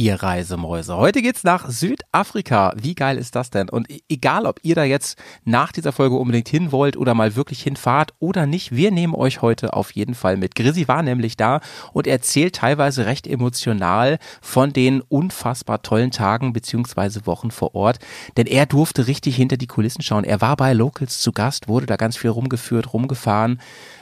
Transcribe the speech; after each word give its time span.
ihr 0.00 0.22
Reisemäuse. 0.22 0.96
Heute 0.96 1.20
geht's 1.20 1.44
nach 1.44 1.68
Südafrika. 1.68 2.72
Wie 2.74 2.94
geil 2.94 3.18
ist 3.18 3.36
das 3.36 3.50
denn? 3.50 3.68
Und 3.68 3.90
e-, 3.90 4.00
egal, 4.08 4.46
ob 4.46 4.58
ihr 4.62 4.74
da 4.74 4.82
jetzt 4.82 5.18
nach 5.44 5.72
dieser 5.72 5.92
Folge 5.92 6.16
unbedingt 6.16 6.48
hin 6.48 6.72
wollt 6.72 6.96
oder 6.96 7.12
mal 7.12 7.36
wirklich 7.36 7.62
hinfahrt 7.62 8.14
oder 8.18 8.46
nicht, 8.46 8.74
wir 8.74 8.92
nehmen 8.92 9.14
euch 9.14 9.42
heute 9.42 9.74
auf 9.74 9.90
jeden 9.90 10.14
Fall 10.14 10.38
mit. 10.38 10.54
Grisi 10.54 10.88
war 10.88 11.02
nämlich 11.02 11.36
da 11.36 11.60
und 11.92 12.06
erzählt 12.06 12.54
teilweise 12.54 13.04
recht 13.04 13.26
emotional 13.26 14.18
von 14.40 14.72
den 14.72 15.02
unfassbar 15.02 15.82
tollen 15.82 16.12
Tagen 16.12 16.54
beziehungsweise 16.54 17.26
Wochen 17.26 17.50
vor 17.50 17.74
Ort. 17.74 17.98
Denn 18.38 18.46
er 18.46 18.64
durfte 18.64 19.06
richtig 19.06 19.36
hinter 19.36 19.58
die 19.58 19.66
Kulissen 19.66 20.00
schauen. 20.00 20.24
Er 20.24 20.40
war 20.40 20.56
bei 20.56 20.72
Locals 20.72 21.20
zu 21.20 21.32
Gast, 21.32 21.68
wurde 21.68 21.84
da 21.84 21.96
ganz 21.96 22.16
viel 22.16 22.30
rumgeführt, 22.30 22.94
rumgefahren 22.94 23.60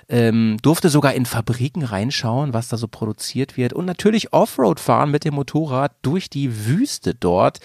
ähm, 0.08 0.56
durfte 0.62 0.88
sogar 0.88 1.14
in 1.14 1.26
Fabriken 1.26 1.84
reinschauen, 1.84 2.54
was 2.54 2.68
da 2.68 2.76
so 2.76 2.88
produziert 2.88 3.56
wird 3.56 3.72
und 3.72 3.84
natürlich 3.84 4.32
Offroad 4.32 4.80
fahren 4.80 5.10
mit 5.10 5.24
dem 5.24 5.34
Motorrad 5.34 5.92
durch 6.02 6.30
die 6.30 6.66
Wüste 6.66 7.14
dort. 7.14 7.60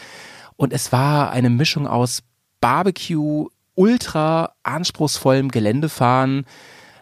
Und 0.55 0.73
es 0.73 0.91
war 0.91 1.31
eine 1.31 1.49
Mischung 1.49 1.87
aus 1.87 2.23
Barbecue, 2.59 3.48
ultra 3.75 4.53
anspruchsvollem 4.63 5.49
Geländefahren, 5.49 6.45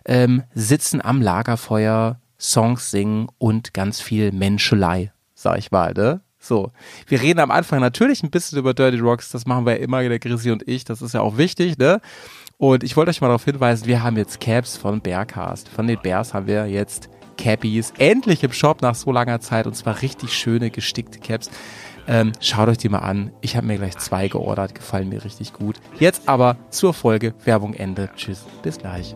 ähm, 0.05 0.43
Sitzen 0.53 1.01
am 1.03 1.21
Lagerfeuer, 1.21 2.19
Songs 2.39 2.89
singen 2.89 3.27
und 3.37 3.73
ganz 3.73 4.01
viel 4.01 4.31
Menschelei, 4.31 5.11
sag 5.35 5.57
ich 5.57 5.71
mal, 5.71 5.93
ne? 5.93 6.21
So, 6.43 6.71
wir 7.05 7.21
reden 7.21 7.39
am 7.39 7.51
Anfang 7.51 7.81
natürlich 7.81 8.23
ein 8.23 8.31
bisschen 8.31 8.57
über 8.57 8.73
Dirty 8.73 8.97
Rocks, 8.97 9.29
das 9.29 9.45
machen 9.45 9.67
wir 9.67 9.77
ja 9.77 9.83
immer, 9.83 10.01
der 10.01 10.17
Grisi 10.17 10.49
und 10.49 10.67
ich, 10.67 10.83
das 10.83 11.03
ist 11.03 11.13
ja 11.13 11.21
auch 11.21 11.37
wichtig, 11.37 11.77
ne? 11.77 12.01
Und 12.61 12.83
ich 12.83 12.95
wollte 12.95 13.09
euch 13.09 13.21
mal 13.21 13.27
darauf 13.27 13.43
hinweisen, 13.43 13.87
wir 13.87 14.03
haben 14.03 14.17
jetzt 14.17 14.39
Caps 14.39 14.77
von 14.77 15.01
Bearcast. 15.01 15.67
Von 15.67 15.87
den 15.87 15.99
Bears 15.99 16.35
haben 16.35 16.45
wir 16.45 16.67
jetzt 16.67 17.09
Cappies. 17.35 17.91
Endlich 17.97 18.43
im 18.43 18.53
Shop 18.53 18.83
nach 18.83 18.93
so 18.93 19.11
langer 19.11 19.39
Zeit 19.39 19.65
und 19.65 19.75
zwar 19.75 20.03
richtig 20.03 20.31
schöne 20.31 20.69
gestickte 20.69 21.17
Caps. 21.17 21.49
Ähm, 22.07 22.33
schaut 22.39 22.69
euch 22.69 22.77
die 22.77 22.89
mal 22.89 22.99
an. 22.99 23.31
Ich 23.41 23.57
habe 23.57 23.65
mir 23.65 23.77
gleich 23.77 23.97
zwei 23.97 24.27
geordert, 24.27 24.75
gefallen 24.75 25.09
mir 25.09 25.25
richtig 25.25 25.53
gut. 25.53 25.77
Jetzt 25.97 26.29
aber 26.29 26.55
zur 26.69 26.93
Folge. 26.93 27.33
Werbung 27.45 27.73
Ende. 27.73 28.11
Tschüss, 28.15 28.45
bis 28.61 28.77
gleich. 28.77 29.15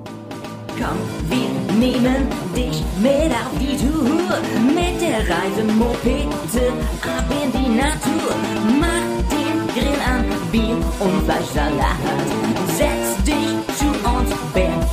Komm, 0.70 0.98
wir 1.30 1.76
nehmen 1.78 2.28
dich 2.56 2.82
mit 3.00 3.32
auf 3.32 3.52
die 3.60 3.78
Tour. 3.78 4.40
Mit 4.74 5.00
der 5.00 5.20
Reisemopete 5.20 6.74
ab 7.04 7.26
in 7.30 7.52
die 7.52 7.78
Natur. 7.78 8.36
Mach 8.80 9.30
den 9.30 9.68
Grill 9.68 10.02
an, 10.04 10.26
Bier 10.52 10.78
und 11.00 11.26
Fleischsalat. 11.26 12.55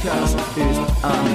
Bergkast 0.02 0.36
ist 0.56 1.04
am 1.04 1.26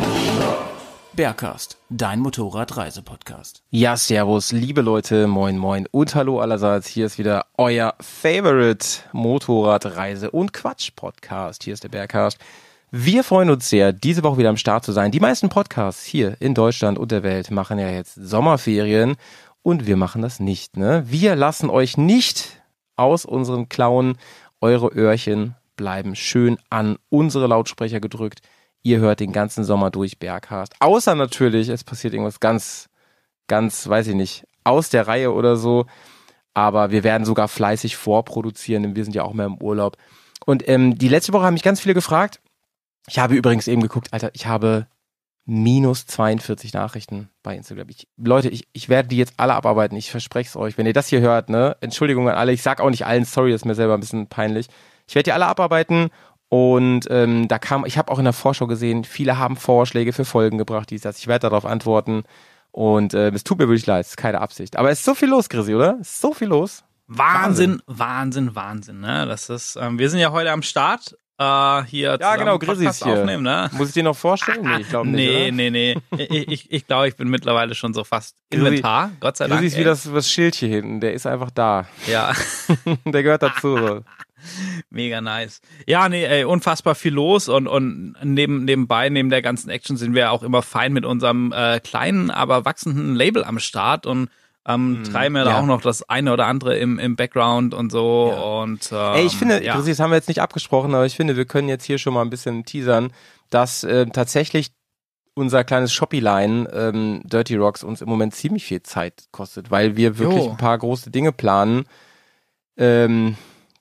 Bergcast, 1.13 1.77
dein 1.89 2.19
Motorradreisepodcast. 2.19 3.63
Ja, 3.69 3.95
servus, 3.95 4.51
liebe 4.51 4.81
Leute, 4.81 5.27
moin 5.27 5.57
moin 5.57 5.87
und 5.89 6.15
hallo 6.15 6.41
allerseits. 6.41 6.85
Hier 6.85 7.05
ist 7.05 7.17
wieder 7.17 7.45
euer 7.57 7.95
Favorite 8.01 8.85
Motorradreise- 9.13 10.31
und 10.31 10.51
Quatsch-Podcast. 10.51 11.63
Hier 11.63 11.75
ist 11.75 11.85
der 11.85 11.89
Bergcast. 11.89 12.39
Wir 12.91 13.23
freuen 13.23 13.51
uns 13.51 13.69
sehr, 13.69 13.93
diese 13.93 14.21
Woche 14.23 14.39
wieder 14.39 14.49
am 14.49 14.57
Start 14.57 14.83
zu 14.83 14.91
sein. 14.91 15.11
Die 15.11 15.21
meisten 15.21 15.47
Podcasts 15.47 16.03
hier 16.03 16.35
in 16.41 16.53
Deutschland 16.53 16.99
und 16.99 17.13
der 17.13 17.23
Welt 17.23 17.51
machen 17.51 17.79
ja 17.79 17.89
jetzt 17.89 18.15
Sommerferien 18.15 19.15
und 19.63 19.88
wir 19.88 19.95
machen 19.95 20.21
das 20.21 20.41
nicht. 20.41 20.75
Ne? 20.75 21.05
Wir 21.07 21.38
lassen 21.38 21.69
euch 21.69 21.95
nicht 21.95 22.61
aus 22.97 23.23
unseren 23.23 23.69
Klauen 23.69 24.17
eure 24.59 24.88
Öhrchen 24.88 25.55
bleiben 25.77 26.15
schön 26.15 26.57
an 26.69 26.97
unsere 27.07 27.47
Lautsprecher 27.47 28.01
gedrückt. 28.01 28.41
Ihr 28.88 28.99
hört 28.99 29.19
den 29.19 29.33
ganzen 29.33 29.66
Sommer 29.66 29.91
durch 29.91 30.17
Berghast. 30.17 30.73
Außer 30.80 31.13
natürlich, 31.13 31.67
es 31.67 31.83
passiert 31.83 32.13
irgendwas 32.13 32.39
ganz, 32.39 32.88
ganz, 33.47 33.85
weiß 33.89 34.07
ich 34.07 34.16
nicht, 34.16 34.47
aus 34.63 34.89
der 34.89 35.09
Reihe 35.09 35.33
oder 35.33 35.57
so. 35.57 35.88
Aber 36.53 36.89
wir 36.89 37.03
werden 37.03 37.25
sogar 37.25 37.49
fleißig 37.49 37.97
vorproduzieren, 37.97 38.83
denn 38.83 38.95
wir 38.95 39.03
sind 39.03 39.13
ja 39.13 39.23
auch 39.23 39.33
mehr 39.33 39.47
im 39.47 39.61
Urlaub. 39.61 39.97
Und 40.45 40.66
ähm, 40.69 40.97
die 40.97 41.09
letzte 41.09 41.33
Woche 41.33 41.44
haben 41.44 41.55
mich 41.55 41.63
ganz 41.63 41.81
viele 41.81 41.95
gefragt. 41.95 42.39
Ich 43.09 43.19
habe 43.19 43.35
übrigens 43.35 43.67
eben 43.67 43.81
geguckt, 43.81 44.13
Alter, 44.13 44.29
ich 44.31 44.47
habe 44.47 44.88
minus 45.44 46.06
42 46.06 46.72
Nachrichten 46.72 47.29
bei 47.44 47.57
Instagram. 47.57 47.89
Ich, 47.89 48.07
Leute, 48.16 48.47
ich, 48.47 48.69
ich 48.72 48.88
werde 48.88 49.09
die 49.09 49.17
jetzt 49.17 49.33
alle 49.35 49.56
abarbeiten. 49.56 49.97
Ich 49.97 50.12
verspreche 50.12 50.47
es 50.47 50.56
euch. 50.56 50.78
Wenn 50.78 50.85
ihr 50.85 50.94
das 50.94 51.09
hier 51.09 51.19
hört, 51.19 51.50
ne, 51.50 51.75
Entschuldigung 51.81 52.29
an 52.29 52.35
alle. 52.35 52.53
Ich 52.53 52.62
sag 52.62 52.79
auch 52.79 52.89
nicht 52.89 53.06
allen, 53.06 53.25
sorry, 53.25 53.51
das 53.51 53.63
ist 53.63 53.66
mir 53.66 53.75
selber 53.75 53.95
ein 53.95 54.00
bisschen 54.00 54.28
peinlich. 54.28 54.67
Ich 55.09 55.16
werde 55.16 55.25
die 55.25 55.33
alle 55.33 55.47
abarbeiten 55.47 56.09
und 56.50 57.08
ähm, 57.09 57.47
da 57.47 57.59
kam, 57.59 57.85
ich 57.85 57.97
habe 57.97 58.12
auch 58.12 58.19
in 58.19 58.24
der 58.24 58.34
Vorschau 58.34 58.68
gesehen, 58.68 59.03
viele 59.03 59.38
haben 59.38 59.58
Vorschläge 59.58 60.13
für 60.13 60.25
Folgen 60.25 60.58
gebracht, 60.58 60.90
die 60.90 61.00
das. 61.00 61.19
Ich 61.19 61.28
werde 61.28 61.50
darauf 61.50 61.66
antworten. 61.66 62.24
Und 62.72 63.13
äh, 63.13 63.30
es 63.30 63.44
tut 63.44 63.58
mir 63.58 63.68
wirklich 63.68 63.88
leid, 63.88 64.06
es 64.06 64.12
ist 64.12 64.18
keine 64.18 64.40
Absicht. 64.40 64.78
Aber 64.78 64.91
es 64.91 65.00
ist 65.00 65.06
so 65.06 65.16
viel 65.16 65.30
los, 65.30 65.50
Chrissy, 65.50 65.74
oder? 65.74 65.97
Es 66.00 66.09
ist 66.09 66.22
so 66.22 66.34
viel 66.34 66.47
los. 66.47 66.84
Wahnsinn, 67.07 67.81
Wahnsinn, 67.88 68.56
Wahnsinn, 68.56 68.56
Wahnsinn. 68.56 69.00
Ne? 69.00 69.25
Das 69.25 69.50
ist, 69.50 69.78
ähm, 69.81 69.97
wir 69.97 70.09
sind 70.09 70.19
ja 70.19 70.31
heute 70.31 70.52
am 70.52 70.62
Start. 70.62 71.18
Äh, 71.40 71.84
hier 71.84 72.18
ja, 72.19 72.36
genau, 72.36 72.57
ist 72.57 73.03
hier. 73.03 73.13
Aufnehmen, 73.13 73.44
ne? 73.44 73.69
Muss 73.74 73.90
ich 73.90 73.94
dir 73.94 74.03
noch 74.03 74.18
vorstellen? 74.18 74.62
Nee, 74.63 74.81
ich 74.81 74.90
glaube 74.90 75.07
nicht. 75.07 75.53
Nee, 75.53 75.69
nee, 75.69 75.69
nee. 75.69 75.97
ich 76.18 76.47
ich, 76.47 76.72
ich 76.72 76.88
glaube, 76.88 77.07
ich 77.07 77.16
bin 77.16 77.30
mittlerweile 77.30 77.75
schon 77.75 77.94
so 77.94 78.03
fast 78.03 78.36
Inventar, 78.50 79.12
Gott 79.19 79.38
sei 79.38 79.47
Dank. 79.47 79.62
Grizzly 79.62 79.68
ist 79.68 79.80
wie 79.80 79.84
das, 79.84 80.12
das 80.12 80.31
Schild 80.31 80.56
hier 80.56 80.69
hinten, 80.69 81.00
der 81.00 81.13
ist 81.13 81.28
einfach 81.28 81.52
da. 81.52 81.88
Ja. 82.07 82.34
der 83.06 83.24
gehört 83.24 83.44
dazu. 83.44 84.03
Mega 84.90 85.22
nice. 85.22 85.62
Ja, 85.88 86.09
nee, 86.09 86.25
ey, 86.25 86.44
unfassbar 86.44 86.96
viel 86.96 87.14
los 87.14 87.50
und, 87.50 87.68
und 87.68 88.16
neben, 88.24 88.66
nebenbei, 88.66 89.09
neben 89.09 89.30
der 89.30 89.42
ganzen 89.42 89.70
Action 89.70 89.98
sind 89.98 90.14
wir 90.14 90.31
auch 90.31 90.44
immer 90.44 90.62
fein 90.62 90.94
mit 90.94 91.06
unserem 91.06 91.52
äh, 91.52 91.80
kleinen, 91.80 92.31
aber 92.31 92.66
wachsenden 92.66 93.16
Label 93.16 93.44
am 93.44 93.59
Start 93.59 94.06
und 94.06 94.30
ähm, 94.68 95.02
mm, 95.02 95.03
treiben 95.06 95.36
wir 95.36 95.46
ja. 95.46 95.52
da 95.52 95.59
auch 95.59 95.66
noch 95.66 95.81
das 95.81 96.08
eine 96.09 96.34
oder 96.34 96.46
andere 96.46 96.78
im, 96.78 97.00
im 97.00 97.16
Background 97.16 97.74
und 97.74 97.92
so. 97.92 98.34
Ja. 98.34 98.42
Und, 98.42 98.92
ähm, 98.92 99.16
Ey, 99.16 99.25
ich 99.25 99.38
finde, 99.38 99.64
ja. 99.64 99.78
Das 99.81 100.00
haben 100.00 100.12
wir 100.12 100.18
jetzt 100.18 100.28
nicht 100.28 100.42
abgesprochen, 100.42 100.94
aber 100.94 101.06
ich 101.06 101.16
finde, 101.16 101.38
wir 101.38 101.46
können 101.46 101.69
jetzt 101.69 101.86
hier 101.86 101.98
schon 101.98 102.14
mal 102.14 102.22
ein 102.22 102.30
bisschen 102.30 102.66
teasern, 102.66 103.14
dass 103.50 103.84
äh, 103.84 104.08
tatsächlich 104.08 104.72
unser 105.36 105.64
kleines 105.64 105.94
Shopee-Line 105.94 106.69
ähm, 106.74 107.22
Dirty 107.24 107.56
Rocks 107.56 107.84
uns 107.84 108.02
im 108.02 108.09
Moment 108.09 108.36
ziemlich 108.36 108.66
viel 108.66 108.84
Zeit 108.84 109.28
kostet, 109.31 109.72
weil 109.72 109.96
wir 109.96 110.18
wirklich 110.18 110.44
jo. 110.44 110.52
ein 110.52 110.58
paar 110.58 110.78
große 110.78 111.12
Dinge 111.12 111.31
planen. 111.31 111.86
Ähm, 112.75 113.38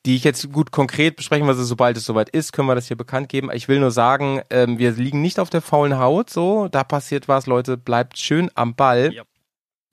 die 0.07 0.15
ich 0.15 0.23
jetzt 0.23 0.53
gut 0.53 0.71
konkret 0.71 1.17
besprechen, 1.17 1.49
es 1.49 1.59
sobald 1.59 1.97
es 1.97 2.05
soweit 2.05 2.31
ist, 2.31 2.53
können 2.53 2.69
wir 2.69 2.77
das 2.77 2.87
hier 2.87 2.97
bekannt 2.97 3.29
geben. 3.29 3.51
Ich 3.53 3.67
will 3.67 3.81
nur 3.81 3.91
sagen, 3.91 4.41
ähm, 4.51 4.79
wir 4.79 4.93
liegen 4.93 5.21
nicht 5.21 5.41
auf 5.41 5.51
der 5.51 5.61
faulen 5.61 5.99
Haut, 5.99 6.31
so, 6.31 6.69
da 6.69 6.85
passiert 6.85 7.27
was, 7.27 7.47
Leute, 7.47 7.77
bleibt 7.77 8.17
schön 8.17 8.49
am 8.55 8.77
Ball. 8.77 9.13
Ja. 9.13 9.25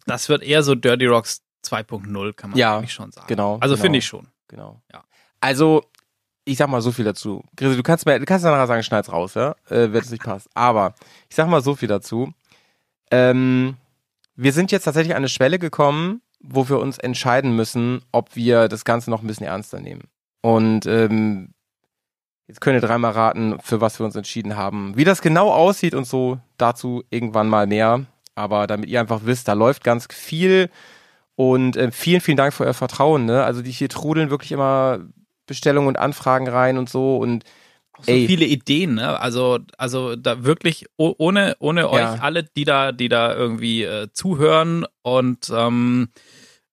Das 0.05 0.29
wird 0.29 0.43
eher 0.43 0.61
so 0.61 0.75
Dirty 0.75 1.07
Rocks 1.07 1.41
2.0, 1.65 2.33
kann 2.33 2.51
man 2.51 2.59
ja, 2.59 2.77
eigentlich 2.77 2.93
schon 2.93 3.11
sagen. 3.11 3.25
Genau. 3.27 3.57
Also 3.59 3.73
genau, 3.73 3.81
finde 3.81 3.99
ich 3.99 4.05
schon. 4.05 4.27
Genau. 4.47 4.81
Ja. 4.93 5.03
Also, 5.39 5.83
ich 6.45 6.57
sag 6.57 6.69
mal 6.69 6.81
so 6.81 6.91
viel 6.91 7.05
dazu. 7.05 7.43
Grise, 7.55 7.75
du 7.75 7.83
kannst 7.83 8.05
mir, 8.05 8.19
du 8.19 8.25
kannst 8.25 8.45
nachher 8.45 8.67
sagen, 8.67 8.83
schneid's 8.83 9.11
raus, 9.11 9.33
ja, 9.33 9.55
äh, 9.69 9.91
wenn 9.91 10.01
es 10.01 10.11
nicht 10.11 10.23
passt. 10.23 10.47
Aber 10.53 10.93
ich 11.27 11.35
sag 11.35 11.47
mal 11.47 11.63
so 11.63 11.75
viel 11.75 11.87
dazu. 11.87 12.31
Ähm, 13.09 13.77
wir 14.35 14.53
sind 14.53 14.71
jetzt 14.71 14.83
tatsächlich 14.83 15.15
an 15.15 15.21
eine 15.21 15.29
Schwelle 15.29 15.57
gekommen, 15.57 16.21
wo 16.43 16.69
wir 16.69 16.79
uns 16.79 16.97
entscheiden 16.97 17.55
müssen, 17.55 18.01
ob 18.11 18.35
wir 18.35 18.67
das 18.67 18.85
Ganze 18.85 19.09
noch 19.09 19.21
ein 19.21 19.27
bisschen 19.27 19.47
ernster 19.47 19.79
nehmen. 19.79 20.03
Und 20.41 20.85
ähm, 20.85 21.53
jetzt 22.47 22.61
könnt 22.61 22.75
ihr 22.75 22.87
dreimal 22.87 23.13
raten, 23.13 23.57
für 23.61 23.81
was 23.81 23.97
wir 23.99 24.05
uns 24.05 24.15
entschieden 24.15 24.57
haben. 24.57 24.95
Wie 24.95 25.05
das 25.05 25.21
genau 25.21 25.51
aussieht 25.51 25.95
und 25.95 26.05
so, 26.05 26.39
dazu 26.57 27.03
irgendwann 27.09 27.47
mal 27.47 27.65
mehr. 27.65 28.05
Aber 28.35 28.67
damit 28.67 28.89
ihr 28.89 28.99
einfach 28.99 29.21
wisst, 29.23 29.47
da 29.47 29.53
läuft 29.53 29.83
ganz 29.83 30.07
viel. 30.11 30.69
Und 31.35 31.77
äh, 31.77 31.91
vielen, 31.91 32.21
vielen 32.21 32.37
Dank 32.37 32.53
für 32.53 32.65
euer 32.65 32.73
Vertrauen. 32.73 33.25
Ne? 33.25 33.43
Also 33.43 33.61
die 33.61 33.71
hier 33.71 33.89
trudeln 33.89 34.29
wirklich 34.29 34.51
immer 34.51 34.99
Bestellungen 35.47 35.87
und 35.87 35.97
Anfragen 35.97 36.47
rein 36.47 36.77
und 36.77 36.89
so. 36.89 37.17
Und 37.17 37.45
so 38.03 38.11
Ey. 38.11 38.27
viele 38.27 38.45
Ideen, 38.45 38.95
ne? 38.95 39.19
Also, 39.19 39.59
also 39.77 40.15
da 40.15 40.43
wirklich 40.43 40.85
ohne, 40.97 41.55
ohne 41.59 41.81
ja. 41.81 41.89
euch 41.89 42.21
alle, 42.21 42.43
die 42.43 42.65
da, 42.65 42.91
die 42.91 43.09
da 43.09 43.33
irgendwie 43.33 43.83
äh, 43.83 44.07
zuhören 44.13 44.85
und 45.01 45.51
ähm, 45.55 46.09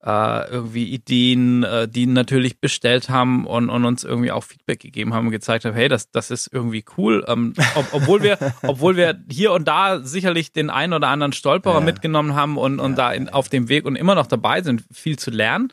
äh, 0.04 0.50
irgendwie 0.50 0.88
Ideen, 0.88 1.62
äh, 1.62 1.86
die 1.86 2.06
natürlich 2.06 2.60
bestellt 2.60 3.10
haben 3.10 3.46
und, 3.46 3.68
und 3.68 3.84
uns 3.84 4.02
irgendwie 4.02 4.32
auch 4.32 4.44
Feedback 4.44 4.80
gegeben 4.80 5.12
haben 5.12 5.26
und 5.26 5.32
gezeigt 5.32 5.64
haben, 5.64 5.74
hey, 5.74 5.88
das, 5.88 6.10
das 6.10 6.30
ist 6.30 6.48
irgendwie 6.52 6.84
cool. 6.96 7.24
Ähm, 7.28 7.52
ob, 7.74 7.86
obwohl 7.92 8.22
wir, 8.22 8.38
obwohl 8.62 8.96
wir 8.96 9.22
hier 9.30 9.52
und 9.52 9.68
da 9.68 10.00
sicherlich 10.00 10.52
den 10.52 10.70
einen 10.70 10.94
oder 10.94 11.08
anderen 11.08 11.32
Stolperer 11.32 11.74
ja. 11.74 11.80
mitgenommen 11.80 12.34
haben 12.34 12.56
und, 12.56 12.80
und 12.80 12.92
ja. 12.92 12.96
da 12.96 13.12
in, 13.12 13.28
auf 13.28 13.48
dem 13.48 13.68
Weg 13.68 13.84
und 13.84 13.96
immer 13.96 14.14
noch 14.14 14.26
dabei 14.26 14.62
sind, 14.62 14.84
viel 14.90 15.18
zu 15.18 15.30
lernen. 15.30 15.72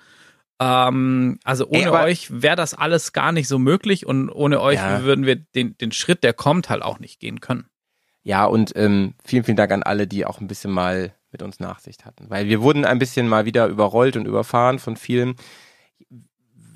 Ähm, 0.59 1.39
also 1.43 1.67
ohne 1.67 1.77
Ey, 1.77 1.89
euch 1.89 2.41
wäre 2.41 2.55
das 2.55 2.73
alles 2.73 3.13
gar 3.13 3.31
nicht 3.31 3.47
so 3.47 3.59
möglich 3.59 4.05
und 4.05 4.29
ohne 4.29 4.59
euch 4.61 4.77
ja. 4.77 5.03
würden 5.03 5.25
wir 5.25 5.35
den, 5.35 5.77
den 5.77 5.91
Schritt, 5.91 6.23
der 6.23 6.33
kommt, 6.33 6.69
halt 6.69 6.81
auch 6.81 6.99
nicht 6.99 7.19
gehen 7.19 7.41
können. 7.41 7.67
Ja, 8.23 8.45
und 8.45 8.73
ähm, 8.75 9.13
vielen, 9.23 9.43
vielen 9.43 9.57
Dank 9.57 9.71
an 9.71 9.83
alle, 9.83 10.07
die 10.07 10.25
auch 10.25 10.41
ein 10.41 10.47
bisschen 10.47 10.71
mal 10.71 11.13
mit 11.31 11.41
uns 11.41 11.59
Nachsicht 11.59 12.05
hatten. 12.05 12.29
Weil 12.29 12.47
wir 12.47 12.61
wurden 12.61 12.85
ein 12.85 12.99
bisschen 12.99 13.27
mal 13.27 13.45
wieder 13.45 13.67
überrollt 13.67 14.17
und 14.17 14.25
überfahren 14.25 14.79
von 14.79 14.97
vielen. 14.97 15.35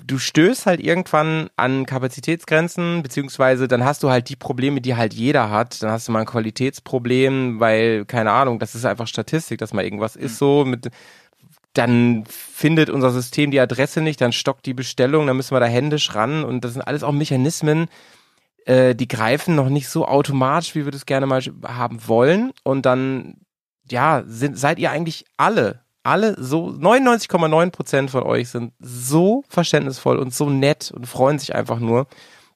Du 0.04 0.18
stößt 0.18 0.66
halt 0.66 0.80
irgendwann 0.80 1.48
an 1.56 1.86
Kapazitätsgrenzen, 1.86 3.02
beziehungsweise 3.02 3.68
dann 3.68 3.84
hast 3.84 4.02
du 4.02 4.10
halt 4.10 4.28
die 4.28 4.36
Probleme, 4.36 4.80
die 4.80 4.96
halt 4.96 5.14
jeder 5.14 5.50
hat. 5.50 5.82
Dann 5.82 5.90
hast 5.90 6.08
du 6.08 6.12
mal 6.12 6.20
ein 6.20 6.26
Qualitätsproblem, 6.26 7.60
weil, 7.60 8.04
keine 8.04 8.32
Ahnung, 8.32 8.58
das 8.58 8.74
ist 8.74 8.84
einfach 8.84 9.06
Statistik, 9.06 9.58
dass 9.58 9.72
mal 9.72 9.84
irgendwas 9.84 10.16
ist 10.16 10.38
so 10.38 10.64
mit 10.64 10.90
dann 11.72 12.24
findet 12.26 12.90
unser 12.90 13.10
System 13.10 13.50
die 13.50 13.60
Adresse 13.60 14.00
nicht, 14.00 14.20
dann 14.20 14.32
stockt 14.32 14.66
die 14.66 14.74
Bestellung, 14.74 15.26
dann 15.26 15.36
müssen 15.36 15.54
wir 15.54 15.60
da 15.60 15.66
händisch 15.66 16.14
ran 16.14 16.44
und 16.44 16.64
das 16.64 16.74
sind 16.74 16.82
alles 16.82 17.02
auch 17.02 17.12
Mechanismen, 17.12 17.88
äh, 18.66 18.94
die 18.94 19.08
greifen 19.08 19.54
noch 19.54 19.68
nicht 19.68 19.88
so 19.88 20.06
automatisch, 20.06 20.74
wie 20.74 20.84
wir 20.84 20.92
das 20.92 21.06
gerne 21.06 21.26
mal 21.26 21.42
haben 21.66 22.06
wollen 22.06 22.52
und 22.62 22.84
dann, 22.84 23.40
ja, 23.90 24.22
sind, 24.26 24.58
seid 24.58 24.78
ihr 24.78 24.90
eigentlich 24.90 25.24
alle, 25.36 25.80
alle 26.02 26.36
so, 26.38 26.68
99,9 26.68 27.70
Prozent 27.70 28.10
von 28.10 28.22
euch 28.24 28.50
sind 28.50 28.72
so 28.78 29.44
verständnisvoll 29.48 30.18
und 30.18 30.34
so 30.34 30.50
nett 30.50 30.90
und 30.90 31.06
freuen 31.06 31.38
sich 31.38 31.54
einfach 31.54 31.78
nur. 31.78 32.06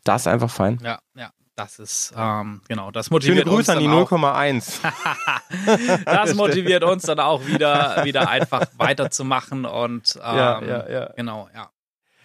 Das 0.04 0.22
ist 0.22 0.26
einfach 0.26 0.50
fein. 0.50 0.78
Ja, 0.82 0.98
ja. 1.14 1.30
Das 1.56 1.78
ist, 1.78 2.12
ähm, 2.14 2.60
genau, 2.68 2.90
das 2.90 3.08
motiviert 3.08 3.46
Schöne 3.46 3.56
Grüße 3.56 3.72
uns 3.72 3.78
an 3.78 3.78
die 3.78 3.88
0,1. 3.88 6.04
das 6.04 6.34
motiviert 6.34 6.84
uns 6.84 7.04
dann 7.04 7.18
auch 7.18 7.46
wieder, 7.46 8.04
wieder 8.04 8.28
einfach 8.28 8.66
weiterzumachen 8.76 9.64
und 9.64 10.16
ähm, 10.22 10.36
ja, 10.36 10.62
ja, 10.62 10.90
ja. 10.90 11.10
genau, 11.16 11.48
ja. 11.54 11.70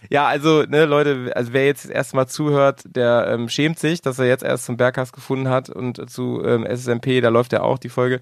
Ja, 0.09 0.27
also, 0.27 0.63
ne, 0.63 0.83
Leute, 0.83 1.31
also 1.33 1.53
wer 1.53 1.65
jetzt 1.65 1.85
das 1.85 1.91
erste 1.91 2.17
Mal 2.17 2.27
zuhört, 2.27 2.81
der 2.85 3.27
ähm, 3.27 3.47
schämt 3.47 3.79
sich, 3.79 4.01
dass 4.01 4.19
er 4.19 4.25
jetzt 4.25 4.43
erst 4.43 4.65
zum 4.65 4.75
Berghaus 4.75 5.13
gefunden 5.13 5.47
hat 5.47 5.69
und 5.69 6.09
zu 6.09 6.43
ähm, 6.43 6.65
SSMP, 6.65 7.21
da 7.21 7.29
läuft 7.29 7.53
ja 7.53 7.61
auch 7.61 7.77
die 7.77 7.89
Folge. 7.89 8.19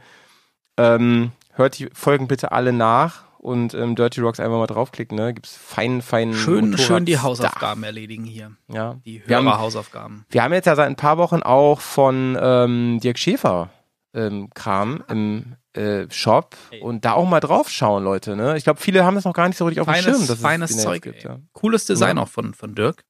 Ähm, 0.77 1.31
hört 1.53 1.79
die 1.79 1.89
Folgen 1.91 2.27
bitte 2.27 2.51
alle 2.51 2.71
nach 2.71 3.23
und 3.39 3.74
ähm, 3.74 3.95
Dirty 3.95 4.21
Rocks 4.21 4.39
einfach 4.39 4.57
mal 4.57 4.68
draufklicken, 4.68 5.18
ne? 5.18 5.33
Gibt's 5.33 5.56
feinen, 5.56 6.01
feinen 6.01 6.33
Schön, 6.33 6.71
Motorrad- 6.71 6.86
schön 6.86 7.06
die 7.06 7.18
Hausaufgaben 7.19 7.83
erledigen 7.83 8.24
hier. 8.25 8.51
Ja. 8.71 8.97
Die 9.06 9.24
Wir 9.25 9.38
haben- 9.38 9.45
Hörerhausaufgaben. 9.45 10.25
Wir 10.30 10.44
haben 10.44 10.53
jetzt 10.53 10.65
ja 10.65 10.75
seit 10.75 10.88
ein 10.88 10.95
paar 10.95 11.18
Wochen 11.18 11.41
auch 11.41 11.80
von 11.81 12.38
ähm, 12.39 13.00
Dirk 13.01 13.18
Schäfer 13.18 13.69
ähm, 14.13 14.50
Kram 14.53 15.03
im 15.07 15.56
äh, 15.74 16.06
Shop 16.12 16.56
Ey. 16.71 16.81
und 16.81 17.06
da 17.06 17.13
auch 17.13 17.27
mal 17.30 17.39
draufschauen, 17.39 18.03
Leute. 18.03 18.36
Ne? 18.36 18.57
Ich 18.57 18.63
glaube, 18.63 18.80
viele 18.81 19.06
haben 19.06 19.15
das 19.15 19.24
noch 19.25 19.33
gar 19.33 19.47
nicht 19.47 19.57
so 19.57 19.65
richtig 19.65 19.81
auf 19.81 19.88
dem 19.88 19.94
Feines, 19.94 20.06
Schirm, 20.06 20.27
dass 20.27 20.38
es 20.38 20.42
feines 20.42 20.69
jetzt 20.71 20.81
Zeug. 20.81 21.01
gibt. 21.03 21.24
Ja. 21.24 21.38
Cooles 21.53 21.85
Design 21.85 22.18
Ja. 22.18 22.24
auch 22.24 22.27
von, 22.30 22.53
von 22.53 22.75
Dirk. 22.75 23.03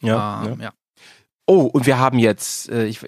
Ja, 0.00 0.42
Ähm, 0.44 0.58
ja. 0.58 0.64
ja. 0.66 0.72
Oh, 1.46 1.62
und 1.62 1.86
wir 1.86 1.98
haben 1.98 2.18
jetzt, 2.18 2.68
äh, 2.70 2.84
ich, 2.86 3.00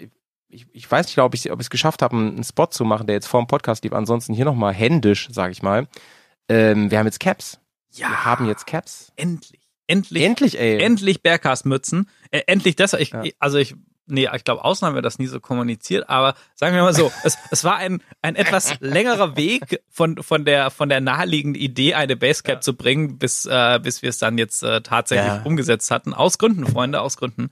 ich, 0.49 0.67
ich 0.73 0.91
weiß 0.91 1.07
nicht, 1.07 1.19
ob 1.19 1.35
ich 1.35 1.47
es 1.47 1.71
geschafft 1.71 2.03
habe, 2.03 2.17
einen, 2.17 2.35
einen 2.37 2.45
Spot 2.45 2.67
zu 2.67 2.85
machen, 2.85 3.07
der 3.07 3.15
jetzt 3.17 3.27
vor 3.27 3.43
dem 3.43 3.49
Podcast 3.49 3.83
lief. 3.85 3.93
Ansonsten 3.93 4.33
hier 4.33 4.45
nochmal 4.45 4.73
händisch, 4.73 5.29
sage 5.33 5.51
ich 5.53 5.63
mal. 5.63 5.89
Ähm, 6.49 6.91
wir 6.91 6.99
haben 6.99 7.07
jetzt 7.07 7.21
Caps. 7.21 7.59
Ja, 7.93 8.09
Wir 8.11 8.25
haben 8.25 8.47
jetzt 8.47 8.67
Caps. 8.67 9.13
endlich. 9.17 9.61
Endlich. 9.87 10.23
Endlich, 10.23 10.59
ey. 10.59 10.81
endlich 10.83 11.23
Bergcast-Mützen. 11.23 12.09
Äh, 12.31 12.43
endlich 12.47 12.75
das. 12.77 12.95
Ich, 12.95 13.11
Ja. 13.13 13.23
Also 13.39 13.59
ich, 13.59 13.75
nee, 14.07 14.27
ich 14.35 14.45
glaube, 14.45 14.65
außen 14.65 14.87
haben 14.87 14.95
wir 14.95 15.03
das 15.03 15.19
nie 15.19 15.27
so 15.27 15.41
kommuniziert, 15.41 16.09
aber 16.09 16.35
sagen 16.55 16.75
wir 16.75 16.83
mal 16.83 16.95
so, 16.95 17.13
es, 17.23 17.37
es 17.51 17.65
war 17.65 17.77
ein, 17.77 18.03
ein 18.23 18.35
etwas 18.35 18.75
längerer 18.81 19.37
Weg 19.37 19.83
von, 19.91 20.17
von 20.23 20.47
der, 20.47 20.71
von 20.71 20.89
der 20.89 21.03
naheliegenden 21.03 21.61
Idee, 21.61 21.95
eine 21.95 22.17
Basecap 22.17 22.63
zu 22.65 22.75
bringen, 22.75 23.19
bis, 23.19 23.45
äh, 23.45 23.79
bis 23.83 24.01
wir 24.01 24.09
es 24.09 24.17
dann 24.19 24.39
jetzt 24.39 24.63
äh, 24.63 24.81
tatsächlich 24.81 25.27
Ja. 25.33 25.43
umgesetzt 25.43 25.91
hatten. 25.91 26.15
Aus 26.15 26.39
Gründen, 26.39 26.67
Freunde, 26.67 27.01
aus 27.03 27.19
Gründen. 27.19 27.51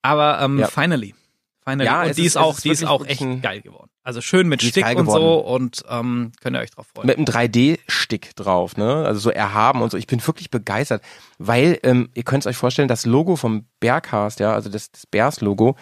Aber 0.00 0.40
ähm, 0.42 0.60
Ja. 0.60 0.68
finally. 0.68 1.14
Finally. 1.64 1.86
Ja, 1.86 2.02
und 2.04 2.16
die 2.16 2.24
ist- 2.26 2.36
auch, 2.36 2.60
die 2.60 2.68
ist 2.70 2.84
auch 2.86 3.06
echt 3.06 3.22
geil 3.42 3.62
geworden. 3.62 3.90
Also 4.02 4.20
schön 4.20 4.48
mit 4.48 4.62
Stick 4.62 4.84
und 4.84 5.06
so 5.06 5.12
geworden. 5.14 5.46
und 5.46 5.82
ähm, 5.88 6.32
könnt 6.42 6.56
ihr 6.56 6.60
euch 6.60 6.70
drauf 6.70 6.86
freuen. 6.94 7.06
mit 7.06 7.16
einem 7.16 7.24
3D-Stick 7.26 8.36
drauf, 8.36 8.76
ne? 8.76 9.04
Also 9.06 9.18
so 9.20 9.30
erhaben 9.30 9.80
und 9.80 9.90
so. 9.90 9.96
Ich 9.96 10.06
bin 10.06 10.24
wirklich 10.26 10.50
begeistert, 10.50 11.02
weil 11.38 11.78
ähm, 11.82 12.10
ihr 12.14 12.22
könnt 12.22 12.42
es 12.42 12.46
euch 12.46 12.56
vorstellen, 12.58 12.88
das 12.88 13.06
Logo 13.06 13.36
vom 13.36 13.66
Berghast, 13.80 14.40
ja, 14.40 14.52
also 14.52 14.68
das, 14.68 14.90
das 14.92 15.06
Bears-Logo, 15.06 15.76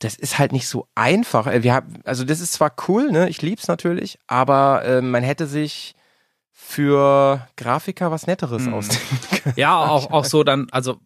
das 0.00 0.16
ist 0.16 0.38
halt 0.38 0.52
nicht 0.52 0.68
so 0.68 0.86
einfach. 0.94 1.46
Äh, 1.46 1.62
Wir 1.62 1.72
haben, 1.72 1.94
also 2.04 2.24
das 2.24 2.40
ist 2.40 2.52
zwar 2.52 2.74
cool, 2.88 3.10
ne? 3.10 3.30
Ich 3.30 3.40
lieb's 3.40 3.68
natürlich, 3.68 4.18
aber 4.26 4.82
ähm, 4.84 5.10
man 5.10 5.22
hätte 5.22 5.46
sich 5.46 5.94
für 6.50 7.46
Grafiker 7.56 8.10
was 8.10 8.26
Netteres 8.26 8.66
Hm. 8.66 8.74
ausdenken 8.74 9.18
können. 9.42 9.54
Ja, 9.56 9.78
auch, 9.78 10.10
auch 10.10 10.24
so 10.24 10.44
dann, 10.44 10.68
also 10.70 10.98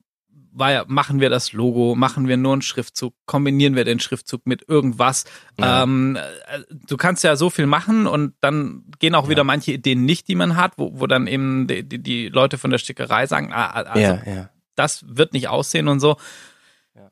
war 0.59 0.73
ja, 0.73 0.85
machen 0.87 1.21
wir 1.21 1.31
das 1.31 1.53
Logo, 1.53 1.95
machen 1.95 2.29
wir 2.29 2.37
nur 2.37 2.55
einen 2.55 2.63
Schriftzug, 2.63 3.15
kombinieren 3.27 3.77
wir 3.77 3.85
den 3.85 4.01
Schriftzug 4.01 4.47
mit 4.47 4.69
irgendwas. 4.69 5.25
Ja. 5.59 5.83
Ähm, 5.83 6.17
äh, 6.17 6.61
du 6.71 6.97
kannst 6.97 7.23
ja 7.25 7.37
so 7.37 7.51
viel 7.51 7.67
machen 7.67 8.07
und 8.07 8.35
dann 8.41 8.85
gehen 8.99 9.15
auch 9.15 9.29
wieder 9.29 9.45
manche 9.45 9.73
Ideen 9.73 10.05
nicht, 10.05 10.29
die 10.29 10.35
man 10.35 10.57
hat, 10.57 10.73
wo, 10.77 10.99
wo 10.99 11.07
dann 11.07 11.27
eben 11.27 11.67
die, 11.67 11.83
die, 11.87 11.99
die 12.03 12.29
Leute 12.29 12.59
von 12.59 12.71
der 12.71 12.79
Stickerei 12.79 13.27
sagen, 13.27 13.53
ah, 13.53 13.67
ah, 13.67 13.83
also 13.83 14.01
ja. 14.31 14.49
das 14.75 15.05
wird 15.07 15.33
nicht 15.35 15.49
aussehen 15.49 15.89
und 15.89 16.01
so. 16.01 16.17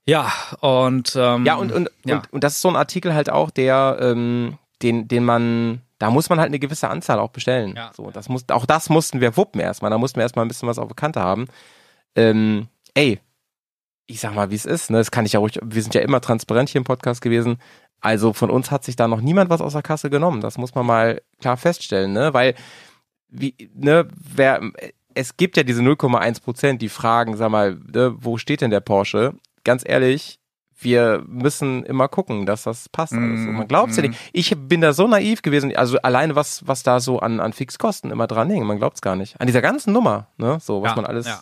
Ja, 0.07 0.33
und 0.61 1.15
ähm, 1.17 1.45
Ja, 1.45 1.57
und, 1.57 1.73
und, 1.73 1.91
ja. 2.05 2.17
und, 2.17 2.33
und 2.33 2.45
das 2.45 2.55
ist 2.55 2.63
so 2.63 2.69
ein 2.69 2.77
Artikel 2.77 3.15
halt 3.15 3.31
auch, 3.31 3.51
der, 3.51 3.99
ähm, 4.01 4.59
den, 4.83 5.09
den 5.09 5.25
man, 5.25 5.83
da 5.99 6.11
muss 6.11 6.31
man 6.31 6.41
halt 6.41 6.49
eine 6.49 6.59
gewisse 6.59 6.89
Anzahl 6.89 7.19
auch 7.19 7.31
bestellen. 7.31 7.75
Ja. 7.77 7.91
So, 7.95 8.11
das 8.11 8.29
muss, 8.29 8.49
auch 8.49 8.67
das 8.67 8.89
mussten 8.89 9.21
wir 9.21 9.37
wuppen 9.37 9.61
erstmal. 9.61 9.91
Da 9.91 9.99
mussten 9.99 10.17
wir 10.17 10.23
erstmal 10.23 10.45
ein 10.45 10.49
bisschen 10.49 10.69
was 10.69 10.79
auf 10.79 10.89
der 10.89 10.97
Kante 10.97 11.21
haben. 11.21 11.47
Ähm, 12.17 12.69
ey, 12.95 13.21
ich 14.07 14.21
sag 14.21 14.35
mal, 14.35 14.51
wie 14.51 14.55
es 14.55 14.67
ist, 14.67 14.91
ne? 14.91 14.99
Das 14.99 15.11
kann 15.11 15.25
ich 15.27 15.33
ja 15.33 15.41
ruhig, 15.41 15.59
wir 15.63 15.83
sind 15.83 15.95
ja 15.95 16.01
immer 16.03 16.21
transparent 16.21 16.69
hier 16.69 16.81
im 16.81 16.85
Podcast 16.85 17.21
gewesen. 17.21 17.57
Also 18.01 18.33
von 18.35 18.51
uns 18.51 18.71
hat 18.71 18.85
sich 18.85 18.97
da 18.97 19.09
noch 19.09 19.21
niemand 19.23 19.49
was 19.51 19.63
aus 19.63 19.73
der 19.73 19.83
Kasse 19.83 20.11
genommen. 20.11 20.41
Das 20.43 20.59
muss 20.59 20.75
man 20.75 20.85
mal 20.85 21.23
klar 21.41 21.57
feststellen, 21.57 22.13
ne? 22.13 22.35
Weil, 22.35 22.55
wie, 23.29 23.55
ne, 23.75 24.07
wer, 24.35 24.61
es 25.15 25.37
gibt 25.39 25.57
ja 25.57 25.63
diese 25.63 25.81
0,1 25.83 26.43
Prozent, 26.43 26.83
die 26.83 26.89
fragen, 26.91 27.37
sag 27.37 27.51
mal, 27.51 27.81
ne, 27.95 28.15
wo 28.19 28.37
steht 28.37 28.61
denn 28.61 28.71
der 28.71 28.81
Porsche? 28.81 29.35
Ganz 29.65 29.83
ehrlich, 29.87 30.39
wir 30.79 31.25
müssen 31.27 31.83
immer 31.85 32.09
gucken, 32.09 32.45
dass 32.45 32.65
das 32.65 32.91
passt. 32.91 33.13
Und 33.15 33.53
man 33.55 33.69
glaubt 33.69 33.93
es 33.93 33.97
ja 33.97 34.03
Mm. 34.03 34.09
nicht. 34.09 34.21
Ich 34.35 34.55
bin 34.55 34.83
da 34.83 34.93
so 34.93 35.07
naiv 35.09 35.41
gewesen, 35.41 35.75
also 35.75 35.97
alleine 36.03 36.37
was, 36.37 36.67
was 36.67 36.83
da 36.83 37.01
so 37.01 37.21
an, 37.21 37.41
an 37.41 37.55
Fixkosten 37.55 38.11
immer 38.11 38.27
dran 38.27 38.51
hing, 38.51 38.65
man 38.67 38.77
glaubt 38.77 38.97
es 38.97 39.01
gar 39.01 39.17
nicht. 39.17 39.41
An 39.41 39.47
dieser 39.47 39.63
ganzen 39.63 39.95
Nummer, 39.95 40.27
ne, 40.37 40.59
so, 40.61 40.83
was 40.83 40.91
Ja, 40.91 40.97
man 40.97 41.07
alles 41.07 41.27
ja. 41.27 41.41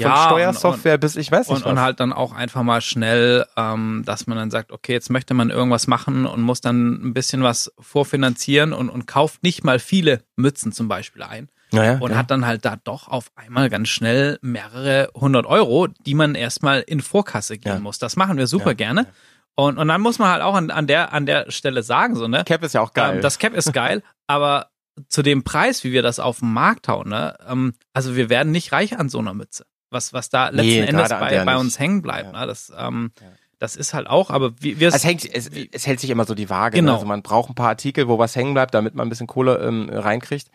Von 0.00 0.10
Ja, 0.10 0.24
Steuersoftware 0.24 0.98
bis 0.98 1.16
ich 1.16 1.30
weiß 1.30 1.48
nicht 1.48 1.56
und, 1.58 1.64
was. 1.64 1.70
und 1.72 1.80
halt 1.80 2.00
dann 2.00 2.12
auch 2.12 2.32
einfach 2.32 2.62
mal 2.62 2.80
schnell, 2.80 3.46
ähm, 3.56 4.02
dass 4.04 4.26
man 4.26 4.36
dann 4.38 4.50
sagt, 4.50 4.72
okay, 4.72 4.92
jetzt 4.92 5.10
möchte 5.10 5.34
man 5.34 5.50
irgendwas 5.50 5.86
machen 5.86 6.26
und 6.26 6.40
muss 6.42 6.60
dann 6.60 6.92
ein 7.04 7.14
bisschen 7.14 7.42
was 7.42 7.72
vorfinanzieren 7.78 8.72
und, 8.72 8.88
und 8.88 9.06
kauft 9.06 9.42
nicht 9.42 9.64
mal 9.64 9.78
viele 9.78 10.22
Mützen 10.36 10.72
zum 10.72 10.88
Beispiel 10.88 11.22
ein 11.22 11.48
naja, 11.72 11.98
und 11.98 12.10
ja. 12.10 12.16
hat 12.18 12.30
dann 12.30 12.46
halt 12.46 12.64
da 12.64 12.76
doch 12.82 13.06
auf 13.08 13.30
einmal 13.36 13.70
ganz 13.70 13.88
schnell 13.88 14.38
mehrere 14.42 15.08
hundert 15.14 15.46
Euro, 15.46 15.86
die 15.86 16.14
man 16.14 16.34
erstmal 16.34 16.80
in 16.80 17.00
Vorkasse 17.00 17.58
gehen 17.58 17.74
Ja. 17.74 17.78
muss. 17.78 17.98
Das 17.98 18.16
machen 18.16 18.36
wir 18.38 18.46
super 18.48 18.70
Ja, 18.70 18.74
gerne. 18.74 19.06
Und, 19.54 19.78
und 19.78 19.88
dann 19.88 20.00
muss 20.00 20.18
man 20.18 20.30
halt 20.30 20.42
auch 20.42 20.54
an, 20.54 20.70
an, 20.70 20.86
der, 20.86 21.12
an 21.12 21.26
der 21.26 21.50
Stelle 21.50 21.82
sagen, 21.82 22.16
so, 22.16 22.26
ne? 22.26 22.44
Cap 22.44 22.62
ist 22.64 22.74
ja 22.74 22.80
auch 22.80 22.92
geil. 22.92 23.16
Ähm, 23.16 23.20
das 23.22 23.38
Cap 23.38 23.52
ist 23.54 23.72
geil, 23.72 24.02
aber 24.26 24.70
zu 25.08 25.22
dem 25.22 25.44
Preis, 25.44 25.84
wie 25.84 25.92
wir 25.92 26.02
das 26.02 26.18
auf 26.18 26.40
den 26.40 26.52
Markt 26.52 26.88
hauen, 26.88 27.08
ne? 27.08 27.36
Ähm, 27.46 27.74
also 27.92 28.16
wir 28.16 28.28
werden 28.30 28.52
nicht 28.52 28.72
reich 28.72 28.98
an 28.98 29.08
so 29.08 29.18
einer 29.18 29.34
Mütze. 29.34 29.66
Was, 29.90 30.12
was 30.12 30.28
da 30.30 30.48
letzten 30.48 30.60
Nee, 30.62 30.80
Endes 30.80 31.08
bei, 31.08 31.44
bei 31.44 31.56
uns 31.56 31.78
hängen 31.78 32.00
bleibt, 32.02 32.32
Ja. 32.32 32.40
ne? 32.40 32.46
Das, 32.46 32.72
ähm, 32.76 33.10
Ja. 33.20 33.26
das 33.58 33.76
ist 33.76 33.92
halt 33.92 34.06
auch, 34.08 34.30
aber 34.30 34.52
wir, 34.60 34.78
wir 34.80 34.88
es, 34.88 35.04
hängt, 35.04 35.24
es, 35.34 35.48
es 35.72 35.86
hält 35.86 36.00
sich 36.00 36.10
immer 36.10 36.24
so 36.24 36.34
die 36.34 36.48
Waage. 36.48 36.76
Genau. 36.76 36.92
Ne? 36.92 36.94
Also 36.96 37.06
man 37.06 37.22
braucht 37.22 37.50
ein 37.50 37.54
paar 37.54 37.68
Artikel, 37.68 38.06
wo 38.08 38.18
was 38.18 38.36
hängen 38.36 38.54
bleibt, 38.54 38.72
damit 38.74 38.94
man 38.94 39.06
ein 39.06 39.10
bisschen 39.10 39.26
Kohle 39.26 39.58
ähm, 39.58 39.90
reinkriegt. 39.92 40.48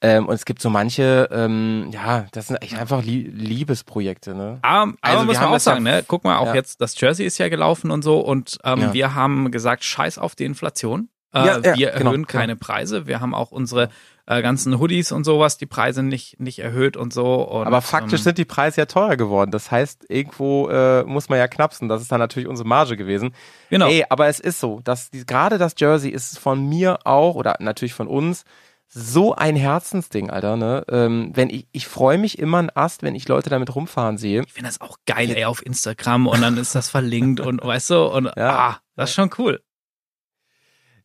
Ähm, 0.00 0.26
und 0.26 0.34
es 0.36 0.44
gibt 0.44 0.62
so 0.62 0.70
manche, 0.70 1.28
ähm, 1.32 1.90
ja, 1.92 2.26
das 2.30 2.46
sind 2.46 2.56
echt 2.62 2.78
einfach 2.78 3.02
Lie 3.02 3.28
Liebesprojekte. 3.28 4.32
Ne? 4.34 4.58
Aber, 4.62 4.92
Also 5.00 5.18
aber 5.18 5.26
muss 5.26 5.34
wir 5.36 5.40
man 5.40 5.48
auch 5.48 5.52
ja- 5.54 5.58
sagen, 5.58 5.82
ne? 5.82 6.04
Guck 6.06 6.22
mal, 6.24 6.36
auch 6.38 6.46
Ja. 6.46 6.54
jetzt, 6.54 6.80
das 6.80 6.98
Jersey 7.00 7.26
ist 7.26 7.36
ja 7.38 7.48
gelaufen 7.48 7.90
und 7.90 8.02
so 8.02 8.20
und 8.20 8.58
ähm, 8.64 8.80
Ja. 8.80 8.92
wir 8.92 9.14
haben 9.16 9.50
gesagt, 9.50 9.84
scheiß 9.84 10.18
auf 10.18 10.34
die 10.36 10.44
Inflation. 10.44 11.08
Äh, 11.34 11.76
wir 11.76 11.90
erhöhen 11.90 12.12
genau. 12.12 12.26
keine 12.26 12.56
Preise. 12.56 13.06
Wir 13.06 13.20
haben 13.20 13.34
auch 13.34 13.50
unsere 13.50 13.90
äh, 14.28 14.42
ganzen 14.42 14.78
Hoodies 14.78 15.10
und 15.10 15.24
sowas, 15.24 15.56
die 15.56 15.64
Preise 15.64 16.02
nicht, 16.02 16.38
nicht 16.38 16.58
erhöht 16.58 16.98
und 16.98 17.14
so. 17.14 17.36
Und, 17.36 17.66
Aber 17.66 17.80
faktisch 17.80 18.20
ähm, 18.20 18.24
sind 18.24 18.38
die 18.38 18.44
Preise 18.44 18.82
ja 18.82 18.84
teurer 18.86 19.16
geworden. 19.16 19.50
Das 19.50 19.70
heißt, 19.70 20.04
irgendwo 20.10 20.68
äh, 20.68 21.02
muss 21.04 21.30
man 21.30 21.38
ja 21.38 21.48
knapsen. 21.48 21.88
Das 21.88 22.02
ist 22.02 22.12
dann 22.12 22.20
natürlich 22.20 22.46
unsere 22.46 22.68
Marge 22.68 22.98
gewesen. 22.98 23.34
Genau. 23.70 23.88
Ey, 23.88 24.04
aber 24.10 24.26
es 24.26 24.38
ist 24.38 24.60
so, 24.60 24.80
dass 24.84 25.10
die, 25.10 25.24
gerade 25.24 25.56
das 25.56 25.74
Jersey 25.78 26.10
ist 26.10 26.38
von 26.38 26.68
mir 26.68 27.06
auch 27.06 27.36
oder 27.36 27.56
natürlich 27.60 27.94
von 27.94 28.06
uns 28.06 28.44
so 28.86 29.34
ein 29.34 29.56
Herzensding, 29.56 30.28
Alter. 30.28 30.56
Ne? 30.56 30.84
Ähm, 30.90 31.30
wenn 31.32 31.48
ich, 31.48 31.66
ich 31.72 31.88
freue 31.88 32.18
mich 32.18 32.38
immer 32.38 32.58
ein 32.58 32.70
Ast, 32.74 33.02
wenn 33.02 33.14
ich 33.14 33.28
Leute 33.28 33.48
damit 33.48 33.74
rumfahren 33.74 34.18
sehe. 34.18 34.42
Ich 34.46 34.52
finde 34.52 34.68
das 34.68 34.82
auch 34.82 34.98
geil, 35.06 35.30
ey, 35.34 35.46
auf 35.46 35.64
Instagram 35.64 36.26
und 36.26 36.42
dann 36.42 36.58
ist 36.58 36.74
das 36.74 36.90
verlinkt 36.90 37.40
und 37.40 37.62
weißt 37.64 37.90
du, 37.90 38.04
und 38.04 38.26
Ja. 38.36 38.58
ah, 38.58 38.80
das 38.94 39.08
ist 39.08 39.14
schon 39.14 39.30
cool. 39.38 39.62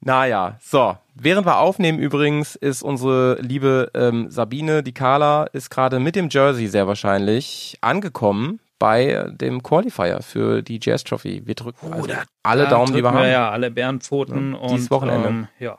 Naja, 0.02 0.58
so. 0.62 0.98
Während 1.16 1.46
wir 1.46 1.60
aufnehmen 1.60 2.00
übrigens, 2.00 2.56
ist 2.56 2.82
unsere 2.82 3.36
liebe 3.42 3.92
ähm, 3.94 4.32
Sabine, 4.32 4.82
die 4.84 4.94
Carla, 4.94 5.44
ist 5.46 5.70
gerade 5.70 6.00
mit 6.00 6.16
dem 6.16 6.30
Jersey 6.30 6.68
sehr 6.68 6.88
wahrscheinlich 6.88 7.78
angekommen 7.82 8.60
bei 8.80 9.30
dem 9.32 9.62
Qualifier 9.64 10.22
für 10.22 10.62
die 10.64 10.80
Jazz 10.82 11.04
Trophy. 11.04 11.44
Wir 11.46 11.56
drücken 11.56 11.94
also 11.94 12.08
da- 12.08 12.24
alle 12.42 12.64
Da 12.64 12.70
Daumen, 12.72 12.94
die 12.94 13.04
wir 13.04 13.12
haben. 13.12 13.30
Ja, 13.30 13.52
alle 13.52 13.70
Bärenpfoten 13.72 14.54
Ja, 14.54 14.58
und 14.60 14.72
dieses 14.72 14.90
Wochenende. 14.92 15.28
Ähm, 15.30 15.48
ja. 15.60 15.78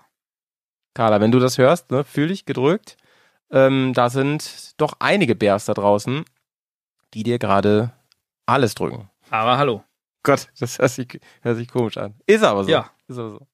Carla, 0.94 1.20
wenn 1.20 1.32
du 1.32 1.40
das 1.40 1.58
hörst, 1.58 1.90
ne, 1.90 2.04
fühl 2.04 2.28
dich 2.28 2.46
gedrückt. 2.46 2.96
Ähm, 3.50 3.92
da 3.94 4.10
sind 4.10 4.74
doch 4.78 4.94
einige 5.00 5.34
Bears 5.34 5.64
da 5.64 5.74
draußen, 5.74 6.24
die 7.12 7.24
dir 7.24 7.38
gerade 7.38 7.92
alles 8.46 8.74
drücken. 8.74 9.10
Aber 9.30 9.58
hallo. 9.58 9.82
Gott, 10.22 10.48
das 10.60 10.78
hört 10.78 10.90
sich, 10.92 11.20
hört 11.42 11.56
sich 11.56 11.68
komisch 11.68 11.98
an. 11.98 12.14
Ist 12.26 12.44
aber 12.44 12.64
so. 12.64 12.70
Ja. 12.70 12.90
Ist 13.08 13.18
aber 13.18 13.30
so. 13.30 13.46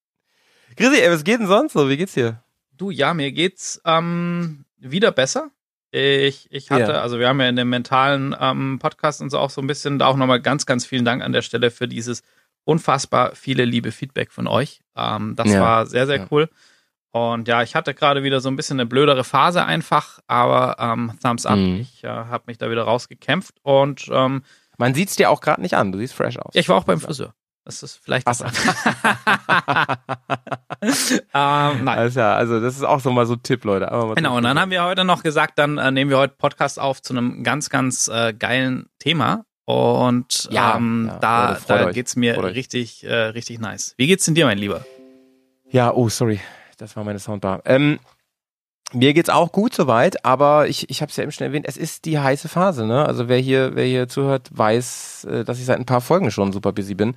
Chrissy, 0.77 1.01
ey, 1.01 1.11
was 1.11 1.25
geht 1.25 1.41
denn 1.41 1.47
sonst 1.47 1.73
so? 1.73 1.89
Wie 1.89 1.97
geht's 1.97 2.15
dir? 2.15 2.43
Du, 2.77 2.91
ja, 2.91 3.15
mir 3.15 3.33
geht's 3.33 3.81
ähm, 3.85 4.65
wieder 4.79 5.13
besser. 5.13 5.51
Ich, 5.93 6.47
ich 6.51 6.71
hatte, 6.71 6.93
ja. 6.93 7.01
also 7.03 7.19
wir 7.19 7.29
haben 7.29 7.41
ja 7.41 7.49
in 7.49 7.57
dem 7.57 7.69
mentalen 7.69 8.35
ähm, 8.39 8.79
Podcast 8.79 9.21
und 9.21 9.31
so 9.31 9.39
auch 9.39 9.51
so 9.51 9.61
ein 9.61 9.67
bisschen, 9.67 9.99
da 9.99 10.07
auch 10.07 10.17
nochmal 10.17 10.41
ganz, 10.41 10.65
ganz 10.65 10.87
vielen 10.87 11.05
Dank 11.05 11.23
an 11.23 11.33
der 11.33 11.43
Stelle 11.43 11.71
für 11.71 11.89
dieses 11.89 12.23
unfassbar 12.65 13.35
viele 13.35 13.65
liebe 13.65 13.91
Feedback 13.91 14.31
von 14.31 14.47
euch. 14.47 14.83
Ähm, 14.97 15.35
das 15.35 15.51
ja. 15.51 15.61
war 15.61 15.87
sehr, 15.87 16.07
sehr 16.07 16.19
ja. 16.19 16.27
cool. 16.31 16.49
Und 17.13 17.49
ja, 17.49 17.63
ich 17.63 17.75
hatte 17.75 17.93
gerade 17.93 18.23
wieder 18.23 18.41
so 18.41 18.49
ein 18.49 18.57
bisschen 18.57 18.79
eine 18.79 18.87
blödere 18.87 19.25
Phase 19.25 19.65
einfach, 19.65 20.21
aber 20.29 20.77
ähm, 20.79 21.13
Thumbs 21.21 21.45
up. 21.45 21.59
Mhm. 21.59 21.81
Ich 21.81 22.05
äh, 22.05 22.09
habe 22.09 22.45
mich 22.47 22.59
da 22.59 22.71
wieder 22.71 22.85
rausgekämpft 22.85 23.57
und 23.63 24.09
ähm, 24.13 24.45
man 24.79 24.95
sieht 24.95 25.09
es 25.09 25.17
dir 25.17 25.29
auch 25.31 25.41
gerade 25.41 25.61
nicht 25.61 25.75
an. 25.75 25.91
Du 25.91 25.99
siehst 25.99 26.15
fresh 26.15 26.39
aus. 26.39 26.55
Ja, 26.55 26.61
ich 26.61 26.69
war 26.69 26.77
auch 26.77 26.85
beim 26.85 27.01
Friseur. 27.01 27.35
Das 27.65 27.83
ist 27.83 28.01
vielleicht 28.03 28.27
Ach, 28.27 28.41
ähm, 30.83 31.85
nein. 31.85 31.99
Also, 31.99 32.21
also 32.23 32.61
das 32.61 32.77
ist 32.77 32.83
auch 32.85 33.01
so 33.01 33.11
mal 33.11 33.27
so 33.27 33.35
ein 33.35 33.43
Tipp, 33.43 33.65
Leute. 33.65 33.87
genau, 34.15 34.37
und 34.37 34.45
dann 34.45 34.59
haben 34.59 34.71
wir 34.71 34.83
heute 34.85 35.05
noch 35.05 35.23
gesagt, 35.23 35.59
dann 35.59 35.79
äh, 35.79 35.91
nehmen 35.91 36.11
wir 36.11 36.19
heute 36.19 36.35
Podcast 36.37 36.81
auf 36.81 37.03
zu 37.03 37.13
einem 37.13 37.45
ganz, 37.45 37.69
ganz 37.69 38.09
äh, 38.09 38.33
geilen 38.33 38.89
Thema. 38.99 39.45
Und 39.67 40.49
ja, 40.51 40.77
ähm, 40.77 41.07
ja, 41.09 41.19
da, 41.19 41.59
da 41.67 41.93
geht's 41.93 42.17
mir 42.17 42.43
richtig, 42.43 43.05
äh, 43.05 43.15
richtig 43.15 43.61
nice. 43.61 43.95
Wie 43.97 44.07
geht's 44.07 44.25
denn 44.25 44.35
dir, 44.35 44.47
mein 44.47 44.59
Lieber? 44.59 44.85
Ja, 45.71 45.93
oh, 45.93 46.09
sorry. 46.09 46.41
Das 46.79 46.97
war 46.97 47.05
meine 47.05 47.19
Soundbar. 47.19 47.63
Ähm, 47.67 48.01
mir 48.93 49.15
geht's 49.15 49.31
auch 49.31 49.53
gut 49.53 49.75
soweit, 49.75 50.25
aber 50.25 50.67
ich, 50.67 50.91
ich 50.91 51.03
habe 51.03 51.11
es 51.11 51.17
ja 51.17 51.23
eben 51.23 51.31
schon 51.31 51.47
erwähnt, 51.47 51.67
es 51.69 51.77
ist 51.77 52.07
die 52.07 52.19
heiße 52.19 52.49
Phase. 52.49 52.87
Ne? 52.87 53.05
Also 53.07 53.29
wer 53.29 53.39
hier, 53.39 53.77
wer 53.77 53.85
hier 53.85 54.09
zuhört, 54.09 54.49
weiß, 54.51 55.25
äh, 55.25 55.45
dass 55.45 55.61
ich 55.61 55.67
seit 55.67 55.79
ein 55.79 55.87
paar 55.87 56.01
Folgen 56.01 56.31
schon 56.31 56.53
super 56.53 56.73
busy 56.73 56.95
bin, 56.95 57.15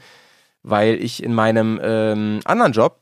weil 0.64 0.96
ich 0.96 1.22
in 1.22 1.34
meinem 1.34 1.80
ähm, 1.84 2.40
anderen 2.46 2.72
Job, 2.72 3.02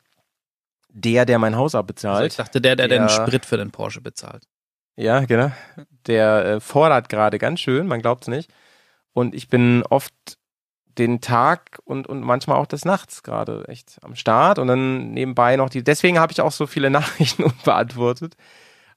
der, 0.89 1.25
der 1.25 1.39
mein 1.39 1.55
Haus 1.55 1.75
abbezahlt. 1.75 2.15
Also 2.15 2.27
ich 2.27 2.35
dachte, 2.35 2.59
der, 2.59 2.75
der, 2.75 2.87
der 2.87 2.99
den 2.99 3.09
Sprit 3.09 3.45
für 3.45 3.57
den 3.57 3.71
Porsche 3.71 4.01
bezahlt. 4.01 4.43
Ja, 4.97 5.21
genau. 5.21 5.51
Der 6.07 6.45
äh, 6.45 6.59
fordert 6.59 7.07
gerade 7.09 7.37
ganz 7.39 7.61
schön, 7.61 7.87
man 7.87 8.01
glaubt's 8.01 8.27
nicht. 8.27 8.51
Und 9.13 9.35
ich 9.35 9.47
bin 9.47 9.83
oft 9.89 10.13
den 10.97 11.21
Tag 11.21 11.79
und, 11.85 12.07
und 12.07 12.21
manchmal 12.21 12.57
auch 12.57 12.65
des 12.65 12.83
Nachts 12.83 13.23
gerade 13.23 13.65
echt 13.67 13.97
am 14.01 14.15
Start 14.15 14.59
und 14.59 14.67
dann 14.67 15.11
nebenbei 15.11 15.55
noch 15.55 15.69
die. 15.69 15.83
Deswegen 15.83 16.19
habe 16.19 16.33
ich 16.33 16.41
auch 16.41 16.51
so 16.51 16.67
viele 16.67 16.89
Nachrichten 16.91 17.43
unbeantwortet. 17.43 18.35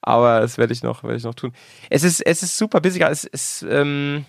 Aber 0.00 0.40
das 0.40 0.59
werde 0.59 0.73
ich 0.73 0.83
noch, 0.83 1.02
werde 1.02 1.16
ich 1.16 1.25
noch 1.25 1.35
tun. 1.35 1.52
Es 1.88 2.02
ist, 2.02 2.21
es 2.21 2.42
ist 2.42 2.59
super 2.59 2.80
busy. 2.80 3.00
Es 3.02 3.25
ist, 3.25 3.62
ähm, 3.62 4.26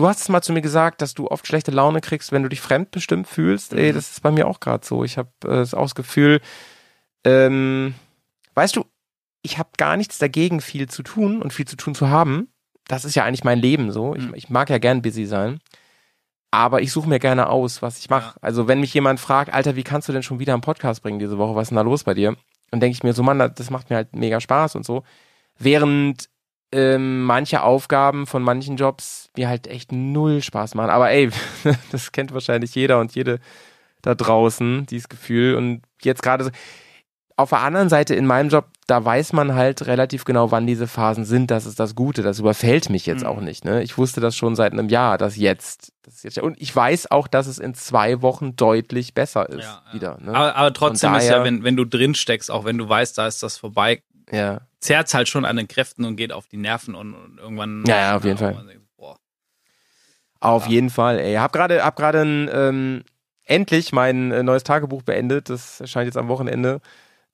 du 0.00 0.08
hast 0.08 0.20
es 0.20 0.28
mal 0.28 0.42
zu 0.42 0.52
mir 0.52 0.62
gesagt, 0.62 1.02
dass 1.02 1.14
du 1.14 1.28
oft 1.28 1.46
schlechte 1.46 1.70
Laune 1.70 2.00
kriegst, 2.00 2.32
wenn 2.32 2.42
du 2.42 2.48
dich 2.48 2.60
fremdbestimmt 2.60 3.28
fühlst. 3.28 3.72
Mhm. 3.72 3.78
Ey, 3.78 3.92
das 3.92 4.10
ist 4.10 4.22
bei 4.22 4.30
mir 4.30 4.46
auch 4.46 4.60
gerade 4.60 4.84
so. 4.84 5.04
Ich 5.04 5.18
habe 5.18 5.30
äh, 5.44 5.48
das, 5.48 5.74
auch 5.74 5.84
das 5.84 5.94
Gefühl, 5.94 6.40
ähm, 7.24 7.94
weißt 8.54 8.76
du, 8.76 8.84
ich 9.42 9.58
habe 9.58 9.70
gar 9.76 9.96
nichts 9.96 10.18
dagegen, 10.18 10.60
viel 10.60 10.88
zu 10.88 11.02
tun 11.02 11.40
und 11.40 11.52
viel 11.52 11.66
zu 11.66 11.76
tun 11.76 11.94
zu 11.94 12.08
haben. 12.08 12.48
Das 12.86 13.04
ist 13.04 13.14
ja 13.14 13.24
eigentlich 13.24 13.44
mein 13.44 13.58
Leben 13.58 13.92
so. 13.92 14.14
Ich, 14.14 14.26
mhm. 14.26 14.34
ich 14.34 14.50
mag 14.50 14.70
ja 14.70 14.78
gern 14.78 15.02
busy 15.02 15.26
sein 15.26 15.60
aber 16.50 16.82
ich 16.82 16.92
suche 16.92 17.08
mir 17.08 17.18
gerne 17.18 17.48
aus, 17.48 17.82
was 17.82 17.98
ich 17.98 18.10
mache. 18.10 18.34
Ja. 18.36 18.42
Also 18.42 18.68
wenn 18.68 18.80
mich 18.80 18.92
jemand 18.92 19.20
fragt, 19.20 19.52
Alter, 19.52 19.76
wie 19.76 19.82
kannst 19.82 20.08
du 20.08 20.12
denn 20.12 20.22
schon 20.22 20.40
wieder 20.40 20.52
einen 20.52 20.62
Podcast 20.62 21.02
bringen 21.02 21.18
diese 21.18 21.38
Woche? 21.38 21.54
Was 21.54 21.64
ist 21.64 21.70
denn 21.70 21.76
da 21.76 21.82
los 21.82 22.04
bei 22.04 22.14
dir? 22.14 22.36
Dann 22.70 22.80
denke 22.80 22.94
ich 22.94 23.02
mir 23.02 23.12
so, 23.12 23.22
Mann, 23.22 23.38
das 23.38 23.70
macht 23.70 23.90
mir 23.90 23.96
halt 23.96 24.14
mega 24.14 24.40
Spaß 24.40 24.76
und 24.76 24.84
so. 24.84 25.04
Während 25.58 26.28
ähm, 26.72 27.24
manche 27.24 27.62
Aufgaben 27.62 28.26
von 28.26 28.42
manchen 28.42 28.76
Jobs 28.76 29.30
mir 29.36 29.48
halt 29.48 29.66
echt 29.66 29.92
null 29.92 30.42
Spaß 30.42 30.74
machen. 30.74 30.90
Aber 30.90 31.10
ey, 31.10 31.30
das 31.92 32.12
kennt 32.12 32.32
wahrscheinlich 32.32 32.74
jeder 32.74 33.00
und 33.00 33.14
jede 33.14 33.40
da 34.02 34.14
draußen, 34.14 34.86
dieses 34.86 35.08
Gefühl. 35.08 35.54
Und 35.56 35.82
jetzt 36.02 36.22
gerade 36.22 36.44
so, 36.44 36.50
auf 37.36 37.50
der 37.50 37.60
anderen 37.60 37.88
Seite 37.88 38.14
in 38.14 38.26
meinem 38.26 38.50
Job, 38.50 38.66
da 38.86 39.04
weiß 39.04 39.32
man 39.32 39.54
halt 39.54 39.86
relativ 39.86 40.24
genau, 40.24 40.50
wann 40.50 40.66
diese 40.66 40.86
Phasen 40.86 41.24
sind. 41.24 41.50
Das 41.50 41.64
ist 41.64 41.80
das 41.80 41.94
Gute. 41.94 42.22
Das 42.22 42.38
überfällt 42.38 42.90
mich 42.90 43.06
jetzt 43.06 43.22
mhm. 43.22 43.28
auch 43.28 43.40
nicht. 43.40 43.64
Ne? 43.64 43.82
Ich 43.82 43.96
wusste 43.98 44.20
das 44.20 44.36
schon 44.36 44.56
seit 44.56 44.72
einem 44.72 44.88
Jahr, 44.88 45.16
dass 45.16 45.36
jetzt, 45.36 45.92
das 46.02 46.22
jetzt. 46.22 46.38
Und 46.38 46.60
ich 46.60 46.74
weiß 46.74 47.10
auch, 47.10 47.28
dass 47.28 47.46
es 47.46 47.58
in 47.58 47.74
zwei 47.74 48.20
Wochen 48.20 48.56
deutlich 48.56 49.14
besser 49.14 49.48
ist 49.48 49.64
ja, 49.64 49.82
wieder. 49.92 50.18
Ne? 50.20 50.34
Aber, 50.34 50.54
aber 50.54 50.72
trotzdem 50.72 51.12
daher, 51.12 51.22
ist 51.22 51.30
ja, 51.30 51.44
wenn, 51.44 51.64
wenn 51.64 51.76
du 51.76 51.84
drin 51.84 52.14
steckst, 52.14 52.50
auch 52.50 52.64
wenn 52.64 52.78
du 52.78 52.88
weißt, 52.88 53.16
da 53.16 53.26
ist 53.26 53.42
das 53.42 53.56
vorbei, 53.56 54.02
ja. 54.30 54.60
Zerrt 54.80 55.12
halt 55.14 55.28
schon 55.28 55.44
an 55.44 55.56
den 55.56 55.68
Kräften 55.68 56.04
und 56.04 56.16
geht 56.16 56.32
auf 56.32 56.46
die 56.46 56.56
Nerven 56.56 56.94
und, 56.94 57.14
und 57.14 57.38
irgendwann. 57.38 57.84
Ja, 57.86 57.96
ja 57.96 58.16
auf 58.16 58.24
jeden 58.24 58.38
Fall. 58.38 58.54
Denkt, 58.66 58.86
auf 60.42 60.64
ja. 60.64 60.70
jeden 60.70 60.88
Fall. 60.88 61.18
Ey, 61.18 61.34
hab 61.34 61.52
gerade, 61.52 61.84
hab 61.84 61.96
gerade 61.96 62.22
ähm, 62.22 63.04
endlich 63.44 63.92
mein 63.92 64.32
äh, 64.32 64.42
neues 64.42 64.64
Tagebuch 64.64 65.02
beendet. 65.02 65.50
Das 65.50 65.80
erscheint 65.80 66.06
jetzt 66.06 66.16
am 66.16 66.28
Wochenende 66.28 66.80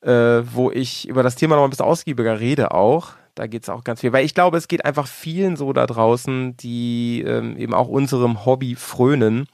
äh, 0.02 0.42
wo 0.54 0.70
ich 0.70 1.08
über 1.08 1.22
das 1.22 1.34
Thema 1.36 1.56
noch 1.56 1.64
ein 1.64 1.70
bisschen 1.70 1.84
ausgiebiger 1.84 2.38
rede 2.40 2.72
auch. 2.72 3.12
Da 3.34 3.46
geht 3.46 3.64
es 3.64 3.68
auch 3.68 3.84
ganz 3.84 4.00
viel, 4.00 4.12
weil 4.12 4.24
ich 4.24 4.34
glaube, 4.34 4.56
es 4.56 4.68
geht 4.68 4.84
einfach 4.84 5.06
vielen 5.06 5.56
so 5.56 5.72
da 5.72 5.86
draußen, 5.86 6.56
die 6.56 7.22
ähm, 7.26 7.56
eben 7.56 7.74
auch 7.74 7.88
unserem 7.88 8.46
Hobby 8.46 8.76
frönen, 8.76 9.46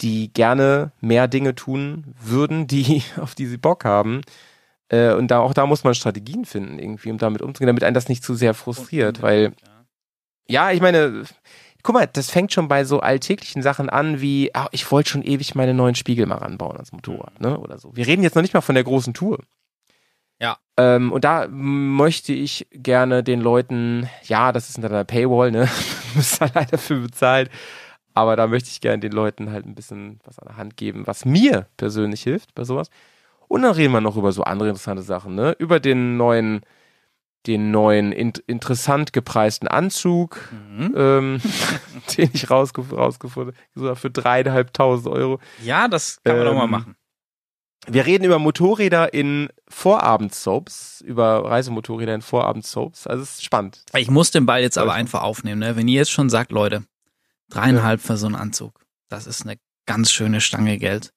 die 0.00 0.32
gerne 0.32 0.92
mehr 1.00 1.28
Dinge 1.28 1.54
tun 1.54 2.14
würden, 2.20 2.66
die 2.66 3.02
auf 3.20 3.34
die 3.34 3.46
sie 3.46 3.58
Bock 3.58 3.84
haben. 3.84 4.22
Äh, 4.94 5.14
und 5.14 5.30
da 5.30 5.40
auch 5.40 5.54
da 5.54 5.66
muss 5.66 5.84
man 5.84 5.94
Strategien 5.94 6.44
finden 6.44 6.78
irgendwie, 6.78 7.10
um 7.10 7.18
damit 7.18 7.42
umzugehen, 7.42 7.66
damit 7.66 7.84
einen 7.84 7.94
das 7.94 8.08
nicht 8.08 8.22
zu 8.22 8.34
sehr 8.34 8.54
frustriert, 8.54 9.22
weil 9.22 9.52
ja, 10.46 10.72
ich 10.72 10.80
meine, 10.80 11.24
guck 11.82 11.94
mal, 11.94 12.06
das 12.06 12.30
fängt 12.30 12.52
schon 12.52 12.68
bei 12.68 12.84
so 12.84 13.00
alltäglichen 13.00 13.62
Sachen 13.62 13.88
an, 13.88 14.20
wie, 14.20 14.50
ach, 14.54 14.68
ich 14.72 14.90
wollte 14.90 15.10
schon 15.10 15.22
ewig 15.22 15.54
meine 15.54 15.74
neuen 15.74 15.94
Spiegel 15.94 16.26
mal 16.26 16.36
ranbauen 16.36 16.76
ans 16.76 16.92
Motorrad, 16.92 17.40
ne? 17.40 17.58
Oder 17.58 17.78
so. 17.78 17.96
Wir 17.96 18.06
reden 18.06 18.22
jetzt 18.22 18.34
noch 18.34 18.42
nicht 18.42 18.54
mal 18.54 18.60
von 18.60 18.74
der 18.74 18.84
großen 18.84 19.14
Tour. 19.14 19.38
Ja. 20.40 20.58
Ähm, 20.76 21.12
und 21.12 21.24
da 21.24 21.46
möchte 21.48 22.32
ich 22.32 22.66
gerne 22.72 23.22
den 23.22 23.40
Leuten, 23.40 24.08
ja, 24.24 24.52
das 24.52 24.68
ist 24.68 24.74
hinter 24.74 24.90
der 24.90 25.04
Paywall, 25.04 25.50
ne? 25.50 25.68
Müsst 26.14 26.40
da 26.40 26.48
leider 26.52 26.78
für 26.78 26.96
bezahlt. 26.96 27.50
Aber 28.12 28.36
da 28.36 28.46
möchte 28.46 28.68
ich 28.70 28.80
gerne 28.80 29.00
den 29.00 29.12
Leuten 29.12 29.50
halt 29.50 29.66
ein 29.66 29.74
bisschen 29.74 30.20
was 30.24 30.38
an 30.38 30.48
der 30.48 30.56
Hand 30.56 30.76
geben, 30.76 31.06
was 31.06 31.24
mir 31.24 31.66
persönlich 31.76 32.22
hilft 32.22 32.54
bei 32.54 32.64
sowas. 32.64 32.88
Und 33.48 33.62
dann 33.62 33.72
reden 33.72 33.92
wir 33.92 34.00
noch 34.00 34.16
über 34.16 34.32
so 34.32 34.42
andere 34.42 34.68
interessante 34.68 35.02
Sachen, 35.02 35.34
ne? 35.34 35.54
Über 35.58 35.80
den 35.80 36.16
neuen, 36.16 36.60
den 37.46 37.70
neuen 37.70 38.12
in, 38.12 38.32
interessant 38.46 39.12
gepreisten 39.12 39.68
Anzug, 39.68 40.40
mhm. 40.50 40.94
ähm, 40.96 41.40
den 42.16 42.30
ich 42.32 42.50
rausgef 42.50 42.92
rausgefunden 42.92 43.54
habe, 43.76 43.96
für 43.96 44.10
dreieinhalbtausend 44.10 45.08
Euro. 45.08 45.40
Ja, 45.62 45.88
das 45.88 46.20
kann 46.22 46.36
man 46.36 46.46
ähm, 46.46 46.52
doch 46.52 46.58
mal 46.58 46.64
ähm, 46.64 46.70
machen. 46.70 46.96
Wir 47.86 48.06
reden 48.06 48.24
über 48.24 48.38
Motorräder 48.38 49.12
in 49.12 49.48
Vorabendsoaps, 49.68 51.02
über 51.02 51.44
Reisemotorräder 51.44 52.14
in 52.14 52.22
Vorabendsoaps. 52.22 53.06
Also 53.06 53.22
es 53.22 53.34
ist 53.34 53.44
spannend. 53.44 53.84
Ich 53.94 54.10
muss 54.10 54.30
den 54.30 54.46
Ball 54.46 54.62
jetzt 54.62 54.78
aber 54.78 54.94
einfach 54.94 55.22
aufnehmen, 55.22 55.60
ne? 55.60 55.76
Wenn 55.76 55.88
ihr 55.88 55.98
jetzt 55.98 56.10
schon 56.10 56.30
sagt, 56.30 56.50
Leute, 56.50 56.84
dreieinhalb 57.50 58.00
ja. 58.00 58.06
für 58.06 58.16
so 58.16 58.26
einen 58.26 58.36
Anzug, 58.36 58.80
das 59.10 59.26
ist 59.26 59.42
eine 59.42 59.58
ganz 59.86 60.12
schöne 60.12 60.40
Stange 60.40 60.78
Geld. 60.78 61.13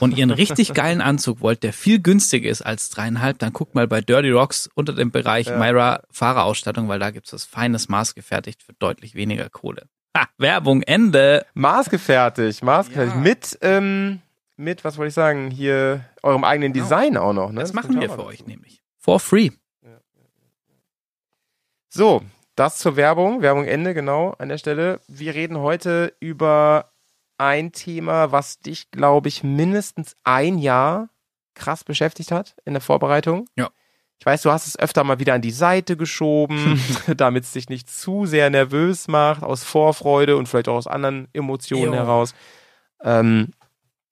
Und 0.00 0.16
ihr 0.16 0.22
einen 0.22 0.30
richtig 0.30 0.74
geilen 0.74 1.00
Anzug 1.00 1.40
wollt, 1.40 1.62
der 1.62 1.72
viel 1.72 2.00
günstiger 2.00 2.48
ist 2.50 2.62
als 2.62 2.90
dreieinhalb, 2.90 3.38
dann 3.38 3.52
guckt 3.52 3.74
mal 3.74 3.86
bei 3.86 4.00
Dirty 4.00 4.30
Rocks 4.30 4.68
unter 4.74 4.92
dem 4.92 5.10
Bereich 5.10 5.46
ja. 5.46 5.58
Myra 5.58 6.02
Fahrerausstattung, 6.10 6.88
weil 6.88 6.98
da 6.98 7.10
gibt's 7.10 7.30
das 7.30 7.44
feines 7.44 7.88
Maß 7.88 8.14
gefertigt 8.14 8.62
für 8.62 8.72
deutlich 8.74 9.14
weniger 9.14 9.48
Kohle. 9.48 9.86
Ha, 10.16 10.26
Werbung 10.38 10.82
Ende. 10.82 11.46
Maßgefertigt, 11.54 12.62
maßgefertigt. 12.62 13.16
Ja. 13.16 13.22
Mit 13.22 13.58
ähm, 13.62 14.20
mit, 14.56 14.84
was 14.84 14.96
wollte 14.96 15.08
ich 15.08 15.14
sagen, 15.14 15.50
hier 15.50 16.04
eurem 16.22 16.44
eigenen 16.44 16.72
genau. 16.72 16.84
Design 16.84 17.16
auch 17.16 17.32
noch. 17.32 17.52
Ne? 17.52 17.60
Das, 17.60 17.72
das 17.72 17.74
machen 17.74 18.00
wir 18.00 18.10
für 18.10 18.24
euch 18.24 18.38
dazu. 18.38 18.50
nämlich. 18.50 18.82
For 18.98 19.20
free. 19.20 19.50
So, 21.88 22.22
das 22.56 22.78
zur 22.78 22.96
Werbung. 22.96 23.42
Werbung 23.42 23.64
Ende, 23.64 23.94
genau, 23.94 24.34
an 24.38 24.48
der 24.48 24.58
Stelle. 24.58 25.00
Wir 25.08 25.34
reden 25.34 25.58
heute 25.58 26.14
über 26.20 26.90
ein 27.38 27.72
Thema, 27.72 28.32
was 28.32 28.58
dich, 28.58 28.90
glaube 28.90 29.28
ich, 29.28 29.42
mindestens 29.42 30.16
ein 30.24 30.58
Jahr 30.58 31.10
krass 31.54 31.84
beschäftigt 31.84 32.32
hat 32.32 32.56
in 32.64 32.74
der 32.74 32.80
Vorbereitung. 32.80 33.48
Ja. 33.56 33.70
Ich 34.18 34.24
weiß, 34.24 34.42
du 34.42 34.50
hast 34.50 34.66
es 34.66 34.78
öfter 34.78 35.04
mal 35.04 35.18
wieder 35.18 35.34
an 35.34 35.42
die 35.42 35.50
Seite 35.50 35.96
geschoben, 35.96 36.80
damit 37.16 37.44
es 37.44 37.52
dich 37.52 37.68
nicht 37.68 37.90
zu 37.90 38.24
sehr 38.24 38.48
nervös 38.48 39.08
macht, 39.08 39.42
aus 39.42 39.62
Vorfreude 39.62 40.36
und 40.36 40.48
vielleicht 40.48 40.68
auch 40.68 40.76
aus 40.76 40.86
anderen 40.86 41.28
Emotionen 41.32 41.92
jo. 41.92 41.98
heraus. 41.98 42.34
Ähm, 43.02 43.50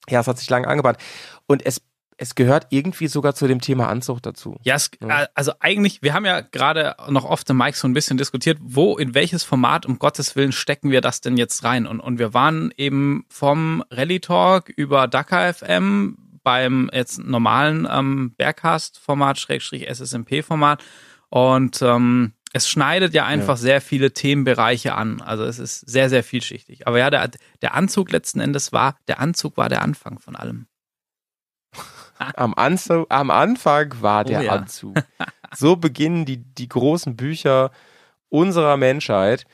ja, 0.09 0.21
es 0.21 0.27
hat 0.27 0.39
sich 0.39 0.51
lange 0.51 0.69
angebahnt. 0.69 0.99
Und 1.47 1.65
es 1.65 1.81
es 2.19 2.35
gehört 2.35 2.67
irgendwie 2.71 3.09
sogar 3.09 3.35
zu 3.35 3.47
dem 3.47 3.61
Thema 3.61 3.89
Anzug 3.89 4.23
dazu. 4.23 4.57
Ja, 4.63 4.75
es, 4.77 4.91
ja, 5.01 5.27
also 5.35 5.53
eigentlich, 5.61 6.03
wir 6.03 6.15
haben 6.15 6.25
ja 6.25 6.41
gerade 6.41 6.97
noch 7.09 7.25
oft 7.25 7.49
im 7.51 7.57
Mike 7.57 7.77
so 7.77 7.89
ein 7.89 7.95
bisschen 7.95 8.17
diskutiert, 8.17 8.59
wo, 8.61 8.97
in 8.97 9.15
welches 9.15 9.45
Format, 9.45 9.87
um 9.87 9.99
Gottes 9.99 10.37
Willen, 10.37 10.53
stecken 10.53 10.91
wir 10.91 11.01
das 11.01 11.21
denn 11.21 11.37
jetzt 11.37 11.65
rein? 11.65 11.87
Und, 11.87 12.01
und 12.01 12.19
wir 12.19 12.35
waren 12.35 12.73
eben 12.77 13.25
vom 13.29 13.85
Rally 13.91 14.21
Talk 14.21 14.69
über 14.69 15.09
Dakar 15.09 15.53
FM 15.53 16.19
beim 16.43 16.91
jetzt 16.93 17.19
normalen 17.19 17.89
ähm, 17.91 18.35
Bergcast-Format, 18.37 19.39
Schrägstrich 19.39 19.89
SSMP-Format. 19.89 20.83
Und 21.31 21.83
ähm, 21.83 22.35
es 22.53 22.69
schneidet 22.69 23.15
ja 23.15 23.27
einfach 23.27 23.57
ja. 23.57 23.63
sehr 23.63 23.81
viele 23.81 24.13
Themenbereiche 24.13 24.95
an. 24.95 25.21
Also 25.21 25.45
es 25.45 25.59
ist 25.59 25.81
sehr, 25.81 26.09
sehr 26.09 26.23
vielschichtig. 26.23 26.87
Aber 26.87 26.99
ja, 26.99 27.11
der, 27.11 27.31
der 27.63 27.75
Anzug 27.75 28.13
letzten 28.13 28.39
Endes 28.39 28.73
war, 28.73 28.97
der 29.09 29.19
Anzug 29.19 29.57
war 29.57 29.69
der 29.69 29.83
Anfang 29.83 30.21
von 30.21 30.37
allem. 30.37 30.69
Am, 32.19 32.55
Anzug, 32.55 33.07
am 33.11 33.31
Anfang 33.31 33.95
war 34.01 34.25
der 34.25 34.41
oh, 34.41 34.43
ja. 34.43 34.53
Anzug. 34.53 34.97
So 35.55 35.77
beginnen 35.77 36.25
die, 36.25 36.39
die 36.39 36.69
großen 36.69 37.17
Bücher 37.17 37.71
unserer 38.29 38.77
Menschheit. 38.77 39.47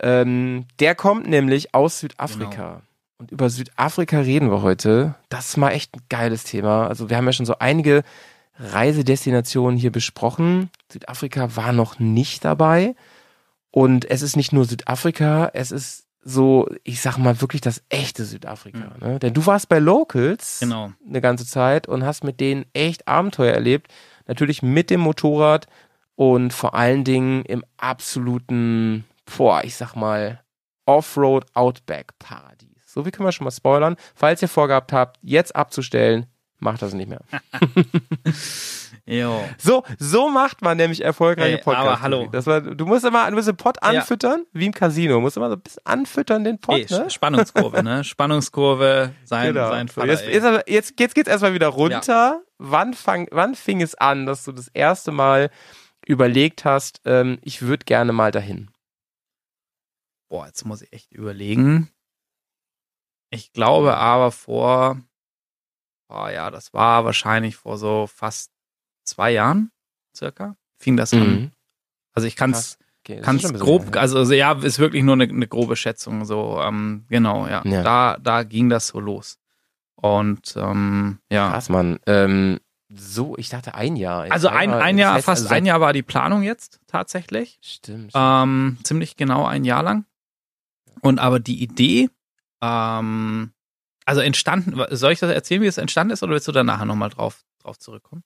Ähm, 0.00 0.66
der 0.80 0.94
kommt 0.94 1.28
nämlich 1.28 1.74
aus 1.74 2.00
Südafrika. 2.00 2.50
Genau. 2.50 2.82
Und 3.18 3.32
über 3.32 3.50
Südafrika 3.50 4.20
reden 4.20 4.50
wir 4.50 4.62
heute. 4.62 5.14
Das 5.28 5.48
ist 5.48 5.56
mal 5.56 5.70
echt 5.70 5.94
ein 5.94 6.02
geiles 6.08 6.44
Thema. 6.44 6.86
Also 6.86 7.10
wir 7.10 7.16
haben 7.16 7.26
ja 7.26 7.32
schon 7.32 7.46
so 7.46 7.58
einige 7.58 8.02
Reisedestinationen 8.58 9.78
hier 9.78 9.92
besprochen. 9.92 10.70
Südafrika 10.90 11.54
war 11.56 11.72
noch 11.72 11.98
nicht 11.98 12.44
dabei. 12.44 12.94
Und 13.70 14.10
es 14.10 14.22
ist 14.22 14.36
nicht 14.36 14.52
nur 14.52 14.64
Südafrika, 14.64 15.50
es 15.52 15.70
ist 15.70 16.07
so, 16.28 16.68
ich 16.84 17.00
sag 17.00 17.16
mal 17.16 17.40
wirklich 17.40 17.62
das 17.62 17.82
echte 17.88 18.24
Südafrika. 18.24 18.92
Mhm. 19.00 19.06
Ne? 19.06 19.18
Denn 19.18 19.34
du 19.34 19.46
warst 19.46 19.68
bei 19.68 19.78
Locals 19.78 20.58
genau. 20.60 20.92
eine 21.06 21.20
ganze 21.20 21.46
Zeit 21.46 21.88
und 21.88 22.04
hast 22.04 22.22
mit 22.22 22.38
denen 22.40 22.66
echt 22.74 23.08
Abenteuer 23.08 23.54
erlebt. 23.54 23.90
Natürlich 24.26 24.62
mit 24.62 24.90
dem 24.90 25.00
Motorrad 25.00 25.66
und 26.16 26.52
vor 26.52 26.74
allen 26.74 27.04
Dingen 27.04 27.44
im 27.44 27.64
absoluten, 27.78 29.04
boah, 29.36 29.64
ich 29.64 29.76
sag 29.76 29.94
mal, 29.94 30.42
Offroad 30.84 31.46
Outback 31.54 32.18
Paradies. 32.18 32.68
So 32.84 33.06
wie 33.06 33.10
können 33.10 33.26
wir 33.26 33.32
schon 33.32 33.44
mal 33.44 33.50
spoilern. 33.50 33.96
Falls 34.14 34.42
ihr 34.42 34.48
vorgehabt 34.48 34.92
habt, 34.92 35.18
jetzt 35.22 35.56
abzustellen, 35.56 36.26
macht 36.58 36.82
das 36.82 36.94
nicht 36.94 37.08
mehr. 37.08 37.20
jo. 39.06 39.44
So, 39.58 39.84
so 39.98 40.28
macht 40.28 40.62
man 40.62 40.76
nämlich 40.76 41.02
erfolgreiche 41.02 41.58
Podcasts. 41.58 41.88
Aber 41.88 42.00
hallo. 42.02 42.28
Das 42.30 42.46
war, 42.46 42.60
du 42.60 42.86
musst 42.86 43.04
immer, 43.04 43.28
du 43.30 43.36
musst 43.36 43.48
den 43.48 43.56
Pod 43.56 43.82
anfüttern, 43.82 44.40
ja. 44.40 44.60
wie 44.60 44.66
im 44.66 44.74
Casino. 44.74 45.14
Du 45.14 45.20
musst 45.20 45.36
immer 45.36 45.48
so 45.48 45.56
ein 45.56 45.60
bisschen 45.60 45.86
anfüttern, 45.86 46.44
den 46.44 46.58
Pod, 46.58 46.90
Ey, 46.90 46.98
ne? 46.98 47.10
Spannungskurve, 47.10 47.82
ne? 47.82 48.04
Spannungskurve, 48.04 49.12
sein, 49.24 49.54
genau. 49.54 49.68
sein 49.70 49.88
Vater, 49.88 50.08
jetzt, 50.08 50.26
jetzt, 50.26 50.44
jetzt, 50.66 50.94
jetzt 50.98 51.14
geht's 51.14 51.28
erstmal 51.28 51.54
wieder 51.54 51.68
runter. 51.68 52.12
Ja. 52.12 52.40
Wann, 52.58 52.94
fang, 52.94 53.28
wann 53.30 53.54
fing 53.54 53.80
es 53.80 53.94
an, 53.94 54.26
dass 54.26 54.44
du 54.44 54.52
das 54.52 54.68
erste 54.68 55.12
Mal 55.12 55.50
überlegt 56.06 56.64
hast, 56.64 57.00
ähm, 57.04 57.38
ich 57.42 57.62
würde 57.62 57.84
gerne 57.84 58.12
mal 58.12 58.32
dahin? 58.32 58.70
Boah, 60.28 60.46
jetzt 60.46 60.64
muss 60.64 60.82
ich 60.82 60.92
echt 60.92 61.12
überlegen. 61.12 61.90
Ich 63.30 63.52
glaube 63.52 63.96
aber 63.96 64.30
vor, 64.32 65.00
oh 66.08 66.28
ja, 66.28 66.50
das 66.50 66.72
war 66.74 67.04
wahrscheinlich 67.04 67.56
vor 67.56 67.78
so 67.78 68.06
fast 68.06 68.50
zwei 69.04 69.32
Jahren 69.32 69.70
circa, 70.14 70.56
fing 70.78 70.96
das 70.96 71.12
mhm. 71.12 71.22
an. 71.22 71.52
Also 72.12 72.26
ich 72.26 72.36
kann 72.36 72.50
es 72.50 72.78
okay, 73.04 73.20
grob, 73.52 73.96
also, 73.96 74.18
also, 74.18 74.32
ja, 74.34 74.52
ist 74.52 74.78
wirklich 74.78 75.02
nur 75.02 75.14
eine, 75.14 75.24
eine 75.24 75.46
grobe 75.46 75.76
Schätzung, 75.76 76.24
so, 76.24 76.60
ähm, 76.60 77.04
genau, 77.08 77.46
ja. 77.46 77.62
ja. 77.64 77.82
Da, 77.82 78.18
da 78.20 78.42
ging 78.42 78.68
das 78.68 78.88
so 78.88 79.00
los. 79.00 79.38
Und 80.00 80.54
ähm, 80.56 81.18
ja. 81.30 81.50
Krass, 81.50 81.68
Mann. 81.68 81.98
Ähm, 82.06 82.60
so, 82.88 83.36
ich 83.36 83.48
dachte 83.48 83.74
ein 83.74 83.96
Jahr. 83.96 84.24
Jetzt 84.24 84.32
also 84.32 84.48
ein, 84.48 84.72
ein 84.72 84.96
Jahr, 84.96 85.20
fast 85.20 85.42
also 85.42 85.54
ein 85.54 85.66
Jahr 85.66 85.80
war 85.80 85.92
die 85.92 86.02
Planung 86.02 86.42
jetzt 86.42 86.80
tatsächlich. 86.86 87.58
Stimmt. 87.62 88.12
Ähm, 88.14 88.78
ziemlich 88.82 89.16
genau 89.16 89.44
ein 89.44 89.64
Jahr 89.64 89.82
lang. 89.82 90.04
Und 91.00 91.18
aber 91.18 91.40
die 91.40 91.62
Idee, 91.62 92.08
ähm, 92.62 93.52
also 94.08 94.22
entstanden, 94.22 94.82
soll 94.90 95.12
ich 95.12 95.18
das 95.18 95.30
erzählen, 95.30 95.60
wie 95.60 95.66
es 95.66 95.76
entstanden 95.76 96.14
ist, 96.14 96.22
oder 96.22 96.32
willst 96.32 96.48
du 96.48 96.52
da 96.52 96.64
nachher 96.64 96.86
nochmal 96.86 97.10
drauf, 97.10 97.44
drauf 97.62 97.78
zurückkommen? 97.78 98.24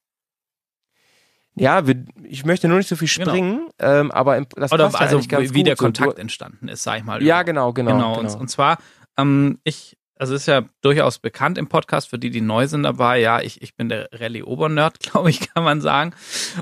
Ja, 1.56 1.88
wir, 1.88 2.04
ich 2.22 2.44
möchte 2.44 2.68
nur 2.68 2.78
nicht 2.78 2.88
so 2.88 2.94
viel 2.94 3.08
genau. 3.08 3.30
springen, 3.30 3.68
genau. 3.78 3.92
ähm, 3.92 4.12
aber 4.12 4.36
im, 4.36 4.46
das 4.54 4.70
Oder 4.70 4.94
also 4.94 5.18
ja 5.18 5.40
wie, 5.40 5.54
wie 5.54 5.64
der 5.64 5.74
Kontakt 5.74 6.12
so, 6.12 6.20
entstanden 6.20 6.68
ist, 6.68 6.84
sag 6.84 6.98
ich 6.98 7.04
mal. 7.04 7.20
Ja, 7.20 7.42
genau, 7.42 7.72
genau. 7.72 7.90
Genau, 7.90 8.14
genau. 8.14 8.32
Und, 8.32 8.40
und 8.42 8.48
zwar, 8.48 8.78
ähm, 9.18 9.58
ich, 9.64 9.98
also 10.14 10.36
ist 10.36 10.46
ja 10.46 10.62
durchaus 10.82 11.18
bekannt 11.18 11.58
im 11.58 11.66
Podcast, 11.66 12.08
für 12.08 12.18
die, 12.20 12.30
die 12.30 12.42
neu 12.42 12.68
sind 12.68 12.84
dabei, 12.84 13.18
ja, 13.18 13.40
ich, 13.40 13.60
ich 13.60 13.74
bin 13.74 13.88
der 13.88 14.08
Rallye-Obernerd, 14.12 15.00
glaube 15.00 15.30
ich, 15.30 15.52
kann 15.52 15.64
man 15.64 15.80
sagen. 15.80 16.14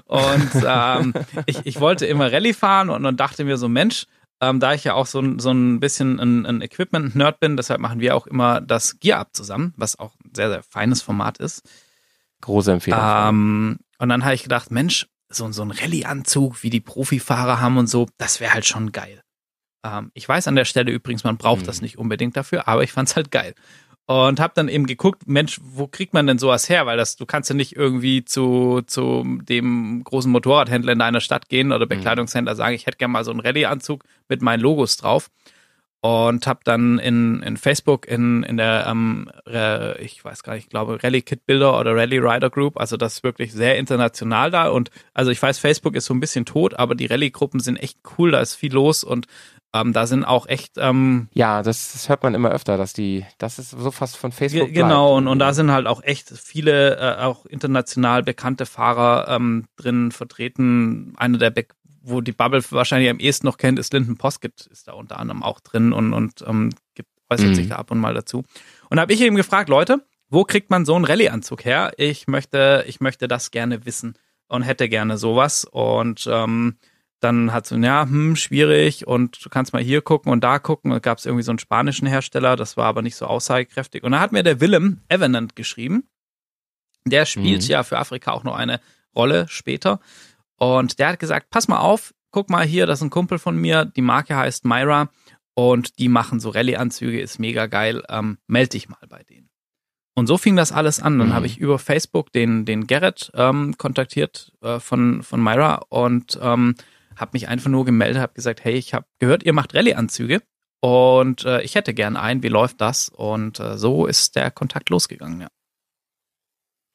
Und 0.06 0.50
ähm, 0.66 1.12
ich, 1.44 1.66
ich 1.66 1.78
wollte 1.78 2.06
immer 2.06 2.32
Rallye 2.32 2.54
fahren 2.54 2.88
und, 2.88 3.04
und 3.04 3.20
dachte 3.20 3.44
mir 3.44 3.58
so, 3.58 3.68
Mensch, 3.68 4.06
ähm, 4.40 4.60
da 4.60 4.74
ich 4.74 4.84
ja 4.84 4.94
auch 4.94 5.06
so, 5.06 5.38
so 5.38 5.50
ein 5.50 5.80
bisschen 5.80 6.18
ein, 6.18 6.46
ein 6.46 6.62
Equipment-Nerd 6.62 7.40
bin, 7.40 7.56
deshalb 7.56 7.80
machen 7.80 8.00
wir 8.00 8.16
auch 8.16 8.26
immer 8.26 8.60
das 8.60 8.98
Gear 8.98 9.20
Up 9.20 9.34
zusammen, 9.34 9.74
was 9.76 9.98
auch 9.98 10.14
ein 10.24 10.34
sehr, 10.34 10.48
sehr 10.48 10.62
feines 10.62 11.02
Format 11.02 11.38
ist. 11.38 11.62
Große 12.40 12.72
Empfehlung. 12.72 13.00
Ähm, 13.02 13.78
und 13.98 14.08
dann 14.08 14.24
habe 14.24 14.34
ich 14.34 14.42
gedacht, 14.42 14.70
Mensch, 14.70 15.06
so, 15.28 15.50
so 15.52 15.62
ein 15.62 15.70
Rallye-Anzug, 15.70 16.62
wie 16.62 16.70
die 16.70 16.80
Profifahrer 16.80 17.60
haben 17.60 17.76
und 17.76 17.86
so, 17.86 18.08
das 18.18 18.40
wäre 18.40 18.54
halt 18.54 18.66
schon 18.66 18.92
geil. 18.92 19.22
Ähm, 19.84 20.10
ich 20.14 20.28
weiß 20.28 20.48
an 20.48 20.56
der 20.56 20.64
Stelle 20.64 20.90
übrigens, 20.90 21.22
man 21.22 21.36
braucht 21.36 21.62
mhm. 21.62 21.66
das 21.66 21.82
nicht 21.82 21.98
unbedingt 21.98 22.36
dafür, 22.36 22.66
aber 22.66 22.82
ich 22.82 22.92
fand's 22.92 23.16
halt 23.16 23.30
geil. 23.30 23.54
Und 24.10 24.40
habe 24.40 24.54
dann 24.56 24.66
eben 24.66 24.86
geguckt, 24.86 25.28
Mensch, 25.28 25.60
wo 25.62 25.86
kriegt 25.86 26.14
man 26.14 26.26
denn 26.26 26.36
sowas 26.36 26.68
her? 26.68 26.84
Weil 26.84 26.96
das, 26.96 27.14
du 27.14 27.26
kannst 27.26 27.48
ja 27.48 27.54
nicht 27.54 27.76
irgendwie 27.76 28.24
zu, 28.24 28.82
zu 28.84 29.38
dem 29.42 30.02
großen 30.02 30.32
Motorradhändler 30.32 30.94
in 30.94 30.98
deiner 30.98 31.20
Stadt 31.20 31.48
gehen 31.48 31.70
oder 31.70 31.84
mhm. 31.84 31.90
Bekleidungshändler 31.90 32.56
sagen, 32.56 32.74
ich 32.74 32.86
hätte 32.86 32.96
gerne 32.96 33.12
mal 33.12 33.22
so 33.22 33.30
einen 33.30 33.38
Rallye-Anzug 33.38 34.02
mit 34.28 34.42
meinen 34.42 34.62
Logos 34.62 34.96
drauf 34.96 35.30
und 36.00 36.48
habe 36.48 36.58
dann 36.64 36.98
in, 36.98 37.40
in 37.42 37.56
Facebook 37.56 38.08
in, 38.08 38.42
in 38.42 38.56
der, 38.56 38.86
ähm, 38.88 39.30
äh, 39.46 40.02
ich 40.02 40.24
weiß 40.24 40.42
gar 40.42 40.54
nicht, 40.54 40.64
ich 40.64 40.70
glaube 40.70 40.98
Rally 41.02 41.22
Kit 41.22 41.46
Builder 41.46 41.78
oder 41.78 41.94
Rally 41.94 42.18
Rider 42.18 42.50
Group, 42.50 42.80
also 42.80 42.96
das 42.96 43.14
ist 43.14 43.22
wirklich 43.22 43.52
sehr 43.52 43.76
international 43.76 44.50
da 44.50 44.68
und 44.68 44.90
also 45.12 45.30
ich 45.30 45.40
weiß, 45.40 45.58
Facebook 45.58 45.94
ist 45.94 46.06
so 46.06 46.14
ein 46.14 46.20
bisschen 46.20 46.46
tot, 46.46 46.74
aber 46.74 46.94
die 46.94 47.06
Rallye-Gruppen 47.06 47.60
sind 47.60 47.76
echt 47.76 47.98
cool, 48.18 48.30
da 48.30 48.40
ist 48.40 48.54
viel 48.54 48.72
los 48.72 49.04
und 49.04 49.26
ähm, 49.72 49.92
da 49.92 50.06
sind 50.06 50.24
auch 50.24 50.46
echt 50.46 50.72
ähm, 50.78 51.28
ja, 51.32 51.62
das, 51.62 51.92
das, 51.92 52.08
hört 52.08 52.22
man 52.22 52.34
immer 52.34 52.50
öfter, 52.50 52.76
dass 52.76 52.92
die, 52.92 53.24
das 53.38 53.58
ist 53.58 53.70
so 53.70 53.90
fast 53.90 54.16
von 54.16 54.32
Facebook 54.32 54.72
genau 54.72 55.16
und, 55.16 55.28
und 55.28 55.38
da 55.38 55.52
sind 55.52 55.70
halt 55.70 55.86
auch 55.86 56.02
echt 56.02 56.28
viele 56.30 56.96
äh, 56.96 57.22
auch 57.22 57.46
international 57.46 58.22
bekannte 58.22 58.66
Fahrer 58.66 59.28
ähm, 59.28 59.66
drin 59.76 60.12
vertreten. 60.12 61.14
Einer 61.16 61.38
der 61.38 61.50
Be 61.50 61.66
wo 62.02 62.20
die 62.22 62.32
Bubble 62.32 62.62
wahrscheinlich 62.70 63.10
am 63.10 63.18
ehesten 63.18 63.46
noch 63.46 63.58
kennt, 63.58 63.78
ist 63.78 63.92
Linden 63.92 64.16
Poskett, 64.16 64.66
ist 64.72 64.88
da 64.88 64.92
unter 64.92 65.18
anderem 65.18 65.42
auch 65.42 65.60
drin 65.60 65.92
und, 65.92 66.14
und 66.14 66.42
ähm, 66.46 66.70
gibt, 66.94 67.10
äußert 67.28 67.48
mhm. 67.48 67.54
sich 67.54 67.68
da 67.68 67.76
ab 67.76 67.90
und 67.90 67.98
mal 67.98 68.14
dazu. 68.14 68.38
Und 68.88 68.96
da 68.96 69.02
habe 69.02 69.12
ich 69.12 69.20
eben 69.20 69.36
gefragt, 69.36 69.68
Leute, 69.68 70.02
wo 70.30 70.44
kriegt 70.44 70.70
man 70.70 70.86
so 70.86 70.94
einen 70.94 71.04
Rallye-Anzug 71.04 71.64
her? 71.64 71.92
Ich 71.96 72.26
möchte, 72.26 72.84
ich 72.86 73.00
möchte 73.00 73.28
das 73.28 73.50
gerne 73.50 73.84
wissen 73.84 74.14
und 74.48 74.62
hätte 74.62 74.88
gerne 74.88 75.18
sowas. 75.18 75.64
Und 75.64 76.28
ähm, 76.30 76.78
dann 77.20 77.52
hat 77.52 77.66
so, 77.66 77.76
ja, 77.76 78.02
hm, 78.02 78.34
schwierig 78.36 79.06
und 79.06 79.44
du 79.44 79.48
kannst 79.50 79.72
mal 79.72 79.82
hier 79.82 80.00
gucken 80.00 80.32
und 80.32 80.42
da 80.42 80.58
gucken. 80.58 80.92
Und 80.92 81.02
gab 81.02 81.18
es 81.18 81.26
irgendwie 81.26 81.42
so 81.42 81.52
einen 81.52 81.58
spanischen 81.58 82.06
Hersteller, 82.06 82.56
das 82.56 82.76
war 82.76 82.86
aber 82.86 83.02
nicht 83.02 83.16
so 83.16 83.26
aussagekräftig. 83.26 84.02
Und 84.02 84.12
da 84.12 84.20
hat 84.20 84.32
mir 84.32 84.42
der 84.42 84.60
Willem 84.60 85.00
Evanant 85.08 85.54
geschrieben. 85.54 86.04
Der 87.04 87.26
spielt 87.26 87.62
mhm. 87.62 87.68
ja 87.68 87.82
für 87.82 87.98
Afrika 87.98 88.32
auch 88.32 88.44
noch 88.44 88.56
eine 88.56 88.80
Rolle 89.14 89.46
später. 89.48 90.00
Und 90.56 90.98
der 90.98 91.08
hat 91.08 91.18
gesagt, 91.18 91.50
pass 91.50 91.68
mal 91.68 91.78
auf, 91.78 92.14
guck 92.30 92.50
mal 92.50 92.64
hier, 92.64 92.86
das 92.86 93.00
ist 93.00 93.04
ein 93.04 93.10
Kumpel 93.10 93.38
von 93.38 93.56
mir, 93.56 93.84
die 93.84 94.02
Marke 94.02 94.36
heißt 94.36 94.64
Myra 94.64 95.10
und 95.54 95.98
die 95.98 96.08
machen 96.08 96.40
so 96.40 96.50
Rallye-Anzüge, 96.50 97.20
ist 97.20 97.38
mega 97.38 97.66
geil, 97.66 98.02
ähm, 98.08 98.38
meld 98.46 98.72
dich 98.74 98.88
mal 98.88 99.06
bei 99.08 99.22
denen. 99.22 99.50
Und 100.14 100.26
so 100.26 100.36
fing 100.36 100.56
das 100.56 100.72
alles 100.72 101.00
an. 101.00 101.18
Dann 101.18 101.28
mhm. 101.28 101.32
habe 101.34 101.46
ich 101.46 101.58
über 101.58 101.78
Facebook 101.78 102.32
den, 102.32 102.64
den 102.64 102.86
Gerrit 102.86 103.30
ähm, 103.34 103.76
kontaktiert 103.78 104.52
äh, 104.60 104.78
von, 104.78 105.22
von 105.22 105.42
Myra 105.42 105.76
und 105.88 106.38
ähm, 106.42 106.74
habe 107.20 107.30
mich 107.34 107.48
einfach 107.48 107.70
nur 107.70 107.84
gemeldet, 107.84 108.20
habe 108.20 108.34
gesagt, 108.34 108.64
hey, 108.64 108.74
ich 108.74 108.94
habe 108.94 109.06
gehört, 109.18 109.42
ihr 109.42 109.52
macht 109.52 109.74
Rallye-Anzüge 109.74 110.42
und 110.80 111.44
äh, 111.44 111.62
ich 111.62 111.74
hätte 111.74 111.94
gern 111.94 112.16
einen, 112.16 112.42
wie 112.42 112.48
läuft 112.48 112.80
das? 112.80 113.08
Und 113.08 113.60
äh, 113.60 113.76
so 113.76 114.06
ist 114.06 114.36
der 114.36 114.50
Kontakt 114.50 114.88
losgegangen, 114.88 115.42
ja. 115.42 115.48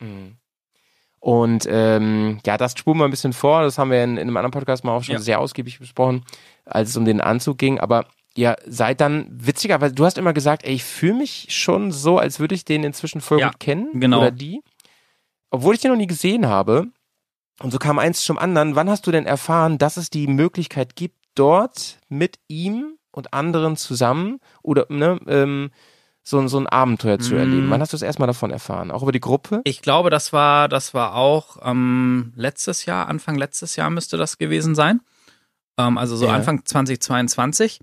Mhm. 0.02 0.38
Und 1.20 1.66
ähm, 1.68 2.40
ja, 2.46 2.56
das 2.56 2.78
spulen 2.78 3.00
wir 3.00 3.06
ein 3.06 3.12
bisschen 3.12 3.34
vor. 3.34 3.64
Das 3.64 3.80
haben 3.80 3.90
wir 3.90 4.04
in, 4.04 4.12
in 4.12 4.28
einem 4.28 4.38
anderen 4.38 4.52
Podcast 4.52 4.84
mal 4.84 4.96
auch 4.96 5.04
schon 5.04 5.14
ja. 5.16 5.20
sehr 5.20 5.40
ausgiebig 5.40 5.80
besprochen, 5.80 6.24
als 6.66 6.90
es 6.90 6.98
um 6.98 7.06
den 7.06 7.20
Anzug 7.20 7.58
ging. 7.58 7.80
Aber 7.80 8.06
ja, 8.36 8.56
seid 8.68 9.02
dann 9.02 9.28
witziger, 9.32 9.82
weil 9.82 9.92
du 9.92 10.06
hast 10.06 10.20
immer 10.20 10.34
gesagt, 10.34 10.64
ey, 10.64 10.76
ich 10.76 10.84
fühle 10.84 11.16
mich 11.16 11.48
schon 11.50 11.92
so, 11.92 12.20
als 12.20 12.40
würde 12.40 12.54
ich 12.54 12.64
den 12.64 12.84
inzwischen 12.84 13.22
voll 13.22 13.40
ja, 13.40 13.48
gut 13.48 13.60
kennen. 13.60 14.00
Genau. 14.00 14.20
Oder 14.20 14.30
die. 14.30 14.62
Obwohl 15.50 15.74
ich 15.74 15.82
den 15.82 15.90
noch 15.90 15.98
nie 15.98 16.06
gesehen 16.06 16.48
habe. 16.48 16.88
Und 17.62 17.72
so 17.72 17.78
kam 17.78 18.00
eins 18.00 18.22
zum 18.22 18.38
anderen. 18.38 18.76
Wann 18.76 18.90
hast 18.90 19.08
du 19.08 19.12
denn 19.12 19.26
erfahren, 19.26 19.78
dass 19.78 19.98
es 19.98 20.10
die 20.10 20.28
Möglichkeit 20.28 20.96
gibt, 20.96 21.16
dort 21.36 22.00
mit 22.10 22.40
ihm 22.48 22.98
und 23.12 23.34
anderen 23.34 23.78
zusammen 23.78 24.40
oder 24.62 24.86
ne, 24.90 25.20
ähm, 25.28 25.72
so, 26.24 26.46
so 26.48 26.58
ein 26.58 26.68
Abenteuer 26.68 27.20
zu 27.20 27.36
erleben. 27.36 27.68
Mm. 27.68 27.70
Wann 27.70 27.82
hast 27.82 27.94
du 27.94 27.96
das 27.96 28.02
erstmal 28.02 28.28
davon 28.28 28.50
erfahren? 28.50 28.90
Auch 28.90 29.04
über 29.04 29.12
die 29.12 29.20
Gruppe? 29.20 29.62
Ich 29.64 29.84
glaube, 29.84 30.10
das 30.10 30.34
war, 30.34 30.68
das 30.68 30.96
war 30.96 31.16
auch 31.16 31.58
ähm, 31.64 32.34
letztes 32.36 32.86
Jahr, 32.86 33.08
Anfang 33.08 33.36
letztes 33.36 33.76
Jahr 33.76 33.92
müsste 33.92 34.18
das 34.18 34.40
gewesen 34.40 34.74
sein. 34.74 35.02
Ähm, 35.78 36.00
also 36.00 36.16
so 36.16 36.26
ja. 36.26 36.34
Anfang 36.34 36.66
2022. 36.66 37.80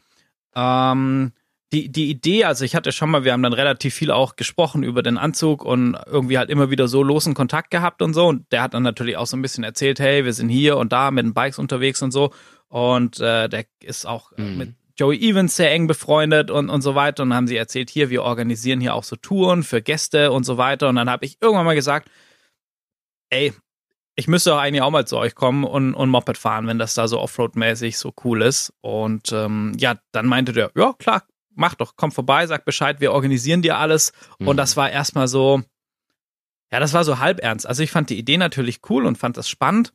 Ähm, 0.56 1.32
die, 1.72 1.88
die 1.88 2.10
Idee, 2.10 2.44
also 2.44 2.64
ich 2.64 2.74
hatte 2.74 2.92
schon 2.92 3.10
mal, 3.10 3.24
wir 3.24 3.32
haben 3.32 3.42
dann 3.42 3.54
relativ 3.54 3.94
viel 3.94 4.10
auch 4.10 4.36
gesprochen 4.36 4.82
über 4.82 5.02
den 5.02 5.16
Anzug 5.16 5.64
und 5.64 5.96
irgendwie 6.06 6.36
halt 6.36 6.50
immer 6.50 6.70
wieder 6.70 6.86
so 6.86 7.02
losen 7.02 7.32
Kontakt 7.32 7.70
gehabt 7.70 8.02
und 8.02 8.12
so. 8.12 8.26
Und 8.26 8.50
der 8.52 8.62
hat 8.62 8.74
dann 8.74 8.82
natürlich 8.82 9.16
auch 9.16 9.26
so 9.26 9.36
ein 9.36 9.42
bisschen 9.42 9.64
erzählt, 9.64 9.98
hey, 9.98 10.24
wir 10.24 10.34
sind 10.34 10.50
hier 10.50 10.76
und 10.76 10.92
da 10.92 11.10
mit 11.10 11.24
den 11.24 11.32
Bikes 11.32 11.58
unterwegs 11.58 12.02
und 12.02 12.10
so. 12.10 12.32
Und 12.68 13.20
äh, 13.20 13.48
der 13.48 13.64
ist 13.80 14.06
auch 14.06 14.32
äh, 14.32 14.42
mhm. 14.42 14.58
mit 14.58 14.74
Joey 14.98 15.18
Evans 15.18 15.56
sehr 15.56 15.72
eng 15.72 15.86
befreundet 15.86 16.50
und, 16.50 16.68
und 16.68 16.82
so 16.82 16.94
weiter. 16.94 17.22
Und 17.22 17.30
dann 17.30 17.36
haben 17.36 17.46
sie 17.46 17.56
erzählt, 17.56 17.88
hier, 17.88 18.10
wir 18.10 18.22
organisieren 18.22 18.80
hier 18.80 18.94
auch 18.94 19.04
so 19.04 19.16
Touren 19.16 19.62
für 19.62 19.80
Gäste 19.80 20.30
und 20.30 20.44
so 20.44 20.58
weiter. 20.58 20.90
Und 20.90 20.96
dann 20.96 21.08
habe 21.08 21.24
ich 21.24 21.38
irgendwann 21.40 21.64
mal 21.64 21.74
gesagt, 21.74 22.10
ey, 23.30 23.54
ich 24.14 24.28
müsste 24.28 24.54
auch 24.54 24.58
eigentlich 24.58 24.82
auch 24.82 24.90
mal 24.90 25.06
zu 25.06 25.16
euch 25.16 25.34
kommen 25.34 25.64
und, 25.64 25.94
und 25.94 26.10
Moped 26.10 26.36
fahren, 26.36 26.66
wenn 26.66 26.78
das 26.78 26.92
da 26.92 27.08
so 27.08 27.18
Offroad-mäßig 27.18 27.96
so 27.96 28.12
cool 28.24 28.42
ist. 28.42 28.74
Und 28.82 29.32
ähm, 29.32 29.72
ja, 29.78 29.96
dann 30.12 30.26
meinte 30.26 30.52
der, 30.52 30.70
ja 30.76 30.92
klar, 30.92 31.22
mach 31.54 31.74
doch, 31.74 31.94
komm 31.96 32.12
vorbei, 32.12 32.46
sag 32.46 32.64
Bescheid, 32.64 33.00
wir 33.00 33.12
organisieren 33.12 33.62
dir 33.62 33.78
alles. 33.78 34.12
Mhm. 34.38 34.48
Und 34.48 34.56
das 34.56 34.76
war 34.76 34.90
erstmal 34.90 35.28
so, 35.28 35.62
ja, 36.70 36.80
das 36.80 36.92
war 36.92 37.04
so 37.04 37.18
halb 37.18 37.40
ernst. 37.40 37.66
Also 37.66 37.82
ich 37.82 37.90
fand 37.90 38.10
die 38.10 38.18
Idee 38.18 38.38
natürlich 38.38 38.80
cool 38.88 39.06
und 39.06 39.18
fand 39.18 39.36
das 39.36 39.48
spannend. 39.48 39.92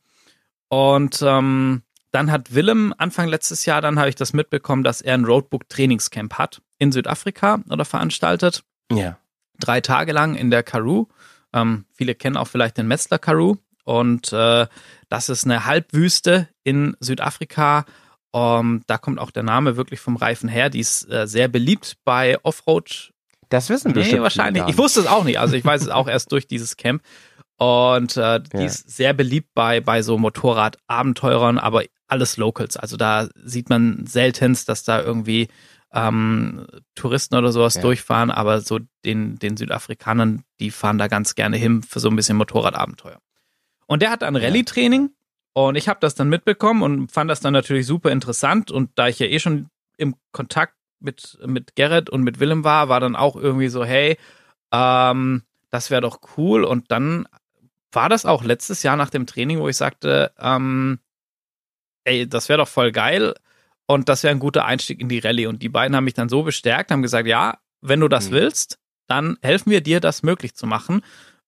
Und 0.69 1.21
ähm, 1.25 1.81
dann 2.11 2.31
hat 2.31 2.53
Willem 2.53 2.93
Anfang 2.97 3.27
letztes 3.27 3.65
Jahr, 3.65 3.81
dann 3.81 3.99
habe 3.99 4.09
ich 4.09 4.15
das 4.15 4.33
mitbekommen, 4.33 4.83
dass 4.83 5.01
er 5.01 5.13
ein 5.13 5.25
Roadbook 5.25 5.69
Trainingscamp 5.69 6.35
hat 6.35 6.61
in 6.77 6.91
Südafrika 6.91 7.61
oder 7.69 7.85
veranstaltet. 7.85 8.63
Ja. 8.91 9.17
Drei 9.59 9.81
Tage 9.81 10.11
lang 10.13 10.35
in 10.35 10.51
der 10.51 10.63
Karoo. 10.63 11.07
Ähm, 11.53 11.85
viele 11.93 12.15
kennen 12.15 12.37
auch 12.37 12.47
vielleicht 12.47 12.77
den 12.77 12.87
Metzler 12.87 13.19
Karoo. 13.19 13.57
Und 13.83 14.33
äh, 14.33 14.67
das 15.09 15.29
ist 15.29 15.45
eine 15.45 15.65
Halbwüste 15.65 16.49
in 16.63 16.95
Südafrika. 16.99 17.85
Um, 18.31 18.81
da 18.87 18.97
kommt 18.97 19.19
auch 19.19 19.31
der 19.31 19.43
Name 19.43 19.77
wirklich 19.77 19.99
vom 19.99 20.15
Reifen 20.15 20.49
her. 20.49 20.69
Die 20.69 20.81
ist 20.81 21.09
äh, 21.09 21.27
sehr 21.27 21.47
beliebt 21.47 21.95
bei 22.03 22.37
Offroad. 22.43 23.11
Das 23.49 23.69
wissen 23.69 23.95
wir 23.95 24.03
nee, 24.03 24.19
wahrscheinlich. 24.19 24.63
Ich 24.67 24.77
wusste 24.77 24.99
es 24.99 25.07
auch 25.07 25.23
nicht. 25.23 25.39
Also 25.39 25.55
ich 25.55 25.63
weiß 25.63 25.81
es 25.81 25.89
auch 25.89 26.07
erst 26.09 26.31
durch 26.31 26.47
dieses 26.47 26.77
Camp. 26.77 27.01
Und 27.57 28.17
äh, 28.17 28.41
die 28.41 28.57
ja. 28.57 28.65
ist 28.65 28.89
sehr 28.89 29.13
beliebt 29.13 29.49
bei, 29.55 29.81
bei 29.81 30.01
so 30.03 30.17
Motorradabenteurern, 30.17 31.57
aber 31.57 31.83
alles 32.07 32.37
Locals. 32.37 32.77
Also 32.77 32.97
da 32.97 33.27
sieht 33.35 33.69
man 33.69 34.05
seltenst, 34.05 34.69
dass 34.69 34.83
da 34.83 35.01
irgendwie 35.01 35.47
ähm, 35.93 36.67
Touristen 36.95 37.35
oder 37.35 37.51
sowas 37.51 37.75
ja. 37.75 37.81
durchfahren, 37.81 38.29
aber 38.29 38.61
so 38.61 38.79
den, 39.05 39.39
den 39.39 39.57
Südafrikanern, 39.57 40.43
die 40.59 40.69
fahren 40.69 40.97
da 40.97 41.07
ganz 41.07 41.33
gerne 41.35 41.57
hin 41.57 41.81
für 41.81 41.99
so 41.99 42.09
ein 42.09 42.15
bisschen 42.15 42.37
Motorradabenteuer. 42.37 43.19
Und 43.87 44.01
der 44.01 44.11
hat 44.11 44.21
ein 44.21 44.35
Rallye-Training 44.35 45.11
und 45.65 45.75
ich 45.75 45.89
habe 45.89 45.99
das 45.99 46.13
dann 46.13 46.29
mitbekommen 46.29 46.83
und 46.83 47.11
fand 47.11 47.31
das 47.31 47.39
dann 47.39 47.53
natürlich 47.53 47.87
super 47.87 48.11
interessant. 48.11 48.69
Und 48.69 48.91
da 48.93 49.07
ich 49.07 49.17
ja 49.17 49.25
eh 49.25 49.39
schon 49.39 49.69
im 49.97 50.15
Kontakt 50.31 50.75
mit, 50.99 51.39
mit 51.47 51.75
Gerrit 51.75 52.11
und 52.11 52.21
mit 52.21 52.39
Willem 52.39 52.63
war, 52.63 52.89
war 52.89 52.99
dann 52.99 53.15
auch 53.15 53.35
irgendwie 53.35 53.69
so, 53.69 53.83
hey, 53.83 54.17
ähm, 54.71 55.41
das 55.71 55.89
wäre 55.89 56.01
doch 56.01 56.19
cool. 56.37 56.63
Und 56.63 56.91
dann 56.91 57.27
war 57.91 58.07
das 58.07 58.27
auch 58.27 58.43
letztes 58.43 58.83
Jahr 58.83 58.97
nach 58.97 59.09
dem 59.09 59.25
Training, 59.25 59.59
wo 59.59 59.67
ich 59.67 59.77
sagte, 59.77 60.31
ähm, 60.37 60.99
ey, 62.03 62.29
das 62.29 62.49
wäre 62.49 62.59
doch 62.59 62.67
voll 62.67 62.91
geil 62.91 63.33
und 63.87 64.09
das 64.09 64.21
wäre 64.21 64.35
ein 64.35 64.39
guter 64.39 64.63
Einstieg 64.63 65.01
in 65.01 65.09
die 65.09 65.17
Rallye. 65.17 65.47
Und 65.47 65.63
die 65.63 65.69
beiden 65.69 65.95
haben 65.95 66.03
mich 66.03 66.13
dann 66.13 66.29
so 66.29 66.43
bestärkt, 66.43 66.91
haben 66.91 67.01
gesagt, 67.01 67.27
ja, 67.27 67.57
wenn 67.81 67.99
du 67.99 68.07
das 68.07 68.29
mhm. 68.29 68.33
willst, 68.33 68.77
dann 69.07 69.37
helfen 69.41 69.71
wir 69.71 69.81
dir, 69.81 70.01
das 70.01 70.21
möglich 70.21 70.53
zu 70.53 70.67
machen, 70.67 71.01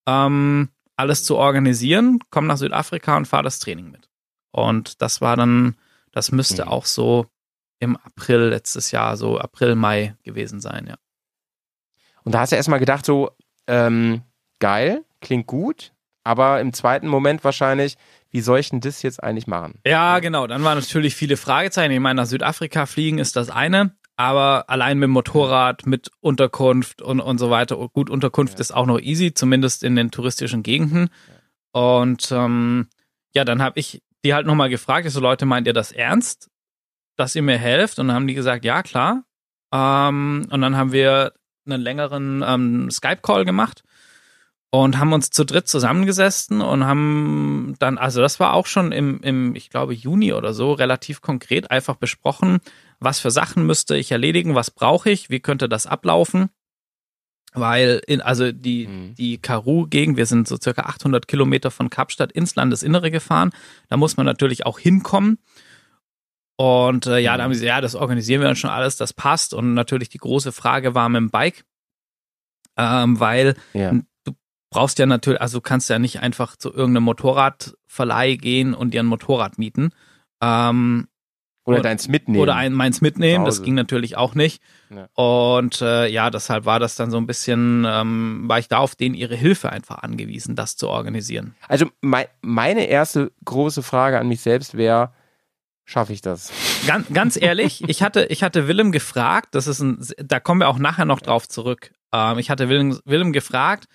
ähm, 0.08 0.70
alles 1.00 1.24
zu 1.24 1.38
organisieren, 1.38 2.20
komm 2.30 2.46
nach 2.46 2.58
Südafrika 2.58 3.16
und 3.16 3.26
fahr 3.26 3.42
das 3.42 3.60
Training 3.60 3.90
mit. 3.90 4.10
Und 4.52 5.02
das 5.02 5.22
war 5.22 5.38
dann, 5.38 5.76
das 6.12 6.32
müsste 6.32 6.66
mhm. 6.66 6.72
auch 6.72 6.86
so 6.86 7.28
im 7.80 7.96
April 7.96 8.50
letztes 8.50 8.92
Jahr, 8.92 9.16
so 9.16 9.40
April, 9.40 9.76
Mai 9.76 10.16
gewesen 10.24 10.60
sein, 10.60 10.88
ja. 10.88 10.96
Und 12.24 12.34
da 12.36 12.42
hast 12.42 12.52
du 12.52 12.58
erstmal 12.58 12.80
gedacht, 12.80 13.06
so, 13.06 13.32
ähm, 13.68 14.24
geil, 14.60 15.06
klingt 15.22 15.48
gut, 15.48 15.94
aber 16.26 16.60
im 16.60 16.74
zweiten 16.74 17.08
Moment 17.08 17.46
wahrscheinlich, 17.46 17.96
wie 18.30 18.42
soll 18.42 18.60
ich 18.60 18.70
denn 18.70 18.82
das 18.82 19.02
jetzt 19.02 19.24
eigentlich 19.24 19.48
machen? 19.48 19.80
Ja, 19.86 20.20
genau. 20.20 20.48
Dann 20.48 20.64
waren 20.64 20.78
natürlich 20.78 21.16
viele 21.16 21.38
Fragezeichen. 21.38 21.92
Ich 21.92 22.00
meine, 22.00 22.22
nach 22.22 22.28
Südafrika 22.28 22.86
fliegen 22.86 23.18
ist 23.18 23.36
das 23.38 23.50
eine, 23.50 23.96
aber 24.20 24.66
allein 24.68 25.00
mit 25.00 25.08
dem 25.08 25.12
Motorrad, 25.12 25.86
mit 25.86 26.12
Unterkunft 26.20 27.02
und, 27.02 27.22
und 27.22 27.38
so 27.38 27.50
weiter. 27.50 27.78
Gut, 27.94 28.10
Unterkunft 28.10 28.56
ja. 28.56 28.60
ist 28.60 28.76
auch 28.76 28.86
noch 28.86 29.00
easy, 29.00 29.34
zumindest 29.34 29.82
in 29.82 29.96
den 29.96 30.12
touristischen 30.12 30.62
Gegenden. 30.62 31.10
Und 31.72 32.30
ähm, 32.34 32.88
ja, 33.34 33.46
dann 33.46 33.62
habe 33.62 33.80
ich 33.80 34.02
die 34.26 34.34
halt 34.34 34.46
nochmal 34.46 34.70
gefragt, 34.70 35.08
ich 35.08 35.14
so 35.14 35.22
Leute, 35.22 35.46
meint 35.46 35.68
ihr 35.68 35.74
das 35.74 35.94
ernst, 35.94 36.50
dass 37.16 37.34
ihr 37.34 37.42
mir 37.42 37.58
helft? 37.58 37.98
Und 37.98 38.10
dann 38.10 38.16
haben 38.18 38.28
die 38.28 38.34
gesagt, 38.34 38.66
ja, 38.66 38.84
klar. 38.84 39.24
Ähm, 39.74 40.46
und 40.52 40.60
dann 40.60 40.76
haben 40.76 40.92
wir 40.92 41.32
einen 41.66 41.82
längeren 41.82 42.44
ähm, 42.46 42.92
Skype-Call 42.92 43.46
gemacht 43.46 43.84
und 44.70 45.00
haben 45.00 45.14
uns 45.14 45.30
zu 45.30 45.46
dritt 45.46 45.70
zusammengesessen 45.70 46.60
und 46.60 46.86
haben 46.86 47.76
dann, 47.80 47.98
also 47.98 48.20
das 48.20 48.42
war 48.42 48.52
auch 48.52 48.66
schon 48.66 48.92
im, 48.92 49.22
im, 49.22 49.56
ich 49.56 49.70
glaube, 49.70 49.94
Juni 49.94 50.34
oder 50.34 50.54
so, 50.54 50.74
relativ 50.74 51.22
konkret 51.22 51.72
einfach 51.72 51.96
besprochen, 51.96 52.60
was 53.00 53.20
für 53.20 53.32
Sachen 53.32 53.66
müsste 53.66 53.98
ich 53.98 54.12
erledigen, 54.12 54.56
was 54.56 54.72
brauche 54.72 55.10
ich, 55.10 55.30
wie 55.30 55.40
könnte 55.40 55.70
das 55.70 55.88
ablaufen. 55.88 56.50
Weil, 57.54 58.02
in, 58.06 58.22
also 58.22 58.52
die, 58.52 58.88
mhm. 58.88 59.16
die 59.16 59.40
Karoo-Gegend, 59.40 60.18
wir 60.18 60.28
sind 60.28 60.48
so 60.48 60.58
circa 60.58 60.84
800 60.84 61.28
Kilometer 61.28 61.72
von 61.72 61.90
Kapstadt 61.90 62.32
ins 62.32 62.56
Landesinnere 62.56 63.10
gefahren. 63.10 63.52
Da 63.88 63.98
muss 63.98 64.18
man 64.18 64.26
natürlich 64.26 64.66
auch 64.66 64.78
hinkommen. 64.78 65.40
Und 66.58 67.08
äh, 67.08 67.20
ja, 67.20 67.38
da 67.38 67.44
haben 67.44 67.54
sie 67.54 67.66
ja, 67.66 67.82
das 67.82 67.96
organisieren 67.96 68.42
wir 68.42 68.48
dann 68.48 68.56
schon 68.56 68.70
alles, 68.70 68.98
das 68.98 69.14
passt. 69.14 69.54
Und 69.54 69.74
natürlich 69.74 70.10
die 70.10 70.20
große 70.20 70.52
Frage 70.52 70.94
war 70.94 71.10
mit 71.10 71.22
dem 71.22 71.32
Bike, 71.32 71.66
ähm, 72.78 73.20
weil 73.20 73.56
ja 73.74 73.94
brauchst 74.70 75.00
ja 75.00 75.06
natürlich, 75.06 75.42
also 75.42 75.58
du 75.58 75.62
kannst 75.62 75.90
ja 75.90 76.00
nicht 76.00 76.20
einfach 76.20 76.56
zu 76.56 76.72
irgendeinem 76.74 77.04
Motorradverleih 77.04 78.36
gehen 78.36 78.74
und 78.74 78.94
dir 78.94 79.02
ein 79.02 79.08
Motorrad 79.08 79.58
mieten. 79.58 79.92
Ähm, 80.42 81.08
oder 81.74 81.82
deins 81.82 82.08
mitnehmen. 82.08 82.42
Oder 82.42 82.56
ein, 82.56 82.74
meins 82.74 83.02
mitnehmen, 83.02 83.46
das 83.46 83.64
ging 83.64 83.76
natürlich 83.76 84.18
auch 84.18 84.36
nicht. 84.36 84.62
Ja. 84.90 85.08
Und 85.14 85.82
äh, 85.82 86.08
ja, 86.08 86.30
deshalb 86.30 86.66
war 86.66 86.80
das 86.80 86.96
dann 86.96 87.12
so 87.12 87.18
ein 87.18 87.28
bisschen, 87.28 87.86
ähm, 87.88 88.44
war 88.48 88.60
ich 88.60 88.68
da 88.68 88.78
auf 88.78 88.96
denen 88.96 89.16
ihre 89.16 89.36
Hilfe 89.36 89.72
einfach 89.72 90.00
angewiesen, 90.00 90.56
das 90.56 90.76
zu 90.76 90.90
organisieren. 90.90 91.56
Also 91.68 91.88
mein, 92.02 92.26
meine 92.42 92.86
erste 92.86 93.32
große 93.46 93.84
Frage 93.84 94.20
an 94.20 94.28
mich 94.28 94.42
selbst 94.42 94.76
wäre, 94.76 95.12
schaffe 95.86 96.14
ich 96.14 96.22
das? 96.22 96.52
Ganz, 96.88 97.08
ganz 97.14 97.42
ehrlich, 97.42 97.84
ich 97.88 98.04
hatte, 98.04 98.26
ich 98.26 98.44
hatte 98.44 98.68
Willem 98.68 98.92
gefragt, 98.92 99.50
das 99.52 99.68
ist 99.68 99.80
ein, 99.80 100.06
da 100.18 100.40
kommen 100.40 100.62
wir 100.62 100.70
auch 100.70 100.80
nachher 100.80 101.06
noch 101.06 101.22
drauf 101.22 101.48
zurück. 101.48 101.92
Ähm, 102.14 102.40
ich 102.40 102.50
hatte 102.50 102.70
Willem, 102.70 103.00
Willem 103.06 103.34
gefragt, 103.34 103.88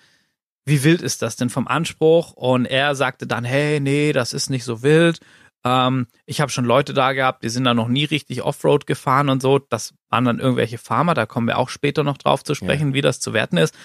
wie 0.65 0.83
wild 0.83 1.01
ist 1.01 1.21
das 1.21 1.35
denn 1.35 1.49
vom 1.49 1.67
Anspruch? 1.67 2.33
Und 2.33 2.65
er 2.65 2.95
sagte 2.95 3.27
dann, 3.27 3.45
hey, 3.45 3.79
nee, 3.79 4.13
das 4.13 4.33
ist 4.33 4.49
nicht 4.49 4.63
so 4.63 4.81
wild. 4.81 5.19
Ähm, 5.65 6.07
ich 6.25 6.39
habe 6.39 6.51
schon 6.51 6.63
Leute 6.63 6.93
da 6.93 7.13
gehabt, 7.13 7.43
die 7.43 7.49
sind 7.49 7.63
da 7.63 7.73
noch 7.73 7.87
nie 7.87 8.05
richtig 8.05 8.43
Offroad 8.43 8.85
gefahren 8.85 9.29
und 9.29 9.41
so. 9.41 9.59
Das 9.59 9.95
waren 10.09 10.23
dann 10.23 10.39
irgendwelche 10.39 10.77
Farmer, 10.77 11.15
da 11.15 11.25
kommen 11.25 11.47
wir 11.47 11.57
auch 11.57 11.69
später 11.69 12.03
noch 12.03 12.17
drauf 12.17 12.43
zu 12.43 12.53
sprechen, 12.53 12.89
ja. 12.89 12.93
wie 12.93 13.01
das 13.01 13.19
zu 13.19 13.33
werten 13.33 13.57
ist. 13.57 13.75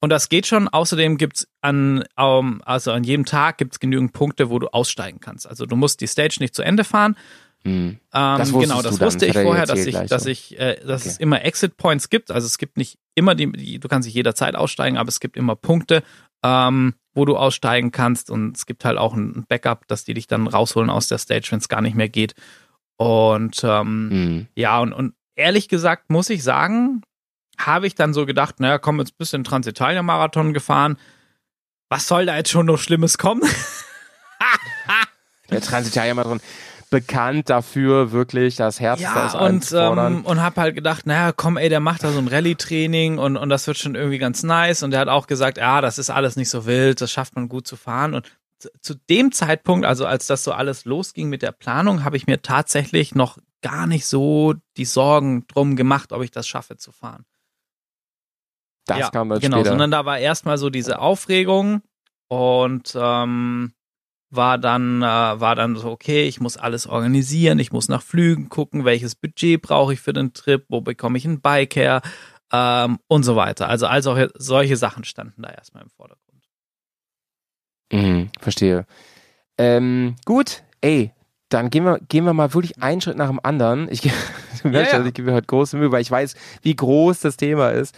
Und 0.00 0.10
das 0.10 0.28
geht 0.28 0.46
schon. 0.46 0.68
Außerdem 0.68 1.16
gibt's 1.16 1.48
an, 1.60 2.04
um, 2.16 2.62
also 2.64 2.92
an 2.92 3.04
jedem 3.04 3.24
Tag 3.24 3.58
gibt's 3.58 3.80
genügend 3.80 4.12
Punkte, 4.12 4.50
wo 4.50 4.58
du 4.58 4.68
aussteigen 4.68 5.20
kannst. 5.20 5.48
Also 5.48 5.64
du 5.64 5.76
musst 5.76 6.00
die 6.00 6.06
Stage 6.06 6.36
nicht 6.40 6.54
zu 6.54 6.62
Ende 6.62 6.84
fahren. 6.84 7.16
Mhm. 7.64 7.98
Ähm, 8.12 8.60
genau, 8.60 8.82
das 8.82 9.00
wusste 9.00 9.26
ich 9.26 9.32
vorher, 9.32 9.66
dass 9.66 9.84
ich, 9.84 9.94
dass 9.94 10.26
ich, 10.26 10.58
äh, 10.58 10.80
dass 10.84 11.02
okay. 11.02 11.10
es 11.10 11.16
immer 11.18 11.44
Exit 11.44 11.76
Points 11.76 12.08
gibt. 12.08 12.30
Also 12.30 12.46
es 12.46 12.58
gibt 12.58 12.76
nicht 12.76 12.98
immer 13.14 13.34
die, 13.34 13.50
die, 13.50 13.80
du 13.80 13.88
kannst 13.88 14.06
nicht 14.06 14.14
jederzeit 14.14 14.54
aussteigen, 14.54 14.96
aber 14.96 15.08
es 15.08 15.18
gibt 15.18 15.36
immer 15.36 15.56
Punkte, 15.56 16.04
ähm, 16.44 16.94
wo 17.18 17.24
du 17.24 17.36
aussteigen 17.36 17.90
kannst. 17.90 18.30
Und 18.30 18.56
es 18.56 18.64
gibt 18.64 18.84
halt 18.84 18.96
auch 18.96 19.12
ein 19.12 19.44
Backup, 19.48 19.86
dass 19.88 20.04
die 20.04 20.14
dich 20.14 20.28
dann 20.28 20.46
rausholen 20.46 20.88
aus 20.88 21.08
der 21.08 21.18
Stage, 21.18 21.48
wenn 21.50 21.58
es 21.58 21.68
gar 21.68 21.82
nicht 21.82 21.96
mehr 21.96 22.08
geht. 22.08 22.34
Und 22.96 23.60
ähm, 23.64 24.08
mhm. 24.08 24.46
ja, 24.54 24.78
und, 24.78 24.92
und 24.92 25.14
ehrlich 25.34 25.68
gesagt 25.68 26.10
muss 26.10 26.30
ich 26.30 26.42
sagen, 26.42 27.02
habe 27.58 27.86
ich 27.86 27.94
dann 27.94 28.14
so 28.14 28.24
gedacht, 28.24 28.60
naja, 28.60 28.78
komm, 28.78 29.00
jetzt 29.00 29.18
bist 29.18 29.32
du 29.32 29.38
in 29.38 29.44
Transitalia-Marathon 29.44 30.54
gefahren. 30.54 30.96
Was 31.88 32.06
soll 32.06 32.26
da 32.26 32.36
jetzt 32.36 32.50
schon 32.50 32.66
noch 32.66 32.78
Schlimmes 32.78 33.18
kommen? 33.18 33.42
der 35.50 35.60
Transitalia-Marathon 35.60 36.40
bekannt 36.90 37.50
dafür, 37.50 38.12
wirklich 38.12 38.56
das 38.56 38.80
Herz 38.80 39.00
ja, 39.00 39.38
und, 39.38 39.72
ähm, 39.72 40.24
und 40.24 40.42
hab 40.42 40.56
halt 40.56 40.74
gedacht, 40.74 41.06
naja, 41.06 41.32
komm, 41.32 41.56
ey, 41.56 41.68
der 41.68 41.80
macht 41.80 42.04
da 42.04 42.10
so 42.10 42.18
ein 42.18 42.28
Rallye-Training 42.28 43.18
und, 43.18 43.36
und 43.36 43.48
das 43.48 43.66
wird 43.66 43.78
schon 43.78 43.94
irgendwie 43.94 44.18
ganz 44.18 44.42
nice. 44.42 44.82
Und 44.82 44.90
der 44.90 45.00
hat 45.00 45.08
auch 45.08 45.26
gesagt, 45.26 45.58
ja, 45.58 45.80
das 45.80 45.98
ist 45.98 46.10
alles 46.10 46.36
nicht 46.36 46.50
so 46.50 46.66
wild, 46.66 47.00
das 47.00 47.10
schafft 47.10 47.36
man 47.36 47.48
gut 47.48 47.66
zu 47.66 47.76
fahren. 47.76 48.14
Und 48.14 48.30
zu 48.80 48.94
dem 48.94 49.32
Zeitpunkt, 49.32 49.86
also 49.86 50.06
als 50.06 50.26
das 50.26 50.44
so 50.44 50.52
alles 50.52 50.84
losging 50.84 51.28
mit 51.28 51.42
der 51.42 51.52
Planung, 51.52 52.04
habe 52.04 52.16
ich 52.16 52.26
mir 52.26 52.42
tatsächlich 52.42 53.14
noch 53.14 53.38
gar 53.62 53.86
nicht 53.86 54.06
so 54.06 54.54
die 54.76 54.84
Sorgen 54.84 55.46
drum 55.48 55.76
gemacht, 55.76 56.12
ob 56.12 56.22
ich 56.22 56.30
das 56.30 56.46
schaffe 56.46 56.76
zu 56.76 56.92
fahren. 56.92 57.24
Das 58.86 58.98
ja, 58.98 59.10
kam 59.10 59.28
dann 59.28 59.40
genau, 59.40 59.58
später. 59.58 59.70
sondern 59.70 59.90
da 59.90 60.04
war 60.06 60.18
erstmal 60.18 60.58
so 60.58 60.70
diese 60.70 60.98
Aufregung 60.98 61.82
und 62.28 62.96
ähm, 62.98 63.72
war 64.30 64.58
dann, 64.58 65.02
äh, 65.02 65.06
war 65.06 65.54
dann 65.54 65.76
so, 65.76 65.90
okay, 65.90 66.26
ich 66.26 66.40
muss 66.40 66.56
alles 66.56 66.86
organisieren, 66.86 67.58
ich 67.58 67.72
muss 67.72 67.88
nach 67.88 68.02
Flügen 68.02 68.48
gucken, 68.48 68.84
welches 68.84 69.14
Budget 69.14 69.62
brauche 69.62 69.94
ich 69.94 70.00
für 70.00 70.12
den 70.12 70.32
Trip, 70.34 70.64
wo 70.68 70.80
bekomme 70.80 71.18
ich 71.18 71.24
ein 71.24 71.40
Bike 71.40 71.76
her 71.76 72.02
ähm, 72.52 72.98
und 73.08 73.22
so 73.22 73.36
weiter. 73.36 73.68
Also 73.68 73.86
all 73.86 74.02
solche, 74.02 74.30
solche 74.36 74.76
Sachen 74.76 75.04
standen 75.04 75.42
da 75.42 75.50
erstmal 75.50 75.82
im 75.82 75.90
Vordergrund. 75.90 76.28
Mhm, 77.92 78.30
verstehe. 78.38 78.86
Ähm, 79.56 80.16
gut, 80.24 80.62
ey, 80.80 81.12
dann 81.48 81.70
gehen 81.70 81.84
wir, 81.84 81.98
gehen 82.08 82.24
wir 82.24 82.34
mal 82.34 82.52
wirklich 82.52 82.82
einen 82.82 83.00
Schritt 83.00 83.16
nach 83.16 83.28
dem 83.28 83.40
anderen. 83.42 83.90
Ich, 83.90 84.02
du 84.62 84.68
merkst, 84.68 84.92
ja, 84.92 85.00
ja. 85.00 85.06
ich 85.06 85.14
gebe 85.14 85.30
mir 85.30 85.34
heute 85.34 85.46
große 85.46 85.76
Mühe, 85.76 85.90
weil 85.90 86.02
ich 86.02 86.10
weiß, 86.10 86.34
wie 86.62 86.76
groß 86.76 87.20
das 87.20 87.36
Thema 87.36 87.70
ist 87.70 87.96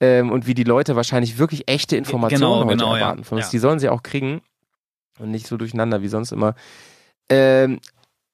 ähm, 0.00 0.30
und 0.30 0.46
wie 0.46 0.54
die 0.54 0.64
Leute 0.64 0.96
wahrscheinlich 0.96 1.38
wirklich 1.38 1.68
echte 1.68 1.96
Informationen 1.96 2.40
genau, 2.40 2.64
heute 2.64 2.76
genau, 2.76 2.94
erwarten 2.94 3.20
ja. 3.20 3.24
von 3.24 3.38
uns. 3.38 3.50
Die 3.50 3.58
sollen 3.58 3.78
sie 3.78 3.88
auch 3.88 4.02
kriegen. 4.02 4.42
Und 5.18 5.30
nicht 5.30 5.46
so 5.46 5.56
durcheinander 5.56 6.02
wie 6.02 6.08
sonst 6.08 6.32
immer. 6.32 6.54
Ähm, 7.28 7.80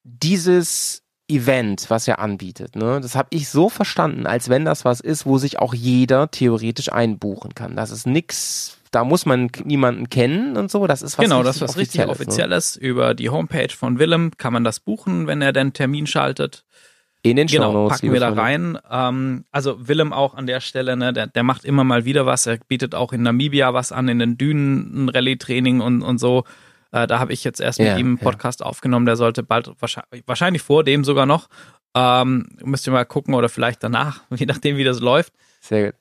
dieses 0.04 1.02
Event, 1.28 1.90
was 1.90 2.08
er 2.08 2.20
anbietet, 2.20 2.74
ne, 2.74 3.00
das 3.00 3.14
habe 3.14 3.28
ich 3.30 3.48
so 3.48 3.68
verstanden, 3.68 4.26
als 4.26 4.48
wenn 4.48 4.64
das 4.64 4.84
was 4.84 5.00
ist, 5.00 5.26
wo 5.26 5.38
sich 5.38 5.58
auch 5.58 5.74
jeder 5.74 6.30
theoretisch 6.30 6.90
einbuchen 6.90 7.54
kann. 7.54 7.76
Das 7.76 7.90
ist 7.90 8.06
nix, 8.06 8.78
da 8.90 9.04
muss 9.04 9.26
man 9.26 9.50
niemanden 9.64 10.08
kennen 10.08 10.56
und 10.56 10.70
so. 10.70 10.86
Das 10.86 11.02
ist 11.02 11.18
was 11.18 11.24
genau, 11.24 11.42
das 11.42 11.56
ist 11.56 11.62
was 11.62 11.76
richtig? 11.76 12.06
Offizielles. 12.06 12.80
Ne? 12.80 12.86
Über 12.86 13.14
die 13.14 13.28
Homepage 13.28 13.68
von 13.68 13.98
Willem 13.98 14.30
kann 14.38 14.52
man 14.52 14.64
das 14.64 14.80
buchen, 14.80 15.26
wenn 15.26 15.42
er 15.42 15.52
den 15.52 15.74
Termin 15.74 16.06
schaltet. 16.06 16.64
In 17.22 17.36
den 17.36 17.48
genau, 17.48 17.72
Shownotes, 17.72 17.98
packen 17.98 18.12
wir 18.12 18.20
da 18.20 18.32
rein. 18.32 18.78
Ähm, 18.90 19.44
also 19.50 19.88
Willem 19.88 20.12
auch 20.12 20.34
an 20.34 20.46
der 20.46 20.60
Stelle, 20.60 20.96
ne, 20.96 21.12
der, 21.12 21.26
der 21.26 21.42
macht 21.42 21.64
immer 21.64 21.84
mal 21.84 22.04
wieder 22.04 22.26
was. 22.26 22.46
Er 22.46 22.58
bietet 22.68 22.94
auch 22.94 23.12
in 23.12 23.22
Namibia 23.22 23.74
was 23.74 23.92
an, 23.92 24.08
in 24.08 24.18
den 24.18 24.38
Dünen 24.38 25.04
ein 25.04 25.08
Rallye-Training 25.08 25.80
und, 25.80 26.02
und 26.02 26.18
so. 26.18 26.44
Äh, 26.92 27.06
da 27.06 27.18
habe 27.18 27.32
ich 27.32 27.44
jetzt 27.44 27.60
erst 27.60 27.78
mit 27.78 27.88
ja, 27.88 27.96
ihm 27.96 28.06
einen 28.06 28.18
Podcast 28.18 28.60
ja. 28.60 28.66
aufgenommen. 28.66 29.06
Der 29.06 29.16
sollte 29.16 29.42
bald, 29.42 29.70
wahrscheinlich, 29.78 30.22
wahrscheinlich 30.26 30.62
vor 30.62 30.84
dem 30.84 31.04
sogar 31.04 31.26
noch. 31.26 31.48
Ähm, 31.94 32.48
müsst 32.62 32.86
ihr 32.86 32.92
mal 32.92 33.04
gucken 33.04 33.34
oder 33.34 33.48
vielleicht 33.48 33.82
danach, 33.82 34.22
je 34.34 34.46
nachdem, 34.46 34.76
wie 34.76 34.84
das 34.84 35.00
läuft. 35.00 35.32
Sehr 35.60 35.86
gut. 35.86 35.94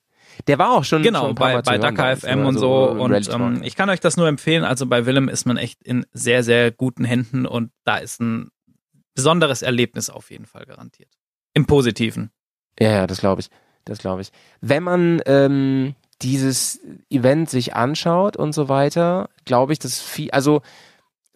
Der 0.45 0.59
war 0.59 0.71
auch 0.71 0.83
schon 0.83 1.01
genau 1.01 1.27
schon 1.27 1.35
bei, 1.35 1.59
bei 1.63 1.79
Dakar 1.79 2.15
FM 2.15 2.45
und 2.45 2.59
so. 2.59 2.93
so 2.95 3.01
und 3.01 3.33
ähm, 3.33 3.61
ich 3.63 3.75
kann 3.75 3.89
euch 3.89 3.99
das 3.99 4.17
nur 4.17 4.27
empfehlen. 4.27 4.63
Also 4.63 4.85
bei 4.85 5.07
Willem 5.07 5.29
ist 5.29 5.45
man 5.45 5.57
echt 5.57 5.81
in 5.81 6.05
sehr, 6.13 6.43
sehr 6.43 6.69
guten 6.69 7.05
Händen 7.05 7.47
und 7.47 7.71
da 7.85 7.97
ist 7.97 8.21
ein 8.21 8.51
besonderes 9.15 9.63
Erlebnis 9.63 10.11
auf 10.11 10.29
jeden 10.29 10.45
Fall 10.45 10.65
garantiert. 10.65 11.09
Im 11.55 11.65
Positiven. 11.65 12.29
Ja, 12.79 12.91
ja, 12.91 13.07
das 13.07 13.19
glaube 13.19 13.41
ich. 13.41 13.49
Das 13.83 13.97
glaube 13.97 14.21
ich. 14.21 14.31
Wenn 14.61 14.83
man 14.83 15.21
ähm, 15.25 15.95
dieses 16.21 16.79
Event 17.09 17.49
sich 17.49 17.75
anschaut 17.75 18.37
und 18.37 18.53
so 18.53 18.69
weiter, 18.69 19.29
glaube 19.45 19.73
ich, 19.73 19.79
dass 19.79 19.99
viel, 19.99 20.31
also 20.31 20.61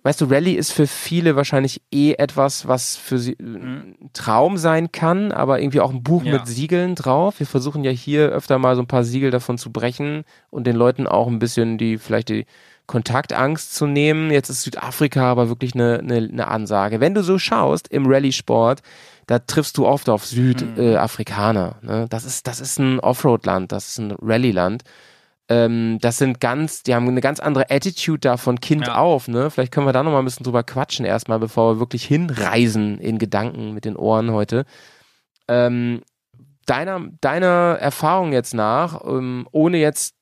weißt 0.03 0.21
du, 0.21 0.25
Rallye 0.25 0.55
ist 0.55 0.71
für 0.71 0.87
viele 0.87 1.35
wahrscheinlich 1.35 1.81
eh 1.91 2.13
etwas, 2.13 2.67
was 2.67 2.95
für 2.95 3.19
sie 3.19 3.35
mhm. 3.39 3.95
ein 4.01 4.09
Traum 4.13 4.57
sein 4.57 4.91
kann, 4.91 5.31
aber 5.31 5.61
irgendwie 5.61 5.81
auch 5.81 5.91
ein 5.91 6.03
Buch 6.03 6.23
ja. 6.23 6.33
mit 6.33 6.47
Siegeln 6.47 6.95
drauf. 6.95 7.39
Wir 7.39 7.47
versuchen 7.47 7.83
ja 7.83 7.91
hier 7.91 8.29
öfter 8.29 8.57
mal 8.57 8.75
so 8.75 8.81
ein 8.81 8.87
paar 8.87 9.03
Siegel 9.03 9.31
davon 9.31 9.57
zu 9.57 9.71
brechen 9.71 10.23
und 10.49 10.65
den 10.65 10.75
Leuten 10.75 11.07
auch 11.07 11.27
ein 11.27 11.39
bisschen 11.39 11.77
die, 11.77 11.97
vielleicht 11.97 12.29
die 12.29 12.45
Kontaktangst 12.87 13.75
zu 13.75 13.85
nehmen. 13.85 14.31
Jetzt 14.31 14.49
ist 14.49 14.63
Südafrika 14.63 15.31
aber 15.31 15.49
wirklich 15.49 15.75
eine, 15.75 15.99
eine, 15.99 16.17
eine 16.17 16.47
Ansage. 16.47 16.99
Wenn 16.99 17.13
du 17.13 17.23
so 17.23 17.37
schaust 17.37 17.87
im 17.87 18.07
Rallye-Sport, 18.07 18.81
da 19.27 19.39
triffst 19.39 19.77
du 19.77 19.87
oft 19.87 20.09
auf 20.09 20.25
Südafrikaner. 20.25 21.75
Mhm. 21.81 21.89
Äh, 21.89 21.93
ne? 21.93 22.07
Das 22.09 22.25
ist, 22.25 22.47
das 22.47 22.59
ist 22.59 22.79
ein 22.79 22.99
Offroad-Land, 22.99 23.71
das 23.71 23.89
ist 23.89 23.97
ein 23.99 24.11
Rallye-Land. 24.11 24.83
Ähm, 25.49 25.97
das 25.99 26.17
sind 26.17 26.39
ganz, 26.39 26.83
die 26.83 26.95
haben 26.95 27.07
eine 27.07 27.21
ganz 27.21 27.39
andere 27.39 27.69
Attitude 27.69 28.19
da 28.19 28.37
von 28.37 28.59
Kind 28.61 28.87
ja. 28.87 28.95
auf, 28.95 29.27
ne? 29.27 29.49
Vielleicht 29.51 29.73
können 29.73 29.85
wir 29.85 29.93
da 29.93 30.03
noch 30.03 30.11
mal 30.11 30.19
ein 30.19 30.25
bisschen 30.25 30.45
drüber 30.45 30.63
quatschen 30.63 31.05
erstmal, 31.05 31.39
bevor 31.39 31.75
wir 31.75 31.79
wirklich 31.79 32.05
hinreisen 32.05 32.99
in 32.99 33.17
Gedanken 33.17 33.73
mit 33.73 33.85
den 33.85 33.95
Ohren 33.95 34.31
heute. 34.31 34.65
Ähm, 35.47 36.01
deiner, 36.65 37.01
deiner 37.19 37.77
Erfahrung 37.79 38.31
jetzt 38.31 38.53
nach, 38.53 39.03
ähm, 39.05 39.47
ohne 39.51 39.77
jetzt 39.77 40.15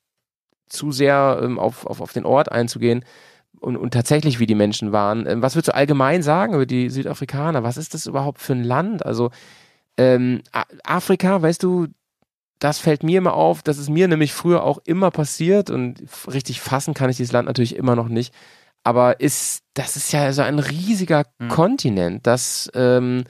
zu 0.67 0.91
sehr 0.91 1.39
ähm, 1.43 1.59
auf, 1.59 1.85
auf, 1.85 2.01
auf 2.01 2.13
den 2.13 2.25
Ort 2.25 2.51
einzugehen, 2.51 3.05
und, 3.59 3.77
und 3.77 3.93
tatsächlich, 3.93 4.39
wie 4.39 4.47
die 4.47 4.55
Menschen 4.55 4.91
waren. 4.91 5.25
Ähm, 5.27 5.41
was 5.41 5.55
würdest 5.55 5.69
du 5.69 5.75
allgemein 5.75 6.23
sagen 6.23 6.53
über 6.53 6.65
die 6.65 6.89
Südafrikaner? 6.89 7.63
Was 7.63 7.77
ist 7.77 7.93
das 7.93 8.05
überhaupt 8.05 8.39
für 8.39 8.53
ein 8.53 8.63
Land? 8.63 9.05
Also 9.05 9.31
ähm, 9.97 10.41
Afrika, 10.83 11.41
weißt 11.41 11.61
du, 11.61 11.87
das 12.59 12.79
fällt 12.79 13.03
mir 13.03 13.17
immer 13.17 13.33
auf, 13.33 13.63
das 13.63 13.77
ist 13.77 13.89
mir 13.89 14.07
nämlich 14.07 14.33
früher 14.33 14.63
auch 14.63 14.79
immer 14.85 15.11
passiert 15.11 15.69
und 15.69 16.03
richtig 16.27 16.59
fassen 16.59 16.93
kann 16.93 17.09
ich 17.09 17.17
dieses 17.17 17.31
Land 17.31 17.47
natürlich 17.47 17.75
immer 17.75 17.95
noch 17.95 18.09
nicht. 18.09 18.33
Aber 18.83 19.19
ist, 19.19 19.63
das 19.73 19.95
ist 19.95 20.11
ja 20.11 20.31
so 20.33 20.41
ein 20.41 20.59
riesiger 20.59 21.25
mhm. 21.37 21.49
Kontinent, 21.49 22.27
das 22.27 22.69
ähm, 22.73 23.23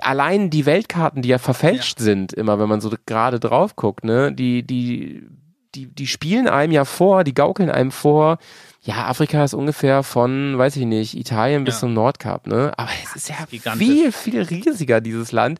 allein 0.00 0.50
die 0.50 0.66
Weltkarten, 0.66 1.22
die 1.22 1.28
ja 1.28 1.38
verfälscht 1.38 2.00
ja. 2.00 2.04
sind, 2.04 2.32
immer 2.32 2.58
wenn 2.58 2.68
man 2.68 2.80
so 2.80 2.92
gerade 3.06 3.40
drauf 3.40 3.76
guckt, 3.76 4.04
ne, 4.04 4.32
die, 4.32 4.64
die, 4.64 5.26
die, 5.74 5.86
die 5.86 6.06
spielen 6.06 6.48
einem 6.48 6.72
ja 6.72 6.84
vor, 6.84 7.24
die 7.24 7.34
gaukeln 7.34 7.70
einem 7.70 7.90
vor, 7.90 8.38
ja, 8.86 9.06
Afrika 9.06 9.42
ist 9.42 9.52
ungefähr 9.52 10.04
von, 10.04 10.56
weiß 10.56 10.76
ich 10.76 10.86
nicht, 10.86 11.16
Italien 11.16 11.64
bis 11.64 11.74
ja. 11.74 11.80
zum 11.80 11.94
Nordkap, 11.94 12.46
ne? 12.46 12.72
Aber 12.76 12.90
es 13.02 13.16
ist 13.16 13.28
ja 13.28 13.36
Gigantisch. 13.50 13.86
viel, 13.86 14.12
viel 14.12 14.42
riesiger, 14.42 15.00
dieses 15.00 15.32
Land. 15.32 15.58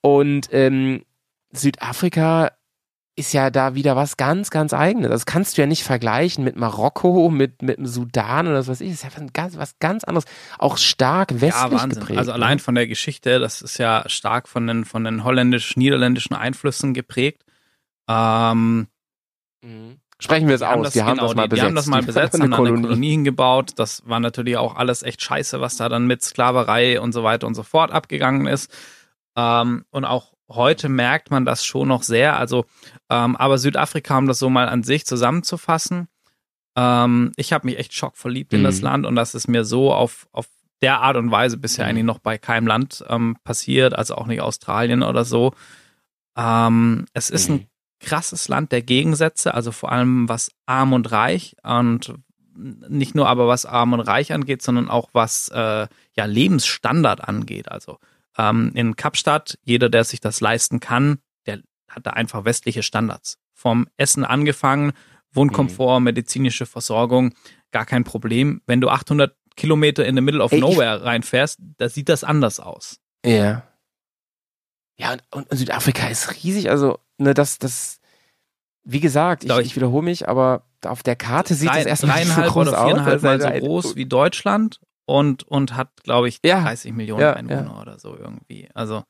Und 0.00 0.48
ähm, 0.50 1.04
Südafrika 1.52 2.50
ist 3.14 3.32
ja 3.32 3.50
da 3.50 3.74
wieder 3.76 3.94
was 3.94 4.16
ganz, 4.16 4.50
ganz 4.50 4.72
eigenes. 4.72 5.10
Das 5.10 5.26
kannst 5.26 5.56
du 5.56 5.62
ja 5.62 5.66
nicht 5.66 5.84
vergleichen 5.84 6.42
mit 6.42 6.56
Marokko, 6.56 7.30
mit, 7.30 7.62
mit 7.62 7.78
dem 7.78 7.86
Sudan 7.86 8.48
oder 8.48 8.58
was 8.58 8.68
weiß 8.68 8.80
ich. 8.80 8.90
Das 8.90 9.04
ist 9.04 9.16
ja 9.16 9.26
ganz, 9.32 9.56
was 9.56 9.78
ganz 9.78 10.02
anderes. 10.02 10.24
Auch 10.58 10.78
stark 10.78 11.40
westlich 11.40 11.54
ja, 11.54 11.70
Wahnsinn. 11.70 12.00
geprägt. 12.00 12.18
Also 12.18 12.32
allein 12.32 12.58
von 12.58 12.74
der 12.74 12.88
Geschichte, 12.88 13.38
das 13.38 13.62
ist 13.62 13.78
ja 13.78 14.04
stark 14.08 14.48
von 14.48 14.66
den, 14.66 14.84
von 14.84 15.04
den 15.04 15.22
holländisch-niederländischen 15.22 16.34
Einflüssen 16.34 16.92
geprägt. 16.92 17.44
Ähm, 18.08 18.88
mhm. 19.62 20.00
Sprechen 20.20 20.48
wir 20.48 20.56
es 20.56 20.62
aus. 20.62 20.82
Das, 20.84 20.92
die, 20.94 21.02
haben 21.02 21.18
genau, 21.18 21.28
das 21.28 21.36
mal 21.36 21.42
die, 21.42 21.48
besetzt. 21.50 21.62
die 21.62 21.66
haben 21.66 21.74
das 21.76 21.86
mal 21.86 22.02
besetzt, 22.06 22.34
haben 22.34 22.40
dann 22.40 22.50
Kolonie. 22.50 22.78
eine 22.78 22.86
Kolonie 22.88 23.10
hingebaut. 23.10 23.72
Das 23.76 24.02
war 24.06 24.18
natürlich 24.18 24.56
auch 24.56 24.74
alles 24.74 25.02
echt 25.02 25.22
scheiße, 25.22 25.60
was 25.60 25.76
da 25.76 25.88
dann 25.88 26.06
mit 26.06 26.22
Sklaverei 26.22 27.00
und 27.00 27.12
so 27.12 27.22
weiter 27.22 27.46
und 27.46 27.54
so 27.54 27.62
fort 27.62 27.92
abgegangen 27.92 28.46
ist. 28.46 28.72
Ähm, 29.36 29.84
und 29.90 30.04
auch 30.04 30.32
heute 30.48 30.88
merkt 30.88 31.30
man 31.30 31.44
das 31.44 31.64
schon 31.64 31.88
noch 31.88 32.02
sehr. 32.02 32.36
Also, 32.36 32.64
ähm, 33.10 33.36
aber 33.36 33.58
Südafrika, 33.58 34.18
um 34.18 34.26
das 34.26 34.40
so 34.40 34.50
mal 34.50 34.68
an 34.68 34.82
sich 34.82 35.06
zusammenzufassen, 35.06 36.08
ähm, 36.76 37.32
ich 37.36 37.52
habe 37.52 37.66
mich 37.66 37.78
echt 37.78 37.94
schockverliebt 37.94 38.52
mhm. 38.52 38.58
in 38.58 38.64
das 38.64 38.78
mhm. 38.78 38.84
Land 38.84 39.06
und 39.06 39.14
das 39.14 39.34
ist 39.34 39.48
mir 39.48 39.64
so 39.64 39.92
auf, 39.92 40.28
auf 40.32 40.46
der 40.82 41.00
Art 41.00 41.16
und 41.16 41.30
Weise 41.30 41.58
bisher 41.58 41.84
mhm. 41.84 41.90
eigentlich 41.90 42.04
noch 42.04 42.18
bei 42.18 42.38
keinem 42.38 42.66
Land 42.66 43.04
ähm, 43.08 43.36
passiert, 43.44 43.94
also 43.94 44.16
auch 44.16 44.26
nicht 44.26 44.40
Australien 44.40 45.02
oder 45.02 45.24
so. 45.24 45.52
Ähm, 46.36 47.06
es 47.12 47.30
ist 47.30 47.50
mhm. 47.50 47.56
ein 47.56 47.66
krasses 48.00 48.48
Land 48.48 48.72
der 48.72 48.82
Gegensätze, 48.82 49.54
also 49.54 49.72
vor 49.72 49.92
allem 49.92 50.28
was 50.28 50.50
arm 50.66 50.92
und 50.92 51.10
reich 51.10 51.56
und 51.62 52.14
nicht 52.58 53.14
nur 53.14 53.28
aber 53.28 53.46
was 53.46 53.66
arm 53.66 53.92
und 53.92 54.00
reich 54.00 54.32
angeht, 54.32 54.62
sondern 54.62 54.90
auch 54.90 55.10
was 55.12 55.48
äh, 55.48 55.86
ja 56.16 56.24
Lebensstandard 56.24 57.26
angeht. 57.26 57.70
Also 57.70 57.98
ähm, 58.36 58.72
in 58.74 58.96
Kapstadt, 58.96 59.58
jeder, 59.62 59.88
der 59.88 60.04
sich 60.04 60.20
das 60.20 60.40
leisten 60.40 60.80
kann, 60.80 61.18
der 61.46 61.60
hat 61.88 62.06
da 62.06 62.10
einfach 62.10 62.44
westliche 62.44 62.82
Standards. 62.82 63.38
Vom 63.52 63.88
Essen 63.96 64.24
angefangen, 64.24 64.92
Wohnkomfort, 65.32 66.00
mhm. 66.00 66.04
medizinische 66.04 66.66
Versorgung, 66.66 67.34
gar 67.70 67.86
kein 67.86 68.04
Problem. 68.04 68.62
Wenn 68.66 68.80
du 68.80 68.88
800 68.88 69.36
Kilometer 69.56 70.06
in 70.06 70.14
the 70.14 70.22
middle 70.22 70.42
of 70.42 70.52
Ey, 70.52 70.60
nowhere 70.60 71.04
reinfährst, 71.04 71.58
da 71.76 71.88
sieht 71.88 72.08
das 72.08 72.24
anders 72.24 72.60
aus. 72.60 72.98
Ja. 73.24 73.64
Ja, 74.98 75.12
und, 75.12 75.22
und 75.30 75.46
Südafrika 75.50 76.08
ist 76.08 76.42
riesig, 76.42 76.70
also 76.70 76.98
ne, 77.18 77.32
das, 77.34 77.58
das, 77.58 78.00
wie 78.82 79.00
gesagt, 79.00 79.44
ich, 79.44 79.50
ich, 79.50 79.58
ich 79.58 79.76
wiederhole 79.76 80.04
mich, 80.04 80.28
aber 80.28 80.64
auf 80.84 81.02
der 81.02 81.16
Karte 81.16 81.54
sieht 81.54 81.70
es 81.74 81.86
erstmal 81.86 82.24
nicht 82.24 82.34
so 82.34 82.42
groß 82.42 82.68
oder 82.68 82.84
viereinhalb 82.84 83.22
Mal 83.22 83.40
so 83.40 83.48
groß 83.48 83.96
wie 83.96 84.06
Deutschland 84.06 84.80
und, 85.06 85.44
und 85.44 85.76
hat, 85.76 86.02
glaube 86.02 86.28
ich, 86.28 86.40
ja, 86.44 86.62
30 86.62 86.92
Millionen 86.92 87.22
ja, 87.22 87.32
Einwohner 87.32 87.74
ja. 87.74 87.80
oder 87.80 87.98
so 87.98 88.16
irgendwie. 88.16 88.68
Also. 88.74 89.04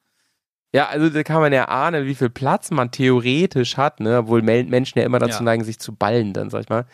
Ja, 0.75 0.89
also 0.89 1.09
da 1.09 1.23
kann 1.23 1.41
man 1.41 1.53
ja 1.53 1.69
ahnen, 1.69 2.05
wie 2.05 2.15
viel 2.15 2.29
Platz 2.29 2.71
man 2.71 2.91
theoretisch 2.91 3.79
hat, 3.79 4.01
ne? 4.01 4.19
obwohl 4.19 4.43
Menschen 4.43 4.99
ja 4.99 5.07
immer 5.07 5.19
dazu 5.19 5.43
neigen, 5.43 5.65
sich 5.65 5.79
zu 5.79 5.95
ballen, 5.95 6.35
dann 6.35 6.51
sag 6.51 6.61
ich 6.61 6.69
mal. 6.69 6.85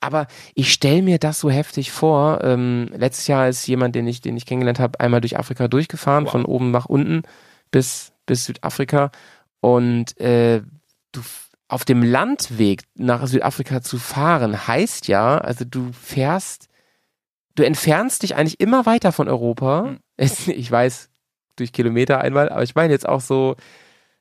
Aber 0.00 0.26
ich 0.54 0.72
stelle 0.72 1.02
mir 1.02 1.18
das 1.18 1.40
so 1.40 1.48
heftig 1.48 1.92
vor. 1.92 2.42
Ähm, 2.42 2.90
letztes 2.92 3.28
Jahr 3.28 3.48
ist 3.48 3.66
jemand, 3.66 3.94
den 3.94 4.06
ich, 4.06 4.20
den 4.20 4.36
ich 4.36 4.44
kennengelernt 4.44 4.80
habe, 4.80 5.00
einmal 5.00 5.20
durch 5.20 5.38
Afrika 5.38 5.68
durchgefahren, 5.68 6.24
wow. 6.24 6.32
von 6.32 6.44
oben 6.44 6.70
nach 6.72 6.86
unten 6.86 7.22
bis, 7.70 8.12
bis 8.26 8.44
Südafrika. 8.44 9.10
Und 9.60 10.18
äh, 10.20 10.62
du 11.12 11.20
auf 11.68 11.84
dem 11.84 12.02
Landweg 12.02 12.82
nach 12.94 13.26
Südafrika 13.26 13.82
zu 13.82 13.98
fahren, 13.98 14.68
heißt 14.68 15.08
ja, 15.08 15.38
also 15.38 15.64
du 15.64 15.90
fährst, 15.92 16.68
du 17.56 17.64
entfernst 17.64 18.22
dich 18.22 18.36
eigentlich 18.36 18.60
immer 18.60 18.86
weiter 18.86 19.12
von 19.12 19.28
Europa. 19.28 19.96
Mhm. 20.18 20.54
Ich 20.54 20.70
weiß, 20.70 21.10
durch 21.56 21.72
Kilometer 21.72 22.22
einmal, 22.22 22.48
aber 22.48 22.62
ich 22.62 22.74
meine 22.74 22.90
jetzt 22.90 23.06
auch 23.06 23.20
so, 23.20 23.54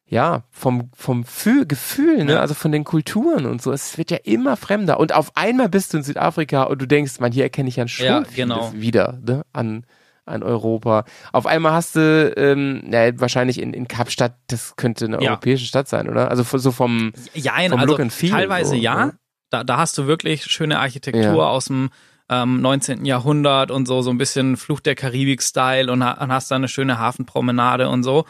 ja, 0.08 0.44
vom, 0.52 0.92
vom 0.94 1.24
Fü 1.24 1.66
Gefühl, 1.66 2.26
ne, 2.26 2.40
also 2.40 2.54
von 2.54 2.72
den 2.72 2.84
Kulturen 2.84 3.46
und 3.46 3.62
so. 3.62 3.72
Es 3.72 3.98
wird 3.98 4.12
ja 4.12 4.18
immer 4.24 4.56
fremder. 4.56 5.00
Und 5.00 5.14
auf 5.14 5.36
einmal 5.36 5.70
bist 5.70 5.94
du 5.94 5.98
in 5.98 6.04
Südafrika 6.04 6.64
und 6.64 6.82
du 6.82 6.86
denkst, 6.86 7.20
man, 7.20 7.32
hier 7.32 7.44
erkenne 7.44 7.70
ich 7.70 7.78
ja 7.78 7.88
schon 7.88 8.06
ja, 8.06 8.24
genau. 8.36 8.72
wieder, 8.74 9.20
ne, 9.26 9.44
an, 9.52 9.86
an 10.26 10.44
Europa. 10.44 11.06
Auf 11.32 11.46
einmal 11.46 11.74
hast 11.74 11.96
du, 11.96 12.34
ähm, 12.36 12.84
ja, 12.92 13.20
wahrscheinlich 13.20 13.62
in, 13.62 13.74
in 13.74 13.88
Kapstadt, 13.88 14.36
das 14.48 14.76
könnte 14.76 15.06
eine 15.06 15.22
ja. 15.22 15.32
europäische 15.32 15.66
Stadt 15.66 15.88
sein, 15.88 16.10
oder? 16.10 16.30
Also 16.30 16.44
so 16.58 16.72
vom, 16.72 17.14
ja, 17.34 17.54
vom 17.70 17.80
also 17.80 17.92
Look 17.92 18.00
and 18.00 18.14
Feel. 18.14 18.32
Teilweise 18.32 18.72
so, 18.72 18.76
ja. 18.76 19.06
Ne? 19.08 19.14
Da, 19.50 19.64
da 19.64 19.78
hast 19.78 19.98
du 19.98 20.08
wirklich 20.08 20.46
schöne 20.46 20.80
Architektur 20.80 21.24
ja. 21.24 21.48
aus 21.48 21.66
dem 21.66 21.90
ähm, 22.30 22.62
19. 22.62 23.06
Jahrhundert 23.06 23.70
und 23.72 23.88
so, 23.88 24.02
so 24.02 24.10
ein 24.10 24.18
bisschen 24.18 24.58
Fluch 24.58 24.80
der 24.80 24.96
Karibik-Style 24.96 25.92
und, 25.92 26.02
und 26.02 26.32
hast 26.32 26.50
da 26.50 26.56
eine 26.56 26.68
schöne 26.68 26.98
Hafenpromenade 26.98 27.88
und 27.90 28.04
so. 28.04 28.26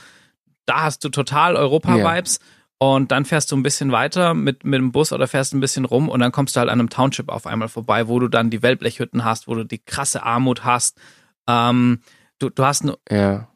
Da 0.66 0.84
hast 0.84 1.04
du 1.04 1.10
total 1.10 1.56
Europa-Vibes. 1.56 2.40
Und 2.78 3.12
dann 3.12 3.24
fährst 3.24 3.52
du 3.52 3.56
ein 3.56 3.64
bisschen 3.64 3.94
weiter 3.94 4.34
mit, 4.34 4.66
mit 4.66 4.80
dem 4.80 4.92
Bus 4.92 5.14
oder 5.14 5.28
fährst 5.28 5.54
ein 5.54 5.62
bisschen 5.62 5.86
rum 5.86 6.10
und 6.10 6.20
dann 6.20 6.34
kommst 6.34 6.56
du 6.56 6.60
halt 6.60 6.70
an 6.70 6.80
einem 6.80 6.90
Township 6.90 7.30
auf 7.30 7.48
einmal 7.48 7.70
vorbei, 7.70 8.10
wo 8.10 8.20
du 8.20 8.28
dann 8.28 8.50
die 8.50 8.62
Wellblechhütten 8.62 9.24
hast, 9.24 9.48
wo 9.48 9.56
du 9.56 9.64
die 9.64 9.78
krasse 9.78 10.24
Armut 10.24 10.66
hast. 10.66 11.00
Ähm, 11.48 12.02
du, 12.40 12.50
du 12.50 12.64
hast 12.66 12.84
nur. 12.84 13.00
Ja. 13.10 13.50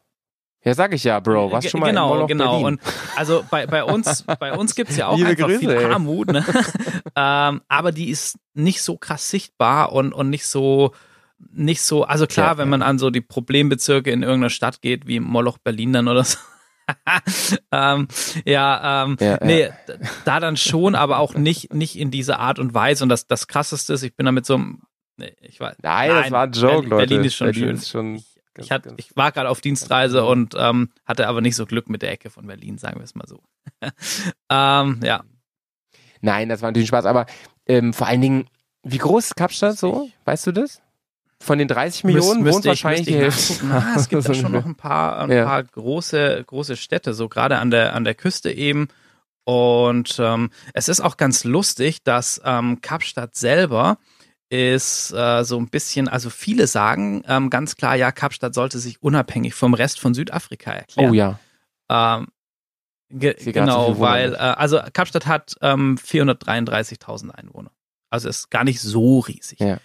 Ja, 0.62 0.74
sag 0.74 0.92
ich 0.92 1.04
ja, 1.04 1.18
Bro. 1.20 1.52
Was 1.52 1.70
schon 1.70 1.80
mal 1.80 1.86
genau, 1.86 2.20
in 2.20 2.26
genau. 2.26 2.50
Berlin. 2.60 2.66
Und 2.66 2.80
also 3.16 3.42
bei, 3.50 3.66
bei 3.66 3.82
uns, 3.82 4.24
bei 4.38 4.52
uns 4.52 4.74
gibt's 4.74 4.94
ja 4.94 5.06
auch 5.08 5.16
Liebe 5.16 5.30
einfach 5.30 5.46
Grüße, 5.46 5.58
viel 5.60 5.70
ey. 5.70 5.84
Armut, 5.86 6.30
ne? 6.30 6.44
ähm, 7.16 7.62
aber 7.66 7.92
die 7.92 8.10
ist 8.10 8.38
nicht 8.52 8.82
so 8.82 8.98
krass 8.98 9.30
sichtbar 9.30 9.92
und, 9.92 10.12
und 10.12 10.28
nicht 10.28 10.46
so, 10.46 10.92
nicht 11.50 11.80
so, 11.80 12.04
also 12.04 12.26
klar, 12.26 12.48
Ja, 12.48 12.58
wenn 12.58 12.66
ja. 12.66 12.70
man 12.72 12.82
an 12.82 12.98
so 12.98 13.08
die 13.08 13.22
Problembezirke 13.22 14.10
in 14.10 14.22
irgendeiner 14.22 14.50
Stadt 14.50 14.82
geht, 14.82 15.06
wie 15.06 15.18
Moloch 15.18 15.56
Berlin 15.56 15.94
dann 15.94 16.08
oder 16.08 16.24
so. 16.24 16.36
ähm, 17.72 18.08
ja, 18.44 19.04
ähm, 19.04 19.16
Ja, 19.18 19.26
ja. 19.26 19.38
nee, 19.42 19.70
d- 19.88 19.98
da 20.26 20.40
dann 20.40 20.58
schon, 20.58 20.94
aber 20.94 21.20
auch 21.20 21.34
nicht, 21.34 21.72
nicht 21.72 21.98
in 21.98 22.10
dieser 22.10 22.38
Art 22.38 22.58
und 22.58 22.74
Weise. 22.74 23.02
Und 23.04 23.08
das, 23.08 23.26
das 23.26 23.46
krasseste 23.46 23.94
ist, 23.94 24.02
ich 24.02 24.14
bin 24.14 24.26
da 24.26 24.32
mit 24.32 24.44
so 24.44 24.56
einem, 24.56 24.82
nee, 25.20 25.36
ich 25.42 25.60
weiß, 25.60 25.76
Nein, 25.82 26.10
das 26.10 26.30
war 26.30 26.42
ein 26.44 26.52
Joke, 26.52 26.88
Berlin, 26.88 26.88
Leute. 26.90 27.06
Berlin 27.08 27.24
ist 27.24 27.34
schon 27.36 27.54
schön. 27.54 27.74
Ist 27.76 27.88
schon 27.90 28.14
ganz, 28.54 28.66
Ich, 28.66 28.70
hat, 28.72 28.82
ganz- 28.84 28.94
ich 28.98 29.16
war 29.16 29.30
gerade 29.32 29.48
auf 29.48 29.60
Dienstreise 29.60 30.24
und 30.24 30.54
ähm, 30.58 30.90
hatte 31.04 31.28
aber 31.28 31.40
nicht 31.40 31.56
so 31.56 31.66
Glück 31.66 31.88
mit 31.88 32.02
der 32.02 32.10
Ecke 32.12 32.30
von 32.30 32.46
Berlin, 32.46 32.78
sagen 32.78 32.98
wir 32.98 33.04
es 33.04 33.14
mal 33.14 33.26
so. 33.28 33.40
ähm, 34.50 35.00
ja. 35.02 35.22
Nein, 36.20 36.48
das 36.48 36.60
war 36.62 36.70
natürlich 36.70 36.88
Spaß, 36.88 37.06
aber 37.06 37.26
ähm, 37.66 37.92
vor 37.94 38.06
allen 38.06 38.20
Dingen, 38.20 38.48
wie 38.82 38.98
groß 38.98 39.26
ist 39.26 39.36
Kapstadt 39.36 39.78
so? 39.78 40.08
Weißt 40.24 40.46
du 40.46 40.52
das? 40.52 40.82
Von 41.42 41.58
den 41.58 41.68
30 41.68 42.04
Millionen 42.04 42.42
Müsst- 42.42 42.54
wohnt 42.56 42.64
wahrscheinlich 42.66 43.06
die 43.06 43.14
Hälfte. 43.14 43.54
ich. 43.54 43.62
Ah, 43.70 43.94
es 43.96 44.08
gibt 44.10 44.28
da 44.28 44.34
schon 44.34 44.52
noch 44.52 44.66
ein 44.66 44.74
paar, 44.76 45.20
ein 45.20 45.30
Ja. 45.30 45.44
paar 45.46 45.64
große, 45.64 46.44
große 46.46 46.76
Städte, 46.76 47.14
so 47.14 47.28
gerade 47.30 47.58
an 47.58 47.70
der, 47.70 47.94
an 47.94 48.04
der 48.04 48.14
Küste 48.14 48.50
eben. 48.52 48.88
Und 49.44 50.18
ähm, 50.20 50.50
es 50.74 50.88
ist 50.90 51.00
auch 51.00 51.16
ganz 51.16 51.44
lustig, 51.44 52.02
dass 52.04 52.40
ähm, 52.44 52.82
Kapstadt 52.82 53.34
selber 53.36 53.96
ist 54.50 55.12
äh, 55.12 55.44
so 55.44 55.58
ein 55.58 55.68
bisschen, 55.68 56.08
also 56.08 56.28
viele 56.28 56.66
sagen 56.66 57.22
ähm, 57.28 57.50
ganz 57.50 57.76
klar, 57.76 57.94
ja, 57.94 58.10
Kapstadt 58.10 58.52
sollte 58.52 58.78
sich 58.78 59.00
unabhängig 59.02 59.54
vom 59.54 59.74
Rest 59.74 60.00
von 60.00 60.12
Südafrika 60.12 60.72
erklären. 60.72 61.10
Oh 61.10 61.14
ja. 61.14 61.38
Ähm, 61.88 62.26
ge 63.10 63.34
genau, 63.52 64.00
weil, 64.00 64.34
äh, 64.34 64.38
also 64.38 64.80
Kapstadt 64.92 65.26
hat 65.26 65.54
ähm, 65.62 65.96
433.000 65.96 67.30
Einwohner. 67.30 67.70
Also 68.10 68.28
ist 68.28 68.50
gar 68.50 68.64
nicht 68.64 68.80
so 68.80 69.20
riesig. 69.20 69.60
Ja. 69.60 69.78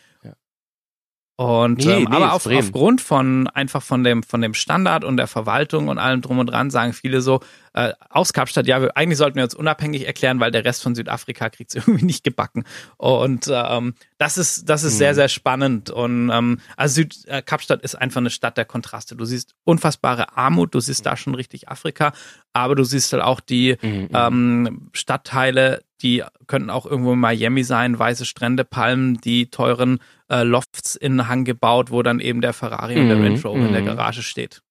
Und 1.38 1.80
Nee, 1.80 1.92
ähm, 1.92 2.04
nee, 2.10 2.16
aber 2.16 2.32
auf, 2.34 2.46
aufgrund 2.48 3.02
von 3.02 3.48
einfach 3.50 3.84
von 3.84 4.06
dem 4.06 4.24
von 4.24 4.40
dem 4.42 4.54
Standard 4.54 5.04
und 5.04 5.18
der 5.18 5.28
Verwaltung 5.28 5.90
und 5.90 5.98
allem 5.98 6.22
drum 6.22 6.40
und 6.40 6.46
dran 6.46 6.70
sagen 6.70 6.94
viele 6.94 7.20
so 7.20 7.42
äh, 7.74 7.92
aus 8.10 8.32
Kapstadt 8.32 8.68
ja 8.68 8.82
wir, 8.82 8.96
eigentlich 8.96 9.18
sollten 9.18 9.36
wir 9.36 9.44
uns 9.44 9.54
unabhängig 9.54 10.08
erklären 10.08 10.40
weil 10.40 10.52
der 10.52 10.64
Rest 10.64 10.82
von 10.82 10.96
Südafrika 10.96 11.50
kriegt 11.50 11.72
es 11.72 11.76
irgendwie 11.88 12.06
nicht 12.06 12.24
gebacken 12.24 12.64
und 12.96 13.50
ähm, 13.52 13.96
das 14.18 14.38
ist 14.38 14.70
das 14.70 14.84
ist 14.84 14.94
Mhm. 14.94 14.98
sehr 15.00 15.16
sehr 15.16 15.28
spannend 15.28 15.90
und 15.90 16.30
ähm, 16.30 16.60
also 16.78 16.96
Süd, 16.96 17.26
äh, 17.28 17.42
Kapstadt 17.42 17.82
ist 17.82 17.96
einfach 17.96 18.22
eine 18.22 18.30
Stadt 18.30 18.56
der 18.56 18.64
Kontraste 18.64 19.18
du 19.18 19.26
siehst 19.26 19.56
unfassbare 19.66 20.38
Armut 20.38 20.74
du 20.74 20.80
siehst 20.80 21.06
da 21.06 21.18
schon 21.18 21.36
richtig 21.36 21.68
Afrika 21.68 22.14
aber 22.54 22.76
du 22.76 22.86
siehst 22.86 23.12
halt 23.12 23.24
auch 23.24 23.42
die 23.42 23.76
Mhm, 23.82 23.90
mhm. 24.04 24.10
ähm, 24.14 24.90
Stadtteile, 24.94 25.84
die 26.02 26.24
könnten 26.48 26.70
auch 26.70 26.86
irgendwo 26.86 27.12
in 27.14 27.20
Miami 27.20 27.64
sein, 27.64 28.00
weiße 28.00 28.26
Strände, 28.26 28.64
Palmen, 28.64 29.18
die 29.20 29.50
teuren 29.50 30.00
äh, 30.30 30.44
Lofts 30.44 30.96
in 30.96 31.28
Hang 31.28 31.44
gebaut, 31.46 31.92
wo 31.92 32.02
dann 32.04 32.20
eben 32.20 32.42
der 32.42 32.54
Ferrari 32.54 32.98
und 33.00 33.08
der 33.10 33.18
Mhm, 33.18 33.24
Range 33.24 33.42
Rover 33.44 33.66
in 33.66 33.74
der 33.74 33.82
mhm. 33.82 33.86
Garage 33.88 34.24
steht. 34.24 34.62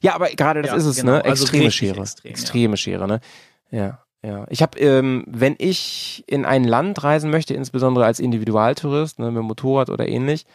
Ja, 0.00 0.14
aber 0.14 0.28
gerade 0.28 0.62
das 0.62 0.70
Ja, 0.72 0.76
ist 0.76 0.84
es, 0.84 0.96
genau. 0.96 1.12
ne? 1.12 1.24
Also 1.24 1.42
Extreme 1.44 1.64
richtig 1.66 1.88
Schere. 1.88 2.00
extrem, 2.00 2.28
ja. 2.28 2.30
Extreme 2.30 2.76
Schere, 2.76 3.08
ne? 3.08 3.20
Ja, 3.70 4.02
ja. 4.22 4.46
Ich 4.50 4.62
habe, 4.62 4.78
ähm, 4.78 5.24
wenn 5.26 5.56
ich 5.58 6.24
in 6.26 6.44
ein 6.44 6.64
Land 6.64 7.02
reisen 7.04 7.30
möchte, 7.30 7.54
insbesondere 7.54 8.04
als 8.04 8.20
Individualtourist, 8.20 9.18
ne, 9.18 9.30
mit 9.30 9.42
Motorrad 9.42 9.90
oder 9.90 10.08
ähnlich, 10.08 10.46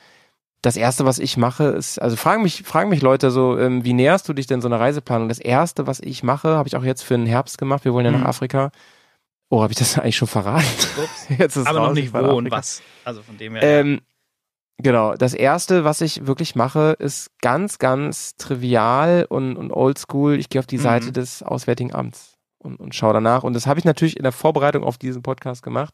das 0.61 0.77
erste, 0.77 1.03
was 1.05 1.19
ich 1.19 1.35
mache, 1.35 1.65
ist, 1.65 2.01
also 2.01 2.15
fragen 2.15 2.41
mich, 2.41 2.63
fragen 2.63 2.89
mich 2.89 3.01
Leute 3.01 3.31
so, 3.31 3.57
ähm, 3.59 3.83
wie 3.83 3.91
näherst 3.91 4.29
du 4.29 4.33
dich 4.33 4.47
denn 4.47 4.61
so 4.61 4.69
einer 4.69 4.79
Reiseplanung? 4.79 5.27
Das 5.27 5.39
erste, 5.39 5.87
was 5.87 5.99
ich 5.99 6.23
mache, 6.23 6.55
habe 6.55 6.69
ich 6.69 6.77
auch 6.77 6.85
jetzt 6.85 7.03
für 7.03 7.15
den 7.15 7.25
Herbst 7.25 7.57
gemacht. 7.57 7.83
Wir 7.83 7.93
wollen 7.93 8.05
ja 8.05 8.11
Mhm. 8.11 8.21
nach 8.21 8.29
Afrika. 8.29 8.71
Oh, 9.49 9.61
habe 9.61 9.73
ich 9.73 9.77
das 9.79 9.97
eigentlich 9.99 10.15
schon 10.15 10.29
verraten? 10.29 10.65
Ups. 10.97 11.27
Jetzt 11.37 11.57
ist 11.57 11.67
Aber 11.67 11.81
noch 11.81 11.89
ich 11.89 12.05
nicht 12.05 12.13
wo 12.13 12.37
und 12.37 12.49
was. 12.49 12.81
Also 13.03 13.21
von 13.23 13.37
dem 13.37 13.55
her. 13.55 13.63
Ähm, 13.63 13.99
genau, 14.77 15.13
das 15.15 15.33
erste, 15.33 15.83
was 15.83 16.01
ich 16.01 16.25
wirklich 16.27 16.55
mache, 16.55 16.95
ist 16.99 17.31
ganz, 17.41 17.77
ganz 17.79 18.35
trivial 18.35 19.25
und, 19.29 19.57
und 19.57 19.71
oldschool. 19.71 20.39
Ich 20.39 20.49
gehe 20.49 20.59
auf 20.59 20.67
die 20.67 20.77
Mhm. 20.77 20.81
Seite 20.81 21.11
des 21.11 21.43
Auswärtigen 21.43 21.93
Amts 21.93 22.33
und, 22.57 22.79
und 22.79 22.95
schaue 22.95 23.13
danach. 23.13 23.43
Und 23.43 23.53
das 23.53 23.67
habe 23.67 23.79
ich 23.79 23.85
natürlich 23.85 24.17
in 24.17 24.23
der 24.23 24.31
Vorbereitung 24.31 24.83
auf 24.83 24.97
diesen 24.97 25.21
Podcast 25.21 25.63
gemacht. 25.63 25.93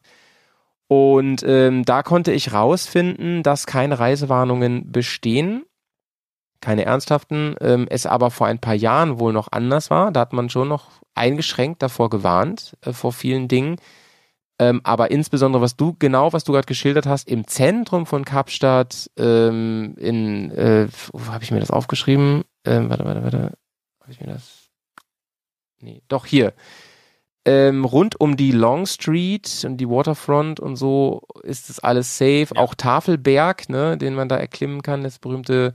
Und 0.88 1.44
ähm, 1.46 1.84
da 1.84 2.02
konnte 2.02 2.32
ich 2.32 2.52
rausfinden, 2.52 3.42
dass 3.44 3.66
keine 3.66 3.98
Reisewarnungen 4.00 4.90
bestehen. 4.90 5.64
Keine 6.60 6.84
ernsthaften, 6.84 7.54
ähm, 7.60 7.86
es 7.88 8.04
aber 8.04 8.30
vor 8.30 8.46
ein 8.46 8.58
paar 8.58 8.74
Jahren 8.74 9.18
wohl 9.18 9.32
noch 9.32 9.48
anders 9.50 9.88
war. 9.88 10.12
Da 10.12 10.20
hat 10.20 10.32
man 10.34 10.50
schon 10.50 10.68
noch 10.68 10.90
eingeschränkt 11.14 11.82
davor 11.82 12.10
gewarnt, 12.10 12.76
äh, 12.84 12.92
vor 12.92 13.12
vielen 13.12 13.48
Dingen. 13.48 13.76
Ähm, 14.60 14.82
aber 14.84 15.10
insbesondere, 15.10 15.62
was 15.62 15.74
du, 15.74 15.96
genau, 15.98 16.34
was 16.34 16.44
du 16.44 16.52
gerade 16.52 16.66
geschildert 16.66 17.06
hast, 17.06 17.26
im 17.26 17.46
Zentrum 17.46 18.04
von 18.04 18.26
Kapstadt, 18.26 19.10
ähm, 19.16 19.94
in, 19.96 20.50
äh, 20.50 20.86
wo 21.14 21.32
habe 21.32 21.42
ich 21.42 21.50
mir 21.50 21.60
das 21.60 21.70
aufgeschrieben? 21.70 22.44
Ähm, 22.66 22.90
warte, 22.90 23.06
warte, 23.06 23.22
warte. 23.22 23.38
Habe 24.02 24.12
ich 24.12 24.20
mir 24.20 24.26
das? 24.26 24.68
Nee, 25.80 26.02
doch 26.08 26.26
hier. 26.26 26.52
Ähm, 27.46 27.86
rund 27.86 28.20
um 28.20 28.36
die 28.36 28.52
Long 28.52 28.84
Street 28.84 29.64
und 29.64 29.78
die 29.78 29.88
Waterfront 29.88 30.60
und 30.60 30.76
so 30.76 31.22
ist 31.42 31.70
es 31.70 31.80
alles 31.80 32.18
safe. 32.18 32.48
Ja. 32.54 32.60
Auch 32.60 32.74
Tafelberg, 32.74 33.70
ne, 33.70 33.96
den 33.96 34.14
man 34.14 34.28
da 34.28 34.36
erklimmen 34.36 34.82
kann, 34.82 35.02
das 35.04 35.18
berühmte 35.18 35.74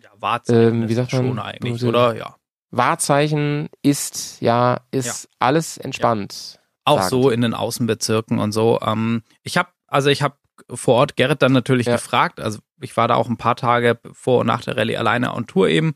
ja, 0.00 0.10
Wahrzeichen 0.20 0.82
ähm, 0.82 0.88
wie 0.88 0.94
sagt 0.94 1.12
man? 1.14 1.26
schon 1.26 1.38
eigentlich, 1.40 1.80
Berühmte- 1.80 1.88
oder? 1.88 2.14
Ja. 2.14 2.36
Wahrzeichen 2.70 3.70
ist, 3.82 4.40
ja, 4.40 4.82
ist 4.92 5.28
alles 5.40 5.78
entspannt. 5.78 6.59
Auch 6.90 7.02
so 7.08 7.30
in 7.30 7.40
den 7.40 7.54
Außenbezirken 7.54 8.38
und 8.38 8.52
so. 8.52 8.78
Ähm, 8.84 9.22
ich 9.42 9.56
habe, 9.56 9.68
also 9.86 10.10
ich 10.10 10.22
habe 10.22 10.36
vor 10.72 10.94
Ort 10.96 11.16
Gerrit 11.16 11.42
dann 11.42 11.52
natürlich 11.52 11.86
Ja. 11.86 11.94
gefragt. 11.96 12.40
Also 12.40 12.58
ich 12.80 12.96
war 12.96 13.08
da 13.08 13.14
auch 13.14 13.28
ein 13.28 13.36
paar 13.38 13.56
Tage 13.56 13.98
vor 14.12 14.40
und 14.40 14.46
nach 14.46 14.62
der 14.62 14.76
Rallye 14.76 14.96
alleine 14.96 15.34
on 15.34 15.46
Tour 15.46 15.68
eben 15.68 15.94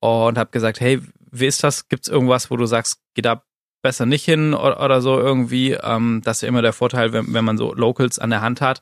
und 0.00 0.38
habe 0.38 0.50
gesagt, 0.50 0.80
hey, 0.80 1.00
wie 1.30 1.46
ist 1.46 1.64
das? 1.64 1.88
Gibt's 1.88 2.08
irgendwas, 2.08 2.50
wo 2.50 2.56
du 2.56 2.66
sagst, 2.66 3.00
geh 3.14 3.22
da 3.22 3.42
besser 3.82 4.06
nicht 4.06 4.24
hin 4.24 4.54
oder, 4.54 4.82
oder 4.82 5.00
so 5.00 5.18
irgendwie? 5.18 5.72
Ähm, 5.72 6.20
das 6.24 6.38
ist 6.38 6.42
ja 6.42 6.48
immer 6.48 6.62
der 6.62 6.72
Vorteil, 6.72 7.12
wenn, 7.12 7.32
wenn 7.34 7.44
man 7.44 7.58
so 7.58 7.72
Locals 7.74 8.18
an 8.18 8.30
der 8.30 8.40
Hand 8.42 8.60
hat. 8.60 8.80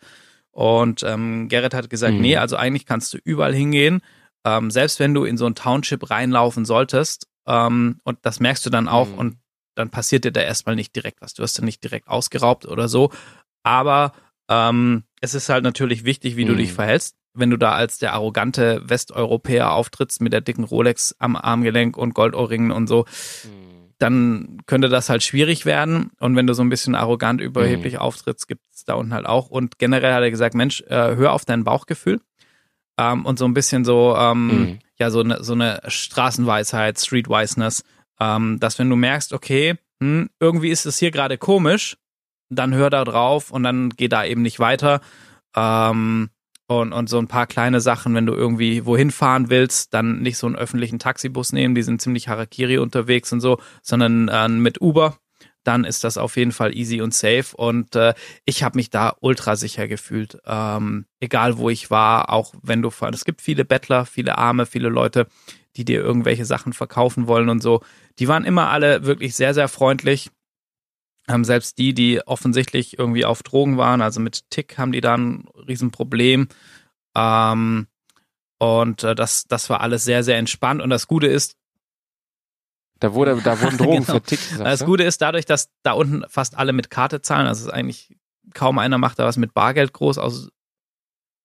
Und 0.51 1.03
ähm, 1.03 1.49
Gerrit 1.49 1.75
hat 1.75 1.91
gesagt, 1.91 2.15
Mhm. 2.15 2.21
nee, 2.21 2.37
also 2.37 2.57
eigentlich 2.57 2.87
kannst 2.87 3.13
du 3.15 3.19
überall 3.25 3.55
hingehen. 3.55 4.03
Ähm, 4.45 4.71
selbst 4.71 5.01
wenn 5.01 5.15
du 5.15 5.25
in 5.25 5.37
so 5.37 5.47
ein 5.47 5.55
Township 5.55 6.11
reinlaufen 6.11 6.65
solltest, 6.65 7.29
ähm, 7.47 7.99
und 8.05 8.19
das 8.23 8.41
merkst 8.41 8.65
du 8.67 8.71
dann 8.71 8.89
auch, 8.89 9.09
Mhm. 9.09 9.15
und 9.19 9.37
dann 9.75 9.91
passiert 9.91 10.25
dir 10.25 10.33
da 10.33 10.41
erstmal 10.41 10.77
nicht 10.77 10.95
direkt 10.97 11.21
was. 11.21 11.35
Du 11.35 11.43
wirst 11.43 11.59
dann 11.59 11.65
nicht 11.65 11.83
direkt 11.83 12.09
ausgeraubt 12.09 12.67
oder 12.67 12.89
so. 12.89 13.11
Aber 13.63 14.13
ähm, 14.49 15.05
es 15.21 15.35
ist 15.35 15.49
halt 15.49 15.65
natürlich 15.65 16.05
wichtig, 16.05 16.37
wie 16.37 16.45
du 16.45 16.53
Mhm. 16.53 16.59
dich 16.59 16.73
verhältst. 16.73 17.17
Wenn 17.37 17.51
du 17.51 17.57
da 17.57 17.73
als 17.73 17.99
der 17.99 18.13
arrogante 18.13 18.83
Westeuropäer 18.89 19.73
auftrittst 19.73 20.21
mit 20.21 20.33
der 20.33 20.41
dicken 20.41 20.63
Rolex 20.65 21.17
am 21.19 21.35
Armgelenk 21.35 21.97
und 21.97 22.15
Goldohrringen 22.15 22.71
und 22.71 22.87
so, 22.87 23.07
dann 23.99 24.59
könnte 24.67 24.89
das 24.89 25.09
halt 25.09 25.23
schwierig 25.23 25.67
werden. 25.67 26.11
Und 26.19 26.37
wenn 26.37 26.47
du 26.47 26.55
so 26.55 26.63
ein 26.63 26.69
bisschen 26.69 26.95
arrogant, 26.95 27.41
überheblich 27.41 27.99
auftrittst, 27.99 28.49
gibt 28.49 28.63
es 28.75 28.85
da 28.85 28.95
unten 28.95 29.15
halt 29.15 29.27
auch. 29.27 29.49
Und 29.51 29.79
generell 29.79 30.13
hat 30.13 30.23
er 30.23 30.31
gesagt, 30.31 30.55
Mensch, 30.55 30.83
äh, 30.83 31.17
hör 31.17 31.33
auf 31.33 31.45
dein 31.45 31.65
Bauchgefühl. 31.65 32.21
Ähm, 32.99 33.25
und 33.25 33.39
so 33.39 33.45
ein 33.45 33.55
bisschen 33.55 33.85
so, 33.85 34.15
ähm, 34.17 34.47
Mhm. 34.49 34.79
ja, 34.99 35.11
so 35.11 35.21
eine, 35.21 35.43
so 35.43 35.53
eine 35.55 35.81
Straßenweisheit, 35.87 36.99
Streetwiseness, 37.01 37.83
ähm, 38.25 38.59
dass 38.61 38.79
wenn 38.79 38.91
du 38.91 38.97
merkst, 38.97 39.33
okay, 39.33 39.75
hm, 40.01 40.31
irgendwie 40.41 40.71
ist 40.71 40.87
es 40.87 40.99
hier 40.99 41.11
gerade 41.11 41.39
komisch, 41.39 41.97
dann 42.49 42.75
hör 42.75 42.91
da 42.91 43.05
drauf 43.05 43.51
und 43.51 43.63
dann 43.63 43.91
geh 43.91 44.09
da 44.09 44.25
eben 44.25 44.43
nicht 44.43 44.61
weiter. 44.61 45.01
Ähm, 45.57 46.31
und, 46.67 46.93
und 46.95 47.09
so 47.11 47.19
ein 47.19 47.29
paar 47.29 47.47
kleine 47.47 47.81
Sachen, 47.81 48.15
wenn 48.15 48.25
du 48.25 48.33
irgendwie 48.33 48.87
wohin 48.87 49.11
fahren 49.11 49.51
willst, 49.51 49.93
dann 49.93 50.23
nicht 50.23 50.39
so 50.39 50.47
einen 50.47 50.57
öffentlichen 50.57 50.99
Taxibus 50.99 51.53
nehmen, 51.53 51.75
die 51.75 51.83
sind 51.83 52.01
ziemlich 52.01 52.29
Harakiri 52.29 52.79
unterwegs 52.79 53.33
und 53.33 53.41
so, 53.41 53.61
sondern 53.83 54.29
äh, 54.29 54.49
mit 54.49 54.81
Uber, 54.81 55.19
dann 55.63 55.85
ist 55.85 56.05
das 56.05 56.17
auf 56.17 56.37
jeden 56.37 56.53
Fall 56.53 56.75
easy 56.75 57.03
und 57.03 57.13
safe. 57.13 57.55
Und 57.55 57.97
äh, 57.97 58.15
ich 58.47 58.63
habe 58.63 58.79
mich 58.79 58.89
da 58.89 59.15
ultra 59.21 59.57
sicher 59.57 59.89
gefühlt. 59.89 60.39
Ähm, 60.47 61.07
egal 61.21 61.59
wo 61.59 61.69
ich 61.69 61.91
war, 61.91 62.31
auch 62.31 62.55
wenn 62.63 62.83
du. 62.83 62.91
Es 63.13 63.25
gibt 63.25 63.43
viele 63.43 63.65
Bettler, 63.65 64.07
viele 64.07 64.39
Arme, 64.39 64.67
viele 64.67 64.89
Leute, 64.89 65.27
die 65.77 65.85
dir 65.85 66.01
irgendwelche 66.01 66.45
Sachen 66.45 66.73
verkaufen 66.73 67.27
wollen 67.27 67.49
und 67.49 67.61
so. 67.63 67.81
Die 68.19 68.29
waren 68.29 68.45
immer 68.45 68.71
alle 68.71 69.05
wirklich 69.05 69.35
sehr, 69.35 69.55
sehr 69.55 69.69
freundlich. 69.69 70.31
Ähm, 71.27 71.45
selbst 71.45 71.79
die, 71.79 71.95
die 71.95 72.21
offensichtlich 72.27 72.99
irgendwie 72.99 73.25
auf 73.25 73.43
Drogen 73.43 73.79
waren, 73.79 74.03
also 74.03 74.21
mit 74.21 74.51
Tick 74.51 74.77
haben 74.77 74.93
die 74.93 75.01
da 75.01 75.17
ein 75.17 75.47
Riesenproblem. 75.67 76.49
Ähm, 77.17 77.87
und 78.59 79.03
äh, 79.05 79.15
das, 79.15 79.45
das 79.49 79.71
war 79.71 79.81
alles 79.81 80.05
sehr, 80.05 80.23
sehr 80.23 80.37
entspannt. 80.39 80.83
Und 80.83 80.91
das 80.91 81.07
Gute 81.07 81.27
ist, 81.27 81.57
Da, 83.01 83.15
wurde, 83.15 83.41
da 83.43 83.61
wurden 83.61 83.79
Drogen 83.79 84.05
Genau. 84.05 84.19
vertickt. 84.21 84.59
Das 84.59 84.85
Gute 84.85 85.03
ist 85.05 85.21
dadurch, 85.23 85.45
dass 85.47 85.71
da 85.83 85.93
unten 85.93 86.25
fast 86.29 86.57
alle 86.57 86.73
mit 86.73 86.91
Karte 86.91 87.23
zahlen. 87.23 87.47
Also 87.47 87.61
es 87.63 87.67
ist 87.69 87.73
eigentlich 87.73 88.17
kaum 88.53 88.79
einer 88.79 88.99
macht 88.99 89.19
da 89.19 89.25
was 89.25 89.37
mit 89.39 89.55
Bargeld 89.55 89.93
groß. 89.95 90.19
Aus, 90.19 90.51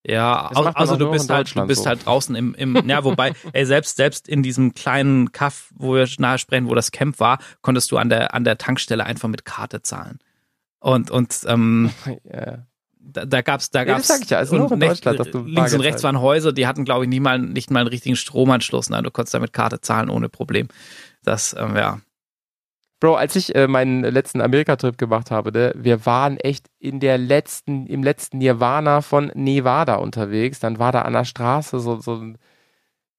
ja, 0.06 0.46
also 0.46 0.96
du 0.96 1.10
bist 1.10 1.28
halt, 1.28 1.54
du 1.54 1.66
bist 1.66 1.82
so. 1.82 1.88
halt 1.88 2.06
draußen 2.06 2.34
im, 2.34 2.54
im 2.54 2.88
ja, 2.88 3.04
wobei, 3.04 3.32
ey, 3.52 3.66
selbst, 3.66 3.96
selbst 3.96 4.28
in 4.28 4.42
diesem 4.42 4.72
kleinen 4.72 5.32
Kaff, 5.32 5.70
wo 5.74 5.94
wir 5.94 6.08
nahe 6.18 6.38
sprechen, 6.38 6.68
wo 6.68 6.74
das 6.74 6.90
Camp 6.90 7.20
war, 7.20 7.38
konntest 7.60 7.92
du 7.92 7.98
an 7.98 8.08
der, 8.08 8.32
an 8.34 8.44
der 8.44 8.56
Tankstelle 8.56 9.04
einfach 9.04 9.28
mit 9.28 9.44
Karte 9.44 9.82
zahlen. 9.82 10.18
Und, 10.78 11.10
und 11.10 11.40
ähm, 11.46 11.90
da, 12.98 13.26
da 13.26 13.42
gab's, 13.42 13.70
da 13.70 13.80
Ja, 13.80 13.96
das 13.96 14.08
gab's 14.08 14.08
sag 14.08 14.22
ich 14.22 14.30
ja, 14.30 14.38
also 14.38 14.56
und 14.56 14.62
in 14.62 14.80
du 14.80 14.84
links 14.84 15.00
Bargeld 15.00 15.34
und 15.34 15.80
rechts 15.80 16.02
zahlst. 16.02 16.04
waren 16.04 16.20
Häuser, 16.20 16.52
die 16.52 16.66
hatten, 16.66 16.84
glaube 16.84 17.04
ich, 17.04 17.10
nicht 17.10 17.20
mal, 17.20 17.38
nicht 17.38 17.70
mal 17.70 17.80
einen 17.80 17.88
richtigen 17.88 18.16
Stromanschluss. 18.16 18.88
Nein, 18.88 19.04
du 19.04 19.10
konntest 19.10 19.34
da 19.34 19.38
mit 19.38 19.52
Karte 19.52 19.82
zahlen 19.82 20.08
ohne 20.08 20.30
Problem. 20.30 20.68
Das, 21.22 21.54
ähm, 21.58 21.76
ja. 21.76 22.00
Bro, 23.00 23.14
als 23.16 23.34
ich 23.34 23.54
äh, 23.54 23.66
meinen 23.66 24.02
letzten 24.02 24.40
Amerika-Trip 24.42 24.98
gemacht 24.98 25.30
habe, 25.30 25.52
ne, 25.52 25.72
wir 25.74 26.04
waren 26.04 26.36
echt 26.36 26.66
in 26.78 27.00
der 27.00 27.16
letzten, 27.18 27.86
im 27.86 28.02
letzten 28.02 28.38
Nirvana 28.38 29.00
von 29.00 29.32
Nevada 29.34 29.96
unterwegs. 29.96 30.60
Dann 30.60 30.78
war 30.78 30.92
da 30.92 31.02
an 31.02 31.14
der 31.14 31.24
Straße 31.24 31.80
so, 31.80 31.98
so 31.98 32.14
ein 32.16 32.38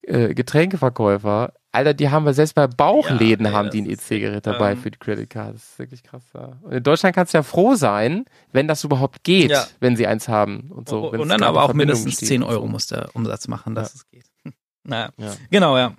äh, 0.03 0.34
Getränkeverkäufer. 0.36 1.53
Alter, 1.71 1.93
die 1.93 2.09
haben 2.09 2.25
wir 2.25 2.34
selbst 2.34 2.53
bei 2.53 2.67
Bauchläden 2.67 3.45
Ja, 3.45 3.51
ey, 3.51 3.55
haben 3.55 3.65
das 3.67 3.73
die 3.73 3.82
ein 3.82 3.89
EC-Gerät 3.89 4.36
echt, 4.38 4.47
dabei 4.47 4.73
ähm, 4.73 4.77
für 4.77 4.91
die 4.91 4.99
Credit 4.99 5.29
Card. 5.29 5.55
Das 5.55 5.63
ist 5.63 5.79
wirklich 5.79 6.03
krass. 6.03 6.23
Ja. 6.34 6.57
Und 6.61 6.71
in 6.73 6.84
Deutschland 6.84 7.15
kannst 7.15 7.34
du 7.34 7.38
ja 7.38 7.43
froh 7.43 7.75
sein, 7.75 8.25
wenn 8.51 8.67
das 8.67 8.84
überhaupt 8.84 9.23
geht, 9.23 9.51
Ja. 9.51 9.65
wenn 9.79 9.95
sie 9.95 10.05
eins 10.05 10.27
haben 10.27 10.69
und 10.69 10.89
so. 10.89 11.09
und 11.09 11.19
wenn's 11.19 11.29
dann 11.29 11.43
aber 11.43 11.63
auch 11.63 11.73
mindestens 11.73 12.15
steht 12.15 12.27
10 12.27 12.43
und 12.43 12.49
Euro 12.49 12.67
muss 12.67 12.88
der 12.88 13.09
Umsatz 13.15 13.47
machen, 13.47 13.73
dass 13.75 13.95
es 13.95 14.09
geht. 14.09 14.25
Naja. 14.84 15.09
Ja. 15.17 15.34
Genau, 15.51 15.77
ja. 15.77 15.93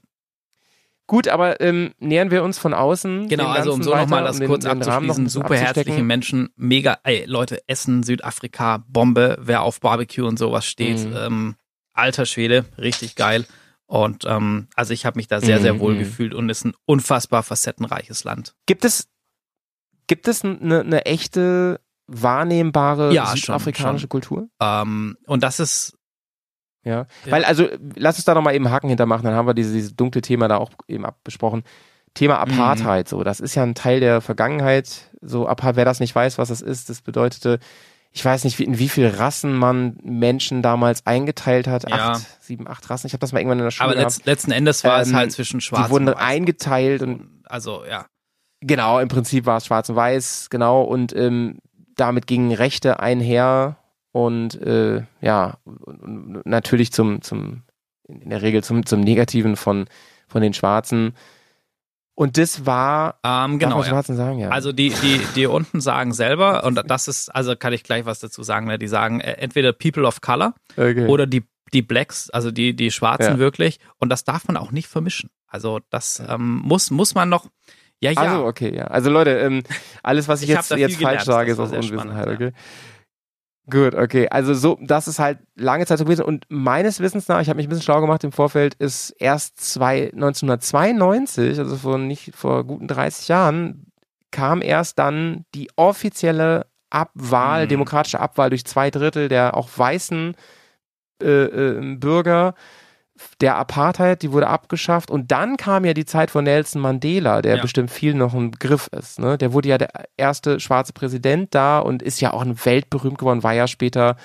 Gut, 1.13 1.29
aber 1.29 1.61
ähm, 1.61 1.93
nähern 1.99 2.31
wir 2.31 2.43
uns 2.43 2.57
von 2.59 2.73
außen. 2.73 3.29
Genau, 3.29 3.49
also 3.49 3.75
um 3.75 3.83
so 3.83 3.95
nochmal 3.95 4.25
das 4.25 4.37
um 4.37 4.41
den- 4.41 4.49
kurz 4.49 4.65
den 4.65 4.71
abzuschließen, 4.73 5.25
bisschen 5.25 5.29
super 5.29 5.55
herzliche. 5.55 6.03
Menschen, 6.03 6.49
mega, 6.57 6.97
ey, 7.05 7.27
Leute, 7.27 7.61
Essen, 7.67 8.03
Südafrika, 8.03 8.83
Bombe, 8.89 9.37
wer 9.39 9.61
auf 9.63 9.81
Barbecue 9.81 10.25
und 10.27 10.39
sowas 10.39 10.65
steht, 10.65 11.05
Mhm. 11.05 11.15
ähm, 11.15 11.57
alter 11.93 12.25
Schwede, 12.25 12.65
richtig 12.79 13.15
geil. 13.15 13.45
Und 13.85 14.25
ähm, 14.25 14.69
also 14.75 14.95
ich 14.95 15.05
habe 15.05 15.19
mich 15.19 15.29
da 15.29 15.43
sehr, 15.43 15.61
sehr 15.61 15.75
Mhm, 15.75 15.81
wohl 15.81 15.95
mhm. 15.97 15.99
gefühlt 15.99 16.33
und 16.33 16.49
ist 16.49 16.65
ein 16.65 16.73
unfassbar 16.87 17.43
facettenreiches 17.43 18.25
Land. 18.25 18.55
Gibt 18.65 18.87
es, 18.87 19.07
gibt 20.07 20.29
es 20.29 20.43
eine, 20.47 20.81
eine 20.81 21.05
echte 21.05 21.79
wahrnehmbare 22.07 23.13
Ja, 23.13 23.27
schon, 23.27 23.37
südafrikanische 23.37 24.05
schon. 24.05 24.09
Kultur? 24.09 24.49
Ähm, 24.61 25.19
und 25.27 25.43
das 25.43 25.61
ist, 25.61 25.99
Ja. 26.85 27.07
Ja. 27.25 27.33
Weil, 27.33 27.45
also, 27.45 27.69
lass 27.97 28.17
uns 28.17 28.25
da 28.25 28.35
nochmal 28.35 28.55
eben 28.55 28.71
Haken 28.71 28.89
hintermachen, 28.89 29.25
dann 29.25 29.35
haben 29.35 29.47
wir 29.47 29.55
dieses, 29.55 29.73
dieses 29.73 29.97
dunkle 29.97 30.21
Thema 30.21 30.49
da 30.49 30.57
auch 30.57 30.71
eben 30.89 31.05
abbesprochen. 31.05 31.63
Thema 32.15 32.39
Apartheid, 32.41 33.09
so, 33.09 33.25
das 33.25 33.41
ist 33.41 33.55
ja 33.55 33.63
ein 33.63 33.75
Teil 33.75 34.01
der 34.01 34.21
Vergangenheit. 34.21 35.11
So, 35.23 35.49
Apartheid, 35.49 35.77
wer 35.77 35.85
das 35.85 36.01
nicht 36.01 36.15
weiß, 36.15 36.37
was 36.37 36.49
das 36.49 36.61
ist, 36.61 36.91
das 36.91 37.01
bedeutete, 37.01 37.59
ich 38.15 38.23
weiß 38.23 38.45
nicht, 38.45 38.59
wie, 38.59 38.65
in 38.65 38.79
wie 38.79 38.91
viel 38.91 39.07
Rassen 39.07 39.55
man 39.55 39.97
Menschen 40.03 40.61
damals 40.61 41.07
eingeteilt 41.07 41.67
hat. 41.67 41.89
Ja. 41.89 42.11
Acht, 42.13 42.43
sieben, 42.43 42.69
acht 42.69 42.89
Rassen. 42.91 43.07
Ich 43.07 43.15
habe 43.15 43.21
das 43.21 43.33
mal 43.33 43.39
irgendwann 43.39 43.61
in 43.61 43.65
der 43.65 43.71
Schule 43.71 43.89
aber 43.89 43.99
letzt, 43.99 44.27
letzten 44.27 44.51
Endes 44.53 44.85
war 44.85 45.01
es 45.01 45.09
Ähm, 45.09 45.17
halt 45.17 45.33
zwischen 45.33 45.63
Schwarz 45.63 45.87
Die 45.87 45.91
wurden 45.91 46.09
und 46.09 46.17
Weiß. 46.17 46.23
eingeteilt 46.23 47.01
und 47.03 47.43
Also, 47.47 47.85
ja. 47.89 48.07
Genau, 48.61 49.01
im 49.01 49.09
Prinzip 49.09 49.47
war 49.47 49.57
es 49.57 49.67
schwarz 49.67 49.89
und 49.89 49.97
weiß, 49.97 50.49
genau, 50.51 50.83
und 50.83 51.17
ähm, 51.17 51.59
damit 51.97 52.27
gingen 52.27 52.53
Rechte 52.53 53.01
einher 53.01 53.79
und 54.13 54.61
äh, 54.61 55.03
ja, 55.21 55.59
und, 55.65 56.45
natürlich 56.45 56.93
zum, 56.93 57.23
zum, 57.23 57.63
in 58.07 58.31
der 58.31 58.43
Regel 58.43 58.63
zum, 58.63 58.87
zum 58.87 59.01
Negativen 59.01 59.57
von, 59.57 59.87
von 60.29 60.43
den 60.43 60.53
Schwarzen. 60.53 61.15
Und 62.15 62.37
das 62.37 62.67
war, 62.67 63.19
Ähm, 63.25 63.59
genau, 63.59 63.79
ja. 63.79 63.89
Schwarzen 63.89 64.17
sagen, 64.17 64.39
ja. 64.39 64.51
Also 64.51 64.73
die, 64.73 64.91
die, 64.91 65.19
die 65.35 65.47
unten 65.47 65.81
sagen 65.81 66.13
selber, 66.13 66.63
und 66.65 66.79
das 66.87 67.09
ist, 67.09 67.35
also 67.35 67.57
kann 67.57 67.73
ich 67.73 67.85
gleich 67.85 68.05
was 68.05 68.21
dazu 68.21 68.43
sagen, 68.43 68.67
ne? 68.67 68.79
die 68.79 68.87
sagen 68.87 69.21
äh, 69.21 69.33
entweder 69.33 69.73
People 69.73 70.07
of 70.07 70.21
Color 70.21 70.55
okay. 70.73 71.07
oder 71.07 71.27
die, 71.27 71.45
die 71.73 71.81
Blacks, 71.81 72.29
also 72.29 72.51
die, 72.51 72.77
die 72.77 72.91
Schwarzen 72.91 73.33
Ja. 73.33 73.39
wirklich. 73.39 73.81
Und 73.97 74.11
das 74.11 74.25
darf 74.25 74.47
man 74.47 74.59
auch 74.59 74.73
nicht 74.73 74.89
vermischen. 74.89 75.31
Also 75.47 75.81
das 75.89 76.23
ähm, 76.29 76.61
muss, 76.63 76.91
muss 76.91 77.15
man 77.15 77.31
noch, 77.31 77.47
ja, 78.01 78.11
ja. 78.11 78.21
Also, 78.21 78.45
okay, 78.45 78.77
ja. 78.77 78.85
Also 78.89 79.11
Leute, 79.11 79.39
ähm, 79.39 79.63
alles, 80.03 80.29
was 80.29 80.43
ich, 80.43 80.51
Ich 80.51 80.57
jetzt, 80.57 80.71
jetzt 80.73 80.97
falsch 80.97 80.99
gelernt, 80.99 81.23
sage, 81.23 81.53
ist 81.53 81.59
aus 81.61 81.73
Unwissenheit, 81.73 82.29
okay? 82.29 82.53
Gut, 83.71 83.95
okay. 83.95 84.29
Also 84.29 84.55
so, 84.55 84.77
das 84.83 85.07
ist 85.07 85.19
halt 85.21 85.39
lange 85.55 85.87
Zeit 85.87 85.99
so 85.99 86.05
gewesen. 86.05 86.25
Und 86.25 86.47
meines 86.49 86.99
Wissens 87.01 87.29
nach, 87.29 87.41
ich 87.41 87.49
habe 87.49 87.59
mich 87.59 87.67
ein 87.67 87.69
bisschen 87.69 87.85
schlau 87.85 88.01
gemacht 88.01 88.25
im 88.25 88.33
Vorfeld, 88.33 88.75
ist 88.75 89.11
erst 89.19 89.61
zwei, 89.61 90.11
1992, 90.13 91.59
also 91.59 91.77
vor 91.77 91.99
nicht 91.99 92.35
vor 92.35 92.65
guten 92.65 92.89
30 92.89 93.29
Jahren, 93.29 93.87
kam 94.33 94.63
erst 94.63 94.99
dann 94.99 95.45
die 95.55 95.71
offizielle 95.77 96.67
Abwahl, 96.91 97.65
Mhm. 97.65 97.69
demokratische 97.69 98.21
Abwahl 98.21 98.51
durch 98.51 98.65
zwei 98.65 98.91
Drittel 98.91 99.29
der 99.29 99.57
auch 99.57 99.69
weißen 99.75 100.35
äh, 101.23 101.27
äh, 101.45 101.97
Bürger 101.97 102.55
der 103.41 103.57
Apartheid, 103.57 104.23
die 104.23 104.33
wurde 104.33 104.47
abgeschafft 104.47 105.11
und 105.11 105.31
dann 105.33 105.57
kam 105.57 105.85
ja 105.85 105.95
die 105.95 106.05
Zeit 106.05 106.31
von 106.31 106.45
Nelson 106.45 106.81
Mandela, 106.83 107.43
der 107.43 107.57
Ja. 107.57 107.63
bestimmt 107.63 107.91
viel 107.91 108.15
noch 108.15 108.35
ein 108.35 108.51
Begriff 108.51 108.89
ist. 108.89 109.19
Ne? 109.19 109.39
Der 109.39 109.53
wurde 109.53 109.69
ja 109.69 109.79
der 109.79 109.91
erste 110.17 110.61
schwarze 110.61 110.93
Präsident 110.93 111.55
da 111.55 111.79
und 111.79 112.03
ist 112.03 112.21
ja 112.21 112.33
auch 112.33 112.43
ein 112.43 112.57
weltberühmt 112.65 113.19
geworden, 113.19 113.43
war 113.43 113.53
ja 113.55 113.67
später, 113.67 114.17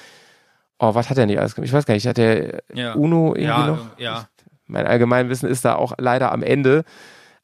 oh, 0.79 0.93
was 0.95 1.09
hat 1.09 1.17
er 1.17 1.25
nicht 1.25 1.39
alles 1.39 1.55
gemacht? 1.55 1.67
Ich 1.67 1.73
weiß 1.73 1.85
gar 1.85 1.93
nicht, 1.93 2.07
hat 2.07 2.17
der 2.17 2.61
ja. 2.73 2.93
UNO 2.93 3.29
irgendwie 3.29 3.43
ja, 3.43 3.67
noch? 3.67 3.87
ja. 3.97 4.27
Mein 4.67 4.85
Allgemeinwissen 4.85 5.49
ist 5.49 5.63
da 5.65 5.75
auch 5.75 5.93
leider 5.97 6.31
am 6.31 6.43
Ende. 6.43 6.83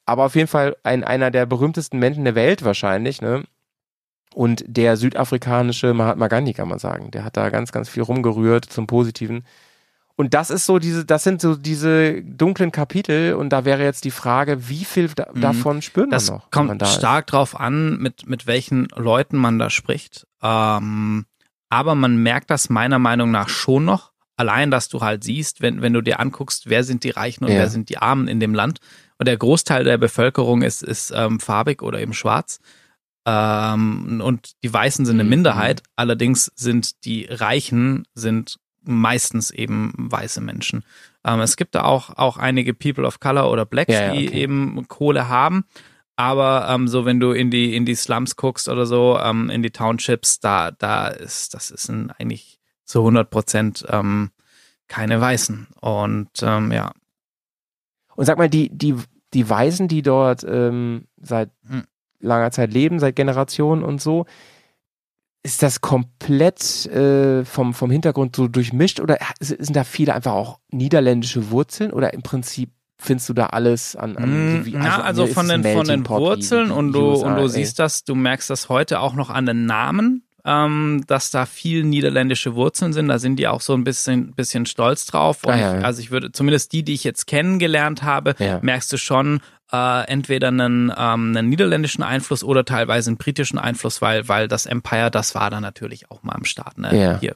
Aber 0.05 0.25
auf 0.25 0.35
jeden 0.35 0.49
Fall 0.49 0.75
ein, 0.83 1.03
einer 1.05 1.31
der 1.31 1.45
berühmtesten 1.45 1.97
Menschen 1.97 2.25
der 2.25 2.35
Welt 2.35 2.65
wahrscheinlich, 2.65 3.21
ne? 3.21 3.43
Und 4.35 4.65
der 4.67 4.97
südafrikanische 4.97 5.93
Mahatma 5.93 6.27
Gandhi, 6.27 6.53
kann 6.53 6.67
man 6.67 6.79
sagen. 6.79 7.11
Der 7.11 7.23
hat 7.23 7.37
da 7.37 7.49
ganz, 7.49 7.71
ganz 7.71 7.87
viel 7.87 8.03
rumgerührt 8.03 8.65
zum 8.65 8.87
Positiven. 8.87 9.45
Und 10.15 10.33
das 10.35 10.51
ist 10.51 10.65
so 10.67 10.77
diese, 10.77 11.05
das 11.05 11.23
sind 11.23 11.41
so 11.41 11.55
diese 11.55 12.21
dunklen 12.21 12.71
Kapitel 12.71 13.33
und 13.33 13.49
da 13.49 13.65
wäre 13.65 13.83
jetzt 13.83 14.03
die 14.05 14.11
Frage, 14.11 14.69
wie 14.69 14.85
viel 14.85 15.07
da, 15.09 15.27
Mhm. 15.33 15.41
davon 15.41 15.81
spürt 15.81 16.05
man 16.07 16.11
Das 16.11 16.29
noch? 16.29 16.51
kommt 16.51 16.81
da 16.81 16.85
ist? 16.85 16.93
stark 16.95 17.25
drauf 17.27 17.59
an, 17.59 17.97
mit, 17.97 18.27
mit 18.29 18.45
welchen 18.45 18.87
Leuten 18.95 19.37
man 19.37 19.57
da 19.57 19.69
spricht. 19.71 20.27
Ähm, 20.41 21.25
aber 21.69 21.95
man 21.95 22.17
merkt 22.17 22.51
das 22.51 22.69
meiner 22.69 22.99
Meinung 22.99 23.31
nach 23.31 23.49
schon 23.49 23.85
noch. 23.85 24.11
Allein, 24.37 24.69
dass 24.69 24.87
du 24.89 25.01
halt 25.01 25.23
siehst, 25.23 25.61
wenn, 25.61 25.81
wenn 25.81 25.93
du 25.93 26.01
dir 26.01 26.19
anguckst, 26.19 26.69
wer 26.69 26.83
sind 26.83 27.03
die 27.03 27.09
Reichen 27.11 27.45
und 27.45 27.51
Ja. 27.51 27.57
wer 27.59 27.69
sind 27.69 27.89
die 27.89 27.97
Armen 27.97 28.27
in 28.27 28.39
dem 28.39 28.53
Land. 28.53 28.79
Und 29.17 29.27
der 29.27 29.37
Großteil 29.37 29.83
der 29.83 29.97
Bevölkerung 29.97 30.61
ist, 30.61 30.83
ist 30.83 31.11
ähm, 31.15 31.39
farbig 31.39 31.81
oder 31.81 31.99
eben 31.99 32.13
schwarz. 32.13 32.59
Ähm, 33.25 34.21
und 34.23 34.51
die 34.63 34.73
Weißen 34.73 35.05
sind 35.05 35.15
eine 35.15 35.23
Mhm. 35.23 35.29
Minderheit. 35.29 35.83
Allerdings 35.95 36.51
sind 36.55 37.05
die 37.05 37.25
Reichen 37.29 38.05
sind 38.13 38.57
meistens 38.85 39.51
eben 39.51 39.93
weiße 39.97 40.41
Menschen. 40.41 40.83
Ähm, 41.25 41.39
es 41.41 41.55
gibt 41.55 41.75
da 41.75 41.83
auch, 41.83 42.11
auch 42.17 42.37
einige 42.37 42.73
People 42.73 43.05
of 43.05 43.19
Color 43.19 43.51
oder 43.51 43.65
Blacks, 43.65 43.93
Ja, 43.93 44.07
ja, 44.07 44.13
die 44.13 44.27
okay. 44.27 44.41
eben 44.41 44.87
Kohle 44.87 45.29
haben. 45.29 45.65
Aber 46.15 46.67
ähm, 46.69 46.87
so, 46.87 47.05
wenn 47.05 47.19
du 47.19 47.31
in 47.31 47.49
die 47.49 47.75
in 47.75 47.85
die 47.85 47.95
Slums 47.95 48.35
guckst 48.35 48.69
oder 48.69 48.85
so, 48.85 49.17
ähm, 49.19 49.49
in 49.49 49.63
die 49.63 49.71
Townships, 49.71 50.39
da 50.39 50.71
da 50.71 51.07
ist 51.07 51.53
das 51.55 51.71
ist 51.71 51.89
ein, 51.89 52.11
eigentlich 52.19 52.59
zu 52.85 52.99
100 52.99 53.29
Prozent 53.29 53.85
ähm, 53.89 54.29
keine 54.87 55.19
Weißen. 55.19 55.67
Und 55.81 56.29
ähm, 56.43 56.71
ja, 56.71 56.91
Und 58.15 58.25
sag 58.25 58.37
mal, 58.37 58.49
die, 58.49 58.69
die, 58.69 58.95
die 59.33 59.49
Weisen, 59.49 59.87
die 59.87 60.01
dort 60.03 60.43
ähm, 60.43 61.05
seit 61.19 61.49
Hm. 61.67 61.83
langer 62.19 62.51
Zeit 62.51 62.71
leben, 62.73 62.99
seit 62.99 63.15
Generationen 63.15 63.83
und 63.83 63.99
so, 64.01 64.25
ist 65.43 65.61
das 65.61 65.81
komplett 65.81 66.85
äh, 66.87 67.43
vom, 67.45 67.73
vom 67.73 67.91
Hintergrund 67.91 68.35
so 68.35 68.47
durchmischt 68.47 68.99
oder 69.01 69.17
sind 69.39 69.75
da 69.75 69.83
viele 69.83 70.13
einfach 70.13 70.31
auch 70.33 70.59
niederländische 70.71 71.51
Wurzeln 71.51 71.91
oder 71.91 72.13
im 72.13 72.21
Prinzip 72.21 72.71
findest 72.97 73.27
du 73.27 73.33
da 73.33 73.47
alles 73.47 73.97
an, 73.97 74.15
an 74.17 74.61
Mm, 74.61 74.65
wie- 74.65 74.71
ja, 74.71 75.01
also 75.01 75.27
von 75.27 75.49
den, 75.49 75.63
von 75.63 75.85
den 75.85 76.07
Wurzeln 76.07 76.71
und 76.71 76.93
du, 76.93 77.11
USA, 77.11 77.27
und 77.27 77.35
du 77.35 77.41
ey. 77.43 77.49
siehst 77.49 77.77
das, 77.79 78.05
du 78.05 78.15
merkst 78.15 78.49
das 78.49 78.69
heute 78.69 79.01
auch 79.01 79.13
noch 79.15 79.29
an 79.29 79.45
den 79.45 79.65
Namen, 79.65 80.25
ähm, 80.45 81.03
dass 81.07 81.31
da 81.31 81.45
viel 81.45 81.83
niederländische 81.83 82.55
Wurzeln 82.55 82.91
sind. 82.93 83.07
Da 83.07 83.19
sind 83.19 83.37
die 83.37 83.47
auch 83.47 83.61
so 83.61 83.73
ein 83.73 83.83
bisschen, 83.83 84.33
bisschen 84.33 84.65
stolz 84.65 85.05
drauf. 85.05 85.43
Und 85.45 85.53
Ah, 85.53 85.57
ja, 85.57 85.75
ja. 85.79 85.81
also 85.81 86.01
ich 86.01 86.11
würde, 86.11 86.31
zumindest 86.31 86.73
die, 86.73 86.83
die 86.83 86.93
ich 86.93 87.03
jetzt 87.03 87.27
kennengelernt 87.27 88.03
habe, 88.03 88.35
Ja. 88.39 88.59
merkst 88.61 88.91
du 88.91 88.97
schon 88.97 89.39
äh, 89.71 90.07
entweder 90.07 90.49
einen, 90.49 90.89
ähm, 90.95 91.35
einen 91.35 91.49
niederländischen 91.49 92.03
Einfluss 92.03 92.43
oder 92.43 92.65
teilweise 92.65 93.09
einen 93.09 93.17
britischen 93.17 93.57
Einfluss, 93.57 94.01
weil, 94.01 94.27
weil 94.27 94.47
das 94.47 94.65
Empire, 94.65 95.09
das 95.09 95.33
war 95.33 95.49
da 95.49 95.59
natürlich 95.61 96.11
auch 96.11 96.21
mal 96.23 96.33
am 96.33 96.45
Start. 96.45 96.77
Ne? 96.77 96.95
Ja. 96.95 97.19
Hier. 97.19 97.35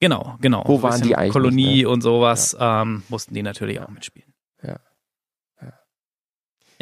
Genau, 0.00 0.36
genau. 0.40 0.62
Wo 0.66 0.82
waren 0.82 1.02
die 1.02 1.16
eigentlich 1.16 1.32
Kolonie 1.32 1.82
ne? 1.82 1.88
und 1.88 2.00
sowas 2.00 2.56
ähm, 2.58 3.02
mussten 3.08 3.34
die 3.34 3.42
natürlich 3.42 3.80
auch 3.80 3.88
mitspielen. 3.88 4.32
Ja. 4.62 4.76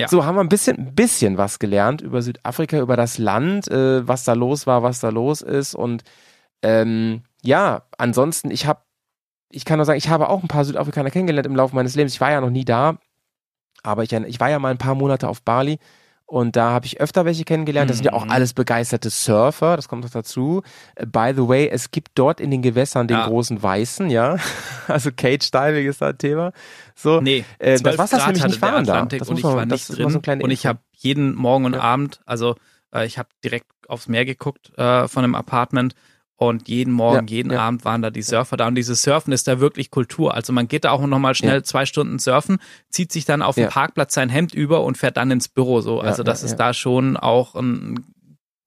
So 0.06 0.24
haben 0.24 0.36
wir 0.36 0.42
ein 0.42 0.48
bisschen, 0.48 0.78
ein 0.78 0.94
bisschen 0.94 1.38
was 1.38 1.58
gelernt 1.58 2.00
über 2.00 2.22
Südafrika, 2.22 2.78
über 2.78 2.96
das 2.96 3.18
Land, 3.18 3.68
äh, 3.68 4.06
was 4.06 4.24
da 4.24 4.34
los 4.34 4.66
war, 4.66 4.82
was 4.82 5.00
da 5.00 5.08
los 5.08 5.42
ist. 5.42 5.74
Und 5.74 6.04
ähm, 6.62 7.22
ja, 7.42 7.82
ansonsten, 7.98 8.50
ich 8.50 8.66
habe, 8.66 8.80
ich 9.50 9.64
kann 9.64 9.78
nur 9.78 9.86
sagen, 9.86 9.98
ich 9.98 10.08
habe 10.08 10.28
auch 10.28 10.42
ein 10.42 10.48
paar 10.48 10.64
Südafrikaner 10.64 11.10
kennengelernt 11.10 11.46
im 11.46 11.56
Laufe 11.56 11.74
meines 11.74 11.96
Lebens. 11.96 12.14
Ich 12.14 12.20
war 12.20 12.30
ja 12.30 12.40
noch 12.40 12.50
nie 12.50 12.64
da. 12.64 12.98
Aber 13.82 14.02
ich, 14.04 14.12
ich 14.12 14.40
war 14.40 14.50
ja 14.50 14.58
mal 14.58 14.70
ein 14.70 14.78
paar 14.78 14.94
Monate 14.94 15.28
auf 15.28 15.42
Bali 15.42 15.78
und 16.28 16.56
da 16.56 16.70
habe 16.70 16.84
ich 16.86 17.00
öfter 17.00 17.24
welche 17.24 17.44
kennengelernt. 17.44 17.88
Das 17.90 17.96
sind 17.96 18.04
ja 18.04 18.12
auch 18.12 18.26
Mhm. 18.26 18.30
alles 18.30 18.52
begeisterte 18.52 19.08
Surfer, 19.10 19.76
das 19.76 19.88
kommt 19.88 20.04
noch 20.04 20.10
dazu. 20.10 20.62
Äh, 20.94 21.06
By 21.06 21.32
the 21.34 21.48
way, 21.48 21.68
es 21.68 21.90
gibt 21.90 22.10
dort 22.16 22.38
in 22.40 22.50
den 22.50 22.60
Gewässern 22.62 23.08
den 23.08 23.16
Ja. 23.16 23.26
großen 23.26 23.62
Weißen, 23.62 24.10
ja. 24.10 24.36
Also 24.88 25.10
Cage 25.10 25.50
Diving 25.50 25.86
ist 25.88 26.00
da 26.02 26.08
ein 26.08 26.18
Thema. 26.18 26.52
So. 26.94 27.20
Nee, 27.20 27.44
Äh, 27.58 27.72
das 27.72 27.80
12 27.82 27.98
Wasser 27.98 28.16
ist 28.18 28.22
Grad 28.22 28.26
nämlich 28.28 28.42
hatte 28.42 28.52
nicht 28.52 28.62
warm 28.62 28.84
da. 28.84 29.18
Das 29.18 29.28
und 29.28 29.38
ich 29.38 29.44
man- 29.44 29.56
war 29.56 29.66
nicht 29.66 29.74
ist 29.74 29.86
so 29.88 29.94
drin. 30.08 30.22
kleine 30.22 30.44
und 30.44 30.50
ich 30.50 30.66
habe 30.66 30.78
jeden 30.92 31.34
Morgen 31.34 31.64
und 31.64 31.74
Ja. 31.74 31.80
Abend, 31.80 32.20
also 32.26 32.56
äh, 32.94 33.06
ich 33.06 33.18
habe 33.18 33.28
direkt 33.42 33.66
aufs 33.88 34.06
Meer 34.08 34.24
geguckt 34.26 34.70
äh, 34.78 35.08
von 35.08 35.24
einem 35.24 35.34
Apartment 35.34 35.94
und 36.38 36.68
jeden 36.68 36.92
Morgen, 36.92 37.26
Ja, 37.26 37.34
jeden 37.36 37.52
ja. 37.52 37.60
Abend 37.60 37.84
waren 37.84 38.00
da 38.00 38.10
die 38.10 38.22
Surfer 38.22 38.56
da 38.56 38.68
und 38.68 38.76
dieses 38.76 39.02
Surfen 39.02 39.32
ist 39.32 39.48
da 39.48 39.58
wirklich 39.60 39.90
Kultur. 39.90 40.34
Also 40.34 40.52
man 40.52 40.68
geht 40.68 40.84
da 40.84 40.92
auch 40.92 41.04
nochmal 41.04 41.34
schnell 41.34 41.56
Ja. 41.56 41.62
zwei 41.64 41.84
Stunden 41.84 42.18
surfen, 42.18 42.58
zieht 42.88 43.12
sich 43.12 43.24
dann 43.24 43.42
auf 43.42 43.56
dem. 43.56 43.68
Parkplatz 43.68 44.14
sein 44.14 44.28
Hemd 44.28 44.54
über 44.54 44.84
und 44.84 44.96
fährt 44.96 45.16
dann 45.16 45.30
ins 45.32 45.48
Büro. 45.48 45.80
So, 45.80 46.00
also 46.00 46.22
das 46.22 46.42
ist 46.44 46.56
da 46.56 46.72
schon 46.72 47.16
auch 47.16 47.54
ein 47.56 48.04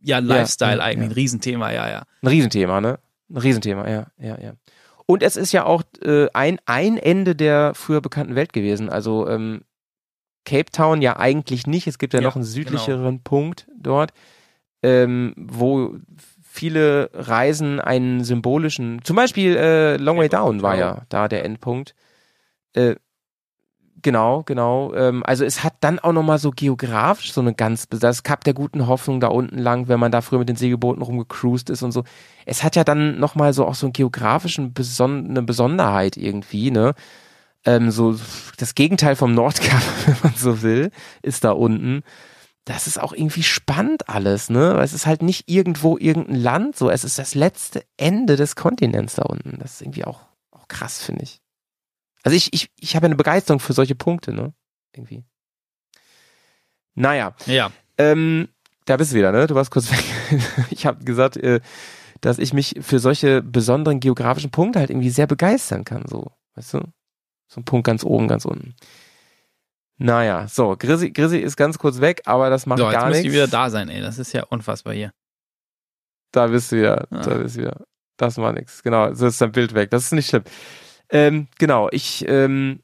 ja 0.03 0.19
Lifestyle 0.19 0.83
eigentlich, 0.83 1.09
ein 1.11 1.13
Riesenthema, 1.13 1.71
ja, 1.71 1.89
ja. 1.89 2.03
Ein 2.21 2.27
Riesenthema, 2.27 2.81
ne? 2.81 2.99
Ein 3.29 3.37
Riesenthema, 3.37 3.89
ja, 3.89 4.07
ja, 4.17 4.37
ja. 4.39 4.53
Und 5.05 5.23
es 5.23 5.37
ist 5.37 5.51
ja 5.53 5.65
auch 5.65 5.83
äh, 6.03 6.27
ein, 6.33 6.59
ein 6.65 6.97
Ende 6.97 7.35
der 7.35 7.73
früher 7.73 8.01
bekannten 8.01 8.35
Welt 8.35 8.51
gewesen. 8.51 8.89
Also 8.89 9.27
ähm, 9.29 9.61
Cape 10.45 10.71
Town 10.71 11.01
ja 11.01 11.17
eigentlich 11.17 11.67
nicht. 11.67 11.87
Es 11.87 11.97
gibt 11.99 12.13
ja, 12.13 12.19
Ja, 12.19 12.25
noch 12.27 12.35
einen 12.35 12.43
südlicheren 12.45 13.21
Punkt 13.21 13.67
dort, 13.77 14.11
ähm, 14.83 15.33
wo 15.37 15.95
viele 16.51 17.09
Reisen 17.13 17.79
einen 17.79 18.23
symbolischen, 18.23 19.03
zum 19.03 19.15
Beispiel 19.15 19.55
äh, 19.55 19.97
Long 19.97 20.17
Way 20.17 20.29
Down 20.29 20.61
war 20.61 20.75
ja 20.75 21.03
da 21.09 21.27
der 21.27 21.45
Endpunkt. 21.45 21.95
Äh, 22.73 22.95
Genau, 24.03 24.41
genau. 24.43 24.93
Ähm, 24.95 25.23
also 25.25 25.45
es 25.45 25.63
hat 25.63 25.75
dann 25.81 25.99
auch 25.99 26.11
nochmal 26.11 26.39
so 26.39 26.51
geografisch 26.51 27.33
so 27.33 27.41
eine 27.41 27.53
ganz, 27.53 27.87
das 27.87 28.23
Kap 28.23 28.43
der 28.43 28.53
guten 28.53 28.87
Hoffnung 28.87 29.19
da 29.19 29.27
unten 29.27 29.59
lang, 29.59 29.87
wenn 29.87 29.99
man 29.99 30.11
da 30.11 30.21
früher 30.21 30.39
mit 30.39 30.49
den 30.49 30.55
Segelbooten 30.55 31.03
rumgecruised 31.03 31.69
ist 31.69 31.83
und 31.83 31.91
so. 31.91 32.03
Es 32.45 32.63
hat 32.63 32.75
ja 32.75 32.83
dann 32.83 33.19
nochmal 33.19 33.53
so 33.53 33.65
auch 33.67 33.75
so 33.75 33.85
einen 33.85 33.93
geografischen 33.93 34.73
Beson 34.73 35.29
eine 35.29 35.43
Besonderheit 35.43 36.17
irgendwie, 36.17 36.71
ne? 36.71 36.93
Ähm, 37.63 37.91
so 37.91 38.15
das 38.57 38.73
Gegenteil 38.73 39.15
vom 39.15 39.35
Nordkap, 39.35 39.83
wenn 40.07 40.17
man 40.23 40.33
so 40.35 40.63
will, 40.63 40.89
ist 41.21 41.43
da 41.43 41.51
unten. 41.51 42.01
Das 42.65 42.85
ist 42.85 42.99
auch 42.99 43.13
irgendwie 43.13 43.43
spannend 43.43 44.07
alles, 44.07 44.49
ne? 44.49 44.75
Weil 44.75 44.83
Es 44.83 44.93
ist 44.93 45.07
halt 45.07 45.23
nicht 45.23 45.49
irgendwo 45.49 45.97
irgendein 45.97 46.35
Land, 46.35 46.75
so 46.75 46.89
es 46.89 47.03
ist 47.03 47.17
das 47.17 47.33
letzte 47.33 47.83
Ende 47.97 48.35
des 48.35 48.55
Kontinents 48.55 49.15
da 49.15 49.23
unten. 49.23 49.57
Das 49.59 49.73
ist 49.73 49.81
irgendwie 49.81 50.05
auch, 50.05 50.21
auch 50.51 50.67
krass, 50.67 51.01
finde 51.01 51.23
ich. 51.23 51.41
Also 52.23 52.35
ich, 52.37 52.53
ich, 52.53 52.69
ich 52.79 52.95
habe 52.95 53.07
eine 53.07 53.15
Begeisterung 53.15 53.59
für 53.59 53.73
solche 53.73 53.95
Punkte, 53.95 54.31
ne? 54.33 54.53
Irgendwie. 54.93 55.23
Naja, 56.93 57.35
Ja, 57.45 57.71
ähm, 57.97 58.49
da 58.85 58.97
bist 58.97 59.11
du 59.11 59.15
wieder, 59.15 59.31
ne? 59.31 59.47
Du 59.47 59.55
warst 59.55 59.71
kurz 59.71 59.91
weg. 59.91 60.03
ich 60.69 60.85
habe 60.85 61.03
gesagt, 61.03 61.37
äh, 61.37 61.61
dass 62.19 62.37
ich 62.37 62.53
mich 62.53 62.75
für 62.81 62.99
solche 62.99 63.41
besonderen 63.41 63.99
geografischen 63.99 64.51
Punkte 64.51 64.79
halt 64.79 64.91
irgendwie 64.91 65.09
sehr 65.09 65.27
begeistern 65.27 65.83
kann, 65.83 66.05
so, 66.07 66.31
weißt 66.55 66.75
du? 66.75 66.81
So 67.47 67.59
ein 67.61 67.65
Punkt 67.65 67.85
ganz 67.85 68.03
oben, 68.03 68.27
ganz 68.27 68.45
unten. 68.45 68.75
Naja, 70.03 70.47
so, 70.47 70.75
Grissi, 70.77 71.11
Grissi 71.11 71.37
ist 71.37 71.55
ganz 71.57 71.77
kurz 71.77 72.01
weg, 72.01 72.21
aber 72.25 72.49
das 72.49 72.65
macht 72.65 72.79
so, 72.79 72.85
jetzt 72.89 72.99
gar 72.99 73.09
nichts. 73.09 73.23
ich 73.25 73.31
wieder 73.31 73.47
da 73.47 73.69
sein, 73.69 73.89
ey. 73.89 74.01
Das 74.01 74.17
ist 74.19 74.33
ja 74.33 74.43
unfassbar 74.49 74.93
hier. 74.93 75.11
Da 76.31 76.47
bist 76.47 76.71
du 76.71 76.77
wieder, 76.77 77.07
Ah. 77.11 77.21
da 77.21 77.35
bist 77.35 77.57
du 77.57 77.61
wieder. 77.61 77.77
Das 78.17 78.37
war 78.37 78.53
nix. 78.53 78.83
Genau, 78.83 79.13
so 79.13 79.27
ist 79.27 79.41
dein 79.41 79.51
Bild 79.51 79.73
weg. 79.73 79.89
Das 79.91 80.03
ist 80.05 80.11
nicht 80.13 80.29
schlimm. 80.29 80.43
Ähm, 81.09 81.47
genau, 81.59 81.89
ich 81.91 82.23
ähm, 82.27 82.81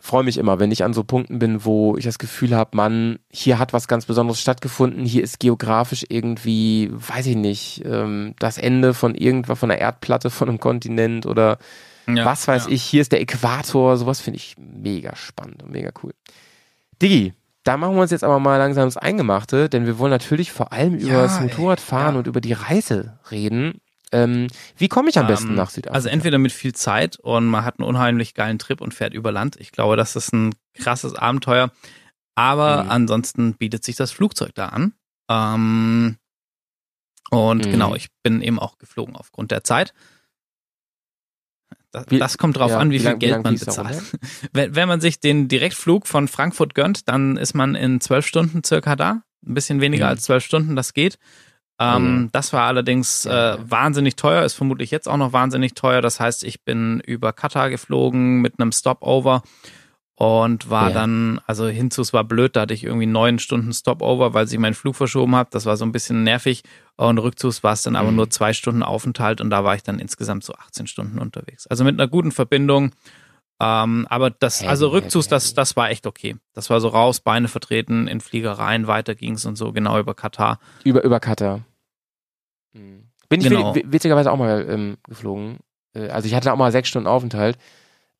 freue 0.00 0.24
mich 0.24 0.38
immer, 0.38 0.58
wenn 0.58 0.72
ich 0.72 0.82
an 0.84 0.92
so 0.92 1.04
Punkten 1.04 1.38
bin, 1.38 1.64
wo 1.64 1.96
ich 1.96 2.04
das 2.04 2.18
Gefühl 2.18 2.54
habe, 2.56 2.76
Mann, 2.76 3.18
hier 3.30 3.58
hat 3.58 3.72
was 3.72 3.88
ganz 3.88 4.06
Besonderes 4.06 4.40
stattgefunden, 4.40 5.04
hier 5.04 5.22
ist 5.22 5.38
geografisch 5.38 6.04
irgendwie, 6.08 6.90
weiß 6.92 7.26
ich 7.26 7.36
nicht, 7.36 7.82
ähm, 7.84 8.34
das 8.38 8.58
Ende 8.58 8.92
von 8.92 9.14
irgendwas, 9.14 9.58
von 9.58 9.68
der 9.68 9.78
Erdplatte, 9.80 10.30
von 10.30 10.48
einem 10.48 10.60
Kontinent 10.60 11.26
oder 11.26 11.58
Ja, 12.06 12.24
was 12.24 12.46
weiß 12.48 12.66
ja. 12.66 12.70
ich, 12.72 12.82
hier 12.82 13.00
ist 13.00 13.12
der 13.12 13.20
Äquator, 13.20 13.96
sowas 13.96 14.20
finde 14.20 14.36
ich 14.38 14.56
mega 14.58 15.16
spannend 15.16 15.62
und 15.62 15.70
mega 15.70 15.90
cool. 16.02 16.12
Digi, 17.00 17.32
da 17.64 17.76
machen 17.76 17.94
wir 17.94 18.02
uns 18.02 18.10
jetzt 18.10 18.24
aber 18.24 18.38
mal 18.38 18.56
langsam 18.58 18.84
das 18.86 18.96
Eingemachte, 18.96 19.68
denn 19.68 19.86
wir 19.86 19.98
wollen 19.98 20.10
natürlich 20.10 20.52
vor 20.52 20.72
allem 20.72 20.94
über 20.94 21.12
Ja, 21.12 21.22
das 21.22 21.40
Motorradfahren 21.40 22.16
und 22.16 22.26
über 22.26 22.40
die 22.40 22.52
Reise 22.52 23.18
reden. 23.30 23.80
Ähm, 24.12 24.48
wie 24.76 24.88
komme 24.88 25.08
ich 25.10 25.18
am 25.18 25.26
besten 25.26 25.48
Ähm, 25.50 25.54
nach 25.56 25.70
Südafrika? 25.70 25.94
Also 25.96 26.08
entweder 26.08 26.38
mit 26.38 26.52
viel 26.52 26.74
Zeit 26.74 27.16
und 27.18 27.46
man 27.46 27.64
hat 27.64 27.78
einen 27.80 27.88
unheimlich 27.88 28.34
geilen 28.34 28.58
Trip 28.58 28.80
und 28.80 28.94
fährt 28.94 29.12
über 29.14 29.32
Land. 29.32 29.56
Ich 29.58 29.72
glaube, 29.72 29.96
das 29.96 30.14
ist 30.14 30.32
ein 30.32 30.54
krasses 30.74 31.14
Abenteuer. 31.14 31.70
Aber 32.36 32.84
Mhm. 32.84 32.90
ansonsten 32.90 33.54
bietet 33.54 33.82
sich 33.84 33.96
das 33.96 34.10
Flugzeug 34.12 34.50
da 34.54 34.66
an. 34.68 34.92
Ähm, 35.30 36.16
und 37.30 37.66
Mhm. 37.66 37.70
genau, 37.70 37.94
ich 37.94 38.08
bin 38.22 38.42
eben 38.42 38.58
auch 38.58 38.78
geflogen 38.78 39.16
aufgrund 39.16 39.50
der 39.50 39.64
Zeit. 39.64 39.94
Das, 41.94 42.06
Wie- 42.10 42.18
das 42.18 42.38
kommt 42.38 42.56
drauf 42.56 42.72
ja, 42.72 42.78
an, 42.78 42.90
wie, 42.90 42.94
wie 42.94 42.98
viel 42.98 43.06
lang- 43.08 43.16
wie 43.16 43.18
Geld 43.20 43.32
lang 43.32 43.42
man 43.44 43.54
bezahlt. 43.54 44.02
Wenn, 44.52 44.74
wenn 44.74 44.88
man 44.88 45.00
sich 45.00 45.20
den 45.20 45.46
Direktflug 45.48 46.06
von 46.08 46.26
Frankfurt 46.28 46.74
gönnt, 46.74 47.08
dann 47.08 47.36
ist 47.36 47.54
man 47.54 47.74
in 47.76 48.00
zwölf 48.00 48.26
Stunden 48.26 48.64
circa 48.64 48.96
da. 48.96 49.22
Ein 49.46 49.54
bisschen 49.54 49.80
weniger 49.80 50.06
Mhm. 50.06 50.10
als 50.10 50.22
zwölf 50.22 50.44
Stunden, 50.44 50.74
das 50.76 50.92
geht. 50.92 51.18
Ähm, 51.78 52.02
Mhm. 52.22 52.28
Das 52.32 52.52
war 52.52 52.62
allerdings 52.66 53.26
äh, 53.26 53.56
wahnsinnig 53.60 54.16
teuer, 54.16 54.44
ist 54.44 54.54
vermutlich 54.54 54.90
jetzt 54.90 55.08
auch 55.08 55.16
noch 55.16 55.32
wahnsinnig 55.32 55.74
teuer. 55.74 56.00
Das 56.02 56.18
heißt, 56.20 56.44
ich 56.44 56.64
bin 56.64 57.00
über 57.00 57.32
Katar 57.32 57.70
geflogen 57.70 58.40
mit 58.40 58.58
einem 58.60 58.72
Stopover 58.72 59.42
und 60.16 60.70
war 60.70 60.88
Ja. 60.90 60.94
dann, 60.94 61.40
also 61.46 61.66
hinzus 61.66 62.12
war 62.12 62.22
blöd, 62.24 62.54
da 62.56 62.62
hatte 62.62 62.74
ich 62.74 62.84
irgendwie 62.84 63.06
neun 63.06 63.38
Stunden 63.38 63.72
Stopover, 63.72 64.32
weil 64.34 64.46
sich 64.46 64.58
mein 64.58 64.74
Flug 64.74 64.94
verschoben 64.96 65.34
hat. 65.34 65.54
Das 65.54 65.66
war 65.66 65.76
so 65.76 65.84
ein 65.84 65.92
bisschen 65.92 66.22
nervig. 66.22 66.62
Und 66.96 67.18
rückzus 67.18 67.64
war 67.64 67.72
es 67.72 67.82
dann 67.82 67.96
aber 67.96 68.10
Mhm. 68.10 68.16
nur 68.16 68.30
zwei 68.30 68.52
Stunden 68.52 68.82
Aufenthalt 68.84 69.40
und 69.40 69.50
da 69.50 69.64
war 69.64 69.74
ich 69.74 69.82
dann 69.82 69.98
insgesamt 69.98 70.44
so 70.44 70.54
18 70.54 70.86
Stunden 70.86 71.18
unterwegs. 71.18 71.66
Also 71.66 71.82
mit 71.82 71.94
einer 71.98 72.06
guten 72.08 72.30
Verbindung. 72.30 72.92
Ähm, 73.60 74.06
aber 74.10 74.30
das, 74.30 74.60
Heavy, 74.60 74.68
also 74.68 74.88
Rückzus, 74.88 75.26
heavy, 75.26 75.30
das, 75.30 75.44
heavy. 75.46 75.54
das 75.56 75.76
war 75.76 75.90
echt 75.90 76.06
okay. 76.06 76.36
Das 76.54 76.70
war 76.70 76.80
so 76.80 76.88
raus, 76.88 77.20
Beine 77.20 77.48
vertreten, 77.48 78.06
in 78.08 78.20
Fliegereien, 78.20 78.86
weiter 78.86 79.14
ging's 79.14 79.46
und 79.46 79.56
so, 79.56 79.72
genau 79.72 79.98
über 79.98 80.14
Katar. 80.14 80.58
Über, 80.84 81.02
über 81.04 81.18
Katar. 81.20 81.60
Mhm. 82.72 83.08
Bin 83.28 83.40
ich 83.40 83.48
Genau. 83.48 83.74
wi- 83.74 83.84
witzigerweise 83.86 84.30
auch 84.30 84.36
mal 84.38 84.66
ähm, 84.68 84.96
geflogen. 85.08 85.58
Äh, 85.94 86.08
also 86.08 86.26
ich 86.28 86.34
hatte 86.34 86.52
auch 86.52 86.56
mal 86.56 86.72
sechs 86.72 86.88
Stunden 86.88 87.06
Aufenthalt. 87.08 87.56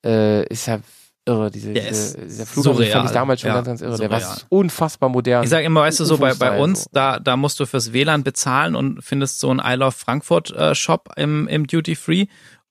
Äh, 0.05 0.47
ist 0.49 0.67
ja 0.67 0.81
irre, 1.27 1.51
diese, 1.51 1.73
Der 1.73 1.89
diese, 1.89 2.17
ist 2.19 2.31
dieser 2.31 2.47
Flughafen 2.47 2.77
fand 2.77 2.87
surreal. 2.91 3.05
ich 3.07 3.11
damals 3.13 3.41
schon 3.41 3.49
Ja, 3.49 3.55
ganz, 3.57 3.67
ganz 3.67 3.81
irre. 3.81 3.99
Der 3.99 4.11
war 4.11 4.21
surreal. 4.21 4.43
unfassbar 4.51 5.09
modern. 5.09 5.45
Ich 5.45 5.51
sage 5.51 5.65
immer, 5.65 5.81
weißt 5.83 6.01
du, 6.01 6.05
so 6.05 6.19
bei, 6.19 6.35
bei 6.35 6.59
uns, 6.59 6.83
so. 6.85 6.91
da, 6.93 7.19
da 7.19 7.37
musst 7.37 7.59
du 7.61 7.67
fürs 7.67 7.93
WLAN 7.93 8.25
bezahlen 8.25 8.75
und 8.77 9.03
findest 9.03 9.41
so 9.41 9.51
einen 9.51 9.61
I 9.65 9.75
Love 9.77 9.93
Frankfurt 9.93 10.51
äh, 10.53 10.75
Shop 10.75 11.11
im, 11.17 11.49
im 11.49 11.67
Duty 11.67 11.95
Free. 11.97 12.27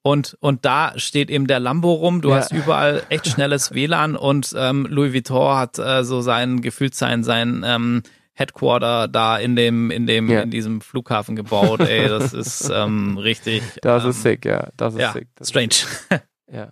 Und, 0.05 0.35
und 0.41 0.65
da 0.65 0.91
steht 0.97 1.29
eben 1.29 1.47
der 1.47 1.59
Lambo 1.61 1.93
rum. 1.93 2.21
Du 2.21 2.29
Ja. 2.31 2.35
hast 2.37 2.51
überall 2.51 3.03
echt 3.09 3.27
schnelles 3.27 3.71
WLAN 3.73 4.15
und 4.17 4.53
ähm, 4.57 4.85
Louis 4.89 5.13
Vuitton 5.13 5.55
hat 5.57 5.79
äh, 5.79 6.03
so 6.03 6.21
sein, 6.21 6.61
gefühlt 6.61 6.93
sein, 6.93 7.23
sein 7.23 7.63
ähm, 7.65 8.03
Headquarter 8.33 9.07
da 9.07 9.37
in 9.37 9.55
dem, 9.55 9.91
in 9.91 10.05
dem, 10.07 10.29
Ja. 10.29 10.41
in 10.41 10.51
diesem 10.51 10.81
Flughafen 10.81 11.35
gebaut. 11.35 11.79
Ey, 11.81 12.09
das 12.09 12.33
ist 12.33 12.69
ähm, 12.73 13.17
richtig. 13.21 13.63
das 13.81 14.03
ähm, 14.03 14.09
ist 14.09 14.21
sick, 14.23 14.43
ja. 14.45 14.67
Das 14.75 14.93
ist 14.95 14.99
Ja, 14.99 15.13
sick. 15.13 15.27
Das 15.35 15.47
ist 15.47 15.51
strange. 15.51 15.69
Ja, 16.51 16.59
ja. 16.59 16.67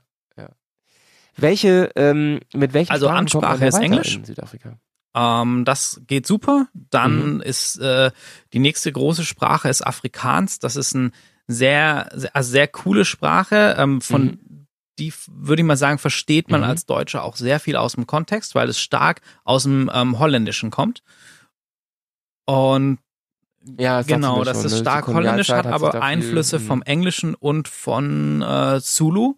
Welche, 1.38 1.92
ähm, 1.96 2.40
mit 2.54 2.74
welchen 2.74 2.92
Also 2.92 3.08
Sprachen 3.08 3.18
Ansprache 3.18 3.66
ist 3.66 3.80
Englisch. 3.80 4.16
in 4.18 4.26
Südafrika? 4.26 4.78
Ähm, 5.16 5.66
das 5.66 6.02
geht 6.08 6.26
super. 6.28 6.68
Dann 6.74 7.36
Mhm. 7.36 7.42
ist 7.42 7.78
äh, 7.80 8.12
die 8.54 8.60
nächste 8.60 8.92
große 8.92 9.24
Sprache 9.26 9.70
ist 9.70 9.86
Afrikaans. 9.86 10.60
Das 10.60 10.76
ist 10.76 10.94
ein 10.94 11.12
sehr, 11.48 12.10
sehr, 12.14 12.36
also 12.36 12.52
sehr 12.52 12.68
coole 12.68 13.06
Sprache. 13.06 13.76
Ähm, 13.78 14.02
von 14.02 14.40
die 15.00 15.08
f- 15.10 15.28
würde 15.34 15.62
ich 15.62 15.66
mal 15.66 15.78
sagen, 15.78 15.98
versteht 15.98 16.50
man 16.50 16.62
Mhm. 16.62 16.68
als 16.68 16.86
Deutscher 16.86 17.24
auch 17.24 17.36
sehr 17.36 17.60
viel 17.60 17.76
aus 17.76 17.94
dem 17.94 18.08
Kontext, 18.08 18.56
weil 18.56 18.70
es 18.70 18.80
stark 18.80 19.22
aus 19.44 19.64
dem 19.64 19.90
ähm, 19.94 20.20
Holländischen 20.20 20.70
kommt. 20.70 21.02
Und 22.46 23.00
Ja, 23.80 24.00
das 24.00 24.08
genau, 24.08 24.44
das 24.44 24.58
schon, 24.58 24.66
ist 24.66 24.72
ne? 24.74 24.78
Die 24.78 24.82
stark 24.84 25.08
holländisch, 25.08 25.50
hat 25.50 25.66
aber 25.68 26.02
Einflüsse 26.02 26.60
Mhm. 26.60 26.64
vom 26.64 26.82
Englischen 26.84 27.36
und 27.36 27.68
von 27.68 28.42
äh, 28.42 28.80
Zulu, 28.82 29.36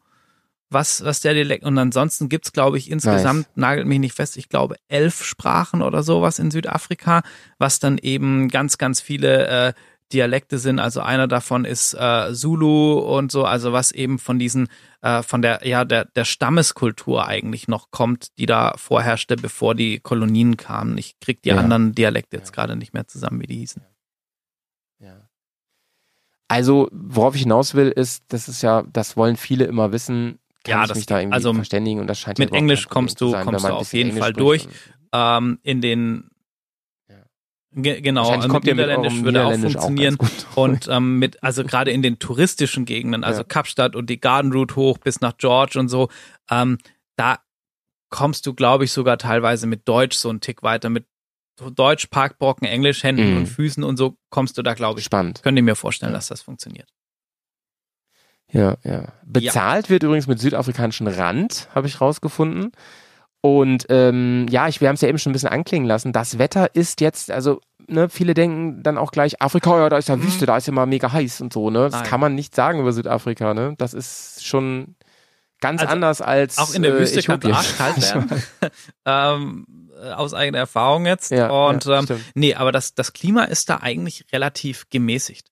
was, 0.74 1.04
was 1.04 1.22
der 1.22 1.34
Dialekt, 1.34 1.64
und 1.64 1.78
ansonsten 1.78 2.28
gibt's 2.30 2.52
glaube 2.52 2.78
ich, 2.78 2.90
insgesamt, 2.92 3.48
nagelt 3.56 3.88
mich 3.88 4.00
nicht 4.00 4.16
fest, 4.16 4.36
ich 4.38 4.50
glaube, 4.50 4.76
elf 4.88 5.24
Sprachen 5.24 5.82
oder 5.82 6.04
sowas 6.04 6.40
in 6.40 6.52
Südafrika, 6.52 7.22
was 7.60 7.80
dann 7.80 7.98
eben 7.98 8.50
ganz, 8.50 8.78
ganz 8.78 9.00
viele 9.02 9.48
äh, 9.48 9.74
Dialekte 10.12 10.60
sind. 10.60 10.80
Also 10.80 11.02
einer 11.02 11.28
davon 11.28 11.66
ist 11.66 11.96
äh, 11.96 12.34
Zulu 12.34 13.00
und 13.00 13.32
so, 13.32 13.46
also 13.46 13.74
was 13.74 13.92
eben 13.92 14.20
von 14.20 14.38
diesen, 14.38 14.68
äh, 15.02 15.24
von 15.24 15.42
der, 15.42 15.66
ja, 15.68 15.86
der, 15.86 16.06
der 16.06 16.26
Stammeskultur 16.26 17.26
eigentlich 17.28 17.68
noch 17.68 17.90
kommt, 17.90 18.28
die 18.38 18.46
da 18.46 18.74
vorherrschte, 18.78 19.36
bevor 19.38 19.74
die 19.74 20.00
Kolonien 20.00 20.56
kamen. 20.58 20.98
Ich 21.00 21.20
krieg 21.20 21.42
die 21.42 21.50
Ja. 21.50 21.58
anderen 21.58 21.94
Dialekte 21.96 22.38
jetzt 22.38 22.50
Ja. 22.50 22.54
gerade 22.64 22.76
nicht 22.76 22.94
mehr 22.94 23.08
zusammen, 23.08 23.42
wie 23.42 23.48
die 23.48 23.58
hießen. 23.58 23.82
Ja. 25.00 25.28
Also, 26.48 26.90
worauf 26.92 27.34
ich 27.36 27.42
hinaus 27.44 27.74
will, 27.74 27.90
ist, 27.90 28.26
das 28.28 28.48
ist 28.48 28.62
ja, 28.62 28.84
das 28.84 29.18
wollen 29.18 29.38
viele 29.38 29.66
immer 29.66 29.92
wissen, 29.92 30.38
kann 30.64 30.72
ja, 30.78 30.82
ich 30.84 30.88
das 30.90 30.98
mich 30.98 31.06
da 31.06 31.20
irgendwie 31.20 31.34
also 31.36 31.54
verständigen 31.54 32.00
und 32.00 32.08
das 32.08 32.20
scheint 32.20 32.40
mit 32.40 32.54
Englisch 32.54 32.88
kommst 32.88 33.20
du, 33.22 33.30
sein, 33.32 33.46
kommst 33.46 33.66
du 33.66 33.70
auf 33.74 33.94
jeden 33.94 34.10
Englisch 34.10 34.24
Fall 34.24 34.34
durch. 34.34 34.68
Ähm, 35.14 35.60
in 35.64 35.82
den. 35.82 36.30
Ge 37.76 38.02
genau, 38.02 38.30
mit 38.38 38.50
kommt 38.50 38.66
mit 38.66 38.76
Niederländisch 38.76 39.14
eurem 39.14 39.26
würde 39.26 39.46
auch 39.46 39.52
auch 39.52 39.60
funktionieren. 39.60 40.18
gut. 40.18 40.30
und 40.54 40.88
ähm, 40.90 41.18
mit, 41.18 41.42
also 41.42 41.64
gerade 41.64 41.90
in 41.90 42.04
den 42.04 42.20
touristischen 42.20 42.86
Gegenden, 42.86 43.24
also 43.24 43.42
Ja. 43.42 43.46
Kapstadt 43.48 43.96
und 43.96 44.12
die 44.12 44.20
Garden 44.20 44.52
Route 44.54 44.76
hoch 44.76 45.00
bis 45.00 45.22
nach 45.22 45.38
George 45.38 45.80
und 45.80 45.90
so, 45.90 46.10
ähm, 46.52 46.78
da 47.16 47.40
kommst 48.12 48.46
du, 48.46 48.54
glaube 48.54 48.84
ich, 48.84 48.92
sogar 48.92 49.18
teilweise 49.18 49.66
mit 49.66 49.88
Deutsch 49.88 50.16
so 50.16 50.30
einen 50.30 50.40
Tick 50.40 50.62
weiter. 50.62 50.92
Mit 50.92 51.08
Deutsch, 51.76 52.08
Parkbrocken, 52.08 52.68
Englisch, 52.68 53.02
Händen 53.04 53.32
Mhm. 53.32 53.38
und 53.38 53.46
Füßen 53.48 53.84
und 53.84 53.98
so 53.98 54.18
kommst 54.30 54.56
du 54.60 54.62
da, 54.62 54.76
glaube 54.76 55.00
ich. 55.00 55.06
Spannend. 55.06 55.42
Könnt 55.42 55.58
ihr 55.58 55.64
mir 55.64 55.76
vorstellen, 55.76 56.12
Ja. 56.12 56.18
dass 56.20 56.28
das 56.28 56.44
funktioniert. 56.44 56.90
Ja, 58.54 58.76
ja. 58.84 59.08
Bezahlt 59.26 59.90
wird 59.90 60.04
übrigens 60.04 60.28
mit 60.28 60.40
südafrikanischen 60.40 61.08
Rand, 61.08 61.68
habe 61.76 61.88
ich 61.88 62.00
rausgefunden. 62.00 62.72
Und 63.42 63.88
ähm, 63.90 64.46
ja, 64.50 64.70
ich, 64.70 64.80
wir 64.80 64.88
haben 64.88 64.96
es 64.96 65.02
ja 65.02 65.10
eben 65.10 65.18
schon 65.18 65.32
ein 65.32 65.34
bisschen 65.34 65.50
anklingen 65.50 65.88
lassen. 65.88 66.14
Das 66.14 66.38
Wetter 66.38 66.74
ist 66.76 67.02
jetzt, 67.02 67.30
also 67.30 67.60
ne, 67.88 68.08
viele 68.08 68.34
denken 68.34 68.84
dann 68.84 68.98
auch 68.98 69.12
gleich, 69.12 69.42
Afrika, 69.42 69.78
ja, 69.80 69.90
da 69.90 69.98
ist 69.98 70.08
ja 70.08 70.16
Mhm. 70.16 70.24
Wüste, 70.24 70.46
da 70.46 70.56
ist 70.56 70.68
ja 70.68 70.72
mal 70.74 70.86
mega 70.86 71.12
heiß 71.12 71.42
und 71.42 71.52
so, 71.52 71.70
ne? 71.70 71.86
Das 71.90 71.94
Nein. 71.94 72.04
kann 72.04 72.20
man 72.22 72.36
nicht 72.36 72.56
sagen 72.56 72.80
über 72.80 72.94
Südafrika, 72.94 73.54
ne? 73.54 73.76
Das 73.78 73.94
ist 73.94 74.46
schon 74.46 74.96
ganz 75.60 75.82
Also, 75.82 75.92
anders 75.92 76.22
als 76.22 76.58
Auch 76.58 76.74
in 76.74 76.84
der 76.84 76.94
äh, 76.96 77.00
Wüste 77.00 77.22
kann 77.22 77.40
es 77.42 77.52
arschkalt 77.52 77.98
werden. 78.14 78.44
ähm, 79.06 79.66
äh, 80.02 80.12
aus 80.12 80.34
eigener 80.34 80.60
Erfahrung 80.60 81.06
jetzt. 81.06 81.32
ja, 81.32 81.50
und 81.50 81.84
ja, 81.86 82.00
ähm. 82.00 82.08
Nee, 82.36 82.56
aber 82.56 82.72
das, 82.72 82.96
das 82.96 83.14
Klima 83.14 83.44
ist 83.44 83.70
da 83.70 83.78
eigentlich 83.82 84.26
relativ 84.32 84.90
gemäßigt. 84.90 85.48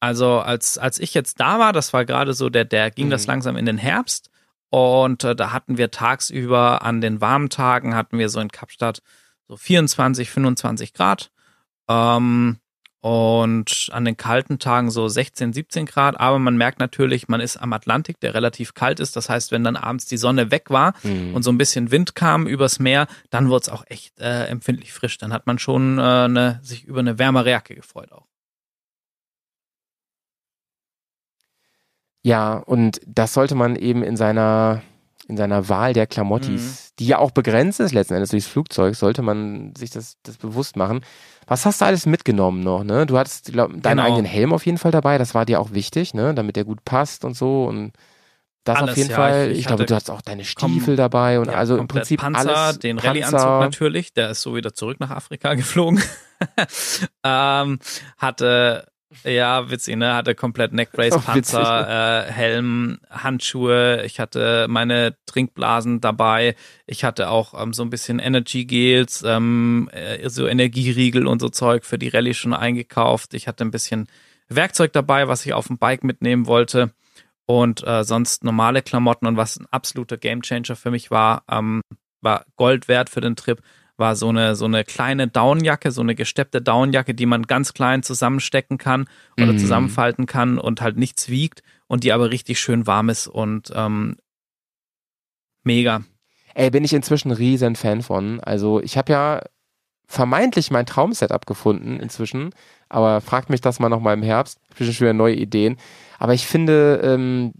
Also 0.00 0.38
als, 0.40 0.78
als 0.78 0.98
ich 0.98 1.12
jetzt 1.14 1.40
da 1.40 1.58
war, 1.58 1.72
das 1.72 1.92
war 1.92 2.04
gerade 2.06 2.32
so, 2.32 2.48
der, 2.48 2.64
der 2.64 2.90
ging 2.90 3.10
das 3.10 3.26
Mhm. 3.26 3.30
langsam 3.32 3.56
in 3.56 3.66
den 3.66 3.78
Herbst 3.78 4.30
und 4.70 5.24
äh, 5.24 5.36
da 5.36 5.52
hatten 5.52 5.76
wir 5.78 5.90
tagsüber 5.90 6.82
an 6.82 7.00
den 7.00 7.20
warmen 7.20 7.50
Tagen 7.50 7.94
hatten 7.94 8.18
wir 8.18 8.28
so 8.30 8.40
in 8.40 8.48
Kapstadt 8.50 9.02
so 9.48 9.56
24, 9.56 10.30
25 10.30 10.94
Grad 10.94 11.30
ähm, 11.88 12.58
und 13.02 13.88
an 13.92 14.04
den 14.04 14.16
kalten 14.16 14.58
Tagen 14.58 14.90
so 14.90 15.08
16, 15.08 15.52
17 15.54 15.86
Grad. 15.86 16.20
Aber 16.20 16.38
man 16.38 16.56
merkt 16.56 16.78
natürlich, 16.80 17.28
man 17.28 17.40
ist 17.40 17.56
am 17.56 17.72
Atlantik, 17.72 18.20
der 18.20 18.34
relativ 18.34 18.74
kalt 18.74 19.00
ist. 19.00 19.16
Das 19.16 19.28
heißt, 19.30 19.52
wenn 19.52 19.64
dann 19.64 19.76
abends 19.76 20.04
die 20.06 20.18
Sonne 20.18 20.50
weg 20.50 20.70
war, 20.70 20.92
Mhm. 21.02 21.34
und 21.34 21.42
so 21.42 21.50
ein 21.50 21.58
bisschen 21.58 21.90
Wind 21.90 22.14
kam 22.14 22.46
übers 22.46 22.78
Meer, 22.78 23.06
dann 23.30 23.48
wurde 23.48 23.62
es 23.62 23.68
auch 23.70 23.84
echt 23.88 24.20
äh, 24.20 24.44
empfindlich 24.46 24.92
frisch. 24.92 25.16
Dann 25.18 25.32
hat 25.32 25.46
man 25.46 25.58
schon 25.58 25.98
äh, 25.98 26.02
eine, 26.02 26.60
sich 26.62 26.84
über 26.84 27.00
eine 27.00 27.18
wärmere 27.18 27.50
Jacke 27.50 27.74
gefreut 27.74 28.12
auch. 28.12 28.26
Ja, 32.22 32.54
und 32.58 33.00
das 33.06 33.32
sollte 33.32 33.54
man 33.54 33.76
eben 33.76 34.02
in 34.02 34.16
seiner, 34.16 34.82
in 35.28 35.36
seiner 35.36 35.68
Wahl 35.68 35.92
der 35.94 36.06
Klamottis, 36.06 36.92
die 36.98 37.06
ja 37.06 37.18
auch 37.18 37.30
begrenzt 37.30 37.80
ist 37.80 37.92
letzten 37.92 38.14
Endes 38.14 38.30
durchs 38.30 38.46
Flugzeug, 38.46 38.94
sollte 38.94 39.22
man 39.22 39.74
sich 39.76 39.90
das, 39.90 40.16
das 40.22 40.36
bewusst 40.36 40.76
machen. 40.76 41.00
Was 41.46 41.64
hast 41.66 41.80
du 41.80 41.86
alles 41.86 42.06
mitgenommen 42.06 42.60
noch, 42.62 42.84
ne? 42.84 43.06
Du 43.06 43.16
hattest 43.18 43.52
glaub, 43.52 43.70
deinen 43.70 43.96
Genau. 43.96 44.02
eigenen 44.04 44.24
Helm 44.26 44.52
auf 44.52 44.66
jeden 44.66 44.78
Fall 44.78 44.92
dabei, 44.92 45.16
das 45.18 45.34
war 45.34 45.46
dir 45.46 45.60
auch 45.60 45.72
wichtig, 45.72 46.12
ne? 46.14 46.34
Damit 46.34 46.56
der 46.56 46.64
gut 46.64 46.84
passt 46.84 47.24
und 47.24 47.34
so 47.34 47.64
und 47.64 47.92
das 48.64 48.76
Alles, 48.76 48.90
auf 48.90 48.96
jeden 48.98 49.10
ja, 49.10 49.16
Fall. 49.16 49.50
ich- 49.50 49.60
Ich, 49.60 49.66
glaube, 49.66 49.86
du 49.86 49.94
hast 49.94 50.10
auch 50.10 50.20
deine 50.20 50.44
Stiefel 50.44 50.94
dabei 50.94 51.40
und 51.40 51.46
Ja, 51.46 51.54
also 51.54 51.78
im 51.78 51.88
Prinzip 51.88 52.20
Panzer, 52.20 52.54
alles. 52.54 52.78
den. 52.78 52.98
Rallyeanzug 52.98 53.60
natürlich, 53.60 54.12
der 54.12 54.30
ist 54.30 54.42
so 54.42 54.54
wieder 54.54 54.74
zurück 54.74 55.00
nach 55.00 55.10
Afrika 55.10 55.54
geflogen. 55.54 56.02
ähm, 57.24 57.78
hatte 58.18 58.86
ja, 59.24 59.70
witzig, 59.70 59.96
ne? 59.96 60.14
Hatte 60.14 60.34
komplett 60.34 60.72
Neckbrace, 60.72 61.14
witzig, 61.14 61.26
Panzer, 61.26 62.26
äh, 62.28 62.30
Helm, 62.30 63.00
Handschuhe. 63.10 64.04
Ich 64.04 64.20
hatte 64.20 64.66
meine 64.68 65.16
Trinkblasen 65.26 66.00
dabei. 66.00 66.54
Ich 66.86 67.04
hatte 67.04 67.28
auch 67.28 67.60
ähm, 67.60 67.72
so 67.72 67.82
ein 67.82 67.90
bisschen 67.90 68.18
Energy 68.18 68.64
Gels, 68.64 69.24
ähm, 69.26 69.88
äh, 69.92 70.28
so 70.28 70.46
Energieriegel 70.46 71.26
und 71.26 71.40
so 71.40 71.48
Zeug 71.48 71.84
für 71.84 71.98
die 71.98 72.08
Rallye 72.08 72.34
schon 72.34 72.54
eingekauft. 72.54 73.34
Ich 73.34 73.48
hatte 73.48 73.64
ein 73.64 73.72
bisschen 73.72 74.08
Werkzeug 74.48 74.92
dabei, 74.92 75.28
was 75.28 75.44
ich 75.44 75.54
auf 75.54 75.66
dem 75.66 75.78
Bike 75.78 76.04
mitnehmen 76.04 76.46
wollte. 76.46 76.92
Und 77.46 77.84
äh, 77.84 78.04
sonst 78.04 78.44
normale 78.44 78.80
Klamotten 78.80 79.26
und 79.26 79.36
was 79.36 79.58
ein 79.58 79.66
absoluter 79.72 80.18
Gamechanger 80.18 80.76
für 80.76 80.92
mich 80.92 81.10
war, 81.10 81.42
ähm, 81.50 81.82
war 82.20 82.44
Gold 82.54 82.86
wert 82.86 83.10
für 83.10 83.20
den 83.20 83.34
Trip, 83.34 83.60
war 84.00 84.16
so 84.16 84.28
eine, 84.30 84.56
so 84.56 84.64
eine 84.64 84.82
kleine 84.82 85.28
Downjacke, 85.28 85.92
so 85.92 86.00
eine 86.00 86.16
gesteppte 86.16 86.60
Downjacke, 86.60 87.14
die 87.14 87.26
man 87.26 87.44
ganz 87.44 87.72
klein 87.72 88.02
zusammenstecken 88.02 88.78
kann 88.78 89.06
oder 89.36 89.52
Mhm. 89.52 89.58
zusammenfalten 89.58 90.26
kann 90.26 90.58
und 90.58 90.80
halt 90.80 90.96
nichts 90.96 91.28
wiegt 91.28 91.62
und 91.86 92.02
die 92.02 92.12
aber 92.12 92.30
richtig 92.30 92.58
schön 92.58 92.88
warm 92.88 93.08
ist 93.10 93.28
und 93.28 93.70
ähm, 93.74 94.16
mega. 95.62 96.02
Ey, 96.54 96.70
bin 96.70 96.84
ich 96.84 96.92
inzwischen 96.92 97.30
riesen 97.30 97.76
Fan 97.76 98.02
von. 98.02 98.40
Also 98.40 98.80
ich 98.80 98.98
habe 98.98 99.12
ja 99.12 99.42
vermeintlich 100.06 100.70
mein 100.72 100.86
Traumsetup 100.86 101.46
gefunden 101.46 102.00
inzwischen, 102.00 102.50
aber 102.88 103.20
fragt 103.20 103.50
mich 103.50 103.60
das 103.60 103.78
mal 103.78 103.88
noch 103.88 104.00
mal 104.00 104.14
im 104.14 104.22
Herbst. 104.22 104.58
Ich 104.74 104.80
habe 104.80 104.92
schon 104.92 105.04
wieder 105.04 105.12
neue 105.12 105.36
Ideen. 105.36 105.76
Aber 106.18 106.34
ich 106.34 106.46
finde, 106.46 107.00
ähm, 107.04 107.52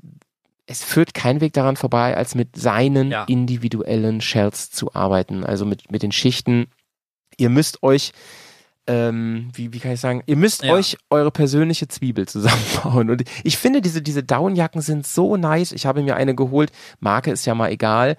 es 0.71 0.85
führt 0.85 1.15
kein 1.15 1.41
Weg 1.41 1.53
daran 1.53 1.77
vorbei, 1.77 2.17
als 2.17 2.35
mit 2.35 2.57
seinen 2.57 3.11
Ja. 3.11 3.25
individuellen 3.25 4.21
Shells 4.21 4.71
zu 4.71 4.95
arbeiten. 4.95 5.45
Also 5.45 5.67
mit, 5.67 5.91
mit 5.91 6.03
den 6.03 6.13
Schichten. 6.13 6.67
Ihr 7.37 7.51
müsst 7.51 7.83
euch, 7.83 8.13
ähm, 8.87 9.51
wie, 9.55 9.73
wie 9.73 9.79
kann 9.81 9.93
ich 9.93 10.01
sagen, 10.01 10.23
ihr 10.27 10.37
müsst 10.37 10.63
Ja. 10.63 10.73
euch 10.73 10.97
eure 11.11 11.31
persönliche 11.31 11.89
Zwiebel 11.89 12.27
zusammenbauen. 12.29 13.11
Und 13.11 13.25
ich 13.45 13.59
finde, 13.59 13.81
diese, 13.81 14.01
diese 14.03 14.23
Downjacken 14.23 14.81
sind 14.81 15.07
so 15.07 15.37
nice. 15.37 15.73
Ich 15.73 15.87
habe 15.87 16.03
mir 16.03 16.17
eine 16.17 16.35
geholt. 16.35 16.71
Marke 17.01 17.31
ist 17.31 17.45
ja 17.47 17.55
mal 17.55 17.71
egal 17.71 18.17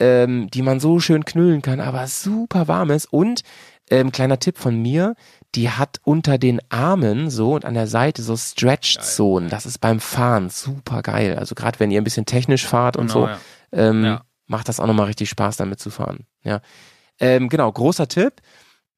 ähm, 0.00 0.48
die 0.52 0.62
man 0.62 0.80
so 0.80 0.98
schön 1.00 1.24
knüllen 1.24 1.62
kann, 1.62 1.80
aber 1.80 2.06
super 2.06 2.68
warm 2.68 2.90
ist. 2.90 3.06
Und 3.12 3.42
ähm, 3.90 4.10
kleiner 4.12 4.38
Tipp 4.38 4.58
von 4.58 4.80
mir, 4.80 5.14
die 5.54 5.70
hat 5.70 6.00
unter 6.04 6.38
den 6.38 6.60
Armen 6.70 7.30
so 7.30 7.54
und 7.54 7.64
an 7.64 7.74
der 7.74 7.86
Seite 7.86 8.22
so 8.22 8.36
Stretch-Zonen. 8.36 9.48
Das 9.50 9.66
ist 9.66 9.78
beim 9.78 10.00
Fahren 10.00 10.50
super 10.50 11.02
geil. 11.02 11.36
Also 11.38 11.54
gerade 11.54 11.80
wenn 11.80 11.90
ihr 11.90 12.00
ein 12.00 12.04
bisschen 12.04 12.26
technisch 12.26 12.66
fahrt 12.66 12.96
und 12.96 13.10
so, 13.10 13.20
Genau, 13.22 13.32
ja. 13.32 13.38
ähm, 13.90 14.04
Ja. 14.04 14.22
macht 14.46 14.68
das 14.68 14.80
auch 14.80 14.86
nochmal 14.86 15.06
richtig 15.06 15.30
Spaß, 15.30 15.56
damit 15.56 15.80
zu 15.80 15.90
fahren. 15.90 16.26
Ja. 16.42 16.60
Ähm, 17.20 17.48
genau, 17.48 17.70
großer 17.70 18.08
Tipp. 18.08 18.34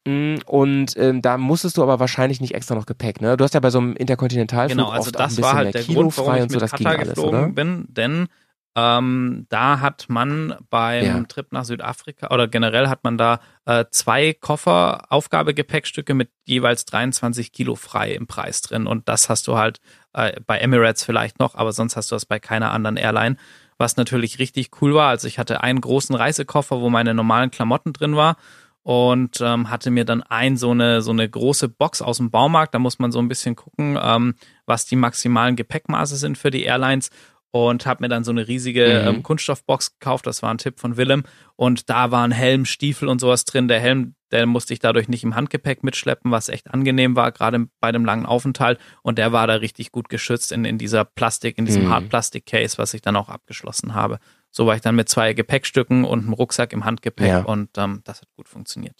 Mm, 0.06 0.36
Und 0.46 0.96
ähm, 0.96 1.20
da 1.20 1.36
musstest 1.36 1.76
du 1.76 1.82
aber 1.82 1.98
wahrscheinlich 2.00 2.40
nicht 2.40 2.54
extra 2.54 2.74
noch 2.76 2.86
Gepäck, 2.86 3.20
ne? 3.20 3.36
Du 3.36 3.42
hast 3.44 3.54
ja 3.54 3.60
bei 3.60 3.70
so 3.70 3.78
einem 3.78 3.94
Interkontinentalflug 3.96 4.78
Genau, 4.78 4.90
also 4.90 5.08
oft 5.08 5.16
auch 5.16 5.20
ein 5.20 5.24
das 5.24 5.30
bisschen 5.36 5.44
war 5.44 5.54
mehr 5.54 5.64
halt 5.64 5.74
der 5.74 5.82
Kilo 5.82 6.00
Grund, 6.02 6.14
frei 6.14 6.42
und 6.42 6.52
so, 6.52 6.58
das 6.60 6.72
ging 6.72 6.86
alles, 6.86 7.18
oder? 7.18 7.48
bin, 7.48 7.86
denn 7.88 8.28
ähm, 8.76 9.46
da 9.48 9.80
hat 9.80 10.04
man 10.08 10.54
beim 10.68 11.04
Ja. 11.04 11.20
Trip 11.24 11.50
nach 11.50 11.64
Südafrika 11.64 12.32
oder 12.32 12.46
generell 12.46 12.88
hat 12.88 13.04
man 13.04 13.16
da 13.16 13.40
äh, 13.64 13.86
zwei 13.90 14.34
Koffer 14.34 15.06
Aufgabegepäckstücke 15.10 16.12
mit 16.12 16.30
jeweils 16.44 16.84
23 16.84 17.52
Kilo 17.52 17.74
frei 17.74 18.12
im 18.12 18.26
Preis 18.26 18.60
drin 18.60 18.86
und 18.86 19.08
das 19.08 19.30
hast 19.30 19.48
du 19.48 19.56
halt 19.56 19.80
äh, 20.12 20.38
bei 20.46 20.58
Emirates 20.58 21.04
vielleicht 21.04 21.38
noch, 21.40 21.54
aber 21.54 21.72
sonst 21.72 21.96
hast 21.96 22.10
du 22.10 22.14
das 22.16 22.26
bei 22.26 22.38
keiner 22.38 22.70
anderen 22.72 22.98
Airline, 22.98 23.36
was 23.78 23.96
natürlich 23.96 24.38
richtig 24.38 24.70
cool 24.82 24.94
war. 24.94 25.08
Also 25.08 25.26
ich 25.26 25.38
hatte 25.38 25.62
einen 25.62 25.80
großen 25.80 26.14
Reisekoffer, 26.14 26.80
wo 26.80 26.90
meine 26.90 27.14
normalen 27.14 27.50
Klamotten 27.50 27.92
drin 27.94 28.14
war 28.14 28.36
und 28.82 29.40
ähm, 29.40 29.68
hatte 29.70 29.90
mir 29.90 30.04
dann 30.04 30.22
ein 30.22 30.56
so 30.56 30.70
eine 30.70 31.02
so 31.02 31.10
eine 31.10 31.28
große 31.28 31.68
Box 31.68 32.02
aus 32.02 32.18
dem 32.18 32.30
Baumarkt. 32.30 32.74
Da 32.74 32.78
muss 32.78 32.98
man 32.98 33.10
so 33.10 33.18
ein 33.18 33.28
bisschen 33.28 33.56
gucken, 33.56 33.98
ähm, 34.00 34.34
was 34.64 34.86
die 34.86 34.96
maximalen 34.96 35.56
Gepäckmaße 35.56 36.16
sind 36.16 36.38
für 36.38 36.50
die 36.50 36.62
Airlines 36.62 37.10
und 37.52 37.86
habe 37.86 38.02
mir 38.04 38.08
dann 38.08 38.24
so 38.24 38.30
eine 38.30 38.46
riesige 38.48 39.02
Mhm. 39.02 39.08
ähm, 39.16 39.22
Kunststoffbox 39.22 39.98
gekauft. 39.98 40.26
Das 40.26 40.42
war 40.42 40.50
ein 40.50 40.58
Tipp 40.58 40.78
von 40.80 40.96
Willem 40.96 41.24
und 41.56 41.88
da 41.90 42.10
waren 42.10 42.30
Helm, 42.32 42.64
Stiefel 42.64 43.08
und 43.08 43.20
sowas 43.20 43.44
drin. 43.44 43.68
Der 43.68 43.80
Helm, 43.80 44.14
der 44.32 44.44
musste 44.46 44.74
ich 44.74 44.80
dadurch 44.80 45.08
nicht 45.08 45.22
im 45.24 45.34
Handgepäck 45.36 45.82
mitschleppen, 45.84 46.30
was 46.30 46.48
echt 46.48 46.68
angenehm 46.74 47.16
war, 47.16 47.32
gerade 47.32 47.66
bei 47.80 47.92
dem 47.92 48.04
langen 48.04 48.26
Aufenthalt. 48.26 48.78
Und 49.02 49.18
der 49.18 49.32
war 49.32 49.46
da 49.46 49.54
richtig 49.54 49.92
gut 49.92 50.08
geschützt 50.08 50.52
in, 50.52 50.64
in 50.64 50.78
dieser 50.78 51.04
Plastik, 51.04 51.56
in 51.58 51.64
diesem 51.64 51.84
Mhm. 51.84 51.90
Hartplastik-Case, 51.90 52.76
was 52.78 52.92
ich 52.92 53.00
dann 53.02 53.16
auch 53.16 53.28
abgeschlossen 53.28 53.94
habe. 53.94 54.18
So 54.50 54.66
war 54.66 54.74
ich 54.74 54.80
dann 54.82 54.96
mit 54.96 55.08
zwei 55.08 55.32
Gepäckstücken 55.32 56.04
und 56.04 56.20
einem 56.24 56.32
Rucksack 56.32 56.72
im 56.72 56.84
Handgepäck 56.84 57.28
Ja. 57.28 57.42
und 57.42 57.70
ähm, 57.78 58.00
das 58.04 58.20
hat 58.22 58.28
gut 58.36 58.48
funktioniert. 58.48 58.96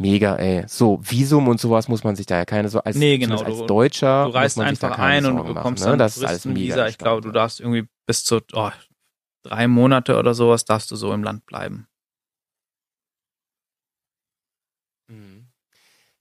Mega, 0.00 0.36
ey. 0.36 0.64
So, 0.68 1.00
Visum 1.02 1.48
und 1.48 1.60
sowas 1.60 1.88
muss 1.88 2.04
man 2.04 2.14
sich 2.14 2.26
da 2.26 2.36
ja 2.36 2.44
keine 2.44 2.68
so 2.68 2.80
als, 2.80 2.96
Nee, 2.96 3.18
genau, 3.18 3.42
als 3.42 3.58
du- 3.58 3.66
Deutscher 3.66 4.26
Du 4.26 4.30
reist 4.30 4.58
einfach 4.58 4.96
ein 4.96 5.26
und 5.26 5.32
Sorgen 5.34 5.48
du 5.48 5.54
bekommst 5.54 5.82
machen, 5.82 5.92
ne? 5.92 5.98
dann 5.98 6.06
Das 6.06 6.16
ist 6.16 6.24
alles 6.24 6.44
mega. 6.44 6.86
Ich 6.88 6.98
glaube, 6.98 7.20
du 7.20 7.32
darfst 7.32 7.58
irgendwie 7.60 7.88
bis 8.06 8.24
zu 8.24 8.40
oh, 8.52 8.70
drei 9.42 9.66
Monate 9.66 10.16
oder 10.16 10.34
sowas 10.34 10.64
darfst 10.64 10.90
du 10.92 10.96
so 10.96 11.12
im 11.12 11.24
Land 11.24 11.44
bleiben. 11.46 11.88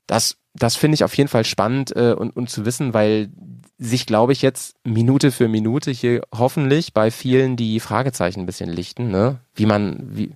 Das, 0.07 0.37
das 0.53 0.75
finde 0.75 0.95
ich 0.95 1.03
auf 1.03 1.15
jeden 1.15 1.27
Fall 1.27 1.43
spannend 1.45 1.95
äh, 1.95 2.13
und, 2.13 2.35
und 2.35 2.49
zu 2.49 2.65
wissen, 2.65 2.93
weil 2.93 3.29
sich, 3.77 4.05
glaube 4.05 4.31
ich, 4.31 4.41
jetzt 4.41 4.75
Minute 4.83 5.31
für 5.31 5.47
Minute 5.47 5.91
hier 5.91 6.21
hoffentlich 6.33 6.93
bei 6.93 7.11
vielen 7.11 7.57
die 7.57 7.79
Fragezeichen 7.79 8.39
ein 8.41 8.45
bisschen 8.45 8.69
lichten, 8.69 9.09
ne? 9.11 9.39
Wie 9.53 9.65
man, 9.65 10.15
wie, 10.17 10.31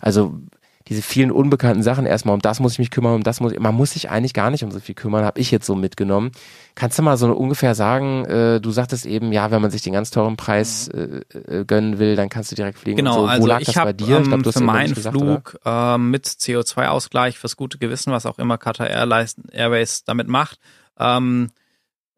also 0.00 0.40
diese 0.88 1.02
vielen 1.02 1.30
unbekannten 1.30 1.82
Sachen 1.82 2.06
erstmal, 2.06 2.34
um 2.34 2.40
das 2.40 2.60
muss 2.60 2.72
ich 2.72 2.78
mich 2.78 2.90
kümmern, 2.90 3.14
um 3.14 3.22
das 3.22 3.40
muss 3.40 3.52
ich, 3.52 3.58
man 3.58 3.74
muss 3.74 3.92
sich 3.92 4.08
eigentlich 4.10 4.34
gar 4.34 4.50
nicht 4.50 4.62
um 4.64 4.70
so 4.70 4.78
viel 4.80 4.94
kümmern, 4.94 5.24
habe 5.24 5.40
ich 5.40 5.50
jetzt 5.50 5.66
so 5.66 5.74
mitgenommen. 5.74 6.30
Kannst 6.74 6.98
du 6.98 7.02
mal 7.02 7.16
so 7.16 7.32
ungefähr 7.32 7.74
sagen, 7.74 8.24
äh, 8.26 8.60
du 8.60 8.70
sagtest 8.70 9.06
eben, 9.06 9.32
ja, 9.32 9.50
wenn 9.50 9.62
man 9.62 9.70
sich 9.70 9.82
den 9.82 9.92
ganz 9.92 10.10
teuren 10.10 10.36
Preis 10.36 10.88
Mhm. 10.92 11.22
äh, 11.34 11.38
äh, 11.60 11.64
gönnen 11.64 11.98
will, 11.98 12.16
dann 12.16 12.28
kannst 12.28 12.52
du 12.52 12.56
direkt 12.56 12.78
fliegen. 12.78 12.96
Genau, 12.98 13.14
so. 13.14 13.22
Wo 13.22 13.26
also 13.26 13.46
lag 13.46 13.60
ich 13.60 13.76
habe 13.76 13.94
dir? 13.94 14.18
ähm, 14.18 14.24
glaub, 14.24 14.42
du 14.42 14.48
hast 14.48 14.58
für 14.58 14.64
meinen 14.64 14.94
gesagt? 14.94 15.16
Flug 15.16 15.58
ähm, 15.64 16.10
mit 16.10 16.26
CO2-Ausgleich 16.26 17.38
fürs 17.38 17.56
gute 17.56 17.78
Gewissen, 17.78 18.12
was 18.12 18.26
auch 18.26 18.38
immer 18.38 18.58
Qatar 18.58 18.88
Airlines, 18.88 19.36
Airways 19.52 20.04
damit 20.04 20.28
macht. 20.28 20.58
Ähm, 20.98 21.48
äh, 21.48 21.65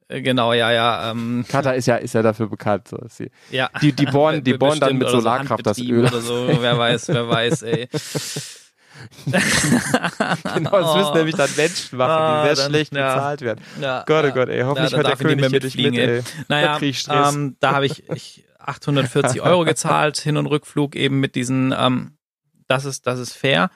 genau, 0.09 0.53
ja, 0.53 0.71
ja. 0.73 1.11
Ähm, 1.11 1.45
Katar 1.49 1.75
ist 1.75 1.87
ja, 1.87 1.97
ist 1.97 2.15
ja 2.15 2.23
dafür 2.23 2.49
bekannt. 2.49 2.89
So, 2.89 2.99
sie, 3.09 3.31
ja. 3.51 3.71
die, 3.83 3.93
die 3.93 4.07
bohren, 4.07 4.43
die 4.43 4.55
bohren 4.55 4.81
dann 4.81 4.95
mit 4.95 5.03
oder 5.03 5.11
so 5.13 5.19
Solarkraft 5.21 5.67
das 5.67 5.79
Öl. 5.79 6.01
Oder 6.07 6.21
so, 6.21 6.49
wer 6.61 6.79
weiß, 6.79 7.09
wer 7.09 7.29
weiß, 7.29 7.63
ey. 7.63 7.89
genau, 10.55 10.71
das 10.71 10.97
müssen 10.97 11.15
nämlich 11.15 11.35
dann 11.37 11.51
Menschen 11.57 11.99
machen, 11.99 12.11
Ah, 12.11 12.43
die 12.43 12.47
sehr 12.49 12.57
dann- 12.65 12.73
schlecht 12.73 12.95
ja. 12.95 13.15
bezahlt 13.15 13.41
werden. 13.43 13.61
Ja, 13.81 14.05
Gott, 14.07 14.25
oh 14.25 14.27
ja. 14.29 14.35
Gott, 14.35 14.49
ey, 14.49 14.63
hoffentlich 14.63 14.91
da 14.91 14.97
hört 14.97 15.07
der 15.07 15.13
ich 15.15 15.19
König 15.21 15.47
hier 15.51 15.61
nicht 15.61 15.77
mit, 15.77 15.99
ey. 15.99 16.23
Da 16.23 16.25
Naja, 16.49 16.77
krieg 16.79 16.91
ich 16.91 17.01
Stress. 17.01 17.35
ähm, 17.35 17.57
da 17.61 17.73
habe 17.73 17.87
ich, 17.87 18.09
ich 18.11 18.45
840 18.59 19.41
Euro 19.43 19.65
gezahlt, 19.65 20.19
Hin- 20.19 20.37
und 20.37 20.47
Rückflug 20.47 20.97
eben 20.97 21.21
mit 21.21 21.35
diesen, 21.35 21.75
ähm, 21.79 22.17
das 22.67 22.85
ist, 22.85 23.07
das 23.07 23.19
ist 23.19 23.35
fair. 23.35 23.71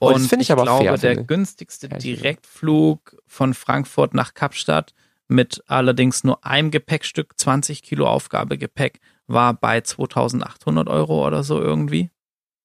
Oh, 0.00 0.08
Und 0.08 0.14
das 0.20 0.26
finde 0.26 0.42
ich 0.42 0.52
aber 0.52 0.64
glaube, 0.64 0.84
fair, 0.84 0.98
der 0.98 1.20
ich. 1.20 1.26
günstigste. 1.26 1.88
Direktflug 1.88 3.16
von 3.26 3.54
Frankfurt 3.54 4.12
nach 4.14 4.34
Kapstadt 4.34 4.92
mit 5.28 5.62
allerdings 5.66 6.24
nur 6.24 6.44
einem 6.44 6.70
Gepäckstück, 6.70 7.34
20 7.38 7.82
Kilo 7.82 8.06
Aufgabegepäck, 8.08 9.00
war 9.26 9.54
bei 9.54 9.80
2800 9.80 10.88
Euro 10.88 11.26
oder 11.26 11.42
so 11.44 11.60
irgendwie. 11.60 12.10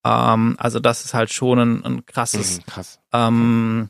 Ähm, 0.06 0.56
also 0.60 0.80
das 0.80 1.06
ist 1.06 1.14
halt 1.14 1.32
schon 1.32 1.60
ein, 1.60 1.86
ein 1.86 2.06
krasses 2.06 2.58
Mhm, 2.60 2.66
krass. 2.66 3.00
ähm, 3.14 3.90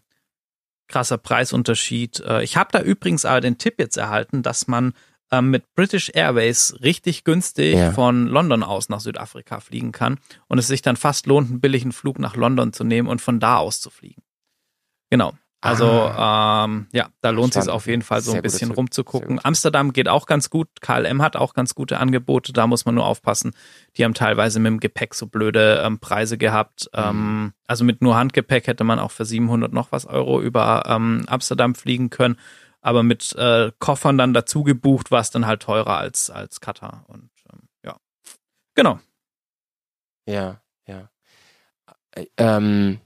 krasser 0.87 1.17
Preisunterschied. 1.17 2.19
Äh, 2.21 2.43
ich 2.43 2.57
habe 2.57 2.69
da 2.71 2.81
übrigens 2.81 3.25
aber 3.25 3.41
den 3.41 3.57
Tipp 3.57 3.75
jetzt 3.79 3.97
erhalten, 3.97 4.41
dass 4.43 4.67
man 4.67 4.93
ähm, 5.31 5.51
mit 5.51 5.63
British 5.75 6.09
Airways 6.13 6.75
richtig 6.81 7.23
günstig 7.23 7.75
Ja. 7.75 7.91
von 7.91 8.25
London 8.27 8.63
aus 8.63 8.89
nach 8.89 8.99
Südafrika 8.99 9.59
fliegen 9.59 9.91
kann 9.91 10.19
und 10.47 10.57
es 10.57 10.67
sich 10.67 10.81
dann 10.81 10.95
fast 10.95 11.27
lohnt, 11.27 11.49
einen 11.51 11.61
billigen 11.61 11.91
Flug 11.91 12.17
nach 12.17 12.35
London 12.35 12.73
zu 12.73 12.83
nehmen 12.83 13.07
und 13.07 13.21
von 13.21 13.39
da 13.39 13.57
aus 13.57 13.79
zu 13.81 13.89
fliegen. 13.91 14.23
Genau. 15.11 15.33
Also 15.61 15.85
ähm, 15.85 16.87
ja, 16.93 17.09
da 17.19 17.31
lohnt 17.31 17.53
es 17.53 17.65
sich 17.65 17.73
auf 17.73 17.87
jeden 17.87 18.01
Fall 18.01 18.21
so 18.21 18.31
ein 18.31 18.41
bisschen 18.41 18.71
rumzugucken. 18.71 19.41
Amsterdam 19.43 19.91
geht 19.91 20.07
auch 20.07 20.25
ganz 20.25 20.49
gut. 20.49 20.69
KLM 20.79 21.21
hat 21.21 21.35
auch 21.35 21.53
ganz 21.53 21.75
gute 21.75 21.99
Angebote. 21.99 22.53
Da 22.53 22.65
muss 22.65 22.85
man 22.85 22.95
nur 22.95 23.05
aufpassen. 23.05 23.51
Die 23.97 24.05
haben 24.05 24.13
teilweise 24.13 24.59
mit 24.59 24.71
dem 24.71 24.79
Gepäck 24.79 25.13
so 25.13 25.27
blöde 25.27 25.83
ähm, 25.85 25.99
Preise 25.99 26.37
gehabt. 26.37 26.89
Mhm. 26.93 27.01
Ähm, 27.03 27.53
also 27.67 27.83
mit 27.83 28.01
nur 28.01 28.15
Handgepäck 28.15 28.67
hätte 28.67 28.85
man 28.85 28.99
auch 28.99 29.11
für 29.11 29.25
700 29.25 29.73
noch 29.73 29.91
was 29.91 30.05
Euro 30.05 30.41
über 30.41 30.83
ähm, 30.87 31.25
Amsterdam 31.27 31.75
fliegen 31.75 32.09
können. 32.09 32.37
Aber 32.79 33.03
mit 33.03 33.35
äh, 33.35 33.73
Koffern 33.79 34.17
dann 34.17 34.33
dazu 34.33 34.63
gebucht 34.63 35.11
war 35.11 35.19
es 35.19 35.29
dann 35.31 35.45
halt 35.45 35.61
teurer 35.63 35.97
als, 35.97 36.29
als 36.29 36.61
Katar. 36.61 37.03
Und 37.07 37.29
ähm, 37.51 37.67
ja, 37.83 37.97
genau. 38.75 38.99
Ja, 40.25 40.61
ja. 40.87 41.09
Äh, 42.15 42.27
Ähm, 42.37 43.01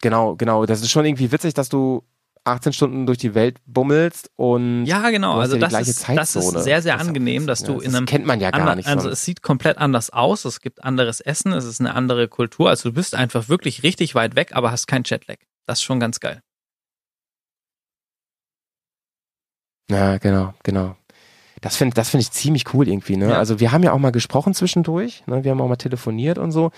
genau, 0.00 0.36
genau. 0.36 0.66
Das 0.66 0.80
ist 0.82 0.90
schon 0.90 1.04
irgendwie 1.04 1.32
witzig, 1.32 1.54
dass 1.54 1.68
du 1.68 2.02
18 2.44 2.72
Stunden 2.72 3.06
durch 3.06 3.18
die 3.18 3.34
Welt 3.34 3.58
bummelst 3.66 4.30
und 4.36 4.84
Ja, 4.86 5.10
genau. 5.10 5.40
Also 5.40 5.56
ja 5.56 5.66
das 5.68 5.88
ist, 5.88 6.08
das 6.08 6.36
ist 6.36 6.50
sehr, 6.62 6.80
sehr 6.80 6.92
Das 6.94 7.02
ist 7.02 7.08
angenehm, 7.08 7.42
witzig, 7.42 7.46
dass 7.48 7.62
du 7.64 7.74
Das 7.74 7.84
in 7.84 7.96
einem 7.96 8.06
kennt 8.06 8.24
man 8.24 8.40
ja 8.40 8.50
gar 8.52 8.60
ander- 8.60 8.76
nicht 8.76 8.86
Also 8.86 9.08
es 9.10 9.24
sieht 9.24 9.42
komplett 9.42 9.78
anders 9.78 10.10
aus, 10.10 10.44
es 10.44 10.60
gibt 10.60 10.84
anderes 10.84 11.20
Essen, 11.20 11.52
es 11.52 11.64
ist 11.64 11.80
eine 11.80 11.94
andere 11.94 12.28
Kultur. 12.28 12.68
Also 12.70 12.90
du 12.90 12.94
bist 12.94 13.14
einfach 13.16 13.48
wirklich 13.48 13.82
richtig 13.82 14.14
weit 14.14 14.36
weg, 14.36 14.50
aber 14.54 14.70
hast 14.70 14.86
kein 14.86 15.02
Jetlag. 15.04 15.38
Das 15.66 15.78
ist 15.80 15.82
schon 15.84 15.98
ganz 15.98 16.20
geil. 16.20 16.40
Ja, 19.90 20.18
genau, 20.18 20.52
genau. 20.62 20.96
Das 21.60 21.76
finde 21.76 21.94
das 21.94 22.10
finde 22.10 22.22
ich 22.22 22.30
ziemlich 22.32 22.72
cool 22.74 22.86
irgendwie, 22.88 23.16
ne? 23.16 23.30
Ja. 23.30 23.38
Also 23.38 23.60
wir 23.60 23.72
haben 23.72 23.82
ja 23.82 23.92
auch 23.92 23.98
mal 23.98 24.12
gesprochen 24.12 24.54
zwischendurch, 24.54 25.24
ne? 25.26 25.42
Wir 25.44 25.50
haben 25.52 25.60
auch 25.60 25.68
mal 25.68 25.76
telefoniert 25.76 26.38
und 26.38 26.52
so. 26.52 26.70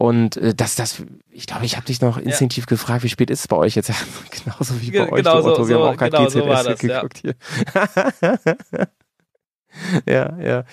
Und 0.00 0.36
äh, 0.36 0.54
das, 0.54 0.76
das, 0.76 1.02
ich 1.28 1.46
glaube, 1.46 1.64
ich 1.66 1.76
habe 1.76 1.84
dich 1.86 2.00
noch 2.00 2.18
instinktiv 2.18 2.66
gefragt, 2.66 3.02
wie 3.02 3.08
spät 3.08 3.30
ist 3.30 3.40
es 3.40 3.48
bei 3.48 3.56
euch 3.56 3.74
jetzt? 3.74 3.90
genauso 4.44 4.80
wie 4.80 4.86
bei 4.92 5.04
Ge- 5.04 5.10
euch, 5.10 5.16
genau 5.16 5.42
so- 5.42 5.52
Otto. 5.52 5.68
Wir 5.68 5.74
so- 5.76 5.84
haben 5.84 5.94
auch 5.94 5.98
gerade 5.98 6.10
genau 6.16 6.28
so 6.28 6.38
GZS 6.40 6.48
war 6.48 6.64
das, 6.64 6.82
ja. 6.82 7.00
geguckt 7.02 7.18
hier. 7.18 7.34
ja, 10.06 10.38
ja. 10.38 10.64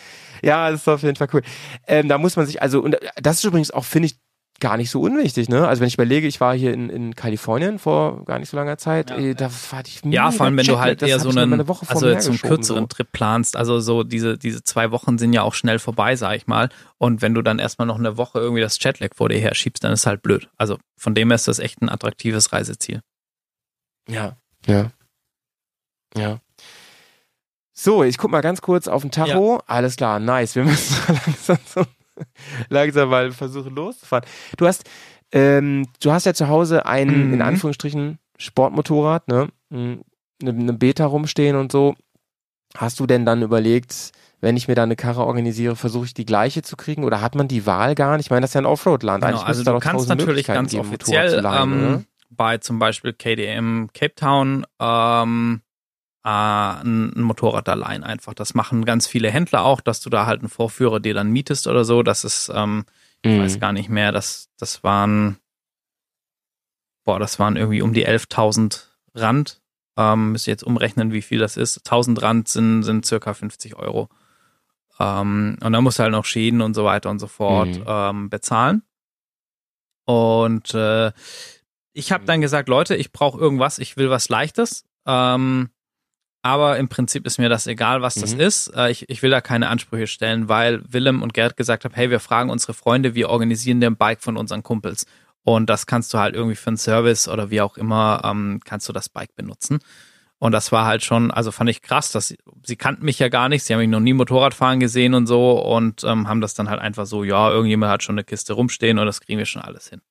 Ja, 0.43 0.69
das 0.69 0.82
ist 0.82 0.88
auf 0.88 1.01
jeden 1.01 1.15
Fall 1.15 1.28
cool. 1.34 1.41
Ähm, 1.88 2.07
da 2.07 2.17
muss 2.17 2.36
man 2.36 2.45
sich, 2.45 2.61
also, 2.61 2.82
und 2.82 2.97
das 3.15 3.38
ist 3.38 3.43
übrigens 3.43 3.71
auch, 3.71 3.84
finde 3.86 4.07
ich, 4.07 4.19
gar 4.60 4.78
nicht 4.78 4.89
so 4.89 5.01
unwichtig, 5.01 5.49
ne? 5.49 5.68
Also 5.68 5.82
wenn 5.82 5.88
ich 5.88 5.95
überlege, 5.95 6.28
ich 6.28 6.39
war 6.39 6.56
hier 6.56 6.74
in, 6.74 6.89
in 6.89 7.16
Kalifornien 7.16 7.78
vor 7.78 8.24
gar 8.26 8.39
nicht 8.39 8.49
so 8.49 8.58
langer 8.58 8.78
Zeit, 8.78 9.10
Ja, 9.10 9.18
äh, 9.18 9.36
da 9.36 9.49
war 9.72 9.84
ich 9.86 10.01
Ja, 10.06 10.32
vor 10.32 10.45
allem 10.45 10.58
wenn 10.58 10.66
du 10.66 10.80
halt 10.80 11.01
eher 11.01 11.20
so 11.20 11.30
einen, 11.30 11.53
eine 11.53 11.68
Woche 11.68 11.86
also 11.89 11.99
so 11.99 12.06
einen 12.08 12.16
geschoben, 12.18 12.39
kürzeren 12.39 12.84
so. 12.84 12.88
Trip 12.88 13.12
planst. 13.12 13.58
Also 13.58 13.80
so 13.80 14.03
diese, 14.03 14.38
diese 14.38 14.64
zwei 14.64 14.91
Wochen 14.91 15.18
sind 15.18 15.34
ja 15.34 15.41
auch 15.41 15.53
schnell 15.53 15.80
vorbei, 15.80 16.16
sag 16.16 16.36
ich 16.38 16.47
mal. 16.47 16.70
Und 16.97 17.22
wenn 17.22 17.34
du 17.34 17.41
dann 17.41 17.60
erstmal 17.60 17.86
noch 17.86 17.99
eine 17.99 18.18
Woche 18.18 18.39
irgendwie 18.39 18.62
das 18.62 18.82
Jetlag 18.82 19.10
vor 19.16 19.30
dir 19.30 19.39
her 19.39 19.53
schiebst, 19.53 19.84
dann 19.84 19.91
ist 19.91 20.06
halt 20.06 20.22
blöd. 20.22 20.49
Also 20.58 20.78
von 20.95 21.14
dem 21.16 21.30
her 21.30 21.36
ist 21.36 21.47
das 21.47 21.60
echt 21.60 21.82
ein 21.82 21.89
attraktives 21.89 22.53
Reiseziel. 22.53 23.01
Ja, 24.08 24.38
ja. 24.66 24.91
Ja. 26.18 26.39
So, 27.74 28.03
ich 28.03 28.18
guck 28.18 28.32
mal 28.32 28.41
ganz 28.41 28.62
kurz 28.62 28.88
auf 28.88 29.01
den 29.01 29.12
Tacho. 29.12 29.60
Alles 29.68 29.97
klar, 29.97 30.20
nice. 30.20 30.56
Wir 30.56 30.64
müssen 30.64 30.95
langsam, 31.26 31.58
so, 31.66 31.86
langsam 32.70 33.09
mal 33.09 33.32
versuchen 33.32 33.76
loszufahren. 33.76 34.26
Du 34.57 34.68
hast, 34.68 34.84
ähm, 35.32 35.88
du 36.01 36.11
hast 36.11 36.26
ja 36.26 36.34
zu 36.34 36.47
Hause 36.47 36.86
ein, 36.86 37.28
Mhm. 37.28 37.34
in 37.34 37.41
Anführungsstrichen, 37.41 38.20
Sportmotorrad, 38.38 39.28
ne? 39.28 39.49
Eine, 39.72 39.99
eine 40.41 40.74
Beta 40.74 41.05
rumstehen 41.05 41.55
und 41.55 41.72
so. 41.72 41.95
Hast 42.76 42.99
du 42.99 43.05
denn 43.07 43.26
dann 43.26 43.41
überlegt, 43.41 44.11
wenn 44.41 44.57
ich 44.57 44.68
mir 44.68 44.76
da 44.76 44.84
eine 44.84 44.95
Karre 44.97 45.26
organisiere, 45.26 45.76
versuche 45.76 46.05
ich 46.05 46.13
die 46.13 46.26
gleiche 46.26 46.61
zu 46.61 46.76
kriegen 46.76 47.03
oder 47.05 47.22
hat 47.22 47.36
man 47.36 47.47
die 47.47 47.66
Wahl 47.66 47.95
gar 47.95 48.18
nicht? 48.18 48.28
Ich 48.28 48.30
meine, 48.30 48.41
das 48.41 48.49
ist 48.51 48.55
ja 48.55 48.61
ein 48.61 48.66
Offroad-Land. 48.66 49.24
Genau, 49.24 49.39
also 49.41 49.63
du 49.63 49.80
kannst 49.80 50.09
natürlich 50.09 50.47
ganz 50.47 50.72
geben, 50.72 50.82
offiziell 50.88 51.39
leihen, 51.39 51.72
ähm, 51.74 52.05
bei 52.30 52.57
zum 52.57 52.78
Beispiel 52.80 53.13
KDM 53.13 53.88
Cape 53.93 54.13
Town 54.16 54.66
ähm, 54.80 55.61
äh, 56.26 56.28
ein, 56.28 57.13
ein 57.15 57.21
Motorrad 57.21 57.67
da 57.67 57.76
leihen 57.76 58.03
einfach. 58.03 58.34
Das 58.34 58.53
machen 58.55 58.84
ganz 58.84 59.05
viele 59.07 59.30
Händler 59.32 59.63
auch, 59.63 59.80
dass 59.80 60.01
du 60.01 60.09
da 60.09 60.26
halt 60.26 60.39
einen 60.41 60.49
Vorführer 60.49 60.99
dir 60.99 61.13
dann 61.13 61.30
mietest 61.32 61.67
oder 61.67 61.86
so. 61.86 62.01
Das 62.03 62.23
ist, 62.26 62.51
ähm, 62.53 62.86
ich 63.21 63.32
Mhm. 63.32 63.39
weiß 63.41 63.59
gar 63.59 63.71
nicht 63.73 63.89
mehr, 63.89 64.11
das, 64.11 64.49
das 64.57 64.84
waren, 64.84 65.38
boah, 67.05 67.19
das 67.19 67.39
waren 67.39 67.55
irgendwie 67.55 67.82
um 67.82 67.93
die 67.93 68.05
11.000 68.07 68.88
Rand. 69.13 69.61
Ähm, 69.97 70.32
müsst 70.34 70.47
ihr 70.47 70.51
jetzt 70.51 70.63
umrechnen, 70.63 71.13
wie 71.13 71.21
viel 71.21 71.39
das 71.39 71.55
ist. 71.57 71.86
1000 71.86 72.21
Rand 72.21 72.47
sind, 72.49 72.84
sind 72.84 73.05
circa 73.05 73.34
50 73.34 73.76
Euro. 73.78 74.09
Ähm, 74.99 75.57
und 75.63 75.73
dann 75.73 75.84
musst 75.84 75.99
du 75.99 76.03
halt 76.03 76.11
noch 76.11 76.26
Schäden 76.26 76.61
und 76.61 76.73
so 76.73 76.84
weiter 76.86 77.09
und 77.09 77.19
so 77.19 77.28
fort 77.28 77.78
Mhm. 77.80 77.84
ähm, 77.88 78.30
bezahlen. 78.30 78.82
Und 80.05 80.73
äh, 80.73 81.11
ich 81.93 82.11
habe 82.11 82.26
dann 82.26 82.41
gesagt, 82.41 82.67
Leute, 82.69 82.95
ich 82.95 83.11
brauche 83.11 83.39
irgendwas, 83.39 83.80
ich 83.80 83.95
will 83.97 84.09
was 84.09 84.30
Leichtes. 84.30 84.84
Ähm, 85.05 85.69
aber 86.46 86.78
im 86.78 86.88
Prinzip 86.89 87.26
ist 87.26 87.39
mir 87.39 87.50
das 87.50 87.66
egal, 87.66 88.04
was 88.04 88.14
das 88.14 88.36
Mhm. 88.36 88.39
ist. 88.39 88.68
Äh, 88.76 88.91
ich, 88.91 89.10
ich 89.10 89.24
will 89.24 89.32
da 89.32 89.41
keine 89.41 89.68
Ansprüche 89.68 90.06
stellen, 90.06 90.48
weil 90.48 90.84
Willem 90.88 91.24
und 91.24 91.34
Gerd 91.34 91.58
gesagt 91.58 91.86
haben, 91.86 91.96
hey, 91.96 92.12
wir 92.12 92.20
fragen 92.20 92.52
unsere 92.52 92.76
Freunde, 92.76 93.16
wir 93.16 93.30
organisieren 93.30 93.82
den 93.82 93.96
Bike 93.98 94.22
von 94.22 94.38
unseren 94.38 94.62
Kumpels. 94.62 95.08
Und 95.43 95.72
das 95.72 95.88
kannst 95.88 96.14
du 96.14 96.20
halt 96.20 96.36
irgendwie 96.36 96.56
für 96.56 96.68
einen 96.68 96.78
Service 96.78 97.28
oder 97.28 97.50
wie 97.50 97.62
auch 97.62 97.78
immer, 97.78 98.22
ähm, 98.24 98.60
kannst 98.64 98.88
du 98.88 98.93
das 98.93 99.10
Bike 99.10 99.36
benutzen. 99.36 99.80
Und 100.38 100.52
das 100.52 100.72
war 100.72 100.86
halt 100.86 101.04
schon, 101.04 101.32
also 101.32 101.52
fand 101.52 101.70
ich 101.72 101.82
krass, 101.82 102.12
dass 102.12 102.28
sie, 102.28 102.38
sie 102.64 102.76
kannten 102.76 103.06
mich 103.06 103.18
ja 103.18 103.30
gar 103.30 103.50
nicht, 103.50 103.64
sie 103.64 103.74
haben 103.74 103.80
mich 103.80 103.89
noch 103.89 104.00
nie 104.00 104.14
Motorradfahren 104.14 104.80
gesehen 104.80 105.16
und 105.16 105.26
so 105.26 105.60
und 105.60 106.04
ähm, 106.04 106.28
haben 106.28 106.41
das 106.41 106.54
dann 106.54 106.70
halt 106.70 106.80
einfach 106.80 107.08
so, 107.08 107.24
ja, 107.24 107.50
irgendjemand 107.50 107.91
hat 107.91 108.04
schon 108.04 108.16
eine 108.16 108.24
Kiste 108.24 108.54
rumstehen 108.54 109.00
und 109.00 109.08
das 109.08 109.20
kriegen 109.22 109.39
wir 109.39 109.46
schon 109.48 109.64
alles 109.64 109.89
hin. 109.89 110.02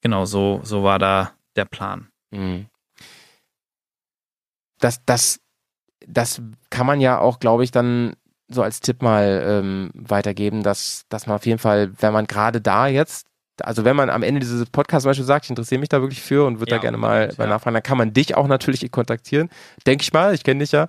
Genau, 0.00 0.24
so, 0.24 0.60
so 0.64 0.82
war 0.82 0.98
da 0.98 1.32
der 1.56 1.66
Plan. 1.66 2.08
Mhm. 2.30 2.66
Das, 4.82 5.04
das, 5.06 5.40
das 6.06 6.42
kann 6.70 6.86
man 6.86 7.00
ja 7.00 7.18
auch, 7.18 7.38
glaube 7.38 7.64
ich, 7.64 7.70
dann 7.70 8.14
so 8.48 8.62
als 8.62 8.80
Tipp 8.80 9.00
mal 9.02 9.42
ähm, 9.46 9.90
weitergeben, 9.94 10.62
dass, 10.62 11.04
dass 11.08 11.26
man 11.26 11.36
auf 11.36 11.46
jeden 11.46 11.58
Fall, 11.58 11.92
wenn 12.00 12.12
man 12.12 12.26
gerade 12.26 12.60
da 12.60 12.86
jetzt, 12.86 13.26
also 13.62 13.84
wenn 13.84 13.96
man 13.96 14.10
am 14.10 14.22
Ende 14.22 14.40
dieses 14.40 14.68
Podcasts 14.68 15.04
zum 15.04 15.10
Beispiel 15.10 15.24
sagt, 15.24 15.46
ich 15.46 15.50
interessiere 15.50 15.78
mich 15.78 15.88
da 15.88 16.00
wirklich 16.00 16.20
für 16.20 16.44
und 16.46 16.58
würde 16.58 16.72
Ja, 16.72 16.76
da 16.78 16.82
gerne 16.82 16.96
mal, 16.96 17.32
ja. 17.36 17.46
nachfragen, 17.46 17.74
dann 17.74 17.82
kann 17.82 17.98
man 17.98 18.12
dich 18.12 18.34
auch 18.36 18.48
natürlich 18.48 18.90
kontaktieren. 18.90 19.48
Denke 19.86 20.02
ich 20.02 20.12
mal, 20.12 20.34
ich 20.34 20.42
kenne 20.42 20.60
dich 20.60 20.72
ja. 20.72 20.88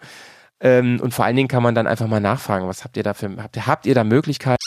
Ähm, 0.59 0.99
und 1.01 1.13
vor 1.13 1.25
allen 1.25 1.35
Dingen 1.35 1.47
kann 1.49 1.63
man 1.63 1.75
dann 1.75 1.87
einfach 1.87 2.07
mal 2.07 2.19
nachfragen, 2.19 2.67
was 2.67 2.83
habt 2.83 2.97
ihr 2.97 3.03
da 3.03 3.13
für, 3.13 3.29
habt 3.41 3.67
habt 3.67 3.85
ihr 3.85 3.95
da 3.95 4.03
Möglichkeiten? 4.03 4.57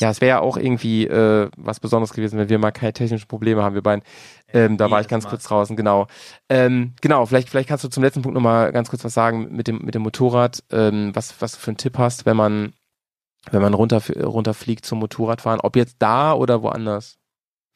Ja, 0.00 0.10
es 0.10 0.20
wäre 0.20 0.28
ja 0.28 0.40
auch 0.40 0.56
irgendwie 0.56 1.06
äh, 1.06 1.48
was 1.56 1.78
Besonderes 1.78 2.12
gewesen, 2.12 2.38
wenn 2.38 2.48
wir 2.48 2.58
mal 2.58 2.72
keine 2.72 2.92
technischen 2.92 3.28
Probleme 3.28 3.62
haben, 3.62 3.74
wir 3.74 3.82
beiden. 3.82 4.04
Ähm, 4.52 4.76
da 4.76 4.90
war 4.90 5.00
ich 5.00 5.08
ganz 5.08 5.26
kurz 5.26 5.44
draußen, 5.44 5.76
genau. 5.76 6.06
Ähm, 6.48 6.94
genau, 7.00 7.26
vielleicht, 7.26 7.48
vielleicht 7.48 7.68
kannst 7.68 7.84
du 7.84 7.88
zum 7.88 8.02
letzten 8.02 8.22
Punkt 8.22 8.34
nochmal 8.34 8.72
ganz 8.72 8.90
kurz 8.90 9.04
was 9.04 9.14
sagen 9.14 9.54
mit 9.54 9.68
dem, 9.68 9.78
mit 9.78 9.94
dem 9.94 10.02
Motorrad, 10.02 10.64
ähm, 10.70 11.10
was, 11.14 11.40
was 11.40 11.52
du 11.52 11.58
für 11.58 11.70
einen 11.70 11.76
Tipp 11.76 11.98
hast, 11.98 12.26
wenn 12.26 12.36
man 12.36 12.72
wenn 13.50 13.62
man 13.62 13.74
runter, 13.74 14.02
runterfliegt 14.22 14.86
zum 14.86 15.00
Motorradfahren, 15.00 15.60
ob 15.60 15.76
jetzt 15.76 15.96
da 15.98 16.32
oder 16.32 16.62
woanders. 16.62 17.18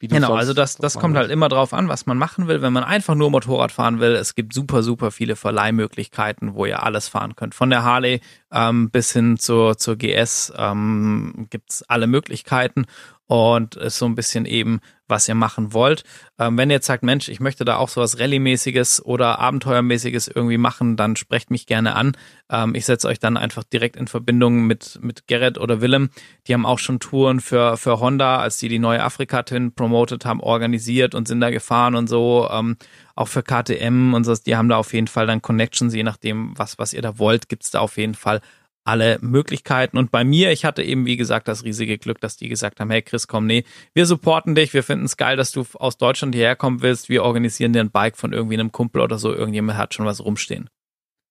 Genau, 0.07 0.33
also 0.33 0.53
das, 0.53 0.77
das 0.77 0.97
kommt 0.97 1.17
halt 1.17 1.29
immer 1.29 1.49
drauf 1.49 1.73
an, 1.73 1.89
was 1.89 2.05
man 2.05 2.17
machen 2.17 2.47
will. 2.47 2.61
Wenn 2.61 2.71
man 2.71 2.83
einfach 2.83 3.15
nur 3.15 3.29
Motorrad 3.29 3.71
fahren 3.71 3.99
will, 3.99 4.13
es 4.13 4.35
gibt 4.35 4.53
super, 4.53 4.81
super 4.81 5.11
viele 5.11 5.35
Verleihmöglichkeiten, 5.35 6.53
wo 6.53 6.65
ihr 6.65 6.83
alles 6.83 7.09
fahren 7.09 7.35
könnt. 7.35 7.53
Von 7.53 7.69
der 7.69 7.83
Harley 7.83 8.21
ähm, 8.51 8.89
bis 8.89 9.11
hin 9.11 9.37
zur, 9.37 9.77
zur 9.77 9.97
GS 9.97 10.53
ähm, 10.57 11.47
gibt's 11.49 11.83
alle 11.83 12.07
Möglichkeiten 12.07 12.85
und 13.29 13.75
ist 13.75 13.99
so 13.99 14.07
ein 14.07 14.15
bisschen 14.15 14.45
eben, 14.45 14.81
was 15.07 15.27
ihr 15.27 15.35
machen 15.35 15.71
wollt. 15.71 16.03
Ähm, 16.39 16.57
wenn 16.57 16.71
ihr 16.71 16.77
jetzt 16.77 16.87
sagt, 16.87 17.03
Mensch, 17.03 17.29
ich 17.29 17.39
möchte 17.39 17.63
da 17.63 17.77
auch 17.77 17.87
sowas 17.87 18.17
Rallye-mäßiges 18.17 19.03
oder 19.03 19.37
Abenteuermäßiges 19.37 20.29
irgendwie 20.29 20.57
machen, 20.57 20.97
dann 20.97 21.15
sprecht 21.15 21.51
mich 21.51 21.67
gerne 21.67 21.95
an. 21.95 22.13
Ähm, 22.49 22.73
ich 22.73 22.87
setze 22.87 23.07
euch 23.07 23.19
dann 23.19 23.37
einfach 23.37 23.63
direkt 23.63 23.97
in 23.97 24.07
Verbindung 24.07 24.65
mit, 24.65 24.97
mit 25.03 25.27
Gerrit 25.27 25.59
oder 25.59 25.79
Willem. 25.79 26.09
Die 26.47 26.55
haben 26.55 26.65
auch 26.65 26.79
schon 26.79 26.99
Touren 26.99 27.39
für, 27.39 27.77
für 27.77 27.99
Honda, 27.99 28.39
als 28.39 28.57
die 28.57 28.67
die 28.67 28.79
neue 28.79 29.03
Afrika-Twin 29.03 29.75
promotet 29.75 30.25
haben, 30.25 30.41
organisiert 30.41 31.13
und 31.13 31.27
sind 31.27 31.39
da 31.39 31.51
gefahren 31.51 31.93
und 31.93 32.07
so. 32.07 32.49
Ähm, 32.51 32.77
auch 33.15 33.27
für 33.27 33.43
KTM 33.43 34.15
und 34.15 34.23
so, 34.23 34.33
die 34.33 34.55
haben 34.55 34.69
da 34.69 34.77
auf 34.77 34.91
jeden 34.93 35.07
Fall 35.07 35.27
dann 35.27 35.43
Connections, 35.43 35.93
je 35.93 36.03
nachdem, 36.03 36.57
was, 36.57 36.79
was 36.79 36.93
ihr 36.93 37.03
da 37.03 37.19
wollt, 37.19 37.47
gibt's 37.47 37.69
da 37.69 37.79
auf 37.79 37.97
jeden 37.97 38.15
Fall 38.15 38.41
alle 38.89 39.19
Möglichkeiten. 39.21 39.97
Und 39.97 40.09
bei 40.09 40.23
mir, 40.23 40.51
ich 40.51 40.65
hatte 40.65 40.81
eben, 40.81 41.05
wie 41.05 41.15
gesagt, 41.15 41.47
das 41.47 41.63
riesige 41.63 41.99
Glück, 41.99 42.19
dass 42.19 42.37
die 42.37 42.49
gesagt 42.49 42.79
haben, 42.79 42.89
hey 42.89 43.03
Chris, 43.03 43.27
komm, 43.27 43.45
nee, 43.45 43.63
wir 43.93 44.07
supporten 44.07 44.55
dich, 44.55 44.73
wir 44.73 44.83
finden 44.83 45.05
es 45.05 45.15
geil, 45.15 45.37
dass 45.37 45.51
du 45.51 45.63
aus 45.75 45.97
Deutschland 45.97 46.33
hierher 46.33 46.55
kommen 46.55 46.81
willst, 46.81 47.07
wir 47.07 47.23
organisieren 47.23 47.71
dir 47.71 47.81
ein 47.81 47.91
Bike 47.91 48.17
von 48.17 48.33
irgendwie 48.33 48.55
einem 48.55 48.71
Kumpel 48.71 49.01
oder 49.01 49.19
so, 49.19 49.33
irgendjemand 49.33 49.77
hat 49.77 49.93
schon 49.93 50.07
was 50.07 50.23
rumstehen. 50.23 50.69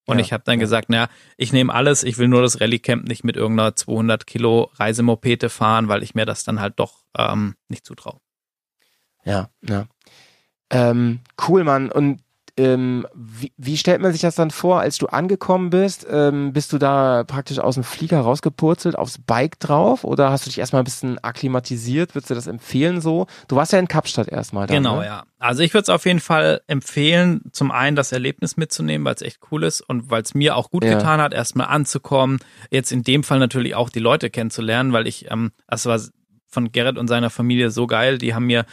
Und 0.06 0.18
ja, 0.18 0.24
ich 0.24 0.32
habe 0.32 0.44
dann 0.46 0.59
ja. 0.59 0.61
gesagt, 0.61 0.88
naja, 0.88 1.09
ich 1.36 1.52
nehme 1.52 1.74
alles, 1.74 2.04
ich 2.04 2.16
will 2.16 2.28
nur 2.28 2.42
das 2.42 2.61
Rallyecamp 2.61 3.06
nicht 3.06 3.24
mit 3.24 3.36
irgendeiner 3.36 3.74
200 3.74 4.26
Kilo 4.26 4.70
Reisemopete 4.74 5.50
fahren, 5.50 5.88
weil 5.88 6.02
ich 6.02 6.14
mir 6.14 6.24
das 6.26 6.44
dann 6.44 6.61
halt 6.61 6.78
doch 6.78 7.02
ähm, 7.18 7.56
nicht 7.68 7.84
zutraue. 7.84 8.20
Ja, 9.24 9.50
ja. 9.68 9.86
Ähm, 10.70 11.20
cool, 11.46 11.64
Mann. 11.64 11.90
Und 11.90 12.22
ähm, 12.59 13.06
wie, 13.14 13.52
wie, 13.56 13.76
stellt 13.76 14.00
man 14.00 14.12
sich 14.12 14.20
das 14.20 14.34
dann 14.34 14.50
vor, 14.50 14.80
als 14.80 14.98
du 14.98 15.06
angekommen 15.06 15.70
bist? 15.70 16.06
Ähm, 16.11 16.52
bist 16.52 16.72
du 16.72 16.78
da 16.78 17.22
praktisch 17.24 17.61
aus 17.61 17.76
dem 17.76 17.84
Flieger 17.84 18.20
rausgepurzelt, 18.20 18.96
aufs 18.98 19.18
Bike 19.18 19.61
drauf? 19.61 20.02
Oder 20.02 20.30
hast 20.30 20.44
du 20.44 20.50
dich 20.50 20.59
erstmal 20.59 20.82
ein 20.82 20.84
bisschen 20.84 21.18
akklimatisiert? 21.18 22.16
Würdest 22.16 22.30
du 22.30 22.34
das 22.34 22.48
empfehlen 22.48 23.00
so? 23.00 23.28
Du 23.46 23.54
warst 23.54 23.72
ja 23.72 23.78
in 23.78 23.86
Kapstadt 23.86 24.28
erstmal 24.28 24.66
da. 24.66 24.74
Genau, 24.74 24.98
ne? 24.98 25.06
ja. 25.06 25.22
Also 25.38 25.62
ich 25.62 25.72
würde 25.72 25.82
es 25.82 25.88
auf 25.88 26.04
jeden 26.04 26.18
Fall 26.18 26.61
empfehlen, 26.66 27.42
zum 27.52 27.70
einen 27.70 27.94
das 27.94 28.11
Erlebnis 28.11 28.56
mitzunehmen, 28.56 29.04
weil 29.04 29.14
es 29.14 29.22
echt 29.22 29.38
cool 29.52 29.62
ist 29.62 29.80
und 29.80 30.11
weil 30.11 30.22
es 30.22 30.34
mir 30.34 30.56
auch 30.56 30.70
gut 30.70 30.84
ja. 30.84 30.94
getan 30.94 31.20
hat, 31.20 31.32
erstmal 31.32 31.68
anzukommen. 31.68 32.40
Jetzt 32.70 32.90
in 32.90 33.04
dem 33.04 33.22
Fall 33.22 33.38
natürlich 33.38 33.76
auch 33.76 33.88
die 33.88 34.00
Leute 34.00 34.30
kennenzulernen, 34.30 34.92
weil 34.92 35.06
ich, 35.06 35.30
ähm, 35.30 35.52
das 35.68 35.86
war 35.86 36.00
von 36.48 36.72
Gerrit 36.72 36.98
und 36.98 37.06
seiner 37.06 37.30
Familie 37.30 37.70
so 37.70 37.86
geil. 37.86 38.18
Die 38.18 38.34
haben 38.34 38.46
mir 38.46 38.64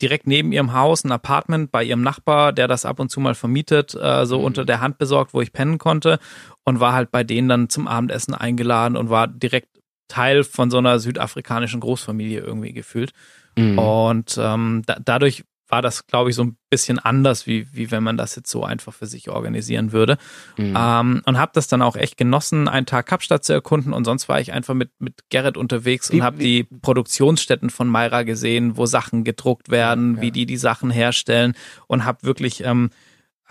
direkt 0.00 0.26
neben 0.26 0.52
ihrem 0.52 0.72
Haus 0.72 1.04
ein 1.04 1.12
Apartment 1.12 1.70
bei 1.70 1.84
ihrem 1.84 2.02
Nachbar, 2.02 2.52
der 2.52 2.68
das 2.68 2.84
ab 2.84 3.00
und 3.00 3.10
zu 3.10 3.20
mal 3.20 3.34
vermietet, 3.34 3.94
äh, 3.94 4.26
so 4.26 4.38
mhm. 4.38 4.44
unter 4.44 4.64
der 4.64 4.80
Hand 4.80 4.98
besorgt, 4.98 5.34
wo 5.34 5.40
ich 5.40 5.52
pennen 5.52 5.78
konnte 5.78 6.18
und 6.64 6.80
war 6.80 6.92
halt 6.92 7.10
bei 7.10 7.24
denen 7.24 7.48
dann 7.48 7.68
zum 7.68 7.88
Abendessen 7.88 8.34
eingeladen 8.34 8.96
und 8.96 9.10
war 9.10 9.28
direkt 9.28 9.68
Teil 10.08 10.44
von 10.44 10.70
so 10.70 10.78
einer 10.78 10.98
südafrikanischen 10.98 11.80
Großfamilie 11.80 12.40
irgendwie 12.40 12.72
gefühlt. 12.72 13.12
Mhm. 13.56 13.78
Und 13.78 14.38
ähm, 14.38 14.82
da, 14.86 14.98
dadurch 15.02 15.44
war 15.72 15.80
das, 15.80 16.06
glaube 16.06 16.28
ich, 16.28 16.36
so 16.36 16.44
ein 16.44 16.58
bisschen 16.68 16.98
anders, 16.98 17.46
wie, 17.46 17.66
wie 17.72 17.90
wenn 17.90 18.02
man 18.02 18.18
das 18.18 18.36
jetzt 18.36 18.50
so 18.50 18.62
einfach 18.62 18.92
für 18.92 19.06
sich 19.06 19.30
organisieren 19.30 19.90
würde. 19.90 20.18
Mhm. 20.58 20.76
Ähm, 20.78 21.22
und 21.24 21.38
habe 21.38 21.52
das 21.54 21.66
dann 21.66 21.80
auch 21.80 21.96
echt 21.96 22.18
genossen, 22.18 22.68
einen 22.68 22.84
Tag 22.84 23.06
Kapstadt 23.06 23.42
zu 23.42 23.54
erkunden. 23.54 23.94
Und 23.94 24.04
sonst 24.04 24.28
war 24.28 24.38
ich 24.38 24.52
einfach 24.52 24.74
mit, 24.74 24.90
mit 24.98 25.30
Gerrit 25.30 25.56
unterwegs 25.56 26.12
wie, 26.12 26.16
und 26.16 26.24
habe 26.24 26.36
die 26.36 26.64
Produktionsstätten 26.64 27.70
von 27.70 27.88
Mayra 27.88 28.22
gesehen, 28.22 28.76
wo 28.76 28.84
Sachen 28.84 29.24
gedruckt 29.24 29.70
werden, 29.70 30.16
ja. 30.16 30.20
wie 30.20 30.30
die 30.30 30.44
die 30.44 30.58
Sachen 30.58 30.90
herstellen 30.90 31.54
und 31.86 32.04
habe 32.04 32.22
wirklich 32.22 32.62
ähm, 32.64 32.90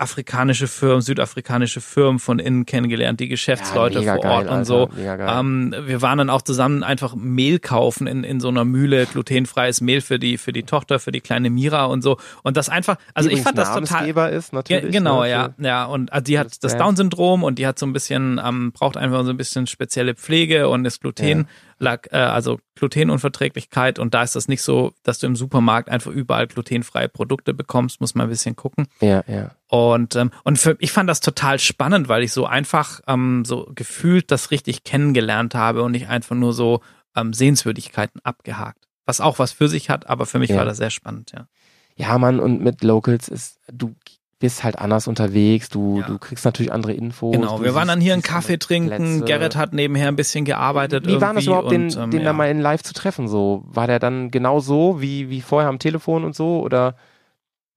afrikanische 0.02 0.66
Firmen, 0.66 1.00
südafrikanische 1.00 1.80
Firmen 1.80 2.18
von 2.18 2.38
innen 2.38 2.66
kennengelernt, 2.66 3.20
die 3.20 3.28
Geschäftsleute 3.28 4.00
ja, 4.00 4.16
vor 4.16 4.24
Ort 4.24 4.46
geil, 4.46 4.58
und 4.58 4.64
so. 4.64 4.90
Ähm, 4.98 5.74
wir 5.86 6.02
waren 6.02 6.18
dann 6.18 6.28
auch 6.28 6.42
zusammen 6.42 6.82
einfach 6.82 7.14
Mehl 7.14 7.60
kaufen 7.60 8.06
in, 8.06 8.24
in 8.24 8.40
so 8.40 8.48
einer 8.48 8.64
Mühle, 8.64 9.06
glutenfreies 9.06 9.80
Mehl 9.80 10.00
für 10.00 10.18
die, 10.18 10.38
für 10.38 10.52
die 10.52 10.64
Tochter, 10.64 10.98
für 10.98 11.12
die 11.12 11.20
kleine 11.20 11.48
Mira 11.48 11.84
und 11.84 12.02
so. 12.02 12.18
Und 12.42 12.56
das 12.56 12.68
einfach, 12.68 12.96
also 13.14 13.28
die 13.28 13.36
ich 13.36 13.42
fand 13.42 13.56
das 13.56 13.72
total. 13.72 14.08
ist 14.32 14.52
natürlich. 14.52 14.92
genau, 14.92 15.22
ne, 15.22 15.30
ja, 15.30 15.50
ja. 15.58 15.84
Und 15.84 16.12
also 16.12 16.24
die 16.24 16.38
hat 16.38 16.62
das 16.64 16.76
Down-Syndrom 16.76 17.44
und 17.44 17.58
die 17.58 17.66
hat 17.66 17.78
so 17.78 17.86
ein 17.86 17.92
bisschen, 17.92 18.40
ähm, 18.44 18.72
braucht 18.72 18.96
einfach 18.96 19.24
so 19.24 19.30
ein 19.30 19.36
bisschen 19.36 19.66
spezielle 19.66 20.14
Pflege 20.14 20.68
und 20.68 20.84
ist 20.84 21.00
Gluten. 21.00 21.38
Ja 21.40 21.44
also 21.86 22.58
Glutenunverträglichkeit 22.76 23.98
und 23.98 24.14
da 24.14 24.22
ist 24.22 24.36
das 24.36 24.48
nicht 24.48 24.62
so, 24.62 24.92
dass 25.02 25.18
du 25.18 25.26
im 25.26 25.36
Supermarkt 25.36 25.88
einfach 25.88 26.10
überall 26.10 26.46
glutenfreie 26.46 27.08
Produkte 27.08 27.54
bekommst, 27.54 28.00
muss 28.00 28.14
man 28.14 28.26
ein 28.26 28.30
bisschen 28.30 28.56
gucken. 28.56 28.86
Ja, 29.00 29.24
ja. 29.26 29.50
Und, 29.68 30.16
ähm, 30.16 30.30
und 30.44 30.58
für, 30.58 30.76
ich 30.80 30.92
fand 30.92 31.08
das 31.08 31.20
total 31.20 31.58
spannend, 31.58 32.08
weil 32.08 32.22
ich 32.22 32.32
so 32.32 32.46
einfach 32.46 33.00
ähm, 33.06 33.44
so 33.44 33.70
gefühlt 33.74 34.30
das 34.30 34.50
richtig 34.50 34.84
kennengelernt 34.84 35.54
habe 35.54 35.82
und 35.82 35.92
nicht 35.92 36.08
einfach 36.08 36.36
nur 36.36 36.52
so 36.52 36.80
ähm, 37.16 37.32
Sehenswürdigkeiten 37.32 38.20
abgehakt. 38.22 38.88
Was 39.04 39.20
auch 39.20 39.38
was 39.38 39.52
für 39.52 39.68
sich 39.68 39.90
hat, 39.90 40.08
aber 40.08 40.26
für 40.26 40.38
mich 40.38 40.50
ja. 40.50 40.56
war 40.56 40.64
das 40.64 40.76
sehr 40.76 40.90
spannend, 40.90 41.32
ja. 41.34 41.46
Ja, 41.94 42.16
Mann, 42.16 42.40
und 42.40 42.62
mit 42.62 42.82
Locals 42.82 43.28
ist, 43.28 43.60
du 43.70 43.94
bist 44.42 44.64
halt 44.64 44.76
anders 44.76 45.06
unterwegs, 45.06 45.68
du, 45.68 46.00
ja. 46.00 46.06
du 46.08 46.18
kriegst 46.18 46.44
natürlich 46.44 46.72
andere 46.72 46.92
Infos. 46.94 47.32
Genau, 47.32 47.62
wir 47.62 47.76
waren 47.76 47.86
dann 47.86 48.00
hier 48.00 48.12
einen 48.12 48.22
Kaffee 48.22 48.58
trinken. 48.58 49.24
Gerrit 49.24 49.54
hat 49.54 49.72
nebenher 49.72 50.08
ein 50.08 50.16
bisschen 50.16 50.44
gearbeitet. 50.44 51.06
Wie 51.06 51.20
war 51.20 51.32
das 51.32 51.46
überhaupt, 51.46 51.66
und, 51.66 51.94
den, 51.94 52.02
ähm, 52.02 52.10
den 52.10 52.20
ja. 52.22 52.26
da 52.26 52.32
mal 52.32 52.50
in 52.50 52.58
live 52.58 52.82
zu 52.82 52.92
treffen? 52.92 53.28
So, 53.28 53.62
war 53.66 53.86
der 53.86 54.00
dann 54.00 54.32
genau 54.32 54.58
so 54.58 55.00
wie, 55.00 55.30
wie 55.30 55.42
vorher 55.42 55.68
am 55.68 55.78
Telefon 55.78 56.24
und 56.24 56.34
so? 56.34 56.60
Oder? 56.60 56.96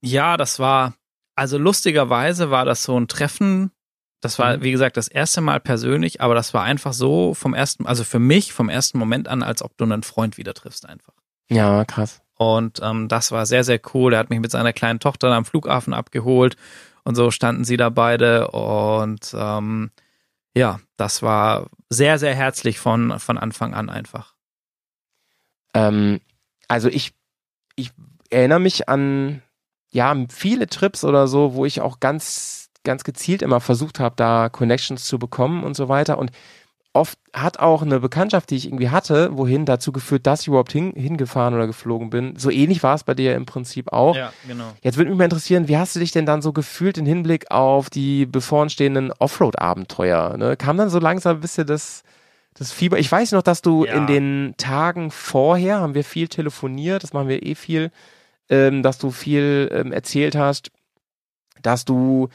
Ja, 0.01 0.37
das 0.37 0.57
war, 0.57 0.95
also 1.35 1.59
lustigerweise 1.59 2.49
war 2.49 2.65
das 2.65 2.81
so 2.81 2.99
ein 2.99 3.07
Treffen. 3.07 3.69
Das 4.19 4.39
war, 4.39 4.57
mhm. 4.57 4.63
wie 4.63 4.71
gesagt, 4.71 4.97
das 4.97 5.07
erste 5.07 5.41
Mal 5.41 5.59
persönlich, 5.59 6.19
aber 6.19 6.33
das 6.33 6.55
war 6.55 6.63
einfach 6.63 6.93
so 6.93 7.35
vom 7.35 7.53
ersten, 7.53 7.85
also 7.85 8.03
für 8.03 8.17
mich 8.17 8.53
vom 8.53 8.69
ersten 8.69 8.97
Moment 8.97 9.27
an, 9.27 9.43
als 9.43 9.61
ob 9.61 9.77
du 9.77 9.83
einen 9.83 10.01
Freund 10.01 10.39
wieder 10.39 10.55
triffst 10.55 10.89
einfach. 10.89 11.13
Ja, 11.47 11.85
krass. 11.85 12.23
Und 12.37 12.79
ähm, 12.83 13.07
das 13.07 13.31
war 13.31 13.45
sehr, 13.45 13.63
sehr 13.63 13.79
cool. 13.93 14.13
Er 14.13 14.19
hat 14.19 14.29
mich 14.29 14.39
mit 14.39 14.51
seiner 14.51 14.73
kleinen 14.73 14.99
Tochter 14.99 15.31
am 15.31 15.45
Flughafen 15.45 15.93
abgeholt 15.93 16.57
und 17.03 17.15
so 17.15 17.31
standen 17.31 17.63
sie 17.63 17.77
da 17.77 17.89
beide. 17.89 18.49
Und 18.49 19.33
ähm, 19.37 19.91
ja, 20.53 20.79
das 20.97 21.21
war 21.21 21.67
sehr, 21.89 22.19
sehr 22.19 22.35
herzlich 22.35 22.79
von, 22.79 23.19
von 23.19 23.37
Anfang 23.37 23.73
an 23.73 23.89
einfach. 23.89 24.33
Ähm, 25.73 26.19
also 26.67 26.89
ich, 26.89 27.13
ich 27.75 27.91
erinnere 28.29 28.59
mich 28.59 28.89
an 28.89 29.41
ja, 29.91 30.13
viele 30.29 30.67
Trips 30.67 31.05
oder 31.05 31.27
so, 31.27 31.53
wo 31.53 31.65
ich 31.65 31.79
auch 31.79 32.01
ganz, 32.01 32.69
ganz 32.83 33.05
gezielt 33.05 33.41
immer 33.41 33.61
versucht 33.61 33.99
habe, 33.99 34.15
da 34.17 34.49
Connections 34.49 35.05
zu 35.05 35.19
bekommen 35.19 35.63
und 35.63 35.75
so 35.75 35.87
weiter. 35.87 36.17
Und 36.17 36.31
oft 36.95 37.19
hat 37.33 37.59
auch 37.59 37.81
eine 37.81 37.99
Bekanntschaft, 37.99 38.49
die 38.49 38.55
ich 38.55 38.67
irgendwie 38.67 38.89
hatte, 38.89 39.37
wohin 39.37 39.65
dazu 39.65 39.91
geführt, 39.91 40.25
dass 40.25 40.41
ich 40.41 40.47
überhaupt 40.47 40.71
hin, 40.71 40.93
hingefahren 40.95 41.53
oder 41.53 41.67
geflogen 41.67 42.09
bin. 42.09 42.35
So 42.37 42.49
ähnlich 42.49 42.83
war 42.83 42.95
es 42.95 43.03
bei 43.03 43.13
dir 43.13 43.35
im 43.35 43.45
Prinzip 43.45 43.91
auch. 43.91 44.15
Ja, 44.15 44.31
genau. 44.47 44.71
Jetzt 44.81 44.97
würde 44.97 45.09
mich 45.09 45.17
mal 45.17 45.25
interessieren, 45.25 45.67
wie 45.67 45.77
hast 45.77 45.95
du 45.95 45.99
dich 45.99 46.11
denn 46.11 46.25
dann 46.25 46.41
so 46.41 46.53
gefühlt 46.53 46.97
im 46.97 47.05
Hinblick 47.05 47.51
auf 47.51 47.89
die 47.89 48.25
bevorstehenden 48.25 49.11
Offroad-Abenteuer? 49.11 50.37
Ne? 50.37 50.55
Kam 50.55 50.77
dann 50.77 50.89
so 50.89 50.99
langsam 50.99 51.37
ein 51.37 51.41
bisschen 51.41 51.67
das, 51.67 52.03
das 52.53 52.71
Fieber? 52.71 52.97
Ich 52.97 53.11
weiß 53.11 53.33
noch, 53.33 53.43
dass 53.43 53.61
du 53.61 53.85
ja. 53.85 53.93
in 53.93 54.07
den 54.07 54.53
Tagen 54.57 55.11
vorher 55.11 55.81
haben 55.81 55.95
wir 55.95 56.05
viel 56.05 56.29
telefoniert, 56.29 57.03
das 57.03 57.11
machen 57.11 57.27
wir 57.27 57.45
eh 57.45 57.55
viel, 57.55 57.91
ähm, 58.49 58.83
dass 58.83 58.99
du 58.99 59.11
viel 59.11 59.69
ähm, 59.73 59.91
erzählt 59.91 60.37
hast, 60.37 60.71
dass 61.61 61.83
du 61.83 62.29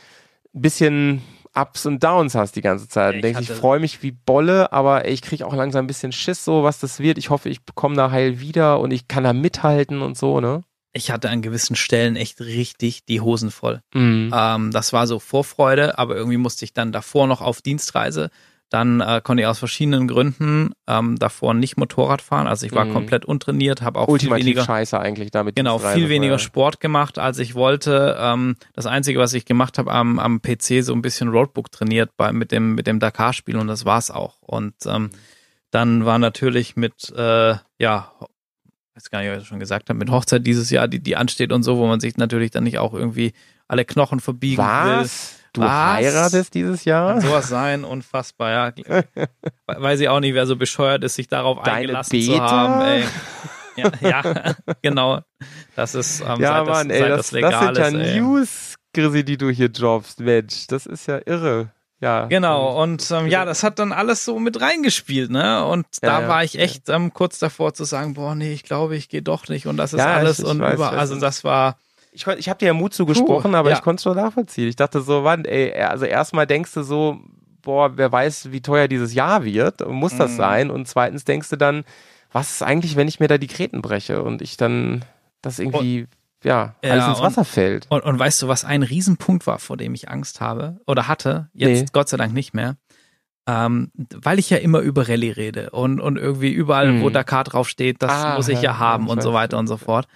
ein 0.54 0.60
bisschen 0.60 1.22
Ups 1.54 1.86
und 1.86 2.02
Downs 2.02 2.34
hast 2.34 2.56
die 2.56 2.60
ganze 2.60 2.88
Zeit. 2.88 3.16
Und 3.16 3.22
denkst, 3.22 3.40
ich 3.42 3.50
freue 3.50 3.80
mich 3.80 4.02
wie 4.02 4.12
Bolle, 4.12 4.72
aber 4.72 5.04
ey, 5.04 5.12
ich 5.12 5.22
kriege 5.22 5.46
auch 5.46 5.54
langsam 5.54 5.84
ein 5.84 5.88
bisschen 5.88 6.12
Schiss, 6.12 6.44
so 6.44 6.62
was 6.62 6.78
das 6.78 7.00
wird. 7.00 7.18
Ich 7.18 7.30
hoffe, 7.30 7.48
ich 7.48 7.64
bekomme 7.64 7.96
da 7.96 8.10
heil 8.10 8.40
wieder 8.40 8.80
und 8.80 8.92
ich 8.92 9.08
kann 9.08 9.24
da 9.24 9.32
mithalten 9.32 10.02
und 10.02 10.16
so, 10.16 10.40
ne? 10.40 10.62
Ich 10.92 11.10
hatte 11.10 11.30
an 11.30 11.42
gewissen 11.42 11.76
Stellen 11.76 12.16
echt 12.16 12.40
richtig 12.40 13.04
die 13.04 13.20
Hosen 13.20 13.50
voll. 13.50 13.80
Mhm. 13.94 14.32
Ähm, 14.34 14.70
das 14.72 14.92
war 14.92 15.06
so 15.06 15.20
Vorfreude, 15.20 15.98
aber 15.98 16.16
irgendwie 16.16 16.36
musste 16.36 16.64
ich 16.64 16.72
dann 16.72 16.90
davor 16.92 17.26
noch 17.26 17.40
auf 17.40 17.62
Dienstreise. 17.62 18.30
Dann 18.70 19.00
äh, 19.00 19.20
konnte 19.22 19.42
ich 19.42 19.46
aus 19.48 19.58
verschiedenen 19.58 20.06
Gründen 20.06 20.72
ähm, 20.86 21.18
davor 21.18 21.54
nicht 21.54 21.76
Motorrad 21.76 22.22
fahren. 22.22 22.46
Also 22.46 22.66
ich 22.66 22.72
war 22.72 22.84
mhm. 22.84 22.92
komplett 22.92 23.24
untrainiert, 23.24 23.82
habe 23.82 23.98
auch 23.98 24.06
Ultimativ 24.06 24.44
viel 24.44 24.46
weniger 24.46 24.64
Scheiße 24.64 24.98
eigentlich 24.98 25.32
damit. 25.32 25.56
Genau, 25.56 25.78
viel 25.78 26.08
weniger 26.08 26.38
Sport 26.38 26.78
gemacht, 26.78 27.18
als 27.18 27.40
ich 27.40 27.56
wollte. 27.56 28.16
Ähm, 28.18 28.54
das 28.72 28.86
Einzige, 28.86 29.18
was 29.18 29.34
ich 29.34 29.44
gemacht 29.44 29.76
habe 29.76 29.90
am, 29.90 30.20
am 30.20 30.40
PC, 30.40 30.84
so 30.84 30.92
ein 30.92 31.02
bisschen 31.02 31.30
Roadbook 31.30 31.72
trainiert 31.72 32.10
bei, 32.16 32.32
mit 32.32 32.52
dem 32.52 32.76
mit 32.76 32.86
dem 32.86 33.00
Dakar-Spiel 33.00 33.56
und 33.56 33.66
das 33.66 33.84
war's 33.84 34.12
auch. 34.12 34.40
Und 34.42 34.74
ähm, 34.86 35.02
mhm. 35.02 35.10
dann 35.72 36.04
war 36.04 36.20
natürlich 36.20 36.76
mit 36.76 37.12
äh, 37.16 37.56
ja 37.78 38.12
weiß 38.94 39.10
gar 39.10 39.22
nicht, 39.22 39.32
was 39.32 39.42
ich 39.42 39.48
schon 39.48 39.60
gesagt 39.60 39.88
habe, 39.88 39.98
mit 39.98 40.10
Hochzeit 40.10 40.46
dieses 40.46 40.70
Jahr, 40.70 40.86
die, 40.86 41.00
die 41.00 41.16
ansteht 41.16 41.52
und 41.52 41.62
so, 41.62 41.78
wo 41.78 41.86
man 41.86 42.00
sich 42.00 42.16
natürlich 42.16 42.50
dann 42.50 42.64
nicht 42.64 42.78
auch 42.78 42.92
irgendwie 42.94 43.32
alle 43.66 43.84
Knochen 43.84 44.20
verbiegen 44.20 44.58
was? 44.58 45.32
will. 45.32 45.39
Du 45.52 45.62
Was? 45.62 45.70
heiratest 45.70 46.54
dieses 46.54 46.84
Jahr? 46.84 47.14
Kann 47.14 47.20
sowas 47.22 47.48
sein, 47.48 47.84
unfassbar, 47.84 48.72
ja. 48.86 49.02
Weil 49.66 49.96
sie 49.96 50.08
auch 50.08 50.20
nicht 50.20 50.34
mehr 50.34 50.46
so 50.46 50.56
bescheuert 50.56 51.02
ist, 51.02 51.16
sich 51.16 51.28
darauf 51.28 51.62
Deine 51.62 51.76
eingelassen 51.76 52.10
Beta? 52.12 52.34
zu 52.34 52.40
haben. 52.40 52.80
Ey. 52.82 53.04
Ja, 53.76 53.92
ja, 54.00 54.54
genau. 54.82 55.20
Das 55.74 55.94
ist 55.94 56.20
ähm, 56.20 56.40
ja, 56.40 56.64
seit, 56.64 56.66
Mann, 56.66 56.88
das, 56.88 56.98
ey, 56.98 57.08
das, 57.08 57.16
das 57.18 57.32
legal 57.32 57.74
das 57.74 57.88
sind 57.88 58.00
ja 58.00 58.06
ist, 58.06 58.16
News, 58.16 58.74
Grisi, 58.92 59.24
die 59.24 59.36
du 59.36 59.50
hier 59.50 59.68
droppst, 59.68 60.20
Mensch. 60.20 60.66
Das 60.68 60.86
ist 60.86 61.06
ja 61.06 61.20
irre. 61.24 61.70
Ja. 62.00 62.26
Genau, 62.26 62.82
und 62.82 63.10
ähm, 63.10 63.26
ja, 63.26 63.44
das 63.44 63.62
hat 63.62 63.78
dann 63.78 63.92
alles 63.92 64.24
so 64.24 64.38
mit 64.38 64.60
reingespielt, 64.60 65.30
ne? 65.30 65.66
Und 65.66 65.86
ja, 66.02 66.20
da 66.20 66.28
war 66.28 66.42
ich 66.42 66.58
echt 66.58 66.88
ähm, 66.88 67.12
kurz 67.12 67.38
davor 67.38 67.74
zu 67.74 67.84
sagen, 67.84 68.14
boah, 68.14 68.34
nee, 68.34 68.52
ich 68.54 68.62
glaube, 68.62 68.96
ich 68.96 69.10
gehe 69.10 69.20
doch 69.20 69.48
nicht 69.48 69.66
und 69.66 69.76
das 69.76 69.92
ist 69.92 70.00
alles 70.00 70.38
ich, 70.38 70.46
ich 70.46 70.50
und 70.50 70.60
weiß, 70.60 70.74
über, 70.74 70.92
also 70.92 71.20
das 71.20 71.44
war 71.44 71.76
ich, 72.12 72.26
ich 72.26 72.48
habe 72.48 72.58
dir 72.58 72.66
ja 72.66 72.74
Mut 72.74 72.94
zugesprochen, 72.94 73.52
Puh, 73.52 73.56
aber 73.56 73.70
ja. 73.70 73.76
ich 73.76 73.82
konnte 73.82 74.00
es 74.00 74.02
schon 74.04 74.16
nachvollziehen. 74.16 74.68
Ich 74.68 74.76
dachte 74.76 75.00
so, 75.00 75.24
wann, 75.24 75.44
ey, 75.44 75.72
also 75.74 76.04
erstmal 76.04 76.46
denkst 76.46 76.74
du 76.74 76.82
so, 76.82 77.20
boah, 77.62 77.96
wer 77.96 78.10
weiß, 78.10 78.52
wie 78.52 78.60
teuer 78.60 78.88
dieses 78.88 79.14
Jahr 79.14 79.44
wird, 79.44 79.86
muss 79.88 80.16
das 80.16 80.32
mhm. 80.32 80.36
sein? 80.36 80.70
Und 80.70 80.88
zweitens 80.88 81.24
denkst 81.24 81.50
du 81.50 81.56
dann, 81.56 81.84
was 82.32 82.50
ist 82.52 82.62
eigentlich, 82.62 82.96
wenn 82.96 83.08
ich 83.08 83.20
mir 83.20 83.28
da 83.28 83.38
die 83.38 83.46
Kreten 83.46 83.82
breche 83.82 84.22
und 84.22 84.42
ich 84.42 84.56
dann 84.56 85.04
das 85.42 85.58
irgendwie, 85.58 86.02
und, 86.02 86.08
ja, 86.44 86.74
alles 86.82 87.04
ja, 87.04 87.10
ins 87.10 87.20
Wasser 87.20 87.40
und, 87.40 87.46
fällt. 87.46 87.86
Und, 87.90 88.02
und, 88.02 88.18
weißt 88.18 88.42
du, 88.42 88.48
was 88.48 88.64
ein 88.64 88.82
Riesenpunkt 88.82 89.46
war, 89.46 89.58
vor 89.58 89.76
dem 89.76 89.94
ich 89.94 90.08
Angst 90.08 90.40
habe 90.40 90.80
oder 90.86 91.08
hatte, 91.08 91.48
jetzt 91.52 91.80
nee. 91.80 91.88
Gott 91.92 92.08
sei 92.08 92.16
Dank 92.16 92.32
nicht 92.32 92.54
mehr? 92.54 92.76
Ähm, 93.46 93.90
weil 93.94 94.38
ich 94.38 94.50
ja 94.50 94.58
immer 94.58 94.80
über 94.80 95.08
Rallye 95.08 95.32
rede 95.32 95.70
und, 95.70 95.98
und 95.98 96.18
irgendwie 96.18 96.50
überall, 96.50 96.92
mhm. 96.92 97.02
wo 97.02 97.10
Dakar 97.10 97.44
draufsteht, 97.44 98.02
das 98.02 98.12
ah, 98.12 98.36
muss 98.36 98.48
ich 98.48 98.62
ja, 98.62 98.72
ja 98.72 98.78
haben 98.78 99.08
und 99.08 99.22
so 99.22 99.32
weiter 99.32 99.58
und 99.58 99.66
so 99.66 99.76
fort. 99.76 100.06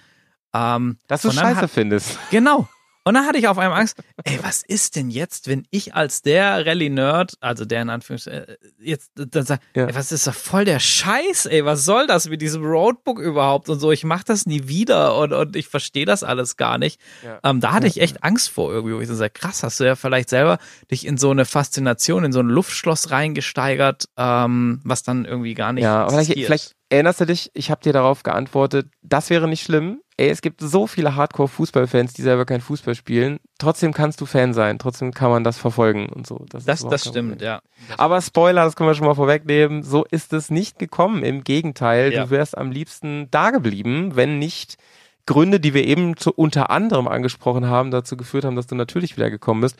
Ähm, 0.55 0.97
Dass 1.07 1.21
du 1.21 1.31
Scheiße 1.31 1.61
hat, 1.61 1.69
findest. 1.69 2.17
Genau. 2.31 2.67
Und 3.07 3.13
dann 3.13 3.27
hatte 3.27 3.37
ich 3.37 3.47
auf 3.47 3.59
einmal 3.59 3.81
Angst, 3.81 4.01
ey, 4.23 4.39
was 4.41 4.63
ist 4.63 4.95
denn 4.95 5.11
jetzt, 5.11 5.47
wenn 5.47 5.67
ich 5.69 5.93
als 5.93 6.23
der 6.23 6.65
Rallye-Nerd, 6.65 7.33
also 7.39 7.63
der 7.63 7.83
in 7.83 7.91
Anführungszeichen, 7.91 8.49
äh, 8.49 8.57
jetzt 8.79 9.11
dann 9.13 9.45
sage, 9.45 9.61
ja. 9.75 9.93
was 9.93 10.11
ist 10.11 10.25
da 10.25 10.31
voll 10.31 10.65
der 10.65 10.79
Scheiß, 10.79 11.45
ey, 11.45 11.63
was 11.65 11.85
soll 11.85 12.07
das 12.07 12.27
mit 12.27 12.41
diesem 12.41 12.65
Roadbook 12.65 13.19
überhaupt 13.19 13.69
und 13.69 13.79
so, 13.79 13.91
ich 13.91 14.05
mach 14.05 14.23
das 14.23 14.47
nie 14.47 14.67
wieder 14.67 15.19
und, 15.19 15.33
und 15.33 15.55
ich 15.55 15.67
verstehe 15.67 16.07
das 16.07 16.23
alles 16.23 16.57
gar 16.57 16.79
nicht. 16.79 16.99
Ja. 17.23 17.39
Ähm, 17.43 17.59
da 17.59 17.73
hatte 17.73 17.85
ich 17.85 18.01
echt 18.01 18.23
Angst 18.23 18.49
vor 18.49 18.73
irgendwie, 18.73 18.95
wo 18.95 18.99
ich 19.01 19.07
so 19.07 19.13
sage, 19.13 19.33
krass, 19.33 19.61
hast 19.61 19.79
du 19.79 19.83
ja 19.83 19.95
vielleicht 19.95 20.29
selber 20.29 20.57
dich 20.89 21.05
in 21.05 21.17
so 21.17 21.29
eine 21.29 21.45
Faszination, 21.45 22.23
in 22.23 22.31
so 22.31 22.39
ein 22.39 22.49
Luftschloss 22.49 23.11
reingesteigert, 23.11 24.05
ähm, 24.17 24.81
was 24.83 25.03
dann 25.03 25.25
irgendwie 25.25 25.53
gar 25.53 25.73
nicht 25.73 25.83
Ja, 25.83 26.09
vielleicht, 26.09 26.33
vielleicht 26.33 26.75
erinnerst 26.89 27.21
du 27.21 27.25
dich, 27.25 27.51
ich 27.53 27.71
habe 27.71 27.81
dir 27.81 27.93
darauf 27.93 28.23
geantwortet, 28.23 28.87
das 29.01 29.29
wäre 29.29 29.47
nicht 29.47 29.63
schlimm, 29.63 30.01
ey, 30.17 30.29
es 30.29 30.41
gibt 30.41 30.61
so 30.61 30.87
viele 30.87 31.15
Hardcore-Fußballfans, 31.15 32.13
die 32.13 32.21
selber 32.21 32.45
kein 32.45 32.61
Fußball 32.61 32.95
spielen. 32.95 33.39
Trotzdem 33.57 33.93
kannst 33.93 34.21
du 34.21 34.25
Fan 34.25 34.53
sein, 34.53 34.79
trotzdem 34.79 35.13
kann 35.13 35.29
man 35.29 35.43
das 35.43 35.57
verfolgen 35.57 36.09
und 36.09 36.25
so. 36.27 36.45
Das, 36.49 36.65
das, 36.65 36.87
das 36.87 37.05
stimmt, 37.05 37.41
ja. 37.41 37.61
Aber 37.97 38.21
Spoiler, 38.21 38.63
das 38.63 38.75
können 38.75 38.89
wir 38.89 38.95
schon 38.95 39.07
mal 39.07 39.15
vorwegnehmen, 39.15 39.83
so 39.83 40.05
ist 40.09 40.31
es 40.33 40.49
nicht 40.49 40.79
gekommen. 40.79 41.23
Im 41.23 41.43
Gegenteil, 41.43 42.13
ja. 42.13 42.23
du 42.23 42.29
wärst 42.29 42.57
am 42.57 42.71
liebsten 42.71 43.29
da 43.31 43.51
geblieben, 43.51 44.15
wenn 44.15 44.39
nicht 44.39 44.77
Gründe, 45.25 45.59
die 45.59 45.73
wir 45.73 45.85
eben 45.85 46.15
zu, 46.17 46.31
unter 46.31 46.69
anderem 46.69 47.07
angesprochen 47.07 47.67
haben, 47.67 47.91
dazu 47.91 48.15
geführt 48.15 48.45
haben, 48.45 48.55
dass 48.55 48.67
du 48.67 48.75
natürlich 48.75 49.17
wieder 49.17 49.29
gekommen 49.29 49.61
bist. 49.61 49.77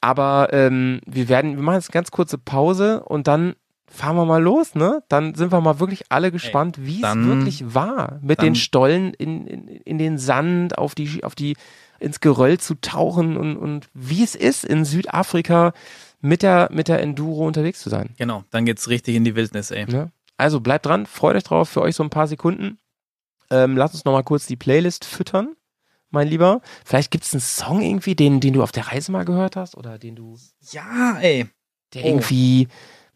Aber 0.00 0.48
ähm, 0.52 1.00
wir 1.06 1.30
werden, 1.30 1.56
wir 1.56 1.62
machen 1.62 1.76
jetzt 1.76 1.88
eine 1.88 1.94
ganz 1.94 2.10
kurze 2.10 2.36
Pause 2.36 3.02
und 3.04 3.26
dann 3.26 3.54
fahren 3.94 4.16
wir 4.16 4.24
mal 4.24 4.42
los, 4.42 4.74
ne? 4.74 5.02
Dann 5.08 5.34
sind 5.34 5.52
wir 5.52 5.60
mal 5.60 5.78
wirklich 5.78 6.04
alle 6.10 6.32
gespannt, 6.32 6.78
wie 6.80 7.02
es 7.02 7.14
wirklich 7.14 7.74
war, 7.74 8.18
mit 8.22 8.42
den 8.42 8.54
Stollen 8.54 9.14
in, 9.14 9.46
in, 9.46 9.68
in 9.68 9.98
den 9.98 10.18
Sand, 10.18 10.76
auf 10.76 10.94
die, 10.94 11.22
auf 11.24 11.34
die, 11.34 11.56
ins 12.00 12.20
Geröll 12.20 12.58
zu 12.58 12.74
tauchen 12.80 13.36
und, 13.36 13.56
und 13.56 13.88
wie 13.94 14.22
es 14.22 14.34
ist, 14.34 14.64
in 14.64 14.84
Südafrika 14.84 15.72
mit 16.20 16.42
der, 16.42 16.68
mit 16.72 16.88
der 16.88 17.00
Enduro 17.00 17.46
unterwegs 17.46 17.80
zu 17.80 17.88
sein. 17.88 18.10
Genau, 18.18 18.44
dann 18.50 18.64
geht's 18.64 18.88
richtig 18.88 19.14
in 19.14 19.24
die 19.24 19.36
Wildnis, 19.36 19.70
ey. 19.70 19.86
Ne? 19.86 20.10
Also 20.36 20.60
bleibt 20.60 20.86
dran, 20.86 21.06
freut 21.06 21.36
euch 21.36 21.44
drauf, 21.44 21.68
für 21.68 21.82
euch 21.82 21.94
so 21.94 22.02
ein 22.02 22.10
paar 22.10 22.26
Sekunden. 22.26 22.78
Ähm, 23.50 23.76
lasst 23.76 23.94
uns 23.94 24.04
nochmal 24.04 24.24
kurz 24.24 24.46
die 24.46 24.56
Playlist 24.56 25.04
füttern, 25.04 25.54
mein 26.10 26.26
Lieber. 26.26 26.60
Vielleicht 26.84 27.10
gibt's 27.10 27.32
einen 27.32 27.40
Song 27.40 27.82
irgendwie, 27.82 28.14
den, 28.14 28.40
den 28.40 28.54
du 28.54 28.62
auf 28.62 28.72
der 28.72 28.88
Reise 28.88 29.12
mal 29.12 29.24
gehört 29.24 29.54
hast 29.54 29.76
oder 29.76 29.98
den 29.98 30.16
du. 30.16 30.36
Ja, 30.72 31.18
ey. 31.20 31.46
Der 31.92 32.04
oh. 32.04 32.08
irgendwie 32.08 32.68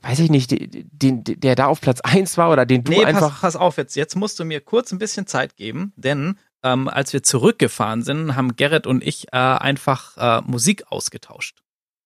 weiß 0.03 0.20
ich 0.20 0.30
nicht, 0.30 0.51
den, 0.53 1.24
der 1.24 1.55
da 1.55 1.66
auf 1.66 1.80
Platz 1.80 2.01
1 2.01 2.36
war 2.38 2.51
oder 2.51 2.66
den 2.66 2.84
du 2.84 2.92
nee, 2.92 3.05
einfach. 3.05 3.32
Pass, 3.32 3.40
pass 3.40 3.57
auf, 3.57 3.76
jetzt, 3.76 3.96
jetzt 3.96 4.16
musst 4.16 4.38
du 4.38 4.44
mir 4.44 4.61
kurz 4.61 4.92
ein 4.92 4.99
bisschen 4.99 5.26
Zeit 5.26 5.57
geben, 5.57 5.92
denn 5.96 6.38
ähm, 6.62 6.88
als 6.88 7.12
wir 7.12 7.22
zurückgefahren 7.22 8.03
sind, 8.03 8.36
haben 8.36 8.57
Gerrit 8.57 8.86
und 8.86 9.03
ich 9.05 9.28
äh, 9.32 9.36
einfach 9.36 10.16
äh, 10.16 10.42
Musik 10.46 10.90
ausgetauscht. 10.90 11.62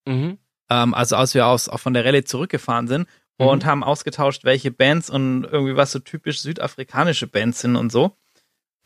Mhm. 0.06 0.38
Ähm, 0.70 0.94
also 0.94 1.16
als 1.16 1.34
wir 1.34 1.46
aus, 1.46 1.68
auch 1.68 1.80
von 1.80 1.94
der 1.94 2.04
Rallye 2.04 2.24
zurückgefahren 2.24 2.88
sind 2.88 3.08
mhm. 3.38 3.46
und 3.46 3.64
haben 3.64 3.84
ausgetauscht, 3.84 4.44
welche 4.44 4.70
Bands 4.70 5.10
und 5.10 5.44
irgendwie 5.44 5.76
was 5.76 5.92
so 5.92 5.98
typisch 5.98 6.40
südafrikanische 6.40 7.26
Bands 7.26 7.60
sind 7.60 7.76
und 7.76 7.92
so. 7.92 8.16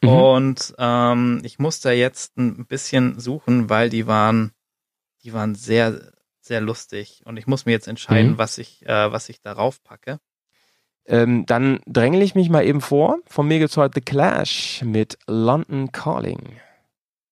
Mhm. 0.03 0.09
Und 0.09 0.75
ähm, 0.79 1.41
ich 1.45 1.59
musste 1.59 1.91
jetzt 1.93 2.37
ein 2.37 2.67
bisschen 2.67 3.19
suchen, 3.19 3.71
weil 3.71 3.91
die 3.91 4.07
waren, 4.07 4.53
die 5.23 5.33
waren 5.33 5.55
sehr, 5.55 6.13
sehr 6.47 6.61
lustig. 6.61 7.23
Und 7.25 7.37
ich 7.37 7.47
muss 7.47 7.67
mir 7.67 7.73
jetzt 7.73 7.89
entscheiden, 7.89 8.33
mhm. 8.33 8.39
was 8.39 8.59
ich, 8.59 8.87
äh, 8.87 9.13
was 9.13 9.29
ich 9.29 9.41
darauf 9.41 9.83
packe. 9.83 10.19
Ähm, 11.09 11.47
dann 11.47 11.81
dränge 11.87 12.23
ich 12.23 12.35
mich 12.35 12.51
mal 12.51 12.65
eben 12.65 12.81
vor. 12.81 13.19
Von 13.27 13.47
mir 13.47 13.59
gibt 13.59 13.73
The 13.73 14.01
Clash 14.01 14.83
mit 14.85 15.19
London 15.27 15.93
Calling. 15.93 16.61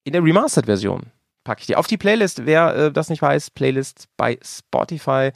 In 0.05 0.13
der 0.13 0.23
Remastered-Version 0.23 1.07
packe 1.43 1.61
ich 1.61 1.67
die 1.67 1.77
auf 1.77 1.87
die 1.87 1.97
Playlist. 1.97 2.47
Wer 2.47 2.75
äh, 2.77 2.93
das 2.93 3.09
nicht 3.09 3.23
weiß, 3.23 3.51
Playlist 3.51 4.09
bei 4.17 4.39
Spotify. 4.43 5.33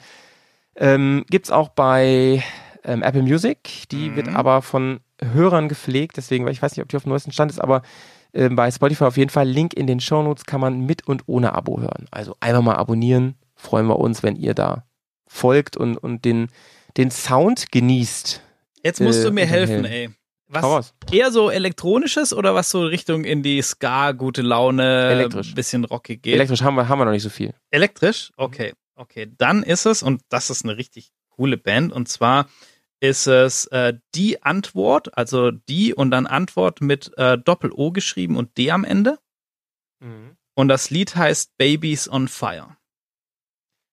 Ähm, 0.75 1.25
gibt 1.29 1.47
es 1.47 1.51
auch 1.51 1.69
bei 1.69 2.43
ähm, 2.83 3.03
Apple 3.03 3.23
Music. 3.23 3.89
Die 3.91 4.09
mhm. 4.09 4.15
wird 4.15 4.27
aber 4.29 4.61
von 4.61 5.01
Hörern 5.21 5.67
gepflegt. 5.67 6.17
Deswegen, 6.17 6.45
weil 6.45 6.53
ich 6.53 6.61
weiß 6.61 6.71
nicht, 6.71 6.83
ob 6.83 6.89
die 6.89 6.95
auf 6.95 7.03
dem 7.03 7.09
neuesten 7.09 7.31
Stand 7.31 7.51
ist, 7.51 7.59
aber 7.59 7.81
äh, 8.31 8.49
bei 8.49 8.71
Spotify 8.71 9.05
auf 9.05 9.17
jeden 9.17 9.29
Fall. 9.29 9.47
Link 9.47 9.73
in 9.73 9.87
den 9.87 9.99
Shownotes 9.99 10.45
kann 10.45 10.61
man 10.61 10.85
mit 10.85 11.07
und 11.07 11.23
ohne 11.27 11.53
Abo 11.53 11.79
hören. 11.79 12.07
Also 12.11 12.35
einfach 12.39 12.61
mal 12.61 12.75
abonnieren, 12.75 13.35
freuen 13.59 13.87
wir 13.87 13.99
uns, 13.99 14.23
wenn 14.23 14.35
ihr 14.35 14.53
da 14.53 14.85
folgt 15.27 15.77
und, 15.77 15.97
und 15.97 16.25
den, 16.25 16.47
den 16.97 17.11
Sound 17.11 17.71
genießt. 17.71 18.41
Jetzt 18.83 19.01
musst 19.01 19.19
äh, 19.19 19.23
du 19.25 19.31
mir 19.31 19.45
helfen, 19.45 19.85
ey. 19.85 20.09
Was 20.51 20.95
eher 21.11 21.31
so 21.31 21.51
elektronisches 21.51 22.33
oder 22.33 22.55
was 22.55 22.71
so 22.71 22.81
Richtung 22.81 23.23
in 23.23 23.43
die 23.43 23.61
Ska, 23.61 24.13
gute 24.13 24.41
Laune, 24.41 25.11
Elektrisch. 25.11 25.53
bisschen 25.53 25.85
rockig 25.85 26.23
geht? 26.23 26.33
Elektrisch 26.33 26.63
haben 26.63 26.73
wir, 26.73 26.89
haben 26.89 26.97
wir 26.97 27.05
noch 27.05 27.11
nicht 27.11 27.21
so 27.21 27.29
viel. 27.29 27.53
Elektrisch? 27.69 28.31
Okay. 28.35 28.73
Okay, 28.95 29.31
dann 29.37 29.63
ist 29.63 29.85
es, 29.85 30.01
und 30.01 30.23
das 30.29 30.49
ist 30.49 30.65
eine 30.65 30.75
richtig 30.75 31.11
coole 31.29 31.55
Band, 31.55 31.93
und 31.93 32.09
zwar 32.09 32.49
ist 32.99 33.27
es 33.27 33.65
äh, 33.67 33.93
die 34.15 34.43
Antwort, 34.43 35.17
also 35.17 35.51
die 35.51 35.93
und 35.93 36.11
dann 36.11 36.27
Antwort 36.27 36.81
mit 36.81 37.17
äh, 37.17 37.37
Doppel-O 37.37 37.91
geschrieben 37.91 38.35
und 38.35 38.57
D 38.57 38.71
am 38.71 38.83
Ende. 38.83 39.17
Mhm. 39.99 40.35
Und 40.53 40.67
das 40.67 40.89
Lied 40.89 41.15
heißt 41.15 41.55
Babies 41.57 42.09
on 42.09 42.27
Fire. 42.27 42.75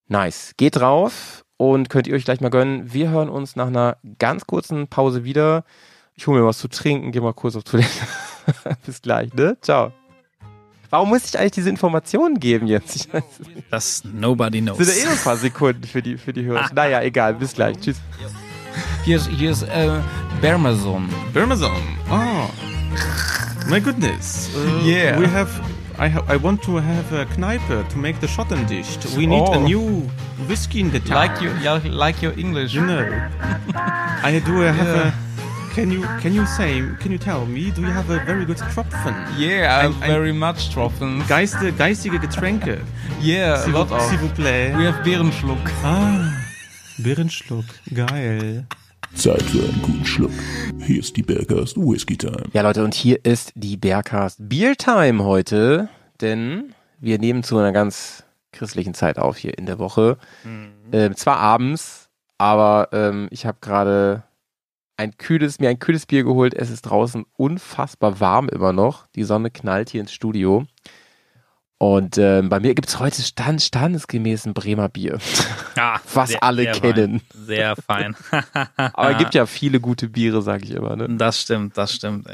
Nice. 0.09 0.53
Geht 0.57 0.77
drauf 0.77 1.45
und 1.57 1.91
könnt 1.91 2.07
ihr 2.07 2.15
euch 2.15 2.25
gleich 2.25 2.41
mal 2.41 2.51
gönnen. 2.51 2.93
Wir 2.93 3.11
hören 3.11 3.29
uns 3.29 3.57
nach 3.57 3.67
einer 3.67 3.97
ganz 4.19 4.47
kurzen 4.47 4.89
Pause 4.89 5.25
wieder. 5.25 5.65
Ich 6.15 6.27
hole 6.27 6.41
mir 6.41 6.47
was 6.47 6.59
zu 6.59 6.69
trinken, 6.69 7.13
gehe 7.13 7.21
mal 7.21 7.35
kurz 7.35 7.57
auf 7.57 7.65
Toilette. 7.65 7.91
Bis 8.87 9.03
gleich, 9.03 9.33
ne? 9.35 9.57
Ciao. 9.61 9.93
Warum 10.91 11.09
muss 11.09 11.25
ich 11.25 11.39
eigentlich 11.39 11.53
diese 11.53 11.69
Informationen 11.69 12.39
geben 12.39 12.69
jetzt? 12.69 13.09
das 13.71 14.05
nobody 14.05 14.61
knows. 14.61 14.79
Das 14.79 14.87
sind 14.87 15.05
ja 15.05 15.11
eh 15.11 15.13
ein 15.13 15.19
paar 15.19 15.37
Sekunden 15.37 15.83
für 15.83 16.01
die, 16.01 16.17
für 16.17 16.33
die 16.33 16.45
Hörer. 16.45 16.67
Ah. 16.67 16.71
Naja, 16.73 17.03
egal. 17.03 17.35
Bis 17.35 17.55
gleich. 17.55 17.79
Tschüss. 17.81 17.97
Hier 19.05 19.17
ist, 19.17 19.29
hier 19.29 19.51
ist 19.51 19.63
äh, 19.63 20.01
Bermazon. 20.41 21.09
Bermazon. 21.33 21.83
Oh. 22.09 22.49
My 23.69 23.81
goodness. 23.81 24.49
Uh, 24.55 24.87
yeah. 24.87 25.19
We 25.19 25.29
have 25.29 25.51
I, 25.99 26.13
I 26.29 26.37
want 26.37 26.63
to 26.65 26.77
have 26.77 27.13
a 27.13 27.25
Kneipe 27.25 27.89
to 27.89 27.99
make 27.99 28.21
the 28.21 28.27
Schottendicht. 28.27 29.17
We 29.17 29.27
need 29.27 29.49
oh. 29.49 29.55
a 29.55 29.61
new 29.61 30.03
whiskey 30.47 30.81
in 30.81 30.91
the 30.91 31.01
town. 31.01 31.17
Like 31.17 31.41
you, 31.41 31.51
like 31.91 32.21
your 32.21 32.39
English. 32.39 32.75
You 32.75 32.85
know. 32.85 33.03
I 33.75 34.43
do 34.45 34.61
have 34.61 34.77
yeah. 34.77 35.09
a. 35.09 35.27
Can 35.75 35.91
you 35.91 36.03
can 36.21 36.33
you 36.33 36.47
say 36.47 36.83
can 37.01 37.13
you 37.13 37.19
tell 37.19 37.45
me 37.45 37.71
do 37.71 37.83
you 37.83 37.91
have 37.91 38.09
a 38.09 38.19
very 38.25 38.47
good 38.47 38.57
Tropfen? 38.57 39.15
Yeah, 39.37 39.77
I 39.77 39.83
have 39.83 39.95
very 39.95 40.33
much 40.33 40.71
Tropfen. 40.71 41.23
Geiste, 41.29 41.73
geistige 41.73 42.19
Getränke. 42.19 42.81
Yeah, 43.21 43.65
a 43.65 43.69
lot 43.69 43.91
of. 43.91 44.03
S'il 44.03 44.19
vous 44.19 44.35
plaît. 44.35 44.75
We 44.77 44.85
have 44.85 45.03
Bärenschluck. 45.03 45.71
Ah, 45.83 46.31
Bärenschluck, 46.99 47.65
geil. 47.93 48.65
Zeit 49.17 49.43
für 49.43 49.63
einen 49.63 49.81
guten 49.83 50.05
Schluck. 50.05 50.31
Hier 50.79 51.01
ist 51.01 51.17
die 51.17 51.23
Bearcast 51.23 51.77
Whiskey 51.79 52.17
Time. 52.19 52.45
Ja, 52.53 52.63
Leute, 52.63 52.85
und 52.85 52.95
hier 52.95 53.25
ist 53.25 53.53
die 53.55 53.77
Bearcast 53.77 54.37
Beer 54.49 54.77
Time 54.77 55.25
heute, 55.25 55.89
denn 56.21 56.75
wir 57.01 57.19
nehmen 57.19 57.43
zu 57.43 57.57
einer 57.57 57.73
ganz 57.73 58.25
christlichen 58.53 58.93
Zeit 58.95 59.19
auf 59.19 59.39
hier 59.39 59.57
in 59.57 59.65
der 59.67 59.79
Woche. 59.79 60.19
Mhm. 60.45 60.69
Ähm, 60.93 61.17
zwar 61.17 61.39
abends, 61.39 62.11
aber 62.37 62.91
ähm, 62.93 63.29
ich 63.31 63.47
habe 63.47 63.59
gerade 63.61 64.23
ein 64.99 65.17
kühles, 65.17 65.61
mir 65.61 65.71
ein 65.71 65.79
kühles 65.79 66.05
Bier 66.05 66.23
geholt. 66.23 66.55
Es 66.55 66.71
ist 66.71 66.83
draußen 66.83 67.25
unfassbar 67.37 68.21
warm 68.21 68.49
immer 68.51 68.73
noch. 68.73 69.07
Die 69.15 69.25
Sonne 69.25 69.51
knallt 69.51 69.91
hier 69.91 70.03
ins 70.03 70.13
Studio. 70.13 70.67
Und 71.79 72.17
ähm, 72.17 72.49
bei 72.49 72.59
mir 72.59 72.75
gibt's 72.75 72.99
heute 72.99 73.21
stand, 73.23 73.61
standesgemäß 73.61 74.47
ein 74.47 74.55
Bremer 74.55 74.89
Bier. 74.89 75.19
Ah, 75.79 76.01
was 76.15 76.31
sehr, 76.31 76.43
alle 76.43 76.63
sehr 76.63 76.73
kennen. 76.73 77.21
Fein. 77.21 77.45
Sehr 77.45 77.77
fein. 77.77 78.17
Aber 78.77 79.11
es 79.11 79.19
gibt 79.19 79.35
ja 79.35 79.45
viele 79.45 79.79
gute 79.79 80.09
Biere, 80.09 80.41
sage 80.41 80.65
ich 80.65 80.71
immer. 80.71 80.97
Ne? 80.97 81.07
Das 81.19 81.39
stimmt, 81.43 81.77
das 81.77 81.93
stimmt, 81.93 82.27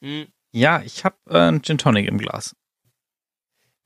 ey. 0.00 0.24
Ja, 0.50 0.80
ich 0.80 1.04
habe 1.04 1.14
äh, 1.28 1.40
einen 1.40 1.62
Gin 1.62 1.76
Tonic 1.76 2.08
im 2.08 2.16
Glas. 2.16 2.56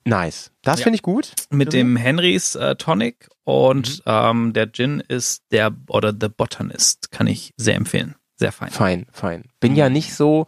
Nice. 0.04 0.52
Das 0.62 0.78
Ja. 0.78 0.84
finde 0.84 0.94
ich 0.94 1.02
gut. 1.02 1.32
Mit 1.50 1.72
dem 1.72 1.96
Henrys 1.96 2.54
äh, 2.54 2.76
Tonic 2.76 3.28
und 3.42 3.98
Mhm. 3.98 4.02
ähm, 4.06 4.52
der 4.52 4.70
Gin 4.70 5.00
ist 5.00 5.42
der, 5.50 5.72
oder 5.88 6.12
The 6.18 6.28
Botanist, 6.28 7.10
kann 7.10 7.26
ich 7.26 7.52
sehr 7.56 7.74
empfehlen. 7.74 8.14
Sehr 8.36 8.52
fein. 8.52 8.70
Fein, 8.70 9.06
fein. 9.10 9.50
Bin 9.58 9.72
Mhm. 9.72 9.78
ja 9.78 9.88
nicht 9.90 10.14
so 10.14 10.46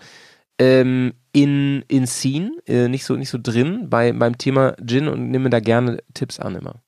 ähm, 0.61 1.15
in, 1.33 1.83
in 1.89 2.07
Scene, 2.07 2.53
äh, 2.67 2.87
nicht 2.89 3.05
so, 3.05 3.17
nicht 3.17 3.31
so 3.31 3.39
drin 3.43 3.89
bei, 3.89 4.13
beim 4.13 4.37
Thema 4.37 4.77
Gin 4.85 5.09
und 5.09 5.31
nehme 5.31 5.49
da 5.49 5.59
gerne 5.59 6.03
Tipps 6.13 6.39
an 6.39 6.55
immer. 6.55 6.83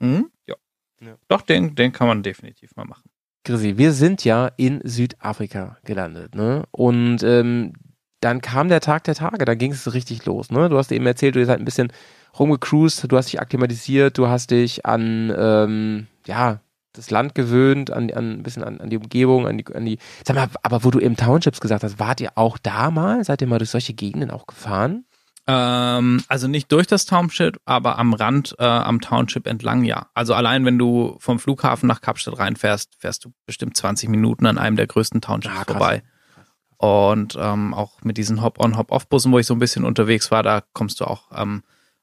Mhm. 0.00 0.30
Ja. 0.46 0.54
Ja. 1.02 1.14
Doch, 1.28 1.42
den, 1.42 1.74
den 1.74 1.92
kann 1.92 2.08
man 2.08 2.22
definitiv 2.22 2.74
mal 2.74 2.86
machen. 2.86 3.10
Chrissy, 3.44 3.76
wir 3.76 3.92
sind 3.92 4.24
ja 4.24 4.50
in 4.56 4.80
Südafrika 4.82 5.76
gelandet, 5.84 6.34
ne? 6.34 6.64
Und 6.70 7.22
ähm, 7.22 7.74
dann 8.20 8.40
kam 8.40 8.68
der 8.68 8.80
Tag 8.80 9.04
der 9.04 9.14
Tage, 9.14 9.44
da 9.44 9.54
ging 9.54 9.72
es 9.72 9.92
richtig 9.92 10.24
los, 10.24 10.50
ne? 10.50 10.70
Du 10.70 10.78
hast 10.78 10.90
eben 10.90 11.06
erzählt, 11.06 11.34
du 11.34 11.40
bist 11.40 11.50
halt 11.50 11.60
ein 11.60 11.66
bisschen 11.66 11.92
rumgecruised, 12.38 13.10
du 13.12 13.16
hast 13.16 13.26
dich 13.26 13.40
akklimatisiert, 13.40 14.16
du 14.16 14.28
hast 14.28 14.50
dich 14.50 14.86
an, 14.86 15.32
ähm, 15.36 16.06
ja, 16.26 16.60
das 16.98 17.10
Land 17.10 17.34
gewöhnt, 17.34 17.90
an, 17.90 18.10
an 18.10 18.32
ein 18.32 18.42
bisschen 18.42 18.62
an, 18.64 18.80
an 18.80 18.90
die 18.90 18.98
Umgebung, 18.98 19.46
an 19.46 19.56
die, 19.58 19.66
an 19.74 19.84
die, 19.84 19.98
sag 20.26 20.36
mal, 20.36 20.48
aber 20.62 20.84
wo 20.84 20.90
du 20.90 20.98
eben 21.00 21.16
Townships 21.16 21.60
gesagt 21.60 21.84
hast, 21.84 21.98
wart 21.98 22.20
ihr 22.20 22.32
auch 22.36 22.58
da 22.58 22.90
mal? 22.90 23.24
Seid 23.24 23.40
ihr 23.40 23.46
mal 23.48 23.58
durch 23.58 23.70
solche 23.70 23.94
Gegenden 23.94 24.30
auch 24.30 24.46
gefahren? 24.46 25.04
Ähm, 25.46 26.22
also 26.28 26.46
nicht 26.46 26.70
durch 26.72 26.86
das 26.86 27.06
Township, 27.06 27.58
aber 27.64 27.98
am 27.98 28.12
Rand, 28.12 28.54
äh, 28.58 28.64
am 28.64 29.00
Township 29.00 29.46
entlang, 29.46 29.82
ja. 29.84 30.08
Also 30.12 30.34
allein 30.34 30.64
wenn 30.66 30.78
du 30.78 31.16
vom 31.20 31.38
Flughafen 31.38 31.86
nach 31.86 32.02
Kapstadt 32.02 32.38
reinfährst, 32.38 32.96
fährst 32.98 33.24
du 33.24 33.32
bestimmt 33.46 33.76
20 33.76 34.10
Minuten 34.10 34.44
an 34.44 34.58
einem 34.58 34.76
der 34.76 34.86
größten 34.86 35.20
Townships 35.22 35.54
Ah, 35.54 35.64
krass. 35.64 35.76
vorbei. 35.76 36.02
Und 36.76 37.36
ähm, 37.40 37.72
auch 37.74 38.02
mit 38.02 38.18
diesen 38.18 38.42
Hop-on, 38.42 38.76
Hop-off-Bussen, 38.76 39.32
wo 39.32 39.38
ich 39.38 39.46
so 39.46 39.54
ein 39.54 39.58
bisschen 39.58 39.84
unterwegs 39.84 40.30
war, 40.30 40.42
da 40.42 40.62
kommst 40.74 41.00
du 41.00 41.06
auch, 41.06 41.24
ähm, 41.34 41.62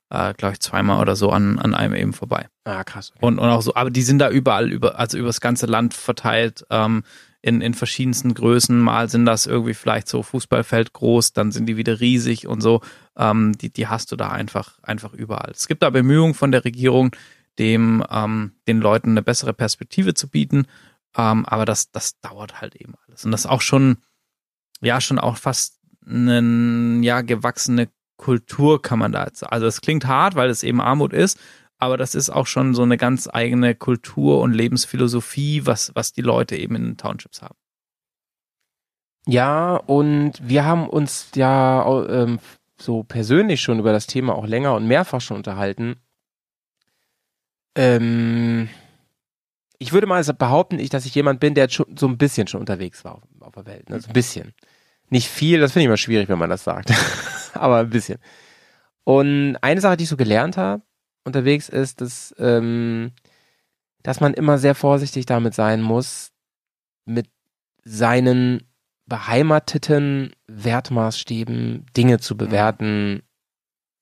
äh, 0.10 0.34
glaube 0.34 0.54
ich, 0.54 0.60
zweimal 0.60 1.02
oder 1.02 1.16
so 1.16 1.30
an, 1.30 1.60
an 1.60 1.74
einem 1.74 1.96
eben 1.96 2.14
vorbei. 2.14 2.48
Ah, 2.64 2.84
krass. 2.84 3.12
Und, 3.20 3.40
und 3.40 3.50
auch 3.50 3.62
so, 3.62 3.76
aber 3.76 3.90
die 3.90 4.02
sind 4.02 4.20
da 4.20 4.30
überall, 4.30 4.72
über, 4.72 5.00
also 5.00 5.18
über 5.18 5.28
das 5.28 5.42
ganze 5.42 5.66
Land 5.66 5.94
verteilt, 5.94 6.66
ähm, 6.70 7.04
in, 7.42 7.62
in 7.62 7.76
verschiedensten 7.76 8.34
Größen. 8.34 8.80
Mal 8.80 9.08
sind 9.08 9.26
das 9.26 9.46
irgendwie 9.46 9.76
vielleicht 9.76 10.08
so 10.08 10.24
Fußballfeld 10.24 10.94
groß, 10.94 11.34
dann 11.34 11.52
sind 11.52 11.68
die 11.68 11.78
wieder 11.78 12.00
riesig 12.00 12.48
und 12.48 12.62
so. 12.62 12.82
Ähm, 13.16 13.56
die, 13.58 13.72
die 13.72 13.88
hast 13.88 14.12
du 14.12 14.16
da 14.16 14.30
einfach, 14.30 14.80
einfach 14.82 15.14
überall. 15.14 15.52
Es 15.52 15.68
gibt 15.68 15.84
da 15.84 15.92
Bemühungen 15.92 16.34
von 16.34 16.52
der 16.52 16.66
Regierung, 16.66 17.16
dem, 17.60 18.04
ähm, 18.10 18.54
den 18.68 18.82
Leuten 18.82 19.12
eine 19.12 19.22
bessere 19.22 19.54
Perspektive 19.54 20.16
zu 20.16 20.28
bieten. 20.28 20.66
Ähm, 21.16 21.46
aber 21.46 21.66
das, 21.66 21.92
das 21.92 22.20
dauert 22.20 22.62
halt 22.62 22.76
eben 22.76 22.96
alles. 23.08 23.26
Und 23.26 23.32
das 23.32 23.42
ist 23.42 23.52
auch 23.52 23.62
schon, 23.62 23.98
ja, 24.82 25.00
schon 25.00 25.20
auch 25.20 25.38
fast 25.38 25.80
eine, 26.08 27.00
ja, 27.04 27.22
gewachsene 27.22 27.90
Kultur 28.18 28.82
kann 28.82 29.00
man 29.00 29.12
da 29.12 29.26
jetzt. 29.26 29.44
Also 29.44 29.66
es 29.66 29.82
klingt 29.82 30.06
hart, 30.06 30.36
weil 30.36 30.50
es 30.50 30.64
eben 30.64 30.82
Armut 30.82 31.14
ist, 31.14 31.40
aber 31.78 31.98
das 31.98 32.16
ist 32.16 32.30
auch 32.30 32.48
schon 32.48 32.74
so 32.74 32.84
eine 32.84 32.98
ganz 32.98 33.30
eigene 33.32 33.76
Kultur 33.76 34.42
und 34.42 34.54
Lebensphilosophie, 34.54 35.66
was, 35.66 35.92
was 35.96 36.14
die 36.14 36.22
Leute 36.22 36.56
eben 36.56 36.76
in 36.76 36.98
Townships 36.98 37.42
haben. 37.42 37.56
Ja, 39.28 39.76
und 39.76 40.34
wir 40.42 40.66
haben 40.66 40.88
uns 40.88 41.30
ja 41.36 41.86
ähm, 42.08 42.40
so 42.78 43.04
persönlich 43.04 43.62
schon 43.62 43.80
über 43.80 43.92
das 43.92 44.08
Thema 44.08 44.36
auch 44.36 44.46
länger 44.46 44.76
und 44.76 44.88
mehrfach 44.88 45.22
schon 45.22 45.38
unterhalten. 45.38 45.96
Ähm, 47.76 48.70
ich 49.80 49.92
würde 49.92 50.08
mal 50.08 50.24
behaupten, 50.24 50.80
ich, 50.80 50.90
dass 50.90 51.06
ich 51.06 51.16
jemand 51.16 51.40
bin, 51.40 51.56
der 51.56 51.70
schon 51.70 51.98
so 51.98 52.08
ein 52.08 52.18
bisschen 52.18 52.48
schon 52.48 52.62
unterwegs 52.62 53.04
war 53.04 53.16
auf, 53.16 53.24
auf 53.42 53.54
der 53.54 53.66
Welt. 53.66 53.90
Ne? 53.90 54.00
So 54.00 54.08
ein 54.08 54.14
bisschen. 54.14 54.54
Nicht 55.10 55.28
viel, 55.28 55.60
das 55.60 55.74
finde 55.74 55.84
ich 55.84 55.88
immer 55.88 55.98
schwierig, 55.98 56.30
wenn 56.30 56.40
man 56.40 56.50
das 56.50 56.64
sagt. 56.64 56.92
Aber 57.60 57.80
ein 57.80 57.90
bisschen. 57.90 58.20
Und 59.04 59.58
eine 59.62 59.82
Sache, 59.82 59.98
die 59.98 60.04
ich 60.04 60.10
so 60.10 60.18
gelernt 60.18 60.58
habe 60.58 60.84
unterwegs, 61.24 61.70
ist, 61.70 62.02
dass, 62.02 62.34
ähm, 62.38 63.12
dass 64.04 64.20
man 64.20 64.34
immer 64.34 64.58
sehr 64.58 64.76
vorsichtig 64.76 65.26
damit 65.26 65.54
sein 65.54 65.82
muss, 65.82 66.32
mit 67.06 67.30
seinen 67.84 68.68
beheimateten 69.06 70.34
Wertmaßstäben 70.48 71.86
Dinge 71.96 72.20
zu 72.20 72.36
bewerten 72.36 73.22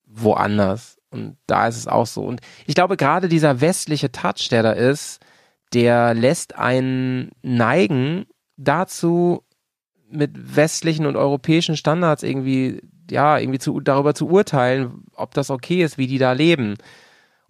woanders. 0.06 0.98
Und 1.10 1.36
da 1.46 1.68
ist 1.68 1.76
es 1.76 1.86
auch 1.86 2.06
so. 2.06 2.24
Und 2.24 2.40
ich 2.66 2.74
glaube, 2.74 2.96
gerade 2.96 3.28
dieser 3.28 3.60
westliche 3.60 4.10
Touch, 4.10 4.48
der 4.50 4.62
da 4.62 4.72
ist, 4.72 5.20
der 5.74 6.14
lässt 6.14 6.56
einen 6.56 7.30
neigen 7.42 8.26
dazu, 8.56 9.44
mit 10.14 10.56
westlichen 10.56 11.06
und 11.06 11.16
europäischen 11.16 11.76
Standards 11.76 12.22
irgendwie, 12.22 12.82
ja, 13.10 13.38
irgendwie 13.38 13.58
zu, 13.58 13.80
darüber 13.80 14.14
zu 14.14 14.28
urteilen, 14.28 15.04
ob 15.14 15.34
das 15.34 15.50
okay 15.50 15.82
ist, 15.82 15.98
wie 15.98 16.06
die 16.06 16.18
da 16.18 16.32
leben. 16.32 16.76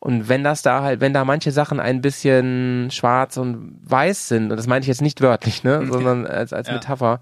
Und 0.01 0.29
wenn 0.29 0.45
das 0.45 0.63
da 0.63 0.83
halt, 0.83 1.01
wenn 1.01 1.15
da 1.15 1.25
manche 1.25 1.51
Sachen 1.51 1.81
ein 1.81 2.03
bisschen 2.03 2.91
schwarz 2.91 3.37
und 3.39 3.79
weiß 3.83 4.29
sind, 4.29 4.51
und 4.51 4.57
das 4.57 4.67
meine 4.67 4.83
ich 4.83 4.87
jetzt 4.89 5.01
nicht 5.03 5.21
wörtlich, 5.21 5.65
ne, 5.65 5.87
sondern 5.91 6.27
als, 6.27 6.53
als 6.53 6.69
Ja. 6.69 6.75
Metapher, 6.75 7.21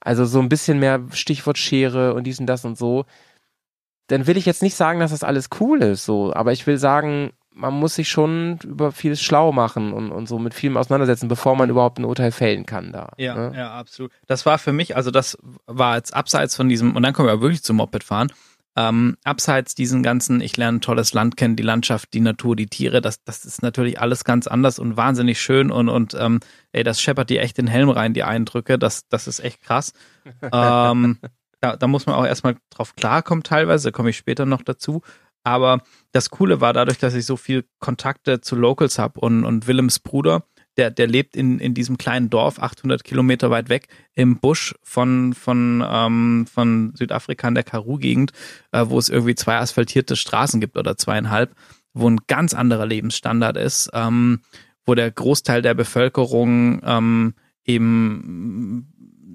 also 0.00 0.24
so 0.24 0.40
ein 0.40 0.48
bisschen 0.48 0.78
mehr 0.78 1.00
Stichwort 1.12 1.58
Schere 1.58 2.14
und 2.14 2.24
dies 2.24 2.40
und 2.40 2.46
das 2.46 2.64
und 2.64 2.76
so, 2.76 3.06
dann 4.08 4.26
will 4.26 4.36
ich 4.36 4.44
jetzt 4.46 4.62
nicht 4.62 4.74
sagen, 4.74 5.00
dass 5.00 5.12
das 5.12 5.24
alles 5.24 5.48
cool 5.60 5.80
ist, 5.80 6.04
so, 6.04 6.34
aber 6.34 6.52
ich 6.52 6.66
will 6.66 6.76
sagen, 6.76 7.32
man 7.54 7.74
muss 7.74 7.94
sich 7.94 8.08
schon 8.08 8.58
über 8.64 8.92
vieles 8.92 9.22
schlau 9.22 9.52
machen 9.52 9.92
und, 9.92 10.10
und 10.10 10.26
so 10.26 10.38
mit 10.38 10.54
vielem 10.54 10.76
auseinandersetzen, 10.76 11.28
bevor 11.28 11.56
man 11.56 11.70
überhaupt 11.70 11.98
ein 11.98 12.04
Urteil 12.04 12.32
fällen 12.32 12.66
kann 12.66 12.92
da. 12.92 13.10
Ja, 13.16 13.34
ne? 13.34 13.56
ja, 13.56 13.74
absolut. 13.74 14.12
Das 14.26 14.46
war 14.46 14.58
für 14.58 14.72
mich, 14.72 14.96
also 14.96 15.10
das 15.10 15.38
war 15.66 15.96
jetzt 15.96 16.14
abseits 16.14 16.56
von 16.56 16.68
diesem, 16.68 16.96
und 16.96 17.02
dann 17.02 17.12
kommen 17.12 17.28
wir 17.28 17.40
wirklich 17.40 17.62
zum 17.62 17.76
Mopedfahren, 17.76 18.32
ähm, 18.74 19.16
abseits 19.22 19.74
diesen 19.74 20.02
ganzen, 20.02 20.40
ich 20.40 20.56
lerne 20.56 20.78
ein 20.78 20.80
tolles 20.80 21.12
Land 21.12 21.36
kennen, 21.36 21.56
die 21.56 21.62
Landschaft, 21.62 22.14
die 22.14 22.20
Natur, 22.20 22.56
die 22.56 22.68
Tiere, 22.68 23.02
das, 23.02 23.22
das 23.22 23.44
ist 23.44 23.62
natürlich 23.62 24.00
alles 24.00 24.24
ganz 24.24 24.46
anders 24.46 24.78
und 24.78 24.96
wahnsinnig 24.96 25.40
schön 25.40 25.70
und, 25.70 25.90
und 25.90 26.14
ähm, 26.18 26.40
ey, 26.72 26.82
das 26.82 27.00
scheppert 27.00 27.28
dir 27.28 27.42
echt 27.42 27.58
den 27.58 27.66
Helm 27.66 27.90
rein, 27.90 28.14
die 28.14 28.24
Eindrücke, 28.24 28.78
das, 28.78 29.08
das 29.08 29.26
ist 29.26 29.40
echt 29.40 29.60
krass. 29.60 29.92
ähm, 30.52 31.18
da, 31.60 31.76
da 31.76 31.86
muss 31.86 32.06
man 32.06 32.14
auch 32.14 32.24
erstmal 32.24 32.56
drauf 32.70 32.96
klarkommen 32.96 33.44
teilweise, 33.44 33.88
da 33.88 33.92
komme 33.92 34.10
ich 34.10 34.16
später 34.16 34.46
noch 34.46 34.62
dazu. 34.62 35.02
Aber 35.44 35.82
das 36.12 36.30
Coole 36.30 36.60
war 36.60 36.72
dadurch, 36.72 36.98
dass 36.98 37.14
ich 37.14 37.26
so 37.26 37.36
viel 37.36 37.64
Kontakte 37.78 38.40
zu 38.40 38.56
Locals 38.56 38.98
habe 38.98 39.20
und, 39.20 39.44
und 39.44 39.66
Willems 39.66 39.98
Bruder, 39.98 40.44
der, 40.76 40.90
der 40.90 41.06
lebt 41.06 41.36
in, 41.36 41.58
in 41.58 41.74
diesem 41.74 41.98
kleinen 41.98 42.30
Dorf, 42.30 42.58
800 42.58 43.04
Kilometer 43.04 43.50
weit 43.50 43.68
weg, 43.68 43.88
im 44.14 44.38
Busch 44.38 44.74
von, 44.82 45.34
von, 45.34 45.84
ähm, 45.86 46.46
von 46.52 46.94
Südafrika 46.96 47.48
in 47.48 47.54
der 47.54 47.64
Karoo-Gegend, 47.64 48.32
äh, 48.72 48.84
wo 48.86 48.98
es 48.98 49.08
irgendwie 49.08 49.34
zwei 49.34 49.58
asphaltierte 49.58 50.16
Straßen 50.16 50.60
gibt 50.60 50.78
oder 50.78 50.96
zweieinhalb, 50.96 51.54
wo 51.92 52.08
ein 52.08 52.20
ganz 52.26 52.54
anderer 52.54 52.86
Lebensstandard 52.86 53.56
ist, 53.56 53.90
ähm, 53.92 54.40
wo 54.86 54.94
der 54.94 55.10
Großteil 55.10 55.60
der 55.62 55.74
Bevölkerung 55.74 56.80
ähm, 56.84 57.34
eben 57.64 58.88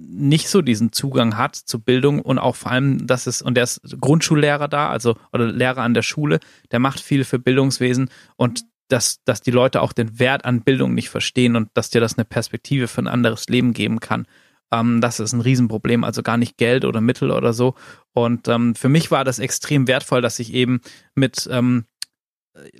nicht 0.09 0.49
so 0.49 0.61
diesen 0.61 0.91
Zugang 0.93 1.37
hat 1.37 1.55
zu 1.55 1.79
Bildung 1.79 2.21
und 2.21 2.39
auch 2.39 2.55
vor 2.55 2.71
allem, 2.71 3.07
dass 3.07 3.27
es, 3.27 3.41
und 3.41 3.55
der 3.55 3.65
ist 3.65 3.81
Grundschullehrer 3.99 4.67
da, 4.67 4.89
also 4.89 5.15
oder 5.33 5.51
Lehrer 5.51 5.81
an 5.81 5.93
der 5.93 6.01
Schule, 6.01 6.39
der 6.71 6.79
macht 6.79 6.99
viel 6.99 7.23
für 7.23 7.39
Bildungswesen 7.39 8.09
und 8.37 8.63
dass, 8.87 9.21
dass 9.25 9.41
die 9.41 9.51
Leute 9.51 9.81
auch 9.81 9.91
den 9.91 10.17
Wert 10.17 10.45
an 10.45 10.61
Bildung 10.61 10.93
nicht 10.93 11.09
verstehen 11.09 11.57
und 11.57 11.69
dass 11.73 11.89
dir 11.89 11.99
das 11.99 12.17
eine 12.17 12.23
Perspektive 12.23 12.87
für 12.87 13.01
ein 13.01 13.07
anderes 13.07 13.47
Leben 13.49 13.73
geben 13.73 13.99
kann. 13.99 14.27
Ähm, 14.71 15.01
das 15.01 15.19
ist 15.19 15.33
ein 15.33 15.41
Riesenproblem, 15.41 16.05
also 16.05 16.23
gar 16.23 16.37
nicht 16.37 16.57
Geld 16.57 16.85
oder 16.85 17.01
Mittel 17.01 17.31
oder 17.31 17.51
so. 17.51 17.75
Und 18.13 18.47
ähm, 18.47 18.75
für 18.75 18.89
mich 18.89 19.11
war 19.11 19.25
das 19.25 19.39
extrem 19.39 19.87
wertvoll, 19.87 20.21
dass 20.21 20.39
ich 20.39 20.53
eben 20.53 20.79
mit 21.15 21.49
ähm, 21.51 21.85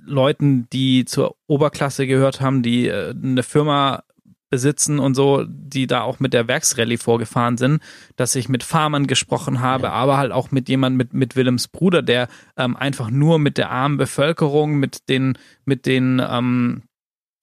Leuten, 0.00 0.68
die 0.70 1.04
zur 1.04 1.36
Oberklasse 1.46 2.06
gehört 2.06 2.40
haben, 2.40 2.62
die 2.62 2.88
äh, 2.88 3.10
eine 3.10 3.42
Firma 3.42 4.02
besitzen 4.50 4.98
und 4.98 5.14
so, 5.14 5.44
die 5.46 5.86
da 5.86 6.02
auch 6.02 6.20
mit 6.20 6.32
der 6.32 6.48
Werksrallye 6.48 6.96
vorgefahren 6.96 7.56
sind, 7.56 7.82
dass 8.16 8.34
ich 8.34 8.48
mit 8.48 8.64
Farmern 8.64 9.06
gesprochen 9.06 9.60
habe, 9.60 9.90
aber 9.90 10.16
halt 10.16 10.32
auch 10.32 10.50
mit 10.50 10.68
jemand 10.68 10.96
mit 10.96 11.12
mit 11.12 11.36
Willems 11.36 11.68
Bruder, 11.68 12.02
der 12.02 12.28
ähm, 12.56 12.76
einfach 12.76 13.10
nur 13.10 13.38
mit 13.38 13.58
der 13.58 13.70
armen 13.70 13.96
Bevölkerung, 13.96 14.78
mit 14.78 15.08
den 15.08 15.36
mit 15.64 15.86
den 15.86 16.22
ähm, 16.26 16.82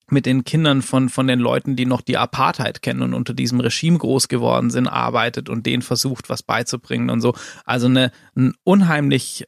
mit 0.08 0.26
den 0.26 0.44
Kindern 0.44 0.82
von 0.82 1.08
von 1.08 1.26
den 1.26 1.38
Leuten, 1.38 1.76
die 1.76 1.86
noch 1.86 2.00
die 2.00 2.16
Apartheid 2.16 2.82
kennen 2.82 3.02
und 3.02 3.14
unter 3.14 3.34
diesem 3.34 3.60
Regime 3.60 3.98
groß 3.98 4.28
geworden 4.28 4.70
sind, 4.70 4.88
arbeitet 4.88 5.48
und 5.48 5.66
denen 5.66 5.82
versucht, 5.82 6.28
was 6.28 6.42
beizubringen 6.42 7.10
und 7.10 7.20
so. 7.20 7.34
Also 7.64 7.86
eine 7.86 8.10
ein 8.36 8.54
unheimlich 8.64 9.46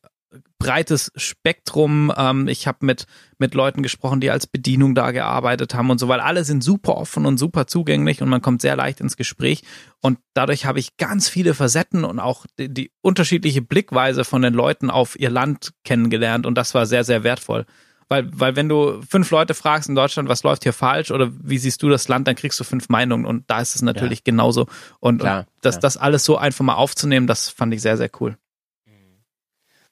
breites 0.58 1.12
Spektrum. 1.16 2.12
Ähm, 2.16 2.48
ich 2.48 2.66
habe 2.66 2.84
mit, 2.84 3.06
mit 3.38 3.54
Leuten 3.54 3.82
gesprochen, 3.82 4.20
die 4.20 4.30
als 4.30 4.46
Bedienung 4.46 4.94
da 4.94 5.10
gearbeitet 5.10 5.74
haben 5.74 5.90
und 5.90 5.98
so, 5.98 6.08
weil 6.08 6.20
alle 6.20 6.44
sind 6.44 6.62
super 6.62 6.96
offen 6.96 7.26
und 7.26 7.38
super 7.38 7.66
zugänglich 7.66 8.22
und 8.22 8.28
man 8.28 8.42
kommt 8.42 8.62
sehr 8.62 8.76
leicht 8.76 9.00
ins 9.00 9.16
Gespräch. 9.16 9.62
Und 10.00 10.18
dadurch 10.34 10.66
habe 10.66 10.78
ich 10.78 10.96
ganz 10.96 11.28
viele 11.28 11.54
Facetten 11.54 12.04
und 12.04 12.18
auch 12.18 12.46
die, 12.58 12.72
die 12.72 12.90
unterschiedliche 13.00 13.62
Blickweise 13.62 14.24
von 14.24 14.42
den 14.42 14.54
Leuten 14.54 14.90
auf 14.90 15.18
ihr 15.18 15.30
Land 15.30 15.72
kennengelernt 15.84 16.46
und 16.46 16.56
das 16.56 16.74
war 16.74 16.86
sehr, 16.86 17.04
sehr 17.04 17.24
wertvoll. 17.24 17.64
Weil, 18.10 18.26
weil 18.32 18.56
wenn 18.56 18.70
du 18.70 19.02
fünf 19.06 19.30
Leute 19.30 19.52
fragst 19.52 19.88
in 19.88 19.94
Deutschland, 19.94 20.30
was 20.30 20.42
läuft 20.42 20.62
hier 20.62 20.72
falsch 20.72 21.10
oder 21.10 21.30
wie 21.42 21.58
siehst 21.58 21.82
du 21.82 21.90
das 21.90 22.08
Land, 22.08 22.26
dann 22.26 22.36
kriegst 22.36 22.58
du 22.58 22.64
fünf 22.64 22.88
Meinungen 22.88 23.26
und 23.26 23.44
da 23.48 23.60
ist 23.60 23.74
es 23.74 23.82
natürlich 23.82 24.20
ja. 24.20 24.24
genauso. 24.24 24.66
Und, 24.98 25.18
klar, 25.18 25.40
und 25.40 25.46
das, 25.60 25.74
ja. 25.76 25.80
das 25.82 25.96
alles 25.98 26.24
so 26.24 26.38
einfach 26.38 26.64
mal 26.64 26.74
aufzunehmen, 26.74 27.26
das 27.26 27.50
fand 27.50 27.74
ich 27.74 27.82
sehr, 27.82 27.98
sehr 27.98 28.10
cool. 28.20 28.38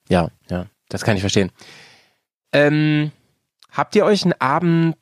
Ja, 0.08 0.28
ja, 0.48 0.66
das 0.88 1.02
kann 1.02 1.16
ich 1.16 1.22
verstehen. 1.22 1.50
Ähm, 2.52 3.10
habt 3.72 3.96
ihr 3.96 4.04
euch 4.04 4.24
einen 4.24 4.34
Abend, 4.40 4.96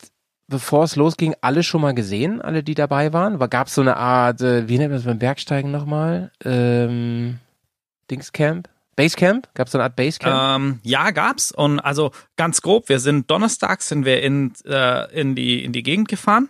bevor 0.48 0.84
es 0.84 0.96
losging, 0.96 1.34
alle 1.40 1.62
schon 1.62 1.80
mal 1.80 1.94
gesehen, 1.94 2.40
alle, 2.40 2.62
die 2.62 2.74
dabei 2.74 3.12
waren? 3.12 3.38
Gab 3.50 3.68
es 3.68 3.74
so 3.74 3.80
eine 3.80 3.96
Art, 3.96 4.40
äh, 4.40 4.68
wie 4.68 4.78
nennt 4.78 4.90
man 4.90 4.98
das 4.98 5.06
beim 5.06 5.18
Bergsteigen 5.18 5.70
nochmal? 5.70 6.32
Ähm, 6.44 7.38
Dingscamp? 8.10 8.68
Basecamp? 8.96 9.48
Gab 9.54 9.66
es 9.66 9.72
so 9.72 9.78
eine 9.78 9.84
Art 9.84 9.96
Basecamp? 9.96 10.62
Ähm, 10.62 10.80
ja, 10.82 11.10
gab's. 11.10 11.52
Und 11.52 11.80
also 11.80 12.12
ganz 12.36 12.62
grob, 12.62 12.88
wir 12.88 13.00
sind 13.00 13.30
donnerstags 13.30 13.88
sind 13.88 14.04
wir 14.04 14.22
in, 14.22 14.52
äh, 14.66 15.12
in, 15.12 15.34
die, 15.34 15.64
in 15.64 15.72
die 15.72 15.82
Gegend 15.82 16.08
gefahren. 16.08 16.48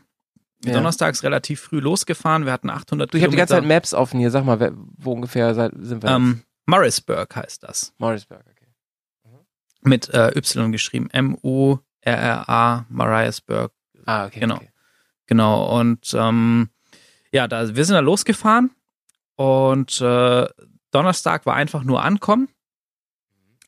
Ja. 0.65 0.75
Donnerstags 0.75 1.23
relativ 1.23 1.61
früh 1.61 1.81
losgefahren. 1.81 2.47
Wir 2.47 2.53
hatten 2.53 2.71
800 2.71 3.13
du, 3.13 3.19
Ich 3.19 3.23
habe 3.23 3.33
die 3.33 3.37
ganze 3.37 3.55
Zeit 3.55 3.65
Maps 3.65 3.93
offen 3.93 4.19
hier. 4.19 4.31
Sag 4.31 4.45
mal, 4.45 4.73
wo 4.97 5.13
ungefähr 5.13 5.55
sind 5.55 6.03
wir 6.03 6.11
ähm, 6.11 6.43
Morrisburg 6.67 7.35
heißt 7.37 7.63
das. 7.63 7.93
Morrisburg, 7.99 8.41
okay. 8.51 8.69
Mhm. 9.25 9.39
Mit 9.83 10.09
äh, 10.13 10.37
Y 10.37 10.73
geschrieben. 10.73 11.11
M-U-R-R-A, 11.11 12.87
Mariasburg. 12.89 13.73
Ah, 14.07 14.27
okay. 14.27 14.41
Genau. 14.41 14.57
Okay. 14.57 14.71
Genau. 15.27 15.81
Und 15.81 16.15
ähm, 16.15 16.69
ja, 17.33 17.49
da, 17.49 17.75
wir 17.75 17.85
sind 17.85 17.95
da 17.95 18.01
losgefahren 18.01 18.71
und 19.37 20.01
äh, 20.01 20.47
Donnerstag 20.91 21.47
war 21.47 21.55
einfach 21.55 21.83
nur 21.83 22.03
ankommen. 22.03 22.49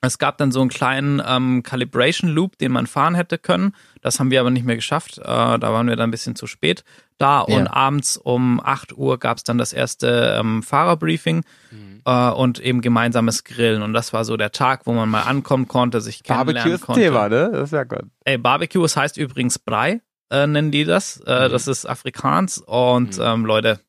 Es 0.02 0.18
gab 0.18 0.38
dann 0.38 0.52
so 0.52 0.60
einen 0.60 0.70
kleinen 0.70 1.20
ähm, 1.26 1.62
Calibration 1.62 2.30
Loop, 2.30 2.58
den 2.58 2.70
man 2.70 2.86
fahren 2.86 3.14
hätte 3.14 3.38
können. 3.38 3.74
Das 4.06 4.20
haben 4.20 4.30
wir 4.30 4.38
aber 4.38 4.50
nicht 4.50 4.64
mehr 4.64 4.76
geschafft. 4.76 5.18
Äh, 5.18 5.24
da 5.24 5.60
waren 5.60 5.88
wir 5.88 5.96
dann 5.96 6.10
ein 6.10 6.12
bisschen 6.12 6.36
zu 6.36 6.46
spät 6.46 6.84
da. 7.18 7.44
Ja. 7.48 7.56
Und 7.56 7.66
abends 7.66 8.16
um 8.16 8.60
8 8.62 8.96
Uhr 8.96 9.18
gab 9.18 9.38
es 9.38 9.42
dann 9.42 9.58
das 9.58 9.72
erste 9.72 10.38
ähm, 10.38 10.62
Fahrerbriefing 10.62 11.42
mhm. 11.72 12.02
äh, 12.04 12.30
und 12.30 12.60
eben 12.60 12.82
gemeinsames 12.82 13.42
Grillen. 13.42 13.82
Und 13.82 13.94
das 13.94 14.12
war 14.12 14.24
so 14.24 14.36
der 14.36 14.52
Tag, 14.52 14.86
wo 14.86 14.92
man 14.92 15.08
mal 15.08 15.22
ankommen 15.22 15.66
konnte, 15.66 16.00
sich 16.00 16.22
kennenlernen 16.22 16.70
Barbecue 16.70 16.86
konnte. 16.86 17.00
Thema, 17.00 17.28
ne? 17.28 17.50
Das 17.52 17.64
ist 17.64 17.72
ja 17.72 17.82
gut. 17.82 18.04
Ey, 18.24 18.38
Barbecue, 18.38 18.80
das 18.80 18.96
heißt 18.96 19.16
übrigens 19.16 19.58
Brei, 19.58 20.00
äh, 20.30 20.46
nennen 20.46 20.70
die 20.70 20.84
das. 20.84 21.16
Äh, 21.26 21.48
mhm. 21.48 21.52
Das 21.52 21.66
ist 21.66 21.84
Afrikaans. 21.84 22.58
Und 22.58 23.18
mhm. 23.18 23.24
ähm, 23.24 23.44
Leute, 23.44 23.80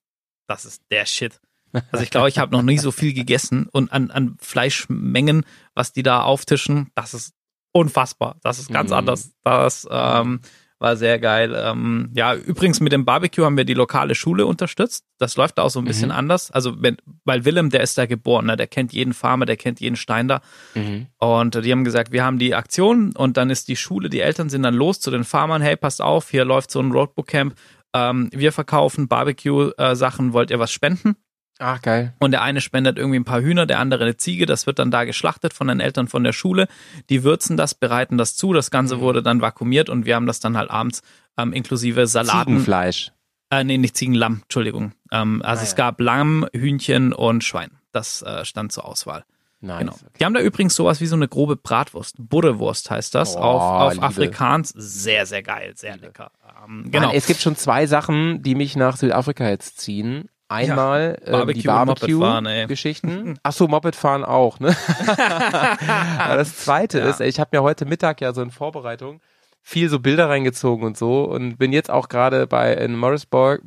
das 0.47 0.65
ist 0.65 0.81
der 0.89 1.05
Shit. 1.05 1.39
Also 1.91 2.03
ich 2.03 2.09
glaube, 2.09 2.29
ich 2.29 2.39
habe 2.39 2.53
noch 2.53 2.63
nie 2.63 2.79
so 2.79 2.91
viel 2.91 3.13
gegessen 3.13 3.67
und 3.71 3.91
an, 3.91 4.09
an 4.09 4.35
Fleischmengen, 4.39 5.45
was 5.75 5.93
die 5.93 6.01
da 6.01 6.23
auftischen, 6.23 6.89
das 6.95 7.13
ist 7.13 7.35
unfassbar. 7.71 8.37
Das 8.43 8.59
ist 8.59 8.71
ganz 8.71 8.89
mhm. 8.89 8.97
anders. 8.97 9.33
Das 9.43 9.87
ähm, 9.89 10.41
war 10.79 10.95
sehr 10.95 11.19
geil. 11.19 11.55
Ähm, 11.57 12.11
ja, 12.13 12.35
übrigens 12.35 12.79
mit 12.79 12.91
dem 12.91 13.05
Barbecue 13.05 13.43
haben 13.43 13.57
wir 13.57 13.65
die 13.65 13.73
lokale 13.73 14.15
Schule 14.15 14.45
unterstützt. 14.45 15.05
Das 15.17 15.35
läuft 15.35 15.57
da 15.57 15.63
auch 15.63 15.69
so 15.69 15.79
ein 15.79 15.85
bisschen 15.85 16.09
mhm. 16.09 16.15
anders. 16.15 16.51
Also 16.51 16.81
wenn, 16.81 16.97
weil 17.25 17.45
Willem, 17.45 17.69
der 17.69 17.81
ist 17.81 17.97
da 17.97 18.05
geboren, 18.05 18.45
ne? 18.45 18.57
der 18.57 18.67
kennt 18.67 18.93
jeden 18.93 19.13
Farmer, 19.13 19.45
der 19.45 19.57
kennt 19.57 19.79
jeden 19.79 19.95
Stein 19.95 20.27
da. 20.27 20.41
Mhm. 20.75 21.07
Und 21.17 21.63
die 21.63 21.71
haben 21.71 21.83
gesagt, 21.83 22.11
wir 22.11 22.23
haben 22.23 22.37
die 22.37 22.53
Aktion 22.53 23.15
und 23.15 23.37
dann 23.37 23.49
ist 23.49 23.67
die 23.67 23.75
Schule, 23.75 24.09
die 24.09 24.19
Eltern 24.19 24.49
sind 24.49 24.63
dann 24.63 24.75
los 24.75 24.99
zu 24.99 25.09
den 25.09 25.23
Farmern, 25.23 25.61
hey, 25.61 25.75
passt 25.75 26.01
auf, 26.01 26.29
hier 26.29 26.45
läuft 26.45 26.71
so 26.71 26.79
ein 26.79 26.91
Roadbook 26.91 27.27
Camp. 27.27 27.55
Ähm, 27.93 28.29
wir 28.31 28.51
verkaufen 28.51 29.07
Barbecue-Sachen, 29.07 30.33
wollt 30.33 30.51
ihr 30.51 30.59
was 30.59 30.71
spenden? 30.71 31.15
Ach, 31.59 31.81
geil. 31.81 32.13
Und 32.19 32.31
der 32.31 32.41
eine 32.41 32.61
spendet 32.61 32.97
irgendwie 32.97 33.19
ein 33.19 33.25
paar 33.25 33.41
Hühner, 33.41 33.65
der 33.65 33.79
andere 33.79 34.03
eine 34.03 34.17
Ziege. 34.17 34.45
Das 34.45 34.67
wird 34.67 34.79
dann 34.79 34.91
da 34.91 35.05
geschlachtet 35.05 35.53
von 35.53 35.67
den 35.67 35.79
Eltern 35.79 36.07
von 36.07 36.23
der 36.23 36.33
Schule. 36.33 36.67
Die 37.09 37.23
würzen 37.23 37.57
das, 37.57 37.73
bereiten 37.73 38.17
das 38.17 38.35
zu. 38.35 38.53
Das 38.53 38.71
Ganze 38.71 38.97
mhm. 38.97 39.01
wurde 39.01 39.23
dann 39.23 39.41
vakuumiert 39.41 39.89
und 39.89 40.05
wir 40.05 40.15
haben 40.15 40.27
das 40.27 40.39
dann 40.39 40.57
halt 40.57 40.69
abends 40.69 41.01
ähm, 41.37 41.53
inklusive 41.53 42.05
Salaten. 42.07 42.51
Ziegenfleisch. 42.51 43.11
Äh, 43.49 43.63
nee, 43.63 43.77
nicht 43.77 43.95
Ziegenlamm, 43.95 44.41
Entschuldigung. 44.43 44.91
Ähm, 45.11 45.41
also 45.41 45.61
ah, 45.61 45.63
es 45.63 45.71
ja. 45.71 45.77
gab 45.77 46.01
Lamm, 46.01 46.45
Hühnchen 46.53 47.13
und 47.13 47.43
Schwein. 47.43 47.71
Das 47.91 48.21
äh, 48.21 48.45
stand 48.45 48.71
zur 48.71 48.85
Auswahl. 48.85 49.23
Nice, 49.59 49.79
genau. 49.79 49.93
Okay. 49.93 50.05
Die 50.19 50.25
haben 50.25 50.33
da 50.33 50.41
übrigens 50.41 50.75
sowas 50.75 51.01
wie 51.01 51.07
so 51.07 51.15
eine 51.15 51.27
grobe 51.27 51.55
Bratwurst. 51.55 52.15
Buddelwurst 52.19 52.91
heißt 52.91 53.15
das. 53.15 53.35
Oh, 53.35 53.39
auf 53.39 53.97
auf 53.97 54.03
Afrikaans. 54.03 54.69
Sehr, 54.75 55.25
sehr 55.25 55.41
geil. 55.41 55.73
Sehr 55.75 55.93
Liebe. 55.93 56.07
lecker. 56.07 56.31
Ähm, 56.63 56.91
genau. 56.91 57.07
Mann, 57.07 57.15
es 57.15 57.25
gibt 57.25 57.41
schon 57.41 57.55
zwei 57.55 57.87
Sachen, 57.87 58.43
die 58.43 58.53
mich 58.53 58.75
nach 58.75 58.97
Südafrika 58.97 59.49
jetzt 59.49 59.79
ziehen. 59.79 60.29
Einmal 60.49 61.21
ja, 61.25 61.43
äh, 61.43 61.53
die 61.53 61.61
Barbecue-Geschichten. 61.63 63.37
Achso, 63.43 63.67
Moped 63.67 63.95
fahren 63.95 64.23
auch, 64.23 64.59
ne? 64.59 64.75
das 66.17 66.57
zweite 66.57 66.99
ja. 66.99 67.09
ist, 67.09 67.19
ich 67.19 67.39
habe 67.39 67.57
mir 67.57 67.63
heute 67.63 67.85
Mittag 67.85 68.21
ja 68.21 68.33
so 68.33 68.41
in 68.41 68.51
Vorbereitung 68.51 69.19
viel 69.67 69.89
so 69.89 69.99
Bilder 69.99 70.29
reingezogen 70.29 70.85
und 70.85 70.97
so 70.97 71.25
und 71.25 71.57
bin 71.57 71.73
jetzt 71.73 71.89
auch 71.89 72.07
gerade 72.07 72.47
bei 72.47 72.73
in 72.73 72.95
Morrisburg 72.95 73.61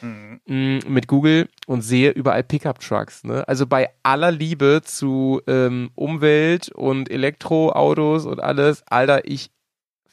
mhm. 0.00 0.40
mh, 0.46 0.80
mit 0.88 1.06
Google 1.06 1.48
und 1.68 1.82
sehe 1.82 2.10
überall 2.10 2.42
Pickup-Trucks. 2.42 3.22
Ne? 3.22 3.46
Also 3.46 3.64
bei 3.68 3.90
aller 4.02 4.32
Liebe 4.32 4.80
zu 4.82 5.40
ähm, 5.46 5.90
Umwelt 5.94 6.70
und 6.70 7.08
Elektroautos 7.08 8.26
und 8.26 8.42
alles, 8.42 8.82
Alter, 8.88 9.28
ich 9.28 9.52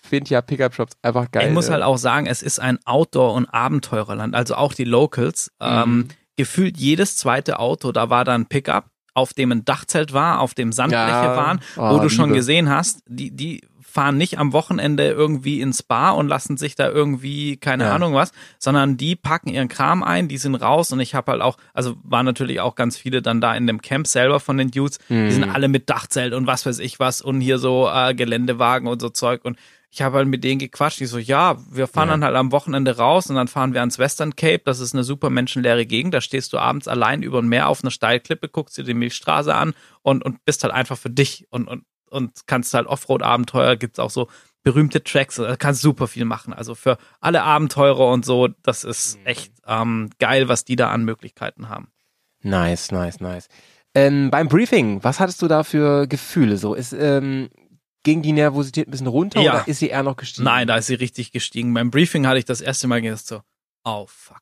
finde 0.06 0.32
ja 0.32 0.42
Pickup-Shops 0.42 0.94
einfach 1.02 1.32
geil. 1.32 1.48
Ich 1.48 1.54
muss 1.54 1.70
halt 1.70 1.84
auch 1.84 1.98
sagen, 1.98 2.26
es 2.28 2.42
ist 2.42 2.60
ein 2.60 2.80
Outdoor- 2.86 3.34
und 3.34 3.46
Abenteurerland. 3.48 4.36
Also 4.36 4.56
auch 4.56 4.74
die 4.74 4.86
Locals. 4.86 5.52
Mhm. 5.60 5.68
Ähm, 5.68 6.08
gefühlt 6.38 6.78
jedes 6.78 7.18
zweite 7.18 7.60
Auto, 7.60 7.92
da 7.92 8.10
war 8.10 8.26
dann 8.26 8.46
Pickup, 8.48 8.86
auf 9.14 9.34
dem 9.34 9.52
ein 9.52 9.66
Dachzelt 9.66 10.14
war, 10.14 10.42
auf 10.42 10.54
dem 10.54 10.72
Sandfläche 10.72 11.08
ja. 11.08 11.38
waren, 11.38 11.62
oh, 11.78 11.92
wo 11.92 11.96
du 11.96 12.04
Liebe. 12.04 12.10
schon 12.10 12.34
gesehen 12.34 12.70
hast, 12.70 13.00
die, 13.08 13.32
die 13.32 13.62
fahren 13.96 14.18
nicht 14.18 14.38
am 14.40 14.52
Wochenende 14.52 15.10
irgendwie 15.10 15.62
ins 15.62 15.82
Bar 15.82 16.18
und 16.18 16.28
lassen 16.28 16.58
sich 16.58 16.76
da 16.76 16.90
irgendwie, 16.90 17.56
keine 17.56 17.86
ja. 17.86 17.96
Ahnung 17.96 18.14
was, 18.14 18.34
sondern 18.60 18.98
die 18.98 19.16
packen 19.16 19.48
ihren 19.48 19.70
Kram 19.70 20.04
ein, 20.04 20.28
die 20.28 20.38
sind 20.38 20.56
raus 20.56 20.92
und 20.92 21.00
ich 21.00 21.16
habe 21.16 21.32
halt 21.32 21.42
auch, 21.42 21.56
also 21.74 21.96
waren 22.04 22.26
natürlich 22.26 22.60
auch 22.60 22.76
ganz 22.76 22.98
viele 22.98 23.22
dann 23.22 23.40
da 23.40 23.56
in 23.56 23.68
dem 23.68 23.82
Camp 23.82 24.06
selber 24.06 24.42
von 24.42 24.58
den 24.58 24.70
Dudes, 24.70 25.00
mhm. 25.08 25.28
die 25.28 25.32
sind 25.32 25.50
alle 25.50 25.70
mit 25.70 25.90
Dachzelt 25.90 26.34
und 26.34 26.46
was 26.46 26.66
weiß 26.66 26.80
ich 26.80 27.00
was 27.00 27.22
und 27.22 27.40
hier 27.40 27.58
so 27.58 27.90
äh, 27.90 28.14
Geländewagen 28.14 28.90
und 28.90 29.02
so 29.02 29.08
Zeug 29.08 29.46
und 29.46 29.58
ich 29.96 30.02
habe 30.02 30.18
halt 30.18 30.28
mit 30.28 30.44
denen 30.44 30.60
gequatscht, 30.60 31.00
die 31.00 31.06
so, 31.06 31.18
ja, 31.18 31.56
wir 31.72 31.88
fahren 31.88 32.10
ja. 32.10 32.16
dann 32.16 32.26
halt 32.26 32.36
am 32.36 32.52
Wochenende 32.52 32.98
raus 32.98 33.30
und 33.30 33.38
dann 33.38 33.48
fahren 33.48 33.74
wir 33.74 33.80
ans 33.80 33.98
Western 33.98 34.36
Cape, 34.36 34.62
das 34.66 34.82
ist 34.82 34.94
eine 34.94 35.06
super 35.06 35.30
menschenleere 35.30 35.86
Gegend, 35.86 36.14
da 36.14 36.20
stehst 36.20 36.52
du 36.52 36.58
abends 36.58 36.90
allein 36.90 37.24
über 37.24 37.40
ein 37.40 37.48
Meer 37.48 37.70
auf 37.70 37.82
einer 37.82 37.92
Steilklippe, 37.92 38.50
guckst 38.50 38.78
dir 38.78 38.84
die 38.84 38.94
Milchstraße 38.94 39.56
an 39.56 39.74
und, 40.02 40.26
und 40.26 40.44
bist 40.44 40.66
halt 40.66 40.74
einfach 40.74 40.98
für 40.98 41.10
dich 41.10 41.48
und, 41.50 41.70
und, 41.70 41.86
und 42.10 42.46
kannst 42.46 42.74
halt 42.74 42.88
Offroad-Abenteuer, 42.88 43.78
gibt's 43.78 43.98
auch 44.00 44.10
so 44.10 44.28
berühmte 44.64 45.02
Tracks, 45.02 45.38
da 45.38 45.56
kannst 45.56 45.82
super 45.82 46.08
viel 46.08 46.26
machen. 46.26 46.52
Also 46.52 46.76
für 46.76 46.98
alle 47.22 47.44
Abenteurer 47.44 48.12
und 48.12 48.26
so, 48.26 48.50
das 48.64 48.84
ist 48.84 49.18
mhm. 49.20 49.26
echt 49.28 49.54
ähm, 49.66 50.10
geil, 50.20 50.50
was 50.50 50.66
die 50.66 50.76
da 50.76 50.90
an 50.90 51.06
Möglichkeiten 51.06 51.70
haben. 51.70 51.88
Nice, 52.42 52.92
nice, 52.92 53.22
nice. 53.22 53.48
Ähm, 53.94 54.30
beim 54.30 54.50
Briefing, 54.50 55.02
was 55.06 55.22
hattest 55.22 55.42
du 55.42 55.48
da 55.48 55.64
für 55.64 56.06
Gefühle? 56.06 56.58
So 56.58 56.74
ist 56.74 56.92
ähm, 56.92 57.50
ging 58.06 58.22
die 58.22 58.32
Nervosität 58.32 58.88
ein 58.88 58.92
bisschen 58.92 59.08
runter 59.08 59.42
ja. 59.42 59.52
oder 59.52 59.68
ist 59.68 59.80
sie 59.80 59.90
eher 59.90 60.04
noch 60.04 60.16
gestiegen? 60.16 60.46
Nein, 60.46 60.68
da 60.68 60.78
ist 60.78 60.86
sie 60.88 60.96
richtig 60.96 61.34
gestiegen. 61.34 61.74
Beim 61.74 61.92
Briefing 61.92 62.26
hatte 62.26 62.38
ich 62.38 62.46
das 62.46 62.62
erste 62.62 62.88
Mal 62.88 63.02
gedacht 63.02 63.28
so, 63.28 63.42
oh 63.84 64.06
fuck. 64.08 64.42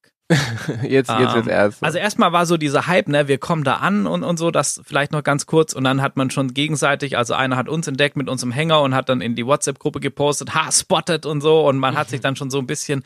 jetzt, 0.83 1.09
jetzt 1.09 1.09
jetzt 1.09 1.35
ähm, 1.35 1.49
erst. 1.49 1.83
Also 1.83 1.97
erstmal 1.97 2.31
war 2.31 2.45
so 2.45 2.57
dieser 2.57 2.87
Hype, 2.87 3.07
ne, 3.07 3.27
wir 3.27 3.39
kommen 3.39 3.63
da 3.63 3.77
an 3.77 4.05
und, 4.05 4.23
und 4.23 4.37
so, 4.37 4.51
das 4.51 4.81
vielleicht 4.85 5.11
noch 5.11 5.23
ganz 5.23 5.45
kurz 5.45 5.73
und 5.73 5.83
dann 5.83 6.01
hat 6.01 6.17
man 6.17 6.29
schon 6.29 6.53
gegenseitig, 6.53 7.17
also 7.17 7.33
einer 7.33 7.57
hat 7.57 7.69
uns 7.69 7.87
entdeckt 7.87 8.15
mit 8.15 8.29
unserem 8.29 8.51
Hänger 8.51 8.81
und 8.81 8.93
hat 8.93 9.09
dann 9.09 9.21
in 9.21 9.35
die 9.35 9.45
WhatsApp-Gruppe 9.45 9.99
gepostet, 9.99 10.53
ha, 10.53 10.71
spotted 10.71 11.25
und 11.25 11.41
so 11.41 11.67
und 11.67 11.77
man 11.77 11.97
hat 11.97 12.09
sich 12.09 12.21
dann 12.21 12.35
schon 12.35 12.49
so 12.49 12.59
ein 12.59 12.67
bisschen 12.67 13.03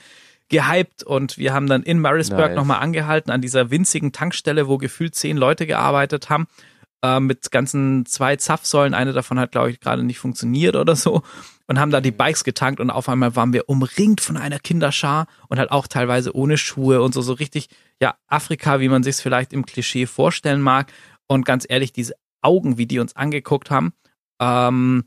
gehypt 0.50 1.04
und 1.04 1.38
wir 1.38 1.54
haben 1.54 1.68
dann 1.68 1.84
in 1.84 2.00
Marisburg 2.00 2.50
nice. 2.50 2.56
nochmal 2.56 2.80
angehalten 2.80 3.32
an 3.32 3.42
dieser 3.42 3.70
winzigen 3.70 4.12
Tankstelle, 4.12 4.68
wo 4.68 4.78
gefühlt 4.78 5.14
zehn 5.14 5.38
Leute 5.38 5.68
gearbeitet 5.68 6.30
haben 6.30 6.48
äh, 7.04 7.20
mit 7.20 7.52
ganzen 7.52 8.06
zwei 8.06 8.36
Zapfsäulen. 8.36 8.94
Eine 8.94 9.14
davon 9.14 9.40
hat, 9.40 9.52
glaube 9.52 9.72
ich, 9.72 9.80
gerade 9.80 10.04
nicht 10.04 10.20
funktioniert 10.20 10.76
oder 10.76 10.96
so. 10.96 11.22
Und 11.68 11.80
haben 11.80 11.92
da 11.92 12.00
die 12.00 12.12
Bikes 12.12 12.44
getankt 12.44 12.80
und 12.80 12.90
auf 12.90 13.10
einmal 13.10 13.36
waren 13.36 13.52
wir 13.52 13.68
umringt 13.68 14.22
von 14.22 14.38
einer 14.38 14.60
Kinderschar 14.60 15.28
und 15.50 15.60
halt 15.60 15.72
auch 15.72 15.88
teilweise 15.88 16.34
ohne 16.34 16.58
Schuhe 16.58 17.02
und 17.02 17.14
so, 17.14 17.22
so 17.22 17.34
richtig, 17.34 17.68
ja, 18.02 18.16
Afrika, 18.28 18.80
wie 18.80 18.88
man 18.88 19.04
sich 19.04 19.16
es 19.16 19.22
vielleicht 19.22 19.52
im 19.52 19.66
Klischee 19.66 20.06
vorstellen 20.06 20.62
mag. 20.62 20.92
Und 21.28 21.46
ganz 21.46 21.66
ehrlich, 21.68 21.92
diese 21.92 22.14
Augen, 22.42 22.78
wie 22.78 22.86
die 22.86 23.00
uns 23.00 23.16
angeguckt 23.16 23.70
haben, 23.70 23.92
ähm, 24.40 25.06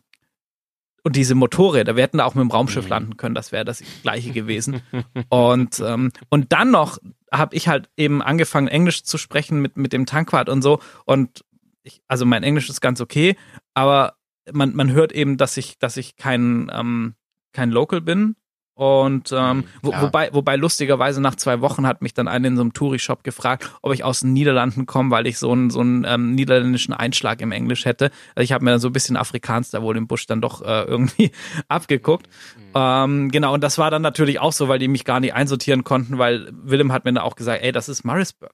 und 1.02 1.16
diese 1.16 1.34
Motorräder, 1.34 1.96
wir 1.96 2.02
hätten 2.02 2.18
da 2.18 2.24
auch 2.24 2.34
mit 2.34 2.42
dem 2.42 2.50
Raumschiff 2.50 2.84
mhm. 2.84 2.90
landen 2.90 3.16
können, 3.16 3.34
das 3.34 3.52
wäre 3.52 3.64
das 3.64 3.82
gleiche 4.02 4.32
gewesen. 4.32 4.82
und, 5.28 5.80
ähm, 5.80 6.12
und 6.28 6.52
dann 6.52 6.70
noch 6.70 6.98
habe 7.32 7.54
ich 7.54 7.68
halt 7.68 7.88
eben 7.96 8.22
angefangen, 8.22 8.68
Englisch 8.68 9.04
zu 9.04 9.16
sprechen 9.16 9.60
mit, 9.60 9.76
mit 9.76 9.92
dem 9.92 10.06
Tankwart 10.06 10.48
und 10.48 10.62
so. 10.62 10.80
Und 11.04 11.44
ich, 11.82 12.02
also 12.09 12.27
mein 12.27 12.43
Englisch 12.43 12.69
ist 12.69 12.81
ganz 12.81 13.01
okay, 13.01 13.36
aber 13.74 14.15
man, 14.52 14.74
man 14.74 14.93
hört 14.93 15.12
eben, 15.12 15.36
dass 15.36 15.57
ich, 15.57 15.78
dass 15.78 15.97
ich 15.97 16.16
kein, 16.16 16.70
ähm, 16.73 17.15
kein 17.52 17.70
Local 17.70 18.01
bin. 18.01 18.36
Und 18.74 19.31
ähm, 19.36 19.59
mhm, 19.59 19.65
wo, 19.82 19.93
wobei, 19.93 20.32
wobei 20.32 20.57
lustigerweise 20.57 21.20
nach 21.20 21.35
zwei 21.35 21.61
Wochen 21.61 21.86
hat 21.86 22.01
mich 22.01 22.15
dann 22.15 22.28
einer 22.28 22.48
in 22.48 22.57
so 22.57 22.62
einem 22.62 22.73
Touri-Shop 22.73 23.23
gefragt, 23.24 23.70
ob 23.82 23.93
ich 23.93 24.05
aus 24.05 24.20
den 24.20 24.32
Niederlanden 24.32 24.86
komme, 24.86 25.11
weil 25.11 25.27
ich 25.27 25.36
so 25.36 25.52
einen 25.52 25.69
so 25.69 25.81
einen 25.81 26.07
ähm, 26.09 26.35
niederländischen 26.35 26.94
Einschlag 26.94 27.43
im 27.43 27.52
Englisch 27.52 27.85
hätte. 27.85 28.11
Also 28.35 28.43
ich 28.43 28.52
habe 28.52 28.65
mir 28.65 28.70
dann 28.70 28.81
so 28.81 28.89
ein 28.89 28.94
bisschen 28.94 29.19
Afrikaans 29.19 29.69
da 29.69 29.82
wohl 29.82 29.98
im 29.98 30.07
Busch 30.07 30.24
dann 30.24 30.40
doch 30.40 30.62
äh, 30.62 30.85
irgendwie 30.85 31.31
abgeguckt. 31.69 32.27
Mhm. 32.57 32.62
Ähm, 32.74 33.31
genau, 33.31 33.52
und 33.52 33.62
das 33.62 33.77
war 33.77 33.90
dann 33.90 34.01
natürlich 34.01 34.40
auch 34.40 34.55
so, 34.55 34.69
weil 34.69 34.78
die 34.78 34.89
mich 34.89 35.05
gar 35.05 35.20
nicht 35.20 35.35
einsortieren 35.35 35.85
konnten, 35.85 36.16
weil 36.16 36.51
Willem 36.51 36.90
hat 36.90 37.05
mir 37.05 37.12
dann 37.12 37.23
auch 37.23 37.36
gesagt, 37.36 37.62
ey, 37.62 37.73
das 37.73 37.90
ist 37.90 38.05
Marisburg. 38.05 38.52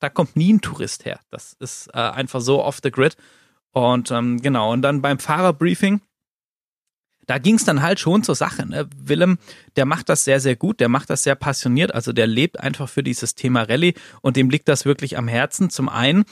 Da, 0.00 0.08
kommt 0.08 0.36
nie 0.36 0.52
ein 0.52 0.60
Tourist 0.60 1.04
her. 1.04 1.20
Das 1.30 1.54
ist 1.58 1.88
äh, 1.88 1.98
einfach 1.98 2.40
so 2.40 2.62
off 2.62 2.80
the 2.82 2.90
grid. 2.90 3.16
Und 3.72 4.10
ähm, 4.10 4.40
genau, 4.40 4.72
und 4.72 4.82
dann 4.82 5.02
beim 5.02 5.18
Fahrerbriefing 5.18 6.00
da 7.26 7.38
ging 7.38 7.56
es 7.56 7.64
dann 7.64 7.82
halt 7.82 8.00
schon 8.00 8.22
zur 8.22 8.34
Sache. 8.34 8.66
Ne? 8.66 8.88
Willem, 8.96 9.38
der 9.74 9.84
macht 9.84 10.08
das 10.08 10.24
sehr, 10.24 10.40
sehr 10.40 10.56
gut, 10.56 10.80
der 10.80 10.88
macht 10.88 11.10
das 11.10 11.24
sehr 11.24 11.34
passioniert, 11.34 11.92
also 11.92 12.12
der 12.12 12.26
lebt 12.26 12.60
einfach 12.60 12.88
für 12.88 13.02
dieses 13.02 13.34
Thema 13.34 13.62
Rallye 13.62 13.94
und 14.22 14.36
dem 14.36 14.48
liegt 14.48 14.68
das 14.68 14.84
wirklich 14.84 15.18
am 15.18 15.28
Herzen. 15.28 15.68
Zum 15.68 15.88
einen 15.88 16.24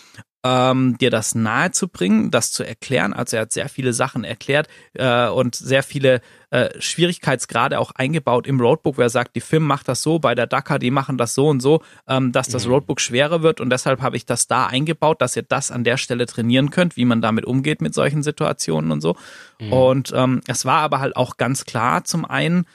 ähm, 0.44 0.98
dir 0.98 1.10
das 1.10 1.34
nahe 1.34 1.70
zu 1.70 1.88
bringen, 1.88 2.30
das 2.30 2.52
zu 2.52 2.62
erklären. 2.64 3.14
Also 3.14 3.36
er 3.36 3.42
hat 3.42 3.52
sehr 3.52 3.70
viele 3.70 3.94
Sachen 3.94 4.24
erklärt 4.24 4.68
äh, 4.92 5.26
und 5.28 5.54
sehr 5.54 5.82
viele 5.82 6.20
äh, 6.50 6.68
Schwierigkeitsgrade 6.78 7.80
auch 7.80 7.92
eingebaut 7.92 8.46
im 8.46 8.60
Roadbook, 8.60 8.98
wo 8.98 9.02
er 9.02 9.08
sagt, 9.08 9.34
die 9.36 9.40
Film 9.40 9.62
macht 9.64 9.88
das 9.88 10.02
so, 10.02 10.18
bei 10.18 10.34
der 10.34 10.46
Dakar, 10.46 10.78
die 10.78 10.90
machen 10.90 11.16
das 11.16 11.34
so 11.34 11.48
und 11.48 11.60
so, 11.60 11.82
ähm, 12.06 12.30
dass 12.30 12.48
das 12.48 12.66
mhm. 12.66 12.74
Roadbook 12.74 13.00
schwerer 13.00 13.42
wird 13.42 13.62
und 13.62 13.70
deshalb 13.70 14.02
habe 14.02 14.16
ich 14.18 14.26
das 14.26 14.46
da 14.46 14.66
eingebaut, 14.66 15.22
dass 15.22 15.34
ihr 15.34 15.42
das 15.42 15.70
an 15.70 15.82
der 15.82 15.96
Stelle 15.96 16.26
trainieren 16.26 16.68
könnt, 16.68 16.98
wie 16.98 17.06
man 17.06 17.22
damit 17.22 17.46
umgeht 17.46 17.80
mit 17.80 17.94
solchen 17.94 18.22
Situationen 18.22 18.92
und 18.92 19.00
so. 19.00 19.16
Mhm. 19.60 19.72
Und 19.72 20.12
ähm, 20.14 20.42
es 20.46 20.66
war 20.66 20.80
aber 20.80 21.00
halt 21.00 21.16
auch 21.16 21.38
ganz 21.38 21.64
klar 21.64 22.04
zum 22.04 22.26
einen 22.26 22.66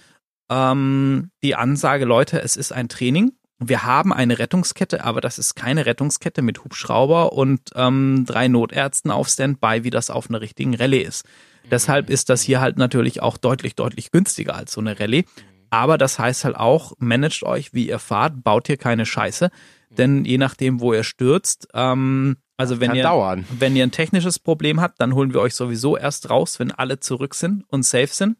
ähm, 0.50 1.30
die 1.44 1.54
Ansage, 1.54 2.06
Leute, 2.06 2.42
es 2.42 2.58
ist 2.58 2.74
ein 2.74 2.90
Training 2.90 3.34
wir 3.60 3.84
haben 3.84 4.14
eine 4.14 4.40
Rettungskette, 4.40 5.04
aber 5.04 5.20
das 5.20 5.38
ist 5.38 5.56
keine 5.56 5.86
Rettungskette 5.86 6.42
mit 6.42 6.64
Hubschrauber 6.64 7.34
und 7.34 7.60
ähm, 7.76 8.24
drei 8.26 8.48
Notärzten 8.48 9.12
auf 9.12 9.28
Standby, 9.28 9.84
wie 9.84 9.90
das 9.90 10.10
auf 10.10 10.30
einer 10.30 10.40
richtigen 10.40 10.76
Rallye 10.76 11.02
ist. 11.02 11.26
Mhm. 11.26 11.70
Deshalb 11.72 12.10
ist 12.10 12.30
das 12.30 12.42
hier 12.42 12.62
halt 12.62 12.78
natürlich 12.78 13.22
auch 13.22 13.38
deutlich, 13.38 13.76
deutlich 13.76 14.12
günstiger 14.12 14.56
als 14.56 14.72
so 14.72 14.82
eine 14.82 15.00
Rallye. 15.00 15.26
Aber 15.70 15.98
das 15.98 16.18
heißt 16.18 16.46
halt 16.46 16.56
auch, 16.56 16.94
managt 16.98 17.44
euch, 17.44 17.74
wie 17.74 17.90
ihr 17.90 18.00
fahrt, 18.00 18.44
baut 18.44 18.68
hier 18.68 18.78
keine 18.78 19.06
Scheiße. 19.06 19.52
Denn 19.90 20.24
je 20.24 20.38
nachdem, 20.38 20.80
wo 20.80 20.94
ihr 20.94 21.04
stürzt, 21.04 21.68
ähm, 21.74 22.38
also 22.58 22.80
wenn 22.80 22.96
ihr, 22.96 23.04
dauern. 23.04 23.46
wenn 23.58 23.76
ihr 23.76 23.84
ein 23.84 23.92
technisches 23.92 24.40
Problem 24.40 24.82
habt, 24.82 25.02
dann 25.02 25.14
holen 25.14 25.34
wir 25.34 25.42
euch 25.42 25.54
sowieso 25.54 25.98
erst 25.98 26.30
raus, 26.30 26.60
wenn 26.60 26.72
alle 26.72 27.00
zurück 27.00 27.36
sind 27.36 27.64
und 27.68 27.84
safe 27.84 28.08
sind 28.08 28.38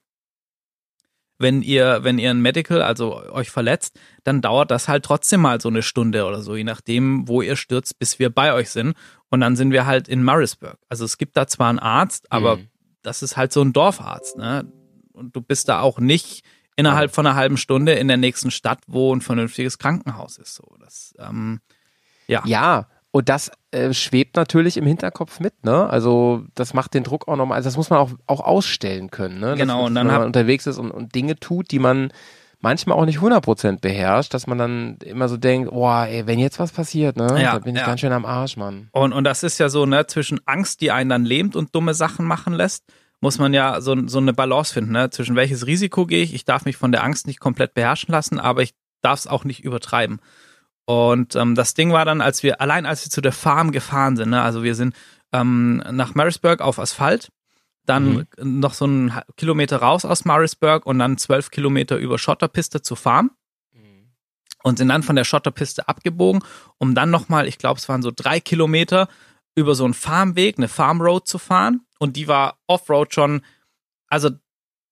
wenn 1.40 1.62
ihr, 1.62 2.04
wenn 2.04 2.20
ihr 2.20 2.30
ein 2.30 2.42
Medical, 2.42 2.82
also 2.82 3.24
euch 3.32 3.50
verletzt, 3.50 3.98
dann 4.24 4.42
dauert 4.42 4.72
das 4.72 4.88
halt 4.88 5.06
trotzdem 5.06 5.42
mal 5.42 5.60
so 5.60 5.70
eine 5.70 5.82
Stunde 5.82 6.26
oder 6.26 6.42
so, 6.42 6.56
je 6.56 6.66
nachdem, 6.66 7.28
wo 7.28 7.42
ihr 7.42 7.56
stürzt, 7.56 7.98
bis 7.98 8.20
wir 8.20 8.30
bei 8.30 8.54
euch 8.54 8.70
sind. 8.70 8.96
Und 9.30 9.42
dann 9.42 9.56
sind 9.56 9.72
wir 9.72 9.86
halt 9.86 10.08
in 10.08 10.22
Marisburg. 10.22 10.78
Also 10.90 11.06
es 11.06 11.18
gibt 11.18 11.38
da 11.38 11.48
zwar 11.48 11.70
einen 11.70 11.80
Arzt, 11.80 12.32
aber 12.32 12.58
mhm. 12.58 12.68
das 13.02 13.24
ist 13.24 13.38
halt 13.38 13.54
so 13.54 13.62
ein 13.62 13.74
Dorfarzt, 13.74 14.38
ne? 14.38 14.72
Und 15.14 15.36
du 15.36 15.42
bist 15.42 15.68
da 15.68 15.82
auch 15.82 16.00
nicht 16.00 16.44
innerhalb 16.76 17.14
von 17.14 17.26
einer 17.26 17.36
halben 17.36 17.58
Stunde 17.58 17.94
in 17.94 18.08
der 18.08 18.18
nächsten 18.18 18.52
Stadt, 18.52 18.80
wo 18.88 19.14
ein 19.14 19.22
vernünftiges 19.22 19.78
Krankenhaus 19.78 20.38
ist. 20.38 20.56
So, 20.56 20.78
das, 20.80 21.14
ähm, 21.20 21.60
ja. 22.28 22.42
Ja, 22.46 22.88
und 23.12 23.30
das 23.30 23.52
äh, 23.72 23.94
schwebt 23.94 24.36
natürlich 24.36 24.78
im 24.78 24.86
Hinterkopf 24.86 25.40
mit, 25.40 25.64
ne? 25.64 25.90
Also 25.90 26.44
das 26.54 26.74
macht 26.74 26.94
den 26.94 27.04
Druck 27.04 27.28
auch 27.28 27.38
nochmal, 27.38 27.56
also 27.56 27.68
das 27.68 27.78
muss 27.78 27.90
man 27.90 28.00
auch, 28.00 28.12
auch 28.28 28.42
ausstellen 28.42 29.10
können, 29.10 29.40
ne? 29.40 29.56
Genau, 29.56 29.80
dass, 29.80 29.88
und 29.88 29.96
dann 29.96 30.08
wenn 30.08 30.16
man 30.16 30.26
unterwegs 30.28 30.68
ist 30.68 30.78
und, 30.78 30.92
und 30.92 31.16
Dinge 31.16 31.36
tut, 31.40 31.72
die 31.72 31.80
man 31.80 32.12
manchmal 32.62 32.98
auch 32.98 33.06
nicht 33.06 33.20
100% 33.20 33.80
beherrscht, 33.80 34.34
dass 34.34 34.46
man 34.46 34.58
dann 34.58 34.98
immer 35.04 35.28
so 35.28 35.38
denkt, 35.38 35.72
boah, 35.72 36.06
ey, 36.06 36.28
wenn 36.28 36.40
jetzt 36.40 36.60
was 36.60 36.72
passiert, 36.72 37.18
ne, 37.18 37.42
ja, 37.42 37.54
da 37.54 37.60
bin 37.60 37.76
ich 37.76 37.82
ja. 37.82 37.88
ganz 37.88 38.02
schön 38.02 38.12
am 38.12 38.26
Arsch, 38.26 38.58
Mann. 38.58 38.90
Und, 38.92 39.14
und 39.14 39.24
das 39.24 39.44
ist 39.44 39.58
ja 39.60 39.70
so, 39.70 39.86
ne, 39.86 40.06
zwischen 40.08 40.40
Angst, 40.46 40.82
die 40.82 40.92
einen 40.92 41.10
dann 41.10 41.26
lähmt 41.26 41.56
und 41.56 41.74
dumme 41.74 41.94
Sachen 41.94 42.26
machen 42.26 42.54
lässt, 42.54 42.84
muss 43.22 43.40
man 43.40 43.54
ja 43.54 43.82
so, 43.82 43.96
so 44.08 44.20
eine 44.20 44.34
Balance 44.34 44.74
finden, 44.74 44.92
ne, 44.92 45.10
zwischen 45.10 45.36
welches 45.36 45.66
Risiko 45.66 46.06
gehe 46.06 46.22
ich, 46.22 46.34
ich 46.34 46.46
darf 46.46 46.66
mich 46.66 46.78
von 46.78 46.92
der 46.92 47.04
Angst 47.04 47.28
nicht 47.28 47.40
komplett 47.40 47.74
beherrschen 47.74 48.12
lassen, 48.12 48.40
aber 48.40 48.62
ich 48.62 48.76
darf 49.02 49.20
es 49.20 49.28
auch 49.28 49.46
nicht 49.46 49.64
übertreiben. 49.64 50.20
Und 50.90 51.36
ähm, 51.36 51.54
das 51.54 51.76
Ding 51.76 51.92
war 51.92 52.04
dann, 52.04 52.20
als 52.20 52.42
wir, 52.42 52.62
allein 52.62 52.88
als 52.88 53.06
wir 53.06 53.12
zu 53.12 53.22
der 53.22 53.32
Farm 53.32 53.72
gefahren 53.72 54.18
sind, 54.18 54.32
ne, 54.32 54.42
also 54.42 54.64
wir 54.64 54.74
sind 54.74 54.96
ähm, 55.32 55.84
nach 55.92 56.16
Marisburg 56.16 56.62
auf 56.62 56.80
Asphalt, 56.80 57.32
dann 57.86 58.26
mhm. 58.40 58.60
noch 58.60 58.74
so 58.74 58.86
einen 58.86 59.14
Kilometer 59.38 59.78
raus 59.78 60.04
aus 60.04 60.26
Marisburg 60.26 60.88
und 60.88 60.98
dann 60.98 61.20
zwölf 61.20 61.52
Kilometer 61.52 61.98
über 61.98 62.18
Schotterpiste 62.18 62.82
zur 62.82 62.98
Farm 62.98 63.30
mhm. 63.72 64.14
und 64.64 64.80
sind 64.80 64.88
dann 64.88 65.04
von 65.04 65.16
der 65.16 65.26
Schotterpiste 65.26 65.88
abgebogen, 65.88 66.42
um 66.80 66.96
dann 66.96 67.12
nochmal, 67.12 67.48
ich 67.48 67.60
glaube, 67.60 67.78
es 67.78 67.88
waren 67.88 68.02
so 68.02 68.10
drei 68.10 68.40
Kilometer 68.40 69.10
über 69.54 69.76
so 69.76 69.86
einen 69.86 69.94
Farmweg, 69.94 70.58
eine 70.58 70.70
Farmroad 70.70 71.28
zu 71.28 71.38
fahren. 71.38 71.82
Und 72.00 72.16
die 72.16 72.28
war 72.28 72.58
Offroad 72.66 73.14
schon, 73.14 73.44
also 74.08 74.32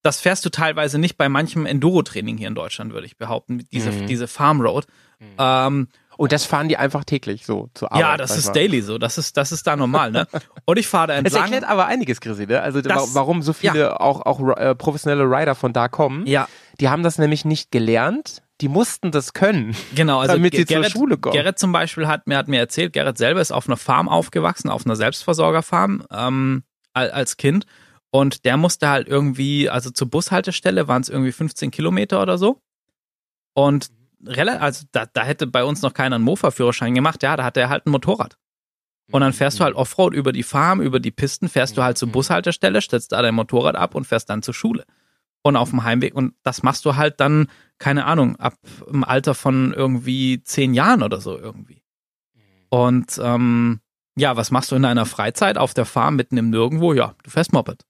das 0.03 0.19
fährst 0.19 0.45
du 0.45 0.51
teilweise 0.51 0.99
nicht 0.99 1.17
bei 1.17 1.27
manchem 1.27 1.65
Enduro-Training 1.65 2.37
hier 2.37 2.49
in 2.49 2.55
Deutschland, 2.55 2.93
würde 2.93 3.07
ich 3.07 3.17
behaupten, 3.17 3.67
diese, 3.71 3.91
mhm. 3.91 4.05
diese 4.05 4.27
Farmroad. 4.27 4.85
Mhm. 5.19 5.35
Ähm, 5.37 5.87
und 6.17 6.31
das 6.31 6.45
fahren 6.45 6.67
die 6.67 6.77
einfach 6.77 7.03
täglich 7.03 7.45
so 7.45 7.69
zur 7.75 7.91
Arbeit. 7.91 8.01
Ja, 8.01 8.17
das 8.17 8.35
ist 8.35 8.51
daily 8.51 8.81
so. 8.81 8.97
Das 8.97 9.19
ist, 9.19 9.37
das 9.37 9.51
ist 9.51 9.67
da 9.67 9.75
normal, 9.75 10.11
ne? 10.11 10.27
Und 10.65 10.77
ich 10.77 10.87
fahre 10.87 11.07
da 11.07 11.13
entlang. 11.13 11.31
Das 11.31 11.41
erklärt 11.41 11.63
aber 11.63 11.85
einiges, 11.85 12.19
Chrissy, 12.19 12.47
ne? 12.47 12.59
Also 12.61 12.81
das, 12.81 13.13
warum 13.13 13.43
so 13.43 13.53
viele 13.53 13.79
ja. 13.79 13.99
auch, 13.99 14.25
auch 14.25 14.57
äh, 14.57 14.73
professionelle 14.73 15.25
Rider 15.25 15.53
von 15.53 15.73
da 15.73 15.87
kommen. 15.87 16.25
Ja. 16.25 16.47
Die 16.79 16.89
haben 16.89 17.03
das 17.03 17.19
nämlich 17.19 17.45
nicht 17.45 17.71
gelernt. 17.71 18.41
Die 18.61 18.67
mussten 18.67 19.11
das 19.11 19.33
können. 19.33 19.75
Genau, 19.93 20.19
also 20.19 20.33
damit 20.33 20.55
sie 20.55 20.65
Gerrit, 20.65 20.85
zur 20.85 21.01
Schule 21.01 21.17
kommen. 21.17 21.35
Gerrit 21.35 21.59
zum 21.59 21.71
Beispiel 21.71 22.07
hat 22.07 22.25
mir, 22.25 22.37
hat 22.37 22.47
mir 22.47 22.59
erzählt, 22.59 22.93
Gerrit 22.93 23.19
selber 23.19 23.39
ist 23.39 23.51
auf 23.51 23.67
einer 23.67 23.77
Farm 23.77 24.09
aufgewachsen, 24.09 24.69
auf 24.69 24.85
einer 24.87 24.95
Selbstversorgerfarm 24.95 26.03
ähm, 26.11 26.63
als 26.93 27.37
Kind. 27.37 27.67
Und 28.09 28.45
der 28.45 28.57
musste 28.57 28.89
halt 28.89 29.07
irgendwie, 29.07 29.69
also 29.69 29.91
zur 29.91 30.09
Bushaltestelle 30.09 30.87
waren 30.87 31.03
es 31.03 31.09
irgendwie 31.09 31.31
15 31.31 31.69
Kilometer 31.69 32.19
oder 32.19 32.39
so. 32.39 32.59
Und 33.53 33.91
also 34.25 34.85
da, 34.91 35.05
da 35.05 35.23
hätte 35.23 35.47
bei 35.47 35.63
uns 35.63 35.81
noch 35.81 35.93
keiner 35.93 36.15
einen 36.15 36.25
Mofa-Führerschein 36.25 36.95
gemacht, 36.95 37.23
ja, 37.23 37.37
da 37.37 37.43
hat 37.43 37.57
er 37.57 37.69
halt 37.69 37.85
ein 37.85 37.91
Motorrad. 37.91 38.37
Und 39.11 39.21
dann 39.21 39.31
fährst 39.31 39.59
du 39.59 39.63
halt 39.63 39.75
Offroad 39.75 40.13
über 40.13 40.33
die 40.33 40.43
Farm, 40.43 40.81
über 40.81 40.99
die 40.99 41.11
Pisten, 41.11 41.47
fährst 41.47 41.77
du 41.77 41.83
halt 41.83 41.97
zur 41.97 42.09
Bushaltestelle, 42.09 42.81
stellst 42.81 43.11
da 43.13 43.21
dein 43.21 43.35
Motorrad 43.35 43.75
ab 43.75 43.95
und 43.95 44.05
fährst 44.05 44.29
dann 44.29 44.41
zur 44.41 44.53
Schule. 44.53 44.85
Und 45.43 45.55
auf 45.55 45.69
dem 45.69 45.83
Heimweg, 45.83 46.13
und 46.13 46.33
das 46.43 46.61
machst 46.61 46.83
du 46.83 46.97
halt 46.97 47.21
dann, 47.21 47.47
keine 47.77 48.05
Ahnung, 48.05 48.35
ab 48.35 48.55
im 48.87 49.05
Alter 49.05 49.33
von 49.33 49.71
irgendwie 49.73 50.43
zehn 50.43 50.73
Jahren 50.73 51.03
oder 51.03 51.21
so 51.21 51.37
irgendwie. 51.37 51.83
Und 52.69 53.17
ähm, 53.23 53.79
ja, 54.17 54.35
was 54.35 54.51
machst 54.51 54.71
du 54.71 54.75
in 54.75 54.81
deiner 54.81 55.05
Freizeit 55.05 55.57
auf 55.57 55.73
der 55.73 55.85
Farm 55.85 56.17
mitten 56.17 56.37
im 56.37 56.49
Nirgendwo? 56.49 56.93
Ja, 56.93 57.15
du 57.23 57.29
fährst 57.29 57.53
Moped. 57.53 57.85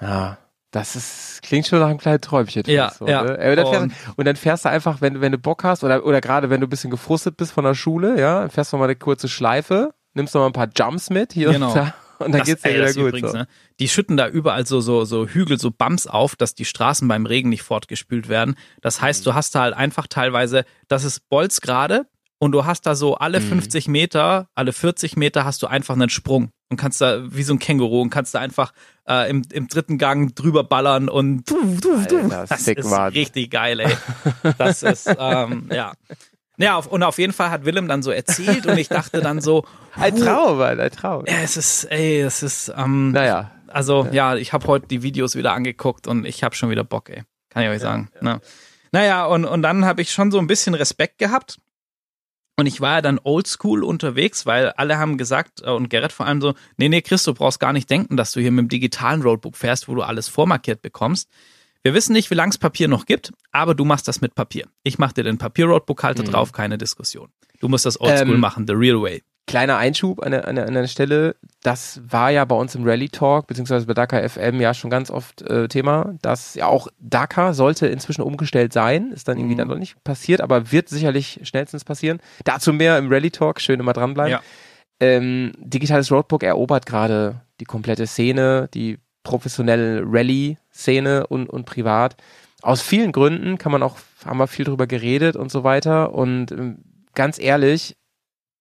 Ja. 0.00 0.38
Das 0.70 0.96
ist, 0.96 1.40
klingt 1.42 1.66
schon 1.66 1.78
nach 1.78 1.88
einem 1.88 1.98
kleinen 1.98 2.20
Träumchen. 2.20 2.64
Ja, 2.66 2.90
so, 2.90 3.06
ja. 3.06 3.22
Ne? 3.22 3.30
Und, 3.32 3.56
dann 3.56 3.90
fährst, 3.90 4.18
und, 4.18 4.24
dann 4.26 4.36
fährst, 4.36 4.64
du 4.64 4.68
einfach, 4.68 5.00
wenn, 5.00 5.20
wenn 5.20 5.32
du 5.32 5.38
Bock 5.38 5.64
hast 5.64 5.82
oder, 5.82 6.04
oder 6.04 6.20
gerade 6.20 6.50
wenn 6.50 6.60
du 6.60 6.66
ein 6.66 6.70
bisschen 6.70 6.90
gefrustet 6.90 7.36
bist 7.36 7.52
von 7.52 7.64
der 7.64 7.74
Schule, 7.74 8.20
ja, 8.20 8.40
dann 8.40 8.50
fährst 8.50 8.72
du 8.72 8.76
mal 8.76 8.84
eine 8.84 8.96
kurze 8.96 9.28
Schleife, 9.28 9.94
nimmst 10.12 10.34
noch 10.34 10.42
mal 10.42 10.48
ein 10.48 10.52
paar 10.52 10.68
Jumps 10.76 11.08
mit 11.08 11.32
hier 11.32 11.52
genau. 11.52 11.68
und 11.68 11.76
da 11.76 11.94
und 12.18 12.32
dann 12.32 12.40
das, 12.40 12.48
geht's 12.48 12.62
dir 12.62 12.70
ey, 12.70 12.74
wieder 12.74 12.92
gut. 12.94 13.08
Übrigens, 13.08 13.32
so. 13.32 13.38
ne? 13.38 13.46
Die 13.80 13.88
schütten 13.88 14.16
da 14.16 14.28
überall 14.28 14.66
so, 14.66 14.80
so, 14.80 15.04
so 15.04 15.26
Hügel, 15.26 15.58
so 15.58 15.70
Bums 15.70 16.06
auf, 16.06 16.36
dass 16.36 16.54
die 16.54 16.64
Straßen 16.64 17.06
beim 17.06 17.26
Regen 17.26 17.48
nicht 17.48 17.62
fortgespült 17.62 18.28
werden. 18.28 18.56
Das 18.82 19.00
heißt, 19.00 19.26
du 19.26 19.34
hast 19.34 19.54
da 19.54 19.60
halt 19.60 19.74
einfach 19.74 20.06
teilweise, 20.08 20.64
das 20.88 21.04
ist 21.04 21.28
bolzgerade 21.28 22.06
und 22.38 22.52
du 22.52 22.64
hast 22.64 22.86
da 22.86 22.94
so 22.94 23.16
alle 23.16 23.40
50 23.40 23.86
mhm. 23.86 23.92
Meter, 23.92 24.48
alle 24.54 24.72
40 24.72 25.16
Meter 25.16 25.44
hast 25.44 25.62
du 25.62 25.66
einfach 25.66 25.94
einen 25.94 26.08
Sprung 26.08 26.50
und 26.68 26.76
kannst 26.76 27.00
da 27.00 27.20
wie 27.32 27.42
so 27.42 27.54
ein 27.54 27.58
Känguru 27.58 28.00
und 28.00 28.10
kannst 28.10 28.34
da 28.34 28.40
einfach 28.40 28.72
äh, 29.08 29.28
im, 29.28 29.42
im 29.52 29.68
dritten 29.68 29.98
Gang 29.98 30.34
drüber 30.34 30.64
ballern 30.64 31.08
und 31.08 31.46
tuff, 31.46 31.80
tuff, 31.80 32.06
tuff. 32.06 32.22
Alter, 32.24 32.46
das 32.48 32.68
ist 32.68 32.90
Mann. 32.90 33.12
richtig 33.12 33.50
geil, 33.50 33.80
ey. 33.80 33.92
Das 34.58 34.82
ist 34.82 35.10
ähm, 35.18 35.68
ja. 35.72 35.92
Ja, 36.60 36.76
auf, 36.76 36.88
und 36.88 37.04
auf 37.04 37.18
jeden 37.18 37.32
Fall 37.32 37.50
hat 37.50 37.64
Willem 37.64 37.86
dann 37.86 38.02
so 38.02 38.10
erzählt 38.10 38.66
und 38.66 38.78
ich 38.78 38.88
dachte 38.88 39.20
dann 39.20 39.40
so, 39.40 39.64
ein 39.94 40.16
Traum, 40.16 40.58
Mann, 40.58 40.80
ein 40.80 40.90
Traum. 40.90 41.24
Ja, 41.26 41.36
es 41.42 41.56
ist, 41.56 41.84
ey, 41.84 42.20
es 42.20 42.42
ist, 42.42 42.72
ähm, 42.76 43.12
naja. 43.12 43.52
Also 43.68 44.06
ja, 44.06 44.34
ja 44.34 44.36
ich 44.36 44.52
habe 44.52 44.66
heute 44.66 44.86
die 44.88 45.02
Videos 45.02 45.36
wieder 45.36 45.52
angeguckt 45.52 46.06
und 46.06 46.24
ich 46.24 46.42
habe 46.42 46.54
schon 46.54 46.70
wieder 46.70 46.84
Bock, 46.84 47.10
ey. 47.10 47.22
Kann 47.50 47.62
ich 47.62 47.68
euch 47.68 47.80
sagen. 47.80 48.10
Ja, 48.14 48.26
ja. 48.26 48.34
Ne? 48.34 48.40
Naja, 48.90 49.24
und, 49.26 49.44
und 49.44 49.62
dann 49.62 49.84
habe 49.84 50.02
ich 50.02 50.10
schon 50.10 50.30
so 50.30 50.38
ein 50.38 50.46
bisschen 50.46 50.74
Respekt 50.74 51.18
gehabt 51.18 51.58
und 52.58 52.66
ich 52.66 52.80
war 52.80 52.96
ja 52.96 53.02
dann 53.02 53.20
oldschool 53.22 53.84
unterwegs, 53.84 54.44
weil 54.44 54.70
alle 54.70 54.98
haben 54.98 55.16
gesagt, 55.16 55.62
äh, 55.62 55.70
und 55.70 55.90
Gerrit 55.90 56.10
vor 56.10 56.26
allem 56.26 56.40
so, 56.40 56.54
nee, 56.76 56.88
nee, 56.88 57.02
Chris, 57.02 57.22
du 57.22 57.32
brauchst 57.32 57.60
gar 57.60 57.72
nicht 57.72 57.88
denken, 57.88 58.16
dass 58.16 58.32
du 58.32 58.40
hier 58.40 58.50
mit 58.50 58.64
dem 58.64 58.68
digitalen 58.68 59.22
Roadbook 59.22 59.56
fährst, 59.56 59.86
wo 59.86 59.94
du 59.94 60.02
alles 60.02 60.26
vormarkiert 60.26 60.82
bekommst. 60.82 61.30
Wir 61.84 61.94
wissen 61.94 62.12
nicht, 62.14 62.30
wie 62.30 62.34
lange 62.34 62.50
es 62.50 62.58
Papier 62.58 62.88
noch 62.88 63.06
gibt, 63.06 63.32
aber 63.52 63.76
du 63.76 63.84
machst 63.84 64.08
das 64.08 64.20
mit 64.20 64.34
Papier. 64.34 64.66
Ich 64.82 64.98
mach 64.98 65.12
dir 65.12 65.22
den 65.22 65.38
Papier-Roadbook-Halter 65.38 66.24
mhm. 66.24 66.30
drauf, 66.30 66.50
keine 66.50 66.78
Diskussion. 66.78 67.28
Du 67.60 67.68
musst 67.68 67.86
das 67.86 68.00
oldschool 68.00 68.34
ähm, 68.34 68.40
machen, 68.40 68.66
the 68.66 68.74
real 68.74 69.00
way. 69.00 69.22
Kleiner 69.48 69.78
Einschub 69.78 70.22
an 70.22 70.30
der, 70.30 70.46
an, 70.46 70.56
der, 70.56 70.68
an 70.68 70.74
der 70.74 70.86
Stelle, 70.86 71.34
das 71.62 72.00
war 72.06 72.30
ja 72.30 72.44
bei 72.44 72.54
uns 72.54 72.74
im 72.74 72.84
Rally 72.84 73.08
Talk, 73.08 73.46
beziehungsweise 73.46 73.86
bei 73.86 73.94
Dakar 73.94 74.28
FM 74.28 74.60
ja 74.60 74.74
schon 74.74 74.90
ganz 74.90 75.10
oft 75.10 75.42
äh, 75.42 75.66
Thema, 75.66 76.14
dass 76.22 76.54
ja 76.54 76.66
auch 76.66 76.86
Dakar 77.00 77.54
sollte 77.54 77.86
inzwischen 77.86 78.22
umgestellt 78.22 78.72
sein, 78.72 79.10
ist 79.10 79.26
dann 79.26 79.38
irgendwie 79.38 79.54
mhm. 79.54 79.58
dann 79.58 79.68
noch 79.68 79.78
nicht 79.78 80.04
passiert, 80.04 80.40
aber 80.40 80.70
wird 80.70 80.88
sicherlich 80.88 81.40
schnellstens 81.42 81.84
passieren. 81.84 82.20
Dazu 82.44 82.72
mehr 82.72 82.98
im 82.98 83.10
Rally 83.10 83.30
Talk, 83.30 83.60
schön 83.60 83.80
immer 83.80 83.94
dranbleiben. 83.94 84.32
Ja. 84.32 84.42
Ähm, 85.00 85.52
digitales 85.58 86.12
Roadbook 86.12 86.42
erobert 86.42 86.86
gerade 86.86 87.40
die 87.60 87.64
komplette 87.64 88.06
Szene, 88.06 88.68
die 88.74 88.98
professionelle 89.22 90.02
Rally-Szene 90.04 91.26
und, 91.26 91.50
und 91.50 91.66
privat. 91.66 92.16
Aus 92.62 92.80
vielen 92.80 93.12
Gründen 93.12 93.58
kann 93.58 93.72
man 93.72 93.82
auch, 93.82 93.98
haben 94.24 94.38
wir 94.38 94.46
viel 94.46 94.64
drüber 94.64 94.86
geredet 94.86 95.36
und 95.36 95.50
so 95.50 95.64
weiter. 95.64 96.14
Und 96.14 96.50
ähm, 96.50 96.78
ganz 97.14 97.38
ehrlich, 97.38 97.97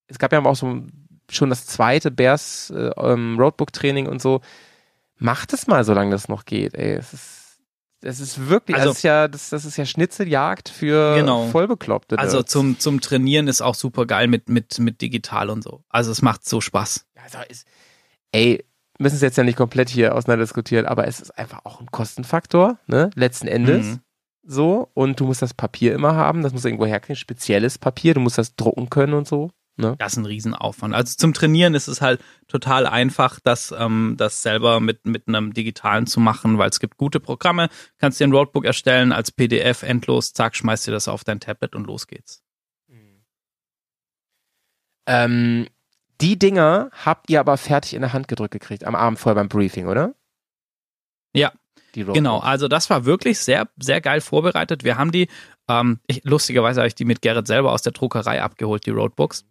es 0.07 0.19
gab 0.19 0.31
ja 0.31 0.43
auch 0.43 0.55
so 0.55 0.83
schon 1.29 1.49
das 1.49 1.65
zweite 1.65 2.11
Bears 2.11 2.69
äh, 2.69 2.91
ähm, 2.97 3.37
Roadbook 3.39 3.73
Training 3.73 4.07
und 4.07 4.21
so. 4.21 4.41
Macht 5.19 5.51
es 5.53 5.67
mal, 5.67 5.83
solange 5.83 6.11
das 6.11 6.29
noch 6.29 6.45
geht. 6.45 6.75
Ey, 6.75 6.93
es 6.93 7.13
ist 7.13 7.47
es 8.01 8.19
ist 8.19 8.47
wirklich, 8.47 8.77
also, 8.77 8.89
das 8.89 8.97
ist 8.97 9.03
ja, 9.03 9.27
das, 9.27 9.49
das 9.49 9.65
ist 9.65 9.75
ja 9.75 9.85
Schnitzeljagd 9.85 10.69
für 10.69 11.15
genau. 11.15 11.47
Vollbekloppte. 11.47 12.19
Also 12.19 12.43
zum, 12.43 12.79
zum 12.79 13.01
Trainieren 13.01 13.47
ist 13.47 13.61
auch 13.61 13.75
super 13.75 14.05
geil 14.05 14.27
mit, 14.27 14.49
mit, 14.49 14.77
mit 14.79 15.01
digital 15.01 15.49
und 15.49 15.63
so. 15.63 15.83
Also 15.89 16.11
es 16.11 16.21
macht 16.21 16.47
so 16.47 16.61
Spaß. 16.61 17.05
Also 17.23 17.39
ist, 17.49 17.67
ey, 18.31 18.63
müssen 18.99 19.15
es 19.15 19.21
jetzt 19.21 19.37
ja 19.37 19.43
nicht 19.43 19.57
komplett 19.57 19.89
hier 19.89 20.15
auseinander 20.15 20.43
diskutieren, 20.43 20.85
aber 20.85 21.07
es 21.07 21.19
ist 21.19 21.37
einfach 21.37 21.61
auch 21.65 21.81
ein 21.81 21.87
Kostenfaktor, 21.91 22.77
ne? 22.85 23.09
Letzten 23.15 23.47
Endes. 23.47 23.85
Mhm. 23.85 23.99
So. 24.43 24.89
Und 24.93 25.19
du 25.19 25.25
musst 25.25 25.41
das 25.41 25.53
Papier 25.55 25.93
immer 25.93 26.15
haben, 26.15 26.43
das 26.43 26.53
muss 26.53 26.65
irgendwo 26.65 26.85
herkriegen, 26.85 27.15
spezielles 27.15 27.79
Papier, 27.79 28.13
du 28.13 28.19
musst 28.19 28.37
das 28.37 28.55
drucken 28.55 28.89
können 28.89 29.15
und 29.15 29.27
so. 29.27 29.49
Ne? 29.77 29.95
Das 29.99 30.13
ist 30.13 30.17
ein 30.17 30.25
Riesenaufwand. 30.25 30.95
Also 30.95 31.15
zum 31.15 31.33
Trainieren 31.33 31.75
ist 31.75 31.87
es 31.87 32.01
halt 32.01 32.19
total 32.47 32.87
einfach, 32.87 33.39
das, 33.39 33.73
ähm, 33.77 34.15
das 34.17 34.41
selber 34.41 34.79
mit, 34.79 35.05
mit 35.05 35.27
einem 35.27 35.53
digitalen 35.53 36.07
zu 36.07 36.19
machen, 36.19 36.57
weil 36.57 36.69
es 36.69 36.79
gibt 36.79 36.97
gute 36.97 37.19
Programme, 37.19 37.69
kannst 37.99 38.19
dir 38.19 38.25
ein 38.25 38.33
Roadbook 38.33 38.65
erstellen 38.65 39.11
als 39.11 39.31
PDF, 39.31 39.83
endlos, 39.83 40.33
zack, 40.33 40.55
schmeißt 40.55 40.87
dir 40.87 40.91
das 40.91 41.07
auf 41.07 41.23
dein 41.23 41.39
Tablet 41.39 41.75
und 41.75 41.85
los 41.85 42.07
geht's. 42.07 42.43
Mhm. 42.87 43.23
Ähm, 45.05 45.67
die 46.21 46.39
Dinger 46.39 46.89
habt 47.05 47.29
ihr 47.29 47.39
aber 47.39 47.57
fertig 47.57 47.93
in 47.93 48.01
der 48.01 48.13
Hand 48.13 48.27
gedrückt 48.27 48.53
gekriegt, 48.53 48.83
am 48.83 48.95
Abend 48.95 49.19
vorher 49.19 49.35
beim 49.35 49.49
Briefing, 49.49 49.87
oder? 49.87 50.15
Ja, 51.35 51.51
genau. 51.93 52.39
Also 52.39 52.67
das 52.67 52.89
war 52.89 53.05
wirklich 53.05 53.37
sehr, 53.39 53.67
sehr 53.77 54.01
geil 54.01 54.21
vorbereitet. 54.21 54.83
Wir 54.83 54.97
haben 54.97 55.11
die, 55.11 55.27
ähm, 55.67 55.99
ich, 56.07 56.23
lustigerweise 56.23 56.79
habe 56.79 56.87
ich 56.87 56.95
die 56.95 57.05
mit 57.05 57.21
Gerrit 57.21 57.45
selber 57.45 57.71
aus 57.71 57.83
der 57.83 57.91
Druckerei 57.91 58.41
abgeholt, 58.41 58.87
die 58.87 58.91
Roadbooks. 58.91 59.45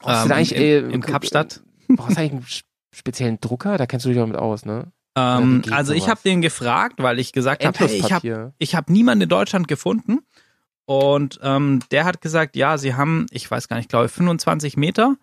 Brauchst 0.00 0.26
ähm, 0.26 0.32
eigentlich, 0.32 0.52
im, 0.54 0.60
äh, 0.90 0.94
im 0.94 1.00
Kapstadt. 1.00 1.62
Brauchst 1.88 2.16
du 2.16 2.20
eigentlich 2.20 2.32
einen 2.32 2.46
speziellen 2.94 3.40
Drucker? 3.40 3.78
Da 3.78 3.86
kennst 3.86 4.06
du 4.06 4.10
dich 4.10 4.20
auch 4.20 4.26
mit 4.26 4.36
aus, 4.36 4.64
ne? 4.64 4.92
Ähm, 5.16 5.62
also 5.70 5.94
ich 5.94 6.08
habe 6.08 6.20
den 6.24 6.42
gefragt, 6.42 6.96
weil 6.98 7.18
ich 7.18 7.32
gesagt 7.32 7.64
habe, 7.64 7.78
hey, 7.78 7.98
ich 7.98 8.12
habe 8.12 8.52
hab 8.60 8.90
niemanden 8.90 9.22
in 9.22 9.28
Deutschland 9.28 9.66
gefunden. 9.66 10.20
Und 10.84 11.40
ähm, 11.42 11.80
der 11.90 12.04
hat 12.04 12.20
gesagt, 12.20 12.54
ja, 12.54 12.78
sie 12.78 12.94
haben, 12.94 13.26
ich 13.30 13.50
weiß 13.50 13.66
gar 13.68 13.76
nicht, 13.76 13.88
glaube 13.88 14.06
ich, 14.06 14.12
25 14.12 14.76
Meter 14.76 15.16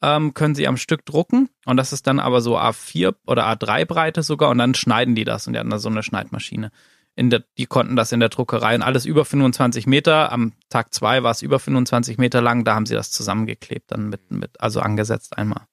ähm, 0.00 0.34
können 0.34 0.54
sie 0.54 0.66
am 0.66 0.76
Stück 0.76 1.04
drucken. 1.04 1.48
Und 1.64 1.76
das 1.76 1.92
ist 1.92 2.06
dann 2.06 2.18
aber 2.18 2.40
so 2.40 2.58
A4 2.58 3.14
oder 3.26 3.46
A3 3.46 3.84
Breite 3.84 4.22
sogar. 4.22 4.50
Und 4.50 4.58
dann 4.58 4.74
schneiden 4.74 5.14
die 5.14 5.24
das. 5.24 5.46
Und 5.46 5.52
die 5.52 5.58
hatten 5.58 5.70
da 5.70 5.78
so 5.78 5.88
eine 5.88 6.02
Schneidmaschine 6.02 6.66
in 6.66 6.72
der, 7.16 7.44
die 7.58 7.66
konnten 7.66 7.96
das 7.96 8.12
in 8.12 8.20
der 8.20 8.30
Druckerei 8.30 8.74
und 8.74 8.82
alles 8.82 9.04
über 9.04 9.24
25 9.24 9.86
Meter. 9.86 10.32
Am 10.32 10.52
Tag 10.70 10.94
zwei 10.94 11.22
war 11.22 11.30
es 11.30 11.42
über 11.42 11.58
25 11.58 12.18
Meter 12.18 12.40
lang, 12.40 12.64
da 12.64 12.74
haben 12.74 12.86
sie 12.86 12.94
das 12.94 13.10
zusammengeklebt, 13.10 13.90
dann 13.90 14.08
mit, 14.08 14.30
mit, 14.30 14.60
also 14.60 14.80
angesetzt 14.80 15.36
einmal. 15.36 15.66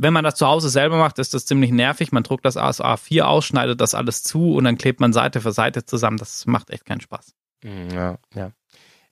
Wenn 0.00 0.12
man 0.12 0.22
das 0.22 0.36
zu 0.36 0.46
Hause 0.46 0.68
selber 0.68 0.96
macht, 0.96 1.18
ist 1.18 1.34
das 1.34 1.44
ziemlich 1.44 1.72
nervig. 1.72 2.12
Man 2.12 2.22
druckt 2.22 2.44
das 2.44 2.56
aus 2.56 2.80
A4 2.80 3.22
aus, 3.22 3.44
schneidet 3.44 3.80
das 3.80 3.94
alles 3.94 4.22
zu 4.22 4.54
und 4.54 4.64
dann 4.64 4.78
klebt 4.78 5.00
man 5.00 5.12
Seite 5.12 5.40
für 5.40 5.50
Seite 5.50 5.84
zusammen. 5.84 6.18
Das 6.18 6.46
macht 6.46 6.70
echt 6.70 6.84
keinen 6.84 7.00
Spaß. 7.00 7.34
Mm, 7.64 7.90
ja, 7.90 8.18
ja. 8.34 8.52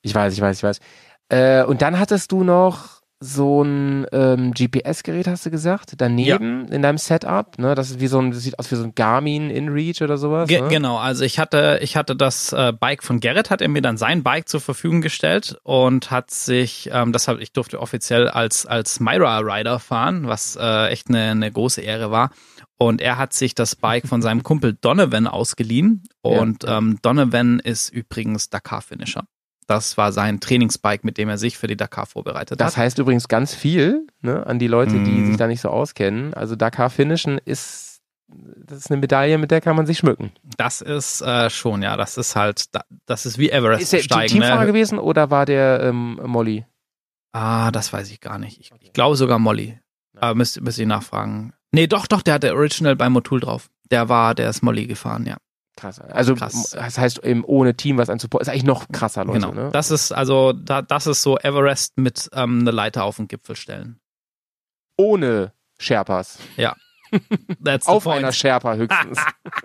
Ich 0.02 0.14
weiß, 0.14 0.32
ich 0.32 0.40
weiß, 0.40 0.58
ich 0.58 0.62
weiß. 0.62 0.80
Äh, 1.28 1.64
und 1.64 1.82
dann 1.82 1.98
hattest 1.98 2.30
du 2.30 2.44
noch 2.44 2.95
so 3.18 3.62
ein 3.62 4.06
ähm, 4.12 4.52
GPS-Gerät, 4.52 5.26
hast 5.26 5.46
du 5.46 5.50
gesagt, 5.50 5.94
daneben 5.96 6.66
ja. 6.66 6.74
in 6.74 6.82
deinem 6.82 6.98
Setup, 6.98 7.58
ne? 7.58 7.74
Das 7.74 7.90
ist 7.90 8.00
wie 8.00 8.08
so 8.08 8.18
ein, 8.18 8.30
das 8.30 8.42
sieht 8.42 8.58
aus 8.58 8.70
wie 8.70 8.74
so 8.74 8.84
ein 8.84 8.94
Garmin 8.94 9.48
InReach 9.48 10.02
oder 10.02 10.18
sowas. 10.18 10.48
Ge 10.48 10.60
ne? 10.60 10.68
Genau, 10.68 10.98
also 10.98 11.24
ich 11.24 11.38
hatte, 11.38 11.78
ich 11.80 11.96
hatte 11.96 12.14
das 12.14 12.52
äh, 12.52 12.74
Bike 12.78 13.02
von 13.02 13.20
Gerrit, 13.20 13.48
hat 13.48 13.62
er 13.62 13.68
mir 13.68 13.80
dann 13.80 13.96
sein 13.96 14.22
Bike 14.22 14.48
zur 14.48 14.60
Verfügung 14.60 15.00
gestellt 15.00 15.58
und 15.62 16.10
hat 16.10 16.30
sich, 16.30 16.90
ähm, 16.92 17.12
das 17.12 17.26
habe 17.26 17.42
ich 17.42 17.52
durfte 17.52 17.80
offiziell 17.80 18.28
als 18.28 18.66
als 18.66 19.00
Myra 19.00 19.38
Rider 19.38 19.78
fahren, 19.78 20.26
was 20.26 20.56
äh, 20.60 20.88
echt 20.88 21.08
eine, 21.08 21.30
eine 21.30 21.50
große 21.50 21.80
Ehre 21.80 22.10
war. 22.10 22.30
Und 22.78 23.00
er 23.00 23.16
hat 23.16 23.32
sich 23.32 23.54
das 23.54 23.74
Bike 23.74 24.06
von 24.06 24.20
seinem 24.20 24.42
Kumpel 24.42 24.76
Donovan 24.78 25.26
ausgeliehen. 25.26 26.02
Und 26.20 26.64
ja. 26.64 26.76
ähm, 26.76 26.98
Donovan 27.00 27.58
ist 27.60 27.88
übrigens 27.88 28.50
Dakar-Finisher. 28.50 29.24
Das 29.66 29.96
war 29.96 30.12
sein 30.12 30.38
Trainingsbike, 30.40 31.02
mit 31.02 31.18
dem 31.18 31.28
er 31.28 31.38
sich 31.38 31.58
für 31.58 31.66
die 31.66 31.76
Dakar 31.76 32.06
vorbereitet 32.06 32.60
das 32.60 32.66
hat. 32.66 32.72
Das 32.72 32.76
heißt 32.76 32.98
übrigens 32.98 33.26
ganz 33.26 33.54
viel 33.54 34.06
ne, 34.20 34.46
an 34.46 34.58
die 34.58 34.68
Leute, 34.68 35.02
die 35.02 35.10
mm. 35.10 35.26
sich 35.26 35.36
da 35.36 35.48
nicht 35.48 35.60
so 35.60 35.70
auskennen. 35.70 36.34
Also 36.34 36.54
Dakar 36.54 36.88
finishen 36.88 37.38
ist, 37.44 38.00
das 38.28 38.78
ist 38.78 38.90
eine 38.90 39.00
Medaille, 39.00 39.38
mit 39.38 39.50
der 39.50 39.60
kann 39.60 39.74
man 39.74 39.86
sich 39.86 39.98
schmücken. 39.98 40.30
Das 40.56 40.82
ist 40.82 41.20
äh, 41.20 41.50
schon, 41.50 41.82
ja, 41.82 41.96
das 41.96 42.16
ist 42.16 42.36
halt, 42.36 42.66
das 43.06 43.26
ist 43.26 43.38
wie 43.38 43.50
Everest 43.50 43.82
ist 43.82 43.92
der 43.92 43.98
steigen. 44.00 44.32
Teamfahrer 44.32 44.60
ne? 44.60 44.66
gewesen 44.66 44.98
oder 45.00 45.30
war 45.30 45.46
der 45.46 45.80
ähm, 45.82 46.20
Molly? 46.24 46.64
Ah, 47.32 47.72
das 47.72 47.92
weiß 47.92 48.10
ich 48.12 48.20
gar 48.20 48.38
nicht. 48.38 48.60
Ich, 48.60 48.70
ich 48.80 48.92
glaube 48.92 49.16
sogar 49.16 49.38
Molly. 49.38 49.80
Aber 50.16 50.34
müsst, 50.34 50.60
müsst 50.60 50.78
ihr 50.78 50.86
nachfragen. 50.86 51.52
Nee, 51.72 51.88
doch, 51.88 52.06
doch, 52.06 52.22
der 52.22 52.34
hatte 52.34 52.54
Original 52.54 52.96
bei 52.96 53.10
Motul 53.10 53.40
drauf. 53.40 53.68
Der 53.90 54.08
war, 54.08 54.34
der 54.34 54.48
ist 54.48 54.62
Molly 54.62 54.86
gefahren, 54.86 55.26
ja. 55.26 55.36
Krass. 55.76 56.00
Also 56.00 56.34
Krass. 56.34 56.70
das 56.70 56.98
heißt 56.98 57.18
eben 57.24 57.44
ohne 57.44 57.76
Team 57.76 57.98
was 57.98 58.08
an 58.08 58.18
Support 58.18 58.42
ist 58.42 58.48
eigentlich 58.48 58.64
noch 58.64 58.88
krasser, 58.88 59.24
Leute. 59.24 59.40
Genau. 59.40 59.52
Ne? 59.52 59.70
Das 59.72 59.90
ist 59.90 60.10
also 60.10 60.52
da, 60.54 60.80
das 60.80 61.06
ist 61.06 61.22
so 61.22 61.38
Everest 61.38 61.98
mit 61.98 62.30
ähm, 62.32 62.60
eine 62.60 62.70
Leiter 62.70 63.04
auf 63.04 63.16
den 63.16 63.28
Gipfel 63.28 63.56
stellen. 63.56 64.00
Ohne 64.96 65.52
Sherpas. 65.78 66.38
Ja. 66.56 66.74
Auf 67.84 68.04
point. 68.04 68.18
einer 68.18 68.32
Sherpa 68.32 68.74
höchstens. 68.74 69.20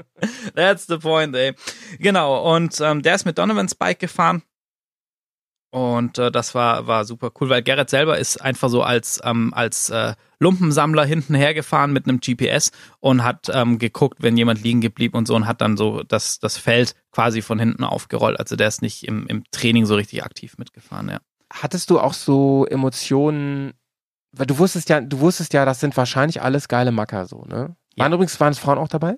That's 0.55 0.85
the 0.85 0.97
point, 0.97 1.35
ey. 1.35 1.55
Genau. 1.99 2.55
Und 2.55 2.79
ähm, 2.81 3.01
der 3.01 3.15
ist 3.15 3.25
mit 3.25 3.37
Donovan's 3.37 3.73
Bike 3.73 3.99
gefahren. 3.99 4.43
Und 5.71 6.17
äh, 6.17 6.31
das 6.31 6.53
war, 6.53 6.85
war 6.87 7.05
super 7.05 7.31
cool, 7.39 7.47
weil 7.47 7.63
Gerrit 7.63 7.89
selber 7.89 8.17
ist 8.17 8.41
einfach 8.41 8.67
so 8.67 8.83
als, 8.83 9.21
ähm, 9.23 9.53
als 9.53 9.89
äh, 9.89 10.15
Lumpensammler 10.39 11.05
hinten 11.05 11.33
hergefahren 11.33 11.93
mit 11.93 12.07
einem 12.07 12.19
GPS 12.19 12.71
und 12.99 13.23
hat 13.23 13.49
ähm, 13.53 13.79
geguckt, 13.79 14.17
wenn 14.21 14.35
jemand 14.35 14.61
liegen 14.61 14.81
geblieben 14.81 15.17
und 15.17 15.27
so 15.27 15.35
und 15.35 15.47
hat 15.47 15.61
dann 15.61 15.77
so 15.77 16.03
das, 16.03 16.39
das 16.39 16.57
Feld 16.57 16.93
quasi 17.11 17.41
von 17.41 17.57
hinten 17.57 17.85
aufgerollt. 17.85 18.37
Also 18.37 18.57
der 18.57 18.67
ist 18.67 18.81
nicht 18.81 19.07
im, 19.07 19.27
im 19.27 19.45
Training 19.51 19.85
so 19.85 19.95
richtig 19.95 20.25
aktiv 20.25 20.57
mitgefahren, 20.57 21.09
ja. 21.09 21.19
Hattest 21.53 21.89
du 21.89 21.99
auch 21.99 22.13
so 22.13 22.65
Emotionen, 22.65 23.73
weil 24.33 24.47
du 24.47 24.57
wusstest 24.57 24.89
ja, 24.89 24.99
du 24.99 25.19
wusstest 25.19 25.53
ja, 25.53 25.63
das 25.63 25.79
sind 25.79 25.95
wahrscheinlich 25.95 26.41
alles 26.41 26.67
geile 26.67 26.91
Macker 26.91 27.27
so, 27.27 27.45
ne? 27.45 27.75
Ja. 27.95 28.03
Waren 28.03 28.13
übrigens, 28.13 28.39
waren 28.39 28.51
es 28.51 28.59
Frauen 28.59 28.77
auch 28.77 28.87
dabei? 28.87 29.15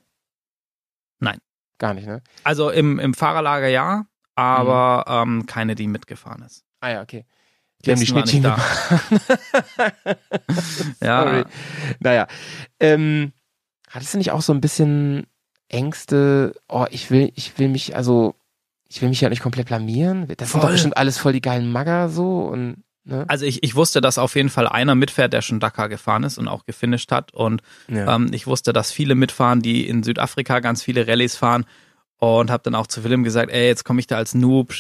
Nein. 1.19 1.39
Gar 1.80 1.95
nicht, 1.95 2.07
ne? 2.07 2.21
Also 2.43 2.69
im, 2.69 2.99
im 2.99 3.13
Fahrerlager 3.13 3.67
ja, 3.67 4.05
aber 4.35 5.26
mhm. 5.26 5.39
ähm, 5.39 5.45
keine, 5.45 5.76
die 5.76 5.88
mitgefahren 5.88 6.43
ist. 6.43 6.64
Ah 6.80 6.89
ja, 6.89 7.01
okay. 7.01 7.26
Die 7.85 7.91
haben 7.91 7.99
die 7.99 8.05
Schnittchen 8.05 8.43
da. 8.43 8.57
ja. 11.01 11.23
Sorry. 11.23 11.43
Naja. 11.99 12.27
Ähm, 12.80 13.34
hattest 13.89 14.14
du 14.14 14.18
nicht 14.18 14.31
auch 14.31 14.41
so 14.41 14.53
ein 14.53 14.61
bisschen 14.61 15.27
Ängste, 15.68 16.53
oh, 16.69 16.85
ich 16.91 17.11
will, 17.11 17.31
ich 17.35 17.57
will 17.60 17.68
mich, 17.68 17.95
also, 17.95 18.35
ich 18.88 19.01
will 19.01 19.10
mich 19.10 19.19
ja 19.22 19.30
nicht 19.30 19.41
komplett 19.41 19.68
blamieren. 19.68 20.27
Das 20.38 20.49
voll. 20.49 20.61
sind 20.61 20.64
doch 20.64 20.72
bestimmt 20.72 20.97
alles 20.97 21.18
voll 21.18 21.34
die 21.34 21.41
geilen 21.41 21.72
Magger 21.72 22.10
so 22.10 22.45
und 22.45 22.84
Ne? 23.05 23.26
Also 23.27 23.45
ich, 23.45 23.64
ich 23.64 23.76
wusste, 23.76 23.99
dass 23.99 24.18
auf 24.18 24.35
jeden 24.35 24.49
Fall 24.49 24.68
einer 24.68 24.95
mitfährt, 24.95 25.34
der 25.34 25.41
schon 25.41 25.60
Dakar 25.60 25.89
gefahren 25.89 26.23
ist 26.23 26.38
und 26.38 26.47
auch 26.47 26.65
gefinisht 26.65 27.11
hat. 27.11 27.34
Und 27.34 27.61
ja. 27.89 28.15
ähm, 28.15 28.30
ich 28.31 28.47
wusste, 28.47 28.72
dass 28.72 28.91
viele 28.91 29.15
mitfahren, 29.15 29.61
die 29.61 29.88
in 29.88 30.03
Südafrika 30.03 30.60
ganz 30.61 30.81
viele 30.84 31.07
Rallyes 31.07 31.35
fahren. 31.35 31.65
Und 32.23 32.49
habe 32.49 32.63
dann 32.63 32.73
auch 32.75 32.87
zu 32.87 33.03
Willem 33.03 33.25
gesagt, 33.25 33.51
ey, 33.51 33.67
jetzt 33.67 33.83
komme 33.83 33.99
ich 33.99 34.07
da 34.07 34.15
als 34.15 34.33
Noob 34.33 34.73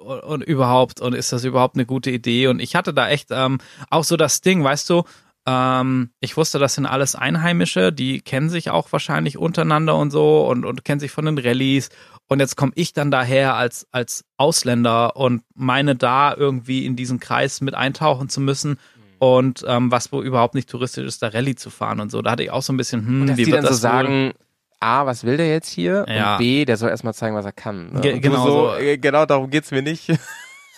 und, 0.00 0.20
und, 0.20 0.42
überhaupt 0.42 1.00
und 1.00 1.14
ist 1.14 1.32
das 1.32 1.44
überhaupt 1.44 1.76
eine 1.76 1.86
gute 1.86 2.10
Idee? 2.10 2.48
Und 2.48 2.60
ich 2.60 2.76
hatte 2.76 2.92
da 2.92 3.08
echt 3.08 3.28
ähm, 3.30 3.58
auch 3.88 4.04
so 4.04 4.18
das 4.18 4.42
Ding, 4.42 4.62
weißt 4.62 4.90
du, 4.90 5.04
ähm, 5.46 6.10
ich 6.20 6.36
wusste, 6.36 6.58
das 6.58 6.74
sind 6.74 6.84
alles 6.84 7.14
Einheimische, 7.14 7.90
die 7.90 8.20
kennen 8.20 8.50
sich 8.50 8.68
auch 8.68 8.92
wahrscheinlich 8.92 9.38
untereinander 9.38 9.96
und 9.96 10.10
so 10.10 10.46
und, 10.46 10.66
und 10.66 10.84
kennen 10.84 11.00
sich 11.00 11.10
von 11.10 11.24
den 11.24 11.38
Rallyes. 11.38 11.88
Und 12.28 12.40
jetzt 12.40 12.54
komme 12.54 12.72
ich 12.74 12.92
dann 12.92 13.10
daher 13.10 13.54
als, 13.54 13.86
als 13.90 14.26
Ausländer 14.36 15.16
und 15.16 15.40
meine 15.54 15.96
da 15.96 16.34
irgendwie 16.36 16.84
in 16.84 16.96
diesen 16.96 17.18
Kreis 17.18 17.62
mit 17.62 17.74
eintauchen 17.74 18.28
zu 18.28 18.42
müssen 18.42 18.78
und 19.18 19.64
ähm, 19.66 19.90
was 19.90 20.12
wo 20.12 20.20
überhaupt 20.20 20.54
nicht 20.54 20.68
touristisch 20.68 21.06
ist, 21.06 21.22
da 21.22 21.28
Rallye 21.28 21.54
zu 21.54 21.70
fahren 21.70 22.00
und 22.00 22.10
so. 22.10 22.20
Da 22.20 22.32
hatte 22.32 22.42
ich 22.42 22.50
auch 22.50 22.60
so 22.60 22.74
ein 22.74 22.76
bisschen, 22.76 23.06
hm, 23.06 23.22
und 23.22 23.36
wie 23.38 23.46
wird 23.46 23.64
das 23.64 23.70
so 23.70 23.76
sagen, 23.76 24.34
A, 24.84 25.06
was 25.06 25.24
will 25.24 25.38
der 25.38 25.48
jetzt 25.48 25.70
hier? 25.70 26.04
Ja. 26.08 26.32
Und 26.32 26.38
B, 26.38 26.64
der 26.66 26.76
soll 26.76 26.90
erstmal 26.90 27.14
zeigen, 27.14 27.34
was 27.34 27.46
er 27.46 27.52
kann. 27.52 27.92
Ne? 27.92 28.00
Ge 28.02 28.18
genau 28.20 28.44
so, 28.44 28.50
so. 28.50 28.76
Äh, 28.76 28.98
genau 28.98 29.24
darum 29.24 29.48
geht's 29.48 29.70
mir 29.70 29.82
nicht. 29.82 30.12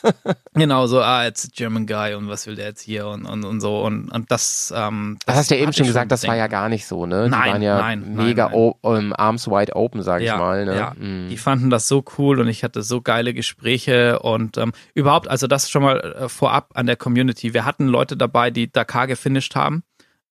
genau, 0.54 0.86
so, 0.86 1.00
ah, 1.00 1.24
jetzt 1.24 1.52
German 1.56 1.86
Guy 1.86 2.14
und 2.14 2.28
was 2.28 2.46
will 2.46 2.54
der 2.54 2.66
jetzt 2.66 2.82
hier 2.82 3.08
und, 3.08 3.24
und, 3.26 3.44
und 3.44 3.60
so. 3.60 3.80
Und, 3.80 4.08
und 4.10 4.30
das, 4.30 4.72
ähm, 4.76 5.16
das, 5.20 5.26
das 5.26 5.36
hast 5.36 5.50
du 5.50 5.56
ja 5.56 5.62
eben 5.62 5.72
schon 5.72 5.86
gesagt, 5.86 6.12
das 6.12 6.20
denken. 6.20 6.32
war 6.32 6.36
ja 6.36 6.46
gar 6.46 6.68
nicht 6.68 6.86
so, 6.86 7.06
ne? 7.06 7.24
Die 7.24 7.30
nein, 7.30 7.52
waren 7.52 7.62
ja 7.62 7.78
nein, 7.78 8.14
mega 8.14 8.50
nein, 8.50 8.74
nein. 8.82 9.12
arms 9.14 9.48
wide 9.48 9.74
open, 9.74 10.02
sag 10.02 10.22
ja, 10.22 10.34
ich 10.34 10.38
mal. 10.38 10.64
Ne? 10.66 10.76
Ja, 10.76 10.92
mhm. 10.96 11.28
die 11.28 11.36
fanden 11.36 11.70
das 11.70 11.88
so 11.88 12.04
cool 12.18 12.38
und 12.38 12.46
ich 12.48 12.62
hatte 12.62 12.82
so 12.82 13.00
geile 13.00 13.34
Gespräche 13.34 14.20
und 14.20 14.56
ähm, 14.56 14.72
überhaupt, 14.94 15.28
also 15.28 15.48
das 15.48 15.68
schon 15.68 15.82
mal 15.82 15.98
äh, 15.98 16.28
vorab 16.28 16.70
an 16.74 16.86
der 16.86 16.96
Community. 16.96 17.54
Wir 17.54 17.64
hatten 17.64 17.86
Leute 17.88 18.16
dabei, 18.16 18.50
die 18.50 18.70
Dakar 18.70 19.08
gefinisht 19.08 19.56
haben 19.56 19.82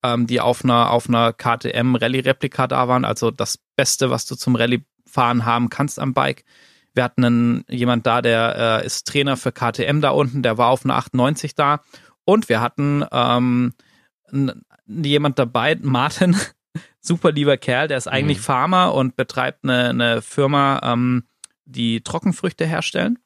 ähm, 0.06 0.28
die 0.28 0.40
auf 0.40 0.64
einer, 0.64 0.92
auf 0.92 1.10
einer 1.10 1.34
KTM 1.34 1.96
Rallye-Replika 1.96 2.68
da 2.68 2.88
waren. 2.88 3.06
Also 3.06 3.32
das 3.32 3.58
Beste, 3.76 4.10
was 4.10 4.26
du 4.26 4.36
zum 4.36 4.56
Rallye-Fahren 4.56 5.46
haben 5.46 5.70
kannst 5.70 6.00
am 6.00 6.14
Bike. 6.14 6.46
Wir 6.94 7.04
hatten 7.04 7.26
einen, 7.26 7.66
jemand 7.68 8.06
da, 8.06 8.22
der 8.22 8.82
äh, 8.84 8.86
ist 8.86 9.08
Trainer 9.08 9.36
für 9.36 9.52
KTM 9.52 10.02
da 10.02 10.10
unten, 10.12 10.44
der 10.44 10.58
war 10.58 10.70
auf 10.70 10.86
einer 10.86 10.96
98 10.96 11.56
da. 11.56 11.82
Und 12.24 12.48
wir 12.50 12.62
hatten 12.62 13.04
ähm, 13.12 13.74
jemand 14.88 15.40
dabei, 15.40 15.76
Martin, 15.82 16.38
super 17.02 17.32
lieber 17.32 17.58
Kerl, 17.58 17.88
der 17.88 17.98
ist 17.98 18.08
eigentlich 18.08 18.38
mhm. 18.38 18.44
Farmer 18.44 18.94
und 18.94 19.16
betreibt 19.16 19.64
eine, 19.64 19.90
eine 19.90 20.22
Firma, 20.22 20.80
ähm, 20.84 21.24
die 21.66 22.02
Trockenfrüchte 22.02 22.66
herstellen. 22.66 23.20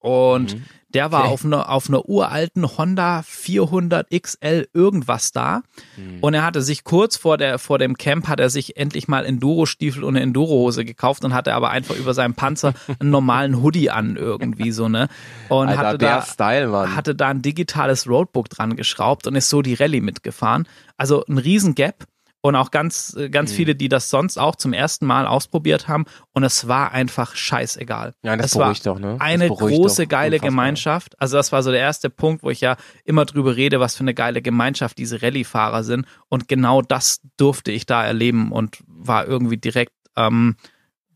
Und 0.00 0.54
mhm. 0.54 0.64
der 0.88 1.12
war 1.12 1.24
okay. 1.24 1.32
auf 1.32 1.44
einer 1.44 1.68
auf 1.68 1.88
einer 1.88 2.08
uralten 2.08 2.78
Honda 2.78 3.22
400 3.22 4.08
XL 4.10 4.66
irgendwas 4.72 5.30
da. 5.30 5.62
Mhm. 5.96 6.18
Und 6.20 6.34
er 6.34 6.42
hatte 6.42 6.62
sich 6.62 6.84
kurz 6.84 7.18
vor 7.18 7.36
der 7.36 7.58
vor 7.58 7.78
dem 7.78 7.96
Camp 7.96 8.26
hat 8.26 8.40
er 8.40 8.48
sich 8.48 8.78
endlich 8.78 9.08
mal 9.08 9.26
Enduro-Stiefel 9.26 10.02
und 10.02 10.16
eine 10.16 10.24
Enduro-Hose 10.24 10.86
gekauft 10.86 11.22
und 11.24 11.34
hatte 11.34 11.54
aber 11.54 11.70
einfach 11.70 11.96
über 11.96 12.14
seinem 12.14 12.34
Panzer 12.34 12.72
einen 12.98 13.10
normalen 13.10 13.62
Hoodie 13.62 13.90
an 13.90 14.16
irgendwie 14.16 14.72
so 14.72 14.88
ne. 14.88 15.08
Und 15.50 15.68
Alter, 15.68 15.80
hatte 15.80 15.98
da 15.98 16.22
Style, 16.22 16.96
hatte 16.96 17.14
da 17.14 17.28
ein 17.28 17.42
digitales 17.42 18.08
Roadbook 18.08 18.48
dran 18.48 18.74
geschraubt 18.74 19.26
und 19.26 19.36
ist 19.36 19.50
so 19.50 19.60
die 19.60 19.74
Rallye 19.74 20.00
mitgefahren. 20.00 20.66
Also 20.96 21.24
ein 21.26 21.36
riesen 21.36 21.74
Gap 21.74 22.06
und 22.42 22.56
auch 22.56 22.70
ganz, 22.70 23.14
äh, 23.18 23.28
ganz 23.28 23.52
mhm. 23.52 23.56
viele, 23.56 23.74
die 23.74 23.88
das 23.88 24.10
sonst 24.10 24.38
auch 24.38 24.56
zum 24.56 24.72
ersten 24.72 25.06
Mal 25.06 25.26
ausprobiert 25.26 25.88
haben 25.88 26.04
und 26.32 26.42
es 26.42 26.68
war 26.68 26.92
einfach 26.92 27.34
scheißegal. 27.34 28.14
Ja, 28.22 28.36
das 28.36 28.46
es 28.46 28.56
war 28.56 28.74
doch, 28.74 28.98
ne? 28.98 29.16
Eine 29.18 29.48
große, 29.48 30.06
geile 30.06 30.36
Unfassbar. 30.36 30.50
Gemeinschaft. 30.50 31.20
Also 31.20 31.36
das 31.36 31.52
war 31.52 31.62
so 31.62 31.70
der 31.70 31.80
erste 31.80 32.10
Punkt, 32.10 32.42
wo 32.42 32.50
ich 32.50 32.60
ja 32.60 32.76
immer 33.04 33.24
drüber 33.24 33.56
rede, 33.56 33.80
was 33.80 33.96
für 33.96 34.04
eine 34.04 34.14
geile 34.14 34.42
Gemeinschaft 34.42 34.98
diese 34.98 35.22
Rallye-Fahrer 35.22 35.84
sind 35.84 36.06
und 36.28 36.48
genau 36.48 36.82
das 36.82 37.20
durfte 37.36 37.72
ich 37.72 37.86
da 37.86 38.04
erleben 38.04 38.52
und 38.52 38.82
war 38.86 39.26
irgendwie 39.26 39.58
direkt, 39.58 39.92
ähm, 40.16 40.56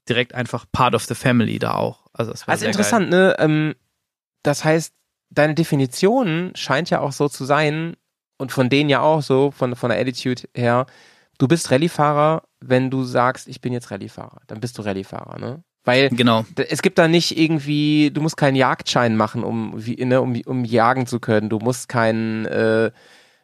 direkt 0.08 0.34
einfach 0.34 0.66
part 0.70 0.94
of 0.94 1.04
the 1.04 1.14
family 1.14 1.58
da 1.58 1.74
auch. 1.74 2.06
Also, 2.12 2.30
das 2.30 2.46
war 2.46 2.52
also 2.52 2.66
interessant, 2.66 3.10
geil. 3.10 3.28
ne? 3.28 3.36
Ähm, 3.38 3.74
das 4.42 4.64
heißt, 4.64 4.92
deine 5.30 5.54
Definition 5.54 6.52
scheint 6.54 6.90
ja 6.90 7.00
auch 7.00 7.12
so 7.12 7.28
zu 7.28 7.44
sein, 7.44 7.96
und 8.36 8.52
von 8.52 8.68
denen 8.68 8.90
ja 8.90 9.00
auch 9.00 9.22
so, 9.22 9.50
von, 9.50 9.76
von 9.76 9.90
der 9.90 10.00
Attitude 10.00 10.42
her, 10.54 10.86
du 11.38 11.48
bist 11.48 11.70
Rallyefahrer, 11.70 12.42
wenn 12.60 12.90
du 12.90 13.04
sagst, 13.04 13.48
ich 13.48 13.60
bin 13.60 13.72
jetzt 13.72 13.90
Rallyefahrer, 13.90 14.40
dann 14.46 14.60
bist 14.60 14.78
du 14.78 14.82
Rallyefahrer, 14.82 15.38
ne? 15.38 15.62
Weil 15.84 16.08
genau. 16.08 16.46
es 16.56 16.80
gibt 16.80 16.98
da 16.98 17.08
nicht 17.08 17.38
irgendwie, 17.38 18.10
du 18.10 18.22
musst 18.22 18.38
keinen 18.38 18.56
Jagdschein 18.56 19.16
machen, 19.16 19.44
um, 19.44 19.74
wie, 19.76 20.02
ne, 20.04 20.22
um, 20.22 20.40
um 20.46 20.64
jagen 20.64 21.06
zu 21.06 21.20
können. 21.20 21.50
Du 21.50 21.58
musst 21.58 21.90
keinen, 21.90 22.46
äh, 22.46 22.90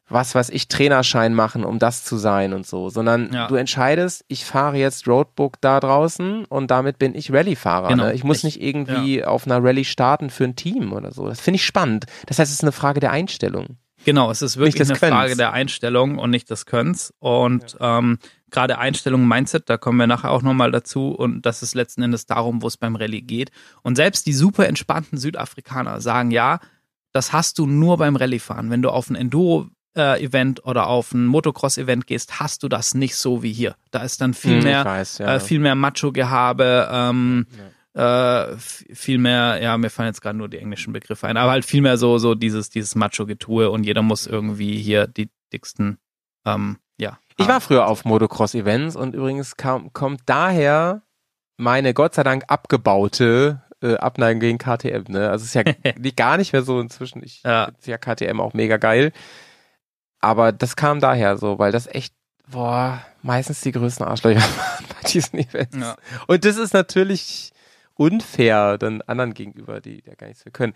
was 0.09 0.35
weiß 0.35 0.49
ich, 0.49 0.67
Trainerschein 0.67 1.35
machen, 1.35 1.65
um 1.65 1.79
das 1.79 2.03
zu 2.03 2.17
sein 2.17 2.55
und 2.55 2.67
so, 2.67 2.89
sondern 2.89 3.31
ja. 3.33 3.47
du 3.47 3.57
entscheidest, 3.57 4.25
ich 4.29 4.47
fahre 4.47 4.79
jetzt 4.79 5.07
Roadbook 5.07 5.61
da 5.61 5.81
draußen 5.81 6.47
und 6.47 6.71
damit 6.71 6.99
bin 6.99 7.15
ich 7.15 7.31
Rallyefahrer. 7.31 7.89
Genau. 7.89 8.05
Ne? 8.07 8.15
Ich 8.15 8.25
muss 8.25 8.39
ich, 8.39 8.45
nicht 8.45 8.63
irgendwie 8.63 9.19
ja. 9.19 9.27
auf 9.27 9.47
einer 9.47 9.63
Rallye 9.63 9.85
starten 9.85 10.31
für 10.31 10.45
ein 10.45 10.57
Team 10.57 10.95
oder 10.95 11.13
so. 11.13 11.29
Das 11.29 11.41
finde 11.41 11.57
ich 11.57 11.67
spannend. 11.67 12.07
Das 12.25 12.39
heißt, 12.39 12.51
es 12.51 12.57
ist 12.57 12.65
eine 12.65 12.73
Frage 12.73 13.01
der 13.01 13.13
Einstellung. 13.13 13.77
Genau, 14.05 14.31
es 14.31 14.43
ist 14.43 14.57
wirklich 14.57 14.81
eine 14.81 14.99
Könns. 14.99 15.13
Frage 15.13 15.37
der 15.37 15.53
Einstellung 15.53 16.19
und 16.19 16.31
nicht 16.31 16.51
des 16.51 16.67
Könns. 16.67 17.13
Und 17.19 17.77
ja. 17.79 17.99
ähm, 17.99 18.19
gerade 18.51 18.79
Einstellung, 18.79 19.27
Mindset, 19.29 19.69
da 19.69 19.77
kommen 19.77 19.99
wir 19.99 20.07
nachher 20.07 20.31
auch 20.31 20.43
nochmal 20.43 20.71
dazu. 20.71 21.11
Und 21.11 21.45
das 21.47 21.63
ist 21.63 21.75
letzten 21.75 22.03
Endes 22.03 22.27
darum, 22.27 22.63
wo 22.63 22.67
es 22.67 22.77
beim 22.77 22.97
Rallye 22.97 23.23
geht. 23.23 23.51
Und 23.83 23.97
selbst 23.97 24.27
die 24.27 24.33
super 24.33 24.67
entspannten 24.67 25.19
Südafrikaner 25.19 26.01
sagen, 26.01 26.31
ja, 26.31 26.61
das 27.13 27.33
hast 27.33 27.59
du 27.59 27.67
nur 27.67 27.99
beim 27.99 28.17
Rallye-Fahren. 28.17 28.71
Wenn 28.71 28.83
du 28.83 28.91
auf 28.91 29.11
ein 29.11 29.17
Enduro-Event 29.17 30.65
oder 30.65 30.87
auf 30.87 31.13
ein 31.13 31.27
Motocross-Event 31.27 32.07
gehst, 32.07 32.41
hast 32.41 32.63
du 32.63 32.69
das 32.69 32.95
nicht 32.95 33.17
so 33.17 33.43
wie 33.43 33.53
hier. 33.53 33.75
Da 33.91 34.03
ist 34.03 34.21
dann 34.21 34.33
viel 34.33 34.59
hm, 34.59 34.65
mehr, 34.65 34.85
weiß, 34.85 35.19
ja. 35.19 35.35
äh, 35.35 35.41
viel 35.41 35.59
mehr 35.59 35.75
Macho-Gehabe. 35.75 36.89
Ähm, 36.91 37.47
ja 37.51 37.65
äh, 37.95 38.57
viel 38.57 39.19
mehr, 39.19 39.59
ja, 39.63 39.77
mir 39.77 39.91
fallen 39.91 40.09
jetzt 40.09 40.23
gerade 40.23 40.39
nur 40.39 40.49
die 40.49 40.59
englischen 40.59 40.93
Begriffe 40.93 41.27
ein, 41.27 41.37
aber 41.37 41.51
halt 41.51 41.65
viel 41.65 41.83
mehr 41.83 41.97
so, 41.97 42.19
so 42.19 42.35
dieses, 42.35 42.71
dieses 42.71 42.95
Macho-Getue 42.95 43.71
und 43.71 43.85
jeder 43.85 44.03
muss 44.03 44.27
irgendwie 44.27 44.79
hier 44.79 45.07
die 45.07 45.31
dicksten, 45.53 45.99
ähm, 46.47 46.79
ja. 46.99 47.19
Ich 47.37 47.49
war 47.49 47.61
früher 47.61 47.87
auf 47.87 48.05
Motocross-Events 48.05 48.97
und 48.97 49.15
übrigens 49.15 49.57
kam, 49.57 49.93
kommt 49.93 50.21
daher 50.27 51.03
meine 51.57 51.95
Gott 51.95 52.15
sei 52.15 52.23
Dank 52.23 52.45
abgebaute 52.49 53.63
äh, 53.83 53.97
Abneigung 53.97 54.41
gegen 54.41 54.59
KTM, 54.59 55.05
ne? 55.09 55.31
Also 55.31 55.45
es 55.45 55.55
ist 55.55 55.55
ja 55.55 55.63
gar 56.17 56.37
nicht 56.37 56.53
mehr 56.53 56.63
so 56.63 56.81
inzwischen. 56.81 57.23
Ich 57.23 57.43
ja. 57.43 57.71
finde 57.79 57.91
ja 57.91 57.99
KTM 57.99 58.41
auch 58.41 58.53
mega 58.53 58.77
geil. 58.77 59.13
Aber 60.21 60.53
das 60.53 60.77
kam 60.77 61.01
daher 61.01 61.39
so, 61.39 61.59
weil 61.59 61.73
das 61.73 61.87
echt, 61.87 62.15
boah, 62.47 63.01
meistens 63.23 63.63
die 63.63 63.73
größten 63.73 64.05
Arschlöcher 64.07 64.41
waren 64.41 64.85
bei 64.89 65.09
diesen 65.09 65.39
Events. 65.39 65.77
Ja. 65.79 65.97
Und 66.27 66.45
das 66.45 66.57
ist 66.57 66.75
natürlich 66.75 67.53
unfair 68.01 68.79
dann 68.79 69.03
anderen 69.03 69.35
gegenüber, 69.35 69.81
die 69.83 70.03
ja 70.07 70.15
gar 70.15 70.27
nichts 70.27 70.43
für 70.43 70.51
können. 70.51 70.73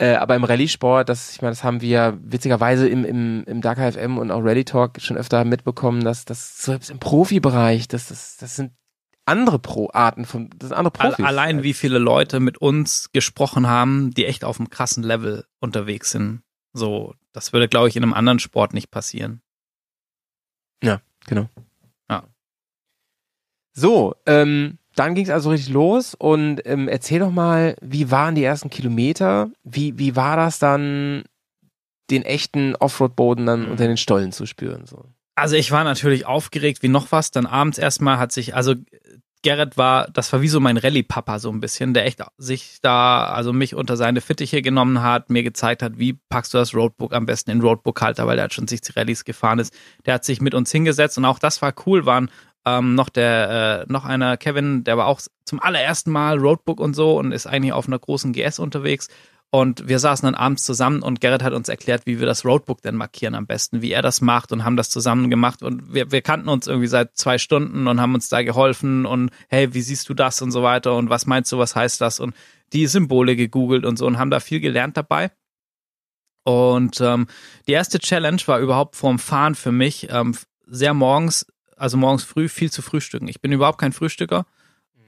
Äh, 0.00 0.14
aber 0.14 0.36
im 0.36 0.44
Rallye-Sport, 0.44 1.08
das, 1.08 1.32
ich 1.32 1.42
meine, 1.42 1.50
das 1.50 1.64
haben 1.64 1.80
wir 1.80 2.16
witzigerweise 2.22 2.88
im, 2.88 3.04
im, 3.04 3.42
im 3.44 3.60
Dakar 3.60 3.90
FM 3.90 4.16
und 4.18 4.30
auch 4.30 4.44
Rally 4.44 4.64
Talk 4.64 5.00
schon 5.00 5.16
öfter 5.16 5.44
mitbekommen, 5.44 6.04
dass 6.04 6.24
das 6.24 6.62
selbst 6.62 6.90
im 6.90 7.00
Profibereich, 7.00 7.88
das, 7.88 8.06
das, 8.06 8.36
das 8.36 8.54
sind 8.54 8.72
andere 9.24 9.58
Pro-Arten 9.58 10.24
von, 10.24 10.50
das 10.56 10.68
sind 10.68 10.78
andere 10.78 10.92
Profis. 10.92 11.24
Allein 11.24 11.64
wie 11.64 11.74
viele 11.74 11.98
Leute 11.98 12.38
mit 12.38 12.58
uns 12.58 13.10
gesprochen 13.10 13.66
haben, 13.66 14.12
die 14.12 14.26
echt 14.26 14.44
auf 14.44 14.60
einem 14.60 14.70
krassen 14.70 15.02
Level 15.02 15.44
unterwegs 15.58 16.12
sind. 16.12 16.42
So, 16.72 17.14
das 17.32 17.52
würde, 17.52 17.66
glaube 17.66 17.88
ich, 17.88 17.96
in 17.96 18.04
einem 18.04 18.14
anderen 18.14 18.38
Sport 18.38 18.74
nicht 18.74 18.92
passieren. 18.92 19.42
Ja, 20.80 21.00
genau. 21.26 21.48
Ja. 22.08 22.22
So, 23.72 24.14
ähm, 24.26 24.78
dann 24.98 25.14
ging 25.14 25.24
es 25.24 25.30
also 25.30 25.50
richtig 25.50 25.72
los 25.72 26.14
und 26.14 26.60
ähm, 26.64 26.88
erzähl 26.88 27.20
doch 27.20 27.30
mal, 27.30 27.76
wie 27.80 28.10
waren 28.10 28.34
die 28.34 28.44
ersten 28.44 28.70
Kilometer? 28.70 29.50
Wie, 29.64 29.98
wie 29.98 30.16
war 30.16 30.36
das 30.36 30.58
dann, 30.58 31.24
den 32.10 32.22
echten 32.24 32.74
Offroad-Boden 32.74 33.46
dann 33.46 33.66
unter 33.66 33.86
den 33.86 33.96
Stollen 33.96 34.32
zu 34.32 34.46
spüren? 34.46 34.86
So? 34.86 35.04
Also 35.34 35.56
ich 35.56 35.70
war 35.70 35.84
natürlich 35.84 36.26
aufgeregt 36.26 36.82
wie 36.82 36.88
noch 36.88 37.12
was. 37.12 37.30
Dann 37.30 37.46
abends 37.46 37.78
erstmal 37.78 38.18
hat 38.18 38.32
sich, 38.32 38.54
also 38.56 38.74
Gerrit 39.42 39.76
war, 39.76 40.08
das 40.10 40.32
war 40.32 40.40
wie 40.40 40.48
so 40.48 40.58
mein 40.58 40.76
Rallye-Papa 40.76 41.38
so 41.38 41.50
ein 41.50 41.60
bisschen, 41.60 41.94
der 41.94 42.06
echt 42.06 42.22
sich 42.38 42.78
da, 42.82 43.26
also 43.26 43.52
mich 43.52 43.74
unter 43.74 43.96
seine 43.96 44.20
Fittiche 44.20 44.62
genommen 44.62 45.00
hat, 45.00 45.30
mir 45.30 45.44
gezeigt 45.44 45.82
hat, 45.82 45.98
wie 45.98 46.14
packst 46.28 46.54
du 46.54 46.58
das 46.58 46.74
Roadbook 46.74 47.14
am 47.14 47.26
besten 47.26 47.50
in 47.50 47.60
Roadbook-Halter, 47.60 48.26
weil 48.26 48.36
der 48.36 48.44
hat 48.44 48.54
schon 48.54 48.66
60 48.66 48.96
Rallyes 48.96 49.24
gefahren 49.24 49.60
ist. 49.60 49.72
Der 50.06 50.14
hat 50.14 50.24
sich 50.24 50.40
mit 50.40 50.54
uns 50.54 50.72
hingesetzt 50.72 51.18
und 51.18 51.24
auch 51.24 51.38
das 51.38 51.62
war 51.62 51.72
cool, 51.86 52.04
waren 52.04 52.30
ähm, 52.68 52.94
noch 52.94 53.08
der, 53.08 53.86
äh, 53.88 53.92
noch 53.92 54.04
einer, 54.04 54.36
Kevin, 54.36 54.84
der 54.84 54.96
war 54.96 55.06
auch 55.06 55.20
zum 55.44 55.60
allerersten 55.60 56.10
Mal 56.10 56.38
Roadbook 56.38 56.80
und 56.80 56.94
so 56.94 57.18
und 57.18 57.32
ist 57.32 57.46
eigentlich 57.46 57.72
auf 57.72 57.86
einer 57.86 57.98
großen 57.98 58.32
GS 58.32 58.58
unterwegs. 58.58 59.08
Und 59.50 59.88
wir 59.88 59.98
saßen 59.98 60.26
dann 60.26 60.34
abends 60.34 60.62
zusammen 60.62 61.02
und 61.02 61.22
Gerrit 61.22 61.42
hat 61.42 61.54
uns 61.54 61.70
erklärt, 61.70 62.02
wie 62.04 62.20
wir 62.20 62.26
das 62.26 62.44
Roadbook 62.44 62.82
denn 62.82 62.96
markieren 62.96 63.34
am 63.34 63.46
besten, 63.46 63.80
wie 63.80 63.92
er 63.92 64.02
das 64.02 64.20
macht 64.20 64.52
und 64.52 64.62
haben 64.62 64.76
das 64.76 64.90
zusammen 64.90 65.30
gemacht. 65.30 65.62
Und 65.62 65.94
wir, 65.94 66.12
wir 66.12 66.20
kannten 66.20 66.50
uns 66.50 66.66
irgendwie 66.66 66.86
seit 66.86 67.16
zwei 67.16 67.38
Stunden 67.38 67.86
und 67.86 67.98
haben 67.98 68.14
uns 68.14 68.28
da 68.28 68.42
geholfen 68.42 69.06
und 69.06 69.30
hey, 69.48 69.72
wie 69.72 69.80
siehst 69.80 70.06
du 70.10 70.14
das 70.14 70.42
und 70.42 70.50
so 70.50 70.62
weiter 70.62 70.94
und 70.96 71.08
was 71.08 71.24
meinst 71.24 71.50
du, 71.50 71.56
was 71.56 71.74
heißt 71.74 72.02
das? 72.02 72.20
Und 72.20 72.34
die 72.74 72.86
Symbole 72.86 73.36
gegoogelt 73.36 73.86
und 73.86 73.96
so 73.96 74.06
und 74.06 74.18
haben 74.18 74.30
da 74.30 74.40
viel 74.40 74.60
gelernt 74.60 74.98
dabei. 74.98 75.30
Und 76.44 77.00
ähm, 77.00 77.26
die 77.66 77.72
erste 77.72 77.98
Challenge 77.98 78.42
war 78.46 78.58
überhaupt 78.58 78.96
vorm 78.96 79.18
Fahren 79.18 79.54
für 79.54 79.72
mich 79.72 80.08
ähm, 80.10 80.34
sehr 80.66 80.92
morgens 80.92 81.46
also 81.78 81.96
morgens 81.96 82.24
früh 82.24 82.48
viel 82.48 82.70
zu 82.70 82.82
frühstücken. 82.82 83.28
Ich 83.28 83.40
bin 83.40 83.52
überhaupt 83.52 83.78
kein 83.78 83.92
Frühstücker. 83.92 84.46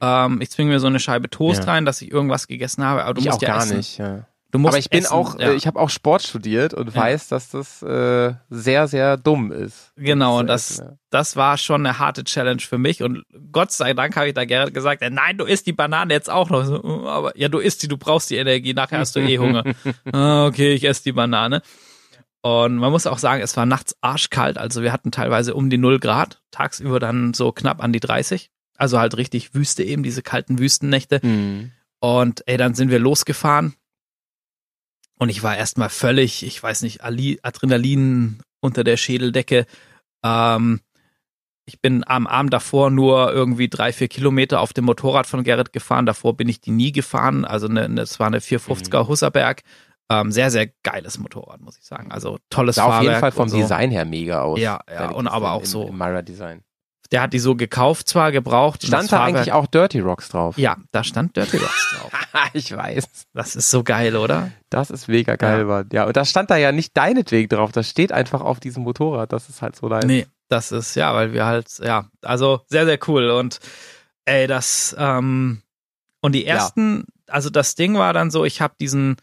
Ähm, 0.01 0.41
ich 0.41 0.49
zwinge 0.49 0.71
mir 0.71 0.79
so 0.79 0.87
eine 0.87 0.99
Scheibe 0.99 1.29
Toast 1.29 1.65
ja. 1.65 1.71
rein, 1.71 1.85
dass 1.85 2.01
ich 2.01 2.11
irgendwas 2.11 2.47
gegessen 2.47 2.83
habe. 2.83 3.03
Aber 3.03 3.13
du 3.13 3.21
ich 3.21 3.27
musst 3.27 3.37
auch 3.37 3.41
ja 3.41 3.47
gar 3.49 3.63
essen. 3.63 3.77
nicht. 3.77 3.97
Ja. 3.97 4.25
Du 4.51 4.59
musst 4.59 4.73
aber 4.73 4.79
ich 4.79 4.89
bin 4.89 5.03
essen, 5.03 5.13
auch, 5.13 5.39
ja. 5.39 5.53
ich 5.53 5.65
habe 5.65 5.79
auch 5.79 5.89
Sport 5.89 6.23
studiert 6.23 6.73
und 6.73 6.93
weiß, 6.93 7.29
dass 7.29 7.51
das 7.51 7.81
äh, 7.83 8.33
sehr, 8.49 8.89
sehr 8.89 9.15
dumm 9.15 9.53
ist. 9.53 9.93
Genau, 9.95 10.39
und 10.39 10.47
das, 10.47 10.71
essen, 10.71 10.99
das 11.09 11.37
war 11.37 11.57
schon 11.57 11.85
eine 11.85 11.99
harte 11.99 12.25
Challenge 12.25 12.59
für 12.59 12.77
mich. 12.77 13.01
Und 13.01 13.23
Gott 13.53 13.71
sei 13.71 13.93
Dank 13.93 14.17
habe 14.17 14.27
ich 14.27 14.33
da 14.33 14.43
Gerrit 14.43 14.73
gesagt, 14.73 15.03
nein, 15.09 15.37
du 15.37 15.45
isst 15.45 15.67
die 15.67 15.73
Banane 15.73 16.13
jetzt 16.13 16.29
auch 16.29 16.49
noch. 16.49 16.65
So, 16.65 17.07
aber 17.07 17.37
ja, 17.37 17.47
du 17.47 17.59
isst 17.59 17.83
die, 17.83 17.87
du 17.87 17.95
brauchst 17.95 18.29
die 18.29 18.35
Energie, 18.35 18.73
nachher 18.73 18.99
hast 18.99 19.15
du 19.15 19.21
eh 19.21 19.37
Hunger. 19.37 19.63
ah, 20.11 20.47
okay, 20.47 20.73
ich 20.73 20.83
esse 20.83 21.03
die 21.03 21.13
Banane. 21.13 21.61
Und 22.41 22.77
man 22.77 22.91
muss 22.91 23.07
auch 23.07 23.19
sagen, 23.19 23.43
es 23.43 23.55
war 23.55 23.65
nachts 23.65 23.95
arschkalt, 24.01 24.57
also 24.57 24.81
wir 24.81 24.91
hatten 24.91 25.11
teilweise 25.11 25.53
um 25.53 25.69
die 25.69 25.77
0 25.77 25.99
Grad, 25.99 26.41
tagsüber 26.49 26.99
dann 26.99 27.33
so 27.33 27.51
knapp 27.51 27.83
an 27.83 27.93
die 27.93 27.99
30. 27.99 28.49
Also 28.77 28.99
halt 28.99 29.15
richtig 29.15 29.53
Wüste 29.53 29.83
eben, 29.83 30.01
diese 30.01 30.23
kalten 30.23 30.57
Wüstennächte. 30.57 31.19
Mhm. 31.21 31.71
Und 31.99 32.41
ey, 32.47 32.57
dann 32.57 32.73
sind 32.73 32.89
wir 32.89 32.97
losgefahren. 32.97 33.75
Und 35.19 35.29
ich 35.29 35.43
war 35.43 35.55
erstmal 35.55 35.89
völlig, 35.89 36.43
ich 36.43 36.61
weiß 36.61 36.81
nicht, 36.81 37.03
Adrenalin 37.03 38.39
unter 38.59 38.83
der 38.83 38.97
Schädeldecke. 38.97 39.67
Ähm, 40.23 40.81
ich 41.65 41.79
bin 41.79 42.03
am 42.07 42.25
Abend 42.25 42.53
davor 42.53 42.89
nur 42.89 43.31
irgendwie 43.31 43.69
drei, 43.69 43.93
vier 43.93 44.07
Kilometer 44.07 44.61
auf 44.61 44.73
dem 44.73 44.85
Motorrad 44.85 45.27
von 45.27 45.43
Gerrit 45.43 45.73
gefahren. 45.73 46.07
Davor 46.07 46.35
bin 46.35 46.49
ich 46.49 46.59
die 46.59 46.71
nie 46.71 46.91
gefahren. 46.91 47.45
Also 47.45 47.67
eine, 47.67 47.83
eine, 47.83 48.01
es 48.01 48.19
war 48.19 48.27
eine 48.27 48.39
450er 48.39 49.03
mhm. 49.03 49.07
Husserberg. 49.07 49.61
Ähm, 50.11 50.31
sehr, 50.31 50.51
sehr 50.51 50.67
geiles 50.83 51.19
Motorrad, 51.19 51.61
muss 51.61 51.77
ich 51.77 51.85
sagen. 51.85 52.11
Also 52.11 52.37
tolles 52.49 52.75
Sah 52.75 52.83
Fahrwerk. 52.83 52.99
auf 52.99 53.03
jeden 53.03 53.19
Fall 53.19 53.31
vom 53.31 53.49
so. 53.49 53.57
Design 53.57 53.91
her 53.91 54.05
mega 54.05 54.41
aus. 54.41 54.59
Ja, 54.59 54.81
ja, 54.91 55.09
und 55.09 55.27
aber 55.27 55.51
auch 55.51 55.61
im, 55.61 55.65
so. 55.65 55.87
Im 55.87 55.97
Myra-Design. 55.97 56.63
Der 57.11 57.21
hat 57.21 57.33
die 57.33 57.39
so 57.39 57.55
gekauft, 57.55 58.07
zwar 58.07 58.31
gebraucht. 58.31 58.85
Stand 58.85 59.11
da 59.11 59.17
Fahrwerk, 59.17 59.35
eigentlich 59.35 59.51
auch 59.51 59.67
Dirty 59.67 59.99
Rocks 59.99 60.29
drauf? 60.29 60.57
Ja, 60.57 60.77
da 60.91 61.03
stand 61.03 61.35
Dirty 61.35 61.57
Rocks 61.57 61.95
drauf. 61.99 62.11
ich 62.53 62.75
weiß. 62.75 63.05
Das 63.33 63.55
ist 63.55 63.69
so 63.69 63.83
geil, 63.83 64.15
oder? 64.15 64.51
Das 64.69 64.89
ist 64.89 65.07
mega 65.07 65.35
geil, 65.35 65.59
ja. 65.59 65.65
Mann. 65.65 65.89
Ja, 65.91 66.05
und 66.05 66.15
da 66.15 66.25
stand 66.25 66.49
da 66.49 66.57
ja 66.57 66.71
nicht 66.71 66.95
deinetwegen 66.95 67.49
drauf. 67.49 67.71
Das 67.71 67.89
steht 67.89 68.11
einfach 68.11 68.41
auf 68.41 68.59
diesem 68.59 68.83
Motorrad. 68.83 69.33
Das 69.33 69.49
ist 69.49 69.61
halt 69.61 69.75
so 69.75 69.87
nice. 69.87 70.05
Nee, 70.05 70.25
das 70.47 70.71
ist, 70.71 70.95
ja, 70.95 71.13
weil 71.13 71.33
wir 71.33 71.45
halt, 71.45 71.79
ja, 71.79 72.05
also 72.21 72.61
sehr, 72.67 72.85
sehr 72.85 72.99
cool. 73.07 73.29
Und 73.29 73.59
ey, 74.25 74.47
das, 74.47 74.95
ähm, 74.97 75.61
und 76.21 76.33
die 76.33 76.45
ersten, 76.45 77.05
ja. 77.27 77.33
also 77.33 77.49
das 77.49 77.75
Ding 77.75 77.95
war 77.95 78.13
dann 78.13 78.31
so, 78.31 78.45
ich 78.45 78.61
habe 78.61 78.75
diesen, 78.79 79.17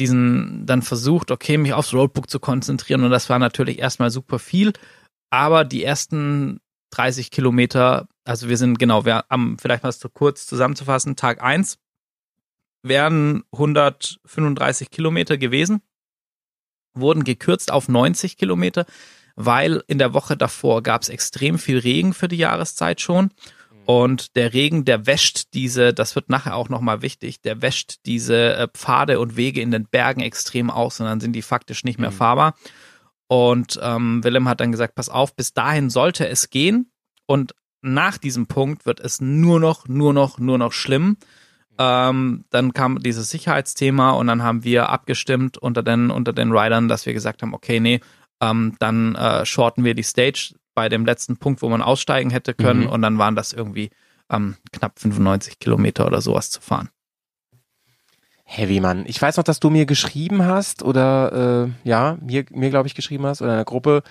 diesen 0.00 0.66
dann 0.66 0.82
versucht, 0.82 1.30
okay, 1.30 1.58
mich 1.58 1.74
aufs 1.74 1.94
Roadbook 1.94 2.28
zu 2.28 2.40
konzentrieren 2.40 3.04
und 3.04 3.10
das 3.10 3.28
war 3.28 3.38
natürlich 3.38 3.78
erstmal 3.78 4.10
super 4.10 4.38
viel, 4.38 4.72
aber 5.30 5.64
die 5.64 5.84
ersten 5.84 6.60
30 6.90 7.30
Kilometer, 7.30 8.08
also 8.24 8.48
wir 8.48 8.56
sind 8.56 8.78
genau, 8.78 9.04
wir 9.04 9.24
haben 9.30 9.58
vielleicht 9.60 9.84
mal 9.84 9.92
so 9.92 10.08
kurz 10.08 10.46
zusammenzufassen, 10.46 11.16
Tag 11.16 11.42
1 11.42 11.78
wären 12.82 13.44
135 13.52 14.90
Kilometer 14.90 15.36
gewesen, 15.36 15.82
wurden 16.94 17.24
gekürzt 17.24 17.70
auf 17.70 17.88
90 17.88 18.36
Kilometer, 18.36 18.86
weil 19.36 19.84
in 19.86 19.98
der 19.98 20.14
Woche 20.14 20.36
davor 20.36 20.82
gab 20.82 21.02
es 21.02 21.08
extrem 21.08 21.58
viel 21.58 21.78
Regen 21.78 22.14
für 22.14 22.28
die 22.28 22.36
Jahreszeit 22.36 23.00
schon. 23.00 23.30
Und 23.90 24.36
der 24.36 24.54
Regen, 24.54 24.84
der 24.84 25.08
wäscht 25.08 25.52
diese, 25.52 25.92
das 25.92 26.14
wird 26.14 26.28
nachher 26.28 26.54
auch 26.54 26.68
nochmal 26.68 27.02
wichtig, 27.02 27.40
der 27.42 27.60
wäscht 27.60 27.96
diese 28.06 28.54
äh, 28.54 28.68
Pfade 28.72 29.18
und 29.18 29.36
Wege 29.36 29.60
in 29.60 29.72
den 29.72 29.84
Bergen 29.84 30.20
extrem 30.20 30.70
aus 30.70 31.00
und 31.00 31.06
dann 31.06 31.18
sind 31.18 31.32
die 31.32 31.42
faktisch 31.42 31.82
nicht 31.82 31.98
mehr 31.98 32.12
mhm. 32.12 32.14
fahrbar. 32.14 32.54
Und 33.26 33.80
ähm, 33.82 34.22
Willem 34.22 34.48
hat 34.48 34.60
dann 34.60 34.70
gesagt, 34.70 34.94
pass 34.94 35.08
auf, 35.08 35.34
bis 35.34 35.54
dahin 35.54 35.90
sollte 35.90 36.28
es 36.28 36.50
gehen 36.50 36.92
und 37.26 37.56
nach 37.82 38.16
diesem 38.16 38.46
Punkt 38.46 38.86
wird 38.86 39.00
es 39.00 39.20
nur 39.20 39.58
noch, 39.58 39.88
nur 39.88 40.12
noch, 40.12 40.38
nur 40.38 40.56
noch 40.56 40.72
schlimm. 40.72 41.16
Ähm, 41.76 42.44
dann 42.50 42.72
kam 42.72 43.00
dieses 43.00 43.28
Sicherheitsthema 43.30 44.12
und 44.12 44.28
dann 44.28 44.44
haben 44.44 44.62
wir 44.62 44.90
abgestimmt 44.90 45.58
unter 45.58 45.82
den, 45.82 46.12
unter 46.12 46.32
den 46.32 46.52
Riders, 46.52 46.84
dass 46.86 47.06
wir 47.06 47.12
gesagt 47.12 47.42
haben, 47.42 47.54
okay, 47.54 47.80
nee, 47.80 47.98
ähm, 48.40 48.76
dann 48.78 49.16
äh, 49.16 49.44
shorten 49.44 49.82
wir 49.82 49.94
die 49.94 50.04
Stage 50.04 50.54
bei 50.74 50.88
dem 50.88 51.04
letzten 51.04 51.36
Punkt, 51.36 51.62
wo 51.62 51.68
man 51.68 51.82
aussteigen 51.82 52.30
hätte 52.30 52.54
können 52.54 52.82
mhm. 52.82 52.88
und 52.90 53.02
dann 53.02 53.18
waren 53.18 53.36
das 53.36 53.52
irgendwie 53.52 53.90
ähm, 54.30 54.56
knapp 54.72 54.98
95 54.98 55.58
Kilometer 55.58 56.06
oder 56.06 56.20
sowas 56.20 56.50
zu 56.50 56.60
fahren. 56.60 56.90
Heavy, 58.44 58.80
Mann. 58.80 59.04
Ich 59.06 59.20
weiß 59.20 59.36
noch, 59.36 59.44
dass 59.44 59.60
du 59.60 59.70
mir 59.70 59.86
geschrieben 59.86 60.44
hast 60.44 60.82
oder 60.82 61.68
äh, 61.84 61.88
ja, 61.88 62.18
mir, 62.20 62.44
mir 62.50 62.70
glaube 62.70 62.88
ich 62.88 62.96
geschrieben 62.96 63.24
hast 63.26 63.42
oder 63.42 63.52
in 63.52 63.58
der 63.58 63.64
Gruppe. 63.64 64.02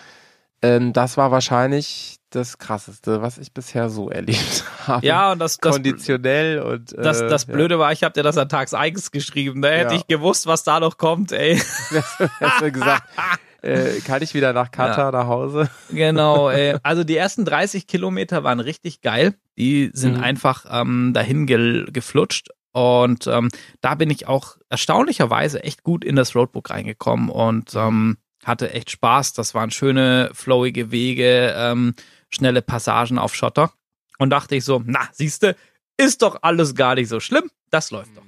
Ähm, 0.61 0.94
das 0.94 1.18
war 1.18 1.31
wahrscheinlich 1.31 2.19
das 2.30 2.57
krasseste, 2.57 3.22
was 3.22 3.38
ich 3.38 3.53
bisher 3.53 3.90
so 3.90 4.10
erlebt 4.10 4.64
habe. 4.88 5.06
Ja, 5.06 5.31
und 5.31 5.40
das, 5.40 5.57
das 5.57 5.72
konditionell 5.73 6.60
und 6.60 6.94
äh, 6.94 7.02
das, 7.02 7.19
das 7.19 7.45
Blöde 7.45 7.76
ja. 7.76 7.80
war, 7.80 7.91
ich 7.91 8.03
habe 8.03 8.14
dir 8.14 8.23
das 8.23 8.38
an 8.38 8.49
Tags 8.49 8.73
eigens 8.73 9.11
geschrieben. 9.11 9.61
Da 9.61 9.69
hätte 9.69 9.95
ja. 9.95 9.99
ich 9.99 10.07
gewusst, 10.07 10.48
was 10.48 10.64
da 10.64 10.80
noch 10.80 10.98
kommt, 10.98 11.31
ey. 11.31 11.57
Hast 12.40 12.61
du 12.61 12.72
gesagt, 12.72 13.03
äh, 13.61 13.99
kann 14.02 14.22
ich 14.22 14.34
wieder 14.34 14.53
nach 14.53 14.72
Katar 14.72 15.11
ja. 15.11 15.19
nach 15.19 15.27
Hause? 15.27 15.69
Genau, 15.90 16.49
ey. 16.49 16.77
Also 16.84 17.03
die 17.03 17.18
ersten 17.18 17.45
30 17.45 17.88
Kilometer 17.88 18.44
waren 18.44 18.60
richtig 18.60 19.02
geil. 19.02 19.36
Die 19.57 19.91
sind 19.94 20.18
mhm. 20.18 20.23
einfach 20.23 20.65
ähm, 20.69 21.11
dahin 21.14 21.45
ge 21.45 21.86
geflutscht 21.91 22.49
und 22.72 23.27
ähm, 23.27 23.49
da 23.81 23.95
bin 23.95 24.10
ich 24.10 24.27
auch 24.27 24.57
erstaunlicherweise 24.69 25.64
echt 25.64 25.84
gut 25.84 26.06
in 26.06 26.15
das 26.15 26.36
Roadbook 26.36 26.69
reingekommen 26.69 27.30
und 27.30 27.73
ähm, 27.76 28.18
hatte 28.44 28.72
echt 28.73 28.91
Spaß. 28.91 29.34
Das 29.34 29.53
waren 29.53 29.72
schöne, 29.72 30.30
flowige 30.34 30.91
Wege, 30.91 31.53
ähm, 31.57 31.95
schnelle 32.30 32.61
Passagen 32.61 33.18
auf 33.18 33.36
Schotter. 33.36 33.72
Und 34.18 34.30
dachte 34.31 34.56
ich 34.56 34.65
so, 34.65 34.81
na, 34.86 35.07
siehste, 35.11 35.56
ist 35.98 36.22
doch 36.22 36.40
alles 36.41 36.76
gar 36.76 36.95
nicht 36.95 37.10
so 37.10 37.19
schlimm. 37.19 37.49
Das 37.69 37.91
läuft 37.91 38.15
doch. 38.15 38.23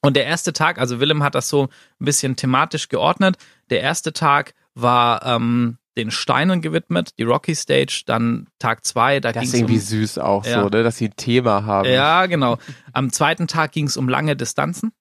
Und 0.00 0.16
der 0.16 0.26
erste 0.26 0.52
Tag, 0.52 0.78
also 0.78 1.00
Willem 1.00 1.22
hat 1.22 1.34
das 1.34 1.48
so 1.48 1.64
ein 2.00 2.04
bisschen 2.04 2.36
thematisch 2.36 2.88
geordnet. 2.88 3.36
Der 3.70 3.80
erste 3.80 4.12
Tag 4.12 4.54
war 4.74 5.24
ähm, 5.24 5.78
den 5.96 6.10
Steinen 6.10 6.62
gewidmet, 6.62 7.18
die 7.18 7.24
Rocky 7.24 7.54
Stage, 7.54 8.04
dann 8.06 8.46
Tag 8.58 8.84
zwei, 8.84 9.18
da 9.18 9.32
ging 9.32 9.42
es 9.42 9.52
irgendwie 9.52 9.74
um, 9.74 9.80
süß 9.80 10.18
auch 10.18 10.46
ja. 10.46 10.62
so, 10.62 10.68
ne, 10.68 10.84
dass 10.84 10.96
sie 10.96 11.08
ein 11.08 11.16
Thema 11.16 11.64
haben. 11.64 11.88
Ja, 11.88 12.26
genau. 12.26 12.58
Am 12.92 13.12
zweiten 13.12 13.48
Tag 13.48 13.72
ging 13.72 13.86
es 13.86 13.96
um 13.96 14.08
lange 14.08 14.36
Distanzen. 14.36 14.92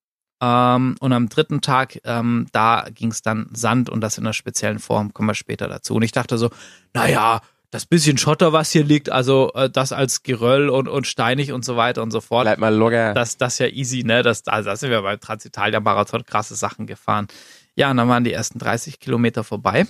Ähm, 0.41 0.95
und 0.99 1.13
am 1.13 1.29
dritten 1.29 1.61
Tag, 1.61 1.99
ähm, 2.03 2.47
da 2.51 2.87
ging 2.93 3.11
es 3.11 3.21
dann 3.21 3.49
Sand 3.53 3.89
und 3.89 4.01
das 4.01 4.17
in 4.17 4.25
einer 4.25 4.33
speziellen 4.33 4.79
Form, 4.79 5.13
kommen 5.13 5.29
wir 5.29 5.35
später 5.35 5.67
dazu. 5.67 5.95
Und 5.95 6.03
ich 6.03 6.11
dachte 6.11 6.37
so, 6.37 6.49
naja, 6.93 7.41
das 7.69 7.85
bisschen 7.85 8.17
Schotter, 8.17 8.53
was 8.53 8.71
hier 8.71 8.83
liegt, 8.83 9.09
also 9.09 9.51
äh, 9.53 9.69
das 9.69 9.91
als 9.91 10.23
Geröll 10.23 10.69
und, 10.69 10.87
und 10.87 11.05
steinig 11.05 11.51
und 11.51 11.65
so 11.65 11.75
weiter 11.75 12.01
und 12.01 12.11
so 12.11 12.21
fort. 12.21 12.45
Bleib 12.45 12.59
mal 12.59 12.73
locker. 12.73 13.13
Das, 13.13 13.37
das 13.37 13.59
ja 13.59 13.67
easy, 13.67 14.03
ne? 14.03 14.23
Das, 14.23 14.47
also 14.47 14.69
das 14.69 14.79
sind 14.79 14.89
wir 14.89 15.01
beim 15.01 15.19
Transitalia 15.19 15.79
Marathon 15.79 16.23
krasse 16.23 16.55
Sachen 16.55 16.87
gefahren. 16.87 17.27
Ja, 17.75 17.91
und 17.91 17.97
dann 17.97 18.07
waren 18.07 18.23
die 18.23 18.31
ersten 18.31 18.59
30 18.59 18.99
Kilometer 18.99 19.43
vorbei. 19.43 19.85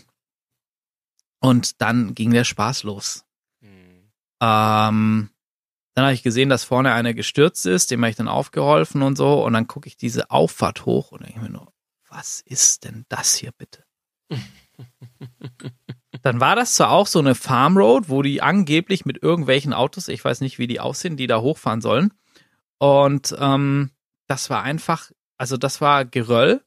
Und 1.39 1.81
dann 1.81 2.15
ging 2.15 2.31
der 2.31 2.45
Spaß 2.45 2.83
los. 2.83 3.25
Mhm. 3.61 4.11
Ähm, 4.41 5.29
dann 5.93 6.05
habe 6.05 6.13
ich 6.13 6.23
gesehen, 6.23 6.49
dass 6.49 6.63
vorne 6.63 6.93
einer 6.93 7.13
gestürzt 7.13 7.65
ist, 7.67 7.91
dem 7.91 8.01
habe 8.01 8.09
ich 8.09 8.15
dann 8.15 8.27
aufgeholfen 8.27 9.03
und 9.03 9.15
so. 9.17 9.43
Und 9.45 9.53
dann 9.53 9.67
gucke 9.67 9.87
ich 9.87 9.97
diese 9.97 10.31
Auffahrt 10.31 10.85
hoch 10.85 11.11
und 11.11 11.25
denke 11.25 11.41
mir 11.41 11.49
nur, 11.49 11.71
was 12.09 12.41
ist 12.41 12.85
denn 12.85 13.05
das 13.09 13.35
hier 13.35 13.51
bitte? 13.51 13.83
dann 16.21 16.39
war 16.39 16.55
das 16.55 16.75
zwar 16.75 16.91
auch 16.91 17.07
so 17.07 17.19
eine 17.19 17.35
Farm 17.35 17.77
Road, 17.77 18.09
wo 18.09 18.21
die 18.21 18.41
angeblich 18.41 19.05
mit 19.05 19.21
irgendwelchen 19.21 19.73
Autos, 19.73 20.07
ich 20.07 20.23
weiß 20.23 20.41
nicht, 20.41 20.57
wie 20.57 20.67
die 20.67 20.79
aussehen, 20.79 21.17
die 21.17 21.27
da 21.27 21.41
hochfahren 21.41 21.81
sollen. 21.81 22.13
Und 22.79 23.35
ähm, 23.39 23.91
das 24.27 24.49
war 24.49 24.63
einfach, 24.63 25.11
also 25.37 25.57
das 25.57 25.81
war 25.81 26.05
Geröll 26.05 26.61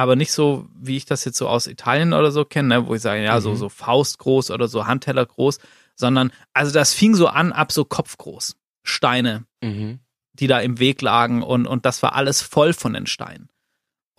aber 0.00 0.16
nicht 0.16 0.32
so, 0.32 0.66
wie 0.74 0.96
ich 0.96 1.04
das 1.04 1.26
jetzt 1.26 1.36
so 1.36 1.46
aus 1.46 1.66
Italien 1.66 2.14
oder 2.14 2.30
so 2.30 2.46
kenne, 2.46 2.68
ne, 2.68 2.86
wo 2.86 2.94
ich 2.94 3.02
sage, 3.02 3.22
ja, 3.22 3.36
mhm. 3.36 3.40
so, 3.40 3.54
so 3.54 3.68
Faustgroß 3.68 4.50
oder 4.50 4.66
so 4.66 4.86
Handteller 4.86 5.26
groß, 5.26 5.58
sondern, 5.94 6.32
also 6.54 6.72
das 6.72 6.94
fing 6.94 7.14
so 7.14 7.26
an, 7.26 7.52
ab 7.52 7.70
so 7.70 7.84
kopfgroß. 7.84 8.56
Steine, 8.82 9.44
mhm. 9.62 10.00
die 10.32 10.46
da 10.46 10.58
im 10.60 10.78
Weg 10.78 11.02
lagen 11.02 11.42
und, 11.42 11.66
und 11.66 11.84
das 11.84 12.02
war 12.02 12.14
alles 12.14 12.40
voll 12.40 12.72
von 12.72 12.94
den 12.94 13.06
Steinen. 13.06 13.49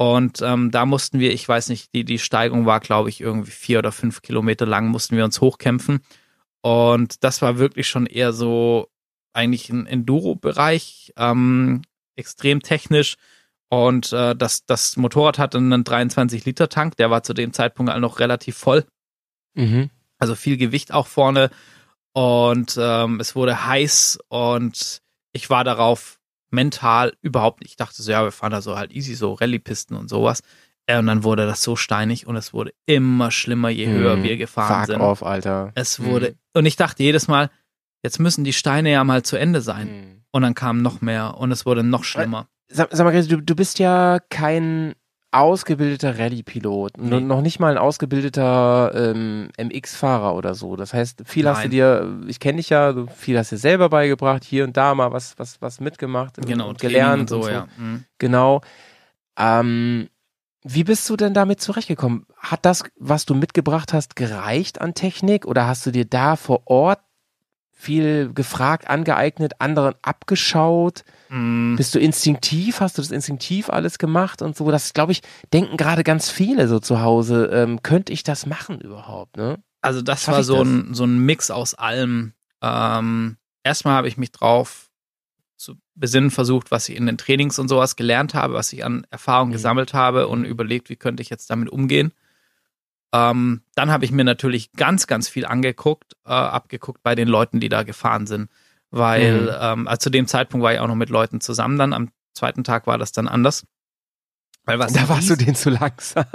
Und 0.02 0.42
ähm, 0.42 0.72
da 0.72 0.88
mussten 0.88 1.20
wir, 1.20 1.32
ich 1.32 1.48
weiß 1.48 1.70
nicht, 1.70 1.94
die, 1.94 2.04
die 2.04 2.18
Steigung 2.18 2.66
war, 2.66 2.80
glaube 2.80 3.10
ich, 3.10 3.22
irgendwie 3.22 3.52
vier 3.52 3.78
oder 3.78 3.92
fünf 3.92 4.24
Kilometer 4.24 4.66
lang, 4.66 4.88
mussten 4.88 5.16
wir 5.16 5.24
uns 5.24 5.42
hochkämpfen. 5.42 6.00
Und 6.62 7.24
das 7.24 7.44
war 7.44 7.60
wirklich 7.60 7.88
schon 7.88 8.08
eher 8.08 8.34
so 8.34 8.88
eigentlich 9.32 9.70
ein 9.70 9.86
Enduro-Bereich, 9.86 11.14
ähm, 11.18 11.84
extrem 12.16 12.64
technisch. 12.64 13.18
Und 13.70 14.12
äh, 14.12 14.36
das, 14.36 14.66
das 14.66 14.98
Motorrad 14.98 15.38
hatte 15.38 15.60
einen 15.60 15.84
23-Liter-Tank, 15.84 16.98
der 16.98 17.12
war 17.12 17.22
zu 17.22 17.36
dem 17.36 17.54
Zeitpunkt 17.54 17.92
halt 17.92 18.02
noch 18.02 18.18
relativ 18.20 18.58
voll. 18.58 18.88
Mhm. 19.54 19.92
Also 20.18 20.34
viel 20.34 20.58
Gewicht 20.58 20.92
auch 20.92 21.06
vorne. 21.06 21.52
Und 22.14 22.76
ähm, 22.82 23.20
es 23.20 23.36
wurde 23.36 23.68
heiß 23.68 24.18
und 24.30 25.04
ich 25.32 25.52
war 25.52 25.64
darauf 25.64 26.20
mental 26.52 27.14
überhaupt 27.22 27.62
nicht. 27.62 27.72
Ich 27.72 27.76
dachte 27.78 28.02
so, 28.02 28.12
ja, 28.12 28.24
wir 28.24 28.32
fahren 28.32 28.52
da 28.52 28.62
so 28.62 28.78
halt 28.78 28.92
easy, 28.92 29.16
so 29.16 29.34
Rallye-Pisten 29.34 29.96
und 29.96 30.10
sowas. 30.10 30.42
Äh, 30.86 31.00
und 31.00 31.08
dann 31.08 31.24
wurde 31.24 31.46
das 31.46 31.64
so 31.64 31.76
steinig 31.76 32.28
und 32.28 32.36
es 32.36 32.54
wurde 32.54 32.74
immer 32.86 33.32
schlimmer, 33.32 33.70
je 33.70 33.88
höher 33.88 34.18
mhm. 34.18 34.24
wir 34.24 34.38
gefahren 34.38 34.86
Fuck 34.86 34.86
sind. 34.88 35.02
Off, 35.02 35.24
Alter. 35.24 35.72
Es 35.76 36.02
wurde, 36.02 36.32
mhm. 36.32 36.60
und 36.60 36.66
ich 36.66 36.76
dachte 36.76 37.04
jedes 37.04 37.28
Mal, 37.28 37.50
jetzt 38.04 38.20
müssen 38.20 38.44
die 38.44 38.54
Steine 38.54 38.92
ja 38.92 39.04
mal 39.04 39.24
zu 39.24 39.38
Ende 39.38 39.62
sein. 39.62 39.88
Mhm. 39.88 40.24
Und 40.32 40.44
dann 40.44 40.56
kam 40.56 40.82
noch 40.82 41.02
mehr 41.02 41.38
und 41.38 41.52
es 41.52 41.66
wurde 41.66 41.84
noch 41.84 42.04
schlimmer 42.04 42.48
sag, 42.72 42.90
sag 42.92 43.04
mal, 43.04 43.26
du, 43.26 43.42
du 43.42 43.56
bist 43.56 43.80
ja 43.80 44.20
kein 44.30 44.94
ausgebildeter 45.32 46.20
Rallye-Pilot, 46.20 46.98
nee. 46.98 47.22
noch 47.22 47.42
nicht 47.42 47.60
mal 47.60 47.72
ein 47.72 47.78
ausgebildeter 47.78 48.92
ähm, 48.94 49.50
MX-Fahrer 49.58 50.36
oder 50.36 50.56
so. 50.56 50.76
Das 50.76 50.94
heißt, 50.94 51.24
viel 51.26 51.46
Nein. 51.46 51.56
hast 51.56 51.64
du 51.66 51.70
dir, 51.70 52.20
ich 52.28 52.40
kenne 52.42 52.58
dich 52.58 52.70
ja, 52.70 52.94
viel 53.08 53.38
hast 53.38 53.52
du 53.52 53.56
dir 53.56 53.62
selber 53.62 53.90
beigebracht, 53.90 54.44
hier 54.44 54.66
und 54.66 54.76
da 54.76 54.94
mal 54.94 55.14
was, 55.14 55.40
was, 55.40 55.62
was 55.62 55.80
mitgemacht 55.80 56.36
genau, 56.46 56.70
und 56.70 56.80
gelernt 56.80 57.22
und 57.22 57.30
so. 57.30 57.38
Und 57.38 57.44
so. 57.44 57.50
Ja. 57.50 57.68
Mhm. 57.78 58.04
Genau. 58.18 58.62
Ähm, 59.38 60.10
wie 60.64 60.84
bist 60.84 61.10
du 61.10 61.16
denn 61.16 61.34
damit 61.34 61.62
zurechtgekommen? 61.62 62.26
Hat 62.38 62.66
das, 62.66 62.84
was 62.98 63.26
du 63.26 63.34
mitgebracht 63.34 63.94
hast, 63.94 64.16
gereicht 64.16 64.82
an 64.82 64.94
Technik 64.94 65.46
oder 65.46 65.66
hast 65.66 65.86
du 65.86 65.92
dir 65.92 66.06
da 66.06 66.36
vor 66.36 66.64
Ort 66.66 67.00
viel 67.72 68.32
gefragt, 68.34 68.90
angeeignet, 68.90 69.54
anderen 69.60 69.96
abgeschaut? 70.02 71.04
Mm. 71.32 71.78
Bist 71.78 71.96
du 71.96 72.00
instinktiv? 72.00 72.82
Hast 72.82 72.98
du 72.98 73.02
das 73.02 73.10
instinktiv 73.10 73.70
alles 73.70 73.98
gemacht 73.98 74.42
und 74.42 74.56
so? 74.56 74.70
Das, 74.70 74.94
glaube 74.94 75.14
ich, 75.14 75.22
denken 75.54 75.78
gerade 75.78 76.04
ganz 76.04 76.30
viele 76.30 76.68
so 76.68 76.80
zu 76.80 77.02
Hause. 77.02 77.46
Ähm, 77.54 77.82
könnte 77.82 78.12
ich 78.12 78.24
das 78.24 78.46
machen 78.46 78.82
überhaupt, 78.82 79.38
ne? 79.38 79.58
Also 79.82 80.02
das 80.02 80.24
Schaff 80.24 80.36
war 80.36 80.44
so 80.44 80.60
das? 80.60 80.68
ein, 80.68 80.94
so 80.94 81.06
ein 81.06 81.20
Mix 81.20 81.50
aus 81.50 81.74
allem. 81.74 82.34
Ähm, 82.62 83.38
erstmal 83.64 83.96
habe 83.96 84.10
ich 84.10 84.18
mich 84.18 84.34
drauf 84.34 84.90
zu 85.56 85.76
besinnen 85.96 86.32
versucht, 86.32 86.70
was 86.70 86.90
ich 86.90 86.98
in 86.98 87.06
den 87.06 87.18
Trainings 87.18 87.60
und 87.60 87.70
sowas 87.70 87.96
gelernt 87.96 88.34
habe, 88.34 88.54
was 88.54 88.74
ich 88.74 88.84
an 88.84 89.08
Erfahrung 89.10 89.50
mhm. 89.50 89.54
gesammelt 89.54 89.94
habe 89.94 90.28
und 90.28 90.44
überlegt, 90.44 90.90
wie 90.90 90.98
könnte 90.98 91.24
ich 91.24 91.30
jetzt 91.30 91.50
damit 91.50 91.70
umgehen. 91.70 92.12
Ähm, 93.14 93.62
dann 93.76 93.90
habe 93.90 94.04
ich 94.04 94.12
mir 94.12 94.26
natürlich 94.26 94.74
ganz, 94.74 95.08
ganz 95.08 95.30
viel 95.30 95.46
angeguckt, 95.46 96.14
äh, 96.26 96.30
abgeguckt 96.30 97.02
bei 97.04 97.16
den 97.16 97.28
Leuten, 97.28 97.60
die 97.62 97.70
da 97.70 97.84
gefahren 97.84 98.28
sind. 98.28 98.50
Weil, 98.92 99.44
mhm. 99.44 99.50
ähm, 99.60 99.88
also 99.88 100.00
zu 100.00 100.10
dem 100.10 100.28
Zeitpunkt 100.28 100.64
war 100.64 100.74
ich 100.74 100.80
auch 100.80 100.88
noch 100.88 100.96
mit 100.96 101.10
Leuten 101.10 101.42
zusammen 101.42 101.78
dann. 101.78 101.94
Am 101.94 102.10
zweiten 102.34 102.64
Tag 102.64 102.88
war 102.88 102.98
das 102.98 103.12
dann 103.12 103.28
anders. 103.28 103.66
Weil 104.66 104.80
was 104.80 104.94
da 104.94 105.08
warst 105.10 105.30
du 105.30 105.36
den 105.36 105.56
zu 105.56 105.70
langsam. 105.70 106.26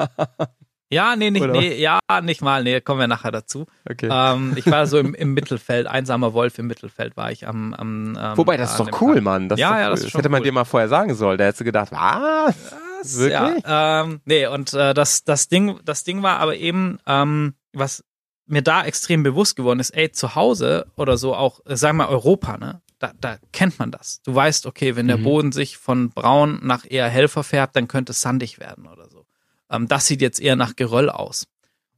Ja, 0.88 1.16
nee, 1.16 1.30
nicht, 1.30 1.44
nee, 1.44 1.74
ja, 1.74 1.98
nicht 2.22 2.42
mal, 2.42 2.62
nee, 2.62 2.80
kommen 2.80 3.00
wir 3.00 3.08
nachher 3.08 3.32
dazu. 3.32 3.66
Okay. 3.90 4.08
Ähm, 4.10 4.52
ich 4.54 4.66
war 4.66 4.86
so 4.86 4.98
im, 4.98 5.14
im 5.16 5.34
Mittelfeld, 5.34 5.88
einsamer 5.88 6.32
Wolf 6.32 6.58
im 6.58 6.68
Mittelfeld 6.68 7.16
war 7.16 7.32
ich 7.32 7.48
am, 7.48 7.74
am 7.74 8.16
ähm, 8.18 8.36
Wobei, 8.36 8.56
das 8.56 8.72
ist 8.72 8.80
doch 8.80 9.00
cool, 9.00 9.16
Tag. 9.16 9.24
Mann. 9.24 9.48
Das 9.48 9.58
ja, 9.58 9.80
ja, 9.80 9.90
das, 9.90 10.02
das 10.02 10.14
hätte 10.14 10.28
man 10.28 10.40
cool. 10.40 10.44
dir 10.44 10.52
mal 10.52 10.64
vorher 10.64 10.88
sagen 10.88 11.14
sollen. 11.14 11.38
Da 11.38 11.44
hättest 11.44 11.60
du 11.60 11.64
gedacht, 11.64 11.90
was? 11.90 12.54
was? 13.02 13.18
Wirklich? 13.18 13.64
Ja, 13.64 14.02
ähm, 14.02 14.20
nee, 14.24 14.46
und 14.46 14.72
äh, 14.74 14.94
das, 14.94 15.24
das 15.24 15.48
Ding, 15.48 15.80
das 15.84 16.04
Ding 16.04 16.22
war 16.22 16.38
aber 16.38 16.56
eben, 16.56 16.98
ähm, 17.06 17.54
was 17.72 18.04
mir 18.46 18.62
da 18.62 18.84
extrem 18.84 19.22
bewusst 19.22 19.56
geworden 19.56 19.80
ist, 19.80 19.90
ey, 19.90 20.12
zu 20.12 20.34
Hause 20.34 20.86
oder 20.96 21.16
so 21.16 21.34
auch, 21.34 21.60
äh, 21.66 21.76
sagen 21.76 21.98
wir 21.98 22.08
Europa, 22.08 22.56
ne? 22.56 22.80
Da, 22.98 23.12
da 23.20 23.36
kennt 23.52 23.78
man 23.78 23.90
das. 23.90 24.22
Du 24.22 24.34
weißt, 24.34 24.64
okay, 24.64 24.96
wenn 24.96 25.06
der 25.06 25.18
mhm. 25.18 25.24
Boden 25.24 25.52
sich 25.52 25.76
von 25.76 26.10
braun 26.10 26.60
nach 26.62 26.86
eher 26.88 27.08
hell 27.10 27.28
verfärbt, 27.28 27.76
dann 27.76 27.88
könnte 27.88 28.12
es 28.12 28.22
sandig 28.22 28.58
werden 28.58 28.86
oder 28.86 29.10
so. 29.10 29.26
Ähm, 29.70 29.86
das 29.86 30.06
sieht 30.06 30.22
jetzt 30.22 30.40
eher 30.40 30.56
nach 30.56 30.76
Geröll 30.76 31.10
aus. 31.10 31.46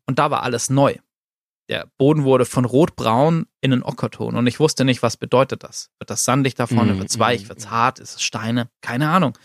Und 0.07 0.19
da 0.19 0.31
war 0.33 0.43
alles 0.43 0.71
neu. 0.71 0.97
Der 1.69 1.87
Boden 1.99 2.25
wurde 2.25 2.47
von 2.47 2.65
rotbraun 2.65 3.47
in 3.61 3.73
einen 3.73 3.83
Ockerton 3.83 4.37
und 4.37 4.47
ich 4.47 4.59
wusste 4.59 4.87
nicht, 4.87 5.03
was 5.03 5.19
bedeutet 5.19 5.63
das. 5.63 5.91
Wird 5.99 6.09
das 6.09 6.25
sandig 6.25 6.55
da 6.55 6.67
vorne? 6.67 6.95
Mm, 6.95 6.99
wird 6.99 7.11
es 7.11 7.19
weich? 7.19 7.45
Mm, 7.45 7.49
wird 7.51 7.59
es 7.59 7.71
hart? 7.71 7.99
Ist 7.99 8.17
es 8.17 8.23
Steine? 8.23 8.71
Keine 8.81 9.11
Ahnung. 9.11 9.37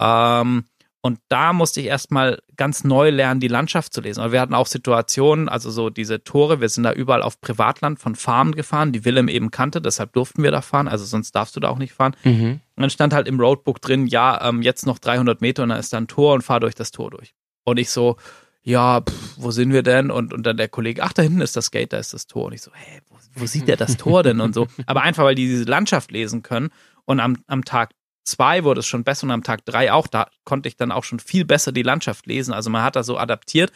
Ähm, 0.00 0.64
und 1.02 1.18
da 1.28 1.54
musste 1.54 1.80
ich 1.80 1.86
erstmal 1.86 2.40
ganz 2.56 2.84
neu 2.84 3.08
lernen, 3.08 3.40
die 3.40 3.48
Landschaft 3.48 3.94
zu 3.94 4.02
lesen. 4.02 4.22
Und 4.22 4.32
wir 4.32 4.40
hatten 4.40 4.52
auch 4.52 4.66
Situationen, 4.66 5.48
also 5.48 5.70
so 5.70 5.88
diese 5.88 6.22
Tore, 6.22 6.60
wir 6.60 6.68
sind 6.68 6.84
da 6.84 6.92
überall 6.92 7.22
auf 7.22 7.40
Privatland 7.40 7.98
von 7.98 8.14
Farmen 8.14 8.54
gefahren, 8.54 8.92
die 8.92 9.06
Willem 9.06 9.28
eben 9.28 9.50
kannte, 9.50 9.80
deshalb 9.80 10.12
durften 10.12 10.42
wir 10.42 10.50
da 10.50 10.60
fahren, 10.60 10.88
also 10.88 11.06
sonst 11.06 11.32
darfst 11.32 11.56
du 11.56 11.60
da 11.60 11.68
auch 11.68 11.78
nicht 11.78 11.94
fahren. 11.94 12.14
Mhm. 12.24 12.60
Und 12.76 12.82
dann 12.82 12.90
stand 12.90 13.14
halt 13.14 13.28
im 13.28 13.40
Roadbook 13.40 13.80
drin, 13.80 14.06
ja, 14.06 14.46
ähm, 14.46 14.60
jetzt 14.60 14.84
noch 14.84 14.98
300 14.98 15.40
Meter 15.40 15.62
und 15.62 15.70
dann 15.70 15.80
ist 15.80 15.92
da 15.92 15.96
ein 15.96 16.08
Tor 16.08 16.34
und 16.34 16.42
fahr 16.42 16.60
durch 16.60 16.74
das 16.74 16.90
Tor 16.90 17.10
durch. 17.10 17.34
Und 17.64 17.78
ich 17.78 17.90
so, 17.90 18.16
ja, 18.62 19.00
pff, 19.00 19.36
wo 19.38 19.50
sind 19.50 19.72
wir 19.72 19.82
denn? 19.82 20.10
Und, 20.10 20.34
und 20.34 20.44
dann 20.44 20.58
der 20.58 20.68
Kollege, 20.68 21.02
ach, 21.02 21.14
da 21.14 21.22
hinten 21.22 21.40
ist 21.40 21.56
das 21.56 21.70
Gate, 21.70 21.94
da 21.94 21.98
ist 21.98 22.12
das 22.12 22.26
Tor. 22.26 22.46
Und 22.46 22.52
ich 22.52 22.60
so, 22.60 22.70
hä, 22.74 23.00
wo, 23.08 23.16
wo 23.36 23.46
sieht 23.46 23.68
der 23.68 23.76
das 23.76 23.96
Tor 23.96 24.22
denn? 24.22 24.40
Und 24.40 24.54
so. 24.54 24.66
Aber 24.86 25.02
einfach, 25.02 25.24
weil 25.24 25.34
die 25.34 25.46
diese 25.46 25.64
Landschaft 25.64 26.10
lesen 26.10 26.42
können. 26.42 26.68
Und 27.06 27.20
am, 27.20 27.38
am 27.46 27.64
Tag 27.64 27.90
zwei 28.30 28.64
wurde 28.64 28.80
es 28.80 28.86
schon 28.86 29.04
besser 29.04 29.24
und 29.24 29.30
am 29.30 29.42
Tag 29.42 29.64
drei 29.64 29.92
auch. 29.92 30.06
Da 30.06 30.28
konnte 30.44 30.68
ich 30.68 30.76
dann 30.76 30.92
auch 30.92 31.04
schon 31.04 31.20
viel 31.20 31.44
besser 31.44 31.72
die 31.72 31.82
Landschaft 31.82 32.26
lesen. 32.26 32.54
Also 32.54 32.70
man 32.70 32.82
hat 32.82 32.96
da 32.96 33.02
so 33.02 33.18
adaptiert. 33.18 33.72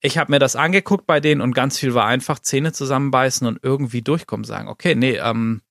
Ich 0.00 0.18
habe 0.18 0.32
mir 0.32 0.38
das 0.38 0.56
angeguckt 0.56 1.06
bei 1.06 1.20
denen 1.20 1.40
und 1.40 1.54
ganz 1.54 1.78
viel 1.78 1.94
war 1.94 2.06
einfach 2.06 2.38
Zähne 2.38 2.72
zusammenbeißen 2.72 3.46
und 3.46 3.60
irgendwie 3.62 4.02
durchkommen, 4.02 4.44
sagen, 4.44 4.68
okay, 4.68 4.94
nee, 4.94 5.16
ähm, 5.16 5.62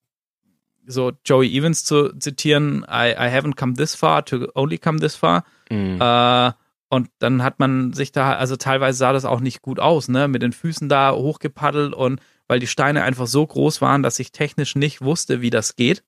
so 0.86 1.12
Joey 1.26 1.56
Evans 1.58 1.84
zu 1.84 2.18
zitieren, 2.18 2.86
I, 2.90 3.12
I 3.12 3.30
haven't 3.30 3.56
come 3.56 3.74
this 3.74 3.96
far 3.96 4.24
to 4.26 4.48
only 4.56 4.78
come 4.78 5.00
this 5.00 5.16
far. 5.16 5.44
Mhm. 5.70 6.00
Äh, 6.00 6.52
und 6.90 7.10
dann 7.20 7.44
hat 7.44 7.60
man 7.60 7.94
sich 7.94 8.12
da, 8.12 8.34
also 8.34 8.58
teilweise 8.58 8.98
sah 8.98 9.14
das 9.14 9.24
auch 9.24 9.40
nicht 9.40 9.62
gut 9.62 9.80
aus, 9.80 10.10
ne, 10.10 10.28
mit 10.28 10.42
den 10.42 10.52
Füßen 10.52 10.90
da 10.90 11.14
hochgepaddelt 11.14 11.94
und 11.94 12.20
weil 12.48 12.60
die 12.60 12.68
Steine 12.68 13.04
einfach 13.04 13.28
so 13.28 13.48
groß 13.48 13.82
waren, 13.82 14.04
dass 14.04 14.20
ich 14.20 14.34
technisch 14.34 14.76
nicht 14.76 15.02
wusste, 15.02 15.40
wie 15.40 15.50
das 15.50 15.78
geht. 15.78 16.04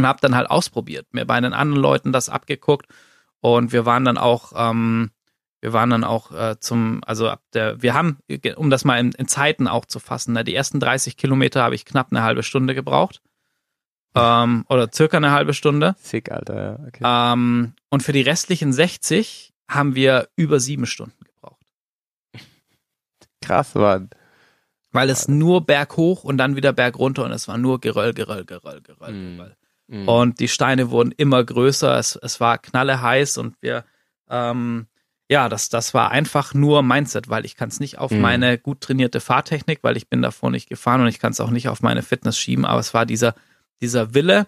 Mhm. 0.00 0.04
Und 0.04 0.08
habe 0.08 0.20
dann 0.20 0.34
halt 0.34 0.50
ausprobiert, 0.50 1.06
mir 1.12 1.24
bei 1.24 1.40
den 1.40 1.52
anderen 1.52 1.80
Leuten 1.80 2.12
das 2.12 2.28
abgeguckt 2.28 2.86
und 3.40 3.72
wir 3.72 3.86
waren 3.86 4.04
dann 4.04 4.18
auch, 4.18 4.52
ähm, 4.54 5.10
wir 5.60 5.72
waren 5.72 5.90
dann 5.90 6.04
auch 6.04 6.32
äh, 6.32 6.58
zum, 6.60 7.00
also 7.06 7.28
ab 7.28 7.42
der, 7.52 7.82
wir 7.82 7.94
haben, 7.94 8.18
um 8.56 8.70
das 8.70 8.84
mal 8.84 8.98
in, 8.98 9.12
in 9.12 9.28
Zeiten 9.28 9.68
auch 9.68 9.84
zu 9.84 9.98
fassen, 9.98 10.32
ne, 10.32 10.44
die 10.44 10.54
ersten 10.54 10.80
30 10.80 11.16
Kilometer 11.16 11.62
habe 11.62 11.74
ich 11.74 11.84
knapp 11.84 12.08
eine 12.10 12.22
halbe 12.22 12.42
Stunde 12.42 12.74
gebraucht. 12.74 13.20
Ähm, 14.14 14.64
oder 14.68 14.90
circa 14.92 15.18
eine 15.18 15.30
halbe 15.30 15.54
Stunde. 15.54 15.94
Sick, 15.98 16.32
Alter, 16.32 16.62
ja. 16.62 16.86
Okay. 16.86 17.02
Ähm, 17.04 17.74
und 17.90 18.02
für 18.02 18.12
die 18.12 18.22
restlichen 18.22 18.72
60 18.72 19.52
haben 19.68 19.94
wir 19.94 20.28
über 20.34 20.58
sieben 20.58 20.86
Stunden 20.86 21.24
gebraucht. 21.24 21.64
Krass, 23.40 23.74
Mann. 23.74 24.10
Weil 24.90 25.10
es 25.10 25.28
nur 25.28 25.64
berghoch 25.64 26.24
und 26.24 26.38
dann 26.38 26.56
wieder 26.56 26.72
bergunter 26.72 27.24
und 27.24 27.30
es 27.30 27.46
war 27.46 27.56
nur 27.56 27.80
Geröll, 27.80 28.12
Geröll, 28.12 28.44
Geröll, 28.44 28.80
Geröll, 28.80 29.12
mm. 29.12 29.36
Geröll. 29.36 29.56
Mm. 29.90 30.08
Und 30.08 30.40
die 30.40 30.48
Steine 30.48 30.90
wurden 30.90 31.12
immer 31.12 31.42
größer, 31.44 31.98
es, 31.98 32.16
es 32.16 32.40
war 32.40 32.58
knalle 32.58 33.02
heiß 33.02 33.38
und 33.38 33.56
wir, 33.60 33.84
ähm, 34.28 34.86
ja, 35.28 35.48
das, 35.48 35.68
das 35.68 35.94
war 35.94 36.10
einfach 36.10 36.54
nur 36.54 36.82
Mindset, 36.82 37.28
weil 37.28 37.44
ich 37.44 37.56
kann 37.56 37.68
es 37.68 37.80
nicht 37.80 37.98
auf 37.98 38.10
mm. 38.10 38.20
meine 38.20 38.58
gut 38.58 38.80
trainierte 38.80 39.20
Fahrtechnik, 39.20 39.80
weil 39.82 39.96
ich 39.96 40.08
bin 40.08 40.22
davor 40.22 40.50
nicht 40.50 40.68
gefahren 40.68 41.00
und 41.00 41.08
ich 41.08 41.18
kann 41.18 41.32
es 41.32 41.40
auch 41.40 41.50
nicht 41.50 41.68
auf 41.68 41.82
meine 41.82 42.02
Fitness 42.02 42.38
schieben, 42.38 42.64
aber 42.64 42.80
es 42.80 42.94
war 42.94 43.04
dieser, 43.04 43.34
dieser 43.80 44.14
Wille, 44.14 44.46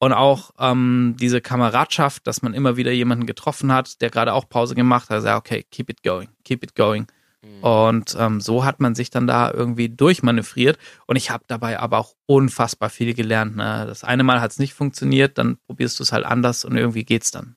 und 0.00 0.14
auch 0.14 0.52
ähm, 0.58 1.14
diese 1.20 1.42
Kameradschaft, 1.42 2.26
dass 2.26 2.40
man 2.40 2.54
immer 2.54 2.76
wieder 2.76 2.90
jemanden 2.90 3.26
getroffen 3.26 3.70
hat, 3.70 4.00
der 4.00 4.08
gerade 4.08 4.32
auch 4.32 4.48
Pause 4.48 4.74
gemacht 4.74 5.10
hat, 5.10 5.16
also 5.16 5.28
okay, 5.36 5.64
keep 5.70 5.90
it 5.90 6.02
going, 6.02 6.28
keep 6.42 6.64
it 6.64 6.74
going. 6.74 7.06
Mhm. 7.42 7.64
Und 7.64 8.16
ähm, 8.18 8.40
so 8.40 8.64
hat 8.64 8.80
man 8.80 8.94
sich 8.94 9.10
dann 9.10 9.26
da 9.26 9.50
irgendwie 9.50 9.88
durchmanövriert. 9.88 10.78
Und 11.06 11.16
ich 11.16 11.30
habe 11.30 11.44
dabei 11.46 11.78
aber 11.78 11.98
auch 11.98 12.14
unfassbar 12.26 12.90
viel 12.90 13.14
gelernt. 13.14 13.56
Ne? 13.56 13.84
Das 13.86 14.04
eine 14.04 14.22
Mal 14.22 14.40
hat 14.40 14.50
es 14.50 14.58
nicht 14.58 14.74
funktioniert, 14.74 15.38
dann 15.38 15.58
probierst 15.66 15.98
du 15.98 16.02
es 16.02 16.12
halt 16.12 16.24
anders 16.24 16.64
und 16.64 16.76
irgendwie 16.76 17.04
geht's 17.04 17.30
dann. 17.30 17.56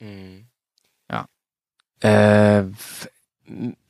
Mhm. 0.00 0.46
Ja. 1.10 1.26
Äh, 2.00 2.64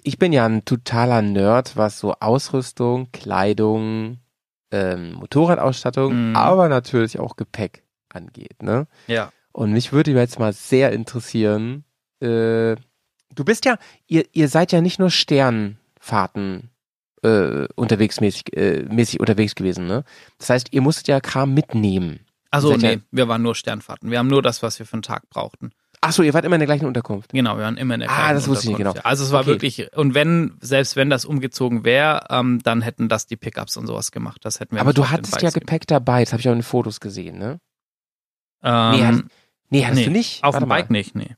ich 0.02 0.19
bin 0.19 0.32
ja 0.32 0.47
ein 0.47 0.64
totaler 0.64 1.23
Nerd, 1.23 1.77
was 1.77 1.98
so 1.98 2.14
Ausrüstung, 2.20 3.10
Kleidung, 3.12 4.19
ähm, 4.70 5.12
Motorradausstattung, 5.14 6.31
mhm. 6.31 6.36
aber 6.36 6.69
natürlich 6.69 7.19
auch 7.19 7.36
Gepäck 7.36 7.85
angeht, 8.09 8.62
ne? 8.62 8.86
Ja. 9.06 9.32
Und 9.52 9.73
mich 9.73 9.93
würde 9.93 10.12
jetzt 10.12 10.39
mal 10.39 10.52
sehr 10.52 10.93
interessieren, 10.93 11.85
äh, 12.20 12.77
du 13.34 13.44
bist 13.44 13.64
ja, 13.64 13.78
ihr, 14.06 14.24
ihr 14.32 14.48
seid 14.48 14.72
ja 14.72 14.80
nicht 14.80 14.98
nur 14.98 15.10
Sternfahrten 15.10 16.70
äh, 17.22 17.66
unterwegs 17.74 18.20
mäßig, 18.20 18.56
äh, 18.56 18.82
mäßig 18.82 19.20
unterwegs 19.20 19.54
gewesen, 19.54 19.86
ne? 19.86 20.04
Das 20.38 20.50
heißt, 20.50 20.68
ihr 20.72 20.82
musstet 20.82 21.09
ja 21.09 21.20
Kram 21.20 21.54
mitnehmen. 21.54 22.20
Also 22.50 22.76
nee, 22.76 22.92
ja 22.94 22.98
wir 23.10 23.28
waren 23.28 23.42
nur 23.42 23.54
Sternfahrten. 23.54 24.10
Wir 24.10 24.18
haben 24.18 24.28
nur 24.28 24.42
das, 24.42 24.62
was 24.62 24.78
wir 24.78 24.86
für 24.86 24.94
einen 24.94 25.02
Tag 25.02 25.28
brauchten. 25.30 25.72
Ach 26.04 26.12
so, 26.12 26.24
ihr 26.24 26.34
wart 26.34 26.44
immer 26.44 26.56
in 26.56 26.60
der 26.60 26.66
gleichen 26.66 26.86
Unterkunft. 26.86 27.30
Genau, 27.32 27.56
wir 27.56 27.62
waren 27.62 27.76
immer 27.76 27.94
in 27.94 28.00
der 28.00 28.09
gleichen 28.09 28.22
Unterkunft. 28.22 28.30
Ah, 28.30 28.34
das 28.34 28.48
wusste 28.48 28.64
ich 28.64 28.68
nicht 28.70 28.78
genau. 28.78 28.92
Also 29.04 29.24
es 29.24 29.30
war 29.30 29.42
okay. 29.42 29.50
wirklich, 29.50 29.96
und 29.96 30.14
wenn, 30.14 30.59
selbst 30.60 30.96
wenn 30.96 31.09
das 31.10 31.24
umgezogen 31.24 31.84
wäre, 31.84 32.26
ähm, 32.28 32.59
dann 32.62 32.82
hätten 32.82 33.09
das 33.09 33.28
die 33.28 33.36
Pickups 33.36 33.76
und 33.76 33.86
sowas 33.86 34.10
gemacht. 34.10 34.44
Das 34.44 34.59
hätten 34.59 34.74
wir 34.74 34.80
Aber 34.80 34.92
du 34.92 35.10
hattest 35.10 35.40
ja 35.40 35.50
Gepäck 35.50 35.86
dabei, 35.86 36.24
das 36.24 36.32
habe 36.32 36.40
ich 36.40 36.48
auch 36.48 36.52
in 36.52 36.59
den 36.59 36.64
Fotos 36.64 36.98
gesehen, 36.98 37.38
ne? 37.38 37.60
Ähm, 38.64 38.90
nee, 38.90 39.04
hast, 39.04 39.24
nee, 39.70 39.86
hast 39.86 39.94
nee, 39.94 40.04
du 40.06 40.10
nicht? 40.10 40.42
Auf 40.42 40.59
dem 40.59 40.68
Bike 40.68 40.90
mal. 40.90 40.98
nicht, 40.98 41.14
nee. 41.14 41.36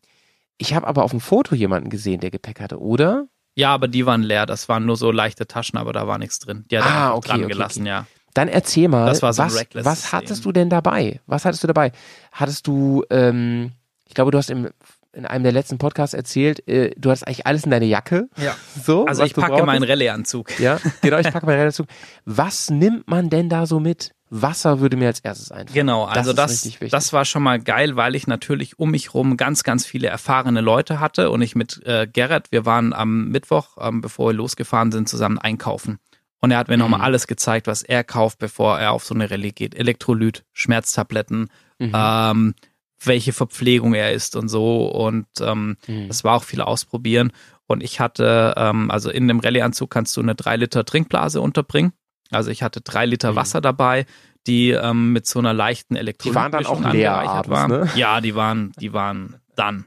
Ich 0.59 0.75
habe 0.75 0.87
aber 0.87 1.05
auf 1.05 1.11
dem 1.11 1.21
Foto 1.21 1.55
jemanden 1.55 1.91
gesehen, 1.91 2.21
der 2.21 2.31
Gepäck 2.31 2.61
hatte, 2.61 2.81
oder? 2.81 3.27
Ja, 3.57 3.73
aber 3.73 3.89
die 3.89 4.07
waren 4.07 4.23
leer. 4.23 4.47
Das 4.47 4.69
waren 4.69 4.85
nur 4.87 4.97
so 4.97 5.11
leichte 5.11 5.47
Taschen, 5.47 5.79
aber 5.79 5.93
da 5.93 6.07
war 6.07 6.19
nichts 6.19 6.39
drin. 6.39 6.65
Die 6.71 6.79
hat 6.79 6.85
ah, 6.85 7.09
er 7.09 7.17
okay, 7.17 7.29
dran 7.29 7.41
okay, 7.45 7.53
gelassen, 7.53 7.83
okay. 7.83 7.89
ja. 7.89 8.07
Dann 8.35 8.49
erzähl 8.49 8.89
mal, 8.89 9.15
so 9.15 9.23
was, 9.23 9.39
was 9.39 10.13
hattest 10.13 10.45
du 10.45 10.51
denn 10.51 10.69
dabei? 10.69 11.21
Was 11.27 11.45
hattest 11.45 11.63
du 11.63 11.69
dabei? 11.69 11.93
Hattest 12.33 12.67
du, 12.67 13.05
ähm, 13.09 13.71
ich 14.09 14.15
glaube, 14.15 14.33
du 14.33 14.39
hast 14.39 14.51
im, 14.51 14.71
in 15.13 15.25
einem 15.25 15.45
der 15.45 15.53
letzten 15.53 15.79
Podcasts 15.79 16.15
erzählt, 16.15 16.67
äh, 16.67 16.91
du 16.97 17.11
hast 17.11 17.25
eigentlich 17.25 17.47
alles 17.47 17.63
in 17.63 17.71
deine 17.71 17.85
Jacke. 17.85 18.29
Ja. 18.37 18.57
So, 18.83 19.07
also 19.07 19.23
ich 19.23 19.35
packe 19.35 19.65
meinen 19.65 19.85
Rallye-Anzug. 19.85 20.59
Ja, 20.59 20.81
genau, 21.01 21.19
ich 21.19 21.27
packe 21.33 21.47
meinen 21.47 21.59
Rallye-Anzug. 21.59 21.87
Was 22.25 22.71
nimmt 22.71 23.07
man 23.07 23.31
denn 23.31 23.49
da 23.49 23.67
so 23.67 23.79
mit? 23.79 24.13
Wasser 24.43 24.81
würde 24.81 24.97
mir 24.97 25.09
als 25.09 25.21
erstes 25.21 25.53
einfallen. 25.53 25.75
Genau, 25.75 26.05
also 26.05 26.33
das, 26.33 26.63
das, 26.63 26.91
das, 26.91 27.13
war 27.13 27.25
schon 27.25 27.43
mal 27.43 27.61
geil, 27.61 27.97
weil 27.97 28.15
ich 28.15 28.27
natürlich 28.27 28.79
um 28.79 28.91
mich 28.91 29.15
rum 29.15 29.37
ganz, 29.37 29.63
ganz 29.63 29.87
viele 29.87 30.09
erfahrene 30.09 30.61
Leute 30.61 30.99
hatte 30.99 31.31
und 31.31 31.41
ich 31.43 31.55
mit 31.55 31.81
äh, 31.87 32.09
Gerrit, 32.13 32.51
wir 32.51 32.67
waren 32.67 32.93
am 32.93 33.29
Mittwoch, 33.29 33.77
ähm, 33.81 34.01
bevor 34.01 34.31
wir 34.31 34.35
losgefahren 34.35 34.93
sind, 34.93 35.09
zusammen 35.09 35.39
einkaufen. 35.39 35.99
Und 36.41 36.51
er 36.51 36.59
hat 36.59 36.69
mir 36.69 36.77
mhm. 36.77 36.83
nochmal 36.83 37.01
alles 37.01 37.27
gezeigt, 37.27 37.67
was 37.67 37.83
er 37.83 38.05
kauft, 38.05 38.39
bevor 38.39 38.79
er 38.79 38.93
auf 38.93 39.05
so 39.05 39.15
eine 39.15 39.31
Rallye 39.31 39.53
geht. 39.53 39.75
Elektrolyt, 39.75 40.45
Schmerztabletten, 40.53 41.49
mhm. 41.79 41.93
ähm, 41.95 42.55
welche 43.03 43.33
Verpflegung 43.33 43.95
er 43.95 44.13
isst 44.13 44.37
und 44.37 44.49
so. 44.49 44.87
Und 44.87 45.27
ähm, 45.41 45.77
mhm. 45.87 46.09
das 46.09 46.25
war 46.25 46.37
auch 46.37 46.45
viel 46.45 46.61
ausprobieren. 46.61 47.33
Und 47.67 47.83
ich 47.83 48.01
hatte, 48.01 48.55
ähm, 48.57 48.91
also 48.91 49.11
in 49.11 49.27
dem 49.29 49.41
Rallye-Anzug 49.41 49.91
kannst 49.91 50.17
du 50.17 50.21
eine 50.21 50.35
3 50.35 50.57
Liter 50.57 50.85
Trinkblase 50.85 51.41
unterbringen. 51.41 51.93
Also 52.35 52.51
ich 52.51 52.63
hatte 52.63 52.81
drei 52.81 53.07
Liter 53.07 53.33
mhm. 53.33 53.37
Wasser 53.37 53.61
dabei, 53.61 54.07
die 54.47 54.71
ähm, 54.71 55.13
mit 55.13 55.27
so 55.27 55.39
einer 55.39 55.53
leichten 55.53 55.97
Elektrolyt 55.97 56.35
Die 56.35 56.37
waren 56.37 56.53
dann 56.53 56.67
auch 56.67 56.93
leer 56.93 57.15
abends, 57.15 57.49
waren. 57.49 57.71
ne? 57.71 57.91
Ja, 57.95 58.21
die 58.21 58.35
waren, 58.35 58.73
die 58.79 58.93
waren 58.93 59.37
dann. 59.57 59.87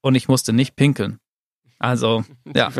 Und 0.00 0.14
ich 0.14 0.28
musste 0.28 0.52
nicht 0.52 0.76
pinkeln. 0.76 1.18
Also, 1.78 2.24
ja. 2.54 2.70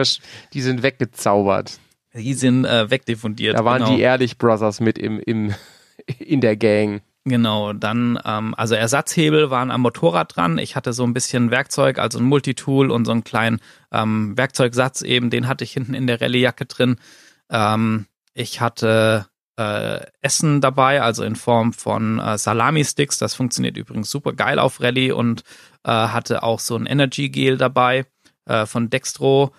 Die 0.53 0.61
sind 0.61 0.83
weggezaubert. 0.83 1.79
Die 2.15 2.35
sind 2.35 2.65
äh, 2.65 2.91
wegdiffundiert. 2.91 3.59
Da 3.59 3.65
waren 3.65 3.83
genau. 3.83 3.97
die 3.97 4.01
Ehrlich 4.01 4.39
Brothers 4.39 4.81
mit 4.81 4.99
im, 4.99 5.21
im, 5.21 5.55
in 6.19 6.41
der 6.41 6.57
Gang. 6.57 7.03
Genau, 7.25 7.73
dann, 7.73 8.21
ähm, 8.25 8.55
also 8.57 8.77
Ersatzhebel 8.77 9.51
waren 9.51 9.73
am 9.73 9.81
Motorrad 9.81 10.37
dran. 10.37 10.59
Ich 10.59 10.77
hatte 10.77 10.93
so 10.93 11.03
ein 11.03 11.13
bisschen 11.13 11.51
Werkzeug, 11.51 11.99
also 11.99 12.21
ein 12.21 12.25
Multitool 12.25 12.93
und 12.93 13.05
so 13.05 13.11
einen 13.11 13.25
kleinen 13.25 13.59
ähm, 13.91 14.39
Werkzeugsatz 14.39 15.03
eben, 15.03 15.29
den 15.29 15.49
hatte 15.49 15.65
ich 15.65 15.73
hinten 15.73 15.95
in 15.95 16.07
der 16.07 16.21
Rallyejacke 16.21 16.67
drin. 16.67 16.97
Ähm, 17.51 18.07
ich 18.37 18.61
hatte 18.61 19.27
äh, 19.59 20.01
Essen 20.21 20.61
dabei, 20.61 21.01
also 21.01 21.25
in 21.25 21.37
Form 21.37 21.73
von 21.73 22.19
äh, 22.19 22.37
Salami-Sticks. 22.37 23.19
Das 23.19 23.35
funktioniert 23.35 23.77
übrigens 23.79 24.11
super 24.11 24.35
geil 24.35 24.59
auf 24.59 24.81
Rallye 24.81 25.13
und 25.13 25.43
äh, 25.85 25.91
hatte 25.91 26.43
auch 26.43 26.61
so 26.61 26.77
ein 26.77 26.87
Energy 26.87 27.31
Gel 27.31 27.57
dabei 27.57 28.05
äh, 28.45 28.67
von 28.67 28.91
Dextro. 28.91 29.53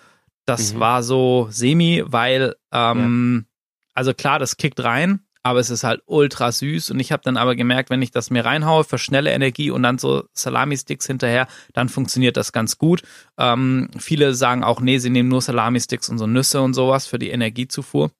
Das 0.46 0.74
mhm. 0.74 0.80
war 0.80 1.02
so 1.02 1.48
semi, 1.50 2.04
weil, 2.06 2.54
ähm, 2.72 3.46
ja. 3.46 3.52
also 3.94 4.14
klar, 4.14 4.38
das 4.38 4.56
kickt 4.56 4.82
rein, 4.82 5.20
aber 5.42 5.58
es 5.58 5.70
ist 5.70 5.82
halt 5.82 6.02
ultra 6.06 6.52
süß 6.52 6.90
und 6.92 7.00
ich 7.00 7.10
habe 7.10 7.22
dann 7.24 7.36
aber 7.36 7.56
gemerkt, 7.56 7.90
wenn 7.90 8.02
ich 8.02 8.12
das 8.12 8.30
mir 8.30 8.44
reinhaue 8.44 8.84
für 8.84 8.98
schnelle 8.98 9.32
Energie 9.32 9.72
und 9.72 9.82
dann 9.82 9.98
so 9.98 10.24
Salami-Sticks 10.34 11.06
hinterher, 11.06 11.48
dann 11.72 11.88
funktioniert 11.88 12.36
das 12.36 12.52
ganz 12.52 12.78
gut. 12.78 13.02
Ähm, 13.36 13.90
viele 13.98 14.34
sagen 14.34 14.62
auch, 14.62 14.80
nee, 14.80 14.98
sie 14.98 15.10
nehmen 15.10 15.28
nur 15.28 15.42
Salami-Sticks 15.42 16.08
und 16.08 16.18
so 16.18 16.28
Nüsse 16.28 16.60
und 16.60 16.74
sowas 16.74 17.06
für 17.06 17.18
die 17.18 17.30
Energiezufuhr. 17.30 18.12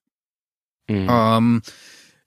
Mhm. 0.89 1.06
Ähm, 1.10 1.62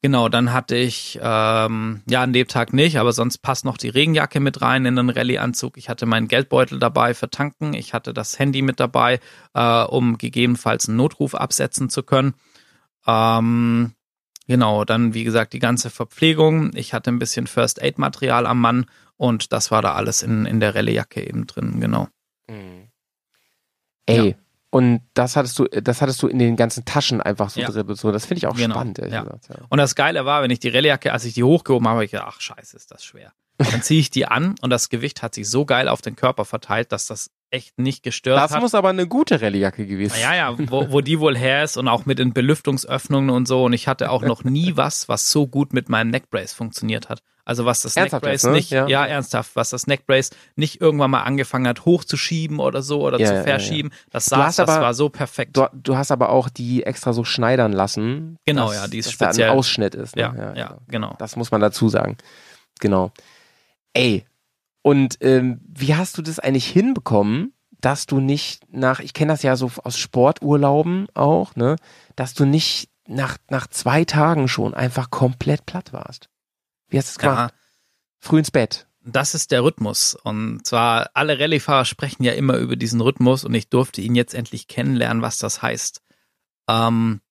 genau, 0.01 0.29
dann 0.29 0.53
hatte 0.53 0.75
ich, 0.75 1.19
ähm, 1.21 2.01
ja, 2.09 2.21
an 2.23 2.33
dem 2.33 2.47
Tag 2.47 2.73
nicht, 2.73 2.97
aber 2.97 3.11
sonst 3.11 3.39
passt 3.39 3.65
noch 3.65 3.77
die 3.77 3.89
Regenjacke 3.89 4.39
mit 4.39 4.61
rein 4.61 4.85
in 4.85 4.95
den 4.95 5.09
Rallye-Anzug. 5.09 5.77
Ich 5.77 5.89
hatte 5.89 6.05
meinen 6.05 6.27
Geldbeutel 6.27 6.79
dabei 6.79 7.13
für 7.13 7.29
Tanken. 7.29 7.73
Ich 7.73 7.93
hatte 7.93 8.13
das 8.13 8.39
Handy 8.39 8.61
mit 8.61 8.79
dabei, 8.79 9.19
äh, 9.53 9.83
um 9.83 10.17
gegebenenfalls 10.17 10.87
einen 10.87 10.97
Notruf 10.97 11.35
absetzen 11.35 11.89
zu 11.89 12.03
können. 12.03 12.35
Ähm, 13.07 13.93
genau, 14.47 14.85
dann 14.85 15.13
wie 15.13 15.23
gesagt 15.23 15.53
die 15.53 15.59
ganze 15.59 15.89
Verpflegung. 15.89 16.71
Ich 16.75 16.93
hatte 16.93 17.11
ein 17.11 17.19
bisschen 17.19 17.47
First 17.47 17.81
Aid 17.81 17.97
Material 17.97 18.45
am 18.45 18.61
Mann 18.61 18.85
und 19.17 19.51
das 19.53 19.71
war 19.71 19.81
da 19.81 19.93
alles 19.93 20.23
in, 20.23 20.45
in 20.45 20.59
der 20.59 20.75
Rallye-Jacke 20.75 21.27
eben 21.27 21.47
drin, 21.47 21.79
genau. 21.79 22.07
Mhm. 22.47 22.89
Ey, 24.05 24.29
ja. 24.29 24.35
Und 24.71 25.01
das 25.13 25.35
hattest 25.35 25.59
du, 25.59 25.65
das 25.65 26.01
hattest 26.01 26.23
du 26.23 26.27
in 26.27 26.39
den 26.39 26.55
ganzen 26.55 26.85
Taschen 26.85 27.21
einfach 27.21 27.49
so 27.49 27.59
ja. 27.59 27.69
drin. 27.69 27.93
So, 27.93 28.11
das 28.11 28.25
finde 28.25 28.39
ich 28.39 28.47
auch 28.47 28.55
genau. 28.55 28.75
spannend. 28.75 28.99
Ja. 28.99 29.23
Gesagt, 29.23 29.49
ja. 29.49 29.65
Und 29.67 29.77
das 29.77 29.95
Geile 29.95 30.25
war, 30.25 30.41
wenn 30.43 30.49
ich 30.49 30.59
die 30.59 30.69
Rallyjacke, 30.69 31.11
als 31.11 31.25
ich 31.25 31.33
die 31.33 31.43
hochgehoben 31.43 31.87
habe, 31.87 31.95
habe 31.95 32.05
ich 32.05 32.11
gedacht, 32.11 32.33
ach 32.35 32.41
scheiße, 32.41 32.77
ist 32.77 32.89
das 32.89 33.03
schwer. 33.03 33.33
Dann 33.57 33.81
ziehe 33.83 33.99
ich 33.99 34.09
die 34.09 34.25
an 34.25 34.55
und 34.61 34.69
das 34.69 34.87
Gewicht 34.87 35.21
hat 35.21 35.35
sich 35.35 35.49
so 35.49 35.65
geil 35.65 35.89
auf 35.89 36.01
den 36.01 36.15
Körper 36.15 36.45
verteilt, 36.45 36.93
dass 36.93 37.05
das 37.05 37.31
echt 37.51 37.77
nicht 37.77 38.03
gestört 38.03 38.37
das 38.37 38.43
hat. 38.51 38.57
Das 38.57 38.61
muss 38.61 38.75
aber 38.75 38.89
eine 38.89 39.07
gute 39.07 39.41
Rallyjacke 39.41 39.85
gewesen 39.85 40.13
sein. 40.13 40.21
Ja, 40.21 40.35
ja, 40.35 40.57
wo, 40.69 40.91
wo 40.91 41.01
die 41.01 41.19
wohl 41.19 41.37
her 41.37 41.63
ist 41.63 41.77
und 41.77 41.87
auch 41.87 42.05
mit 42.05 42.17
den 42.17 42.33
Belüftungsöffnungen 42.33 43.29
und 43.29 43.47
so. 43.47 43.65
Und 43.65 43.73
ich 43.73 43.87
hatte 43.87 44.09
auch 44.09 44.23
noch 44.23 44.43
nie 44.43 44.73
was, 44.77 45.09
was 45.09 45.29
so 45.29 45.47
gut 45.47 45.73
mit 45.73 45.89
meinem 45.89 46.09
Neckbrace 46.09 46.53
funktioniert 46.53 47.09
hat. 47.09 47.21
Also 47.43 47.65
was 47.65 47.81
das 47.81 47.97
ernsthaft 47.97 48.23
Neckbrace 48.23 48.43
ne? 48.45 48.51
nicht, 48.51 48.71
ja. 48.71 48.87
ja. 48.87 49.05
ernsthaft, 49.05 49.55
was 49.55 49.71
das 49.71 49.87
Neckbrace 49.87 50.29
nicht 50.55 50.79
irgendwann 50.79 51.11
mal 51.11 51.23
angefangen 51.23 51.67
hat 51.67 51.85
hochzuschieben 51.85 52.59
oder 52.59 52.81
so 52.81 53.01
oder 53.01 53.19
ja, 53.19 53.27
zu 53.27 53.43
verschieben. 53.43 53.89
Ja, 53.91 53.97
das 54.11 54.25
saß, 54.25 54.55
das 54.55 54.69
aber, 54.69 54.81
war 54.81 54.93
so 54.93 55.09
perfekt. 55.09 55.57
Du, 55.57 55.67
du, 55.73 55.97
hast 55.97 56.11
aber 56.11 56.29
auch 56.29 56.49
die 56.49 56.83
extra 56.83 57.13
so 57.13 57.23
schneidern 57.23 57.73
lassen. 57.73 58.37
Genau, 58.45 58.67
dass, 58.67 58.75
ja, 58.75 58.87
die 58.87 58.99
ist 58.99 59.07
dass 59.07 59.13
speziell. 59.13 59.47
Da 59.47 59.53
ein 59.53 59.57
Ausschnitt 59.57 59.95
ist. 59.95 60.15
Ne? 60.15 60.21
Ja, 60.21 60.33
ja, 60.35 60.53
genau. 60.53 60.79
genau. 60.87 61.15
Das 61.17 61.35
muss 61.35 61.51
man 61.51 61.61
dazu 61.61 61.89
sagen. 61.89 62.15
Genau. 62.79 63.11
Ey, 63.93 64.25
und 64.81 65.17
ähm, 65.21 65.61
wie 65.67 65.95
hast 65.95 66.17
du 66.17 66.21
das 66.21 66.39
eigentlich 66.39 66.67
hinbekommen, 66.67 67.53
dass 67.79 68.05
du 68.05 68.19
nicht 68.19 68.71
nach, 68.71 68.99
ich 68.99 69.13
kenne 69.13 69.33
das 69.33 69.43
ja 69.43 69.55
so 69.55 69.71
aus 69.83 69.97
Sporturlauben 69.97 71.07
auch, 71.13 71.55
ne, 71.55 71.75
dass 72.15 72.33
du 72.33 72.45
nicht 72.45 72.89
nach, 73.07 73.37
nach 73.49 73.67
zwei 73.67 74.05
Tagen 74.05 74.47
schon 74.47 74.73
einfach 74.73 75.09
komplett 75.09 75.65
platt 75.65 75.93
warst? 75.93 76.29
Wie 76.87 76.97
hast 76.97 77.07
du 77.07 77.11
es 77.11 77.19
gemacht? 77.19 77.53
Ja, 77.53 77.57
Früh 78.19 78.39
ins 78.39 78.51
Bett. 78.51 78.87
Das 79.03 79.33
ist 79.33 79.51
der 79.51 79.63
Rhythmus. 79.63 80.15
Und 80.15 80.65
zwar, 80.65 81.09
alle 81.15 81.39
Rallyefahrer 81.39 81.85
sprechen 81.85 82.23
ja 82.23 82.33
immer 82.33 82.57
über 82.57 82.75
diesen 82.75 83.01
Rhythmus 83.01 83.43
und 83.43 83.53
ich 83.55 83.69
durfte 83.69 84.01
ihn 84.01 84.13
jetzt 84.13 84.35
endlich 84.35 84.67
kennenlernen, 84.67 85.23
was 85.23 85.39
das 85.39 85.63
heißt. 85.63 86.01
Ähm, 86.69 87.21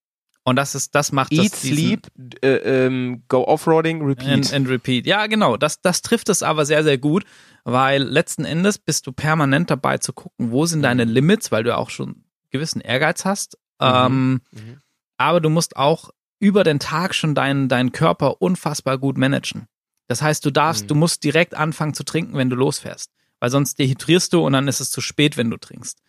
und 0.50 0.56
das 0.56 0.74
ist, 0.74 0.94
das 0.94 1.12
macht 1.12 1.32
Eat, 1.32 1.52
das. 1.52 1.64
Eat, 1.64 1.72
sleep, 1.74 2.06
äh, 2.42 2.86
ähm, 2.86 3.22
go 3.28 3.46
offroading, 3.46 4.04
repeat. 4.04 4.28
And, 4.28 4.52
and, 4.52 4.68
repeat. 4.68 5.06
Ja, 5.06 5.26
genau. 5.26 5.56
Das, 5.56 5.80
das 5.80 6.02
trifft 6.02 6.28
es 6.28 6.42
aber 6.42 6.66
sehr, 6.66 6.82
sehr 6.82 6.98
gut, 6.98 7.24
weil 7.64 8.02
letzten 8.02 8.44
Endes 8.44 8.78
bist 8.78 9.06
du 9.06 9.12
permanent 9.12 9.70
dabei 9.70 9.98
zu 9.98 10.12
gucken, 10.12 10.50
wo 10.50 10.66
sind 10.66 10.82
deine 10.82 11.06
mhm. 11.06 11.12
Limits, 11.12 11.52
weil 11.52 11.62
du 11.62 11.76
auch 11.76 11.88
schon 11.88 12.24
gewissen 12.50 12.80
Ehrgeiz 12.80 13.24
hast. 13.24 13.58
Mhm. 13.80 13.86
Ähm, 13.86 14.40
mhm. 14.50 14.78
Aber 15.16 15.40
du 15.40 15.50
musst 15.50 15.76
auch 15.76 16.10
über 16.40 16.64
den 16.64 16.80
Tag 16.80 17.14
schon 17.14 17.34
deinen, 17.34 17.68
deinen 17.68 17.92
Körper 17.92 18.42
unfassbar 18.42 18.98
gut 18.98 19.16
managen. 19.16 19.66
Das 20.08 20.20
heißt, 20.20 20.44
du 20.44 20.50
darfst, 20.50 20.84
mhm. 20.84 20.88
du 20.88 20.94
musst 20.96 21.22
direkt 21.22 21.54
anfangen 21.54 21.94
zu 21.94 22.02
trinken, 22.02 22.36
wenn 22.36 22.50
du 22.50 22.56
losfährst. 22.56 23.12
Weil 23.38 23.50
sonst 23.50 23.78
dehydrierst 23.78 24.32
du 24.32 24.44
und 24.44 24.52
dann 24.52 24.66
ist 24.66 24.80
es 24.80 24.90
zu 24.90 25.00
spät, 25.00 25.36
wenn 25.36 25.50
du 25.50 25.56
trinkst. 25.56 26.02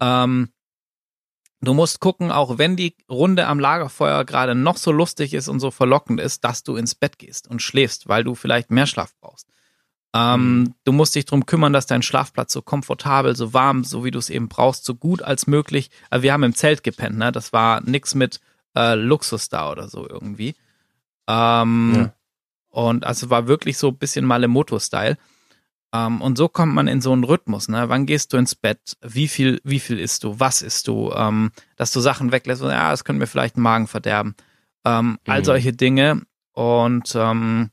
Ähm, 0.00 0.48
du 1.66 1.74
musst 1.74 2.00
gucken, 2.00 2.30
auch 2.30 2.58
wenn 2.58 2.76
die 2.76 2.96
Runde 3.08 3.46
am 3.46 3.58
Lagerfeuer 3.58 4.24
gerade 4.24 4.54
noch 4.54 4.76
so 4.76 4.92
lustig 4.92 5.34
ist 5.34 5.48
und 5.48 5.60
so 5.60 5.70
verlockend 5.70 6.20
ist, 6.20 6.44
dass 6.44 6.62
du 6.62 6.76
ins 6.76 6.94
Bett 6.94 7.18
gehst 7.18 7.48
und 7.48 7.62
schläfst, 7.62 8.08
weil 8.08 8.24
du 8.24 8.34
vielleicht 8.34 8.70
mehr 8.70 8.86
Schlaf 8.86 9.14
brauchst. 9.20 9.48
Ähm, 10.14 10.60
mhm. 10.60 10.74
Du 10.84 10.92
musst 10.92 11.14
dich 11.16 11.24
darum 11.24 11.44
kümmern, 11.44 11.72
dass 11.72 11.86
dein 11.86 12.02
Schlafplatz 12.02 12.52
so 12.52 12.62
komfortabel, 12.62 13.34
so 13.34 13.52
warm, 13.52 13.82
so 13.82 14.04
wie 14.04 14.12
du 14.12 14.18
es 14.18 14.30
eben 14.30 14.48
brauchst, 14.48 14.84
so 14.84 14.94
gut 14.94 15.22
als 15.22 15.46
möglich. 15.46 15.90
Äh, 16.10 16.22
wir 16.22 16.32
haben 16.32 16.44
im 16.44 16.54
Zelt 16.54 16.84
gepennt, 16.84 17.18
ne? 17.18 17.32
Das 17.32 17.52
war 17.52 17.80
nix 17.82 18.14
mit 18.14 18.40
äh, 18.76 18.94
Luxus 18.94 19.48
da 19.48 19.70
oder 19.70 19.88
so 19.88 20.08
irgendwie. 20.08 20.54
Ähm, 21.26 21.92
ja. 21.96 22.14
Und 22.68 23.04
also 23.04 23.30
war 23.30 23.48
wirklich 23.48 23.76
so 23.76 23.88
ein 23.88 23.98
bisschen 23.98 24.24
Malemoto-Style. 24.24 25.16
Ähm, 25.94 26.20
und 26.20 26.36
so 26.36 26.48
kommt 26.48 26.74
man 26.74 26.88
in 26.88 27.00
so 27.00 27.12
einen 27.12 27.22
Rhythmus. 27.22 27.68
Ne? 27.68 27.88
Wann 27.88 28.04
gehst 28.04 28.32
du 28.32 28.36
ins 28.36 28.56
Bett? 28.56 28.96
Wie 29.00 29.28
viel, 29.28 29.60
wie 29.62 29.78
viel 29.78 30.00
isst 30.00 30.24
du? 30.24 30.40
Was 30.40 30.60
isst 30.60 30.88
du? 30.88 31.12
Ähm, 31.12 31.52
dass 31.76 31.92
du 31.92 32.00
Sachen 32.00 32.32
weglässt. 32.32 32.62
Und, 32.62 32.70
ja, 32.70 32.90
das 32.90 33.04
können 33.04 33.20
mir 33.20 33.28
vielleicht 33.28 33.56
den 33.56 33.62
Magen 33.62 33.86
verderben. 33.86 34.34
Ähm, 34.84 35.10
mhm. 35.10 35.18
All 35.26 35.44
solche 35.44 35.72
Dinge. 35.72 36.22
Und 36.52 37.14
ähm, 37.14 37.70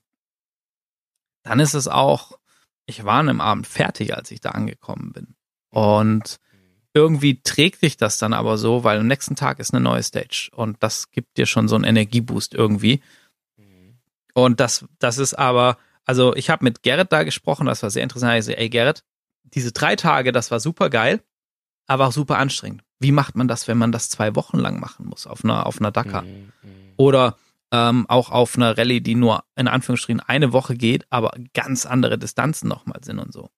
dann 1.41 1.60
ist 1.60 1.73
es 1.73 1.88
auch, 1.88 2.38
ich 2.85 3.03
war 3.06 3.19
an 3.19 3.30
einem 3.30 3.41
Abend 3.41 3.65
fertig, 3.65 4.15
als 4.15 4.30
ich 4.30 4.39
da 4.39 4.52
angekommen 4.52 5.14
bin. 5.14 5.35
Und 5.72 6.38
irgendwie 6.93 7.41
trägt 7.41 7.81
dich 7.81 7.98
das 7.98 8.19
dann 8.19 8.34
aber 8.34 8.60
so, 8.60 8.84
weil 8.84 8.99
am 8.99 9.07
nächsten 9.07 9.35
Tag 9.35 9.60
ist 9.60 9.73
eine 9.73 9.84
neue 9.84 10.03
Stage. 10.03 10.49
Und 10.53 10.77
das 10.84 11.10
gibt 11.10 11.38
dir 11.38 11.48
schon 11.48 11.68
so 11.68 11.76
einen 11.76 11.85
Energieboost 11.85 12.53
irgendwie. 12.53 13.02
Und 14.34 14.60
das, 14.60 14.85
das 14.99 15.18
ist 15.18 15.34
aber, 15.34 15.77
also 16.06 16.36
ich 16.36 16.49
habe 16.49 16.64
mit 16.64 16.84
Gerrit 16.84 17.11
da 17.11 17.23
gesprochen, 17.23 17.68
das 17.68 17.84
war 17.84 17.90
sehr 17.90 18.03
interessant. 18.03 18.38
Ich 18.40 18.45
so, 18.45 18.52
ey 18.52 18.69
Gerrit, 18.69 19.03
diese 19.44 19.72
drei 19.72 19.95
Tage, 19.95 20.32
das 20.32 20.52
war 20.52 20.60
super 20.60 20.90
geil, 20.90 21.22
aber 21.88 22.07
auch 22.07 22.11
super 22.11 22.38
anstrengend. 22.38 22.84
Wie 22.99 23.11
macht 23.11 23.36
man 23.36 23.48
das, 23.48 23.68
wenn 23.68 23.78
man 23.78 23.91
das 23.91 24.10
zwei 24.10 24.36
Wochen 24.36 24.57
lang 24.57 24.80
machen 24.80 25.07
muss 25.07 25.28
auf 25.28 25.44
einer, 25.44 25.65
auf 25.65 25.80
einer 25.80 25.91
Dakar? 25.91 26.22
Mhm, 26.22 26.52
mhm. 26.61 26.94
Oder 26.98 27.38
ähm, 27.72 28.06
auch 28.10 28.30
auf 28.30 28.56
einer 28.56 28.78
Rallye, 28.78 29.02
die 29.02 29.15
nur 29.15 29.44
in 29.56 29.68
Anführungsstrichen 29.68 30.19
eine 30.19 30.53
Woche 30.53 30.76
geht, 30.76 31.06
aber 31.10 31.32
ganz 31.53 31.86
andere 31.86 32.18
Distanzen 32.18 32.68
nochmal 32.68 33.03
sind 33.03 33.19
und 33.19 33.34
so. 33.34 33.49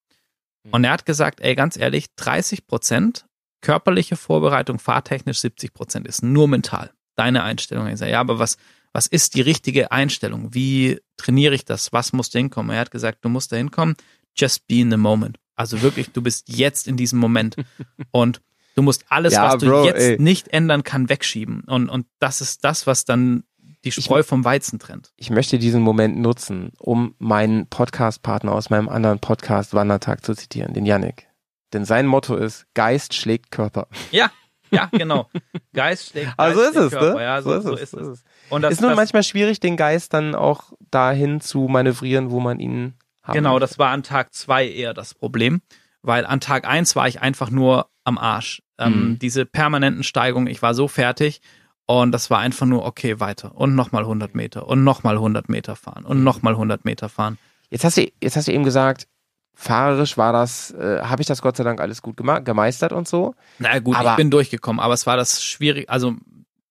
Mhm. 0.63 0.71
Und 0.71 0.83
er 0.83 0.91
hat 0.91 1.05
gesagt, 1.05 1.41
ey, 1.41 1.55
ganz 1.55 1.77
ehrlich, 1.77 2.15
30 2.15 2.67
Prozent 2.67 3.25
körperliche 3.61 4.15
Vorbereitung, 4.15 4.77
fahrtechnisch 4.77 5.39
70 5.39 5.73
Prozent 5.73 6.07
ist 6.07 6.21
nur 6.21 6.47
mental. 6.47 6.91
Deine 7.15 7.43
Einstellung. 7.43 7.87
Ich 7.87 7.97
sage, 7.97 8.11
ja, 8.11 8.19
aber 8.19 8.39
was, 8.39 8.57
was 8.93 9.07
ist 9.07 9.35
die 9.35 9.41
richtige 9.41 9.91
Einstellung? 9.91 10.53
Wie 10.53 11.01
trainiere 11.17 11.55
ich 11.55 11.65
das? 11.65 11.91
Was 11.91 12.13
muss 12.13 12.29
da 12.29 12.39
hinkommen? 12.39 12.71
Er 12.71 12.81
hat 12.81 12.91
gesagt, 12.91 13.25
du 13.25 13.29
musst 13.29 13.51
da 13.51 13.57
hinkommen, 13.57 13.95
just 14.35 14.67
be 14.67 14.75
in 14.75 14.91
the 14.91 14.97
moment. 14.97 15.39
Also 15.55 15.81
wirklich, 15.81 16.11
du 16.11 16.21
bist 16.21 16.47
jetzt 16.47 16.87
in 16.87 16.95
diesem 16.95 17.19
Moment. 17.19 17.55
Und 18.11 18.41
du 18.75 18.83
musst 18.83 19.05
alles, 19.09 19.33
ja, 19.33 19.45
was 19.45 19.57
du 19.57 19.67
Bro, 19.67 19.85
jetzt 19.85 20.01
ey. 20.01 20.17
nicht 20.19 20.47
ändern 20.49 20.83
kann, 20.83 21.09
wegschieben. 21.09 21.61
Und, 21.61 21.89
und 21.89 22.07
das 22.19 22.41
ist 22.41 22.63
das, 22.63 22.87
was 22.87 23.05
dann 23.05 23.43
die 23.83 23.91
Spreu 23.91 24.21
ich, 24.21 24.25
vom 24.25 24.45
Weizen 24.45 24.79
trennt. 24.79 25.11
Ich 25.17 25.29
möchte 25.29 25.59
diesen 25.59 25.81
Moment 25.81 26.17
nutzen, 26.17 26.71
um 26.79 27.15
meinen 27.19 27.67
Podcast-Partner 27.67 28.53
aus 28.53 28.69
meinem 28.69 28.89
anderen 28.89 29.19
Podcast 29.19 29.73
Wandertag 29.73 30.23
zu 30.23 30.35
zitieren, 30.35 30.73
den 30.73 30.85
Yannick. 30.85 31.27
Denn 31.73 31.85
sein 31.85 32.05
Motto 32.05 32.35
ist, 32.35 32.65
Geist 32.75 33.13
schlägt 33.13 33.51
Körper. 33.51 33.87
Ja, 34.11 34.31
ja, 34.73 34.89
genau. 34.91 35.29
Geist 35.73 36.09
schlägt 36.09 36.37
Geist 36.37 36.39
Also 36.39 36.61
ist 36.61 36.75
es, 36.75 36.91
Körper. 36.91 37.13
ne? 37.15 37.23
Ja, 37.23 37.41
so, 37.41 37.59
so, 37.59 37.75
ist, 37.75 37.91
so 37.91 37.99
ist 37.99 38.07
es. 38.07 38.23
Und 38.49 38.61
das, 38.61 38.73
ist 38.73 38.81
nun 38.81 38.91
das, 38.91 38.97
manchmal 38.97 39.23
schwierig, 39.23 39.59
den 39.59 39.77
Geist 39.77 40.13
dann 40.13 40.35
auch 40.35 40.73
dahin 40.91 41.41
zu 41.41 41.67
manövrieren, 41.67 42.31
wo 42.31 42.39
man 42.39 42.59
ihn 42.59 42.95
haben 43.21 43.33
Genau, 43.33 43.59
das 43.59 43.79
war 43.79 43.89
an 43.89 44.03
Tag 44.03 44.33
zwei 44.33 44.67
eher 44.67 44.93
das 44.93 45.13
Problem, 45.13 45.61
weil 46.01 46.25
an 46.25 46.39
Tag 46.39 46.67
eins 46.67 46.95
war 46.95 47.07
ich 47.07 47.21
einfach 47.21 47.49
nur 47.49 47.89
am 48.03 48.17
Arsch. 48.17 48.61
Ähm, 48.77 49.09
mhm. 49.11 49.19
Diese 49.19 49.45
permanenten 49.45 50.03
Steigungen, 50.03 50.47
ich 50.47 50.61
war 50.61 50.73
so 50.73 50.87
fertig 50.87 51.41
Und 51.85 52.11
das 52.11 52.29
war 52.29 52.39
einfach 52.39 52.65
nur, 52.65 52.85
okay, 52.85 53.19
weiter 53.19 53.55
und 53.55 53.75
nochmal 53.75 54.03
100 54.03 54.35
Meter 54.35 54.67
und 54.67 54.83
nochmal 54.83 55.15
100 55.15 55.49
Meter 55.49 55.75
fahren 55.75 56.05
und 56.05 56.23
nochmal 56.23 56.53
100 56.53 56.85
Meter 56.85 57.09
fahren. 57.09 57.37
Jetzt 57.69 57.83
hast 57.83 57.97
du, 57.97 58.07
jetzt 58.21 58.35
hast 58.35 58.47
du 58.47 58.53
eben 58.53 58.63
gesagt, 58.63 59.07
fahrerisch 59.53 60.17
war 60.17 60.33
das, 60.33 60.71
äh, 60.71 61.01
habe 61.01 61.21
ich 61.21 61.27
das 61.27 61.41
Gott 61.41 61.57
sei 61.57 61.63
Dank 61.63 61.79
alles 61.79 62.01
gut 62.01 62.17
gemeistert 62.17 62.91
und 62.93 63.07
so. 63.07 63.35
Na 63.59 63.79
gut, 63.79 63.95
aber, 63.95 64.11
ich 64.11 64.15
bin 64.17 64.31
durchgekommen, 64.31 64.79
aber 64.79 64.93
es 64.93 65.05
war 65.05 65.17
das 65.17 65.43
schwierig, 65.43 65.89
also 65.89 66.15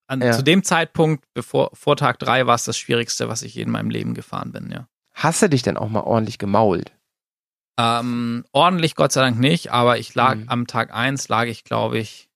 an, 0.06 0.20
ja. 0.20 0.32
zu 0.32 0.42
dem 0.42 0.62
Zeitpunkt, 0.62 1.24
bevor 1.32 1.70
vor 1.72 1.96
Tag 1.96 2.18
drei, 2.18 2.46
war 2.46 2.54
es 2.54 2.64
das 2.64 2.76
Schwierigste, 2.76 3.28
was 3.28 3.42
ich 3.42 3.54
je 3.54 3.62
in 3.62 3.70
meinem 3.70 3.90
Leben 3.90 4.14
gefahren 4.14 4.52
bin, 4.52 4.70
ja. 4.70 4.86
Hast 5.14 5.42
du 5.42 5.48
dich 5.48 5.62
denn 5.62 5.76
auch 5.76 5.88
mal 5.88 6.00
ordentlich 6.00 6.38
gemault? 6.38 6.92
Ähm, 7.78 8.44
ordentlich 8.52 8.94
Gott 8.94 9.12
sei 9.12 9.22
Dank 9.22 9.38
nicht, 9.38 9.72
aber 9.72 9.98
ich 9.98 10.14
lag 10.14 10.36
mhm. 10.36 10.48
am 10.48 10.66
Tag 10.66 10.92
eins 10.92 11.28
lag 11.28 11.46
ich, 11.46 11.64
glaube 11.64 11.98
ich, 11.98 12.28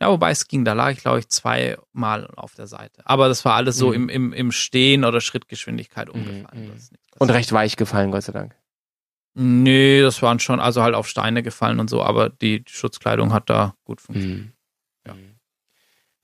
ja, 0.00 0.08
wobei 0.08 0.30
es 0.30 0.48
ging, 0.48 0.64
da 0.64 0.72
lag 0.72 0.92
ich, 0.92 1.00
glaube 1.00 1.18
ich, 1.18 1.28
zweimal 1.28 2.26
auf 2.34 2.54
der 2.54 2.66
Seite. 2.66 3.02
Aber 3.04 3.28
das 3.28 3.44
war 3.44 3.54
alles 3.54 3.76
so 3.76 3.88
mhm. 3.88 3.94
im, 3.94 4.08
im, 4.08 4.32
im 4.32 4.52
Stehen 4.52 5.04
oder 5.04 5.20
Schrittgeschwindigkeit 5.20 6.08
mhm, 6.08 6.14
umgefallen. 6.14 6.64
Mhm. 6.64 6.96
Und 7.18 7.30
recht 7.30 7.52
weich 7.52 7.76
gefallen, 7.76 8.10
Gott 8.10 8.22
sei 8.22 8.32
Dank. 8.32 8.56
Nee, 9.34 10.02
das 10.02 10.22
waren 10.22 10.40
schon, 10.40 10.60
also 10.60 10.82
halt 10.82 10.94
auf 10.94 11.08
Steine 11.08 11.42
gefallen 11.42 11.78
und 11.80 11.88
so, 11.88 12.02
aber 12.02 12.30
die 12.30 12.64
Schutzkleidung 12.66 13.32
hat 13.32 13.48
da 13.48 13.74
gut 13.84 14.00
funktioniert. 14.00 14.46
Mhm. 14.46 14.52
Ja. 15.06 15.14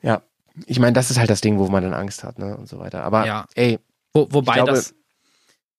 ja, 0.02 0.22
ich 0.66 0.78
meine, 0.80 0.92
das 0.92 1.10
ist 1.10 1.18
halt 1.18 1.30
das 1.30 1.40
Ding, 1.40 1.58
wo 1.58 1.68
man 1.68 1.82
dann 1.82 1.94
Angst 1.94 2.24
hat, 2.24 2.38
ne, 2.38 2.56
und 2.56 2.68
so 2.68 2.78
weiter. 2.78 3.04
Aber 3.04 3.24
ja. 3.26 3.46
ey, 3.54 3.78
Wo, 4.12 4.26
wobei 4.30 4.54
glaube, 4.54 4.72
das, 4.72 4.94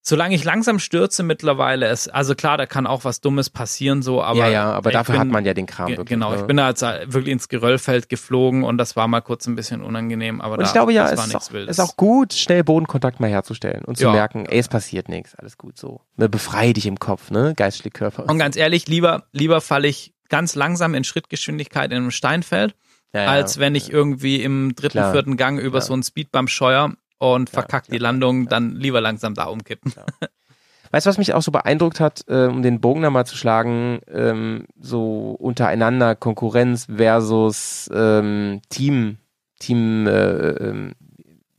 solange 0.08 0.34
ich 0.34 0.42
langsam 0.44 0.78
stürze 0.78 1.22
mittlerweile, 1.22 1.88
ist, 1.88 2.08
also 2.08 2.34
klar, 2.34 2.56
da 2.56 2.66
kann 2.66 2.86
auch 2.86 3.04
was 3.04 3.20
Dummes 3.20 3.50
passieren, 3.50 4.02
so, 4.02 4.22
aber. 4.22 4.38
Ja, 4.38 4.48
ja, 4.48 4.72
aber 4.72 4.90
dafür 4.90 5.14
bin, 5.14 5.20
hat 5.20 5.28
man 5.28 5.44
ja 5.44 5.54
den 5.54 5.66
Kram 5.66 5.90
wirklich. 5.90 6.08
Genau, 6.08 6.30
ne? 6.30 6.38
ich 6.38 6.42
bin 6.42 6.56
da 6.56 6.70
jetzt 6.70 6.82
wirklich 6.82 7.32
ins 7.32 7.48
Geröllfeld 7.48 8.08
geflogen 8.08 8.64
und 8.64 8.78
das 8.78 8.96
war 8.96 9.06
mal 9.06 9.20
kurz 9.20 9.46
ein 9.46 9.54
bisschen 9.54 9.82
unangenehm, 9.82 10.40
aber 10.40 10.54
und 10.54 10.62
ich 10.62 10.68
da, 10.68 10.72
glaube 10.72 10.92
ja, 10.92 11.10
es 11.10 11.26
ist 11.26 11.34
auch, 11.34 11.52
ist 11.52 11.80
auch 11.80 11.96
gut, 11.96 12.32
schnell 12.32 12.64
Bodenkontakt 12.64 13.20
mal 13.20 13.28
herzustellen 13.28 13.84
und 13.84 13.98
zu 13.98 14.04
ja. 14.04 14.12
merken, 14.12 14.46
ey, 14.46 14.58
es 14.58 14.68
passiert 14.68 15.08
nichts, 15.08 15.34
alles 15.34 15.58
gut 15.58 15.78
so. 15.78 16.00
Ne, 16.16 16.28
befreie 16.28 16.72
dich 16.72 16.86
im 16.86 16.98
Kopf, 16.98 17.30
ne, 17.30 17.52
geistlich 17.54 17.92
Körper. 17.92 18.28
Und, 18.28 18.38
ganz 18.38 18.56
ehrlich, 18.56 18.88
lieber, 18.88 19.24
lieber 19.32 19.60
falle 19.60 19.88
ich 19.88 20.14
ganz 20.28 20.54
langsam 20.54 20.94
in 20.94 21.04
Schrittgeschwindigkeit 21.04 21.90
in 21.90 21.98
einem 21.98 22.10
Steinfeld, 22.10 22.74
ja, 23.12 23.26
als 23.26 23.58
wenn 23.58 23.74
ich 23.74 23.90
irgendwie 23.90 24.42
im 24.42 24.74
dritten, 24.74 24.98
Klar. 24.98 25.12
vierten 25.12 25.36
Gang 25.36 25.58
über 25.58 25.80
so 25.80 25.92
einen 25.92 26.02
Speedbump 26.02 26.50
scheuer 26.50 26.94
und 27.18 27.50
verkackt 27.50 27.92
die 27.92 27.98
Landung, 27.98 28.48
dann 28.48 28.76
lieber 28.76 29.00
langsam 29.00 29.34
da 29.34 29.44
umkippen. 29.44 29.92
Weißt 30.90 31.04
du, 31.04 31.10
was 31.10 31.18
mich 31.18 31.34
auch 31.34 31.42
so 31.42 31.50
beeindruckt 31.50 32.00
hat, 32.00 32.24
äh, 32.28 32.46
um 32.46 32.62
den 32.62 32.80
Bogen 32.80 33.02
da 33.02 33.10
mal 33.10 33.26
zu 33.26 33.36
schlagen, 33.36 34.00
ähm, 34.10 34.66
so 34.80 35.32
untereinander 35.32 36.14
Konkurrenz 36.14 36.86
versus 36.86 37.90
ähm, 37.92 38.62
Team, 38.70 39.18
Team 39.58 40.06
äh, 40.06 40.50
ähm, 40.50 40.94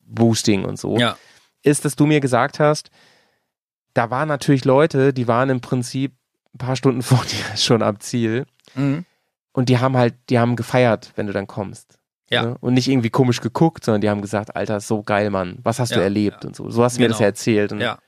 Boosting 0.05 0.65
und 0.65 0.79
so, 0.79 0.97
ja. 0.97 1.15
ist, 1.61 1.85
dass 1.85 1.95
du 1.95 2.07
mir 2.07 2.21
gesagt 2.21 2.59
hast, 2.59 2.89
da 3.93 4.09
waren 4.09 4.27
natürlich 4.27 4.65
Leute, 4.65 5.13
die 5.13 5.27
waren 5.27 5.49
im 5.49 5.61
Prinzip 5.61 6.13
ein 6.55 6.57
paar 6.57 6.75
Stunden 6.75 7.01
vor 7.03 7.23
dir 7.25 7.57
schon 7.57 7.83
am 7.83 7.99
Ziel. 7.99 8.45
Mhm. 8.73 9.05
Und 9.51 9.69
die 9.69 9.79
haben 9.79 9.97
halt, 9.97 10.15
die 10.29 10.39
haben 10.39 10.55
gefeiert, 10.55 11.11
wenn 11.15 11.27
du 11.27 11.33
dann 11.33 11.47
kommst. 11.47 11.98
Ja. 12.29 12.43
Ne? 12.43 12.57
Und 12.59 12.75
nicht 12.75 12.87
irgendwie 12.87 13.09
komisch 13.09 13.41
geguckt, 13.41 13.83
sondern 13.83 14.01
die 14.01 14.09
haben 14.09 14.21
gesagt, 14.21 14.55
Alter, 14.55 14.79
so 14.79 15.03
geil, 15.03 15.29
Mann. 15.29 15.57
Was 15.63 15.79
hast 15.79 15.91
ja, 15.91 15.97
du 15.97 16.03
erlebt 16.03 16.43
ja. 16.43 16.47
und 16.47 16.55
so. 16.55 16.69
So 16.69 16.83
hast 16.83 16.95
du 16.95 16.99
genau. 16.99 17.07
mir 17.07 17.13
das 17.13 17.19
ja 17.19 17.25
erzählt. 17.25 17.71
Und 17.71 17.81
ja 17.81 17.99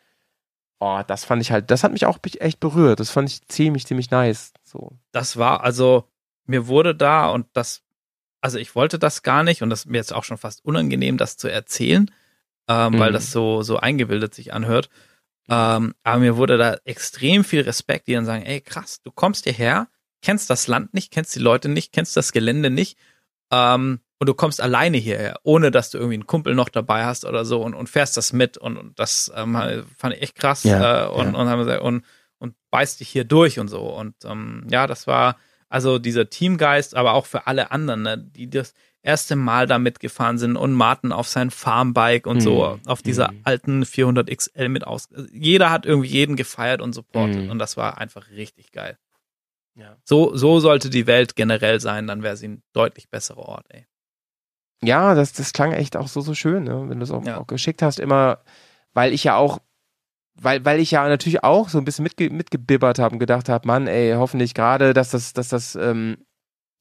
oh, 0.82 1.02
das 1.06 1.24
fand 1.24 1.42
ich 1.42 1.52
halt, 1.52 1.70
das 1.70 1.84
hat 1.84 1.94
mich 1.94 2.06
auch 2.08 2.18
echt 2.40 2.60
berührt. 2.60 3.00
Das 3.00 3.12
fand 3.12 3.30
ich 3.30 3.48
ziemlich, 3.48 3.86
ziemlich 3.86 4.10
nice. 4.10 4.52
So. 4.64 4.98
Das 5.12 5.38
war, 5.38 5.64
also, 5.64 6.10
mir 6.48 6.68
wurde 6.68 6.96
da 6.96 7.30
und 7.30 7.46
das, 7.54 7.84
also 8.42 8.58
ich 8.58 8.74
wollte 8.76 8.98
das 8.98 9.22
gar 9.22 9.44
nicht 9.44 9.62
und 9.62 9.70
das 9.70 9.82
ist 9.82 9.86
mir 9.86 10.00
jetzt 10.00 10.12
auch 10.12 10.24
schon 10.24 10.40
fast 10.40 10.66
unangenehm, 10.66 11.18
das 11.18 11.38
zu 11.38 11.48
erzählen, 11.48 12.10
ähm, 12.68 12.94
mhm. 12.94 13.00
weil 13.00 13.12
das 13.12 13.32
so, 13.32 13.62
so 13.62 13.78
eingebildet 13.78 14.34
sich 14.34 14.54
anhört. 14.54 14.90
Ähm, 15.48 15.94
aber 16.04 16.20
mir 16.20 16.36
wurde 16.36 16.58
da 16.58 16.78
extrem 16.84 17.44
viel 17.44 17.62
Respekt, 17.62 18.08
die 18.08 18.14
dann 18.14 18.26
sagen, 18.26 18.44
ey, 18.44 18.60
krass, 18.60 19.02
du 19.04 19.12
kommst 19.12 19.44
hierher, 19.44 19.88
kennst 20.24 20.50
das 20.50 20.66
Land 20.66 20.96
nicht, 20.96 21.12
kennst 21.12 21.36
die 21.36 21.40
Leute 21.40 21.70
nicht, 21.70 21.94
kennst 21.94 22.18
das 22.18 22.32
Gelände 22.32 22.72
nicht, 22.72 22.98
ähm, 23.52 24.00
und 24.22 24.28
du 24.28 24.36
kommst 24.36 24.62
alleine 24.62 24.98
hierher, 24.98 25.40
ohne 25.42 25.72
dass 25.72 25.90
du 25.90 25.98
irgendwie 25.98 26.14
einen 26.14 26.28
Kumpel 26.28 26.54
noch 26.54 26.70
dabei 26.70 27.06
hast 27.06 27.26
oder 27.26 27.44
so 27.44 27.64
und, 27.64 27.74
und 27.74 27.90
fährst 27.90 28.18
das 28.18 28.34
mit 28.34 28.56
und, 28.56 28.78
und 28.78 29.00
das 29.00 29.32
ähm, 29.36 29.58
fand 29.98 30.14
ich 30.14 30.22
echt 30.22 30.36
krass 30.36 30.64
ja, 30.64 31.06
äh, 31.06 31.10
und, 31.10 31.34
ja. 31.34 31.40
und, 31.40 31.50
haben 31.50 31.80
und, 31.80 32.06
und 32.38 32.54
beißt 32.70 33.00
dich 33.00 33.10
hier 33.10 33.24
durch 33.24 33.58
und 33.58 33.68
so. 33.68 33.82
Und 33.82 34.14
ähm, 34.24 34.68
ja, 34.70 34.86
das 34.86 35.08
war 35.08 35.38
also 35.70 35.98
dieser 35.98 36.30
Teamgeist, 36.30 36.96
aber 36.96 37.14
auch 37.14 37.26
für 37.26 37.48
alle 37.48 37.72
anderen, 37.72 38.04
ne, 38.04 38.20
die 38.20 38.48
das 38.48 38.76
erste 39.02 39.36
Mal 39.36 39.66
da 39.66 39.80
mitgefahren 39.80 40.38
sind 40.38 40.56
und 40.56 40.74
Martin 40.74 41.12
auf 41.12 41.28
sein 41.28 41.50
Farmbike 41.50 42.30
und 42.30 42.38
mhm. 42.38 42.42
so 42.42 42.80
auf 42.86 43.02
dieser 43.02 43.32
mhm. 43.32 43.40
alten 43.44 43.86
400 43.86 44.30
XL 44.30 44.70
mit 44.70 44.86
aus. 44.86 45.10
Jeder 45.34 45.72
hat 45.72 45.88
irgendwie 45.88 46.10
jeden 46.10 46.36
gefeiert 46.36 46.80
und 46.80 46.94
supportet 46.94 47.46
mhm. 47.46 47.50
und 47.50 47.58
das 47.58 47.76
war 47.76 47.98
einfach 47.98 48.30
richtig 48.30 48.72
geil. 48.72 49.00
Ja. 49.74 49.98
So, 50.04 50.36
so 50.36 50.60
sollte 50.60 50.92
die 50.92 51.08
Welt 51.08 51.36
generell 51.36 51.80
sein, 51.80 52.06
dann 52.06 52.22
wäre 52.22 52.38
sie 52.38 52.50
ein 52.50 52.62
deutlich 52.72 53.10
besserer 53.10 53.40
Ort, 53.40 53.66
ey. 53.70 53.88
Ja, 54.84 55.14
das, 55.14 55.34
das 55.34 55.54
klang 55.54 55.74
echt 55.74 55.96
auch 55.96 56.08
so, 56.08 56.22
so 56.22 56.34
schön, 56.34 56.64
ne? 56.64 56.90
wenn 56.90 57.00
du 57.00 57.04
es 57.04 57.12
auch, 57.12 57.24
ja. 57.24 57.38
auch 57.38 57.48
geschickt 57.48 57.82
hast, 57.82 58.00
immer, 58.00 58.40
weil 58.94 59.14
ich 59.14 59.24
ja 59.24 59.36
auch, 59.36 59.60
weil, 60.34 60.66
weil 60.66 60.80
ich 60.80 60.92
ja 60.92 61.08
natürlich 61.08 61.44
auch 61.44 61.70
so 61.70 61.78
ein 61.78 61.86
bisschen 61.86 62.04
mitge 62.04 62.30
mitgebibbert 62.30 62.98
habe 62.98 63.14
und 63.14 63.20
gedacht 63.20 63.48
habe, 63.48 63.68
Mann, 63.68 63.88
ey, 63.88 64.14
hoffentlich 64.14 64.54
gerade, 64.54 64.94
dass 64.94 65.12
das, 65.12 65.34
dass 65.34 65.50
das 65.50 65.76
ähm, 65.76 66.18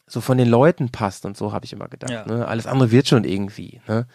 so 0.07 0.21
von 0.21 0.39
den 0.39 0.49
Leuten 0.49 0.91
passt 0.91 1.27
und 1.27 1.37
so 1.37 1.53
habe 1.53 1.67
ich 1.67 1.73
immer 1.73 1.89
gedacht. 1.89 2.11
Ja. 2.11 2.27
Ne? 2.27 2.47
Alles 2.49 2.67
andere 2.67 2.91
wird 2.91 3.07
schon 3.07 3.25
irgendwie. 3.25 3.81
Ne? 3.87 4.07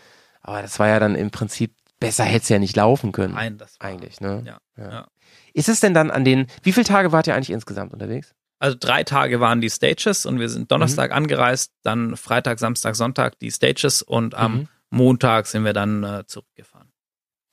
Aber 0.41 0.61
das 0.61 0.79
war 0.79 0.87
ja 0.87 0.99
dann 0.99 1.15
im 1.15 1.31
Prinzip, 1.31 1.75
besser 1.99 2.23
hätte 2.23 2.43
es 2.43 2.49
ja 2.49 2.59
nicht 2.59 2.75
laufen 2.75 3.11
können. 3.11 3.35
Nein, 3.35 3.57
das 3.57 3.79
war, 3.79 3.89
eigentlich. 3.89 4.19
Ne? 4.19 4.43
Ja, 4.45 4.57
ja. 4.77 5.07
Ist 5.53 5.69
es 5.69 5.79
denn 5.79 5.93
dann 5.93 6.11
an 6.11 6.25
den, 6.25 6.47
wie 6.63 6.73
viele 6.73 6.85
Tage 6.85 7.11
wart 7.11 7.27
ihr 7.27 7.35
eigentlich 7.35 7.51
insgesamt 7.51 7.93
unterwegs? 7.93 8.33
Also 8.65 8.77
drei 8.79 9.03
Tage 9.03 9.39
waren 9.39 9.61
die 9.61 9.69
Stages 9.69 10.25
und 10.25 10.39
wir 10.39 10.49
sind 10.49 10.71
Donnerstag 10.71 11.11
mhm. 11.11 11.17
angereist, 11.17 11.71
dann 11.83 12.17
Freitag, 12.17 12.57
Samstag, 12.57 12.95
Sonntag 12.95 13.37
die 13.37 13.51
Stages 13.51 14.01
und 14.01 14.33
am 14.33 14.53
mhm. 14.55 14.67
Montag 14.89 15.45
sind 15.45 15.65
wir 15.65 15.73
dann 15.73 16.03
äh, 16.03 16.25
zurückgefahren. 16.25 16.91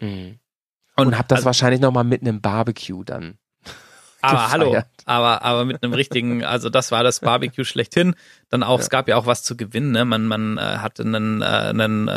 Mhm. 0.00 0.38
Und, 0.96 1.08
und 1.08 1.18
habt 1.18 1.30
das 1.30 1.40
also, 1.40 1.46
wahrscheinlich 1.46 1.82
nochmal 1.82 2.04
mit 2.04 2.22
einem 2.22 2.40
Barbecue 2.40 3.04
dann. 3.04 3.36
Aber 4.22 4.50
hallo, 4.52 4.82
aber, 5.04 5.42
aber 5.42 5.66
mit 5.66 5.82
einem 5.82 5.92
richtigen, 5.92 6.44
also 6.44 6.70
das 6.70 6.90
war 6.92 7.04
das 7.04 7.20
Barbecue 7.20 7.64
schlechthin. 7.64 8.14
Dann 8.48 8.62
auch, 8.62 8.78
ja. 8.78 8.82
es 8.84 8.88
gab 8.88 9.06
ja 9.06 9.16
auch 9.16 9.26
was 9.26 9.42
zu 9.42 9.54
gewinnen, 9.54 9.92
ne? 9.92 10.06
Man, 10.06 10.26
man 10.26 10.56
äh, 10.56 10.62
hatte 10.62 11.02
einen, 11.02 11.42
äh, 11.42 11.44
einen 11.44 12.08
äh, 12.08 12.12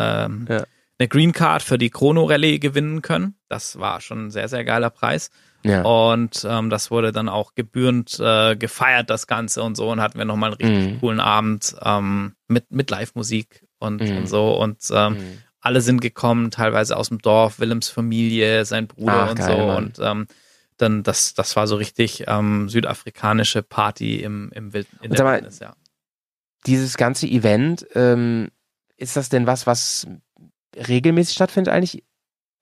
ja. 0.54 0.64
eine 1.00 1.08
Green 1.10 1.34
Card 1.34 1.64
für 1.64 1.78
die 1.78 1.90
Chrono 1.90 2.24
Rallye 2.24 2.60
gewinnen 2.60 3.02
können. 3.02 3.36
Das 3.50 3.78
war 3.78 4.00
schon 4.00 4.28
ein 4.28 4.32
sehr, 4.32 4.48
sehr 4.48 4.64
geiler 4.64 4.90
Preis. 4.90 5.32
Ja. 5.66 5.82
Und 5.82 6.46
ähm, 6.48 6.70
das 6.70 6.92
wurde 6.92 7.12
dann 7.12 7.28
auch 7.28 7.56
gebührend 7.56 8.20
äh, 8.20 8.56
gefeiert, 8.56 9.10
das 9.10 9.28
Ganze 9.28 9.64
und 9.64 9.76
so. 9.76 9.90
Und 9.90 10.02
hatten 10.02 10.18
wir 10.18 10.26
nochmal 10.26 10.52
einen 10.52 10.58
richtig 10.58 10.94
mhm. 10.94 11.00
coolen 11.00 11.20
Abend 11.20 11.76
ähm, 11.82 12.36
mit, 12.48 12.72
mit 12.72 12.90
Live-Musik 12.90 13.66
und, 13.80 14.02
mhm. 14.02 14.18
und 14.18 14.28
so. 14.28 14.56
Und 14.58 14.78
ähm, 14.92 15.14
mhm. 15.14 15.38
alle 15.62 15.82
sind 15.82 16.02
gekommen, 16.02 16.52
teilweise 16.52 16.96
aus 16.98 17.10
dem 17.10 17.20
Dorf, 17.20 17.60
Willems 17.60 17.90
Familie, 17.90 18.66
sein 18.66 18.88
Bruder 18.88 19.24
Ach, 19.24 19.32
und 19.32 19.38
geil, 19.38 19.58
so. 19.58 19.66
Mann. 19.66 19.78
Und 19.78 20.00
ähm, 20.00 20.28
dann, 20.78 21.04
das, 21.04 21.34
das 21.34 21.56
war 21.56 21.68
so 21.68 21.78
richtig 21.78 22.26
ähm, 22.28 22.70
südafrikanische 22.70 23.64
Party 23.64 24.18
im, 24.18 24.52
im 24.54 24.74
Wild, 24.74 24.88
in 25.02 25.12
der 25.12 25.26
Wildnis, 25.26 25.60
ja. 25.60 25.76
Dieses 26.68 26.98
ganze 26.98 27.28
Event, 27.28 27.86
ähm, 27.94 28.50
ist 28.98 29.16
das 29.16 29.30
denn 29.30 29.46
was, 29.46 29.68
was 29.68 30.08
regelmäßig 30.76 31.36
stattfindet 31.36 31.74
eigentlich? 31.74 32.04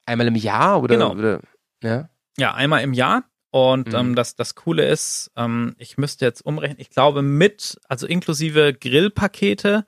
Einmal 0.06 0.28
im 0.28 0.36
Jahr 0.36 0.82
oder? 0.82 0.96
Genau. 0.96 1.12
Oder, 1.12 1.40
ja? 1.82 2.10
Ja, 2.38 2.54
einmal 2.54 2.84
im 2.84 2.94
Jahr. 2.94 3.24
Und 3.52 3.90
mhm. 3.90 3.96
ähm, 3.96 4.16
das, 4.16 4.36
das 4.36 4.56
Coole 4.56 4.88
ist, 4.88 5.32
ähm, 5.36 5.76
ich 5.78 5.98
müsste 5.98 6.26
jetzt 6.26 6.44
umrechnen, 6.44 6.80
ich 6.80 6.90
glaube 6.90 7.22
mit, 7.22 7.80
also 7.88 8.08
inklusive 8.08 8.74
Grillpakete 8.74 9.86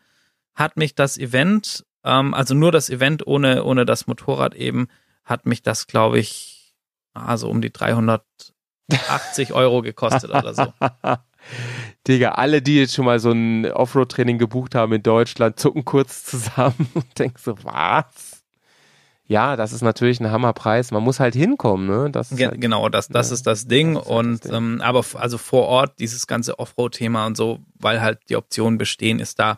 hat 0.53 0.77
mich 0.77 0.93
das 0.93 1.17
Event, 1.17 1.83
ähm, 2.03 2.35
also 2.35 2.53
nur 2.53 2.71
das 2.71 2.91
Event 2.91 3.25
ohne, 3.25 3.63
ohne 3.63 3.85
das 3.85 4.05
Motorrad 4.05 4.53
eben, 4.53 4.87
hat 5.23 5.47
mich 5.47 5.63
das, 5.63 5.87
glaube 5.87 6.19
ich, 6.19 6.75
also 7.15 7.49
um 7.49 7.61
die 7.61 7.73
380 7.73 8.23
Euro 9.53 9.81
gekostet 9.81 10.29
oder 10.29 10.53
so. 10.53 10.71
Digga, 12.07 12.33
alle, 12.33 12.61
die 12.61 12.77
jetzt 12.77 12.93
schon 12.93 13.05
mal 13.05 13.19
so 13.19 13.31
ein 13.31 13.71
Offroad-Training 13.71 14.37
gebucht 14.37 14.75
haben 14.75 14.93
in 14.93 15.03
Deutschland, 15.03 15.59
zucken 15.59 15.85
kurz 15.85 16.23
zusammen 16.23 16.89
und 16.93 17.17
denken 17.17 17.37
so, 17.39 17.55
was? 17.63 18.34
Ja, 19.27 19.55
das 19.55 19.73
ist 19.73 19.81
natürlich 19.81 20.19
ein 20.19 20.29
Hammerpreis. 20.29 20.91
Man 20.91 21.03
muss 21.03 21.19
halt 21.19 21.33
hinkommen, 21.33 21.87
ne? 21.87 22.09
Das 22.11 22.29
Ge 22.29 22.47
halt, 22.47 22.61
genau, 22.61 22.89
das, 22.89 23.07
das 23.07 23.29
ja, 23.29 23.33
ist 23.33 23.47
das 23.47 23.67
Ding. 23.67 23.95
Das 23.95 24.05
und 24.05 24.33
das 24.33 24.51
Ding. 24.51 24.53
Ähm, 24.53 24.81
aber 24.81 25.03
also 25.15 25.37
vor 25.37 25.65
Ort 25.67 25.99
dieses 25.99 26.27
ganze 26.27 26.59
Offroad-Thema 26.59 27.25
und 27.25 27.35
so, 27.35 27.59
weil 27.79 28.01
halt 28.01 28.19
die 28.29 28.35
Optionen 28.35 28.77
bestehen, 28.77 29.19
ist 29.19 29.39
da 29.39 29.57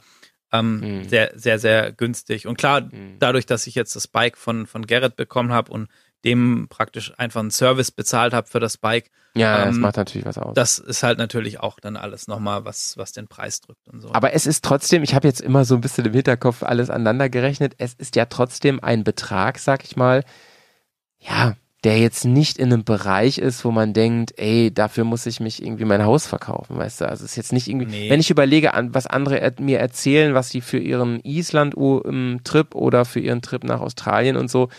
ähm, 0.53 0.79
mhm. 0.99 1.09
sehr, 1.09 1.31
sehr, 1.35 1.59
sehr 1.59 1.91
günstig. 1.91 2.47
Und 2.47 2.57
klar, 2.57 2.81
mhm. 2.81 3.17
dadurch, 3.19 3.45
dass 3.45 3.67
ich 3.67 3.75
jetzt 3.75 3.95
das 3.95 4.07
Bike 4.07 4.37
von, 4.37 4.67
von 4.67 4.85
Gerrit 4.85 5.17
bekommen 5.17 5.51
habe 5.51 5.71
und 5.71 5.89
dem 6.25 6.67
praktisch 6.69 7.13
einfach 7.17 7.39
einen 7.39 7.51
Service 7.51 7.91
bezahlt 7.91 8.33
habe 8.33 8.47
für 8.47 8.59
das 8.59 8.77
Bike. 8.77 9.11
Ja, 9.35 9.59
ähm, 9.59 9.67
das 9.67 9.77
macht 9.77 9.97
natürlich 9.97 10.25
was 10.25 10.37
aus. 10.37 10.53
Das 10.55 10.79
ist 10.79 11.03
halt 11.03 11.17
natürlich 11.19 11.59
auch 11.59 11.79
dann 11.79 11.95
alles 11.95 12.27
nochmal, 12.27 12.65
was, 12.65 12.97
was 12.97 13.11
den 13.11 13.27
Preis 13.27 13.61
drückt 13.61 13.87
und 13.87 14.01
so. 14.01 14.11
Aber 14.13 14.33
es 14.33 14.47
ist 14.47 14.63
trotzdem, 14.63 15.03
ich 15.03 15.13
habe 15.13 15.27
jetzt 15.27 15.41
immer 15.41 15.63
so 15.63 15.75
ein 15.75 15.81
bisschen 15.81 16.05
im 16.05 16.13
Hinterkopf 16.13 16.63
alles 16.63 16.89
aneinander 16.89 17.29
gerechnet, 17.29 17.75
es 17.77 17.93
ist 17.93 18.15
ja 18.15 18.25
trotzdem 18.25 18.83
ein 18.83 19.03
Betrag, 19.03 19.59
sag 19.59 19.83
ich 19.83 19.95
mal, 19.95 20.23
ja, 21.19 21.55
der 21.83 21.99
jetzt 21.99 22.25
nicht 22.25 22.57
in 22.57 22.73
einem 22.73 22.83
Bereich 22.83 23.37
ist, 23.37 23.63
wo 23.63 23.71
man 23.71 23.93
denkt, 23.93 24.33
ey, 24.37 24.73
dafür 24.73 25.03
muss 25.03 25.25
ich 25.27 25.39
mich 25.39 25.63
irgendwie 25.63 25.85
mein 25.85 26.03
Haus 26.03 26.25
verkaufen, 26.25 26.77
weißt 26.77 27.01
du? 27.01 27.07
Also 27.07 27.23
es 27.23 27.31
ist 27.31 27.37
jetzt 27.37 27.53
nicht 27.53 27.67
irgendwie, 27.67 27.85
nee. 27.85 28.09
wenn 28.09 28.19
ich 28.19 28.31
überlege, 28.31 28.71
was 28.89 29.05
andere 29.05 29.39
er 29.39 29.53
mir 29.59 29.79
erzählen, 29.79 30.33
was 30.33 30.49
sie 30.49 30.61
für 30.61 30.79
ihren 30.79 31.19
Island-Trip 31.23 32.73
oder 32.73 33.05
für 33.05 33.19
ihren 33.19 33.43
Trip 33.43 33.63
nach 33.63 33.79
Australien 33.79 34.37
und 34.37 34.49
so 34.49 34.69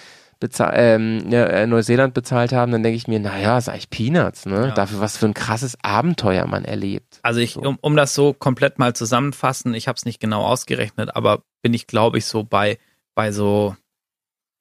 ähm, 0.41 1.33
äh, 1.33 1.67
Neuseeland 1.67 2.15
bezahlt 2.15 2.53
haben, 2.53 2.73
dann 2.73 2.83
denke 2.83 2.97
ich 2.97 3.09
mir, 3.09 3.19
naja, 3.19 3.59
ist 3.59 3.69
eigentlich 3.69 3.91
Peanuts, 3.91 4.47
ne? 4.47 4.69
Ja. 4.69 4.75
Dafür, 4.75 5.01
was 5.01 5.17
für 5.17 5.27
ein 5.27 5.35
krasses 5.35 5.77
Abenteuer 5.83 6.47
man 6.47 6.65
erlebt. 6.65 7.19
Also 7.23 7.41
ich, 7.41 7.55
so. 7.55 7.61
um, 7.61 7.79
um 7.81 7.97
das 7.97 8.15
so 8.15 8.33
komplett 8.33 8.79
mal 8.79 8.95
zusammenfassen, 8.95 9.75
ich 9.75 9.89
habe 9.89 9.97
es 9.97 10.05
nicht 10.05 10.21
genau 10.21 10.45
ausgerechnet, 10.45 11.15
aber 11.17 11.43
bin 11.63 11.75
ich, 11.75 11.87
glaube 11.87 12.19
ich, 12.19 12.27
so 12.27 12.45
bei, 12.45 12.79
bei 13.15 13.33
so, 13.33 13.77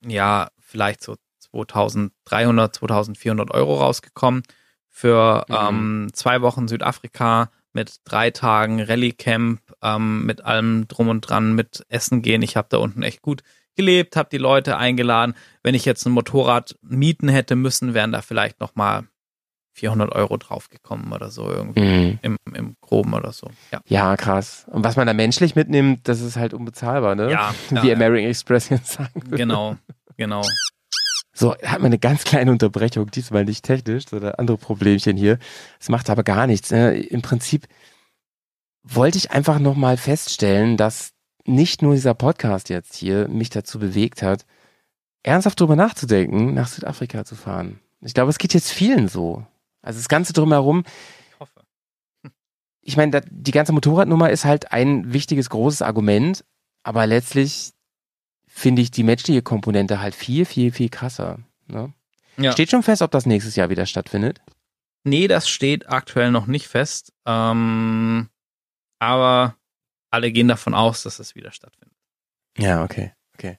ja, 0.05 0.49
vielleicht 0.59 1.03
so 1.03 1.15
2300, 1.51 2.75
2400 2.75 3.51
Euro 3.51 3.75
rausgekommen 3.75 4.43
für 4.89 5.45
mhm. 5.47 5.55
ähm, 5.55 6.07
zwei 6.13 6.41
Wochen 6.41 6.67
Südafrika 6.67 7.51
mit 7.73 7.97
drei 8.05 8.31
Tagen 8.31 8.81
Rallye-Camp, 8.81 9.61
ähm, 9.83 10.25
mit 10.25 10.43
allem 10.43 10.87
drum 10.87 11.09
und 11.09 11.21
dran, 11.21 11.53
mit 11.53 11.85
Essen 11.89 12.23
gehen. 12.23 12.41
Ich 12.41 12.57
habe 12.57 12.67
da 12.71 12.77
unten 12.77 13.03
echt 13.03 13.21
gut 13.21 13.43
gelebt, 13.77 14.17
habe 14.17 14.29
die 14.29 14.37
Leute 14.37 14.77
eingeladen. 14.77 15.33
Wenn 15.63 15.75
ich 15.75 15.85
jetzt 15.85 16.05
ein 16.05 16.11
Motorrad 16.11 16.75
mieten 16.81 17.29
hätte 17.29 17.55
müssen, 17.55 17.93
wären 17.93 18.11
da 18.11 18.21
vielleicht 18.21 18.59
noch 18.59 18.75
mal 18.75 19.07
400 19.77 20.11
Euro 20.11 20.37
draufgekommen 20.37 21.13
oder 21.13 21.29
so 21.29 21.49
irgendwie 21.49 21.79
mhm. 21.81 22.19
im, 22.23 22.37
im 22.53 22.75
Groben 22.81 23.13
oder 23.13 23.31
so. 23.31 23.49
Ja. 23.71 23.79
ja, 23.85 24.17
krass. 24.17 24.65
Und 24.69 24.83
was 24.83 24.95
man 24.95 25.05
da 25.05 25.13
menschlich 25.13 25.55
mitnimmt, 25.55 26.07
das 26.07 26.21
ist 26.21 26.35
halt 26.35 26.53
unbezahlbar, 26.53 27.15
ne? 27.15 27.31
Ja. 27.31 27.53
Wie 27.69 27.87
ja, 27.87 27.95
American 27.95 28.23
ja. 28.23 28.29
Express 28.29 28.69
jetzt 28.69 28.91
sagen 28.93 29.21
würde. 29.23 29.37
Genau, 29.37 29.77
genau. 30.17 30.41
So, 31.31 31.55
hat 31.55 31.79
man 31.79 31.87
eine 31.87 31.99
ganz 31.99 32.23
kleine 32.23 32.51
Unterbrechung, 32.51 33.11
diesmal 33.11 33.45
nicht 33.45 33.63
technisch, 33.63 34.05
sondern 34.09 34.33
andere 34.35 34.57
Problemchen 34.57 35.15
hier. 35.15 35.37
Es 35.79 35.89
macht 35.89 36.09
aber 36.09 36.23
gar 36.23 36.47
nichts. 36.47 36.71
Ne? 36.71 36.97
Im 36.97 37.21
Prinzip 37.21 37.67
wollte 38.81 39.19
ich 39.19 39.29
einfach 39.29 39.59
nochmal 39.59 39.97
feststellen, 39.97 40.77
dass 40.77 41.13
nicht 41.47 41.81
nur 41.81 41.93
dieser 41.93 42.13
Podcast 42.13 42.69
jetzt 42.69 42.95
hier 42.95 43.27
mich 43.27 43.49
dazu 43.49 43.79
bewegt 43.79 44.21
hat, 44.21 44.45
ernsthaft 45.23 45.59
drüber 45.59 45.75
nachzudenken, 45.75 46.53
nach 46.53 46.67
Südafrika 46.67 47.25
zu 47.25 47.35
fahren. 47.35 47.79
Ich 48.01 48.13
glaube, 48.13 48.29
es 48.29 48.37
geht 48.37 48.53
jetzt 48.53 48.71
vielen 48.71 49.07
so. 49.07 49.45
Also 49.81 49.99
das 49.99 50.09
Ganze 50.09 50.33
drumherum. 50.33 50.83
Ich 51.29 51.39
hoffe. 51.39 51.61
Ich 52.81 52.97
meine, 52.97 53.21
die 53.29 53.51
ganze 53.51 53.73
Motorradnummer 53.73 54.29
ist 54.29 54.45
halt 54.45 54.71
ein 54.71 55.11
wichtiges, 55.13 55.49
großes 55.49 55.81
Argument, 55.81 56.45
aber 56.83 57.05
letztlich 57.07 57.73
finde 58.47 58.81
ich 58.81 58.91
die 58.91 59.03
menschliche 59.03 59.41
Komponente 59.41 59.99
halt 59.99 60.15
viel, 60.15 60.45
viel, 60.45 60.71
viel 60.71 60.89
krasser. 60.89 61.39
Ne? 61.67 61.93
Ja. 62.37 62.51
Steht 62.51 62.71
schon 62.71 62.83
fest, 62.83 63.01
ob 63.01 63.11
das 63.11 63.25
nächstes 63.25 63.55
Jahr 63.55 63.69
wieder 63.69 63.85
stattfindet? 63.85 64.41
Nee, 65.03 65.27
das 65.27 65.49
steht 65.49 65.89
aktuell 65.89 66.31
noch 66.31 66.47
nicht 66.47 66.67
fest. 66.67 67.13
Ähm, 67.25 68.29
aber 68.99 69.56
alle 70.17 70.31
gehen 70.31 70.47
davon 70.47 70.73
aus, 70.73 71.03
dass 71.03 71.19
es 71.19 71.35
wieder 71.35 71.51
stattfindet. 71.51 71.95
Ja, 72.57 72.83
okay, 72.83 73.13
okay. 73.35 73.57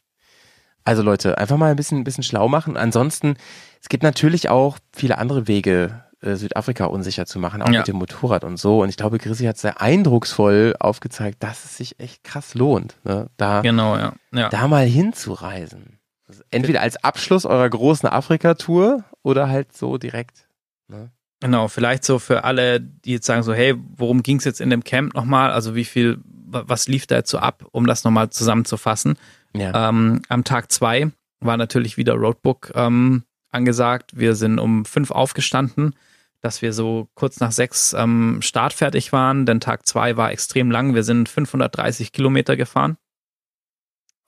Also 0.85 1.03
Leute, 1.03 1.39
einfach 1.39 1.57
mal 1.57 1.71
ein 1.71 1.77
bisschen, 1.77 1.99
ein 1.99 2.05
bisschen 2.05 2.25
schlau 2.25 2.49
machen. 2.49 2.77
Ansonsten, 2.77 3.37
es 3.81 3.89
gibt 3.89 4.03
natürlich 4.03 4.49
auch 4.49 4.79
viele 4.93 5.19
andere 5.19 5.47
Wege, 5.47 6.05
äh, 6.21 6.35
Südafrika 6.35 6.87
unsicher 6.87 7.27
zu 7.27 7.39
machen, 7.39 7.63
auch 7.63 7.71
ja. 7.71 7.79
mit 7.79 7.89
dem 7.89 7.97
Motorrad 7.97 8.43
und 8.43 8.57
so. 8.57 8.83
Und 8.83 8.89
ich 8.89 8.97
glaube, 8.97 9.19
Chrissy 9.19 9.45
hat 9.45 9.57
sehr 9.57 9.81
eindrucksvoll 9.81 10.75
aufgezeigt, 10.81 11.43
dass 11.43 11.65
es 11.65 11.77
sich 11.77 12.01
echt 12.01 12.25
krass 12.25 12.55
lohnt, 12.55 12.97
ne? 13.05 13.31
da, 13.37 13.61
genau, 13.61 13.97
ja. 13.97 14.15
Ja. 14.33 14.49
da 14.49 14.67
mal 14.67 14.87
hinzureisen. 14.87 16.01
Also 16.27 16.43
entweder 16.51 16.83
als 16.83 17.03
Abschluss 17.03 17.47
eurer 17.47 17.71
großen 17.71 18.09
Afrika-Tour 18.09 19.05
oder 19.23 19.49
halt 19.49 19.77
so 19.77 19.97
direkt. 19.97 20.49
Ne? 20.89 21.11
Genau, 21.41 21.69
vielleicht 21.69 22.05
so 22.05 22.19
für 22.19 22.45
alle, 22.45 22.81
die 22.81 23.13
jetzt 23.13 23.27
sagen 23.27 23.43
so, 23.43 23.55
hey, 23.55 23.75
worum 23.97 24.23
ging 24.23 24.39
es 24.39 24.45
jetzt 24.45 24.61
in 24.61 24.71
dem 24.71 24.83
Camp 24.83 25.15
nochmal? 25.15 25.53
Also 25.53 25.75
wie 25.75 25.85
viel, 25.85 26.19
was 26.51 26.89
lief 26.89 27.07
da 27.07 27.17
jetzt 27.17 27.31
so 27.31 27.39
ab, 27.39 27.65
um 27.73 27.87
das 27.87 28.05
nochmal 28.05 28.31
zusammenzufassen? 28.31 29.17
Ja. 29.55 29.89
Ähm, 29.89 30.23
am 30.29 30.45
Tag 30.45 30.71
zwei 30.73 31.11
war 31.41 31.57
natürlich 31.57 31.97
wieder 31.97 32.15
Roadbook 32.15 32.73
ähm, 32.75 33.25
angesagt. 33.51 34.17
Wir 34.17 34.35
sind 34.35 34.59
um 34.59 34.85
fünf 34.85 35.11
aufgestanden, 35.11 35.95
dass 36.41 36.63
wir 36.63 36.73
so 36.73 37.09
kurz 37.15 37.41
nach 37.41 37.53
sechs 37.53 37.93
ähm, 37.93 38.41
startfertig 38.43 39.13
waren, 39.13 39.47
denn 39.47 39.61
Tag 39.61 39.87
zwei 39.87 40.17
war 40.17 40.33
extrem 40.33 40.71
lang. 40.71 40.95
Wir 40.95 41.03
sind 41.03 41.29
530 41.29 42.13
Kilometer 42.13 42.57
gefahren. 42.57 42.97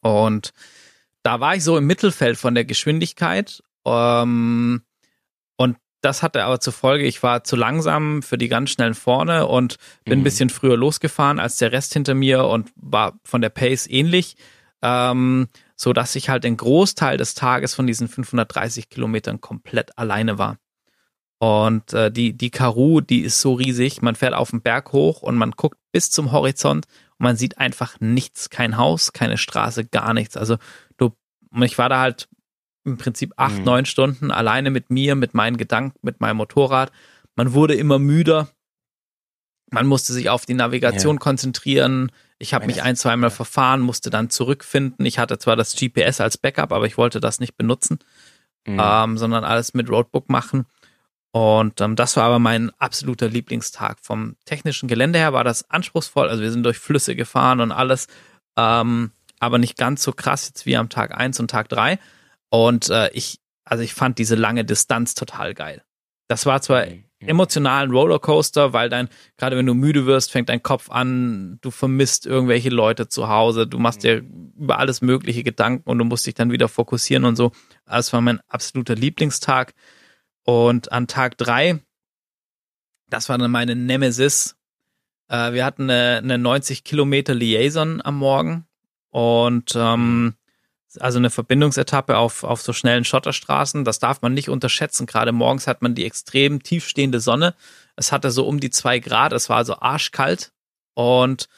Und 0.00 0.52
da 1.22 1.40
war 1.40 1.54
ich 1.54 1.64
so 1.64 1.76
im 1.76 1.86
Mittelfeld 1.86 2.38
von 2.38 2.54
der 2.54 2.64
Geschwindigkeit. 2.64 3.62
Ähm, 3.84 4.82
das 6.00 6.22
hatte 6.22 6.44
aber 6.44 6.60
zur 6.60 6.72
Folge, 6.72 7.04
ich 7.04 7.22
war 7.22 7.44
zu 7.44 7.56
langsam 7.56 8.22
für 8.22 8.38
die 8.38 8.48
ganz 8.48 8.70
schnellen 8.70 8.94
vorne 8.94 9.46
und 9.46 9.76
bin 10.04 10.18
mhm. 10.18 10.20
ein 10.20 10.24
bisschen 10.24 10.50
früher 10.50 10.76
losgefahren 10.76 11.38
als 11.38 11.58
der 11.58 11.72
Rest 11.72 11.92
hinter 11.92 12.14
mir 12.14 12.44
und 12.44 12.70
war 12.76 13.18
von 13.24 13.40
der 13.40 13.50
Pace 13.50 13.86
ähnlich. 13.86 14.36
Ähm, 14.82 15.48
so 15.80 15.94
dass 15.94 16.14
ich 16.14 16.28
halt 16.28 16.44
den 16.44 16.58
Großteil 16.58 17.16
des 17.16 17.34
Tages 17.34 17.74
von 17.74 17.86
diesen 17.86 18.06
530 18.06 18.90
Kilometern 18.90 19.40
komplett 19.40 19.96
alleine 19.96 20.36
war. 20.36 20.58
Und 21.38 21.94
äh, 21.94 22.12
die, 22.12 22.36
die 22.36 22.50
Karoo, 22.50 23.00
die 23.00 23.20
ist 23.20 23.40
so 23.40 23.54
riesig, 23.54 24.02
man 24.02 24.14
fährt 24.14 24.34
auf 24.34 24.50
den 24.50 24.60
Berg 24.60 24.92
hoch 24.92 25.22
und 25.22 25.36
man 25.36 25.52
guckt 25.52 25.78
bis 25.90 26.10
zum 26.10 26.32
Horizont 26.32 26.86
und 27.16 27.24
man 27.24 27.36
sieht 27.36 27.56
einfach 27.56 27.98
nichts, 27.98 28.50
kein 28.50 28.76
Haus, 28.76 29.14
keine 29.14 29.38
Straße, 29.38 29.86
gar 29.86 30.12
nichts. 30.12 30.36
Also 30.36 30.58
du, 30.98 31.12
ich 31.62 31.78
war 31.78 31.88
da 31.88 32.00
halt 32.00 32.28
im 32.84 32.96
Prinzip 32.98 33.32
acht, 33.36 33.58
mhm. 33.58 33.64
neun 33.64 33.86
Stunden 33.86 34.30
alleine 34.30 34.70
mit 34.70 34.90
mir, 34.90 35.14
mit 35.14 35.34
meinen 35.34 35.56
Gedanken, 35.56 35.98
mit 36.02 36.20
meinem 36.20 36.38
Motorrad. 36.38 36.92
Man 37.36 37.52
wurde 37.52 37.74
immer 37.74 37.98
müder. 37.98 38.48
Man 39.70 39.86
musste 39.86 40.12
sich 40.12 40.30
auf 40.30 40.46
die 40.46 40.54
Navigation 40.54 41.16
ja. 41.16 41.20
konzentrieren. 41.20 42.10
Ich 42.38 42.54
habe 42.54 42.66
mich 42.66 42.82
ein, 42.82 42.96
zweimal 42.96 43.30
verfahren, 43.30 43.80
musste 43.80 44.10
dann 44.10 44.30
zurückfinden. 44.30 45.04
Ich 45.06 45.18
hatte 45.18 45.38
zwar 45.38 45.56
das 45.56 45.76
GPS 45.76 46.20
als 46.20 46.38
Backup, 46.38 46.72
aber 46.72 46.86
ich 46.86 46.96
wollte 46.96 47.20
das 47.20 47.38
nicht 47.38 47.56
benutzen, 47.56 47.98
mhm. 48.66 48.80
ähm, 48.82 49.18
sondern 49.18 49.44
alles 49.44 49.74
mit 49.74 49.88
Roadbook 49.88 50.28
machen. 50.28 50.66
Und 51.32 51.80
ähm, 51.80 51.94
das 51.94 52.16
war 52.16 52.24
aber 52.24 52.38
mein 52.38 52.70
absoluter 52.78 53.28
Lieblingstag. 53.28 53.98
Vom 54.02 54.36
technischen 54.46 54.88
Gelände 54.88 55.18
her 55.18 55.32
war 55.32 55.44
das 55.44 55.70
anspruchsvoll. 55.70 56.28
Also 56.28 56.42
wir 56.42 56.50
sind 56.50 56.64
durch 56.64 56.78
Flüsse 56.78 57.14
gefahren 57.14 57.60
und 57.60 57.70
alles, 57.70 58.08
ähm, 58.56 59.12
aber 59.38 59.58
nicht 59.58 59.76
ganz 59.76 60.02
so 60.02 60.12
krass 60.12 60.48
jetzt 60.48 60.66
wie 60.66 60.76
am 60.76 60.88
Tag 60.88 61.16
eins 61.16 61.38
und 61.38 61.50
Tag 61.50 61.68
drei. 61.68 61.98
Und 62.50 62.90
äh, 62.90 63.10
ich, 63.12 63.40
also 63.64 63.82
ich 63.82 63.94
fand 63.94 64.18
diese 64.18 64.34
lange 64.34 64.64
Distanz 64.64 65.14
total 65.14 65.54
geil. 65.54 65.82
Das 66.28 66.46
war 66.46 66.60
zwar 66.60 66.86
mhm 66.86 67.04
emotionalen 67.20 67.90
Rollercoaster, 67.90 68.72
weil 68.72 68.88
dein, 68.88 69.08
gerade 69.36 69.56
wenn 69.56 69.66
du 69.66 69.74
müde 69.74 70.06
wirst, 70.06 70.30
fängt 70.30 70.48
dein 70.48 70.62
Kopf 70.62 70.90
an, 70.90 71.58
du 71.60 71.70
vermisst 71.70 72.26
irgendwelche 72.26 72.70
Leute 72.70 73.08
zu 73.08 73.28
Hause, 73.28 73.66
du 73.66 73.78
machst 73.78 74.04
dir 74.04 74.24
über 74.58 74.78
alles 74.78 75.02
mögliche 75.02 75.42
Gedanken 75.42 75.88
und 75.88 75.98
du 75.98 76.04
musst 76.04 76.26
dich 76.26 76.34
dann 76.34 76.50
wieder 76.50 76.68
fokussieren 76.68 77.24
und 77.24 77.36
so. 77.36 77.52
Das 77.84 78.12
war 78.12 78.20
mein 78.20 78.40
absoluter 78.48 78.94
Lieblingstag. 78.94 79.74
Und 80.44 80.90
an 80.90 81.06
Tag 81.06 81.36
drei, 81.36 81.80
das 83.10 83.28
war 83.28 83.36
dann 83.36 83.50
meine 83.50 83.76
Nemesis. 83.76 84.56
Äh, 85.28 85.52
wir 85.52 85.64
hatten 85.64 85.90
eine, 85.90 86.18
eine 86.18 86.38
90 86.38 86.84
Kilometer 86.84 87.34
Liaison 87.34 88.00
am 88.02 88.16
Morgen 88.16 88.66
und 89.10 89.72
ähm, 89.76 90.34
also 90.98 91.18
eine 91.18 91.30
Verbindungsetappe 91.30 92.16
auf, 92.16 92.42
auf 92.42 92.62
so 92.62 92.72
schnellen 92.72 93.04
Schotterstraßen. 93.04 93.84
Das 93.84 93.98
darf 93.98 94.22
man 94.22 94.34
nicht 94.34 94.48
unterschätzen. 94.48 95.06
Gerade 95.06 95.32
morgens 95.32 95.66
hat 95.66 95.82
man 95.82 95.94
die 95.94 96.04
extrem 96.04 96.62
tiefstehende 96.62 97.20
Sonne. 97.20 97.54
Es 97.96 98.12
hatte 98.12 98.30
so 98.30 98.46
um 98.46 98.58
die 98.58 98.70
zwei 98.70 98.98
Grad. 98.98 99.32
Es 99.32 99.48
war 99.48 99.58
also 99.58 99.76
arschkalt. 99.76 100.52
Und 100.94 101.48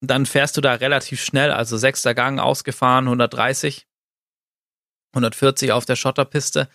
dann 0.00 0.26
fährst 0.26 0.56
du 0.56 0.60
da 0.60 0.74
relativ 0.74 1.22
schnell, 1.22 1.50
also 1.50 1.76
sechster 1.76 2.14
Gang 2.14 2.40
ausgefahren, 2.40 3.06
130, 3.06 3.86
140 5.12 5.72
auf 5.72 5.84
der 5.84 5.96
Schotterpiste. 5.96 6.68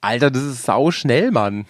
Alter, 0.00 0.30
das 0.30 0.42
ist 0.42 0.62
sau 0.64 0.90
schnell, 0.90 1.30
Mann. 1.30 1.66